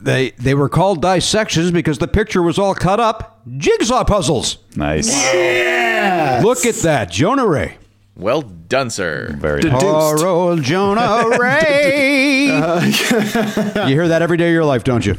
They 0.00 0.30
they 0.32 0.54
were 0.54 0.68
called 0.68 1.02
dissections 1.02 1.70
because 1.72 1.98
the 1.98 2.06
picture 2.08 2.42
was 2.42 2.58
all 2.58 2.74
cut 2.74 3.00
up. 3.00 3.40
Jigsaw 3.56 4.04
puzzles. 4.04 4.58
Nice. 4.76 5.08
Yes. 5.08 6.44
Look 6.44 6.64
at 6.66 6.76
that, 6.76 7.10
Jonah 7.10 7.46
Ray. 7.46 7.76
Well 8.16 8.42
done, 8.42 8.90
sir. 8.90 9.34
Very 9.38 9.60
Did- 9.62 9.72
nice. 9.72 9.82
Poor 9.82 10.26
old 10.26 10.62
Jonah 10.62 11.24
Ray. 11.38 12.46
you 12.46 13.94
hear 13.94 14.08
that 14.08 14.20
every 14.22 14.36
day 14.36 14.48
of 14.48 14.52
your 14.52 14.64
life, 14.64 14.84
don't 14.84 15.04
you? 15.04 15.16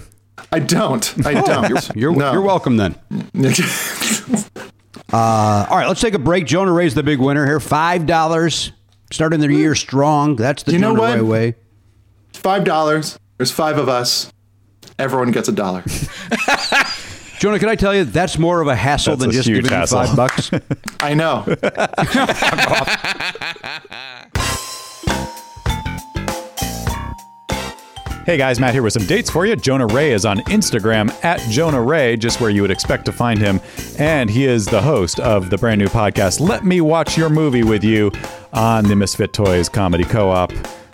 I 0.51 0.60
don't. 0.60 1.26
I 1.26 1.34
don't. 1.41 1.95
You're 1.95 2.14
No. 2.15 2.31
you're 2.31 2.41
welcome 2.41 2.77
then. 2.77 2.95
Uh, 5.11 5.65
all 5.68 5.77
right, 5.77 5.88
let's 5.88 6.01
take 6.01 6.14
a 6.14 6.19
break. 6.19 6.45
Jonah 6.45 6.72
Ray's 6.72 6.93
the 6.93 7.01
big 7.01 7.19
winner 7.19 7.43
here. 7.43 7.60
Five 7.60 8.06
dollars. 8.06 8.72
Starting 9.11 9.39
the 9.39 9.51
year 9.51 9.73
strong. 9.73 10.35
That's 10.35 10.61
the 10.61 10.73
You 10.73 10.80
Jonah? 10.80 11.01
Ray 11.01 11.22
way. 11.22 11.56
Five 12.34 12.64
dollars. 12.64 13.18
There's 13.38 13.49
five 13.51 13.80
of 13.80 13.89
us. 13.89 14.31
Everyone 15.00 15.32
gets 15.32 15.48
a 15.48 15.54
dollar. 15.54 15.84
Jonah, 17.40 17.58
can 17.58 17.70
I 17.70 17.76
tell 17.76 17.96
you 17.96 18.04
that's 18.04 18.38
more 18.38 18.60
of 18.62 18.68
a 18.68 18.76
hassle 18.76 19.16
That's 19.16 19.22
than 19.22 19.30
a 19.30 19.34
just 19.34 19.48
huge 19.48 19.64
giving 19.64 19.72
you 19.72 19.78
hassle. 19.78 20.04
five 20.04 20.16
bucks? 20.16 20.52
I 21.00 21.14
know. 21.14 21.46
Hey 28.26 28.38
guys, 28.38 28.60
Matt 28.60 28.74
here 28.74 28.84
with 28.84 28.94
some 28.94 29.08
dates 29.08 29.28
for 29.32 29.48
you. 29.48 29.56
Jonah 29.56 29.88
Ray 29.88 30.12
is 30.12 30.24
on 30.24 30.38
Instagram 30.42 31.12
at 31.24 31.40
Jonah 31.50 31.82
Ray, 31.82 32.16
just 32.16 32.40
where 32.40 32.52
you 32.52 32.62
would 32.62 32.70
expect 32.70 33.06
to 33.06 33.12
find 33.12 33.40
him. 33.40 33.60
And 33.98 34.30
he 34.30 34.46
is 34.46 34.68
the 34.68 34.82
host 34.82 35.20
of 35.20 35.50
the 35.50 35.58
brand 35.58 35.80
new 35.80 35.88
podcast, 35.88 36.40
Let 36.40 36.64
Me 36.64 36.80
Watch 36.80 37.18
Your 37.18 37.30
Movie 37.32 37.64
with 37.64 37.84
You 37.84 38.12
on 38.54 38.84
the 38.84 38.96
Misfit 38.96 39.34
Toys 39.34 39.68
Comedy 39.68 40.04
Co 40.04 40.30
op, 40.30 40.52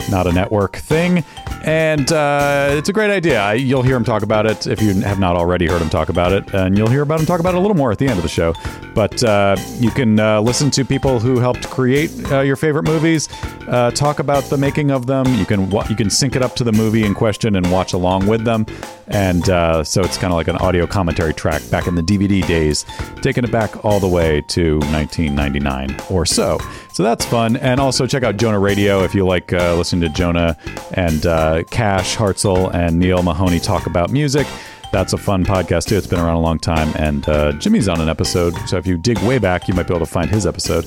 not 0.09 0.27
a 0.27 0.31
network 0.31 0.77
thing. 0.77 1.23
And 1.63 2.11
uh, 2.11 2.69
it's 2.71 2.89
a 2.89 2.93
great 2.93 3.09
idea. 3.09 3.55
You'll 3.55 3.81
hear 3.81 3.95
him 3.95 4.03
talk 4.03 4.21
about 4.21 4.45
it 4.45 4.67
if 4.67 4.81
you 4.81 4.93
have 5.01 5.19
not 5.19 5.35
already 5.35 5.67
heard 5.67 5.81
him 5.81 5.89
talk 5.89 6.09
about 6.09 6.31
it. 6.31 6.53
And 6.53 6.77
you'll 6.77 6.89
hear 6.89 7.01
about 7.01 7.19
him 7.19 7.25
talk 7.25 7.39
about 7.39 7.55
it 7.55 7.57
a 7.57 7.59
little 7.59 7.77
more 7.77 7.91
at 7.91 7.97
the 7.97 8.07
end 8.07 8.17
of 8.17 8.23
the 8.23 8.29
show. 8.29 8.53
But 8.93 9.23
uh, 9.23 9.55
you 9.79 9.91
can 9.91 10.19
uh, 10.19 10.41
listen 10.41 10.69
to 10.71 10.85
people 10.85 11.19
who 11.19 11.39
helped 11.39 11.69
create 11.69 12.11
uh, 12.31 12.41
your 12.41 12.55
favorite 12.55 12.83
movies, 12.83 13.27
uh, 13.67 13.91
talk 13.91 14.19
about 14.19 14.43
the 14.45 14.57
making 14.57 14.91
of 14.91 15.05
them. 15.05 15.25
You 15.35 15.45
can 15.45 15.71
you 15.89 15.95
can 15.95 16.09
sync 16.09 16.35
it 16.35 16.41
up 16.41 16.55
to 16.55 16.63
the 16.63 16.71
movie 16.71 17.03
in 17.03 17.13
question 17.13 17.55
and 17.55 17.69
watch 17.71 17.93
along 17.93 18.27
with 18.27 18.45
them. 18.45 18.65
And 19.07 19.49
uh, 19.49 19.83
so 19.83 20.01
it's 20.01 20.17
kind 20.17 20.31
of 20.33 20.37
like 20.37 20.47
an 20.47 20.55
audio 20.57 20.87
commentary 20.87 21.33
track 21.33 21.61
back 21.69 21.87
in 21.87 21.95
the 21.95 22.01
DVD 22.01 22.45
days, 22.47 22.85
taking 23.21 23.43
it 23.43 23.51
back 23.51 23.83
all 23.85 23.99
the 23.99 24.07
way 24.07 24.41
to 24.49 24.79
1999 24.79 25.99
or 26.09 26.25
so. 26.25 26.57
So 26.93 27.03
that's 27.03 27.25
fun. 27.25 27.57
And 27.57 27.79
also 27.79 28.07
check 28.07 28.23
out 28.23 28.37
Jonah 28.37 28.59
Raydio 28.59 29.03
if 29.03 29.13
you 29.13 29.25
like 29.25 29.51
uh, 29.51 29.75
listening 29.95 30.13
to 30.13 30.17
Jonah 30.17 30.57
and 30.93 31.25
uh, 31.25 31.63
Cash 31.69 32.15
Hartzell 32.15 32.73
and 32.73 32.99
Neil 32.99 33.23
Mahoney 33.23 33.59
talk 33.59 33.85
about 33.85 34.09
music. 34.11 34.47
That's 34.91 35.13
a 35.13 35.17
fun 35.17 35.45
podcast 35.45 35.87
too. 35.87 35.97
It's 35.97 36.07
been 36.07 36.19
around 36.19 36.35
a 36.35 36.41
long 36.41 36.59
time, 36.59 36.93
and 36.97 37.27
uh, 37.27 37.53
Jimmy's 37.53 37.87
on 37.87 38.01
an 38.01 38.09
episode. 38.09 38.55
So 38.67 38.77
if 38.77 38.87
you 38.87 38.97
dig 38.97 39.17
way 39.19 39.39
back, 39.39 39.67
you 39.67 39.73
might 39.73 39.87
be 39.87 39.93
able 39.93 40.05
to 40.05 40.11
find 40.11 40.29
his 40.29 40.45
episode. 40.45 40.85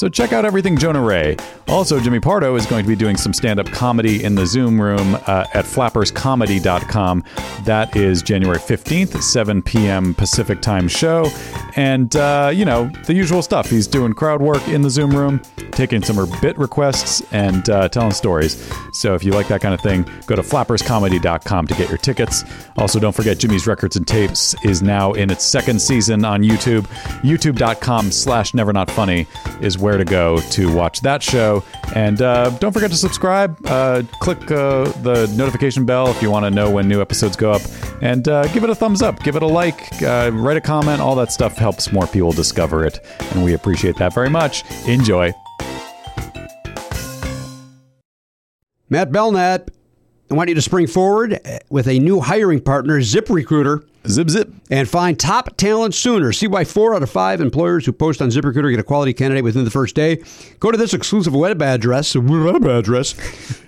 So 0.00 0.08
check 0.08 0.32
out 0.32 0.46
everything 0.46 0.78
Jonah 0.78 1.02
Ray. 1.02 1.36
Also, 1.68 2.00
Jimmy 2.00 2.20
Pardo 2.20 2.56
is 2.56 2.64
going 2.64 2.82
to 2.82 2.88
be 2.88 2.96
doing 2.96 3.18
some 3.18 3.34
stand-up 3.34 3.66
comedy 3.66 4.24
in 4.24 4.34
the 4.34 4.46
Zoom 4.46 4.80
room 4.80 5.16
uh, 5.26 5.44
at 5.52 5.66
flapperscomedy.com. 5.66 7.22
That 7.66 7.94
is 7.94 8.22
January 8.22 8.58
15th, 8.58 9.22
7 9.22 9.60
p.m. 9.60 10.14
Pacific 10.14 10.62
time 10.62 10.88
show. 10.88 11.30
And, 11.76 12.16
uh, 12.16 12.50
you 12.52 12.64
know, 12.64 12.90
the 13.04 13.12
usual 13.12 13.42
stuff. 13.42 13.68
He's 13.68 13.86
doing 13.86 14.14
crowd 14.14 14.40
work 14.40 14.66
in 14.68 14.80
the 14.80 14.88
Zoom 14.88 15.10
room, 15.10 15.42
taking 15.72 16.02
some 16.02 16.16
bit 16.40 16.58
requests, 16.58 17.22
and 17.30 17.68
uh, 17.68 17.90
telling 17.90 18.12
stories. 18.12 18.72
So 18.94 19.14
if 19.14 19.22
you 19.22 19.32
like 19.32 19.48
that 19.48 19.60
kind 19.60 19.74
of 19.74 19.82
thing, 19.82 20.08
go 20.26 20.34
to 20.34 20.42
flapperscomedy.com 20.42 21.66
to 21.66 21.74
get 21.74 21.90
your 21.90 21.98
tickets. 21.98 22.42
Also, 22.78 22.98
don't 22.98 23.14
forget 23.14 23.38
Jimmy's 23.38 23.66
Records 23.66 23.96
and 23.96 24.08
Tapes 24.08 24.54
is 24.64 24.82
now 24.82 25.12
in 25.12 25.30
its 25.30 25.44
second 25.44 25.82
season 25.82 26.24
on 26.24 26.42
YouTube. 26.42 26.86
YouTube.com 27.20 28.10
slash 28.10 28.54
never 28.54 28.72
not 28.72 28.90
funny 28.90 29.26
is 29.60 29.76
where 29.76 29.89
to 29.98 30.04
go 30.04 30.38
to 30.38 30.74
watch 30.74 31.00
that 31.00 31.22
show. 31.22 31.62
And 31.94 32.22
uh, 32.22 32.50
don't 32.58 32.72
forget 32.72 32.90
to 32.90 32.96
subscribe. 32.96 33.58
Uh, 33.66 34.02
click 34.20 34.50
uh, 34.50 34.84
the 35.02 35.32
notification 35.36 35.84
bell 35.84 36.08
if 36.08 36.22
you 36.22 36.30
want 36.30 36.44
to 36.44 36.50
know 36.50 36.70
when 36.70 36.88
new 36.88 37.00
episodes 37.00 37.36
go 37.36 37.52
up. 37.52 37.62
And 38.02 38.28
uh, 38.28 38.46
give 38.48 38.64
it 38.64 38.70
a 38.70 38.74
thumbs 38.74 39.02
up, 39.02 39.22
give 39.22 39.36
it 39.36 39.42
a 39.42 39.46
like, 39.46 40.02
uh, 40.02 40.30
write 40.32 40.56
a 40.56 40.60
comment. 40.60 41.00
All 41.00 41.14
that 41.16 41.32
stuff 41.32 41.56
helps 41.56 41.92
more 41.92 42.06
people 42.06 42.32
discover 42.32 42.84
it. 42.84 43.00
And 43.32 43.44
we 43.44 43.54
appreciate 43.54 43.96
that 43.96 44.14
very 44.14 44.30
much. 44.30 44.64
Enjoy. 44.86 45.32
Matt 48.88 49.12
Belknap, 49.12 49.70
I 50.30 50.34
want 50.34 50.48
you 50.48 50.54
to 50.54 50.62
spring 50.62 50.86
forward 50.86 51.40
with 51.70 51.86
a 51.86 51.98
new 51.98 52.20
hiring 52.20 52.60
partner, 52.60 53.00
ZipRecruiter. 53.00 53.86
Zip, 54.06 54.30
zip. 54.30 54.52
And 54.70 54.88
find 54.88 55.18
top 55.18 55.56
talent 55.56 55.94
sooner. 55.94 56.32
See 56.32 56.46
why 56.46 56.64
four 56.64 56.94
out 56.94 57.02
of 57.02 57.10
five 57.10 57.40
employers 57.40 57.84
who 57.84 57.92
post 57.92 58.22
on 58.22 58.30
ZipRecruiter 58.30 58.70
get 58.70 58.80
a 58.80 58.84
quality 58.84 59.12
candidate 59.12 59.44
within 59.44 59.64
the 59.64 59.70
first 59.70 59.94
day. 59.94 60.22
Go 60.58 60.70
to 60.70 60.78
this 60.78 60.94
exclusive 60.94 61.34
web 61.34 61.60
address, 61.60 62.16
web 62.16 62.64
address, 62.64 63.14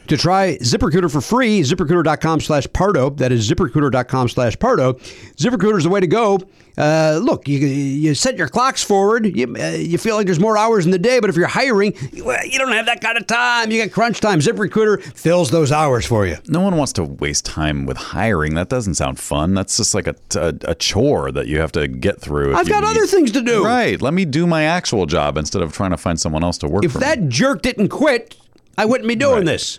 to 0.09 0.16
try 0.16 0.57
ZipRecruiter 0.59 1.11
for 1.11 1.20
free. 1.20 1.61
ZipRecruiter.com 1.61 2.41
slash 2.41 2.66
Pardo. 2.73 3.11
That 3.11 3.33
is 3.33 3.49
ZipRecruiter.com 3.51 4.29
slash 4.29 4.59
Pardo. 4.59 4.95
ZipRecruiter 5.37 5.79
is 5.79 5.85
the 5.85 5.91
way 5.91 6.01
to 6.01 6.07
go. 6.07 6.41
Uh, 6.79 7.20
look, 7.23 7.47
you, 7.47 7.59
you 7.59 8.15
set 8.15 8.39
your 8.39 8.49
clocks 8.49 8.83
forward. 8.83 9.27
You, 9.27 9.55
uh, 9.59 9.69
you 9.73 9.99
feel 9.99 10.16
like 10.16 10.24
there's 10.24 10.41
more 10.41 10.57
hours 10.57 10.87
in 10.87 10.91
the 10.91 10.99
day, 10.99 11.20
but 11.20 11.29
if 11.29 11.37
you're 11.37 11.47
hiring, 11.47 11.93
you 12.12 12.59
don't 12.59 12.73
have 12.73 12.87
that 12.87 13.03
kind 13.03 13.19
of 13.19 13.27
time. 13.27 13.70
You 13.70 13.83
got 13.85 13.93
crunch 13.93 14.20
time. 14.20 14.41
ZipRecruiter 14.41 15.03
fills 15.03 15.51
those 15.51 15.70
hours 15.70 16.07
for 16.07 16.27
you. 16.27 16.39
No 16.49 16.61
one 16.61 16.77
wants 16.79 16.95
to 16.95 17.05
waste 17.05 17.45
time 17.45 17.85
with 17.85 17.99
hiring. 17.99 18.55
That 18.55 18.70
doesn't 18.70 18.95
sound 18.95 19.20
fun. 19.20 19.53
That's 19.53 19.77
just 19.77 19.95
like 19.95 20.07
a, 20.07 20.15
a, 20.35 20.55
a 20.65 20.74
chore 20.74 21.31
that 21.33 21.47
you 21.47 21.61
have 21.61 21.73
to 21.73 21.87
get 21.89 22.20
through. 22.23 22.55
I've 22.57 22.69
got 22.69 22.85
need- 22.85 22.91
other 22.97 23.07
things 23.07 23.33
to 23.33 23.43
do. 23.43 23.62
Right. 23.65 24.01
Let 24.01 24.15
me 24.15 24.24
do 24.24 24.47
my 24.47 24.62
actual 24.65 25.05
job 25.05 25.37
instead 25.37 25.61
of 25.61 25.74
trying 25.74 25.91
to 25.91 25.99
find 25.99 26.19
someone 26.19 26.43
else 26.43 26.57
to 26.59 26.69
work 26.69 26.85
If 26.87 26.93
for 26.93 26.99
that 26.99 27.20
me. 27.20 27.29
jerk 27.29 27.61
didn't 27.61 27.89
quit, 27.91 28.35
I 28.79 28.87
wouldn't 28.87 29.07
be 29.09 29.15
doing 29.15 29.37
Right. 29.41 29.45
this. 29.45 29.79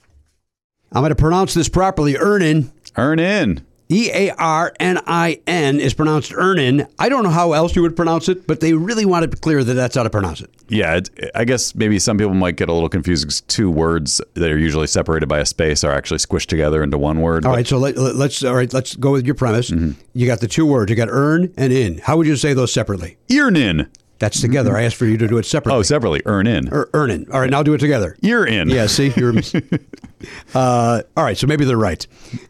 I'm 0.93 1.01
going 1.01 1.09
to 1.09 1.15
pronounce 1.15 1.53
this 1.53 1.69
properly. 1.69 2.17
Earnin, 2.17 2.71
Earn 2.97 3.19
in. 3.19 3.65
E 3.89 4.09
A 4.13 4.29
R 4.31 4.71
N 4.79 4.99
I 5.05 5.41
N, 5.47 5.79
is 5.79 5.93
pronounced 5.93 6.33
Earnin. 6.33 6.87
I 6.97 7.09
don't 7.09 7.23
know 7.23 7.29
how 7.29 7.51
else 7.51 7.75
you 7.75 7.81
would 7.81 7.95
pronounce 7.95 8.29
it, 8.29 8.47
but 8.47 8.61
they 8.61 8.73
really 8.73 9.03
want 9.03 9.25
it 9.25 9.41
clear 9.41 9.63
that 9.65 9.73
that's 9.73 9.95
how 9.95 10.03
to 10.03 10.09
pronounce 10.09 10.39
it. 10.39 10.49
Yeah, 10.69 10.95
it, 10.95 11.09
I 11.35 11.43
guess 11.43 11.75
maybe 11.75 11.99
some 11.99 12.17
people 12.17 12.33
might 12.33 12.55
get 12.55 12.69
a 12.69 12.73
little 12.73 12.87
confused 12.87 13.25
because 13.25 13.41
two 13.41 13.69
words 13.69 14.21
that 14.35 14.49
are 14.49 14.57
usually 14.57 14.87
separated 14.87 15.27
by 15.27 15.39
a 15.39 15.45
space 15.45 15.83
are 15.83 15.91
actually 15.91 16.19
squished 16.19 16.45
together 16.45 16.83
into 16.83 16.97
one 16.97 17.19
word. 17.19 17.45
All 17.45 17.51
but- 17.51 17.57
right, 17.57 17.67
so 17.67 17.77
let, 17.77 17.97
let's 17.97 18.43
all 18.45 18.55
right. 18.55 18.71
Let's 18.71 18.95
go 18.95 19.11
with 19.11 19.25
your 19.25 19.35
premise. 19.35 19.69
Mm-hmm. 19.71 19.99
You 20.13 20.25
got 20.27 20.39
the 20.39 20.47
two 20.47 20.65
words. 20.65 20.89
You 20.89 20.95
got 20.95 21.09
earn 21.11 21.53
and 21.57 21.73
in. 21.73 21.97
How 21.99 22.15
would 22.15 22.27
you 22.27 22.37
say 22.37 22.53
those 22.53 22.71
separately? 22.71 23.17
Earn 23.31 23.57
in. 23.57 23.89
That's 24.21 24.39
together. 24.39 24.77
I 24.77 24.83
asked 24.83 24.97
for 24.97 25.07
you 25.07 25.17
to 25.17 25.27
do 25.27 25.39
it 25.39 25.47
separately. 25.47 25.79
Oh, 25.79 25.81
separately. 25.81 26.21
Earn 26.27 26.45
in. 26.45 26.71
or 26.71 26.91
earn 26.93 27.09
in. 27.09 27.25
All 27.31 27.39
right, 27.39 27.49
now 27.49 27.63
do 27.63 27.73
it 27.73 27.79
together. 27.79 28.15
You're 28.21 28.45
in. 28.45 28.69
Yeah, 28.69 28.85
see, 28.85 29.11
you're. 29.17 29.33
uh, 30.53 31.01
all 31.17 31.23
right, 31.23 31.35
so 31.35 31.47
maybe 31.47 31.65
they're 31.65 31.75
right. 31.75 32.05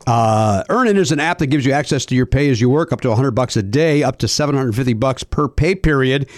Uh, 0.06 0.66
Earnin 0.68 0.98
is 0.98 1.14
an 1.14 1.22
app 1.22 1.38
that 1.38 1.48
gives 1.48 1.66
you 1.66 1.72
access 1.72 2.06
to 2.08 2.16
your 2.16 2.26
pay 2.26 2.50
as 2.50 2.60
you 2.60 2.70
work, 2.70 2.92
up 2.92 3.00
to 3.02 3.08
100 3.08 3.32
bucks 3.32 3.56
a 3.56 3.64
day, 3.64 4.04
up 4.04 4.18
to 4.18 4.28
750 4.28 4.92
bucks 4.96 5.24
per 5.24 5.48
pay 5.48 5.74
period. 5.74 6.30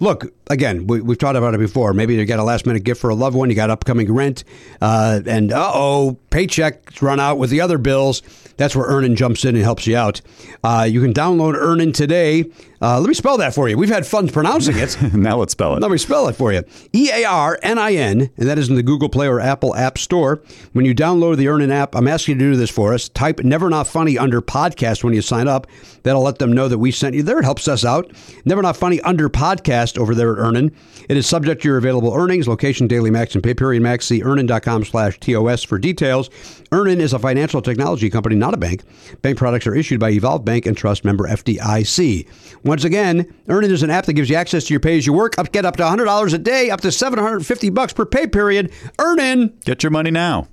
Look, 0.00 0.34
again, 0.50 0.86
we, 0.86 1.00
we've 1.00 1.16
talked 1.16 1.36
about 1.36 1.54
it 1.54 1.58
before. 1.58 1.94
Maybe 1.94 2.14
you 2.14 2.26
got 2.26 2.38
a 2.38 2.44
last 2.44 2.66
minute 2.66 2.84
gift 2.84 3.00
for 3.00 3.08
a 3.08 3.14
loved 3.14 3.36
one, 3.36 3.48
you 3.48 3.56
got 3.56 3.70
upcoming 3.70 4.12
rent, 4.12 4.44
uh, 4.82 5.20
and 5.24 5.52
uh 5.52 5.70
oh, 5.72 6.18
paycheck's 6.28 7.00
run 7.00 7.18
out 7.20 7.38
with 7.38 7.48
the 7.48 7.60
other 7.60 7.78
bills. 7.78 8.22
That's 8.56 8.76
where 8.76 8.84
Earnin 8.84 9.16
jumps 9.16 9.46
in 9.46 9.54
and 9.54 9.64
helps 9.64 9.86
you 9.86 9.96
out. 9.96 10.20
Uh, 10.62 10.86
you 10.88 11.00
can 11.00 11.14
download 11.14 11.54
Earnin 11.54 11.92
today. 11.92 12.44
Uh, 12.82 13.00
let 13.00 13.08
me 13.08 13.14
spell 13.14 13.38
that 13.38 13.54
for 13.54 13.68
you. 13.68 13.78
We've 13.78 13.88
had 13.88 14.06
fun 14.06 14.28
pronouncing 14.28 14.76
it. 14.76 15.00
now 15.14 15.38
let's 15.38 15.52
spell 15.52 15.76
it. 15.76 15.80
Let 15.80 15.90
me 15.90 15.96
spell 15.96 16.28
it 16.28 16.34
for 16.34 16.52
you. 16.52 16.62
E 16.94 17.10
A 17.10 17.24
R 17.24 17.58
N 17.62 17.78
I 17.78 17.94
N, 17.94 18.30
and 18.36 18.48
that 18.48 18.58
is 18.58 18.68
in 18.68 18.74
the 18.74 18.82
Google 18.82 19.08
Play 19.08 19.28
or 19.28 19.40
Apple 19.40 19.74
App 19.74 19.96
Store. 19.96 20.42
When 20.72 20.84
you 20.84 20.94
download 20.94 21.36
the 21.36 21.48
Earnin 21.48 21.70
app, 21.70 21.94
I'm 21.94 22.08
asking 22.08 22.34
you 22.34 22.38
to 22.38 22.52
do 22.52 22.56
this 22.56 22.70
for 22.70 22.92
us. 22.92 23.08
Type 23.08 23.40
Never 23.40 23.70
Not 23.70 23.86
Funny 23.86 24.18
under 24.18 24.42
podcast 24.42 25.04
when 25.04 25.14
you 25.14 25.22
sign 25.22 25.48
up. 25.48 25.66
That'll 26.02 26.22
let 26.22 26.38
them 26.38 26.52
know 26.52 26.68
that 26.68 26.78
we 26.78 26.90
sent 26.90 27.14
you 27.14 27.22
there. 27.22 27.38
It 27.38 27.44
helps 27.44 27.68
us 27.68 27.84
out. 27.84 28.12
Never 28.44 28.62
Not 28.62 28.76
Funny 28.76 29.00
under 29.02 29.28
podcast 29.28 29.98
over 29.98 30.14
there 30.14 30.38
at 30.38 30.39
Earnin. 30.40 30.74
It 31.08 31.16
is 31.16 31.26
subject 31.26 31.62
to 31.62 31.68
your 31.68 31.78
available 31.78 32.14
earnings, 32.14 32.48
location, 32.48 32.86
daily 32.86 33.10
max, 33.10 33.34
and 33.34 33.44
pay 33.44 33.54
period 33.54 33.82
max. 33.82 34.06
See 34.06 34.22
earnin.com 34.22 34.84
slash 34.84 35.18
TOS 35.20 35.62
for 35.62 35.78
details. 35.78 36.30
Earnin 36.72 37.00
is 37.00 37.12
a 37.12 37.18
financial 37.18 37.62
technology 37.62 38.10
company, 38.10 38.36
not 38.36 38.54
a 38.54 38.56
bank. 38.56 38.82
Bank 39.22 39.36
products 39.38 39.66
are 39.66 39.74
issued 39.74 40.00
by 40.00 40.10
Evolve 40.10 40.44
Bank 40.44 40.66
and 40.66 40.76
Trust 40.76 41.04
member 41.04 41.26
FDIC. 41.28 42.26
Once 42.64 42.84
again, 42.84 43.32
Earnin 43.48 43.70
is 43.70 43.82
an 43.82 43.90
app 43.90 44.06
that 44.06 44.14
gives 44.14 44.30
you 44.30 44.36
access 44.36 44.64
to 44.64 44.74
your 44.74 44.80
pay 44.80 44.98
as 44.98 45.06
you 45.06 45.12
work. 45.12 45.38
Up, 45.38 45.52
get 45.52 45.64
up 45.64 45.76
to 45.76 45.82
$100 45.82 46.34
a 46.34 46.38
day, 46.38 46.70
up 46.70 46.80
to 46.80 46.92
750 46.92 47.70
bucks 47.70 47.92
per 47.92 48.06
pay 48.06 48.26
period. 48.26 48.72
Earnin. 48.98 49.58
Get 49.64 49.82
your 49.82 49.90
money 49.90 50.10
now. 50.10 50.48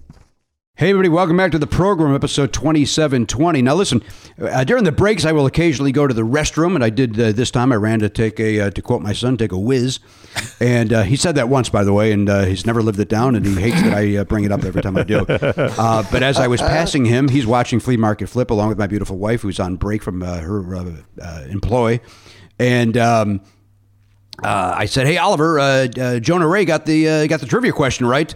Hey, 0.77 0.91
everybody, 0.91 1.09
welcome 1.09 1.35
back 1.35 1.51
to 1.53 1.57
the 1.57 1.65
program, 1.65 2.13
episode 2.13 2.53
2720. 2.53 3.63
Now, 3.63 3.73
listen, 3.73 4.03
uh, 4.39 4.63
during 4.63 4.83
the 4.83 4.91
breaks, 4.91 5.25
I 5.25 5.31
will 5.31 5.47
occasionally 5.47 5.91
go 5.91 6.05
to 6.05 6.13
the 6.13 6.21
restroom, 6.21 6.75
and 6.75 6.83
I 6.83 6.91
did 6.91 7.19
uh, 7.19 7.31
this 7.31 7.49
time. 7.49 7.71
I 7.71 7.77
ran 7.77 7.97
to 8.01 8.09
take 8.09 8.39
a, 8.39 8.59
uh, 8.59 8.69
to 8.69 8.81
quote 8.83 9.01
my 9.01 9.11
son, 9.11 9.37
take 9.37 9.51
a 9.51 9.57
whiz. 9.57 9.99
And 10.59 10.93
uh, 10.93 11.01
he 11.01 11.15
said 11.15 11.33
that 11.33 11.49
once, 11.49 11.69
by 11.69 11.83
the 11.83 11.93
way, 11.93 12.11
and 12.11 12.29
uh, 12.29 12.43
he's 12.43 12.63
never 12.63 12.83
lived 12.83 12.99
it 12.99 13.09
down, 13.09 13.35
and 13.35 13.43
he 13.43 13.55
hates 13.55 13.81
that 13.81 13.91
I 13.91 14.17
uh, 14.17 14.23
bring 14.25 14.43
it 14.43 14.51
up 14.51 14.63
every 14.63 14.83
time 14.83 14.97
I 14.97 15.03
do. 15.03 15.25
Uh, 15.57 16.03
but 16.11 16.21
as 16.21 16.37
I 16.37 16.45
was 16.45 16.61
passing 16.61 17.05
him, 17.05 17.27
he's 17.27 17.47
watching 17.47 17.79
Flea 17.79 17.97
Market 17.97 18.27
Flip 18.27 18.51
along 18.51 18.69
with 18.69 18.77
my 18.77 18.85
beautiful 18.85 19.17
wife, 19.17 19.41
who's 19.41 19.59
on 19.59 19.77
break 19.77 20.03
from 20.03 20.21
uh, 20.21 20.37
her 20.37 20.75
uh, 20.75 20.91
uh, 21.19 21.43
employ. 21.49 21.99
And, 22.59 22.95
um, 22.97 23.41
uh, 24.43 24.75
I 24.77 24.85
said, 24.85 25.07
"Hey, 25.07 25.17
Oliver, 25.17 25.59
uh, 25.59 25.87
uh, 25.99 26.19
Jonah 26.19 26.47
Ray 26.47 26.65
got 26.65 26.85
the 26.85 27.09
uh, 27.09 27.27
got 27.27 27.39
the 27.39 27.47
trivia 27.47 27.71
question 27.71 28.05
right." 28.05 28.35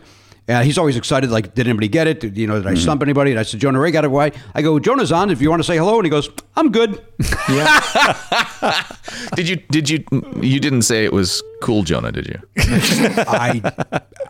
Uh, 0.50 0.62
he's 0.64 0.78
always 0.78 0.98
excited. 0.98 1.30
Like, 1.30 1.54
did 1.54 1.68
anybody 1.68 1.88
get 1.88 2.08
it? 2.08 2.20
Did, 2.20 2.36
you 2.38 2.48
know, 2.48 2.56
did 2.62 2.68
I 2.68 2.74
stump 2.74 3.02
anybody? 3.04 3.32
And 3.32 3.40
I 3.40 3.44
said, 3.44 3.60
Jonah 3.62 3.80
Ray 3.80 3.92
got 3.92 4.04
it 4.04 4.10
right. 4.10 4.36
I 4.56 4.62
go, 4.62 4.80
Jonah's 4.80 5.12
on. 5.12 5.30
If 5.30 5.42
you 5.42 5.50
want 5.50 5.62
to 5.62 5.64
say 5.66 5.78
hello, 5.78 5.98
and 5.98 6.06
he 6.06 6.10
goes, 6.10 6.30
I'm 6.58 6.72
good. 6.72 7.02
Did 9.36 9.48
you? 9.50 9.56
Did 9.56 9.90
you? 9.90 10.04
You 10.42 10.60
didn't 10.60 10.82
say 10.84 11.06
it 11.06 11.14
was 11.14 11.42
cool, 11.62 11.84
Jonah, 11.84 12.12
did 12.12 12.28
you? 12.28 12.40
I, 12.58 13.62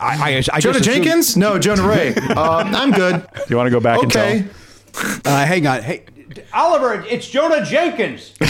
I, 0.00 0.28
I 0.36 0.40
just 0.40 0.60
Jonah 0.62 0.78
assumed- 0.78 0.84
Jenkins? 0.84 1.36
No, 1.36 1.58
Jonah 1.58 1.86
Ray. 1.86 2.14
Um, 2.14 2.74
I'm 2.74 2.90
good. 2.92 3.26
You 3.48 3.56
want 3.56 3.66
to 3.66 3.70
go 3.70 3.80
back 3.80 4.02
and 4.02 4.10
tell 4.12 4.26
Okay. 4.26 4.38
and 4.40 4.50
Uh, 5.26 5.44
hang 5.46 5.66
on, 5.66 5.82
hey, 5.82 6.04
Oliver, 6.52 7.04
it's 7.08 7.28
Jonah 7.28 7.64
Jenkins. 7.64 8.32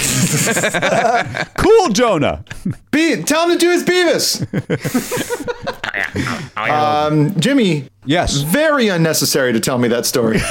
Cool, 1.56 1.90
Jonah. 1.90 2.44
Be- 2.90 3.22
tell 3.22 3.48
him 3.48 3.52
to 3.52 3.58
do 3.58 3.70
his 3.70 3.84
Beavis. 3.84 4.42
um, 6.56 7.38
Jimmy. 7.38 7.88
Yes. 8.04 8.38
Very 8.38 8.88
unnecessary 8.88 9.52
to 9.52 9.60
tell 9.60 9.78
me 9.78 9.88
that 9.88 10.06
story. 10.06 10.38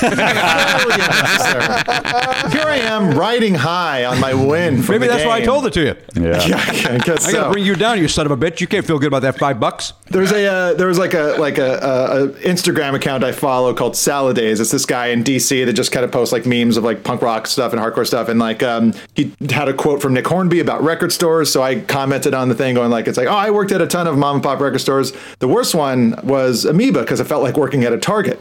Here 2.51 2.65
I 2.65 2.79
am 2.81 3.17
riding 3.17 3.55
high 3.55 4.05
on 4.05 4.19
my 4.21 4.33
win. 4.33 4.81
From 4.81 4.95
Maybe 4.95 5.07
the 5.07 5.13
that's 5.13 5.25
why 5.25 5.37
I 5.37 5.41
told 5.41 5.65
it 5.65 5.73
to 5.73 5.81
you. 5.81 5.95
Yeah. 6.15 6.41
Yeah, 6.51 6.57
I 6.57 6.95
I 6.95 6.97
got 6.97 7.19
to 7.19 7.21
so. 7.21 7.51
bring 7.51 7.65
you 7.65 7.75
down, 7.75 7.99
you 7.99 8.07
son 8.07 8.25
of 8.25 8.31
a 8.31 8.37
bitch. 8.37 8.61
You 8.61 8.67
can't 8.67 8.85
feel 8.85 8.99
good 8.99 9.07
about 9.07 9.21
that 9.21 9.37
five 9.37 9.59
bucks. 9.59 9.93
There's 10.09 10.31
a 10.31 10.45
uh, 10.45 10.73
there 10.73 10.87
was 10.87 10.97
like 10.97 11.13
a 11.13 11.35
like 11.39 11.57
a, 11.57 11.75
a, 11.77 12.23
a 12.23 12.27
Instagram 12.39 12.95
account 12.95 13.23
I 13.23 13.31
follow 13.31 13.73
called 13.73 13.93
Saladays. 13.93 14.59
It's 14.59 14.71
this 14.71 14.85
guy 14.85 15.07
in 15.07 15.23
DC 15.23 15.65
that 15.65 15.73
just 15.73 15.91
kind 15.91 16.03
of 16.03 16.11
posts 16.11 16.31
like 16.33 16.45
memes 16.45 16.77
of 16.77 16.83
like 16.83 17.03
punk 17.03 17.21
rock 17.21 17.47
stuff 17.47 17.73
and 17.73 17.81
hardcore 17.81 18.07
stuff. 18.07 18.27
And 18.27 18.39
like 18.39 18.63
um, 18.63 18.93
he 19.15 19.33
had 19.49 19.67
a 19.69 19.73
quote 19.73 20.01
from 20.01 20.13
Nick 20.13 20.27
Hornby 20.27 20.59
about 20.59 20.83
record 20.83 21.11
stores. 21.11 21.51
So 21.51 21.61
I 21.61 21.79
commented 21.81 22.33
on 22.33 22.49
the 22.49 22.55
thing 22.55 22.75
going 22.75 22.91
like 22.91 23.07
it's 23.07 23.17
like 23.17 23.27
oh 23.27 23.35
I 23.35 23.51
worked 23.51 23.71
at 23.71 23.81
a 23.81 23.87
ton 23.87 24.07
of 24.07 24.17
mom 24.17 24.37
and 24.37 24.43
pop 24.43 24.59
record 24.59 24.79
stores. 24.79 25.13
The 25.39 25.47
worst 25.47 25.75
one 25.75 26.15
was 26.23 26.65
Amoeba 26.65 27.01
because 27.01 27.21
I 27.21 27.23
felt 27.23 27.40
like 27.41 27.57
working 27.57 27.83
at 27.83 27.93
a 27.93 27.97
Target 27.97 28.39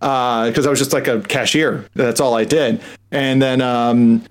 because 0.00 0.66
I 0.66 0.70
was 0.70 0.78
just 0.78 0.92
like 0.92 1.08
a 1.08 1.20
cashier. 1.22 1.84
That's 1.94 2.20
all 2.20 2.34
I 2.34 2.44
did. 2.44 2.80
And 3.10 3.40
then 3.42 3.60
um, 3.60 4.24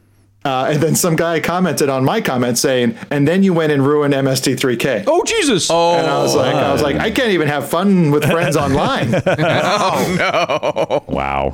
uh, 0.45 0.69
and 0.72 0.81
then 0.81 0.95
some 0.95 1.15
guy 1.18 1.40
commented 1.41 1.90
on 1.90 2.06
my 2.06 2.22
comment 2.22 2.57
saying, 2.57 2.98
and 3.11 3.27
then 3.27 3.44
you 3.44 3.53
went 3.53 3.73
and 3.73 3.86
ruined 3.86 4.14
MST3K. 4.14 5.03
Oh, 5.06 5.22
Jesus. 5.26 5.69
Oh, 5.69 5.98
And 5.98 6.07
I 6.07 6.22
was 6.23 6.34
like, 6.34 6.56
I 6.56 6.72
was 6.72 6.81
like, 6.81 6.95
I 6.95 7.11
can't 7.11 7.31
even 7.31 7.49
have 7.49 7.69
fun 7.69 8.10
with 8.10 8.23
friends 8.23 8.56
online. 8.65 9.14
Oh 9.15 10.15
no! 10.18 11.14
Wow. 11.14 11.52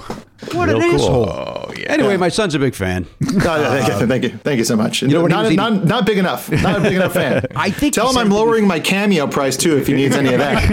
what 0.54 0.70
Real 0.70 0.82
an 0.82 0.98
cool. 0.98 1.30
asshole. 1.30 1.65
Yeah. 1.80 1.92
Anyway, 1.92 2.18
my 2.18 2.30
son's 2.30 2.56
a 2.56 2.60
big 2.60 2.76
fan. 2.76 3.06
No, 3.36 3.62
no, 3.62 3.70
thank, 3.70 3.88
you, 3.88 4.08
thank 4.08 4.24
you, 4.24 4.30
thank 4.30 4.58
you 4.60 4.64
so 4.64 4.76
much. 4.76 5.02
You 5.02 5.10
know 5.10 5.22
what 5.22 5.30
not, 5.30 5.52
not, 5.52 5.84
not 5.86 6.06
big 6.06 6.18
enough. 6.18 6.50
Not 6.50 6.78
a 6.78 6.82
big 6.82 6.94
enough 6.94 7.14
fan. 7.14 7.46
I 7.56 7.70
think 7.70 7.94
Tell 7.94 8.10
him 8.10 8.18
I'm 8.18 8.30
lowering 8.30 8.66
my 8.66 8.80
cameo 8.80 9.28
price 9.28 9.58
too 9.58 9.78
if 9.78 9.88
he 9.88 9.94
needs 9.94 10.16
any 10.16 10.34
of 10.34 10.40
that. 10.40 10.66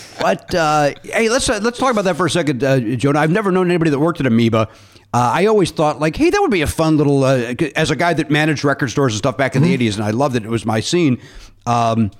But 0.20 0.54
uh, 0.54 0.92
hey, 1.02 1.30
let's 1.30 1.48
uh, 1.48 1.60
let's 1.62 1.78
talk 1.78 1.92
about 1.92 2.04
that 2.04 2.16
for 2.16 2.26
a 2.26 2.30
second, 2.30 2.62
uh, 2.62 2.78
Jonah. 2.78 3.20
I've 3.20 3.30
never 3.30 3.50
known 3.50 3.68
anybody 3.68 3.90
that 3.90 3.98
worked 3.98 4.20
at 4.20 4.26
Amoeba. 4.26 4.68
Uh, 5.14 5.32
I 5.34 5.46
always 5.46 5.70
thought 5.70 5.98
like, 5.98 6.14
hey, 6.14 6.28
that 6.28 6.40
would 6.40 6.50
be 6.50 6.60
a 6.60 6.66
fun 6.66 6.98
little. 6.98 7.24
Uh, 7.24 7.54
as 7.74 7.90
a 7.90 7.96
guy 7.96 8.12
that 8.12 8.30
managed 8.30 8.62
record 8.62 8.88
stores 8.90 9.14
and 9.14 9.18
stuff 9.18 9.38
back 9.38 9.56
in 9.56 9.62
the 9.62 9.74
'80s, 9.76 9.94
and 9.94 10.04
I 10.04 10.10
loved 10.10 10.36
it. 10.36 10.44
It 10.44 10.50
was 10.50 10.66
my 10.66 10.80
scene. 10.80 11.18
Um, 11.64 12.10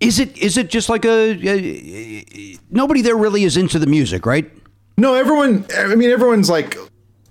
is 0.00 0.18
it 0.18 0.36
is 0.36 0.58
it 0.58 0.68
just 0.68 0.88
like 0.88 1.04
a, 1.04 1.38
a 1.48 2.58
nobody 2.70 3.02
there 3.02 3.16
really 3.16 3.44
is 3.44 3.56
into 3.56 3.78
the 3.78 3.86
music, 3.86 4.26
right? 4.26 4.50
No, 4.96 5.14
everyone. 5.14 5.66
I 5.76 5.94
mean, 5.94 6.10
everyone's 6.10 6.48
like, 6.48 6.76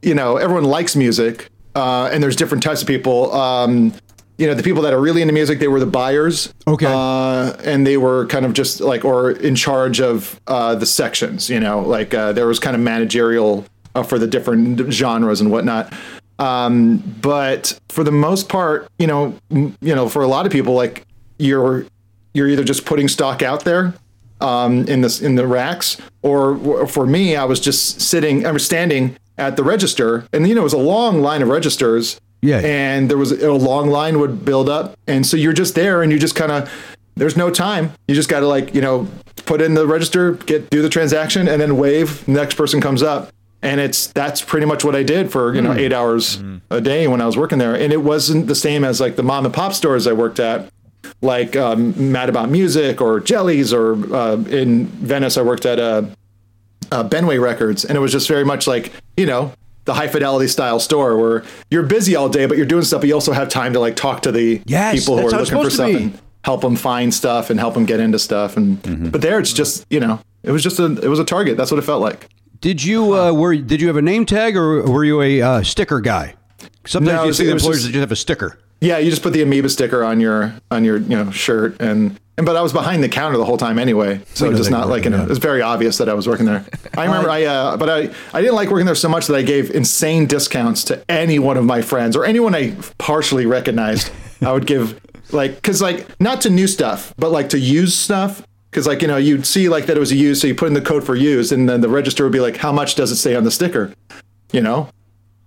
you 0.02 0.16
know, 0.16 0.38
everyone 0.38 0.66
likes 0.66 0.96
music, 0.96 1.50
uh, 1.76 2.10
and 2.12 2.22
there's 2.22 2.36
different 2.36 2.64
types 2.64 2.82
of 2.82 2.88
people. 2.88 3.32
Um, 3.34 3.94
you 4.38 4.48
know, 4.48 4.54
the 4.56 4.64
people 4.64 4.82
that 4.82 4.94
are 4.94 5.00
really 5.00 5.22
into 5.22 5.34
music, 5.34 5.60
they 5.60 5.68
were 5.68 5.80
the 5.80 5.86
buyers. 5.86 6.54
Okay. 6.68 6.88
Uh, 6.90 7.54
and 7.64 7.86
they 7.86 7.98
were 7.98 8.26
kind 8.28 8.46
of 8.46 8.54
just 8.54 8.82
like, 8.82 9.06
or 9.06 9.32
in 9.32 9.56
charge 9.56 10.02
of 10.02 10.40
uh, 10.48 10.76
the 10.76 10.86
sections. 10.86 11.50
You 11.50 11.60
know, 11.60 11.82
like 11.82 12.14
uh, 12.14 12.34
there 12.34 12.48
was 12.48 12.60
kind 12.60 12.76
of 12.76 12.82
managerial 12.82 13.66
uh, 13.96 14.04
for 14.04 14.20
the 14.20 14.28
different 14.28 14.92
genres 14.92 15.40
and 15.40 15.52
whatnot. 15.52 15.94
Um, 16.40 16.98
but 17.22 17.80
for 17.90 18.04
the 18.04 18.12
most 18.12 18.50
part, 18.50 18.88
you 18.98 19.08
know, 19.08 19.38
m- 19.52 19.78
you 19.82 19.96
know, 19.96 20.10
for 20.10 20.24
a 20.24 20.28
lot 20.28 20.46
of 20.46 20.52
people, 20.52 20.74
like 20.74 21.06
you're 21.38 21.86
you're 22.34 22.48
either 22.50 22.64
just 22.64 22.86
putting 22.86 23.08
stock 23.08 23.44
out 23.44 23.64
there 23.64 23.94
um, 24.44 24.86
in 24.88 25.02
this 25.02 25.22
in 25.22 25.36
the 25.36 25.48
racks, 25.48 25.98
or 26.22 26.56
or 26.58 26.88
for 26.88 27.08
me, 27.08 27.36
I 27.36 27.46
was 27.46 27.60
just 27.60 28.02
sitting, 28.02 28.46
I 28.46 28.52
was 28.52 28.66
standing 28.66 29.16
at 29.38 29.56
the 29.56 29.64
register, 29.64 30.28
and 30.34 30.48
you 30.48 30.54
know, 30.54 30.62
it 30.62 30.66
was 30.66 30.74
a 30.74 30.78
long 30.78 31.22
line 31.22 31.42
of 31.42 31.48
registers. 31.48 32.20
Yeah. 32.42 32.60
And 32.60 33.10
there 33.10 33.18
was 33.18 33.32
a 33.32 33.54
long 33.54 33.90
line 33.90 34.20
would 34.20 34.44
build 34.44 34.68
up, 34.68 35.00
and 35.08 35.26
so 35.26 35.38
you're 35.38 35.54
just 35.54 35.76
there, 35.76 36.04
and 36.04 36.12
you 36.12 36.20
just 36.20 36.36
kind 36.36 36.52
of 36.52 36.70
there's 37.16 37.38
no 37.38 37.50
time. 37.50 37.94
You 38.08 38.16
just 38.16 38.28
got 38.28 38.42
to 38.42 38.48
like 38.48 38.76
you 38.76 38.82
know 38.82 39.08
put 39.46 39.62
in 39.62 39.76
the 39.76 39.88
register, 39.88 40.34
get 40.34 40.70
do 40.70 40.82
the 40.82 40.90
transaction, 40.90 41.48
and 41.48 41.62
then 41.62 41.78
wave. 41.78 42.28
Next 42.28 42.56
person 42.56 42.82
comes 42.82 43.02
up, 43.02 43.32
and 43.62 43.80
it's 43.80 44.08
that's 44.08 44.42
pretty 44.42 44.66
much 44.66 44.84
what 44.84 44.94
I 44.94 45.04
did 45.04 45.32
for 45.32 45.56
you 45.56 45.62
know 45.62 45.72
eight 45.74 45.94
hours 45.94 46.44
a 46.70 46.82
day 46.82 47.08
when 47.08 47.22
I 47.22 47.26
was 47.26 47.38
working 47.38 47.60
there. 47.60 47.76
And 47.76 47.94
it 47.94 48.04
wasn't 48.04 48.48
the 48.48 48.56
same 48.56 48.84
as 48.84 49.00
like 49.00 49.16
the 49.16 49.24
mom 49.24 49.46
and 49.46 49.54
pop 49.54 49.72
stores 49.72 50.06
I 50.06 50.12
worked 50.12 50.42
at, 50.42 50.70
like 51.22 51.56
um, 51.56 52.12
Mad 52.12 52.30
About 52.30 52.50
Music 52.50 53.02
or 53.02 53.20
Jellies, 53.20 53.74
or 53.74 53.94
uh, 54.16 54.36
in 54.50 54.86
Venice 54.88 55.38
I 55.38 55.42
worked 55.42 55.66
at 55.66 55.80
uh, 55.80 56.04
uh, 56.92 57.04
Benway 57.08 57.42
Records, 57.42 57.86
and 57.86 57.96
it 57.96 58.00
was 58.00 58.12
just 58.12 58.28
very 58.28 58.46
much 58.46 58.68
like 58.68 58.92
you 59.18 59.26
know 59.26 59.54
the 59.86 59.94
high 59.94 60.08
fidelity 60.08 60.48
style 60.48 60.80
store 60.80 61.18
where 61.18 61.44
you're 61.70 61.84
busy 61.84 62.16
all 62.16 62.30
day, 62.30 62.46
but 62.46 62.56
you're 62.58 62.66
doing 62.66 62.84
stuff, 62.84 63.02
but 63.02 63.08
you 63.08 63.14
also 63.14 63.34
have 63.34 63.50
time 63.50 63.74
to 63.74 63.80
like 63.80 63.96
talk 63.96 64.22
to 64.24 64.32
the 64.32 64.62
Yes, 64.66 65.00
people 65.00 65.18
who 65.18 65.28
are 65.28 65.32
looking 65.32 65.40
for 65.40 65.46
supposed 65.46 65.70
to 65.72 65.76
stuff 65.76 65.90
and 66.02 66.20
help 66.46 66.62
them 66.62 66.76
find 66.76 67.14
stuff 67.14 67.50
and 67.50 67.60
help 67.60 67.74
them 67.74 67.86
get 67.86 68.00
into 68.00 68.20
stuff. 68.20 68.56
And 68.58 69.12
but 69.12 69.22
there, 69.22 69.40
it's 69.40 69.54
just 69.54 69.86
you 69.90 70.00
know, 70.00 70.20
it 70.44 70.52
was 70.52 70.64
just 70.64 70.80
a 70.80 70.86
it 70.86 71.08
was 71.10 71.20
a 71.20 71.26
target. 71.26 71.58
That's 71.58 71.72
what 71.72 71.80
it 71.80 71.84
felt 71.84 72.02
like. 72.02 72.30
Did 72.62 72.82
you 72.84 73.14
uh, 73.14 73.34
were 73.34 73.56
did 73.58 73.82
you 73.82 73.88
have 73.88 73.98
a 73.98 74.02
name 74.02 74.26
tag 74.26 74.56
or 74.56 74.84
were 74.90 75.04
you 75.04 75.22
a 75.22 75.42
uh, 75.42 75.64
sticker 75.64 76.00
guy? 76.00 76.36
Sometimes 76.86 77.16
No, 77.18 77.24
you 77.26 77.34
see 77.34 77.50
it 77.50 77.54
was 77.54 77.64
employers 77.64 77.76
just- 77.80 77.88
that 77.88 77.92
just 77.94 78.00
have 78.02 78.12
a 78.12 78.16
sticker. 78.16 78.58
Yeah, 78.84 78.98
you 78.98 79.10
just 79.10 79.24
put 79.24 79.32
the 79.32 79.42
amoeba 79.42 79.70
sticker 79.70 80.04
on 80.04 80.20
your 80.20 80.54
on 80.70 80.84
your 80.84 80.98
you 80.98 81.16
know 81.16 81.32
shirt 81.32 81.82
and. 81.82 82.20
And 82.36 82.48
but 82.48 82.56
I 82.56 82.64
was 82.64 82.74
behind 82.74 83.04
the 83.04 83.10
counter 83.10 83.38
the 83.38 83.46
whole 83.46 83.58
time 83.58 83.78
anyway, 83.78 84.20
so 84.34 84.52
just 84.52 84.72
not 84.72 84.90
like 84.90 85.06
in 85.06 85.14
a, 85.14 85.18
working, 85.18 85.28
it 85.28 85.30
was 85.30 85.38
very 85.38 85.62
obvious 85.62 86.00
that 86.00 86.10
I 86.10 86.16
was 86.16 86.28
working 86.28 86.48
there. 86.48 86.66
I 86.98 87.06
remember 87.06 87.30
I 87.30 87.44
uh, 87.44 87.78
but 87.78 87.92
I 87.92 88.10
I 88.34 88.42
didn't 88.42 88.56
like 88.56 88.72
working 88.72 88.88
there 88.88 88.96
so 88.96 89.08
much 89.08 89.28
that 89.28 89.36
I 89.36 89.44
gave 89.44 89.70
insane 89.70 90.26
discounts 90.26 90.84
to 90.86 91.04
any 91.08 91.38
one 91.38 91.58
of 91.58 91.64
my 91.64 91.84
friends 91.84 92.16
or 92.16 92.26
anyone 92.26 92.56
I 92.56 92.76
partially 92.98 93.46
recognized. 93.46 94.10
I 94.42 94.52
would 94.52 94.66
give 94.66 95.00
like 95.32 95.54
because 95.58 95.80
like 95.80 96.20
not 96.20 96.42
to 96.42 96.50
new 96.50 96.66
stuff, 96.66 97.14
but 97.20 97.30
like 97.30 97.50
to 97.50 97.60
used 97.60 98.00
stuff. 98.00 98.44
Because 98.72 98.88
like 98.88 99.04
you 99.04 99.08
know 99.08 99.18
you'd 99.18 99.46
see 99.46 99.70
like 99.70 99.86
that 99.86 99.96
it 99.96 100.00
was 100.00 100.12
a 100.12 100.16
used, 100.16 100.42
so 100.42 100.48
you 100.48 100.56
put 100.56 100.70
in 100.70 100.74
the 100.74 100.82
code 100.82 101.04
for 101.04 101.16
used, 101.16 101.52
and 101.52 101.70
then 101.70 101.82
the 101.82 101.90
register 101.90 102.24
would 102.24 102.34
be 102.34 102.40
like, 102.40 102.58
how 102.58 102.72
much 102.72 102.96
does 102.96 103.12
it 103.12 103.18
say 103.18 103.36
on 103.36 103.44
the 103.44 103.52
sticker? 103.52 103.94
You 104.52 104.62
know, 104.62 104.90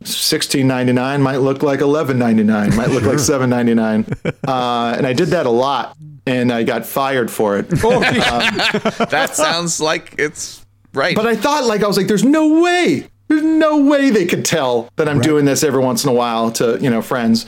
sixteen 0.03 0.67
ninety 0.69 0.93
nine 0.93 1.23
might 1.23 1.39
look 1.39 1.63
like 1.63 1.81
eleven 1.81 2.19
ninety 2.19 2.45
nine, 2.45 2.75
might 2.77 2.91
look 2.91 3.05
like 3.05 3.19
seven 3.19 3.51
ninety 3.51 3.75
nine, 3.75 4.07
uh, 4.47 4.95
and 4.97 5.07
I 5.07 5.13
did 5.13 5.29
that 5.29 5.47
a 5.47 5.51
lot, 5.51 5.97
and 6.27 6.53
I 6.53 6.63
got 6.63 6.85
fired 6.87 7.31
for 7.31 7.59
it. 7.59 7.67
That 9.11 9.31
sounds 9.35 9.81
like 9.81 10.15
it's 10.19 10.65
right. 10.93 11.15
But 11.15 11.27
I 11.27 11.37
thought, 11.37 11.65
like, 11.65 11.83
I 11.83 11.87
was 11.87 11.97
like, 11.97 12.07
there's 12.09 12.25
no 12.25 12.61
way, 12.63 13.09
there's 13.29 13.43
no 13.43 13.85
way 13.85 14.11
they 14.11 14.27
could 14.27 14.45
tell 14.45 14.89
that 14.97 15.09
I'm 15.09 15.21
doing 15.21 15.45
this 15.45 15.63
every 15.63 15.83
once 15.83 16.05
in 16.05 16.11
a 16.11 16.15
while 16.15 16.51
to, 16.53 16.79
you 16.81 16.91
know, 16.91 17.03
friends, 17.03 17.47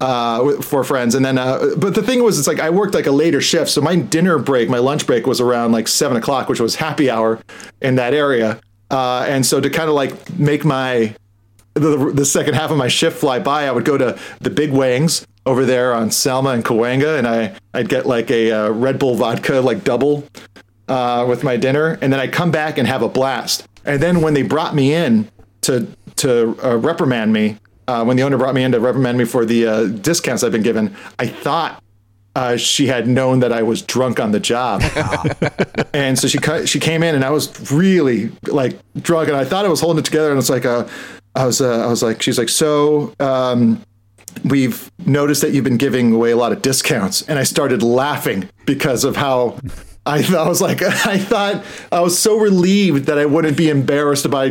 uh, 0.00 0.60
for 0.62 0.84
friends. 0.84 1.14
And 1.14 1.24
then, 1.24 1.38
uh, 1.38 1.74
but 1.76 1.94
the 1.94 2.02
thing 2.02 2.22
was, 2.22 2.38
it's 2.38 2.48
like 2.48 2.60
I 2.60 2.70
worked 2.70 2.94
like 2.94 3.06
a 3.06 3.12
later 3.12 3.40
shift. 3.40 3.70
So 3.70 3.80
my 3.80 3.96
dinner 3.96 4.38
break, 4.38 4.68
my 4.68 4.78
lunch 4.78 5.06
break 5.06 5.26
was 5.26 5.40
around 5.40 5.72
like 5.72 5.88
seven 5.88 6.16
o'clock, 6.16 6.48
which 6.48 6.60
was 6.60 6.74
happy 6.76 7.08
hour 7.08 7.40
in 7.80 7.94
that 7.96 8.14
area. 8.14 8.60
Uh, 8.90 9.24
and 9.28 9.46
so 9.46 9.60
to 9.60 9.70
kind 9.70 9.88
of 9.88 9.94
like 9.94 10.38
make 10.38 10.64
my, 10.64 11.14
the, 11.74 12.12
the 12.14 12.24
second 12.24 12.54
half 12.54 12.70
of 12.70 12.76
my 12.76 12.88
shift 12.88 13.18
fly 13.18 13.38
by, 13.38 13.66
I 13.66 13.72
would 13.72 13.84
go 13.84 13.96
to 13.96 14.18
the 14.40 14.50
Big 14.50 14.72
Wangs 14.72 15.26
over 15.46 15.64
there 15.64 15.94
on 15.94 16.10
Selma 16.10 16.50
and 16.50 16.64
Cahuenga, 16.64 17.18
and 17.18 17.26
I 17.26 17.54
I'd 17.74 17.88
get 17.88 18.06
like 18.06 18.30
a 18.30 18.52
uh, 18.52 18.70
Red 18.70 18.98
Bull 18.98 19.14
vodka 19.14 19.60
like 19.60 19.84
double 19.84 20.24
uh, 20.88 21.24
with 21.28 21.42
my 21.42 21.56
dinner, 21.56 21.98
and 22.00 22.12
then 22.12 22.20
I'd 22.20 22.32
come 22.32 22.50
back 22.50 22.78
and 22.78 22.86
have 22.86 23.02
a 23.02 23.08
blast. 23.08 23.66
And 23.84 24.02
then 24.02 24.20
when 24.20 24.34
they 24.34 24.42
brought 24.42 24.74
me 24.74 24.94
in 24.94 25.28
to 25.62 25.88
to 26.16 26.58
uh, 26.62 26.76
reprimand 26.76 27.32
me, 27.32 27.58
uh, 27.88 28.04
when 28.04 28.16
the 28.16 28.22
owner 28.22 28.36
brought 28.36 28.54
me 28.54 28.62
in 28.62 28.72
to 28.72 28.80
reprimand 28.80 29.18
me 29.18 29.24
for 29.24 29.44
the 29.44 29.66
uh, 29.66 29.84
discounts 29.86 30.42
I've 30.42 30.52
been 30.52 30.62
given, 30.62 30.94
I 31.18 31.26
thought 31.26 31.82
uh, 32.34 32.56
she 32.56 32.86
had 32.86 33.08
known 33.08 33.40
that 33.40 33.52
I 33.52 33.62
was 33.62 33.82
drunk 33.82 34.20
on 34.20 34.32
the 34.32 34.40
job, 34.40 34.82
and 35.92 36.18
so 36.18 36.28
she 36.28 36.38
cut, 36.38 36.68
she 36.68 36.78
came 36.78 37.02
in 37.02 37.14
and 37.14 37.24
I 37.24 37.30
was 37.30 37.72
really 37.72 38.30
like 38.46 38.78
drunk, 39.00 39.28
and 39.28 39.36
I 39.36 39.44
thought 39.44 39.64
I 39.64 39.68
was 39.68 39.80
holding 39.80 40.00
it 40.00 40.04
together, 40.04 40.30
and 40.30 40.38
it's 40.38 40.50
like 40.50 40.64
uh, 40.64 40.86
I 41.34 41.46
was 41.46 41.60
uh, 41.60 41.84
I 41.84 41.86
was 41.86 42.02
like 42.02 42.22
she's 42.22 42.38
like 42.38 42.48
so. 42.48 43.14
Um, 43.20 43.82
We've 44.44 44.90
noticed 45.06 45.42
that 45.42 45.52
you've 45.52 45.64
been 45.64 45.76
giving 45.76 46.14
away 46.14 46.30
a 46.30 46.36
lot 46.36 46.52
of 46.52 46.62
discounts, 46.62 47.22
and 47.22 47.38
I 47.38 47.42
started 47.42 47.82
laughing 47.82 48.48
because 48.64 49.04
of 49.04 49.14
how 49.14 49.58
I, 50.06 50.24
I 50.36 50.48
was 50.48 50.60
like, 50.60 50.82
I 51.06 51.18
thought 51.18 51.64
I 51.90 52.00
was 52.00 52.18
so 52.18 52.36
relieved 52.38 53.06
that 53.06 53.18
I 53.18 53.26
wouldn't 53.26 53.56
be 53.56 53.68
embarrassed 53.68 54.30
by 54.30 54.50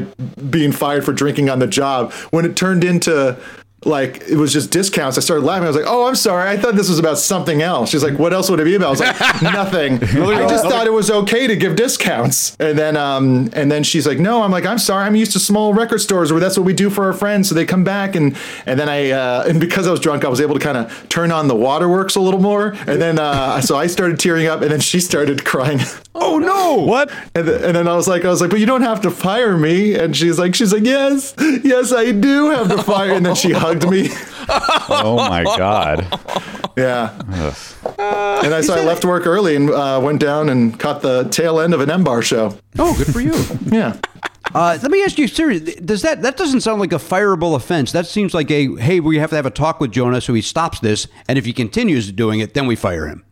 being 0.50 0.72
fired 0.72 1.04
for 1.04 1.14
drinking 1.14 1.50
on 1.50 1.60
the 1.60 1.68
job. 1.68 2.14
When 2.30 2.46
it 2.46 2.56
turned 2.56 2.84
into 2.84 3.38
like 3.84 4.22
it 4.30 4.36
was 4.38 4.54
just 4.54 4.70
discounts, 4.70 5.18
I 5.18 5.22
started 5.22 5.44
laughing. 5.44 5.64
I 5.64 5.68
was 5.68 5.76
like, 5.76 5.86
"Oh, 5.88 6.08
I'm 6.08 6.16
sorry. 6.16 6.48
I 6.48 6.56
thought 6.56 6.76
this 6.76 6.88
was 6.88 7.00
about 7.00 7.18
something 7.18 7.64
else." 7.64 7.90
She's 7.90 8.04
like, 8.04 8.20
"What 8.20 8.32
else 8.32 8.48
would 8.50 8.60
it 8.60 8.66
be 8.66 8.76
about?" 8.76 8.88
I 8.88 8.92
was 8.92 9.00
like, 9.00 9.42
"Nothing. 9.42 9.94
I 10.04 10.48
just 10.48 10.66
thought 10.68 10.86
it 10.86 10.94
was 10.94 11.10
okay 11.10 11.48
to 11.48 11.56
give 11.56 11.76
discounts." 11.76 12.56
And 12.60 12.78
then, 12.78 12.96
um, 12.96 13.50
and 13.54 13.72
then 13.72 13.82
she's 13.84 14.06
like, 14.06 14.20
"No." 14.20 14.44
I'm 14.44 14.52
like, 14.52 14.68
"I'm 14.68 14.78
sorry. 14.78 15.06
I'm 15.06 15.16
used 15.16 15.32
to 15.32 15.40
small 15.40 15.74
record 15.74 16.00
stores 16.00 16.32
where 16.32 16.40
that's 16.40 16.58
what 16.58 16.66
we 16.66 16.74
do 16.74 16.92
for 16.92 17.06
our 17.06 17.14
friends." 17.14 17.50
So 17.50 17.56
they 17.56 17.66
come 17.66 17.84
back, 17.84 18.16
and 18.16 18.38
and 18.68 18.80
then 18.80 18.88
I, 18.88 19.10
uh, 19.12 19.46
and 19.48 19.60
because 19.60 19.88
I 19.88 19.92
was 19.92 20.00
drunk, 20.00 20.26
I 20.26 20.30
was 20.30 20.42
able 20.42 20.54
to 20.54 20.62
kind 20.62 20.78
of 20.78 21.10
turn 21.10 21.32
on 21.32 21.48
the 21.48 21.56
waterworks 21.56 22.16
a 22.16 22.22
little 22.22 22.40
more. 22.40 22.76
And 22.86 23.02
then, 23.02 23.18
uh, 23.18 23.62
so 23.62 23.78
I 23.78 23.88
started 23.88 24.20
tearing 24.20 24.46
up, 24.46 24.62
and 24.62 24.70
then 24.70 24.80
she 24.80 25.00
started 25.00 25.44
crying. 25.44 25.80
Oh 26.14 26.38
no! 26.40 26.76
What? 26.86 27.10
And, 27.34 27.48
th- 27.48 27.62
and 27.62 27.74
then 27.76 27.88
I 27.88 27.96
was 27.96 28.06
like, 28.06 28.26
I 28.26 28.30
was 28.30 28.42
like, 28.42 28.50
but 28.50 28.60
you 28.60 28.66
don't 28.66 28.82
have 28.82 29.00
to 29.02 29.10
fire 29.10 29.58
me. 29.58 29.96
And 29.96 30.16
she's 30.16 30.38
like, 30.38 30.54
she's 30.54 30.74
like, 30.74 30.84
yes, 30.84 31.34
yes, 31.64 31.94
I 31.94 32.12
do 32.12 32.50
have 32.50 32.68
to 32.70 32.84
fire. 32.84 33.14
And 33.14 33.26
then 33.26 33.34
she 33.34 33.52
hugged 33.54 33.71
me. 33.90 34.10
Oh 34.94 35.16
my 35.16 35.44
god. 35.44 36.06
Yeah. 36.76 37.18
and 37.18 38.54
I 38.54 38.60
so 38.62 38.74
I 38.76 38.84
left 38.84 39.06
work 39.06 39.26
early 39.26 39.56
and 39.56 39.70
uh, 39.70 40.02
went 40.04 40.20
down 40.20 40.50
and 40.50 40.78
caught 40.78 41.02
the 41.02 41.24
tail 41.30 41.60
end 41.62 41.74
of 41.74 41.80
an 41.80 41.90
M 41.90 42.04
Bar 42.04 42.22
show. 42.22 42.58
Oh, 42.78 42.98
good 42.98 43.08
for 43.14 43.22
you. 43.22 43.34
Yeah. 43.72 43.96
Uh, 44.54 44.78
let 44.82 44.92
me 44.92 45.02
ask 45.04 45.18
you, 45.18 45.28
seriously, 45.30 45.76
does 45.76 46.02
that 46.02 46.24
that 46.24 46.36
doesn't 46.36 46.62
sound 46.62 46.82
like 46.82 46.92
a 46.92 46.98
fireable 46.98 47.56
offense? 47.56 47.94
That 47.94 48.06
seems 48.08 48.34
like 48.34 48.52
a 48.52 48.76
hey, 48.76 49.00
we 49.00 49.18
have 49.20 49.30
to 49.30 49.36
have 49.38 49.46
a 49.46 49.52
talk 49.52 49.80
with 49.80 49.92
Jonah 49.92 50.20
so 50.20 50.34
he 50.34 50.42
stops 50.42 50.80
this, 50.82 51.08
and 51.30 51.38
if 51.38 51.46
he 51.46 51.54
continues 51.54 52.12
doing 52.12 52.42
it, 52.42 52.54
then 52.54 52.68
we 52.68 52.76
fire 52.76 53.08
him. 53.08 53.24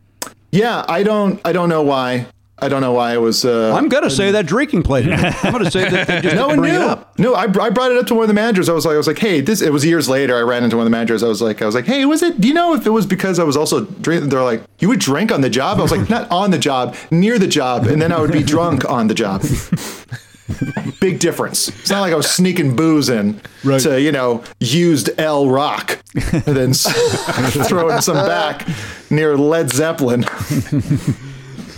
Yeah. 0.50 0.84
I 0.88 1.02
don't. 1.02 1.38
I 1.44 1.52
don't 1.52 1.68
know 1.68 1.82
why. 1.82 2.26
I 2.62 2.68
don't 2.68 2.80
know 2.80 2.92
why 2.92 3.12
I 3.12 3.18
was. 3.18 3.44
Uh, 3.44 3.74
I'm 3.74 3.88
gonna 3.88 4.10
say 4.10 4.30
that 4.32 4.46
drinking 4.46 4.82
played 4.82 5.06
in 5.06 5.12
it. 5.14 5.44
I'm 5.44 5.52
gonna 5.52 5.70
say 5.70 5.88
that 5.88 6.06
they 6.06 6.20
just 6.20 6.36
no 6.36 6.48
one 6.48 6.60
knew. 6.60 6.98
No, 7.18 7.34
I, 7.34 7.44
I 7.44 7.70
brought 7.70 7.90
it 7.90 7.96
up 7.96 8.06
to 8.08 8.14
one 8.14 8.22
of 8.22 8.28
the 8.28 8.34
managers. 8.34 8.68
I 8.68 8.72
was 8.72 8.84
like, 8.84 8.94
I 8.94 8.98
was 8.98 9.06
like, 9.06 9.18
hey, 9.18 9.40
this. 9.40 9.62
It 9.62 9.72
was 9.72 9.84
years 9.84 10.08
later. 10.08 10.36
I 10.36 10.42
ran 10.42 10.64
into 10.64 10.76
one 10.76 10.86
of 10.86 10.90
the 10.90 10.96
managers. 10.96 11.22
I 11.22 11.28
was 11.28 11.40
like, 11.40 11.62
I 11.62 11.66
was 11.66 11.74
like, 11.74 11.86
hey, 11.86 12.04
was 12.04 12.22
it? 12.22 12.40
Do 12.40 12.48
you 12.48 12.54
know 12.54 12.74
if 12.74 12.86
it 12.86 12.90
was 12.90 13.06
because 13.06 13.38
I 13.38 13.44
was 13.44 13.56
also 13.56 13.84
drinking? 13.84 14.28
They're 14.28 14.42
like, 14.42 14.62
you 14.78 14.88
would 14.88 15.00
drink 15.00 15.32
on 15.32 15.40
the 15.40 15.50
job. 15.50 15.78
I 15.78 15.82
was 15.82 15.90
like, 15.92 16.10
not 16.10 16.30
on 16.30 16.50
the 16.50 16.58
job, 16.58 16.96
near 17.10 17.38
the 17.38 17.48
job, 17.48 17.86
and 17.86 18.00
then 18.00 18.12
I 18.12 18.20
would 18.20 18.32
be 18.32 18.42
drunk 18.42 18.88
on 18.88 19.08
the 19.08 19.14
job. 19.14 19.42
Big 21.00 21.18
difference. 21.18 21.68
It's 21.68 21.90
not 21.90 22.00
like 22.00 22.12
I 22.12 22.16
was 22.16 22.30
sneaking 22.30 22.76
booze 22.76 23.08
in 23.08 23.40
to 23.62 24.00
you 24.00 24.12
know 24.12 24.42
used 24.58 25.10
L 25.18 25.48
Rock, 25.48 26.02
and 26.14 26.42
then 26.42 26.72
throwing 26.74 28.00
some 28.00 28.16
back 28.16 28.66
near 29.10 29.36
Led 29.36 29.70
Zeppelin. 29.70 30.24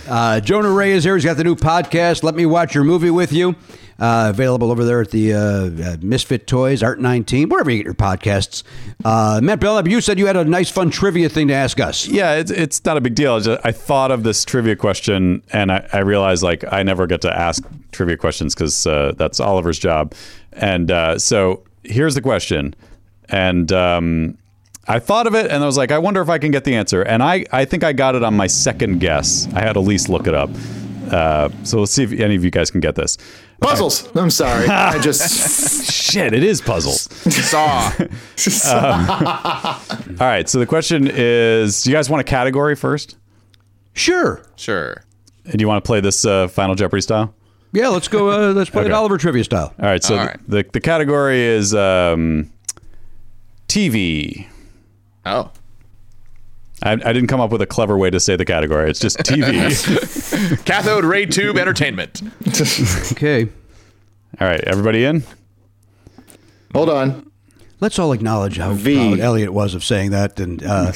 Uh, 0.07 0.39
Jonah 0.39 0.71
Ray 0.71 0.91
is 0.91 1.03
here. 1.03 1.15
He's 1.15 1.25
got 1.25 1.37
the 1.37 1.43
new 1.43 1.55
podcast. 1.55 2.23
Let 2.23 2.35
me 2.35 2.45
watch 2.45 2.75
your 2.75 2.83
movie 2.83 3.09
with 3.09 3.31
you. 3.31 3.55
Uh, 3.99 4.27
available 4.31 4.71
over 4.71 4.83
there 4.83 5.01
at 5.01 5.11
the 5.11 5.33
uh, 5.33 5.39
uh, 5.39 5.97
Misfit 6.01 6.47
Toys, 6.47 6.81
Art 6.81 6.99
19, 6.99 7.47
wherever 7.47 7.69
you 7.69 7.77
get 7.77 7.85
your 7.85 7.93
podcasts. 7.93 8.63
Uh, 9.05 9.39
Matt 9.41 9.59
Belknap, 9.59 9.89
you 9.89 10.01
said 10.01 10.17
you 10.17 10.25
had 10.25 10.35
a 10.35 10.43
nice, 10.43 10.69
fun 10.69 10.89
trivia 10.89 11.29
thing 11.29 11.47
to 11.49 11.53
ask 11.53 11.79
us. 11.79 12.07
Yeah, 12.07 12.33
it's 12.33 12.49
it's 12.51 12.83
not 12.83 12.97
a 12.97 13.01
big 13.01 13.13
deal. 13.15 13.39
Just- 13.39 13.61
I 13.63 13.71
thought 13.71 14.11
of 14.11 14.23
this 14.23 14.43
trivia 14.43 14.75
question, 14.75 15.43
and 15.53 15.71
I, 15.71 15.87
I 15.93 15.99
realized 15.99 16.41
like 16.43 16.65
I 16.73 16.81
never 16.83 17.05
get 17.07 17.21
to 17.21 17.33
ask 17.33 17.63
trivia 17.91 18.17
questions 18.17 18.55
because 18.55 18.85
uh, 18.87 19.13
that's 19.15 19.39
Oliver's 19.39 19.79
job. 19.79 20.13
And 20.53 20.89
uh, 20.91 21.19
so 21.19 21.63
here's 21.83 22.15
the 22.15 22.21
question, 22.21 22.73
and 23.29 23.71
um, 23.71 24.37
I 24.87 24.99
thought 24.99 25.27
of 25.27 25.35
it, 25.35 25.49
and 25.49 25.63
I 25.63 25.65
was 25.65 25.77
like, 25.77 25.91
I 25.91 25.97
wonder 25.97 26.21
if 26.21 26.29
I 26.29 26.37
can 26.39 26.51
get 26.51 26.63
the 26.65 26.75
answer. 26.75 27.01
And 27.03 27.23
I 27.23 27.45
I 27.51 27.65
think 27.65 27.83
I 27.83 27.93
got 27.93 28.15
it 28.15 28.23
on 28.23 28.35
my 28.35 28.47
second 28.47 28.99
guess. 28.99 29.47
I 29.53 29.61
had 29.61 29.75
Elise 29.75 30.09
look 30.09 30.27
it 30.27 30.33
up. 30.35 30.49
Uh, 31.11 31.49
so 31.63 31.79
let's 31.79 31.91
see 31.91 32.03
if 32.03 32.11
any 32.13 32.35
of 32.35 32.43
you 32.43 32.49
guys 32.51 32.71
can 32.71 32.79
get 32.79 32.95
this. 32.95 33.17
Puzzles. 33.61 34.13
I'm 34.15 34.29
sorry. 34.29 34.67
I 34.67 34.99
just 34.99 35.91
Shit, 36.11 36.33
it 36.33 36.43
is 36.43 36.59
puzzles. 36.61 37.01
Saw. 37.31 37.91
All 40.19 40.27
right, 40.27 40.47
so 40.49 40.59
the 40.59 40.65
question 40.65 41.09
is: 41.11 41.83
Do 41.83 41.89
you 41.91 41.95
guys 41.95 42.09
want 42.09 42.21
a 42.21 42.23
category 42.25 42.75
first? 42.75 43.15
Sure. 43.93 44.43
Sure. 44.55 45.03
And 45.45 45.53
do 45.53 45.59
you 45.61 45.67
want 45.67 45.83
to 45.83 45.87
play 45.87 45.99
this 46.01 46.25
uh, 46.25 46.47
Final 46.47 46.75
Jeopardy 46.75 47.01
style? 47.01 47.33
Yeah, 47.73 47.87
let's 47.89 48.07
go. 48.07 48.29
Uh, 48.29 48.53
let's 48.53 48.69
play 48.69 48.85
it 48.85 48.91
Oliver 48.91 49.17
trivia 49.17 49.43
style. 49.43 49.73
All 49.79 49.85
right, 49.85 50.03
so 50.03 50.17
All 50.17 50.25
the- 50.47 50.63
The, 50.63 50.69
the 50.73 50.79
category 50.79 51.41
is 51.41 51.73
um, 51.73 52.51
TV. 53.67 54.47
Oh. 55.25 55.51
I, 56.81 56.93
I 56.93 56.95
didn't 57.13 57.27
come 57.27 57.39
up 57.39 57.49
with 57.51 57.61
a 57.61 57.65
clever 57.65 57.97
way 57.97 58.09
to 58.09 58.19
say 58.19 58.35
the 58.35 58.43
category. 58.45 58.89
It's 58.89 58.99
just 58.99 59.17
TV. 59.19 59.45
Cathode 60.65 61.05
ray 61.05 61.25
tube 61.25 61.57
entertainment. 61.57 62.21
Okay. 63.13 63.47
All 64.39 64.47
right, 64.47 64.61
everybody 64.61 65.05
in? 65.05 65.23
hold 66.73 66.89
on. 66.89 67.29
Let's 67.79 67.99
all 67.99 68.11
acknowledge 68.13 68.57
how 68.57 68.73
V. 68.73 68.95
proud 68.95 69.19
Elliot 69.19 69.53
was 69.53 69.75
of 69.75 69.83
saying 69.83 70.11
that, 70.11 70.39
and 70.39 70.63
uh, 70.63 70.91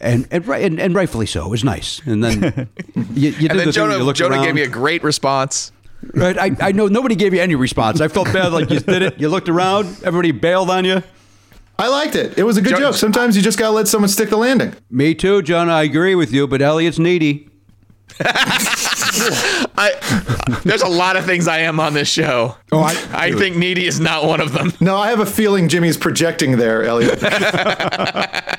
And 0.00 0.26
and, 0.30 0.46
right, 0.48 0.64
and 0.64 0.80
and 0.80 0.94
rightfully 0.94 1.26
so. 1.26 1.44
It 1.46 1.50
was 1.50 1.62
nice. 1.64 2.00
And 2.06 2.24
then 2.24 2.42
you, 3.14 3.30
you 3.30 3.32
did 3.32 3.50
And 3.50 3.50
the 3.50 3.54
then 3.56 3.64
thing 3.66 3.72
Jonah, 3.72 3.98
you 4.04 4.12
Jonah 4.14 4.36
around. 4.36 4.44
gave 4.44 4.54
me 4.54 4.62
a 4.62 4.68
great 4.68 5.02
response. 5.02 5.72
Right, 6.14 6.38
I, 6.38 6.56
I 6.68 6.72
know 6.72 6.86
nobody 6.88 7.14
gave 7.14 7.34
you 7.34 7.40
any 7.42 7.54
response. 7.54 8.00
I 8.00 8.08
felt 8.08 8.32
bad, 8.32 8.52
like 8.54 8.70
you 8.70 8.80
did 8.80 9.02
it. 9.02 9.20
You 9.20 9.28
looked 9.28 9.50
around, 9.50 9.86
everybody 10.02 10.32
bailed 10.32 10.70
on 10.70 10.86
you. 10.86 11.02
I 11.80 11.88
liked 11.88 12.14
it. 12.14 12.38
It 12.38 12.42
was 12.44 12.56
a 12.56 12.62
good 12.62 12.70
Jo- 12.70 12.78
joke. 12.78 12.94
Sometimes 12.94 13.36
you 13.36 13.42
just 13.42 13.58
gotta 13.58 13.72
let 13.72 13.88
someone 13.88 14.08
stick 14.08 14.28
the 14.30 14.36
landing. 14.36 14.74
Me 14.90 15.14
too, 15.14 15.42
John. 15.42 15.68
I 15.70 15.82
agree 15.82 16.14
with 16.14 16.32
you, 16.32 16.46
but 16.46 16.60
Elliot's 16.62 16.98
needy. 16.98 17.48
I 18.22 19.92
there's 20.64 20.82
a 20.82 20.88
lot 20.88 21.16
of 21.16 21.24
things 21.24 21.48
I 21.48 21.58
am 21.60 21.80
on 21.80 21.94
this 21.94 22.08
show. 22.08 22.56
Oh, 22.70 22.80
I- 22.80 22.96
I 23.12 23.32
think 23.32 23.56
needy 23.56 23.86
is 23.86 23.98
not 24.00 24.24
one 24.26 24.40
of 24.40 24.52
them. 24.52 24.72
No, 24.80 24.96
I 24.96 25.08
have 25.10 25.20
a 25.20 25.26
feeling 25.26 25.68
Jimmy's 25.68 25.96
projecting 25.96 26.56
there, 26.58 26.84
Elliot. 26.84 27.18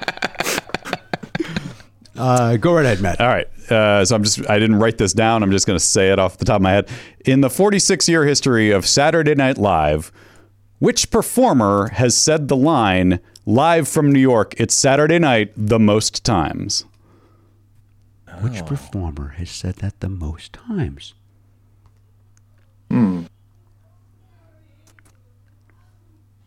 Uh, 2.17 2.55
go 2.57 2.73
right 2.75 2.85
ahead, 2.85 3.01
Matt. 3.01 3.19
All 3.19 3.27
right. 3.27 3.47
Uh, 3.71 4.05
so 4.05 4.15
I'm 4.15 4.23
just, 4.23 4.47
I 4.47 4.59
didn't 4.59 4.75
write 4.77 4.99
this 4.99 5.11
down. 5.11 5.41
I'm 5.41 5.49
just 5.49 5.65
going 5.65 5.79
to 5.79 5.83
say 5.83 6.11
it 6.11 6.19
off 6.19 6.37
the 6.37 6.45
top 6.45 6.57
of 6.57 6.61
my 6.61 6.71
head. 6.71 6.87
In 7.25 7.41
the 7.41 7.49
46 7.49 8.07
year 8.07 8.25
history 8.25 8.69
of 8.69 8.85
Saturday 8.85 9.33
Night 9.33 9.57
Live, 9.57 10.11
which 10.81 11.11
performer 11.11 11.89
has 11.89 12.17
said 12.17 12.47
the 12.47 12.55
line 12.55 13.19
live 13.45 13.87
from 13.87 14.11
New 14.11 14.19
York, 14.19 14.55
it's 14.57 14.73
Saturday 14.73 15.19
night 15.19 15.53
the 15.55 15.77
most 15.77 16.25
times? 16.25 16.85
Which 18.41 18.65
performer 18.65 19.27
has 19.37 19.51
said 19.51 19.75
that 19.75 19.99
the 19.99 20.09
most 20.09 20.53
times? 20.53 21.13
Hmm. 22.89 23.25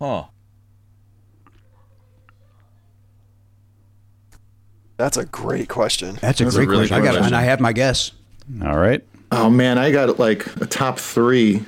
Huh. 0.01 0.24
That's 4.97 5.16
a 5.16 5.27
great 5.27 5.69
question. 5.69 6.19
That's 6.20 6.40
a 6.40 6.44
That's 6.44 6.56
a 6.56 6.59
great 6.59 6.69
really 6.69 6.89
question. 6.89 6.97
I 6.97 7.05
got, 7.05 7.11
question. 7.12 7.27
and 7.27 7.36
I 7.36 7.43
have 7.43 7.61
my 7.61 7.73
guess. 7.73 8.11
All 8.65 8.77
right. 8.77 9.01
oh 9.31 9.48
man, 9.48 9.78
I 9.78 9.93
got 9.93 10.19
like 10.19 10.44
a 10.56 10.66
top 10.66 10.98
three. 10.98 11.62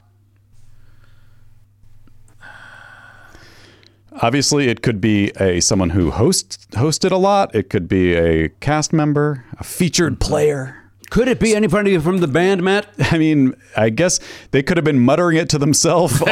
Obviously, 4.23 4.69
it 4.69 4.83
could 4.83 5.01
be 5.01 5.31
a 5.41 5.61
someone 5.61 5.91
who 5.91 6.11
hosts 6.11 6.67
hosted 6.73 7.11
a 7.13 7.17
lot. 7.17 7.55
It 7.55 7.69
could 7.71 7.89
be 7.89 8.15
a 8.15 8.49
cast 8.61 8.93
member, 8.93 9.45
a 9.59 9.65
featured 9.65 10.21
player. 10.21 10.83
Could 11.11 11.29
it 11.29 11.39
be 11.39 11.55
anybody 11.55 11.97
from 11.99 12.19
the 12.19 12.27
band, 12.27 12.63
Matt? 12.63 12.87
I 13.13 13.19
mean, 13.19 13.55
I 13.77 13.91
guess 13.91 14.19
they 14.51 14.63
could 14.63 14.77
have 14.77 14.85
been 14.85 14.99
muttering 14.99 15.37
it 15.37 15.49
to 15.51 15.59
themselves 15.59 16.21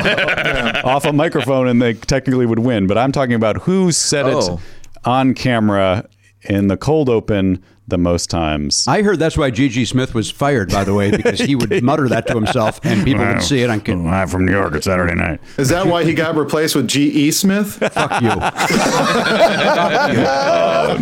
off 0.85 1.05
a 1.05 1.13
microphone 1.13 1.69
and 1.69 1.81
they 1.81 1.95
technically 1.95 2.47
would 2.47 2.59
win. 2.59 2.87
But 2.87 2.99
I'm 2.99 3.13
talking 3.13 3.35
about 3.35 3.63
who 3.63 3.93
said 3.93 4.27
Oh. 4.27 4.55
it 4.55 4.61
on 5.05 5.35
camera 5.35 6.09
in 6.45 6.69
the 6.69 6.77
cold 6.77 7.09
open 7.09 7.63
the 7.87 7.99
most 7.99 8.31
times. 8.31 8.89
I 8.89 9.03
heard 9.03 9.19
that's 9.19 9.37
why 9.37 9.51
Gigi 9.51 9.85
Smith 9.85 10.15
was 10.15 10.31
fired, 10.31 10.71
by 10.71 10.85
the 10.85 10.95
way, 10.95 11.11
because 11.11 11.39
he 11.39 11.55
would 11.55 11.83
mutter 11.83 12.09
that 12.09 12.27
to 12.29 12.35
himself 12.35 12.81
and 12.83 13.05
people 13.05 13.27
would 13.27 13.43
see 13.43 13.63
it 13.63 13.69
on 13.69 13.83
camera. 13.83 14.11
I'm 14.11 14.29
from 14.29 14.47
New 14.47 14.53
York. 14.53 14.75
It's 14.75 14.87
Saturday 14.87 15.15
night. 15.15 15.39
Is 15.59 15.69
that 15.69 15.87
why 15.87 16.03
he 16.05 16.15
got 16.15 16.35
replaced 16.45 16.75
with 16.77 16.89
G.E. 16.89 17.31
Smith? 17.33 17.75
Fuck 17.93 18.23
you. 18.23 18.31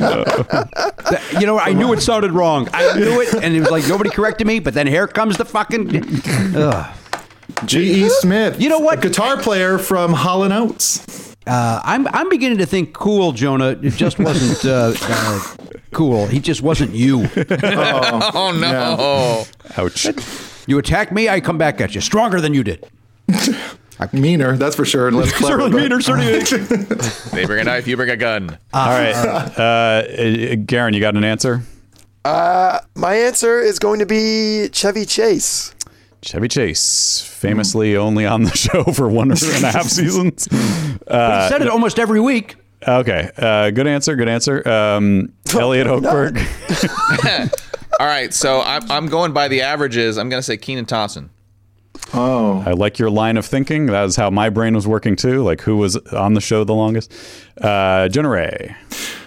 That- 0.03 1.37
You 1.41 1.47
know, 1.47 1.59
I 1.59 1.73
knew 1.73 1.93
it 1.93 2.01
sounded 2.01 2.33
wrong. 2.33 2.69
I 2.73 2.99
knew 2.99 3.21
it, 3.21 3.33
and 3.35 3.55
it 3.55 3.61
was 3.61 3.71
like 3.71 3.87
nobody 3.89 4.11
corrected 4.11 4.47
me. 4.47 4.59
But 4.61 4.75
then 4.75 4.87
here 4.87 5.07
comes 5.07 5.37
the 5.37 5.45
fucking. 5.45 6.03
Ugh. 6.57 6.97
G.E. 7.65 8.09
Smith. 8.09 8.61
You 8.61 8.69
know 8.69 8.79
what? 8.79 8.99
A 8.99 9.09
guitar 9.09 9.37
player 9.37 9.79
from 9.79 10.13
Hall 10.15 10.43
and 10.45 10.53
Oates. 10.53 11.32
Uh, 11.47 11.81
I'm 11.83 12.07
I'm 12.09 12.29
beginning 12.29 12.59
to 12.59 12.67
think 12.67 12.93
cool, 12.93 13.33
Jonah. 13.33 13.71
It 13.83 13.95
just 13.95 14.19
wasn't 14.19 14.65
uh, 14.65 14.95
uh, 15.03 15.41
cool. 15.93 16.27
He 16.27 16.39
just 16.41 16.63
wasn't 16.63 16.95
you. 16.95 17.29
Oh 18.35 18.53
no. 18.59 19.45
Ouch. 19.77 20.07
You 20.67 20.79
attack 20.79 21.11
me, 21.13 21.29
I 21.29 21.41
come 21.41 21.59
back 21.59 21.81
at 21.81 21.95
you, 21.95 22.01
stronger 22.01 22.41
than 22.41 22.55
you 22.55 22.63
did. 22.63 22.87
Meaner, 24.13 24.57
that's 24.57 24.75
for 24.75 24.85
sure. 24.85 25.07
And 25.09 25.17
less 25.17 25.33
clever, 25.33 25.61
Certainly 25.61 25.81
meaner, 25.81 26.01
certainly. 26.01 26.41
They 27.31 27.47
bring 27.47 27.61
a 27.61 27.65
knife, 27.65 27.87
you 27.87 27.97
bring 27.97 28.11
a 28.11 28.17
gun. 28.17 28.59
All 28.75 28.89
right. 28.89 29.15
Uh, 29.15 29.61
uh, 29.63 30.57
Garen, 30.67 30.93
you 30.93 31.01
got 31.01 31.15
an 31.17 31.23
answer? 31.23 31.63
My 32.25 33.15
answer 33.15 33.61
is 33.61 33.79
going 33.79 34.01
to 34.01 34.07
be 34.07 34.69
Chevy 34.73 35.05
Chase. 35.05 35.73
Chevy 36.23 36.49
Chase, 36.49 37.21
famously 37.21 37.97
only 37.97 38.25
on 38.25 38.45
the 38.45 38.51
show 38.57 38.85
for 38.85 39.09
one 39.09 39.31
and 39.31 39.43
a 39.43 39.71
half 39.73 39.87
seasons. 39.89 40.47
he 40.51 40.57
said 41.09 41.63
it 41.63 41.69
almost 41.69 41.99
every 41.99 42.21
week. 42.21 42.57
Okay, 42.87 43.31
uh, 43.37 43.71
good 43.71 43.87
answer. 43.87 44.17
Good 44.17 44.29
answer. 44.29 44.67
Um, 44.69 45.33
Elliot 45.53 45.87
Hochberg. 45.87 46.39
All 48.01 48.07
right, 48.07 48.33
so 48.35 48.61
I'm, 48.61 48.91
I'm 48.91 49.07
going 49.07 49.33
by 49.33 49.49
the 49.49 49.61
averages. 49.63 50.19
I'm 50.19 50.29
going 50.29 50.39
to 50.39 50.43
say 50.43 50.57
Kenan 50.57 50.87
Thompson. 50.87 51.31
Oh. 52.15 52.63
I 52.67 52.73
like 52.73 52.99
your 52.99 53.11
line 53.11 53.37
of 53.37 53.47
thinking. 53.47 53.87
That 53.87 54.05
is 54.07 54.17
how 54.17 54.31
my 54.31 54.49
brain 54.51 54.75
was 54.75 54.89
working 54.89 55.15
too. 55.15 55.43
Like 55.43 55.61
who 55.61 55.77
was 55.77 55.97
on 55.97 56.35
the 56.35 56.41
show 56.41 56.65
the 56.65 56.75
longest? 56.75 57.13
Uh, 57.61 58.09
Jonah 58.09 58.31
Ray. 58.31 58.75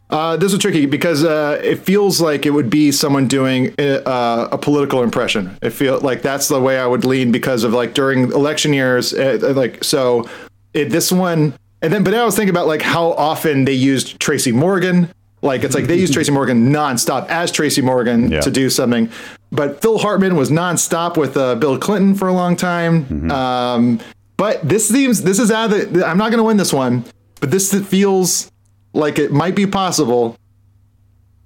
Uh, 0.09 0.37
this 0.37 0.53
is 0.53 0.59
tricky 0.59 0.85
because 0.85 1.23
uh, 1.23 1.59
it 1.63 1.79
feels 1.79 2.21
like 2.21 2.45
it 2.45 2.51
would 2.51 2.69
be 2.69 2.91
someone 2.91 3.27
doing 3.27 3.73
uh, 3.79 4.47
a 4.51 4.57
political 4.57 5.01
impression. 5.01 5.57
I 5.63 5.69
feel 5.69 5.99
like 5.99 6.21
that's 6.21 6.47
the 6.47 6.59
way 6.61 6.77
I 6.79 6.85
would 6.85 7.05
lean 7.05 7.31
because 7.31 7.63
of 7.63 7.73
like 7.73 7.93
during 7.95 8.31
election 8.31 8.71
years, 8.73 9.13
uh, 9.13 9.53
like 9.55 9.83
so. 9.83 10.29
It, 10.73 10.89
this 10.89 11.11
one, 11.11 11.53
and 11.81 11.91
then 11.91 12.03
but 12.03 12.11
then 12.11 12.19
I 12.19 12.25
was 12.25 12.35
thinking 12.35 12.49
about 12.51 12.67
like 12.67 12.81
how 12.81 13.13
often 13.13 13.65
they 13.65 13.73
used 13.73 14.19
Tracy 14.19 14.51
Morgan. 14.51 15.09
Like 15.41 15.63
it's 15.63 15.73
like 15.73 15.85
they 15.85 15.97
used 15.97 16.13
Tracy 16.13 16.31
Morgan 16.31 16.69
nonstop 16.71 17.27
as 17.29 17.51
Tracy 17.51 17.81
Morgan 17.81 18.31
Yeah. 18.31 18.41
to 18.41 18.51
do 18.51 18.69
something, 18.69 19.09
but 19.51 19.81
Phil 19.81 19.97
Hartman 19.97 20.35
was 20.35 20.49
nonstop 20.51 21.17
with 21.17 21.35
uh, 21.37 21.55
Bill 21.55 21.77
Clinton 21.79 22.13
for 22.13 22.27
a 22.27 22.33
long 22.33 22.55
time. 22.55 23.31
Um, 23.31 23.99
but 24.37 24.67
this 24.67 24.87
seems 24.89 25.23
this 25.23 25.39
is 25.39 25.49
out 25.49 25.71
of 25.71 25.93
the. 25.93 26.05
I'm 26.05 26.17
not 26.17 26.29
going 26.29 26.39
to 26.39 26.43
win 26.43 26.57
this 26.57 26.73
one, 26.73 27.05
but 27.39 27.51
this 27.51 27.73
feels 27.87 28.51
like 28.95 29.19
it 29.19 29.31
might 29.31 29.55
be 29.55 29.67
possible 29.67 30.37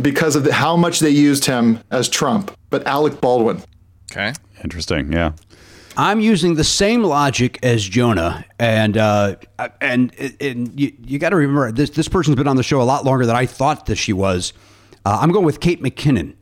because 0.01 0.35
of 0.35 0.43
the, 0.45 0.53
how 0.53 0.77
much 0.77 0.99
they 0.99 1.09
used 1.09 1.45
him 1.45 1.79
as 1.91 2.07
Trump, 2.07 2.55
but 2.69 2.85
Alec 2.87 3.19
Baldwin. 3.19 3.61
Okay. 4.11 4.33
Interesting. 4.63 5.11
Yeah. 5.11 5.33
I'm 5.97 6.21
using 6.21 6.55
the 6.55 6.63
same 6.63 7.03
logic 7.03 7.59
as 7.61 7.83
Jonah, 7.83 8.45
and 8.57 8.95
uh, 8.95 9.35
and 9.81 10.13
and 10.39 10.79
you, 10.79 10.93
you 11.03 11.19
got 11.19 11.29
to 11.29 11.35
remember 11.35 11.71
this 11.73 11.89
this 11.89 12.07
person's 12.07 12.37
been 12.37 12.47
on 12.47 12.55
the 12.55 12.63
show 12.63 12.81
a 12.81 12.83
lot 12.83 13.03
longer 13.03 13.25
than 13.25 13.35
I 13.35 13.45
thought 13.45 13.87
that 13.87 13.97
she 13.97 14.13
was. 14.13 14.53
Uh, 15.05 15.19
I'm 15.21 15.31
going 15.31 15.45
with 15.45 15.59
Kate 15.59 15.81
McKinnon 15.81 16.35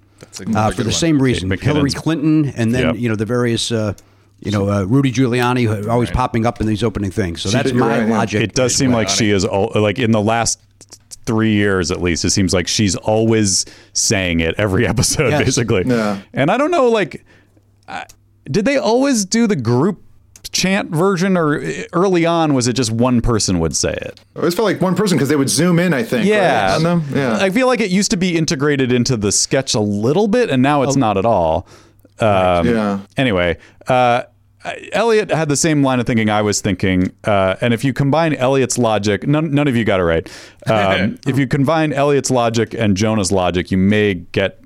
uh, 0.56 0.72
for 0.72 0.84
the 0.84 0.92
same 0.92 1.20
reason. 1.20 1.50
Hillary 1.50 1.90
Clinton, 1.90 2.50
and 2.50 2.74
then 2.76 2.84
Yep. 2.88 2.96
you 2.98 3.10
know 3.10 3.16
the 3.16 3.26
various. 3.26 3.72
Uh, 3.72 3.94
you 4.40 4.52
know, 4.52 4.70
uh, 4.70 4.84
Rudy 4.84 5.12
Giuliani 5.12 5.66
three 11.28 11.54
years 11.54 11.92
at 11.92 12.02
least. 12.02 12.26
It 12.26 12.32
seems 12.32 12.54
like 12.54 12.68
she's 12.68 12.96
always 12.96 13.66
saying 13.94 14.40
it 14.40 14.56
every 14.58 14.88
episode, 14.94 15.30
Yes. 15.30 15.44
basically. 15.46 15.84
Yeah. 15.86 16.22
And 16.34 16.50
I 16.50 16.58
don't 16.58 16.72
know, 16.72 16.90
like, 16.90 17.24
uh, 17.88 18.06
did 18.50 18.66
they 18.66 18.78
always 18.78 19.26
do 19.26 19.46
the 19.46 19.56
group 19.56 20.02
chant 20.54 20.90
version, 20.90 21.36
or 21.38 21.62
early 21.92 22.26
on 22.26 22.54
was 22.54 22.68
it 22.70 22.74
just 22.74 22.90
one 22.90 23.20
person 23.22 23.60
would 23.60 23.76
say 23.76 23.92
it? 23.92 24.20
I 24.36 24.40
always 24.40 24.56
felt 24.56 24.66
like 24.66 24.80
one 24.80 24.96
person 24.96 25.18
because 25.18 25.28
they 25.30 25.36
would 25.36 25.50
zoom 25.50 25.78
in. 25.78 25.94
I 25.94 26.02
think. 26.04 26.22
right, 26.24 26.30
Yeah. 26.38 26.76
on 26.76 26.84
them. 26.84 27.04
Yeah. 27.14 27.38
I 27.38 27.50
feel 27.50 27.68
like 27.68 27.82
it 27.82 27.92
used 27.92 28.12
to 28.12 28.18
be 28.18 28.36
integrated 28.38 28.92
into 28.92 29.18
the 29.18 29.32
sketch 29.34 29.74
a 29.74 29.80
little 29.82 30.28
bit, 30.30 30.50
and 30.50 30.64
now 30.64 30.84
it's 30.84 30.96
not 30.96 31.18
at 31.18 31.26
all. 31.26 31.68
Um, 32.20 32.66
yeah. 32.68 33.00
Anyway, 33.18 33.58
uh, 33.88 34.24
Elliot 34.92 35.30
had 35.30 35.50
the 35.50 35.56
same 35.56 35.84
line 35.84 36.00
of 36.00 36.06
thinking 36.06 36.30
I 36.30 36.42
was 36.42 36.62
thinking, 36.62 37.14
uh, 37.24 37.56
and 37.62 37.74
if 37.74 37.84
you 37.84 37.94
combine 37.94 38.34
Elliot's 38.34 38.78
logic, 38.78 39.28
none, 39.28 39.54
none 39.54 39.68
of 39.68 39.76
you 39.76 39.84
got 39.84 40.00
it 40.00 40.04
right. 40.04 40.30
Um, 40.68 41.18
if 41.28 41.38
you 41.38 41.48
combine 41.48 41.94
Elliot's 41.94 42.32
logic 42.32 42.74
and 42.74 42.98
Jonah's 42.98 43.32
logic, 43.32 43.72
you 43.72 43.78
may 43.78 44.16
get 44.16 44.60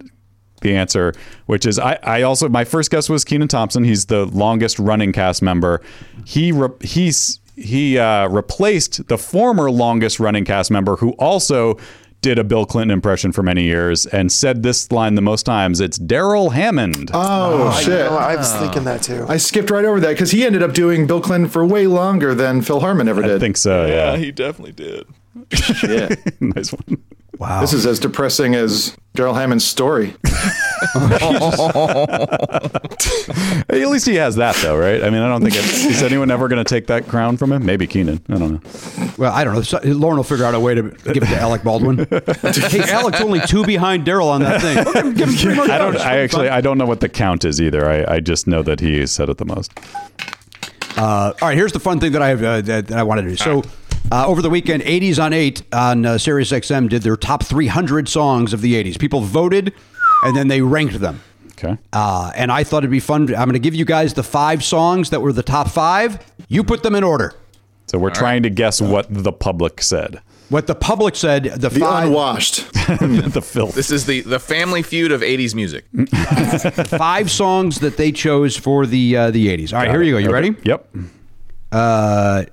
the 0.62 0.76
answer, 0.76 1.14
which 1.48 1.66
is 1.66 1.80
I, 1.80 1.98
I 2.04 2.22
also 2.22 2.48
my 2.48 2.64
first 2.64 2.92
guess 2.92 3.10
was 3.10 3.24
Kenan 3.24 3.48
Thompson. 3.48 3.84
He's 3.84 4.06
the 4.06 4.26
longest 4.26 4.80
running 4.80 5.12
cast 5.12 5.42
member. 5.42 5.82
He 6.26 6.52
re, 6.52 6.70
he's 6.82 7.40
he 7.56 7.98
uh, 7.98 8.28
replaced 8.30 9.08
the 9.08 9.18
former 9.18 9.70
longest 9.70 10.20
running 10.20 10.46
cast 10.46 10.72
member 10.72 10.96
who 10.96 11.12
also 11.14 11.78
did 12.22 12.38
a 12.38 12.44
Bill 12.44 12.66
Clinton 12.66 12.92
impression 12.92 13.32
for 13.32 13.44
many 13.44 13.64
years 13.64 14.06
and 14.06 14.32
said 14.32 14.64
this 14.64 14.92
line 14.92 15.16
the 15.16 15.22
most 15.22 15.44
times. 15.44 15.80
It's 15.80 15.98
Darrell 15.98 16.52
Hammond. 16.52 17.12
Oh, 17.14 17.64
oh 17.64 17.68
I 17.70 17.82
shit! 17.82 17.90
know, 17.90 18.18
I 18.18 18.36
was 18.36 18.54
thinking 18.56 18.84
that 18.84 19.02
too. 19.02 19.26
I 19.28 19.38
skipped 19.38 19.72
right 19.72 19.86
over 19.86 20.00
that 20.00 20.12
because 20.12 20.32
he 20.32 20.46
ended 20.46 20.64
up 20.64 20.74
doing 20.74 21.08
Bill 21.08 21.22
Clinton 21.22 21.50
for 21.50 21.66
way 21.66 21.88
longer 21.88 22.36
than 22.36 22.62
Phil 22.62 22.80
Hartman 22.80 23.08
ever 23.08 23.22
did. 23.22 23.38
I 23.38 23.40
think 23.40 23.58
so. 23.58 23.86
Yeah, 23.88 24.18
he 24.18 24.32
definitely 24.32 24.74
did. 24.74 25.08
Shit. 25.52 26.42
nice 26.42 26.72
one. 26.72 27.04
Wow. 27.42 27.60
This 27.60 27.74
is 27.74 27.88
as 27.88 27.98
depressing 27.98 28.54
as 28.54 28.96
Darrell 29.16 29.34
Hammond's 29.34 29.66
story. 29.66 30.14
At 33.68 33.88
least 33.90 34.06
he 34.06 34.14
has 34.14 34.36
that, 34.36 34.56
though, 34.62 34.78
right? 34.78 35.04
I 35.04 35.10
mean, 35.10 35.24
I 35.24 35.28
don't 35.28 35.42
think 35.42 35.56
it, 35.56 35.66
is 35.66 36.04
anyone 36.04 36.30
ever 36.30 36.48
going 36.48 36.64
to 36.64 36.70
take 36.70 36.86
that 36.86 37.08
crown 37.08 37.38
from 37.38 37.52
him. 37.52 37.66
Maybe 37.66 37.88
Kenan. 37.88 38.24
I 38.30 38.38
don't 38.38 38.54
know. 38.54 39.12
Well, 39.18 39.34
I 39.34 39.44
don't 39.44 39.56
know. 39.56 39.64
So- 39.64 39.80
Lorne 39.84 40.18
will 40.18 40.24
figure 40.24 40.46
out 40.46 40.54
a 40.54 40.60
way 40.60 40.76
to 40.76 40.84
give 40.84 41.24
it 41.24 41.30
to 41.30 41.38
Alec 41.38 41.64
Baldwin. 41.64 41.98
hey, 42.10 42.92
Alec's 42.92 43.22
only 43.22 43.40
two 43.40 43.66
behind 43.66 44.06
Daryl 44.06 44.28
on 44.28 44.42
that 44.42 44.62
thing. 44.62 45.14
Give 45.16 45.28
him- 45.30 45.36
three 45.36 45.56
more 45.56 45.64
I 45.64 45.80
don't. 45.80 45.94
dollars. 45.94 46.02
I 46.06 46.18
actually. 46.20 46.50
I 46.50 46.62
don't 46.62 46.78
know 46.78 46.86
what 46.86 47.00
the 47.00 47.10
count 47.10 47.44
is 47.44 47.60
either. 47.60 47.90
I, 47.90 48.18
I 48.18 48.20
just 48.20 48.46
know 48.46 48.62
that 48.62 48.80
he 48.82 49.08
said 49.08 49.30
it 49.30 49.40
the 49.40 49.46
most. 49.46 49.72
Uh, 50.96 51.34
all 51.42 51.48
right, 51.48 51.58
here's 51.58 51.72
the 51.72 51.80
fun 51.80 52.00
thing 52.00 52.12
that 52.12 52.22
I 52.22 52.28
have 52.30 52.44
uh, 52.44 52.62
that, 52.62 52.86
that 52.86 52.98
I 53.00 53.02
wanted 53.02 53.24
to 53.24 53.30
do. 53.30 53.36
So, 53.36 53.64
uh, 54.12 54.26
over 54.28 54.42
the 54.42 54.50
weekend, 54.50 54.84
80s 54.84 55.22
on 55.24 55.34
8 55.34 55.64
on 55.74 56.06
uh, 56.06 56.18
Sirius 56.18 56.52
XM 56.52 56.90
did 56.90 57.02
their 57.02 57.18
top 57.18 57.44
300 57.44 58.08
songs 58.10 58.54
of 58.54 58.62
the 58.62 58.74
80s. 58.82 59.00
People 59.00 59.22
voted, 59.22 59.74
and 60.24 60.36
then 60.36 60.48
they 60.48 60.62
ranked 60.62 61.00
them. 61.00 61.22
Okay. 61.52 61.78
Uh, 61.94 62.32
and 62.36 62.52
I 62.52 62.64
thought 62.64 62.80
it'd 62.80 62.90
be 62.92 63.00
fun. 63.00 63.24
I'm 63.30 63.46
going 63.46 63.54
to 63.54 63.60
give 63.60 63.76
you 63.76 63.86
guys 63.86 64.14
the 64.16 64.24
five 64.24 64.64
songs 64.64 65.12
that 65.12 65.22
were 65.22 65.32
the 65.34 65.44
top 65.44 65.70
five. 65.70 66.20
You 66.48 66.64
put 66.64 66.82
them 66.84 66.96
in 66.96 67.04
order. 67.04 67.34
So 67.88 68.00
we're 68.00 68.10
trying 68.10 68.44
to 68.44 68.50
guess 68.50 68.82
what 68.82 69.08
the 69.10 69.32
public 69.34 69.82
said. 69.82 70.22
What 70.50 70.68
the 70.68 70.76
public 70.76 71.16
said, 71.16 71.44
the, 71.46 71.70
The 71.70 71.80
five, 71.80 72.08
unwashed. 72.08 72.72
the 72.74 73.42
filth. 73.44 73.74
This 73.76 73.90
is 73.92 74.06
the 74.06 74.20
the 74.22 74.40
family 74.40 74.82
feud 74.82 75.12
of 75.14 75.22
'80s 75.22 75.56
music. 75.56 75.86
five 76.98 77.32
songs 77.32 77.80
that 77.80 77.96
they 77.96 78.12
chose 78.12 78.58
for 78.58 78.86
the 78.86 79.16
uh, 79.16 79.32
the 79.32 79.48
80s. 79.48 79.72
All 79.74 79.80
right, 79.80 79.90
here 79.90 80.02
you 80.02 80.12
go. 80.14 80.18
You 80.18 80.26
Okay. 80.28 80.34
ready? 80.34 80.56
Yep. 80.64 80.90
Uh, 81.72 82.44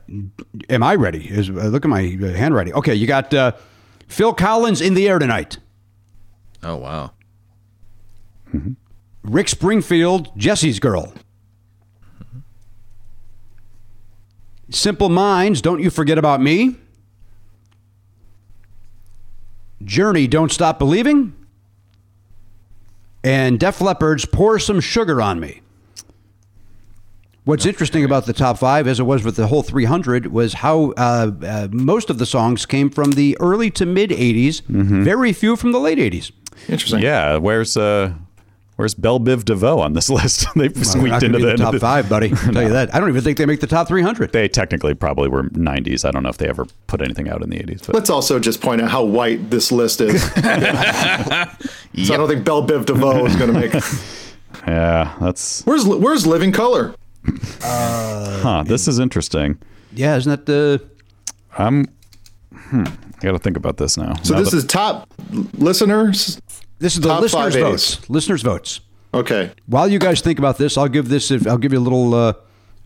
am 0.68 0.82
I 0.82 0.94
ready? 0.94 1.28
Is, 1.28 1.50
uh, 1.50 1.52
look 1.52 1.84
at 1.84 1.88
my 1.88 2.16
uh, 2.22 2.26
handwriting. 2.28 2.74
Okay, 2.74 2.94
you 2.94 3.06
got 3.06 3.34
uh, 3.34 3.52
Phil 4.06 4.32
Collins 4.32 4.80
in 4.80 4.94
the 4.94 5.08
air 5.08 5.18
tonight. 5.18 5.58
Oh 6.62 6.76
wow. 6.76 7.12
Rick 9.22 9.48
Springfield, 9.48 10.30
Jesse's 10.36 10.80
Girl. 10.80 11.12
Simple 14.70 15.08
Minds, 15.08 15.62
Don't 15.62 15.80
You 15.80 15.90
Forget 15.90 16.18
About 16.18 16.40
Me. 16.40 16.76
Journey, 19.82 20.26
Don't 20.26 20.52
Stop 20.52 20.78
Believing. 20.78 21.34
And 23.24 23.58
Def 23.58 23.80
Leppard's 23.80 24.24
Pour 24.24 24.58
Some 24.58 24.80
Sugar 24.80 25.20
on 25.20 25.40
Me. 25.40 25.60
What's 27.48 27.64
interesting 27.64 28.04
about 28.04 28.26
the 28.26 28.34
top 28.34 28.58
five, 28.58 28.86
as 28.86 29.00
it 29.00 29.04
was 29.04 29.24
with 29.24 29.36
the 29.36 29.46
whole 29.46 29.62
300, 29.62 30.26
was 30.26 30.52
how 30.52 30.90
uh, 30.98 31.30
uh, 31.42 31.68
most 31.70 32.10
of 32.10 32.18
the 32.18 32.26
songs 32.26 32.66
came 32.66 32.90
from 32.90 33.12
the 33.12 33.38
early 33.40 33.70
to 33.70 33.86
mid 33.86 34.10
80s, 34.10 34.60
very 34.66 35.32
few 35.32 35.56
from 35.56 35.72
the 35.72 35.78
late 35.80 35.96
80s. 35.96 36.30
Interesting. 36.68 37.00
Yeah. 37.00 37.38
Where's 37.38 37.74
uh, 37.74 38.12
Where's 38.76 38.92
Belle 38.94 39.18
Biv 39.18 39.46
DeVoe 39.46 39.78
on 39.80 39.94
this 39.94 40.10
list? 40.18 40.46
They've 40.56 40.74
Well, 40.76 40.84
squeaked 40.84 41.22
into 41.22 41.38
the, 41.38 41.46
the 41.52 41.56
top 41.56 41.72
the- 41.72 41.80
five, 41.80 42.06
buddy. 42.06 42.32
I'll 42.44 42.52
tell 42.52 42.62
you 42.64 42.68
that. 42.68 42.94
I 42.94 43.00
don't 43.00 43.08
even 43.08 43.22
think 43.22 43.38
they 43.38 43.46
make 43.46 43.60
the 43.60 43.66
top 43.66 43.88
300. 43.88 44.30
They 44.30 44.46
technically 44.48 44.92
probably 44.92 45.30
were 45.30 45.44
90s. 45.44 46.04
I 46.04 46.10
don't 46.10 46.22
know 46.24 46.28
if 46.28 46.36
they 46.36 46.48
ever 46.50 46.66
put 46.86 47.00
anything 47.00 47.30
out 47.30 47.42
in 47.42 47.48
the 47.48 47.60
80s. 47.60 47.86
But 47.86 47.94
Let's 47.94 48.10
also 48.10 48.38
just 48.38 48.60
point 48.60 48.82
out 48.82 48.90
how 48.90 49.04
white 49.04 49.48
this 49.48 49.72
list 49.72 50.02
is. 50.02 50.22
so 50.22 50.40
I 50.42 51.46
don't 51.94 52.28
think 52.28 52.44
Belle 52.44 52.66
Biv 52.68 52.84
DeVoe 52.84 53.24
is 53.24 53.36
going 53.36 53.54
to 53.54 53.58
make. 53.58 53.72
yeah, 54.66 55.16
that's 55.18 55.62
Where's 55.64 55.86
Where's 55.86 56.26
Living 56.26 56.52
Colour? 56.52 56.94
Huh. 57.62 58.64
This 58.66 58.88
is 58.88 58.98
interesting. 58.98 59.58
Yeah, 59.92 60.16
isn't 60.16 60.30
that 60.30 60.46
the? 60.46 60.86
I'm. 61.56 61.86
Hmm. 62.54 62.84
I 62.86 63.20
got 63.20 63.32
to 63.32 63.38
think 63.38 63.56
about 63.56 63.76
this 63.78 63.96
now. 63.96 64.14
So 64.22 64.34
Now 64.34 64.40
this 64.40 64.50
that- 64.52 64.56
is 64.58 64.64
top 64.66 65.12
listeners. 65.54 66.40
This 66.78 66.94
is 66.94 67.00
the 67.00 67.08
listeners' 67.20 67.54
five 67.54 67.62
votes. 67.62 68.08
Listeners' 68.08 68.42
votes. 68.42 68.80
Okay. 69.12 69.50
While 69.66 69.88
you 69.88 69.98
guys 69.98 70.20
think 70.20 70.38
about 70.38 70.58
this, 70.58 70.76
I'll 70.78 70.88
give 70.88 71.08
this. 71.08 71.30
I'll 71.46 71.58
give 71.58 71.72
you 71.72 71.78
a 71.78 71.80
little, 71.80 72.14
uh, 72.14 72.34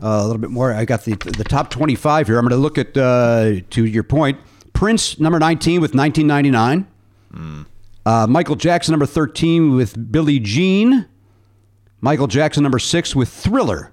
a 0.00 0.22
little 0.22 0.38
bit 0.38 0.50
more. 0.50 0.72
I 0.72 0.84
got 0.84 1.04
the 1.04 1.14
the 1.16 1.44
top 1.44 1.68
twenty 1.70 1.94
five 1.94 2.26
here. 2.26 2.38
I'm 2.38 2.44
going 2.44 2.50
to 2.58 2.62
look 2.62 2.78
at 2.78 2.96
uh, 2.96 3.60
to 3.70 3.84
your 3.84 4.04
point. 4.04 4.38
Prince 4.72 5.20
number 5.20 5.38
nineteen 5.38 5.80
with 5.80 5.94
1999. 5.94 7.66
Uh, 8.04 8.26
Michael 8.28 8.56
Jackson 8.56 8.92
number 8.92 9.06
thirteen 9.06 9.76
with 9.76 10.10
Billie 10.10 10.38
Jean. 10.40 11.06
Michael 12.00 12.26
Jackson 12.26 12.62
number 12.62 12.78
six 12.78 13.14
with 13.14 13.28
Thriller. 13.28 13.91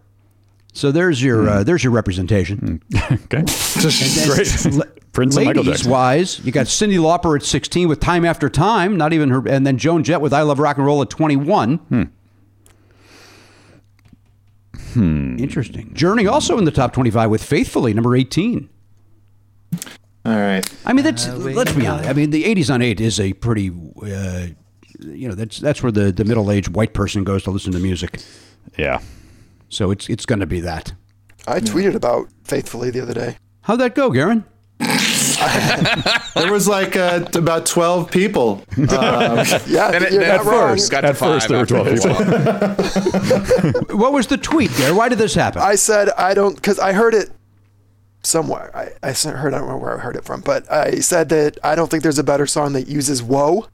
So 0.79 0.93
there's 0.93 1.21
your 1.21 1.49
uh, 1.49 1.63
there's 1.63 1.83
your 1.83 1.91
representation. 1.91 2.81
okay. 3.11 3.43
Great. 4.25 4.47
Prince 5.11 5.35
and 5.35 5.45
Michael 5.45 5.63
Ladies 5.63 5.85
wise, 5.85 6.39
you 6.45 6.53
got 6.53 6.67
Cyndi 6.67 6.97
Lauper 6.97 7.35
at 7.35 7.43
16 7.43 7.89
with 7.89 7.99
Time 7.99 8.23
After 8.23 8.49
Time, 8.49 8.95
not 8.95 9.11
even 9.11 9.27
her, 9.29 9.45
and 9.45 9.67
then 9.67 9.77
Joan 9.77 10.05
Jett 10.05 10.21
with 10.21 10.31
I 10.31 10.41
Love 10.43 10.57
Rock 10.57 10.77
and 10.77 10.85
Roll 10.85 11.01
at 11.01 11.09
21. 11.09 12.09
Hmm. 14.93 15.37
Interesting. 15.37 15.93
Journey 15.93 16.27
also 16.27 16.57
in 16.57 16.63
the 16.63 16.71
top 16.71 16.93
25 16.93 17.29
with 17.29 17.43
Faithfully, 17.43 17.93
number 17.93 18.15
18. 18.15 18.69
All 20.25 20.31
right. 20.31 20.65
I 20.85 20.93
mean, 20.93 21.03
that's 21.03 21.27
let's 21.27 21.73
be 21.73 21.87
honest. 21.87 22.07
I 22.07 22.13
mean, 22.13 22.29
the 22.29 22.45
80s 22.45 22.73
on 22.73 22.81
8 22.81 23.01
is 23.01 23.19
a 23.19 23.33
pretty, 23.33 23.69
uh, 23.69 24.47
you 25.01 25.27
know, 25.27 25.35
that's 25.35 25.59
that's 25.59 25.83
where 25.83 25.91
the, 25.91 26.13
the 26.13 26.23
middle 26.23 26.49
aged 26.49 26.69
white 26.69 26.93
person 26.93 27.25
goes 27.25 27.43
to 27.43 27.51
listen 27.51 27.73
to 27.73 27.79
music. 27.79 28.21
Yeah. 28.77 29.01
So 29.69 29.91
it's 29.91 30.09
it's 30.09 30.25
going 30.25 30.39
to 30.39 30.45
be 30.47 30.59
that. 30.61 30.93
I 31.47 31.59
tweeted 31.59 31.95
about 31.95 32.27
Faithfully 32.43 32.89
the 32.91 33.01
other 33.01 33.13
day. 33.13 33.37
How'd 33.61 33.79
that 33.79 33.95
go, 33.95 34.09
Garen? 34.11 34.43
There 36.35 36.51
was 36.51 36.67
like 36.67 36.95
uh, 36.95 37.25
about 37.35 37.65
twelve 37.65 38.11
people. 38.11 38.61
Um, 38.77 38.87
Yeah, 39.67 39.91
Then 39.91 40.03
it- 40.03 40.13
you're 40.13 40.23
at 40.23 40.43
first, 40.43 40.91
got 40.91 41.05
At 41.05 41.17
first, 41.17 41.47
there 41.47 41.59
were 41.59 41.65
12 41.65 41.87
people. 41.87 42.13
What 43.97 44.11
was 44.13 44.27
the 44.27 44.37
tweet 44.37 44.71
there? 44.71 44.93
Why 44.93 45.09
did 45.09 45.17
this 45.17 45.33
happen? 45.35 45.61
I 45.61 45.75
said 45.75 46.09
I 46.17 46.33
don't 46.33 46.55
because 46.55 46.79
I 46.79 46.93
heard 46.93 47.13
it 47.13 47.29
somewhere. 48.23 48.71
I 48.75 49.11
heard 49.13 49.53
I 49.53 49.59
don't 49.59 49.69
know 49.69 49.77
where 49.77 49.97
I 49.97 50.01
heard 50.01 50.15
it 50.15 50.25
from, 50.25 50.41
but 50.41 50.69
I 50.71 50.99
said 50.99 51.29
that 51.29 51.57
I 51.63 51.75
don't 51.75 51.89
think 51.89 52.03
there's 52.03 52.19
a 52.19 52.23
better 52.23 52.45
song 52.47 52.73
that 52.73 52.87
uses 52.87 53.21
"whoa" 53.23 53.67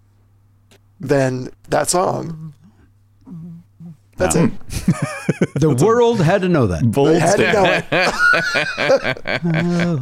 than 0.99 1.49
that 1.69 1.89
song. 1.89 2.53
That's 4.17 4.35
it. 4.35 4.51
the 5.55 5.75
world 5.83 6.21
had 6.21 6.41
to 6.41 6.49
know 6.49 6.67
that. 6.67 6.89
Bold 6.89 7.09
I 7.09 7.19
had 7.19 7.35
to 7.35 7.53
know 7.53 7.81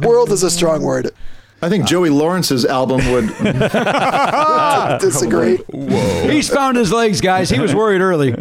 World 0.06 0.30
is 0.30 0.44
a 0.44 0.50
strong 0.50 0.82
word. 0.82 1.10
I 1.60 1.68
think 1.68 1.86
Joey 1.86 2.10
Lawrence's 2.10 2.64
album 2.64 2.98
would. 3.10 3.26
Disagree. 5.00 5.56
Whoa. 5.56 6.28
He's 6.28 6.48
found 6.48 6.76
his 6.76 6.92
legs, 6.92 7.20
guys. 7.20 7.50
He 7.50 7.58
was 7.58 7.74
worried 7.74 8.00
early. 8.00 8.34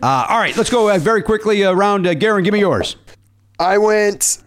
Uh, 0.00 0.26
all 0.28 0.38
right, 0.38 0.56
let's 0.56 0.70
go 0.70 0.94
uh, 0.94 0.98
very 0.98 1.22
quickly 1.22 1.64
around. 1.64 2.06
Uh, 2.06 2.14
Garen, 2.14 2.44
give 2.44 2.52
me 2.52 2.60
yours. 2.60 2.96
I 3.58 3.78
went 3.78 4.38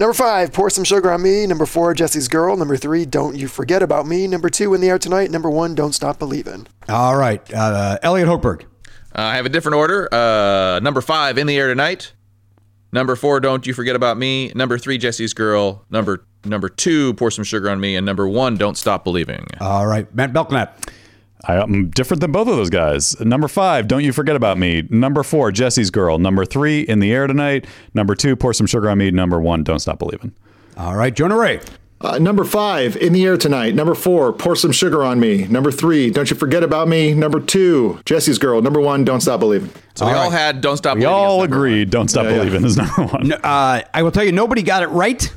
number 0.00 0.14
five, 0.14 0.50
pour 0.52 0.70
some 0.70 0.84
sugar 0.84 1.10
on 1.10 1.20
me. 1.20 1.46
Number 1.46 1.66
four, 1.66 1.92
Jesse's 1.92 2.28
girl. 2.28 2.56
Number 2.56 2.78
three, 2.78 3.04
don't 3.04 3.36
you 3.36 3.46
forget 3.46 3.82
about 3.82 4.06
me. 4.06 4.26
Number 4.26 4.48
two, 4.48 4.72
in 4.72 4.80
the 4.80 4.88
air 4.88 4.98
tonight. 4.98 5.30
Number 5.30 5.50
one, 5.50 5.74
don't 5.74 5.92
stop 5.92 6.18
believing. 6.18 6.66
All 6.88 7.16
right, 7.16 7.42
uh, 7.52 7.98
Elliot 8.02 8.28
Hochberg. 8.28 8.64
Uh, 9.14 9.22
I 9.22 9.36
have 9.36 9.46
a 9.46 9.48
different 9.48 9.76
order. 9.76 10.12
Uh, 10.12 10.80
number 10.80 11.00
five, 11.00 11.38
In 11.38 11.46
the 11.46 11.56
Air 11.56 11.68
Tonight. 11.68 12.12
Number 12.92 13.16
four, 13.16 13.40
Don't 13.40 13.66
You 13.66 13.74
Forget 13.74 13.96
About 13.96 14.18
Me. 14.18 14.52
Number 14.54 14.78
three, 14.78 14.98
Jesse's 14.98 15.34
Girl. 15.34 15.84
Number 15.90 16.24
number 16.44 16.68
two, 16.68 17.14
Pour 17.14 17.30
Some 17.30 17.44
Sugar 17.44 17.70
on 17.70 17.80
Me. 17.80 17.96
And 17.96 18.06
number 18.06 18.28
one, 18.28 18.56
Don't 18.56 18.76
Stop 18.76 19.04
Believing. 19.04 19.46
All 19.60 19.86
right, 19.86 20.12
Matt 20.14 20.32
Belknap. 20.32 20.78
I, 21.46 21.62
am 21.62 21.90
different 21.90 22.20
than 22.20 22.32
both 22.32 22.48
of 22.48 22.56
those 22.56 22.70
guys. 22.70 23.20
Number 23.20 23.48
five, 23.48 23.86
don't 23.86 24.02
you 24.02 24.12
forget 24.12 24.36
about 24.36 24.58
me. 24.58 24.86
Number 24.90 25.22
four, 25.22 25.52
Jesse's 25.52 25.90
girl. 25.90 26.18
Number 26.18 26.44
three, 26.44 26.80
in 26.80 27.00
the 27.00 27.12
air 27.12 27.26
tonight. 27.26 27.66
Number 27.92 28.14
two, 28.14 28.34
pour 28.34 28.54
some 28.54 28.66
sugar 28.66 28.88
on 28.88 28.98
me. 28.98 29.10
Number 29.10 29.40
one, 29.40 29.62
don't 29.62 29.80
stop 29.80 29.98
believing. 29.98 30.32
All 30.76 30.96
right, 30.96 31.14
Jonah 31.14 31.36
Ray. 31.36 31.60
Uh, 32.04 32.18
number 32.18 32.44
five, 32.44 32.96
in 32.98 33.14
the 33.14 33.24
air 33.24 33.36
tonight. 33.38 33.74
Number 33.74 33.94
four, 33.94 34.32
pour 34.32 34.54
some 34.54 34.72
sugar 34.72 35.02
on 35.02 35.18
me. 35.18 35.46
Number 35.46 35.72
three, 35.72 36.10
don't 36.10 36.28
you 36.28 36.36
forget 36.36 36.62
about 36.62 36.86
me. 36.86 37.14
Number 37.14 37.40
two, 37.40 37.98
Jesse's 38.04 38.38
girl. 38.38 38.60
Number 38.60 38.78
one, 38.80 39.04
don't 39.04 39.22
stop 39.22 39.40
believing. 39.40 39.70
So 39.94 40.06
we 40.06 40.12
all 40.12 40.28
had 40.30 40.60
Don't 40.60 40.76
Stop 40.76 40.96
We 40.96 41.02
Believing. 41.04 41.14
as 41.24 41.28
all 41.30 41.40
number 41.40 41.56
agreed, 41.56 41.90
don't 41.90 42.08
stop 42.08 42.24
Yeah, 42.24 42.30
yeah. 42.32 42.36
believing 42.38 42.64
is 42.64 42.76
number 42.76 43.04
one. 43.06 43.28
No, 43.28 43.36
uh, 43.36 43.80
I 43.94 44.02
will 44.02 44.10
tell 44.10 44.24
you, 44.24 44.32
nobody 44.32 44.62
got 44.62 44.82
it 44.82 44.88
right. 44.88 45.32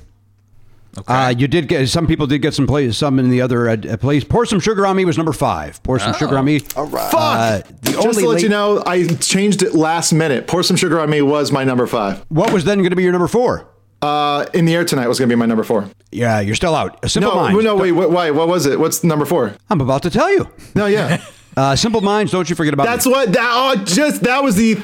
Uh, 1.07 1.31
you 1.37 1.47
did 1.47 1.67
get 1.67 1.87
some 1.89 2.07
people 2.07 2.25
did 2.25 2.39
get 2.41 2.55
some 2.55 2.65
plays, 2.65 2.97
some 2.97 3.19
in 3.19 3.29
the 3.29 3.39
other 3.39 3.69
uh, 3.69 3.77
plays. 3.97 4.23
Pour 4.23 4.45
some 4.47 4.59
sugar 4.59 4.85
on 4.87 4.95
me 4.95 5.05
was 5.05 5.15
number 5.15 5.31
five. 5.31 5.81
Pour 5.83 5.99
some 5.99 6.13
sugar 6.15 6.37
on 6.39 6.45
me. 6.45 6.61
All 6.75 6.87
right. 6.87 7.13
Uh, 7.13 7.61
the 7.83 7.91
Just 7.91 8.05
only 8.07 8.23
to 8.23 8.27
let 8.27 8.33
late- 8.35 8.43
you 8.43 8.49
know, 8.49 8.81
I 8.85 9.05
changed 9.05 9.61
it 9.61 9.75
last 9.75 10.11
minute. 10.11 10.47
Pour 10.47 10.63
some 10.63 10.75
sugar 10.75 10.99
on 10.99 11.09
me 11.09 11.21
was 11.21 11.51
my 11.51 11.63
number 11.63 11.85
five. 11.85 12.25
what 12.29 12.51
was 12.51 12.65
then 12.65 12.79
going 12.79 12.89
to 12.89 12.95
be 12.95 13.03
your 13.03 13.11
number 13.11 13.27
four? 13.27 13.69
Uh, 14.01 14.45
in 14.53 14.65
the 14.65 14.75
air 14.75 14.85
tonight 14.85 15.07
was 15.07 15.17
going 15.19 15.27
to 15.29 15.35
be 15.35 15.39
my 15.39 15.45
number 15.47 15.63
four. 15.63 15.89
Yeah, 16.11 16.39
you're 16.39 16.55
still 16.55 16.75
out. 16.75 16.99
A 17.03 17.09
simple 17.09 17.31
No, 17.33 17.41
mind. 17.41 17.63
no, 17.63 17.75
wait, 17.75 17.91
what, 17.93 18.11
why? 18.11 18.29
What 18.31 18.47
was 18.47 18.65
it? 18.65 18.79
What's 18.79 19.03
number 19.03 19.25
four? 19.25 19.55
I'm 19.69 19.81
about 19.81 20.03
to 20.03 20.09
tell 20.09 20.31
you. 20.31 20.49
No, 20.75 20.85
yeah. 20.85 21.23
Uh, 21.57 21.75
Simple 21.75 22.01
Minds, 22.01 22.31
don't 22.31 22.47
you 22.51 22.55
forget 22.55 22.71
about 22.75 22.85
That's 22.85 23.07
me. 23.07 23.13
what 23.13 23.33
that 23.33 23.49
oh 23.51 23.83
just 23.83 24.21
that 24.21 24.43
was 24.43 24.55
the 24.57 24.75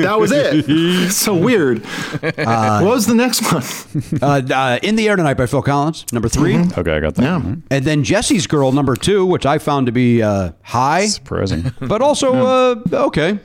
that 0.00 0.18
was 0.18 0.32
it. 0.32 1.10
so 1.12 1.36
weird. 1.36 1.84
what 1.84 2.82
was 2.86 3.06
the 3.06 3.14
next 3.14 3.42
one? 3.52 3.62
Uh, 4.22 4.40
uh, 4.50 4.78
In 4.82 4.96
the 4.96 5.06
Air 5.10 5.16
Tonight 5.16 5.34
by 5.34 5.44
Phil 5.44 5.60
Collins, 5.60 6.06
number 6.14 6.30
3 6.30 6.54
Mm-hmm. 6.54 6.80
Okay, 6.80 6.96
I 6.96 7.00
got 7.00 7.16
that. 7.16 7.22
Yeah. 7.22 7.38
Mhm. 7.40 7.62
And 7.70 7.84
then 7.84 8.02
Jesse's 8.02 8.46
Girl, 8.46 8.72
number 8.72 8.96
two, 8.96 9.26
which 9.26 9.44
I 9.44 9.58
found 9.58 9.84
to 9.88 9.92
be 9.92 10.22
uh, 10.22 10.52
high, 10.62 11.04
Surprising. 11.08 11.70
but 11.82 12.00
also 12.00 12.32
uh, 12.46 12.76
okay. 13.08 13.38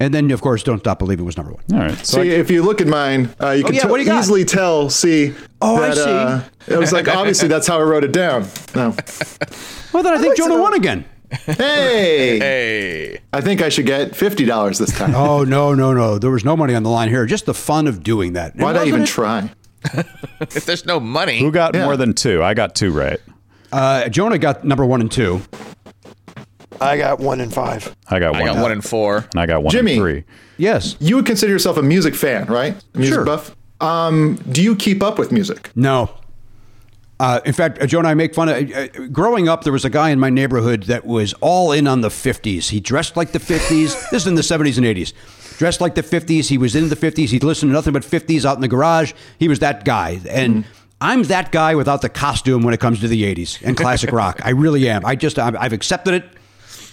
And 0.00 0.14
then, 0.14 0.30
of 0.30 0.40
course, 0.40 0.62
Don't 0.62 0.78
Stop 0.78 1.00
Believing 1.00 1.24
it 1.24 1.26
was 1.26 1.36
number 1.36 1.52
one. 1.52 1.64
All 1.72 1.78
right. 1.80 2.06
So 2.06 2.22
See, 2.22 2.28
if 2.30 2.50
you 2.50 2.62
look 2.62 2.80
at 2.80 2.86
mine, 2.86 3.34
uh, 3.42 3.50
you 3.50 3.64
can 3.64 3.74
yeah, 3.74 3.80
tell- 3.82 3.90
what 3.90 4.00
you 4.00 4.12
easily 4.18 4.44
tell. 4.44 4.88
See, 4.90 5.34
Oh, 5.60 5.82
I 5.82 5.90
see. 5.92 6.02
Uh, 6.02 6.40
it 6.68 6.78
was 6.78 6.92
like 6.92 7.08
obviously 7.08 7.48
that's 7.48 7.66
how 7.66 7.80
I 7.80 7.82
wrote 7.82 8.04
it 8.04 8.12
down. 8.12 8.46
No. 8.74 8.94
Well, 9.92 10.02
then 10.02 10.12
I 10.12 10.18
think 10.20 10.36
Jonah 10.36 10.60
won 10.60 10.74
again. 10.74 11.06
Hey, 11.46 12.38
Hey. 12.38 13.20
I 13.32 13.40
think 13.40 13.62
I 13.62 13.70
should 13.70 13.86
get 13.86 14.14
fifty 14.14 14.44
dollars 14.44 14.78
this 14.78 14.96
time. 14.96 15.14
Oh, 15.16 15.44
no, 15.44 15.72
no, 15.74 15.94
no. 15.94 16.18
There 16.18 16.30
was 16.30 16.44
no 16.44 16.56
money 16.58 16.74
on 16.74 16.82
the 16.82 16.90
line 16.90 17.08
here. 17.08 17.24
Just 17.26 17.46
the 17.46 17.54
fun 17.54 17.86
of 17.86 18.02
doing 18.02 18.34
that. 18.34 18.54
Why'd 18.54 18.76
I 18.76 18.80
Wasn't 18.80 18.88
even 18.88 19.02
it? 19.02 19.06
try? 19.06 19.50
If 20.40 20.66
there's 20.66 20.84
no 20.84 21.00
money, 21.00 21.38
who 21.40 21.50
got 21.50 21.74
Yeah. 21.74 21.86
more 21.86 21.96
than 21.96 22.12
two? 22.12 22.42
I 22.42 22.52
got 22.52 22.74
two 22.74 22.92
right. 22.92 23.18
Uh, 23.72 24.08
Jonah 24.10 24.36
got 24.38 24.64
number 24.64 24.84
one 24.84 25.00
and 25.00 25.10
two. 25.10 25.40
I 26.80 26.96
got 26.98 27.18
one 27.20 27.40
in 27.40 27.50
five. 27.50 27.94
I 28.08 28.18
got 28.18 28.32
one. 28.32 28.42
I 28.42 28.44
one. 28.46 28.54
got 28.54 28.62
one 28.62 28.72
in 28.72 28.80
four. 28.80 29.16
and 29.32 29.40
I 29.40 29.46
got 29.46 29.62
one 29.62 29.72
Jimmy. 29.72 29.94
in 29.94 29.98
three. 30.00 30.24
Yes. 30.56 30.96
You 31.00 31.16
would 31.16 31.26
consider 31.26 31.52
yourself 31.52 31.76
a 31.76 31.82
music 31.82 32.14
fan, 32.14 32.46
right? 32.46 32.74
A 32.94 32.98
music 32.98 33.14
Sure. 33.14 33.24
buff. 33.24 33.54
Um, 33.80 34.36
do 34.50 34.62
you 34.62 34.74
keep 34.74 35.02
up 35.02 35.18
with 35.18 35.30
music? 35.32 35.70
No. 35.76 36.10
Uh, 37.20 37.40
in 37.44 37.52
fact, 37.52 37.84
Joe 37.88 37.98
and 37.98 38.06
I 38.06 38.14
make 38.14 38.32
fun 38.34 38.48
of. 38.48 38.56
Uh, 38.70 38.74
uh, 38.76 39.06
growing 39.08 39.48
up, 39.48 39.64
there 39.64 39.72
was 39.72 39.84
a 39.84 39.90
guy 39.90 40.10
in 40.10 40.20
my 40.20 40.30
neighborhood 40.30 40.84
that 40.84 41.04
was 41.04 41.32
all 41.40 41.72
in 41.72 41.86
on 41.88 42.00
the 42.00 42.08
50s. 42.10 42.68
He 42.70 42.78
dressed 42.80 43.16
like 43.16 43.32
the 43.32 43.40
50s. 43.40 44.10
this 44.10 44.22
is 44.22 44.26
in 44.28 44.36
the 44.36 44.42
70s 44.42 44.76
and 44.76 44.86
80s. 44.86 45.12
Dressed 45.58 45.80
like 45.80 45.96
the 45.96 46.02
50s. 46.04 46.46
He 46.48 46.58
was 46.58 46.76
in 46.76 46.88
the 46.88 46.96
50s. 46.96 47.30
He'd 47.30 47.42
listen 47.42 47.68
to 47.68 47.72
nothing 47.72 47.92
but 47.92 48.02
50s 48.04 48.44
out 48.44 48.54
in 48.56 48.60
the 48.60 48.68
garage. 48.68 49.12
He 49.40 49.48
was 49.48 49.58
that 49.58 49.84
guy. 49.84 50.20
And 50.28 50.64
I'm 51.00 51.24
that 51.24 51.50
guy 51.50 51.74
without 51.74 52.02
the 52.02 52.08
costume 52.08 52.62
when 52.62 52.72
it 52.72 52.78
comes 52.78 53.00
to 53.00 53.08
the 53.08 53.22
80s 53.34 53.60
and 53.64 53.76
classic 53.76 54.12
rock. 54.12 54.40
I 54.44 54.50
really 54.50 54.88
am. 54.88 55.04
I 55.04 55.16
just, 55.16 55.40
I've, 55.40 55.56
I've 55.56 55.72
accepted 55.72 56.14
it. 56.14 56.24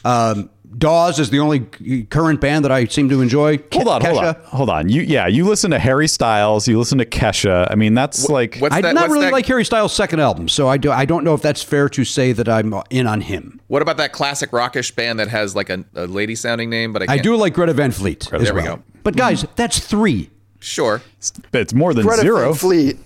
Um, 0.06 0.49
Dawes 0.77 1.19
is 1.19 1.30
the 1.30 1.40
only 1.40 1.61
current 2.10 2.41
band 2.41 2.65
that 2.65 2.72
I 2.72 2.84
seem 2.86 3.07
to 3.07 3.22
enjoy. 3.22 3.60
Hold 3.72 3.88
on, 3.88 4.02
hold 4.03 4.18
on, 4.26 4.36
hold 4.44 4.69
on. 4.69 4.90
You 4.90 5.03
yeah, 5.03 5.26
you 5.26 5.45
listen 5.45 5.72
to 5.72 5.80
Harry 5.80 6.07
Styles, 6.07 6.68
you 6.68 6.77
listen 6.77 6.98
to 6.98 7.06
Kesha. 7.06 7.68
I 7.72 7.76
mean, 7.76 7.94
that's 7.94 8.27
like 8.27 8.57
What's 8.57 8.76
I 8.76 8.82
that? 8.82 8.94
not 8.94 9.03
what's 9.03 9.14
really 9.14 9.26
that- 9.27 9.32
like 9.32 9.45
Harry 9.45 9.64
Styles' 9.64 9.94
second 9.95 10.19
album, 10.19 10.49
so 10.49 10.68
I 10.68 10.76
do. 10.76 10.91
I 10.91 11.06
don't 11.06 11.23
know 11.23 11.34
if 11.34 11.41
that's 11.41 11.64
fair 11.64 11.88
to 11.90 12.03
say 12.03 12.34
that 12.34 12.49
I'm 12.49 12.73
in 12.90 13.07
on 13.07 13.22
him. 13.22 13.61
What 13.68 13.82
about 13.84 13.95
that 13.98 14.11
classic 14.11 14.52
rockish 14.52 14.91
band 14.91 15.18
that 15.19 15.30
has 15.30 15.56
like 15.56 15.69
a, 15.69 15.86
a 15.95 16.07
lady 16.07 16.36
sounding 16.36 16.69
name? 16.69 16.91
But 16.91 17.03
I, 17.03 17.06
I 17.06 17.07
can't. 17.07 17.23
do 17.23 17.38
like 17.38 17.53
Greta 17.53 17.73
Van 17.73 17.91
Fleet. 17.91 18.32
as 18.34 18.44
There 18.44 18.53
we 18.53 18.64
go. 18.64 18.84
But 19.03 19.15
guys, 19.15 19.45
that's 19.56 19.80
three. 19.80 20.30
Sure. 20.60 21.02
it's 21.53 21.73
more 21.73 21.94
than 21.94 22.06
Greta 22.06 22.22
zero. 22.22 22.49
Van 22.49 22.53
Fleet. 22.53 22.98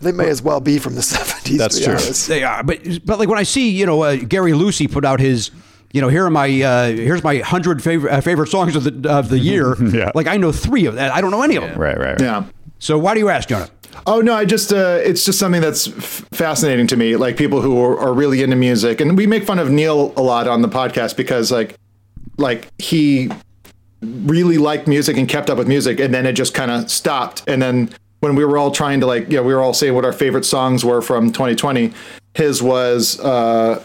They 0.00 0.10
may 0.12 0.28
as 0.28 0.42
well 0.42 0.60
be 0.60 0.78
from 0.80 0.96
the 0.96 1.02
seventies. 1.02 1.58
That's 1.58 1.76
to 1.76 1.80
be 1.80 1.84
true. 1.84 1.94
honest. 1.94 2.26
They 2.28 2.42
are, 2.42 2.64
but 2.64 2.80
but 3.06 3.20
like 3.20 3.28
when 3.28 3.38
I 3.38 3.44
see 3.44 3.70
you 3.70 3.86
know 3.86 4.02
uh, 4.02 4.16
Gary 4.16 4.52
Lucy 4.52 4.88
put 4.88 5.04
out 5.04 5.20
his. 5.20 5.52
You 5.92 6.00
know, 6.02 6.08
here 6.08 6.26
are 6.26 6.30
my 6.30 6.48
uh, 6.62 6.88
here's 6.88 7.24
my 7.24 7.38
hundred 7.38 7.82
favorite 7.82 8.12
uh, 8.12 8.20
favorite 8.20 8.48
songs 8.48 8.76
of 8.76 8.84
the 8.84 9.10
of 9.10 9.28
the 9.28 9.38
year. 9.38 9.74
Yeah. 9.92 10.10
Like 10.14 10.26
I 10.26 10.36
know 10.36 10.52
three 10.52 10.84
of 10.86 10.96
that. 10.96 11.12
I 11.12 11.20
don't 11.20 11.30
know 11.30 11.42
any 11.42 11.56
of 11.56 11.62
them. 11.62 11.78
Right, 11.78 11.96
right, 11.96 12.10
right. 12.10 12.20
Yeah. 12.20 12.44
So 12.78 12.98
why 12.98 13.14
do 13.14 13.20
you 13.20 13.28
ask, 13.30 13.48
Jonah? 13.48 13.68
Oh 14.06 14.20
no, 14.20 14.34
I 14.34 14.44
just 14.44 14.72
uh, 14.72 14.98
it's 15.02 15.24
just 15.24 15.38
something 15.38 15.60
that's 15.60 15.88
f- 15.88 16.26
fascinating 16.32 16.86
to 16.88 16.96
me. 16.96 17.16
Like 17.16 17.36
people 17.36 17.62
who 17.62 17.80
are, 17.82 17.98
are 17.98 18.12
really 18.12 18.42
into 18.42 18.56
music, 18.56 19.00
and 19.00 19.16
we 19.16 19.26
make 19.26 19.44
fun 19.44 19.58
of 19.58 19.70
Neil 19.70 20.12
a 20.16 20.22
lot 20.22 20.46
on 20.46 20.62
the 20.62 20.68
podcast 20.68 21.16
because 21.16 21.50
like 21.50 21.76
like 22.36 22.68
he 22.78 23.30
really 24.02 24.58
liked 24.58 24.86
music 24.86 25.16
and 25.16 25.28
kept 25.28 25.50
up 25.50 25.58
with 25.58 25.68
music, 25.68 25.98
and 26.00 26.12
then 26.12 26.26
it 26.26 26.34
just 26.34 26.54
kind 26.54 26.70
of 26.70 26.90
stopped. 26.90 27.42
And 27.46 27.60
then 27.60 27.90
when 28.20 28.34
we 28.34 28.44
were 28.44 28.58
all 28.58 28.70
trying 28.70 29.00
to 29.00 29.06
like, 29.06 29.30
yeah, 29.30 29.40
we 29.40 29.54
were 29.54 29.60
all 29.60 29.74
saying 29.74 29.94
what 29.94 30.04
our 30.04 30.12
favorite 30.12 30.44
songs 30.44 30.84
were 30.84 31.00
from 31.00 31.32
2020. 31.32 31.92
His 32.34 32.62
was 32.62 33.18
uh, 33.20 33.84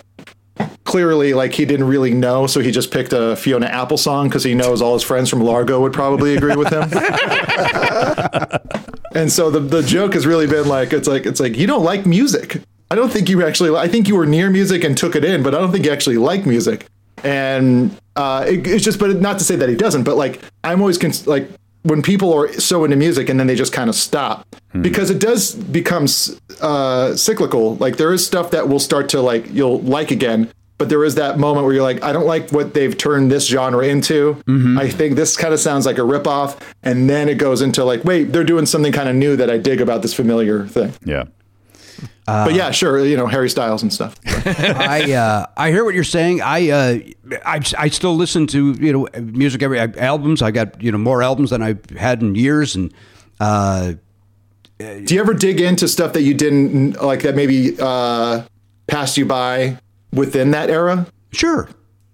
clearly 0.94 1.34
like 1.34 1.54
he 1.54 1.66
didn't 1.66 1.88
really 1.88 2.14
know, 2.14 2.46
so 2.46 2.60
he 2.60 2.70
just 2.70 2.92
picked 2.92 3.14
a 3.14 3.36
Fiona 3.36 3.66
Apple 3.66 3.98
song 3.98 4.28
because 4.28 4.44
he 4.44 4.54
knows 4.54 4.80
all 4.80 4.94
his 4.94 5.02
friends 5.02 5.28
from 5.28 5.42
Largo 5.42 5.82
would 5.82 5.92
probably 5.92 6.36
agree 6.36 6.56
with 6.56 6.72
him. 6.72 6.88
And 9.16 9.32
so 9.32 9.52
the 9.52 9.60
the 9.60 9.84
joke 9.84 10.16
has 10.16 10.26
really 10.26 10.48
been 10.48 10.68
like 10.68 10.92
it's 10.92 11.08
like 11.08 11.28
it's 11.28 11.40
like 11.40 11.56
you 11.56 11.68
don't 11.68 11.84
like 11.84 12.08
music. 12.08 12.62
I 12.90 12.96
don't 12.96 13.12
think 13.12 13.30
you 13.30 13.46
actually. 13.46 13.76
I 13.78 13.88
think 13.88 14.08
you 14.08 14.16
were 14.16 14.26
near 14.26 14.50
music 14.50 14.84
and 14.84 14.98
took 14.98 15.16
it 15.16 15.24
in, 15.24 15.44
but 15.44 15.54
I 15.54 15.60
don't 15.60 15.72
think 15.72 15.86
you 15.86 15.92
actually 15.92 16.18
like 16.18 16.48
music. 16.48 16.88
And 17.24 17.96
uh, 18.16 18.46
it, 18.48 18.66
it's 18.66 18.84
just, 18.84 18.98
but 19.00 19.16
not 19.22 19.38
to 19.38 19.46
say 19.46 19.56
that 19.56 19.70
he 19.70 19.76
doesn't, 19.76 20.04
but 20.04 20.18
like 20.18 20.42
I'm 20.64 20.82
always 20.82 20.98
cons- 20.98 21.28
like 21.28 21.48
when 21.84 22.02
people 22.02 22.34
are 22.34 22.52
so 22.54 22.86
into 22.86 22.98
music 22.98 23.30
and 23.30 23.40
then 23.40 23.46
they 23.46 23.56
just 23.56 23.72
kind 23.72 23.88
of 23.88 23.96
stop 23.96 24.48
because 24.82 25.12
it 25.12 25.20
does 25.20 25.54
become 25.54 26.08
uh, 26.60 27.16
cyclical. 27.16 27.76
Like 27.76 27.98
there 27.98 28.14
is 28.14 28.26
stuff 28.26 28.50
that 28.50 28.68
will 28.68 28.80
start 28.80 29.10
to 29.10 29.22
like 29.22 29.46
you'll 29.54 29.80
like 29.82 30.10
again, 30.10 30.50
but 30.78 30.90
there 30.90 31.04
is 31.04 31.16
that 31.16 31.38
moment 31.38 31.66
where 31.66 31.74
you're 31.74 31.84
like, 31.84 32.04
I 32.04 32.12
don't 32.12 32.26
like 32.26 32.52
what 32.52 32.74
they've 32.74 32.98
turned 32.98 33.32
this 33.32 33.48
genre 33.48 33.86
into. 33.86 34.42
I 34.78 34.90
think 34.90 35.16
this 35.16 35.38
kind 35.38 35.54
of 35.54 35.60
sounds 35.60 35.86
like 35.86 35.98
a 35.98 36.02
ripoff, 36.02 36.60
and 36.82 37.10
then 37.10 37.30
it 37.30 37.36
goes 37.36 37.62
into 37.62 37.84
like, 37.86 38.04
wait, 38.04 38.34
they're 38.34 38.44
doing 38.44 38.66
something 38.66 38.92
kind 38.92 39.08
of 39.08 39.16
new 39.16 39.36
that 39.36 39.50
I 39.50 39.58
dig 39.58 39.82
about 39.82 40.02
this 40.02 40.14
familiar 40.14 40.68
thing. 40.68 40.94
Yeah. 41.06 41.26
but 42.26 42.54
yeah, 42.54 42.72
sure, 42.72 43.06
you 43.06 43.16
know 43.16 43.28
Harry 43.28 43.50
Styles 43.50 43.82
and 43.84 43.94
stuff. 43.94 44.16
I 44.26 45.14
uh, 45.14 45.46
I 45.56 45.72
hear 45.72 45.86
what 45.86 45.94
you're 45.94 46.04
saying. 46.04 46.42
I, 46.42 46.70
uh, 46.70 47.00
I 47.46 47.62
I 47.78 47.90
still 47.90 48.16
listen 48.16 48.48
to 48.48 48.72
you 48.74 48.92
know 48.94 49.22
music 49.22 49.62
every 49.62 49.80
albums. 49.80 50.42
I 50.42 50.52
got 50.52 50.82
you 50.82 50.92
know 50.92 50.98
more 50.98 51.22
albums 51.22 51.52
than 51.52 51.62
I've 51.62 51.88
had 51.92 52.22
in 52.22 52.36
years, 52.36 52.76
and 52.76 52.94
uh, 53.40 53.94
Do 54.80 55.14
you 55.14 55.20
ever 55.20 55.34
dig 55.34 55.62
into 55.62 55.88
stuff 55.88 56.14
that 56.14 56.24
you 56.24 56.34
didn't 56.34 57.02
like 57.02 57.22
that 57.24 57.36
maybe 57.36 57.76
uh, 57.80 58.44
passed 58.88 59.18
you 59.18 59.26
by 59.26 59.78
within 60.14 60.52
that 60.52 60.70
era? 60.70 61.08
sure. 61.32 61.70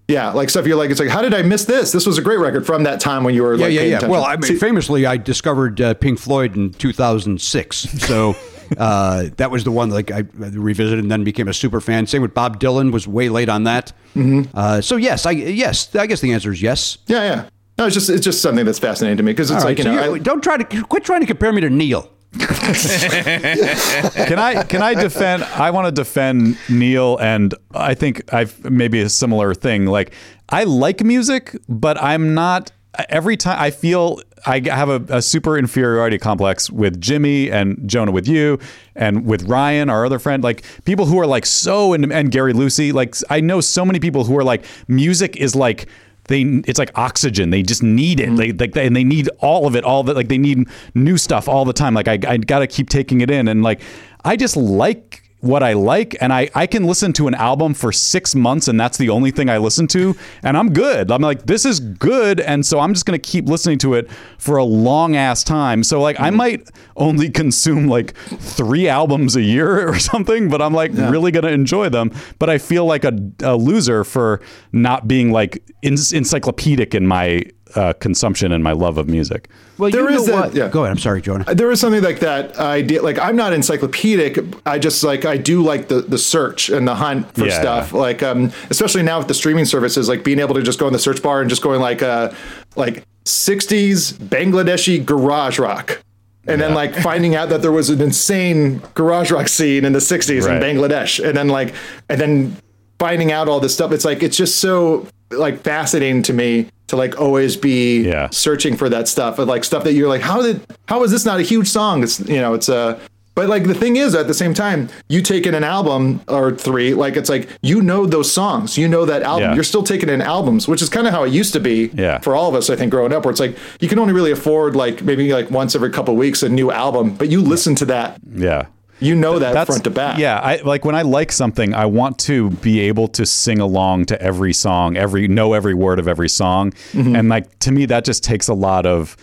Yeah, 0.08 0.32
like 0.32 0.50
stuff 0.50 0.66
you're 0.66 0.76
like, 0.76 0.90
it's 0.90 1.00
like, 1.00 1.10
how 1.10 1.22
did 1.22 1.36
I 1.36 1.44
miss 1.44 1.66
this? 1.66 1.92
This 1.92 2.08
was 2.08 2.18
a 2.18 2.22
great 2.24 2.40
record 2.40 2.66
from 2.66 2.82
that 2.86 3.00
time 3.00 3.24
when 3.24 3.36
you 3.36 3.44
were 3.44 3.54
Yeah, 3.54 3.66
like, 3.66 3.74
yeah, 3.74 3.80
paying 3.82 3.92
yeah. 3.92 3.98
attention. 3.98 4.10
Well, 4.12 4.24
I 4.26 4.38
mean, 4.38 4.58
famously, 4.58 5.06
I 5.06 5.18
discovered 5.18 5.80
uh, 5.80 5.94
Pink 5.94 6.18
Floyd 6.18 6.56
in 6.56 6.72
2006. 6.72 7.78
So 8.08 8.36
uh, 8.80 9.26
that 9.38 9.52
was 9.52 9.66
the 9.66 9.72
one 9.72 9.92
like 9.92 10.10
I 10.10 10.24
revisited 10.36 10.98
and 10.98 11.12
then 11.12 11.24
became 11.24 11.48
a 11.48 11.54
super 11.54 11.80
fan. 11.80 12.08
Same 12.08 12.24
with 12.24 12.34
Bob 12.34 12.60
Dylan. 12.60 12.92
Was 12.92 13.08
way 13.08 13.30
late 13.30 13.50
on 13.50 13.66
that. 13.66 13.94
Mm-hmm. 14.16 14.50
Uh, 14.58 14.82
so 14.82 14.96
yes, 14.96 15.28
I 15.28 15.32
yes, 15.32 15.96
I 15.96 16.08
guess 16.08 16.22
the 16.22 16.34
answer 16.34 16.52
is 16.52 16.60
yes. 16.60 16.98
yeah, 17.06 17.24
yeah. 17.24 17.50
No, 17.78 17.86
it's 17.86 17.94
just 17.94 18.10
it's 18.10 18.26
just 18.26 18.42
something 18.42 18.66
that's 18.66 18.80
fascinating 18.80 19.18
to 19.18 19.24
me 19.24 19.32
because 19.32 19.52
it's 19.52 19.64
All 19.64 19.70
like 19.70 19.78
right, 19.78 19.86
you 19.86 19.94
so 20.00 20.06
know, 20.08 20.16
I, 20.16 20.18
don't 20.18 20.44
try 20.44 20.58
to 20.58 20.84
quit 20.86 21.04
trying 21.04 21.22
to 21.22 21.28
compare 21.28 21.54
me 21.54 21.62
to 21.62 21.70
Neil. 21.70 22.10
Can 24.26 24.40
I 24.40 24.64
can 24.64 24.82
I 24.82 24.96
defend? 24.96 25.44
I 25.44 25.70
want 25.70 25.86
to 25.86 25.92
defend 25.92 26.58
Neil, 26.68 27.18
and 27.18 27.54
I 27.76 27.94
think 27.94 28.34
I've 28.34 28.70
maybe 28.70 29.02
a 29.02 29.10
similar 29.10 29.54
thing. 29.54 29.86
Like 29.86 30.14
I 30.50 30.64
like 30.64 31.04
music, 31.04 31.56
but 31.68 32.02
I'm 32.02 32.34
not. 32.34 32.72
Every 33.08 33.38
time 33.38 33.58
I 33.60 33.70
feel 33.70 34.20
I 34.48 34.62
have 34.66 34.90
a, 34.90 35.18
a 35.18 35.22
super 35.22 35.58
inferiority 35.60 36.18
complex 36.18 36.72
with 36.72 37.00
Jimmy 37.00 37.52
and 37.52 37.88
Jonah 37.88 38.12
with 38.12 38.28
you 38.28 38.58
and 38.96 39.26
with 39.26 39.44
Ryan, 39.44 39.90
our 39.90 40.06
other 40.06 40.18
friend, 40.18 40.44
like 40.44 40.64
people 40.86 41.06
who 41.06 41.20
are 41.20 41.28
like 41.28 41.46
so 41.46 41.94
and 41.94 42.32
Gary 42.32 42.54
Lucy. 42.54 42.92
Like 42.92 43.16
I 43.30 43.42
know 43.42 43.62
so 43.62 43.86
many 43.86 44.00
people 44.00 44.24
who 44.24 44.36
are 44.38 44.44
like 44.44 44.66
music 44.88 45.38
is 45.38 45.56
like 45.56 45.88
they 46.30 46.44
it's 46.66 46.80
like 46.80 46.98
oxygen. 46.98 47.50
They 47.50 47.64
just 47.64 47.84
need 47.84 48.20
it. 48.20 48.34
They 48.38 48.54
like 48.54 48.74
they, 48.74 48.88
and 48.88 48.96
they 48.96 49.04
need 49.04 49.30
all 49.40 49.68
of 49.68 49.76
it 49.76 49.84
all 49.84 50.04
the 50.04 50.14
like 50.14 50.30
they 50.30 50.38
need 50.38 50.68
new 50.96 51.18
stuff 51.18 51.50
all 51.50 51.66
the 51.66 51.74
time. 51.74 51.94
Like 51.94 52.08
i, 52.08 52.18
I 52.26 52.38
gotta 52.38 52.68
keep 52.68 52.90
taking 52.90 53.20
it 53.22 53.30
in. 53.30 53.48
And 53.48 53.64
like 53.64 53.82
i 54.24 54.36
just 54.36 54.56
like 54.56 55.24
what 55.42 55.64
i 55.64 55.72
like 55.72 56.18
and 56.20 56.34
I, 56.34 56.50
I 56.54 56.68
can 56.68 56.84
listen 56.84 57.14
to 57.14 57.30
an 57.30 57.34
album 57.34 57.74
for 57.74 57.94
six 57.94 58.36
months 58.36 58.68
and 58.68 58.78
that's 58.78 58.98
the 58.98 59.10
only 59.10 59.32
thing 59.32 59.50
i 59.50 59.58
listen 59.58 59.88
to 59.88 60.14
and 60.44 60.58
i'm 60.58 60.74
good. 60.74 61.10
I'm 61.12 61.22
like 61.22 61.46
this 61.46 61.66
is 61.66 61.80
good 61.80 62.42
and 62.42 62.66
so 62.66 62.80
i'm 62.80 62.94
just 62.94 63.06
gonna 63.06 63.20
keep 63.20 63.48
listening 63.48 63.78
to 63.80 63.94
it 63.94 64.12
for 64.38 64.58
a 64.58 64.66
long 64.66 65.16
ass 65.16 65.44
time. 65.44 65.84
So 65.84 66.02
like 66.02 66.20
i 66.20 66.28
mm-hmm. 66.28 66.38
might 66.38 66.70
only 66.98 67.30
consume 67.30 67.88
like 67.88 68.16
three 68.16 68.90
albums 68.90 69.38
a 69.38 69.42
year 69.42 69.88
or 69.90 69.98
something 69.98 70.50
but 70.50 70.62
i'm 70.62 70.74
like 70.74 70.92
really 70.94 71.32
gonna 71.32 71.48
enjoy 71.48 71.90
them. 71.90 72.12
But 72.38 72.50
i 72.50 72.58
feel 72.58 72.86
like 72.86 73.06
a, 73.06 73.18
a 73.42 73.56
loser 73.56 74.04
for 74.04 74.42
not 74.74 75.08
being 75.08 75.32
like 75.32 75.64
en- 75.84 75.96
encyclopedic 76.14 76.94
in 76.96 77.08
my 77.08 77.44
uh, 77.76 77.94
consumption 78.00 78.52
and 78.52 78.64
my 78.64 78.72
love 78.72 78.98
of 78.98 79.08
music 79.08 79.48
Well, 79.78 79.92
There 79.92 80.02
you 80.04 80.10
know 80.10 80.22
is 80.22 80.26
that- 80.26 80.34
what? 80.34 80.56
yeah. 80.56 80.70
Go 80.70 80.82
ahead. 80.86 80.92
I'm 80.92 80.98
sorry, 80.98 81.22
Jonah. 81.22 81.46
there 81.54 81.70
is 81.72 81.80
something 81.80 82.02
like 82.02 82.20
that 82.22 82.58
idea. 82.58 83.02
Like 83.04 83.20
I'm 83.20 83.36
not 83.36 83.54
encyclopedic. 83.54 84.40
I 84.66 84.80
just 84.80 85.04
like 85.04 85.24
I 85.26 85.38
do 85.38 85.62
like 85.62 85.88
the 85.88 86.02
the 86.02 86.18
search 86.18 86.70
and 86.70 86.88
the 86.88 86.96
hunt 86.96 87.32
for 87.36 87.46
Yeah, 87.46 87.60
stuff. 87.62 87.92
yeah. 87.94 88.00
Like 88.00 88.24
um, 88.24 88.52
especially 88.72 89.04
now 89.04 89.20
with 89.20 89.28
the 89.28 89.34
streaming 89.36 89.66
services, 89.66 90.10
like 90.10 90.24
being 90.24 90.40
able 90.40 90.56
to 90.56 90.64
just 90.64 90.80
go 90.80 90.88
in 90.88 90.94
the 90.94 91.00
search 91.00 91.22
bar 91.22 91.42
and 91.42 91.50
just 91.50 91.62
going 91.62 91.80
like 91.80 92.02
uh, 92.02 92.32
like 92.76 93.04
60s 93.26 94.14
Bangladeshi 94.14 95.06
garage 95.06 95.60
rock. 95.60 96.02
And 96.48 96.60
then 96.60 96.74
like 96.74 96.96
finding 96.96 97.36
out 97.36 97.50
that 97.50 97.62
there 97.62 97.72
was 97.72 97.92
an 97.92 98.02
insane 98.02 98.82
garage 98.96 99.30
rock 99.30 99.48
scene 99.48 99.86
in 99.86 99.94
the 99.94 100.00
60s 100.00 100.48
Right. 100.48 100.56
in 100.56 100.64
Bangladesh. 100.78 101.24
And 101.24 101.38
then 101.38 101.48
like 101.50 101.76
and 102.10 102.20
then 102.20 102.58
finding 102.98 103.32
out 103.32 103.48
all 103.48 103.60
this 103.60 103.74
stuff. 103.76 103.92
It's 103.92 104.06
like 104.06 104.24
it's 104.24 104.36
just 104.36 104.56
so 104.58 105.06
like 105.32 105.62
fascinating 105.62 106.24
to 106.24 106.34
me 106.34 106.68
to 106.88 106.96
like 106.96 107.20
always 107.20 107.56
be 107.56 108.02
Yeah. 108.02 108.30
searching 108.32 108.76
for 108.76 108.90
that 108.90 109.08
stuff, 109.08 109.38
and 109.40 109.48
like 109.48 109.64
stuff 109.64 109.84
that 109.84 109.94
you're 109.94 110.10
like, 110.10 110.22
how 110.22 110.42
did 110.42 110.62
how 110.88 111.04
is 111.04 111.12
this 111.12 111.26
not 111.26 111.40
a 111.40 111.44
huge 111.44 111.68
song? 111.68 112.04
It's 112.04 112.20
you 112.22 112.38
know, 112.42 112.54
it's 112.54 112.70
a. 112.70 113.00
But 113.36 113.48
like 113.48 113.64
the 113.66 113.74
thing 113.76 113.96
is, 113.96 114.16
at 114.16 114.28
the 114.28 114.34
same 114.34 114.54
time, 114.54 114.90
you 115.08 115.22
take 115.22 115.46
in 115.46 115.54
an 115.56 115.64
album 115.64 116.20
or 116.28 116.52
three, 116.52 116.94
like 116.94 117.16
it's 117.16 117.30
like 117.30 117.48
you 117.62 117.82
know 117.82 118.06
those 118.06 118.30
songs, 118.30 118.78
you 118.78 118.86
know 118.90 119.06
that 119.06 119.22
album. 119.22 119.50
Yeah. 119.52 119.56
You're 119.56 119.64
still 119.64 119.84
taking 119.84 120.10
in 120.10 120.20
albums, 120.22 120.68
which 120.68 120.82
is 120.82 120.90
kind 120.90 121.08
of 121.08 121.14
how 121.14 121.24
it 121.24 121.32
used 121.32 121.54
to 121.54 121.60
be 121.62 121.90
Yeah. 121.94 122.18
for 122.20 122.36
all 122.36 122.50
of 122.50 122.56
us. 122.56 122.70
I 122.70 122.76
think 122.76 122.92
growing 122.92 123.14
up, 123.14 123.24
where 123.24 123.32
it's 123.32 123.40
like 123.40 123.56
you 123.80 123.88
can 123.88 123.98
only 123.98 124.12
really 124.14 124.32
afford 124.32 124.76
like 124.76 125.04
maybe 125.04 125.32
like 125.32 125.50
once 125.52 125.74
every 125.74 125.90
couple 125.92 126.16
of 126.16 126.18
weeks 126.18 126.44
a 126.44 126.50
new 126.50 126.70
album, 126.70 127.12
but 127.14 127.30
you 127.30 127.42
listen 127.42 127.76
to 127.76 127.86
that, 127.86 128.18
Yeah. 128.36 128.66
You 129.00 129.16
know 129.16 129.40
that 129.40 129.54
That's 129.54 129.68
front 129.68 129.84
to 129.86 129.90
back. 129.90 130.18
Yeah, 130.18 130.40
I 130.40 130.58
like 130.58 130.86
when 130.86 130.96
I 130.96 131.04
like 131.04 131.32
something, 131.32 131.74
I 131.74 131.86
want 131.86 132.20
to 132.20 132.50
be 132.50 132.80
able 132.82 133.08
to 133.10 133.26
sing 133.26 133.60
along 133.60 134.06
to 134.06 134.22
every 134.22 134.54
song, 134.54 134.98
every 134.98 135.28
know 135.28 135.54
every 135.54 135.74
word 135.74 136.00
of 136.00 136.08
every 136.08 136.30
song. 136.30 136.72
Mm-hmm. 136.92 137.16
And 137.16 137.30
like 137.30 137.60
to 137.60 137.72
me 137.72 137.86
that 137.88 138.06
just 138.06 138.24
takes 138.24 138.48
a 138.48 138.54
lot 138.54 138.86
of 138.86 139.16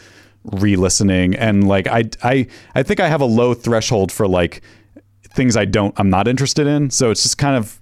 re-listening 0.53 1.35
and 1.35 1.66
like 1.66 1.89
I 1.89 2.05
I 2.23 2.47
I 2.74 2.82
think 2.85 3.01
I 3.01 3.09
have 3.09 3.20
a 3.20 3.27
low 3.27 3.53
threshold 3.53 4.12
for 4.12 4.28
like 4.28 4.62
things 5.24 5.57
I 5.57 5.65
don't 5.65 5.93
I'm 5.98 6.11
not 6.11 6.28
interested 6.28 6.66
in. 6.66 6.90
So 6.90 7.11
it's 7.11 7.23
just 7.23 7.39
kind 7.39 7.57
of 7.57 7.78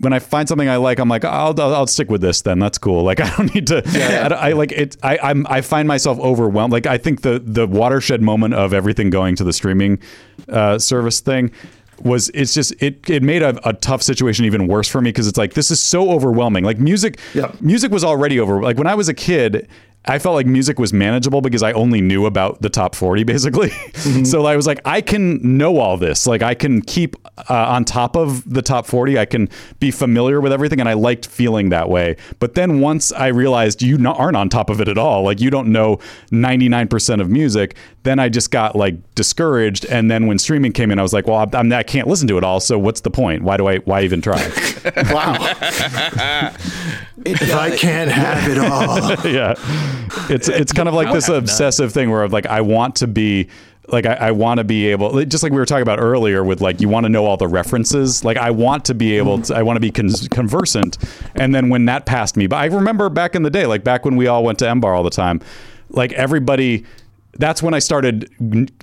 when 0.00 0.12
I 0.12 0.18
find 0.20 0.48
something 0.48 0.68
I 0.68 0.76
like, 0.76 0.98
I'm 1.00 1.08
like, 1.08 1.24
I'll, 1.24 1.58
I'll, 1.60 1.74
I'll 1.74 1.86
stick 1.86 2.08
with 2.10 2.20
this. 2.20 2.42
Then 2.42 2.58
that's 2.58 2.78
cool. 2.78 3.02
Like 3.08 3.20
I 3.20 3.34
don't 3.36 3.54
need 3.54 3.66
to. 3.68 3.78
I, 4.24 4.28
don't- 4.28 4.38
I 4.38 4.52
like 4.52 4.72
it. 4.72 4.96
I 5.02 5.18
I'm 5.22 5.46
I 5.48 5.60
find 5.60 5.88
myself 5.88 6.18
overwhelmed. 6.20 6.72
Like 6.72 6.86
I 6.86 6.98
think 6.98 7.22
the 7.22 7.40
the 7.44 7.66
watershed 7.66 8.22
moment 8.22 8.54
of 8.54 8.72
everything 8.72 9.10
going 9.10 9.34
to 9.36 9.44
the 9.44 9.52
streaming 9.52 9.98
uh, 10.48 10.78
service 10.78 11.20
thing 11.20 11.50
was 12.02 12.28
it's 12.32 12.54
just 12.54 12.72
it 12.80 13.10
it 13.10 13.22
made 13.24 13.42
a, 13.42 13.58
a 13.68 13.72
tough 13.72 14.02
situation 14.02 14.44
even 14.44 14.68
worse 14.68 14.88
for 14.88 15.00
me 15.00 15.10
because 15.10 15.26
it's 15.26 15.38
like 15.38 15.54
this 15.54 15.70
is 15.70 15.82
so 15.82 16.10
overwhelming. 16.10 16.62
Like 16.64 16.78
music, 16.78 17.18
Yeah. 17.34 17.50
music 17.60 17.90
was 17.90 18.04
already 18.04 18.38
over. 18.38 18.62
Like 18.62 18.76
when 18.78 18.86
I 18.86 18.94
was 18.94 19.08
a 19.08 19.14
kid. 19.14 19.68
I 20.08 20.18
felt 20.18 20.34
like 20.34 20.46
music 20.46 20.78
was 20.78 20.92
manageable 20.92 21.42
because 21.42 21.62
I 21.62 21.72
only 21.72 22.00
knew 22.00 22.24
about 22.24 22.62
the 22.62 22.70
top 22.70 22.94
40 22.94 23.24
basically. 23.24 23.70
so 24.24 24.46
I 24.46 24.56
was 24.56 24.66
like, 24.66 24.80
I 24.84 25.02
can 25.02 25.58
know 25.58 25.78
all 25.78 25.98
this. 25.98 26.26
Like 26.26 26.42
I 26.42 26.54
can 26.54 26.80
keep 26.80 27.14
uh, 27.50 27.66
on 27.68 27.84
top 27.84 28.16
of 28.16 28.48
the 28.50 28.62
top 28.62 28.86
40. 28.86 29.18
I 29.18 29.26
can 29.26 29.50
be 29.80 29.90
familiar 29.90 30.40
with 30.40 30.52
everything. 30.52 30.80
And 30.80 30.88
I 30.88 30.94
liked 30.94 31.26
feeling 31.26 31.68
that 31.68 31.90
way. 31.90 32.16
But 32.38 32.54
then 32.54 32.80
once 32.80 33.12
I 33.12 33.26
realized 33.28 33.82
you 33.82 33.98
not, 33.98 34.18
aren't 34.18 34.36
on 34.36 34.48
top 34.48 34.70
of 34.70 34.80
it 34.80 34.88
at 34.88 34.96
all, 34.96 35.24
like 35.24 35.40
you 35.40 35.50
don't 35.50 35.68
know 35.68 35.98
99% 36.30 37.20
of 37.20 37.30
music, 37.30 37.76
then 38.04 38.18
I 38.18 38.30
just 38.30 38.50
got 38.50 38.74
like 38.74 39.14
discouraged. 39.14 39.84
And 39.86 40.10
then 40.10 40.26
when 40.26 40.38
streaming 40.38 40.72
came 40.72 40.90
in, 40.90 40.98
I 40.98 41.02
was 41.02 41.12
like, 41.12 41.26
well, 41.26 41.46
I'm, 41.52 41.72
I 41.72 41.82
can't 41.82 42.08
listen 42.08 42.26
to 42.28 42.38
it 42.38 42.44
all. 42.44 42.60
So 42.60 42.78
what's 42.78 43.02
the 43.02 43.10
point? 43.10 43.42
Why 43.42 43.58
do 43.58 43.68
I, 43.68 43.78
why 43.78 44.02
even 44.02 44.22
try? 44.22 44.38
Wow. 45.10 45.34
if 47.24 47.54
I 47.54 47.76
can't 47.76 48.10
have 48.10 48.48
it 48.50 48.58
all. 48.58 49.30
yeah. 49.30 49.54
It's 50.30 50.48
it's 50.48 50.72
kind 50.72 50.88
of 50.88 50.94
like 50.94 51.12
this 51.12 51.28
obsessive 51.28 51.92
thing 51.92 52.10
where 52.10 52.28
like 52.28 52.46
I 52.46 52.60
want 52.60 52.96
to 52.96 53.06
be 53.06 53.48
like 53.88 54.06
I, 54.06 54.14
I 54.14 54.30
want 54.32 54.58
to 54.58 54.64
be 54.64 54.88
able 54.88 55.24
just 55.24 55.42
like 55.42 55.52
we 55.52 55.58
were 55.58 55.66
talking 55.66 55.82
about 55.82 55.98
earlier 55.98 56.44
with 56.44 56.60
like 56.60 56.80
you 56.80 56.88
want 56.88 57.04
to 57.04 57.08
know 57.08 57.24
all 57.24 57.36
the 57.36 57.48
references. 57.48 58.24
Like 58.24 58.36
I 58.36 58.50
want 58.50 58.84
to 58.86 58.94
be 58.94 59.16
able 59.16 59.40
to 59.42 59.54
I 59.54 59.62
want 59.62 59.76
to 59.76 59.80
be 59.80 59.90
con- 59.90 60.10
conversant. 60.30 60.98
And 61.34 61.54
then 61.54 61.68
when 61.68 61.86
that 61.86 62.06
passed 62.06 62.36
me 62.36 62.46
but 62.46 62.56
I 62.56 62.66
remember 62.66 63.08
back 63.08 63.34
in 63.34 63.42
the 63.42 63.50
day 63.50 63.66
like 63.66 63.84
back 63.84 64.04
when 64.04 64.16
we 64.16 64.26
all 64.26 64.44
went 64.44 64.58
to 64.60 64.68
M 64.68 64.80
Bar 64.80 64.94
all 64.94 65.02
the 65.02 65.10
time 65.10 65.40
like 65.90 66.12
everybody 66.12 66.84
that's 67.38 67.62
when 67.62 67.72
I 67.72 67.78
started 67.78 68.30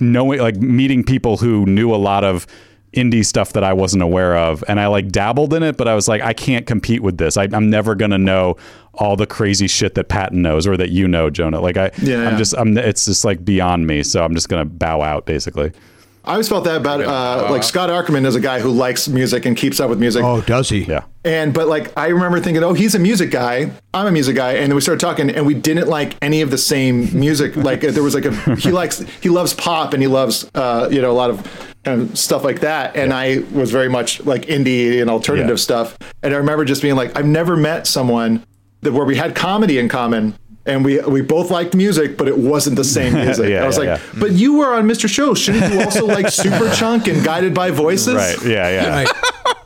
knowing 0.00 0.40
like 0.40 0.56
meeting 0.56 1.04
people 1.04 1.36
who 1.36 1.66
knew 1.66 1.94
a 1.94 1.96
lot 1.96 2.24
of 2.24 2.46
indie 2.92 3.24
stuff 3.24 3.52
that 3.52 3.62
I 3.62 3.74
wasn't 3.74 4.02
aware 4.02 4.36
of. 4.36 4.64
And 4.68 4.80
I 4.80 4.86
like 4.86 5.08
dabbled 5.08 5.52
in 5.54 5.62
it 5.62 5.76
but 5.76 5.86
I 5.86 5.94
was 5.94 6.08
like 6.08 6.22
I 6.22 6.32
can't 6.32 6.66
compete 6.66 7.02
with 7.02 7.18
this. 7.18 7.36
I, 7.36 7.44
I'm 7.52 7.70
never 7.70 7.94
gonna 7.94 8.18
know 8.18 8.56
all 8.98 9.16
the 9.16 9.26
crazy 9.26 9.66
shit 9.66 9.94
that 9.94 10.08
Patton 10.08 10.42
knows 10.42 10.66
or 10.66 10.76
that 10.76 10.90
you 10.90 11.06
know 11.08 11.30
Jonah 11.30 11.60
like 11.60 11.76
I 11.76 11.90
Yeah, 11.98 12.18
I'm 12.26 12.32
yeah. 12.32 12.36
just 12.38 12.54
I'm 12.56 12.76
it's 12.78 13.04
just 13.04 13.24
like 13.24 13.44
beyond 13.44 13.86
me 13.86 14.02
so 14.02 14.24
I'm 14.24 14.34
just 14.34 14.48
gonna 14.48 14.64
bow 14.64 15.02
out 15.02 15.26
basically 15.26 15.72
I 16.24 16.32
always 16.32 16.48
felt 16.48 16.64
that 16.64 16.78
about 16.78 17.02
uh, 17.02 17.52
like 17.52 17.62
Scott 17.62 17.88
Aukerman 17.88 18.26
is 18.26 18.34
a 18.34 18.40
guy 18.40 18.58
who 18.58 18.70
likes 18.72 19.06
music 19.06 19.44
and 19.46 19.56
keeps 19.56 19.78
up 19.78 19.88
with 19.88 20.00
music. 20.00 20.24
Oh, 20.24 20.40
does 20.40 20.68
he? 20.68 20.80
yeah 20.80 21.04
And 21.24 21.54
but 21.54 21.68
like 21.68 21.96
I 21.96 22.08
remember 22.08 22.40
thinking, 22.40 22.64
oh, 22.64 22.72
he's 22.72 22.96
a 22.96 22.98
music 22.98 23.30
guy. 23.30 23.70
I'm 23.94 24.08
a 24.08 24.10
music 24.10 24.34
guy, 24.34 24.54
and 24.54 24.66
then 24.68 24.74
we 24.74 24.80
started 24.80 24.98
talking, 24.98 25.30
and 25.30 25.46
we 25.46 25.54
didn't 25.54 25.86
like 25.86 26.16
any 26.20 26.40
of 26.42 26.50
the 26.50 26.58
same 26.58 27.16
music. 27.16 27.54
Like 27.68 27.80
there 27.82 28.02
was 28.02 28.16
like 28.16 28.24
a 28.24 28.32
he 28.56 28.72
likes 28.72 28.98
he 29.20 29.28
loves 29.28 29.54
pop 29.54 29.92
and 29.92 30.02
he 30.02 30.08
loves 30.08 30.50
uh, 30.56 30.88
you 30.90 31.00
know 31.00 31.12
a 31.12 31.18
lot 31.22 31.30
of 31.30 31.46
kind 31.84 32.02
of 32.02 32.18
stuff 32.18 32.42
like 32.42 32.58
that. 32.58 32.96
And 32.96 33.12
I 33.14 33.44
was 33.52 33.70
very 33.70 33.88
much 33.88 34.20
like 34.24 34.46
indie 34.46 35.00
and 35.00 35.08
alternative 35.08 35.50
Yeah. 35.58 35.68
stuff. 35.68 35.96
And 36.24 36.34
I 36.34 36.38
remember 36.38 36.64
just 36.64 36.82
being 36.82 36.96
like, 36.96 37.16
I've 37.16 37.24
never 37.26 37.56
met 37.56 37.86
someone 37.86 38.44
that 38.82 38.92
where 38.92 39.04
we 39.04 39.16
had 39.16 39.34
comedy 39.34 39.78
in 39.78 39.88
common. 39.88 40.34
And 40.64 40.84
we 40.84 41.00
we 41.02 41.22
both 41.22 41.52
liked 41.52 41.76
music, 41.76 42.16
but 42.16 42.26
it 42.26 42.38
wasn't 42.38 42.74
the 42.74 42.82
same 42.82 43.12
music. 43.24 43.50
Yeah, 43.50 43.62
I 43.62 43.66
was 43.68 43.78
yeah, 43.78 43.92
like, 43.92 44.00
yeah. 44.00 44.20
but 44.20 44.32
you 44.32 44.58
were 44.58 44.74
on 44.74 44.88
Mr. 44.88 45.08
Show. 45.08 45.32
Shouldn't 45.32 45.72
you 45.72 45.80
also 45.80 46.06
like 46.06 46.26
Superchunk 46.26 47.06
and 47.06 47.24
Guided 47.24 47.54
by 47.54 47.70
Voices? 47.70 48.16
Right. 48.16 48.36
Yeah. 48.44 49.04
Yeah. 49.04 49.12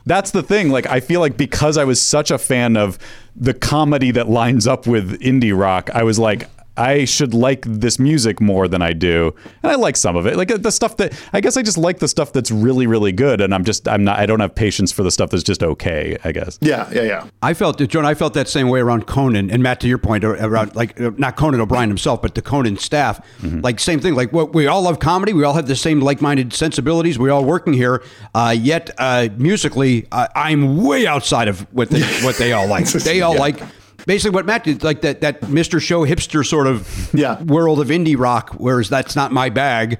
That's 0.04 0.30
the 0.30 0.42
thing. 0.42 0.70
Like, 0.70 0.86
I 0.86 1.00
feel 1.00 1.20
like 1.20 1.36
because 1.36 1.78
I 1.78 1.84
was 1.84 2.02
such 2.02 2.30
a 2.30 2.36
fan 2.36 2.76
of 2.76 2.98
the 3.34 3.54
comedy 3.54 4.10
that 4.10 4.28
lines 4.28 4.66
up 4.66 4.86
with 4.86 5.18
indie 5.20 5.58
rock, 5.58 5.88
I 5.94 6.02
was 6.02 6.18
like, 6.18 6.48
I 6.80 7.04
should 7.04 7.34
like 7.34 7.66
this 7.66 7.98
music 7.98 8.40
more 8.40 8.66
than 8.66 8.80
I 8.80 8.94
do. 8.94 9.34
And 9.62 9.70
I 9.70 9.74
like 9.74 9.96
some 9.96 10.16
of 10.16 10.26
it. 10.26 10.36
Like 10.36 10.48
the 10.48 10.72
stuff 10.72 10.96
that 10.96 11.12
I 11.32 11.40
guess 11.42 11.56
I 11.58 11.62
just 11.62 11.76
like 11.76 11.98
the 11.98 12.08
stuff 12.08 12.32
that's 12.32 12.50
really, 12.50 12.86
really 12.86 13.12
good. 13.12 13.42
And 13.42 13.54
I'm 13.54 13.64
just, 13.64 13.86
I'm 13.86 14.02
not, 14.02 14.18
I 14.18 14.24
don't 14.24 14.40
have 14.40 14.54
patience 14.54 14.90
for 14.90 15.02
the 15.02 15.10
stuff 15.10 15.30
that's 15.30 15.42
just 15.42 15.62
okay, 15.62 16.16
I 16.24 16.32
guess. 16.32 16.58
Yeah, 16.62 16.88
yeah, 16.90 17.02
yeah. 17.02 17.26
I 17.42 17.52
felt, 17.52 17.86
John, 17.88 18.06
I 18.06 18.14
felt 18.14 18.32
that 18.34 18.48
same 18.48 18.68
way 18.68 18.80
around 18.80 19.06
Conan. 19.06 19.50
And 19.50 19.62
Matt, 19.62 19.80
to 19.80 19.88
your 19.88 19.98
point, 19.98 20.24
around 20.24 20.74
like 20.74 20.98
uh, 21.00 21.10
not 21.18 21.36
Conan 21.36 21.60
O'Brien 21.60 21.88
himself, 21.88 22.22
but 22.22 22.34
the 22.34 22.42
Conan 22.42 22.78
staff. 22.78 23.24
Like 23.42 23.78
same 23.78 24.00
thing. 24.00 24.14
Like 24.14 24.32
what 24.32 24.54
we 24.54 24.66
all 24.66 24.82
love 24.82 24.98
comedy. 24.98 25.32
We 25.34 25.44
all 25.44 25.54
have 25.54 25.66
the 25.66 25.76
same 25.76 26.00
like-minded 26.00 26.52
sensibilities. 26.54 27.18
We're 27.18 27.30
all 27.32 27.44
working 27.44 27.74
here. 27.74 28.02
Uh, 28.34 28.54
yet 28.58 28.90
uh, 28.96 29.28
musically, 29.36 30.06
uh, 30.12 30.28
I'm 30.34 30.78
way 30.82 31.06
outside 31.06 31.48
of 31.48 31.60
what 31.74 31.90
they 31.90 32.02
what 32.24 32.36
they 32.36 32.52
all 32.52 32.66
like. 32.66 32.86
They 33.10 33.22
all 33.22 33.36
like. 33.36 33.60
Basically, 34.06 34.34
what 34.34 34.46
Matt 34.46 34.64
did, 34.64 34.82
like 34.82 35.00
that, 35.02 35.20
that 35.20 35.40
Mr. 35.42 35.80
Show 35.80 36.04
hipster 36.06 36.44
sort 36.46 36.66
of 36.66 37.10
Yeah. 37.14 37.42
world 37.42 37.80
of 37.80 37.88
indie 37.88 38.18
rock, 38.18 38.50
whereas 38.58 38.88
that's 38.88 39.14
not 39.16 39.32
my 39.32 39.48
bag. 39.50 39.98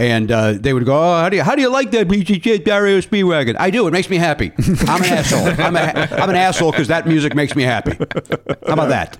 And 0.00 0.30
uh, 0.30 0.52
they 0.52 0.72
would 0.72 0.84
go, 0.84 0.94
"Oh, 0.96 1.18
how 1.20 1.28
do 1.28 1.36
you 1.36 1.42
how 1.42 1.56
do 1.56 1.60
you 1.62 1.68
like 1.70 1.90
that 1.90 2.06
BGJ 2.06 2.64
REO 2.64 3.00
Speedwagon?" 3.00 3.56
I 3.58 3.70
do. 3.70 3.88
It 3.88 3.90
makes 3.90 4.08
me 4.08 4.16
happy. 4.16 4.52
I'm 4.86 5.02
an 5.02 5.08
asshole. 5.12 5.48
I'm, 5.60 5.74
a, 5.74 5.80
I'm 6.12 6.30
an 6.30 6.36
asshole 6.36 6.70
because 6.70 6.86
that 6.86 7.08
music 7.08 7.34
makes 7.34 7.56
me 7.56 7.64
happy. 7.64 7.96
How 8.66 8.74
about 8.74 8.90
that? 8.90 9.18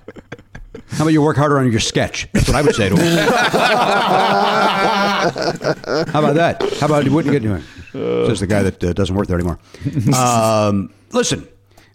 How 0.91 1.03
about 1.03 1.11
you 1.11 1.21
work 1.21 1.35
harder 1.35 1.59
on 1.59 1.69
your 1.69 1.81
sketch? 1.81 2.29
That's 2.31 2.47
what 2.47 2.55
I 2.55 2.61
would 2.61 2.75
say 2.75 2.87
to 2.87 2.95
him. 2.95 3.27
How 6.13 6.19
about 6.19 6.35
that? 6.35 6.61
How 6.79 6.85
about 6.85 7.05
you 7.05 7.11
wouldn't 7.11 7.33
get 7.33 7.41
doing? 7.43 7.63
Says 7.91 8.39
the 8.39 8.47
guy 8.47 8.63
that 8.63 8.83
uh, 8.83 8.93
doesn't 8.93 9.15
work 9.15 9.27
there 9.27 9.37
anymore. 9.37 9.59
Um, 10.15 10.93
listen, 11.11 11.47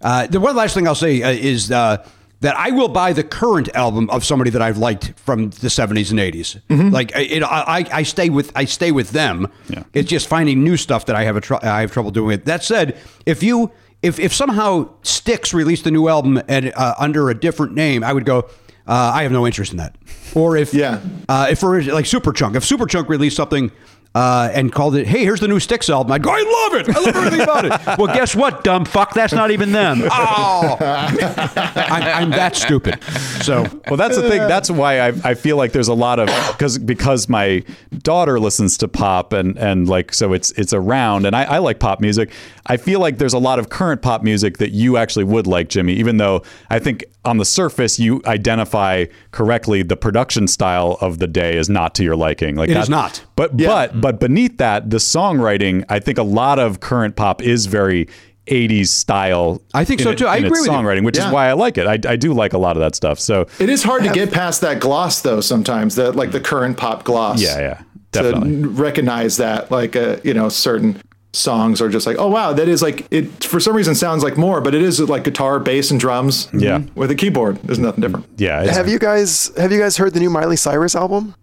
uh, 0.02 0.26
the 0.26 0.40
one 0.40 0.56
last 0.56 0.74
thing 0.74 0.86
I'll 0.86 0.94
say 0.94 1.22
uh, 1.22 1.30
is 1.30 1.70
uh, 1.70 2.06
that 2.40 2.56
I 2.56 2.70
will 2.72 2.88
buy 2.88 3.12
the 3.12 3.24
current 3.24 3.68
album 3.74 4.10
of 4.10 4.24
somebody 4.24 4.50
that 4.50 4.60
I've 4.60 4.76
liked 4.78 5.12
from 5.18 5.50
the 5.50 5.68
'70s 5.68 6.10
and 6.10 6.20
'80s. 6.20 6.92
Like 6.92 7.12
it, 7.14 7.42
I, 7.42 7.64
I- 7.80 7.98
I 7.98 8.02
stay 8.02 8.28
with 8.30 8.52
I 8.54 8.64
stay 8.66 8.92
with 8.92 9.10
them. 9.10 9.48
Yeah. 9.68 9.84
It's 9.94 10.08
just 10.10 10.26
finding 10.28 10.62
new 10.62 10.76
stuff 10.76 11.06
that 11.06 11.16
I 11.16 11.24
have 11.24 11.36
a 11.36 11.40
tr- 11.40 11.54
I 11.62 11.80
have 11.80 11.92
trouble 11.92 12.10
doing 12.10 12.34
it. 12.34 12.44
That 12.44 12.62
said, 12.62 12.96
if 13.26 13.42
you 13.42 13.70
if 14.02 14.18
if 14.20 14.34
somehow 14.34 14.90
Styx 15.02 15.54
released 15.54 15.86
a 15.86 15.90
new 15.90 16.08
album 16.08 16.42
and 16.48 16.72
uh, 16.76 16.94
under 16.98 17.30
a 17.30 17.34
different 17.34 17.74
name, 17.74 18.04
I 18.04 18.12
would 18.12 18.24
go. 18.26 18.48
Uh, 18.86 19.12
I 19.14 19.22
have 19.22 19.32
no 19.32 19.46
interest 19.46 19.72
in 19.72 19.78
that. 19.78 19.96
Or 20.34 20.58
if 20.58 20.74
Yeah. 20.74 21.00
uh, 21.26 21.46
if 21.50 21.60
for 21.60 21.82
like 21.84 22.04
Superchunk, 22.04 22.54
if 22.54 22.64
Superchunk 22.64 23.08
released 23.08 23.34
something 23.36 23.72
uh, 24.14 24.48
and 24.52 24.72
called 24.72 24.94
it, 24.96 25.06
"Hey, 25.06 25.20
here's 25.24 25.40
the 25.40 25.48
new 25.48 25.58
Styx 25.58 25.90
album," 25.90 26.12
I'd 26.12 26.22
go, 26.22 26.30
"I 26.30 26.68
love 26.70 26.80
it! 26.80 26.96
I 26.96 27.00
love 27.00 27.16
everything 27.16 27.40
about 27.40 27.64
it." 27.64 27.72
well, 27.98 28.14
guess 28.14 28.34
what, 28.36 28.62
dumb 28.64 28.84
fuck? 28.84 29.12
That's 29.14 29.32
not 29.32 29.50
even 29.50 29.72
them. 29.72 30.02
Oh, 30.16 30.76
I'm, 30.80 32.02
I'm 32.02 32.30
that 32.30 32.56
stupid. 32.56 33.02
So 33.42 33.62
Well, 33.88 33.96
that's 33.96 34.16
the 34.16 34.28
thing. 34.28 34.40
That's 34.48 34.70
why 34.70 35.00
I, 35.00 35.12
I 35.24 35.34
feel 35.34 35.56
like 35.56 35.72
there's 35.72 35.88
a 35.88 35.94
lot 35.94 36.18
of 36.18 36.26
because 36.52 36.78
because 36.78 37.28
my 37.28 37.62
daughter 37.98 38.38
listens 38.40 38.78
to 38.78 38.88
pop 38.88 39.32
and 39.32 39.58
and 39.58 39.88
like 39.88 40.12
so 40.14 40.32
it's 40.32 40.50
it's 40.52 40.72
around 40.72 41.26
and 41.26 41.34
I, 41.36 41.44
I 41.44 41.58
like 41.58 41.78
pop 41.80 42.00
music. 42.00 42.30
I 42.66 42.76
feel 42.76 43.00
like 43.00 43.18
there's 43.18 43.34
a 43.34 43.38
lot 43.38 43.58
of 43.58 43.68
current 43.68 44.00
pop 44.02 44.22
music 44.22 44.58
that 44.58 44.70
you 44.70 44.96
actually 44.96 45.24
would 45.24 45.46
like, 45.46 45.68
Jimmy. 45.68 45.94
Even 45.94 46.16
though 46.16 46.42
I 46.70 46.78
think 46.78 47.04
on 47.24 47.38
the 47.38 47.44
surface 47.44 47.98
you 47.98 48.22
identify 48.26 49.04
correctly 49.32 49.82
the 49.82 49.96
production 49.96 50.46
style 50.46 50.96
of 51.00 51.18
the 51.18 51.26
day 51.26 51.56
is 51.56 51.68
not 51.68 51.94
to 51.96 52.04
your 52.04 52.16
liking. 52.16 52.56
Like 52.56 52.70
It 52.70 52.74
that- 52.74 52.84
is 52.84 52.90
not. 52.90 53.24
But 53.36 53.56
but 53.56 54.00
but 54.04 54.20
beneath 54.20 54.58
that, 54.58 54.90
the 54.90 54.98
songwriting, 54.98 55.84
I 55.88 55.98
think 55.98 56.18
a 56.18 56.22
lot 56.22 56.58
of 56.58 56.80
current 56.80 57.16
pop 57.16 57.42
is 57.42 57.66
very. 57.66 58.06
80s 58.46 58.88
style. 58.88 59.62
I 59.72 59.86
think 59.86 60.00
in 60.00 60.04
so, 60.04 60.10
it- 60.10 60.18
too. 60.18 60.26
I 60.26 60.36
agree 60.36 60.48
its 60.50 60.60
with 60.60 60.66
you. 60.66 60.72
songwriting, 60.72 61.02
which 61.02 61.16
Yeah. 61.16 61.28
is 61.28 61.32
why 61.32 61.48
I 61.48 61.54
like 61.54 61.78
it. 61.78 61.86
I, 61.86 61.98
I 62.12 62.16
do 62.16 62.34
like 62.34 62.52
a 62.52 62.58
lot 62.58 62.76
of 62.76 62.80
that 62.82 62.94
stuff. 62.94 63.18
So 63.18 63.46
It 63.58 63.70
is 63.70 63.82
hard 63.82 64.02
to 64.04 64.10
get 64.10 64.32
past 64.32 64.60
that 64.60 64.80
gloss, 64.80 65.22
though. 65.22 65.40
Sometimes 65.40 65.94
that 65.94 66.14
like 66.14 66.30
the 66.30 66.40
current 66.40 66.76
pop 66.76 67.04
gloss. 67.04 67.40
Yeah, 67.40 67.58
yeah, 67.58 67.74
To 67.78 67.84
definitely. 68.22 68.50
n- 68.56 68.76
recognize 68.76 69.38
that, 69.38 69.70
like 69.70 69.96
a 69.96 70.20
you 70.24 70.34
know 70.34 70.50
certain 70.50 71.00
songs 71.32 71.80
are 71.80 71.88
just 71.88 72.06
like, 72.06 72.18
oh 72.18 72.28
wow, 72.28 72.52
that 72.52 72.68
is 72.68 72.82
like 72.82 73.06
it 73.10 73.44
for 73.44 73.60
some 73.60 73.74
reason 73.74 73.94
sounds 73.94 74.22
like 74.22 74.36
more, 74.36 74.60
but 74.60 74.74
it 74.74 74.82
is 74.82 75.00
like 75.00 75.24
guitar, 75.24 75.58
bass, 75.58 75.90
and 75.90 75.98
drums. 75.98 76.48
Yeah. 76.52 76.82
with 76.94 77.10
a 77.10 77.14
keyboard. 77.14 77.58
There's 77.64 77.78
nothing 77.78 78.02
different. 78.02 78.26
Yeah. 78.36 78.70
Have 78.70 78.88
you 78.90 78.98
guys 78.98 79.52
have 79.56 79.72
you 79.72 79.78
guys 79.80 79.96
heard 79.96 80.12
the 80.12 80.20
new 80.20 80.28
Miley 80.28 80.56
Cyrus 80.56 80.94
album? 80.94 81.34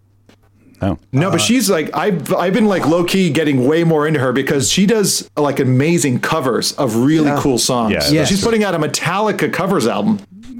No. 0.82 0.98
No, 1.12 1.30
but 1.30 1.40
she's 1.40 1.70
like 1.70 1.90
I've 1.94 2.32
I've 2.34 2.52
been 2.52 2.66
like 2.66 2.86
low 2.86 3.04
key 3.04 3.30
getting 3.30 3.66
way 3.66 3.84
more 3.84 4.06
into 4.06 4.20
her 4.20 4.32
because 4.32 4.70
she 4.70 4.84
does 4.86 5.30
like 5.36 5.60
amazing 5.60 6.20
covers 6.20 6.72
of 6.72 6.96
really 6.96 7.30
cool 7.40 7.58
songs. 7.58 7.92
Yeah. 7.92 8.10
Yes. 8.20 8.28
She's 8.28 8.42
putting 8.42 8.64
out 8.64 8.74
a 8.74 8.78
Metallica 8.78 9.52
covers 9.52 9.86
album 9.86 10.18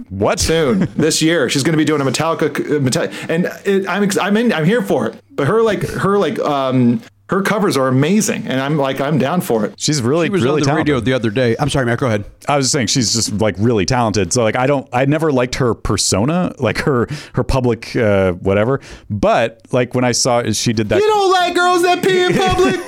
What? 0.08 0.38
soon 0.40 0.88
this 0.96 1.20
year. 1.20 1.48
She's 1.48 1.62
going 1.62 1.72
to 1.72 1.78
be 1.78 1.84
doing 1.84 2.00
a 2.00 2.04
Metallica, 2.04 2.48
uh, 2.50 2.78
Metallica 2.80 3.28
and 3.28 3.46
it, 3.64 3.88
I'm 3.88 4.08
I'm 4.20 4.36
in 4.36 4.52
I'm 4.52 4.64
here 4.64 4.82
for 4.82 5.08
it. 5.08 5.22
But 5.32 5.48
her 5.48 5.62
like 5.62 5.82
her 5.88 6.18
like 6.18 6.38
um 6.38 7.02
her 7.32 7.40
covers 7.40 7.78
are 7.78 7.88
amazing, 7.88 8.46
and 8.46 8.60
I'm 8.60 8.76
like 8.76 9.00
I'm 9.00 9.16
down 9.18 9.40
for 9.40 9.64
it. 9.64 9.72
She's 9.78 10.02
really, 10.02 10.26
She 10.26 10.30
was 10.30 10.42
really 10.42 10.56
on 10.56 10.60
the 10.60 10.66
talented. 10.66 10.92
radio 10.94 11.00
the 11.00 11.14
other 11.14 11.30
day. 11.30 11.56
I'm 11.58 11.70
sorry, 11.70 11.86
Matt. 11.86 11.98
Go 11.98 12.06
ahead. 12.06 12.26
I 12.46 12.58
was 12.58 12.66
just 12.66 12.72
saying 12.74 12.88
she's 12.88 13.14
just 13.14 13.32
like 13.40 13.54
really 13.58 13.86
talented. 13.86 14.34
So 14.34 14.42
like 14.42 14.54
I 14.54 14.66
don't 14.66 14.86
I 14.92 15.06
never 15.06 15.32
liked 15.32 15.54
her 15.54 15.72
persona, 15.74 16.54
like 16.58 16.76
her 16.78 17.08
her 17.32 17.42
public 17.42 17.96
uh 17.96 18.32
whatever. 18.32 18.80
But 19.08 19.62
like 19.72 19.94
when 19.94 20.04
I 20.04 20.12
saw 20.12 20.42
she 20.52 20.74
did 20.74 20.90
that 20.90 21.00
You 21.00 21.06
don't 21.06 21.30
like 21.32 21.54
girls 21.54 21.82
that 21.82 22.04
pee 22.04 22.22
in 22.22 22.34
public. 22.36 22.80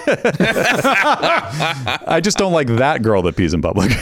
I 2.06 2.20
just 2.22 2.36
don't 2.36 2.52
like 2.52 2.66
that 2.68 3.02
girl 3.02 3.22
that 3.22 3.36
pees 3.36 3.54
in 3.54 3.62
public. 3.62 3.92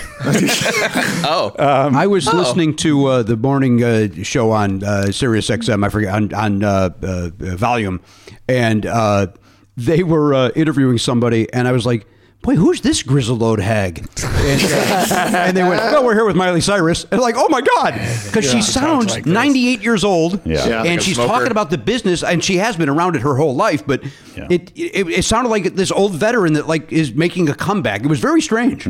Oh, 1.25 1.53
I 1.59 2.07
was 2.07 2.27
listening 2.33 2.75
to 2.77 3.07
uh, 3.07 3.23
the 3.23 3.37
morning 3.37 3.83
uh, 3.83 4.09
show 4.23 4.51
on 4.51 4.83
uh, 4.83 5.11
Sirius 5.13 5.49
XM. 5.49 5.85
I 5.85 5.89
forget 5.89 6.15
on 6.15 6.33
on 6.35 6.65
uh, 6.65 6.91
uh, 7.03 7.31
Volume, 7.39 8.01
and 8.49 8.85
uh, 8.87 9.29
they 9.77 10.03
were 10.03 10.35
uh, 10.35 10.51
interviewing 10.55 10.99
somebody, 10.99 11.53
and 11.53 11.67
I 11.69 11.73
was 11.73 11.87
like. 11.87 12.07
Boy, 12.45 12.57
who's 12.57 12.81
this 12.81 13.05
grizzled 13.05 13.41
old 13.41 13.61
hag? 13.61 13.99
And, 14.25 14.63
uh, 14.65 15.31
and 15.33 15.57
they 15.57 15.63
went, 15.63 15.81
"Well, 15.81 16.05
we're 16.05 16.15
here 16.15 16.25
with 16.25 16.35
Miley 16.35 16.61
Cyrus." 16.61 17.07
And 17.13 17.21
like, 17.21 17.37
"Oh 17.39 17.47
my 17.49 17.61
god!" 17.61 17.93
Because 18.27 18.51
she 18.51 18.61
sounds 18.63 19.25
98 19.25 19.81
years 19.81 20.03
old, 20.03 20.45
Yeah. 20.45 20.67
Yeah. 20.67 20.79
and 20.81 20.89
Like 20.89 21.01
she's 21.03 21.15
smoker. 21.15 21.29
talking 21.33 21.51
about 21.53 21.71
the 21.71 21.79
business, 21.79 22.25
and 22.25 22.43
she 22.43 22.57
has 22.57 22.77
been 22.77 22.89
around 22.89 23.15
it 23.15 23.23
her 23.23 23.37
whole 23.37 23.55
life. 23.55 23.87
But 23.87 24.03
Yeah. 24.37 24.49
it, 24.51 24.73
it 24.75 25.07
it 25.09 25.25
sounded 25.25 25.51
like 25.51 25.77
this 25.77 25.93
old 25.93 26.15
veteran 26.15 26.55
that 26.55 26.67
like 26.67 26.91
is 26.93 27.15
making 27.15 27.49
a 27.49 27.55
comeback. 27.55 28.01
It 28.03 28.09
was 28.09 28.19
very 28.19 28.41
strange. 28.41 28.89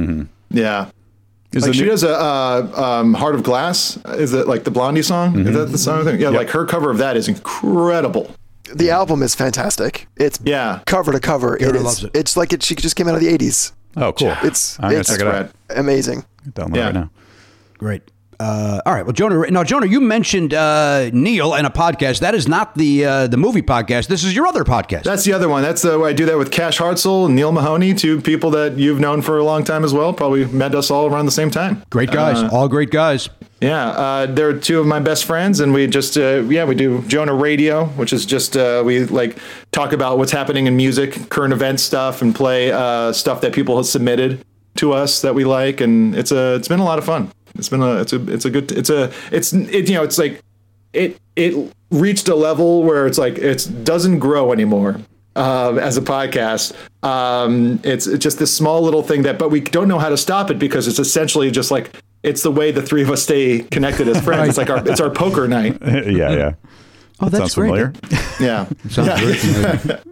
yeah. 0.48 0.86
Is 1.52 1.64
Like 1.66 1.74
she 1.74 1.82
new- 1.82 1.88
does 1.90 2.04
a 2.04 2.18
uh, 2.18 3.00
um, 3.02 3.12
"Heart 3.12 3.34
of 3.34 3.42
Glass." 3.42 3.98
Is 4.16 4.32
it 4.32 4.48
like 4.48 4.64
the 4.64 4.70
Blondie 4.70 5.02
song? 5.02 5.38
Is 5.46 5.54
that 5.54 5.66
the 5.70 5.76
song? 5.76 6.04
Thing? 6.04 6.18
Yeah, 6.22 6.30
like 6.30 6.48
her 6.48 6.64
cover 6.64 6.90
of 6.90 6.96
that 6.96 7.18
is 7.18 7.28
incredible. 7.28 8.34
The 8.74 8.90
album 8.90 9.22
is 9.22 9.34
fantastic. 9.34 10.08
It's 10.16 10.38
Yeah. 10.44 10.80
cover 10.86 11.12
to 11.12 11.20
cover. 11.20 11.56
It 11.56 11.76
is. 11.76 11.82
loves 11.82 12.04
it. 12.04 12.10
It's 12.14 12.36
like 12.36 12.52
it. 12.52 12.62
She 12.62 12.74
just 12.74 12.96
came 12.96 13.08
out 13.08 13.14
of 13.14 13.20
the 13.20 13.28
'80s. 13.28 13.72
Oh, 13.96 14.12
cool. 14.12 14.34
It's 14.42 14.78
I'm 14.80 14.88
gonna 14.90 15.00
it's 15.00 15.10
check 15.10 15.20
it 15.20 15.26
out. 15.26 15.50
amazing. 15.70 16.24
Download 16.48 16.76
Yeah. 16.76 16.84
right 16.86 16.94
now. 16.94 17.10
Great. 17.78 18.02
Uh, 18.42 18.82
all 18.84 18.92
right. 18.92 19.06
Well, 19.06 19.12
Jonah. 19.12 19.48
Now, 19.50 19.62
Jonah, 19.62 19.86
you 19.86 20.00
mentioned 20.00 20.52
uh, 20.52 21.10
Neil 21.12 21.54
and 21.54 21.64
a 21.64 21.70
podcast. 21.70 22.18
That 22.20 22.34
is 22.34 22.48
not 22.48 22.74
the 22.74 23.04
uh, 23.04 23.26
the 23.28 23.36
movie 23.36 23.62
podcast. 23.62 24.08
This 24.08 24.24
is 24.24 24.34
your 24.34 24.48
other 24.48 24.64
podcast. 24.64 25.04
That's 25.04 25.24
the 25.24 25.32
other 25.32 25.48
one. 25.48 25.62
That's 25.62 25.82
the 25.82 25.96
way 25.96 26.10
I 26.10 26.12
do 26.12 26.26
that 26.26 26.36
with 26.36 26.50
Cash 26.50 26.78
Hartzell 26.78 27.26
and 27.26 27.36
Neil 27.36 27.52
Mahoney, 27.52 27.94
two 27.94 28.20
people 28.20 28.50
that 28.50 28.76
you've 28.76 28.98
known 28.98 29.22
for 29.22 29.38
a 29.38 29.44
long 29.44 29.62
time 29.62 29.84
as 29.84 29.94
well. 29.94 30.12
Probably 30.12 30.44
met 30.46 30.74
us 30.74 30.90
all 30.90 31.06
around 31.06 31.26
the 31.26 31.32
same 31.32 31.50
time. 31.50 31.84
great 31.90 32.10
guys. 32.10 32.42
all 32.52 32.68
great 32.68 32.90
guys. 32.90 33.28
Yeah, 33.60 33.90
uh, 33.90 34.26
they're 34.26 34.58
two 34.58 34.80
of 34.80 34.86
my 34.86 34.98
best 34.98 35.24
friends, 35.24 35.60
and 35.60 35.72
we 35.72 35.86
just 35.86 36.16
uh, 36.16 36.42
yeah 36.48 36.64
we 36.64 36.74
do 36.74 37.02
Jonah 37.02 37.32
Raydio, 37.32 37.94
which 37.96 38.12
is 38.12 38.26
just 38.26 38.56
uh, 38.56 38.82
we 38.84 39.04
like 39.04 39.38
talk 39.70 39.92
about 39.92 40.18
what's 40.18 40.32
happening 40.32 40.66
in 40.66 40.76
music, 40.76 41.28
current 41.30 41.52
event 41.52 41.78
stuff, 41.78 42.20
and 42.20 42.34
play 42.34 42.72
uh, 42.72 43.12
stuff 43.12 43.40
that 43.42 43.52
people 43.52 43.76
have 43.76 43.86
submitted 43.86 44.44
to 44.74 44.92
us 44.92 45.22
that 45.22 45.36
we 45.36 45.44
like, 45.44 45.80
and 45.80 46.16
it's 46.16 46.32
a 46.32 46.56
it's 46.56 46.66
been 46.66 46.80
a 46.80 46.84
lot 46.84 46.98
of 46.98 47.04
fun. 47.04 47.30
It's 47.54 47.68
been 47.68 47.82
a 47.82 48.00
it's 48.00 48.12
a 48.12 48.32
it's 48.32 48.44
a 48.44 48.50
good 48.50 48.72
it's 48.72 48.90
a 48.90 49.12
it's 49.30 49.52
it 49.52 49.88
you 49.88 49.94
know 49.94 50.02
it's 50.02 50.18
like 50.18 50.42
it 50.92 51.18
it 51.36 51.72
reached 51.90 52.28
a 52.28 52.34
level 52.34 52.82
where 52.82 53.06
it's 53.06 53.18
like 53.18 53.38
it 53.38 53.68
doesn't 53.84 54.18
grow 54.18 54.52
anymore 54.52 55.00
um, 55.36 55.78
as 55.78 55.96
a 55.96 56.02
podcast. 56.02 56.74
Um, 57.04 57.80
it's, 57.84 58.06
it's 58.06 58.22
just 58.22 58.38
this 58.38 58.54
small 58.54 58.82
little 58.82 59.02
thing 59.02 59.22
that, 59.22 59.38
but 59.38 59.50
we 59.50 59.60
don't 59.60 59.88
know 59.88 59.98
how 59.98 60.08
to 60.08 60.16
stop 60.16 60.50
it 60.50 60.58
because 60.58 60.88
it's 60.88 60.98
essentially 60.98 61.50
just 61.50 61.70
like 61.70 61.90
it's 62.22 62.42
the 62.42 62.50
way 62.50 62.70
the 62.70 62.82
three 62.82 63.02
of 63.02 63.10
us 63.10 63.22
stay 63.22 63.60
connected 63.60 64.08
as 64.08 64.22
friends. 64.22 64.50
It's 64.50 64.58
like 64.58 64.70
our 64.70 64.86
it's 64.88 65.00
our 65.00 65.10
poker 65.10 65.48
night. 65.48 65.78
yeah, 65.82 66.30
yeah. 66.30 66.52
Oh, 67.20 67.28
that's 67.28 67.38
Sounds 67.38 67.54
great. 67.54 67.68
familiar. 67.68 67.92
Yeah. 68.40 68.68
Sounds 68.88 69.20
very 69.20 69.34
familiar. 69.34 70.02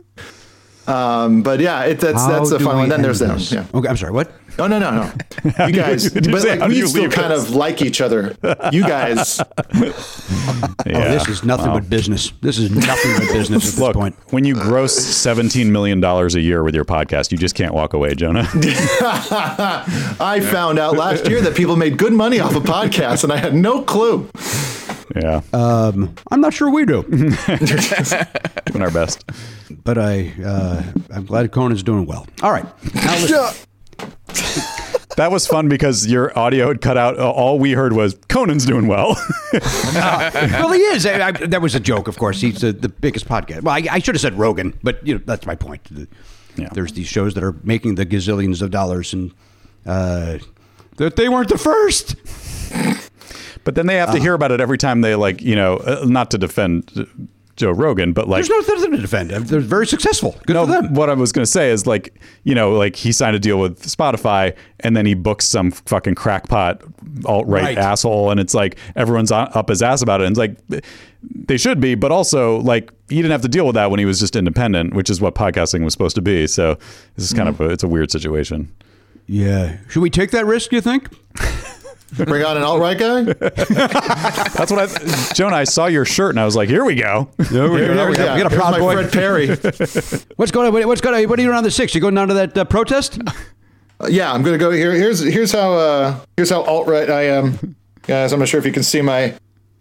Um, 0.90 1.42
but 1.42 1.60
yeah, 1.60 1.84
it, 1.84 2.00
that's 2.00 2.20
How 2.22 2.28
that's 2.38 2.50
a 2.50 2.58
do 2.58 2.64
fun 2.64 2.76
one. 2.76 2.88
Then 2.88 2.98
end 3.00 3.04
there's 3.04 3.18
that 3.20 3.28
one. 3.30 3.38
Yeah. 3.40 3.78
Okay, 3.78 3.88
I'm 3.88 3.96
sorry. 3.96 4.12
What? 4.12 4.32
Oh 4.58 4.66
no 4.66 4.78
no 4.78 4.90
no! 4.90 5.10
You 5.68 5.72
guys, 5.72 6.12
you 6.14 6.20
but 6.22 6.44
like 6.44 6.68
we 6.68 6.76
you 6.78 6.86
still 6.88 7.08
kind 7.08 7.32
this? 7.32 7.48
of 7.48 7.54
like 7.54 7.80
each 7.82 8.00
other. 8.00 8.34
You 8.72 8.82
guys, 8.82 9.40
Yeah. 9.74 9.92
Oh, 10.86 11.10
this 11.12 11.28
is 11.28 11.44
nothing 11.44 11.72
but 11.72 11.88
business. 11.88 12.32
This 12.40 12.58
is 12.58 12.70
nothing 12.70 13.12
but 13.18 13.28
business 13.32 13.50
at 13.64 13.70
this 13.70 13.78
Look, 13.78 13.94
point. 13.94 14.16
when 14.30 14.44
you 14.44 14.54
gross 14.54 14.94
seventeen 14.96 15.70
million 15.72 16.00
dollars 16.00 16.34
a 16.34 16.40
year 16.40 16.62
with 16.64 16.74
your 16.74 16.84
podcast, 16.84 17.30
you 17.32 17.38
just 17.38 17.54
can't 17.54 17.72
walk 17.74 17.92
away, 17.94 18.14
Jonah. 18.14 18.48
I 20.20 20.40
found 20.50 20.78
out 20.78 20.96
last 20.96 21.28
year 21.28 21.40
that 21.42 21.54
people 21.54 21.76
made 21.76 21.96
good 21.98 22.12
money 22.12 22.40
off 22.40 22.54
of 22.56 22.62
podcasts, 22.64 23.22
and 23.24 23.32
I 23.32 23.36
had 23.36 23.54
no 23.54 23.82
clue. 23.82 24.28
yeah, 25.14 25.40
Um, 25.52 26.14
I'm 26.30 26.40
not 26.40 26.52
sure 26.54 26.70
we 26.70 26.84
do, 26.86 27.02
doing 27.02 28.82
our 28.82 28.90
best. 28.90 29.24
But 29.84 29.98
I 29.98 30.32
uh, 30.44 30.82
I'm 31.14 31.24
glad 31.26 31.50
Conan's 31.52 31.82
doing 31.82 32.06
well. 32.06 32.26
All 32.42 32.52
right. 32.52 32.66
That 35.16 35.30
was 35.30 35.46
fun 35.46 35.68
because 35.68 36.06
your 36.06 36.36
audio 36.38 36.68
had 36.68 36.80
cut 36.80 36.96
out. 36.96 37.18
All 37.18 37.58
we 37.58 37.72
heard 37.72 37.92
was 37.92 38.16
Conan's 38.28 38.64
doing 38.64 38.86
well. 38.86 39.16
well, 39.52 40.72
he 40.72 40.78
is. 40.80 41.04
I, 41.04 41.28
I, 41.28 41.32
that 41.32 41.60
was 41.60 41.74
a 41.74 41.80
joke, 41.80 42.08
of 42.08 42.16
course. 42.16 42.40
He's 42.40 42.60
the, 42.62 42.72
the 42.72 42.88
biggest 42.88 43.26
podcast. 43.28 43.62
Well, 43.62 43.74
I, 43.74 43.82
I 43.90 43.98
should 43.98 44.14
have 44.14 44.22
said 44.22 44.38
Rogan, 44.38 44.78
but 44.82 45.04
you 45.06 45.14
know 45.14 45.20
that's 45.26 45.46
my 45.46 45.54
point. 45.56 45.84
The- 45.90 46.08
Yeah. 46.56 46.68
There's 46.72 46.92
these 46.92 47.06
shows 47.06 47.34
that 47.34 47.44
are 47.44 47.54
making 47.64 47.96
the 47.96 48.06
gazillions 48.06 48.62
of 48.62 48.70
dollars, 48.70 49.12
and 49.12 49.32
uh, 49.84 50.38
that 50.96 51.16
they 51.16 51.28
weren't 51.28 51.48
the 51.48 51.58
first. 51.58 52.14
but 53.64 53.74
then 53.74 53.86
they 53.86 53.96
have 53.96 54.12
to 54.12 54.20
hear 54.20 54.34
about 54.34 54.52
it 54.52 54.60
every 54.60 54.78
time 54.78 55.00
they 55.02 55.14
like, 55.16 55.42
you 55.42 55.54
know, 55.54 55.76
uh, 55.78 56.04
not 56.06 56.30
to 56.30 56.38
defend 56.38 56.90
uh, 56.96 57.04
Joe 57.60 57.70
Rogan, 57.72 58.12
but 58.12 58.26
like 58.26 58.46
There's 58.46 58.66
nothing 58.68 58.92
to 58.92 58.96
defend. 58.96 59.30
They're 59.30 59.60
very 59.60 59.86
successful. 59.86 60.34
Good 60.46 60.54
no, 60.54 60.66
for 60.66 60.72
them. 60.72 60.94
what 60.94 61.10
I 61.10 61.14
was 61.14 61.30
going 61.30 61.44
to 61.44 61.50
say 61.50 61.70
is 61.70 61.86
like, 61.86 62.18
you 62.42 62.54
know, 62.54 62.72
like 62.72 62.96
he 62.96 63.12
signed 63.12 63.36
a 63.36 63.38
deal 63.38 63.58
with 63.58 63.82
Spotify 63.82 64.56
and 64.80 64.96
then 64.96 65.04
he 65.04 65.14
books 65.14 65.44
some 65.44 65.70
fucking 65.70 66.14
crackpot 66.14 66.82
alt 67.26 67.46
right 67.46 67.76
asshole. 67.76 68.30
And 68.30 68.40
it's 68.40 68.54
like 68.54 68.78
everyone's 68.96 69.30
up 69.30 69.68
his 69.68 69.82
ass 69.82 70.00
about 70.00 70.22
it. 70.22 70.24
And 70.26 70.32
it's 70.32 70.38
like, 70.38 70.82
they 71.22 71.58
should 71.58 71.80
be, 71.80 71.94
but 71.94 72.10
also 72.10 72.60
like 72.60 72.90
he 73.10 73.16
didn't 73.16 73.32
have 73.32 73.42
to 73.42 73.48
deal 73.48 73.66
with 73.66 73.74
that 73.74 73.90
when 73.90 73.98
he 73.98 74.06
was 74.06 74.18
just 74.18 74.34
independent, 74.36 74.94
which 74.94 75.10
is 75.10 75.20
what 75.20 75.34
podcasting 75.34 75.84
was 75.84 75.92
supposed 75.92 76.16
to 76.16 76.22
be. 76.22 76.46
So 76.46 76.78
this 77.16 77.26
is 77.26 77.34
kind 77.34 77.54
hmm. 77.54 77.62
of 77.62 77.70
a, 77.70 77.72
it's 77.72 77.82
a 77.82 77.88
weird 77.88 78.10
situation. 78.10 78.72
Yeah. 79.26 79.76
Should 79.88 80.00
we 80.00 80.10
take 80.10 80.30
that 80.30 80.46
risk? 80.46 80.72
You 80.72 80.80
think? 80.80 81.08
Bring 82.16 82.44
on 82.44 82.56
an 82.56 82.62
alt 82.62 82.80
right 82.80 82.98
guy. 82.98 83.22
That's 83.32 84.70
what 84.70 84.78
I, 84.98 85.32
Jonah, 85.34 85.56
I 85.56 85.64
saw 85.64 85.86
your 85.86 86.04
shirt 86.04 86.30
and 86.30 86.40
I 86.40 86.44
was 86.44 86.56
like, 86.56 86.68
here 86.68 86.84
we 86.84 86.94
go. 86.96 87.30
There 87.38 87.70
we 87.70 87.78
Here- 87.80 87.88
go. 87.88 87.94
here's- 87.94 88.10
We 88.10 88.16
got, 88.16 88.24
yeah, 88.24 88.34
we 88.36 88.42
got 88.42 88.52
a 88.52 88.56
proud 88.56 88.70
my 88.72 88.78
boy. 88.78 88.94
Fred 88.94 89.12
Perry. 89.12 89.46
What's 90.36 90.50
going 90.52 90.74
on? 90.74 90.88
What's 90.88 91.00
going 91.00 91.14
on? 91.22 91.28
What 91.28 91.38
are 91.38 91.42
you 91.42 91.48
doing 91.48 91.56
on 91.58 91.64
the 91.64 91.70
sixth? 91.70 91.94
You 91.94 92.00
going 92.00 92.14
down 92.14 92.28
to 92.28 92.34
that 92.34 92.58
uh, 92.58 92.64
protest? 92.64 93.20
yeah, 94.08 94.32
I'm 94.32 94.42
gonna 94.42 94.58
go 94.58 94.70
here. 94.70 94.92
Here's 94.94 95.20
here's 95.20 95.52
how 95.52 95.72
uh, 95.74 96.16
here's 96.36 96.50
how 96.50 96.62
alt 96.62 96.86
right 96.88 97.08
I 97.10 97.22
am, 97.26 97.76
guys. 98.02 98.32
I'm 98.32 98.38
not 98.38 98.48
sure 98.48 98.58
if 98.58 98.66
you 98.66 98.72
can 98.72 98.82
see 98.82 99.02
my 99.02 99.34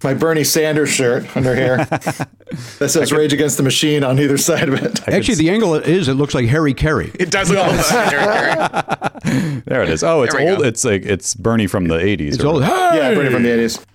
my 0.03 0.13
Bernie 0.13 0.43
Sanders 0.43 0.89
shirt 0.89 1.35
under 1.35 1.55
here 1.55 1.77
that 2.79 2.89
says 2.89 3.11
"Rage 3.11 3.33
Against 3.33 3.57
the 3.57 3.63
Machine" 3.63 4.03
on 4.03 4.19
either 4.19 4.37
side 4.37 4.69
of 4.69 4.75
it. 4.75 5.07
Actually, 5.07 5.35
the 5.35 5.49
angle 5.49 5.75
it 5.75 5.87
is, 5.87 6.07
it 6.07 6.13
looks 6.13 6.33
like 6.33 6.47
Harry 6.47 6.73
Caray. 6.73 7.11
it 7.19 7.31
does 7.31 7.49
look 7.51 7.65
like 7.67 7.85
Harry. 7.85 9.61
There 9.65 9.83
it 9.83 9.89
is. 9.89 10.03
Oh, 10.03 10.23
it's 10.23 10.33
old. 10.33 10.59
go. 10.59 10.63
It's 10.63 10.83
like, 10.83 11.03
it's 11.05 11.35
Bernie 11.35 11.67
from 11.67 11.87
the 11.87 11.95
80s. 11.97 12.35
It's 12.35 12.43
old. 12.43 12.63
Hey, 12.63 12.69
Yeah, 12.97 13.13
Bernie 13.13 13.29
from 13.29 13.43
the 13.43 13.49
'80s. 13.49 13.85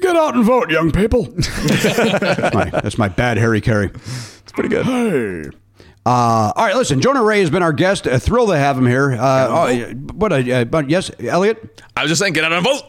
Get 0.00 0.14
out 0.14 0.34
and 0.34 0.44
vote, 0.44 0.70
young 0.70 0.90
people. 0.92 1.24
that's, 1.32 2.54
my, 2.54 2.70
that's 2.70 2.98
my 2.98 3.08
bad 3.08 3.38
Harry 3.38 3.60
Caray. 3.60 3.86
It's 3.94 4.52
pretty 4.52 4.68
good. 4.68 4.86
Uh, 4.86 6.08
all 6.54 6.66
right, 6.66 6.76
listen. 6.76 7.00
Jonah 7.00 7.22
Ray 7.22 7.40
has 7.40 7.50
been 7.50 7.62
our 7.62 7.72
guest. 7.72 8.06
A 8.06 8.20
thrill 8.20 8.46
to 8.48 8.56
have 8.56 8.76
him 8.76 8.86
here. 8.86 9.12
Uh, 9.12 9.48
oh, 9.50 9.66
yeah, 9.68 9.92
what? 9.92 10.32
A, 10.32 10.52
uh, 10.52 10.64
but 10.64 10.90
yes, 10.90 11.10
Elliot. 11.18 11.82
I 11.96 12.02
was 12.02 12.10
just 12.10 12.20
saying, 12.20 12.34
get 12.34 12.44
out 12.44 12.52
and 12.52 12.64
vote. 12.64 12.82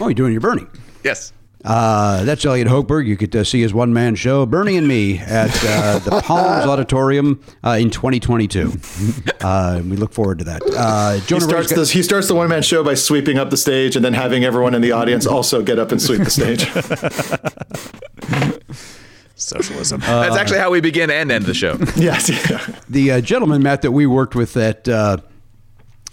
Oh, 0.00 0.08
you're 0.08 0.14
doing 0.14 0.32
your 0.32 0.40
Bernie. 0.40 0.66
Yes. 1.04 1.32
Uh, 1.64 2.24
that's 2.24 2.44
Elliot 2.44 2.66
Hochberg. 2.66 3.06
You 3.06 3.16
could 3.16 3.36
uh, 3.36 3.44
see 3.44 3.60
his 3.60 3.72
one 3.72 3.92
man 3.92 4.16
show, 4.16 4.44
Bernie 4.46 4.76
and 4.76 4.88
Me, 4.88 5.18
at 5.18 5.50
uh, 5.64 6.00
the 6.00 6.10
Palms 6.24 6.66
Auditorium 6.66 7.40
uh, 7.64 7.76
in 7.80 7.88
2022. 7.90 8.72
Uh, 9.40 9.80
we 9.84 9.96
look 9.96 10.12
forward 10.12 10.40
to 10.40 10.44
that. 10.46 10.60
Uh, 10.76 11.12
He 11.20 11.38
starts, 11.40 11.70
Ray's 11.70 11.88
the, 11.90 11.94
he 11.94 12.02
starts 12.02 12.26
the 12.26 12.34
one 12.34 12.48
man 12.48 12.62
show 12.62 12.82
by 12.82 12.94
sweeping 12.94 13.38
up 13.38 13.50
the 13.50 13.56
stage 13.56 13.94
and 13.94 14.04
then 14.04 14.14
having 14.14 14.42
everyone 14.42 14.74
in 14.74 14.82
the 14.82 14.90
audience 14.90 15.24
also 15.24 15.62
get 15.62 15.78
up 15.78 15.92
and 15.92 16.02
sweep 16.02 16.24
the 16.24 16.30
stage. 16.30 16.66
Socialism. 19.36 20.00
That's 20.00 20.36
actually 20.36 20.58
how 20.58 20.70
we 20.70 20.80
begin 20.80 21.10
and 21.10 21.32
end 21.32 21.46
the 21.46 21.54
show. 21.54 21.78
Yes. 21.96 22.28
Yeah. 22.50 22.64
The 22.88 23.12
uh, 23.12 23.20
gentleman, 23.20 23.62
Matt, 23.62 23.82
that 23.82 23.92
we 23.92 24.06
worked 24.06 24.34
with 24.34 24.56
at 24.56 24.88
uh, 24.88 25.18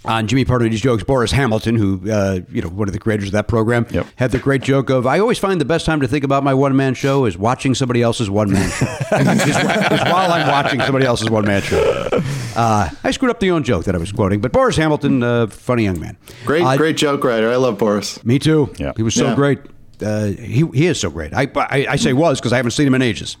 on 0.04 0.26
Jimmy 0.26 0.44
Pardo 0.44 0.64
and 0.64 0.72
his 0.72 0.80
jokes, 0.80 1.02
Boris 1.04 1.30
Hamilton, 1.32 1.76
who 1.76 2.10
uh, 2.10 2.40
you 2.50 2.62
know 2.62 2.68
one 2.68 2.88
of 2.88 2.94
the 2.94 2.98
creators 3.00 3.26
of 3.28 3.32
that 3.32 3.48
program, 3.48 3.86
Yep. 3.90 4.06
had 4.16 4.30
the 4.30 4.38
great 4.38 4.62
joke 4.62 4.88
of, 4.90 5.06
"I 5.06 5.18
always 5.18 5.38
find 5.38 5.60
the 5.60 5.64
best 5.66 5.84
time 5.86 6.00
to 6.00 6.08
think 6.08 6.24
about 6.24 6.42
my 6.44 6.54
one 6.54 6.74
man 6.76 6.94
show 6.94 7.26
is 7.26 7.36
watching 7.36 7.74
somebody 7.74 8.00
else's 8.02 8.30
one 8.30 8.50
man 8.50 8.70
show. 8.70 8.86
is, 9.16 9.46
is 9.48 9.56
while 9.56 10.32
I'm 10.32 10.48
watching 10.48 10.80
somebody 10.80 11.04
else's 11.06 11.28
one 11.30 11.44
man 11.44 11.62
show." 11.62 12.08
Uh, 12.56 12.88
I 13.04 13.10
screwed 13.10 13.30
up 13.30 13.40
the 13.40 13.50
own 13.50 13.62
joke 13.62 13.84
that 13.84 13.94
I 13.94 13.98
was 13.98 14.10
quoting, 14.12 14.40
but 14.40 14.52
Boris 14.52 14.76
Hamilton, 14.76 15.22
uh, 15.22 15.46
funny 15.48 15.84
young 15.84 16.00
man, 16.00 16.16
Great, 16.44 16.62
Uh, 16.64 16.76
great 16.76 16.96
joke 16.96 17.22
writer. 17.22 17.50
I 17.50 17.56
love 17.56 17.78
Boris. 17.78 18.24
Me 18.24 18.38
too. 18.38 18.70
Yeah. 18.78 18.92
he 18.96 19.02
was 19.02 19.14
so 19.14 19.26
Yeah. 19.28 19.34
great. 19.34 19.58
Uh, 20.02 20.26
he 20.28 20.64
he 20.72 20.86
is 20.86 20.98
so 20.98 21.10
great. 21.10 21.34
I 21.34 21.42
I, 21.56 21.86
I 21.90 21.96
say 21.96 22.14
was 22.14 22.40
because 22.40 22.52
I 22.54 22.56
haven't 22.56 22.70
seen 22.72 22.86
him 22.86 22.94
in 22.94 23.02
ages. 23.02 23.36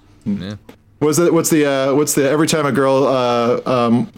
Was 1.00 1.18
it? 1.18 1.32
What's 1.32 1.48
the? 1.48 1.64
Uh, 1.64 1.94
what's 1.94 2.12
the? 2.14 2.28
Every 2.28 2.46
time 2.46 2.66
a 2.66 2.72
girl 2.72 3.04
uh, 3.06 3.60
um, 3.64 4.12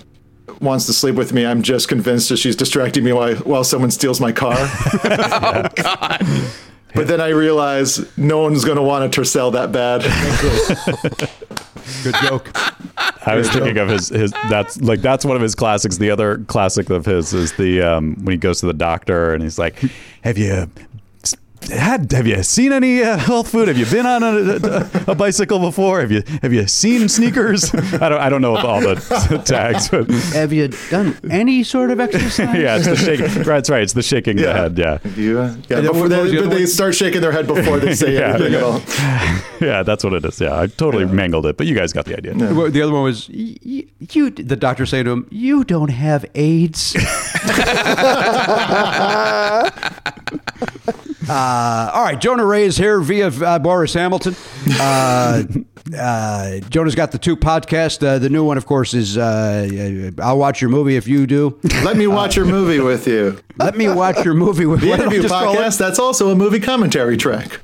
wants 0.61 0.87
to 0.87 0.93
sleep 0.93 1.15
with 1.15 1.33
me, 1.33 1.47
I'm 1.47 1.63
just 1.63 1.89
convinced 1.89 2.29
that 2.29 2.39
she's 2.39 2.57
distracting 2.57 3.05
me 3.05 3.13
while 3.13 3.37
while 3.37 3.65
someone 3.65 3.91
steals 3.91 4.21
my 4.21 4.33
car. 4.33 4.57
oh 4.59 5.69
God. 5.77 6.27
But 6.95 7.09
then 7.09 7.21
I 7.21 7.29
realize 7.29 8.17
no 8.19 8.43
one's 8.43 8.65
going 8.65 8.77
to 8.77 8.83
want 8.83 9.05
a 9.05 9.21
Tercel 9.21 9.53
that 9.53 9.73
bad. 9.73 10.03
Good 12.03 12.15
joke. 12.23 12.51
I 13.27 13.35
was 13.35 13.51
thinking 13.51 13.79
of 13.79 13.89
his 13.89 14.09
his 14.09 14.33
that's 14.51 14.81
like 14.81 15.01
that's 15.01 15.25
one 15.25 15.37
of 15.37 15.43
his 15.43 15.55
classics. 15.55 15.97
The 15.97 16.11
other 16.11 16.39
classic 16.49 16.91
of 16.91 17.07
his 17.07 17.33
is 17.33 17.53
the 17.55 17.83
um, 17.83 18.17
when 18.25 18.33
he 18.33 18.37
goes 18.37 18.61
to 18.61 18.67
the 18.67 18.75
doctor 18.75 19.33
and 19.33 19.43
he's 19.43 19.59
like, 19.59 19.83
"Have 20.23 20.37
you 20.39 20.69
had 21.71 22.11
have 22.13 22.27
you 22.27 22.43
seen 22.43 22.73
any 22.73 23.03
uh, 23.03 23.17
health 23.29 23.51
food? 23.51 23.69
Have 23.69 23.79
you 23.79 23.87
been 23.87 24.07
on 24.07 24.23
a, 24.23 24.29
a, 25.09 25.13
a 25.13 25.15
bicycle 25.15 25.59
before? 25.59 26.01
Have 26.01 26.11
you 26.13 26.23
have 26.43 26.53
you 26.53 26.67
seen 26.67 27.09
sneakers? 27.09 27.73
I 27.75 28.09
don't 28.09 28.21
I 28.21 28.29
don't 28.29 28.43
know 28.43 28.57
all 28.57 28.81
the 28.81 29.43
tags, 29.45 29.89
but 29.89 30.11
Have 30.35 30.53
you 30.53 30.69
done 30.91 31.17
any 31.31 31.63
sort 31.63 31.91
of 31.91 32.01
exercise? 32.01 32.57
yeah, 32.57 32.77
it's 32.77 32.87
the 32.87 32.97
shaking. 32.97 33.43
That's 33.45 33.71
right. 33.71 33.83
It's 33.83 33.93
the 33.93 34.03
shaking 34.03 34.37
the 34.37 34.53
head. 34.53 34.79
Yeah, 34.79 34.99
You, 35.17 35.41
uh, 35.41 35.55
yeah, 35.69 35.81
before 35.83 36.09
they, 36.09 36.31
the 36.37 36.49
they 36.49 36.67
start 36.67 36.95
shaking 36.95 37.21
their 37.21 37.33
head 37.33 37.47
before 37.47 37.79
they 37.79 37.95
say 37.95 38.15
Yeah. 38.19 38.35
anything 38.35 38.55
at 38.55 38.63
all. 38.63 38.81
yeah, 39.61 39.83
that's 39.83 40.05
what 40.05 40.13
it 40.15 40.25
is. 40.25 40.41
Yeah, 40.41 40.59
I 40.59 40.67
totally 40.67 41.05
mangled 41.07 41.47
it, 41.47 41.57
but 41.57 41.67
you 41.67 41.75
guys 41.75 41.93
got 41.93 42.05
the 42.07 42.17
idea. 42.17 42.35
Well, 42.35 42.71
The 42.71 42.83
other 42.83 42.93
one 42.93 43.03
was 43.05 43.29
"Y- 43.29 43.57
y- 43.65 43.85
you. 44.11 44.31
The 44.31 44.57
doctor 44.57 44.87
saying 44.87 45.05
to 45.07 45.11
him, 45.13 45.27
"You 45.31 45.65
don't 45.65 45.91
have 45.91 46.25
AIDS." 46.35 46.95
Uh, 51.29 51.91
all 51.95 52.03
right, 52.05 52.21
Jonah 52.21 52.45
Ray 52.45 52.65
is 52.65 52.77
here 52.77 53.01
via 53.01 53.29
uh, 53.29 53.59
Boris 53.59 53.95
Hamilton. 53.95 54.35
Uh, 54.79 55.43
uh, 55.99 56.59
Jonah's 56.71 56.95
got 56.95 57.13
the 57.13 57.19
two 57.19 57.37
podcasts. 57.37 58.07
Uh, 58.07 58.19
the 58.19 58.29
new 58.29 58.45
one, 58.45 58.57
of 58.57 58.67
course, 58.67 58.95
is 58.95 59.17
uh, 59.19 60.13
uh, 60.19 60.23
"I'll 60.23 60.39
watch 60.39 60.61
your 60.61 60.71
movie 60.71 60.97
if 60.97 61.07
you 61.09 61.27
do." 61.27 61.59
Let 61.85 61.97
me 61.97 62.07
watch 62.07 62.37
your 62.37 62.45
movie 62.47 62.79
with 62.81 63.07
you. 63.07 63.39
Let 63.59 63.77
me 63.77 63.89
watch 63.89 64.25
your 64.25 64.35
movie 64.35 64.67
with 64.67 64.81
The 64.81 64.89
what 64.89 64.97
did 64.97 65.03
I 65.03 65.07
interview 65.07 65.23
just 65.23 65.35
call 65.35 65.53
it? 65.55 65.59
podcast, 65.59 65.79
that's 65.79 65.99
also 65.99 66.31
a 66.31 66.35
movie 66.35 66.61
commentary 66.61 67.17
track. 67.17 67.61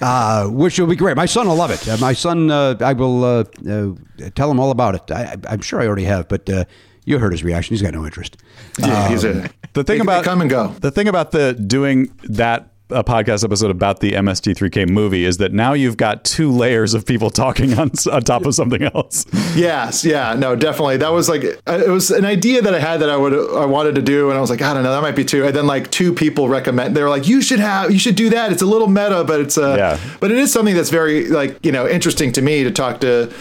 uh, 0.00 0.46
which 0.48 0.78
will 0.78 0.86
be 0.86 0.96
great. 0.96 1.16
My 1.16 1.26
son 1.26 1.48
will 1.48 1.56
love 1.56 1.70
it. 1.70 1.86
Uh, 1.88 1.96
my 1.98 2.12
son, 2.12 2.50
uh, 2.50 2.76
I 2.80 2.92
will 2.92 3.24
uh, 3.24 3.44
uh, 3.68 3.94
tell 4.36 4.50
him 4.50 4.60
all 4.60 4.70
about 4.70 4.94
it. 4.94 5.10
I, 5.10 5.22
I- 5.32 5.52
I'm 5.52 5.60
sure 5.60 5.80
I 5.80 5.86
already 5.86 6.04
have, 6.04 6.28
but 6.28 6.48
uh, 6.48 6.64
you 7.04 7.18
heard 7.18 7.32
his 7.32 7.42
reaction. 7.42 7.74
He's 7.74 7.82
got 7.82 7.92
no 7.94 8.04
interest. 8.04 8.36
Yeah, 8.78 9.08
he's 9.08 9.24
a, 9.24 9.48
The 9.72 9.82
thing 9.82 9.84
they- 9.84 9.94
they 9.96 10.00
about 10.00 10.24
come 10.24 10.40
and 10.40 10.48
go. 10.50 10.68
The 10.68 10.90
thing 10.92 11.08
about 11.08 11.32
the 11.32 11.52
doing 11.54 12.12
that 12.24 12.68
a 12.90 13.02
podcast 13.02 13.42
episode 13.42 13.70
about 13.72 13.98
the 13.98 14.12
MST3K 14.12 14.88
movie 14.88 15.24
is 15.24 15.38
that 15.38 15.52
now 15.52 15.72
you've 15.72 15.96
got 15.96 16.22
two 16.24 16.52
layers 16.52 16.94
of 16.94 17.04
people 17.04 17.30
talking 17.44 17.76
on 17.78 17.90
on 18.12 18.22
top 18.22 18.46
of 18.46 18.54
something 18.54 18.82
else. 18.82 19.26
Yes, 19.56 20.04
yeah, 20.04 20.34
no, 20.34 20.54
definitely. 20.54 20.96
That 20.98 21.10
was 21.12 21.28
like 21.28 21.42
uh, 21.66 21.82
it 21.84 21.88
was 21.90 22.10
an 22.12 22.24
idea 22.24 22.62
that 22.62 22.74
I 22.74 22.78
had 22.78 23.00
that 23.00 23.10
I 23.10 23.16
would 23.16 23.32
I 23.32 23.64
wanted 23.64 23.96
to 23.96 24.02
do, 24.02 24.28
and 24.30 24.38
I 24.38 24.40
was 24.40 24.50
like, 24.50 24.62
I 24.62 24.72
don't 24.72 24.84
know, 24.84 24.92
that 24.92 25.02
might 25.02 25.16
be 25.16 25.24
too. 25.24 25.44
And 25.44 25.56
then 25.56 25.66
like 25.66 25.90
two 25.90 26.12
people 26.12 26.48
recommend. 26.48 26.96
They 26.96 27.02
were 27.02 27.10
like, 27.10 27.26
you 27.26 27.42
should 27.42 27.58
have, 27.58 27.90
you 27.90 27.98
should 27.98 28.14
do 28.14 28.30
that. 28.30 28.52
It's 28.52 28.62
a 28.62 28.66
little 28.66 28.88
meta, 28.88 29.24
but 29.24 29.40
it's 29.40 29.56
a, 29.56 29.76
Yeah. 29.76 30.00
but 30.20 30.30
it 30.30 30.38
is 30.38 30.52
something 30.52 30.74
that's 30.76 30.90
very 30.90 31.26
like 31.28 31.58
you 31.64 31.72
know 31.72 31.88
interesting 31.88 32.30
to 32.32 32.42
me 32.42 32.62
to 32.64 32.70
talk 32.70 33.00
to. 33.00 33.32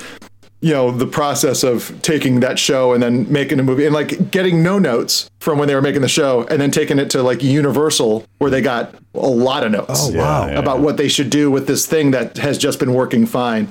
You 0.65 0.73
know 0.73 0.89
the 0.89 1.05
process 1.05 1.63
of 1.63 1.93
taking 2.01 2.39
that 2.39 2.57
show 2.57 2.93
and 2.93 3.03
then 3.03 3.31
making 3.31 3.59
a 3.59 3.63
movie 3.63 3.85
and 3.85 3.93
like 3.93 4.31
getting 4.31 4.63
no 4.63 4.79
notes 4.79 5.29
from 5.39 5.59
when 5.59 5.67
they 5.67 5.75
were 5.75 5.81
making 5.89 6.01
the 6.01 6.07
show 6.07 6.31
and 6.49 6.59
then 6.59 6.71
taking 6.71 6.97
it 6.97 7.09
to 7.11 7.21
like 7.21 7.43
Universal 7.43 8.25
where 8.39 8.49
they 8.49 8.61
got 8.61 8.95
a 9.13 9.19
lot 9.47 9.63
of 9.63 9.71
notes 9.71 10.07
Oh, 10.09 10.17
wow. 10.17 10.47
Yeah, 10.47 10.53
yeah, 10.53 10.59
about 10.59 10.79
what 10.79 10.97
they 10.97 11.07
should 11.07 11.29
do 11.29 11.51
with 11.51 11.67
this 11.67 11.85
thing 11.85 12.11
that 12.11 12.37
has 12.37 12.57
just 12.57 12.79
been 12.79 12.93
working 12.95 13.27
fine 13.27 13.67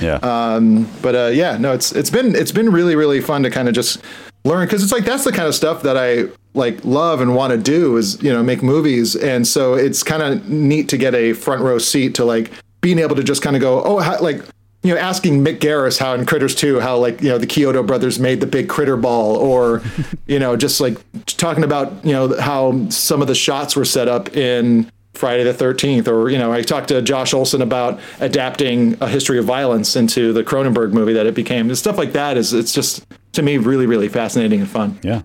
Yeah. 0.00 0.14
um, 0.22 0.88
but 1.02 1.14
uh, 1.14 1.26
yeah, 1.42 1.58
no, 1.58 1.74
it's 1.74 1.92
it's 1.92 2.08
been 2.10 2.34
it's 2.34 2.52
been 2.52 2.70
really 2.72 2.96
really 2.96 3.20
fun 3.20 3.42
to 3.42 3.50
kind 3.50 3.68
of 3.68 3.74
just 3.74 4.00
learn 4.44 4.64
because 4.66 4.82
it's 4.82 4.92
like 4.92 5.04
that's 5.04 5.24
the 5.24 5.32
kind 5.32 5.48
of 5.48 5.54
stuff 5.54 5.82
that 5.82 5.98
I 5.98 6.28
like 6.54 6.82
love 6.82 7.20
and 7.20 7.34
want 7.34 7.50
to 7.52 7.58
do 7.58 7.98
is 7.98 8.22
you 8.22 8.32
know 8.32 8.42
make 8.42 8.62
movies, 8.62 9.14
and 9.16 9.46
so 9.46 9.74
it's 9.74 10.02
kind 10.02 10.22
of 10.22 10.48
neat 10.48 10.88
to 10.88 10.96
get 10.96 11.14
a 11.14 11.34
front 11.34 11.60
row 11.60 11.76
seat 11.78 12.14
to 12.14 12.24
like 12.24 12.50
being 12.80 12.98
able 13.00 13.16
to 13.16 13.22
just 13.22 13.42
kind 13.42 13.54
of 13.54 13.60
go 13.60 13.82
oh 13.84 13.98
how, 13.98 14.18
like. 14.22 14.40
You 14.88 14.94
know, 14.94 15.00
asking 15.00 15.44
Mick 15.44 15.58
Garris 15.58 15.98
how 15.98 16.14
in 16.14 16.24
Critters 16.24 16.54
2, 16.54 16.80
how 16.80 16.96
like, 16.96 17.20
you 17.20 17.28
know, 17.28 17.36
the 17.36 17.46
Chiodo 17.46 17.86
brothers 17.86 18.18
made 18.18 18.40
the 18.40 18.46
big 18.46 18.70
critter 18.70 18.96
ball, 18.96 19.36
or, 19.36 19.82
you 20.26 20.38
know, 20.38 20.56
just 20.56 20.80
like 20.80 20.96
talking 21.26 21.62
about, 21.62 22.02
you 22.06 22.12
know, 22.12 22.40
how 22.40 22.88
some 22.88 23.20
of 23.20 23.28
the 23.28 23.34
shots 23.34 23.76
were 23.76 23.84
set 23.84 24.08
up 24.08 24.34
in 24.34 24.90
Friday 25.12 25.44
the 25.44 25.52
13th, 25.52 26.08
or, 26.08 26.30
you 26.30 26.38
know, 26.38 26.54
I 26.54 26.62
talked 26.62 26.88
to 26.88 27.02
Josh 27.02 27.34
Olson 27.34 27.60
about 27.60 28.00
adapting 28.20 28.96
a 29.02 29.08
history 29.08 29.38
of 29.38 29.44
violence 29.44 29.94
into 29.94 30.32
the 30.32 30.42
Cronenberg 30.42 30.92
movie 30.94 31.12
that 31.12 31.26
it 31.26 31.34
became. 31.34 31.68
And 31.68 31.76
stuff 31.76 31.98
like 31.98 32.14
that 32.14 32.38
is, 32.38 32.54
it's 32.54 32.72
just, 32.72 33.04
to 33.32 33.42
me, 33.42 33.58
really, 33.58 33.84
really 33.84 34.08
fascinating 34.08 34.60
and 34.60 34.70
fun. 34.70 34.98
yeah. 35.02 35.20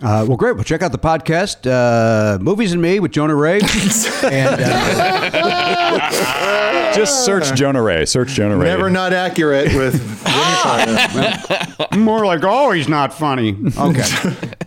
Uh, 0.00 0.26
well, 0.26 0.36
great. 0.36 0.56
Well, 0.56 0.64
check 0.64 0.82
out 0.82 0.90
the 0.90 0.98
podcast, 0.98 1.64
uh, 1.64 2.36
Movies 2.42 2.72
and 2.72 2.82
Me 2.82 2.98
with 2.98 3.12
Jonah 3.12 3.36
Ray. 3.36 3.60
and 4.24 4.60
uh, 4.60 5.72
Just 6.94 7.24
search 7.24 7.54
Jonah 7.54 7.82
Ray. 7.82 8.04
Search 8.04 8.28
Jonah 8.30 8.56
Ray. 8.56 8.64
Never 8.66 8.90
not 8.90 9.12
accurate 9.12 9.74
with 9.74 9.94
Jimmy 10.24 10.54
Pardo. 10.62 11.96
more 11.98 12.26
like, 12.26 12.40
oh, 12.42 12.70
he's 12.72 12.88
not 12.88 13.14
funny. 13.14 13.56
Okay. 13.78 14.04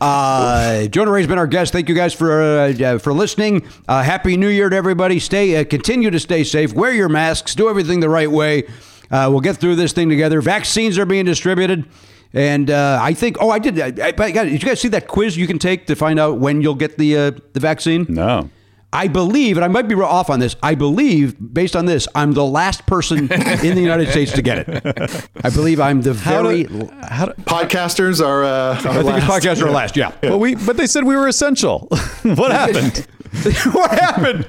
uh, 0.02 0.88
Jonah 0.88 1.12
Ray's 1.12 1.28
been 1.28 1.38
our 1.38 1.48
guest. 1.48 1.72
Thank 1.72 1.88
you 1.90 1.96
guys 1.96 2.14
for 2.14 2.42
uh, 2.42 2.74
uh, 2.74 2.98
for 2.98 3.14
listening. 3.14 3.68
Uh, 3.88 4.02
Happy 4.04 4.38
New 4.38 4.50
Year 4.50 4.70
to 4.70 4.76
everybody. 4.76 5.20
Stay, 5.20 5.56
uh, 5.58 5.64
continue 5.64 6.10
to 6.10 6.20
stay 6.20 6.44
safe. 6.44 6.74
Wear 6.74 6.92
your 6.94 7.10
masks. 7.10 7.54
Do 7.56 7.70
everything 7.70 8.00
the 8.00 8.10
right 8.10 8.30
way. 8.30 8.64
Uh, 9.12 9.28
we'll 9.30 9.42
get 9.42 9.58
through 9.58 9.76
this 9.76 9.94
thing 9.94 10.10
together. 10.10 10.42
Vaccines 10.42 10.98
are 10.98 11.06
being 11.06 11.26
distributed. 11.26 11.86
And 12.34 12.70
uh, 12.70 13.00
I 13.02 13.14
think, 13.14 13.38
oh, 13.40 13.50
I 13.50 13.60
did. 13.60 13.80
I, 13.80 14.08
I, 14.08 14.14
I 14.18 14.32
got- 14.32 14.44
did 14.46 14.62
you 14.62 14.68
guys 14.68 14.82
see 14.82 14.90
that 14.90 15.08
quiz 15.08 15.38
you 15.38 15.48
can 15.48 15.58
take 15.58 15.88
to 15.88 15.96
find 15.96 16.20
out 16.20 16.38
when 16.40 16.62
you'll 16.62 16.76
get 16.76 16.98
the 16.98 17.18
uh, 17.18 17.32
the 17.54 17.60
vaccine? 17.62 18.06
No. 18.10 18.50
I 18.94 19.08
believe, 19.10 19.58
and 19.58 19.66
I 19.66 19.68
might 19.68 19.88
be 19.90 19.96
off 19.96 20.30
on 20.30 20.40
this. 20.40 20.56
I 20.64 20.76
believe, 20.76 21.36
based 21.54 21.76
on 21.76 21.86
this, 21.86 22.08
I'm 22.16 22.32
the 22.34 22.46
last 22.46 22.86
person 22.86 23.20
in 23.32 23.76
the 23.76 23.82
United 23.82 24.10
States 24.10 24.32
to 24.34 24.42
get 24.42 24.70
it. 24.70 25.30
I 25.44 25.50
believe 25.50 25.82
I'm 25.82 26.02
the 26.02 26.14
How 26.14 26.44
very. 26.44 26.64
do, 26.64 26.90
how 27.02 27.26
do, 27.26 27.34
Podcasters 27.44 28.26
are, 28.26 28.44
uh, 28.46 28.48
are 28.48 28.72
I 28.74 28.78
think 28.78 28.96
it's 28.96 29.06
last. 29.28 29.44
podcast 29.46 29.62
are 29.62 29.70
last. 29.72 29.98
Yeah. 29.98 30.12
but 30.22 30.38
we 30.38 30.56
but 30.56 30.78
they 30.78 30.88
said 30.88 31.04
we 31.04 31.16
were 31.18 31.28
essential. 31.28 31.88
what 32.24 32.52
happened? 32.52 33.06
what 33.74 33.92
happened? 33.92 34.48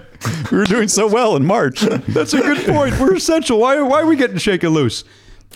We 0.52 0.58
were 0.58 0.64
doing 0.64 0.88
so 0.88 1.08
well 1.08 1.34
in 1.34 1.44
March. 1.44 1.80
That's 1.80 2.32
a 2.32 2.40
good 2.40 2.64
point. 2.66 2.98
We're 3.00 3.16
essential. 3.16 3.58
Why, 3.58 3.80
why 3.82 4.00
are 4.02 4.06
we 4.06 4.14
getting 4.16 4.38
shaken 4.38 4.70
loose? 4.70 5.02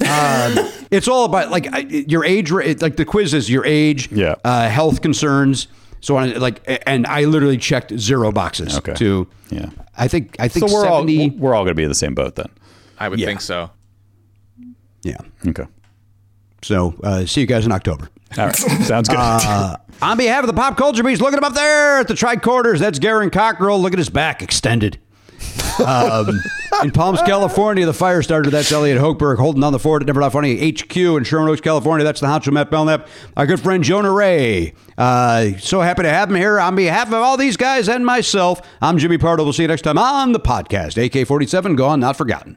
Um, 0.01 0.55
it's 0.91 1.07
all 1.09 1.25
about 1.27 1.51
like 1.51 1.67
your 2.11 2.25
age. 2.25 2.51
Like 2.51 2.97
the 2.97 3.05
quiz 3.05 3.35
is 3.35 3.49
your 3.51 3.65
age, 3.65 4.11
Yeah. 4.11 4.35
uh, 4.45 4.69
health 4.69 5.01
concerns, 5.01 5.69
so 6.01 6.17
on. 6.17 6.39
Like, 6.39 6.63
and 6.87 7.07
I 7.07 7.25
literally 7.25 7.59
checked 7.59 7.97
zero 7.99 8.33
boxes. 8.33 8.77
Okay. 8.79 8.95
To 8.95 9.27
Yeah. 9.51 9.71
I 9.97 10.09
think 10.09 10.37
I 10.39 10.49
think 10.49 10.69
So 10.69 10.75
we're 10.75 10.85
seventy. 10.85 11.31
all 11.31 11.37
we're 11.37 11.55
all 11.55 11.63
going 11.65 11.73
to 11.73 11.79
be 11.79 11.83
in 11.83 11.89
the 11.89 11.95
same 11.95 12.15
boat 12.15 12.35
then. 12.37 12.47
I 12.99 13.09
would 13.09 13.19
Yeah. 13.19 13.27
think 13.27 13.41
so. 13.41 13.71
yeah. 15.03 15.17
Okay. 15.47 15.65
So 16.63 16.95
uh, 17.03 17.25
see 17.27 17.41
you 17.41 17.47
guys 17.47 17.65
in 17.67 17.73
October. 17.73 18.09
All 18.39 18.47
right. 18.47 18.57
Sounds 18.83 19.09
good. 19.09 19.17
Uh, 19.19 19.77
on 20.03 20.17
behalf 20.17 20.43
of 20.43 20.47
the 20.47 20.53
pop 20.55 20.77
culture 20.77 21.03
beast, 21.03 21.21
look 21.21 21.33
at 21.33 21.39
him 21.39 21.45
up 21.45 21.55
there 21.55 21.99
at 22.01 22.09
the 22.09 22.15
tricorders. 22.15 22.79
That's 22.79 22.99
Garen 22.99 23.31
Cockrell. 23.31 23.81
Look 23.81 23.93
at 23.93 23.99
his 23.99 24.11
back 24.11 24.43
extended. 24.43 24.99
Um, 25.81 26.43
in 26.83 26.91
Palms, 26.91 27.21
California, 27.23 27.87
the 27.87 27.93
fire 27.95 28.23
started. 28.23 28.51
That's 28.51 28.71
Elliot 28.71 28.99
Hochberg 28.99 29.39
holding 29.39 29.63
on 29.63 29.73
the 29.73 29.79
fort 29.79 30.03
at 30.03 30.07
Never 30.07 30.21
Not 30.21 30.33
Funny 30.33 30.71
HQ 30.71 30.97
in 30.97 31.25
Sherman 31.25 31.49
Oaks, 31.49 31.61
California. 31.61 32.05
That's 32.05 32.21
the 32.21 32.27
Honcho 32.27 32.53
Matt 32.53 32.71
Belknap. 32.71 33.09
Our 33.37 33.47
good 33.47 33.61
friend 33.61 33.83
Jonah 33.83 34.13
Ray. 34.13 34.75
Uh, 34.97 35.53
so 35.59 35.81
happy 35.81 36.03
to 36.03 36.11
have 36.11 36.31
him 36.31 36.37
here. 36.37 36.61
On 36.61 36.75
behalf 36.75 37.09
of 37.09 37.15
all 37.15 37.37
these 37.37 37.57
guys 37.57 37.89
and 37.89 38.05
myself, 38.05 38.61
I'm 38.81 38.99
Jimmy 38.99 39.19
Pardo. 39.19 39.45
We'll 39.45 39.53
see 39.53 39.63
you 39.63 39.69
next 39.69 39.83
time 39.83 39.99
on 39.99 40.33
the 40.33 40.41
podcast. 40.41 41.03
AK 41.03 41.27
47, 41.27 41.77
gone, 41.77 42.01
not 42.01 42.17
forgotten. 42.17 42.57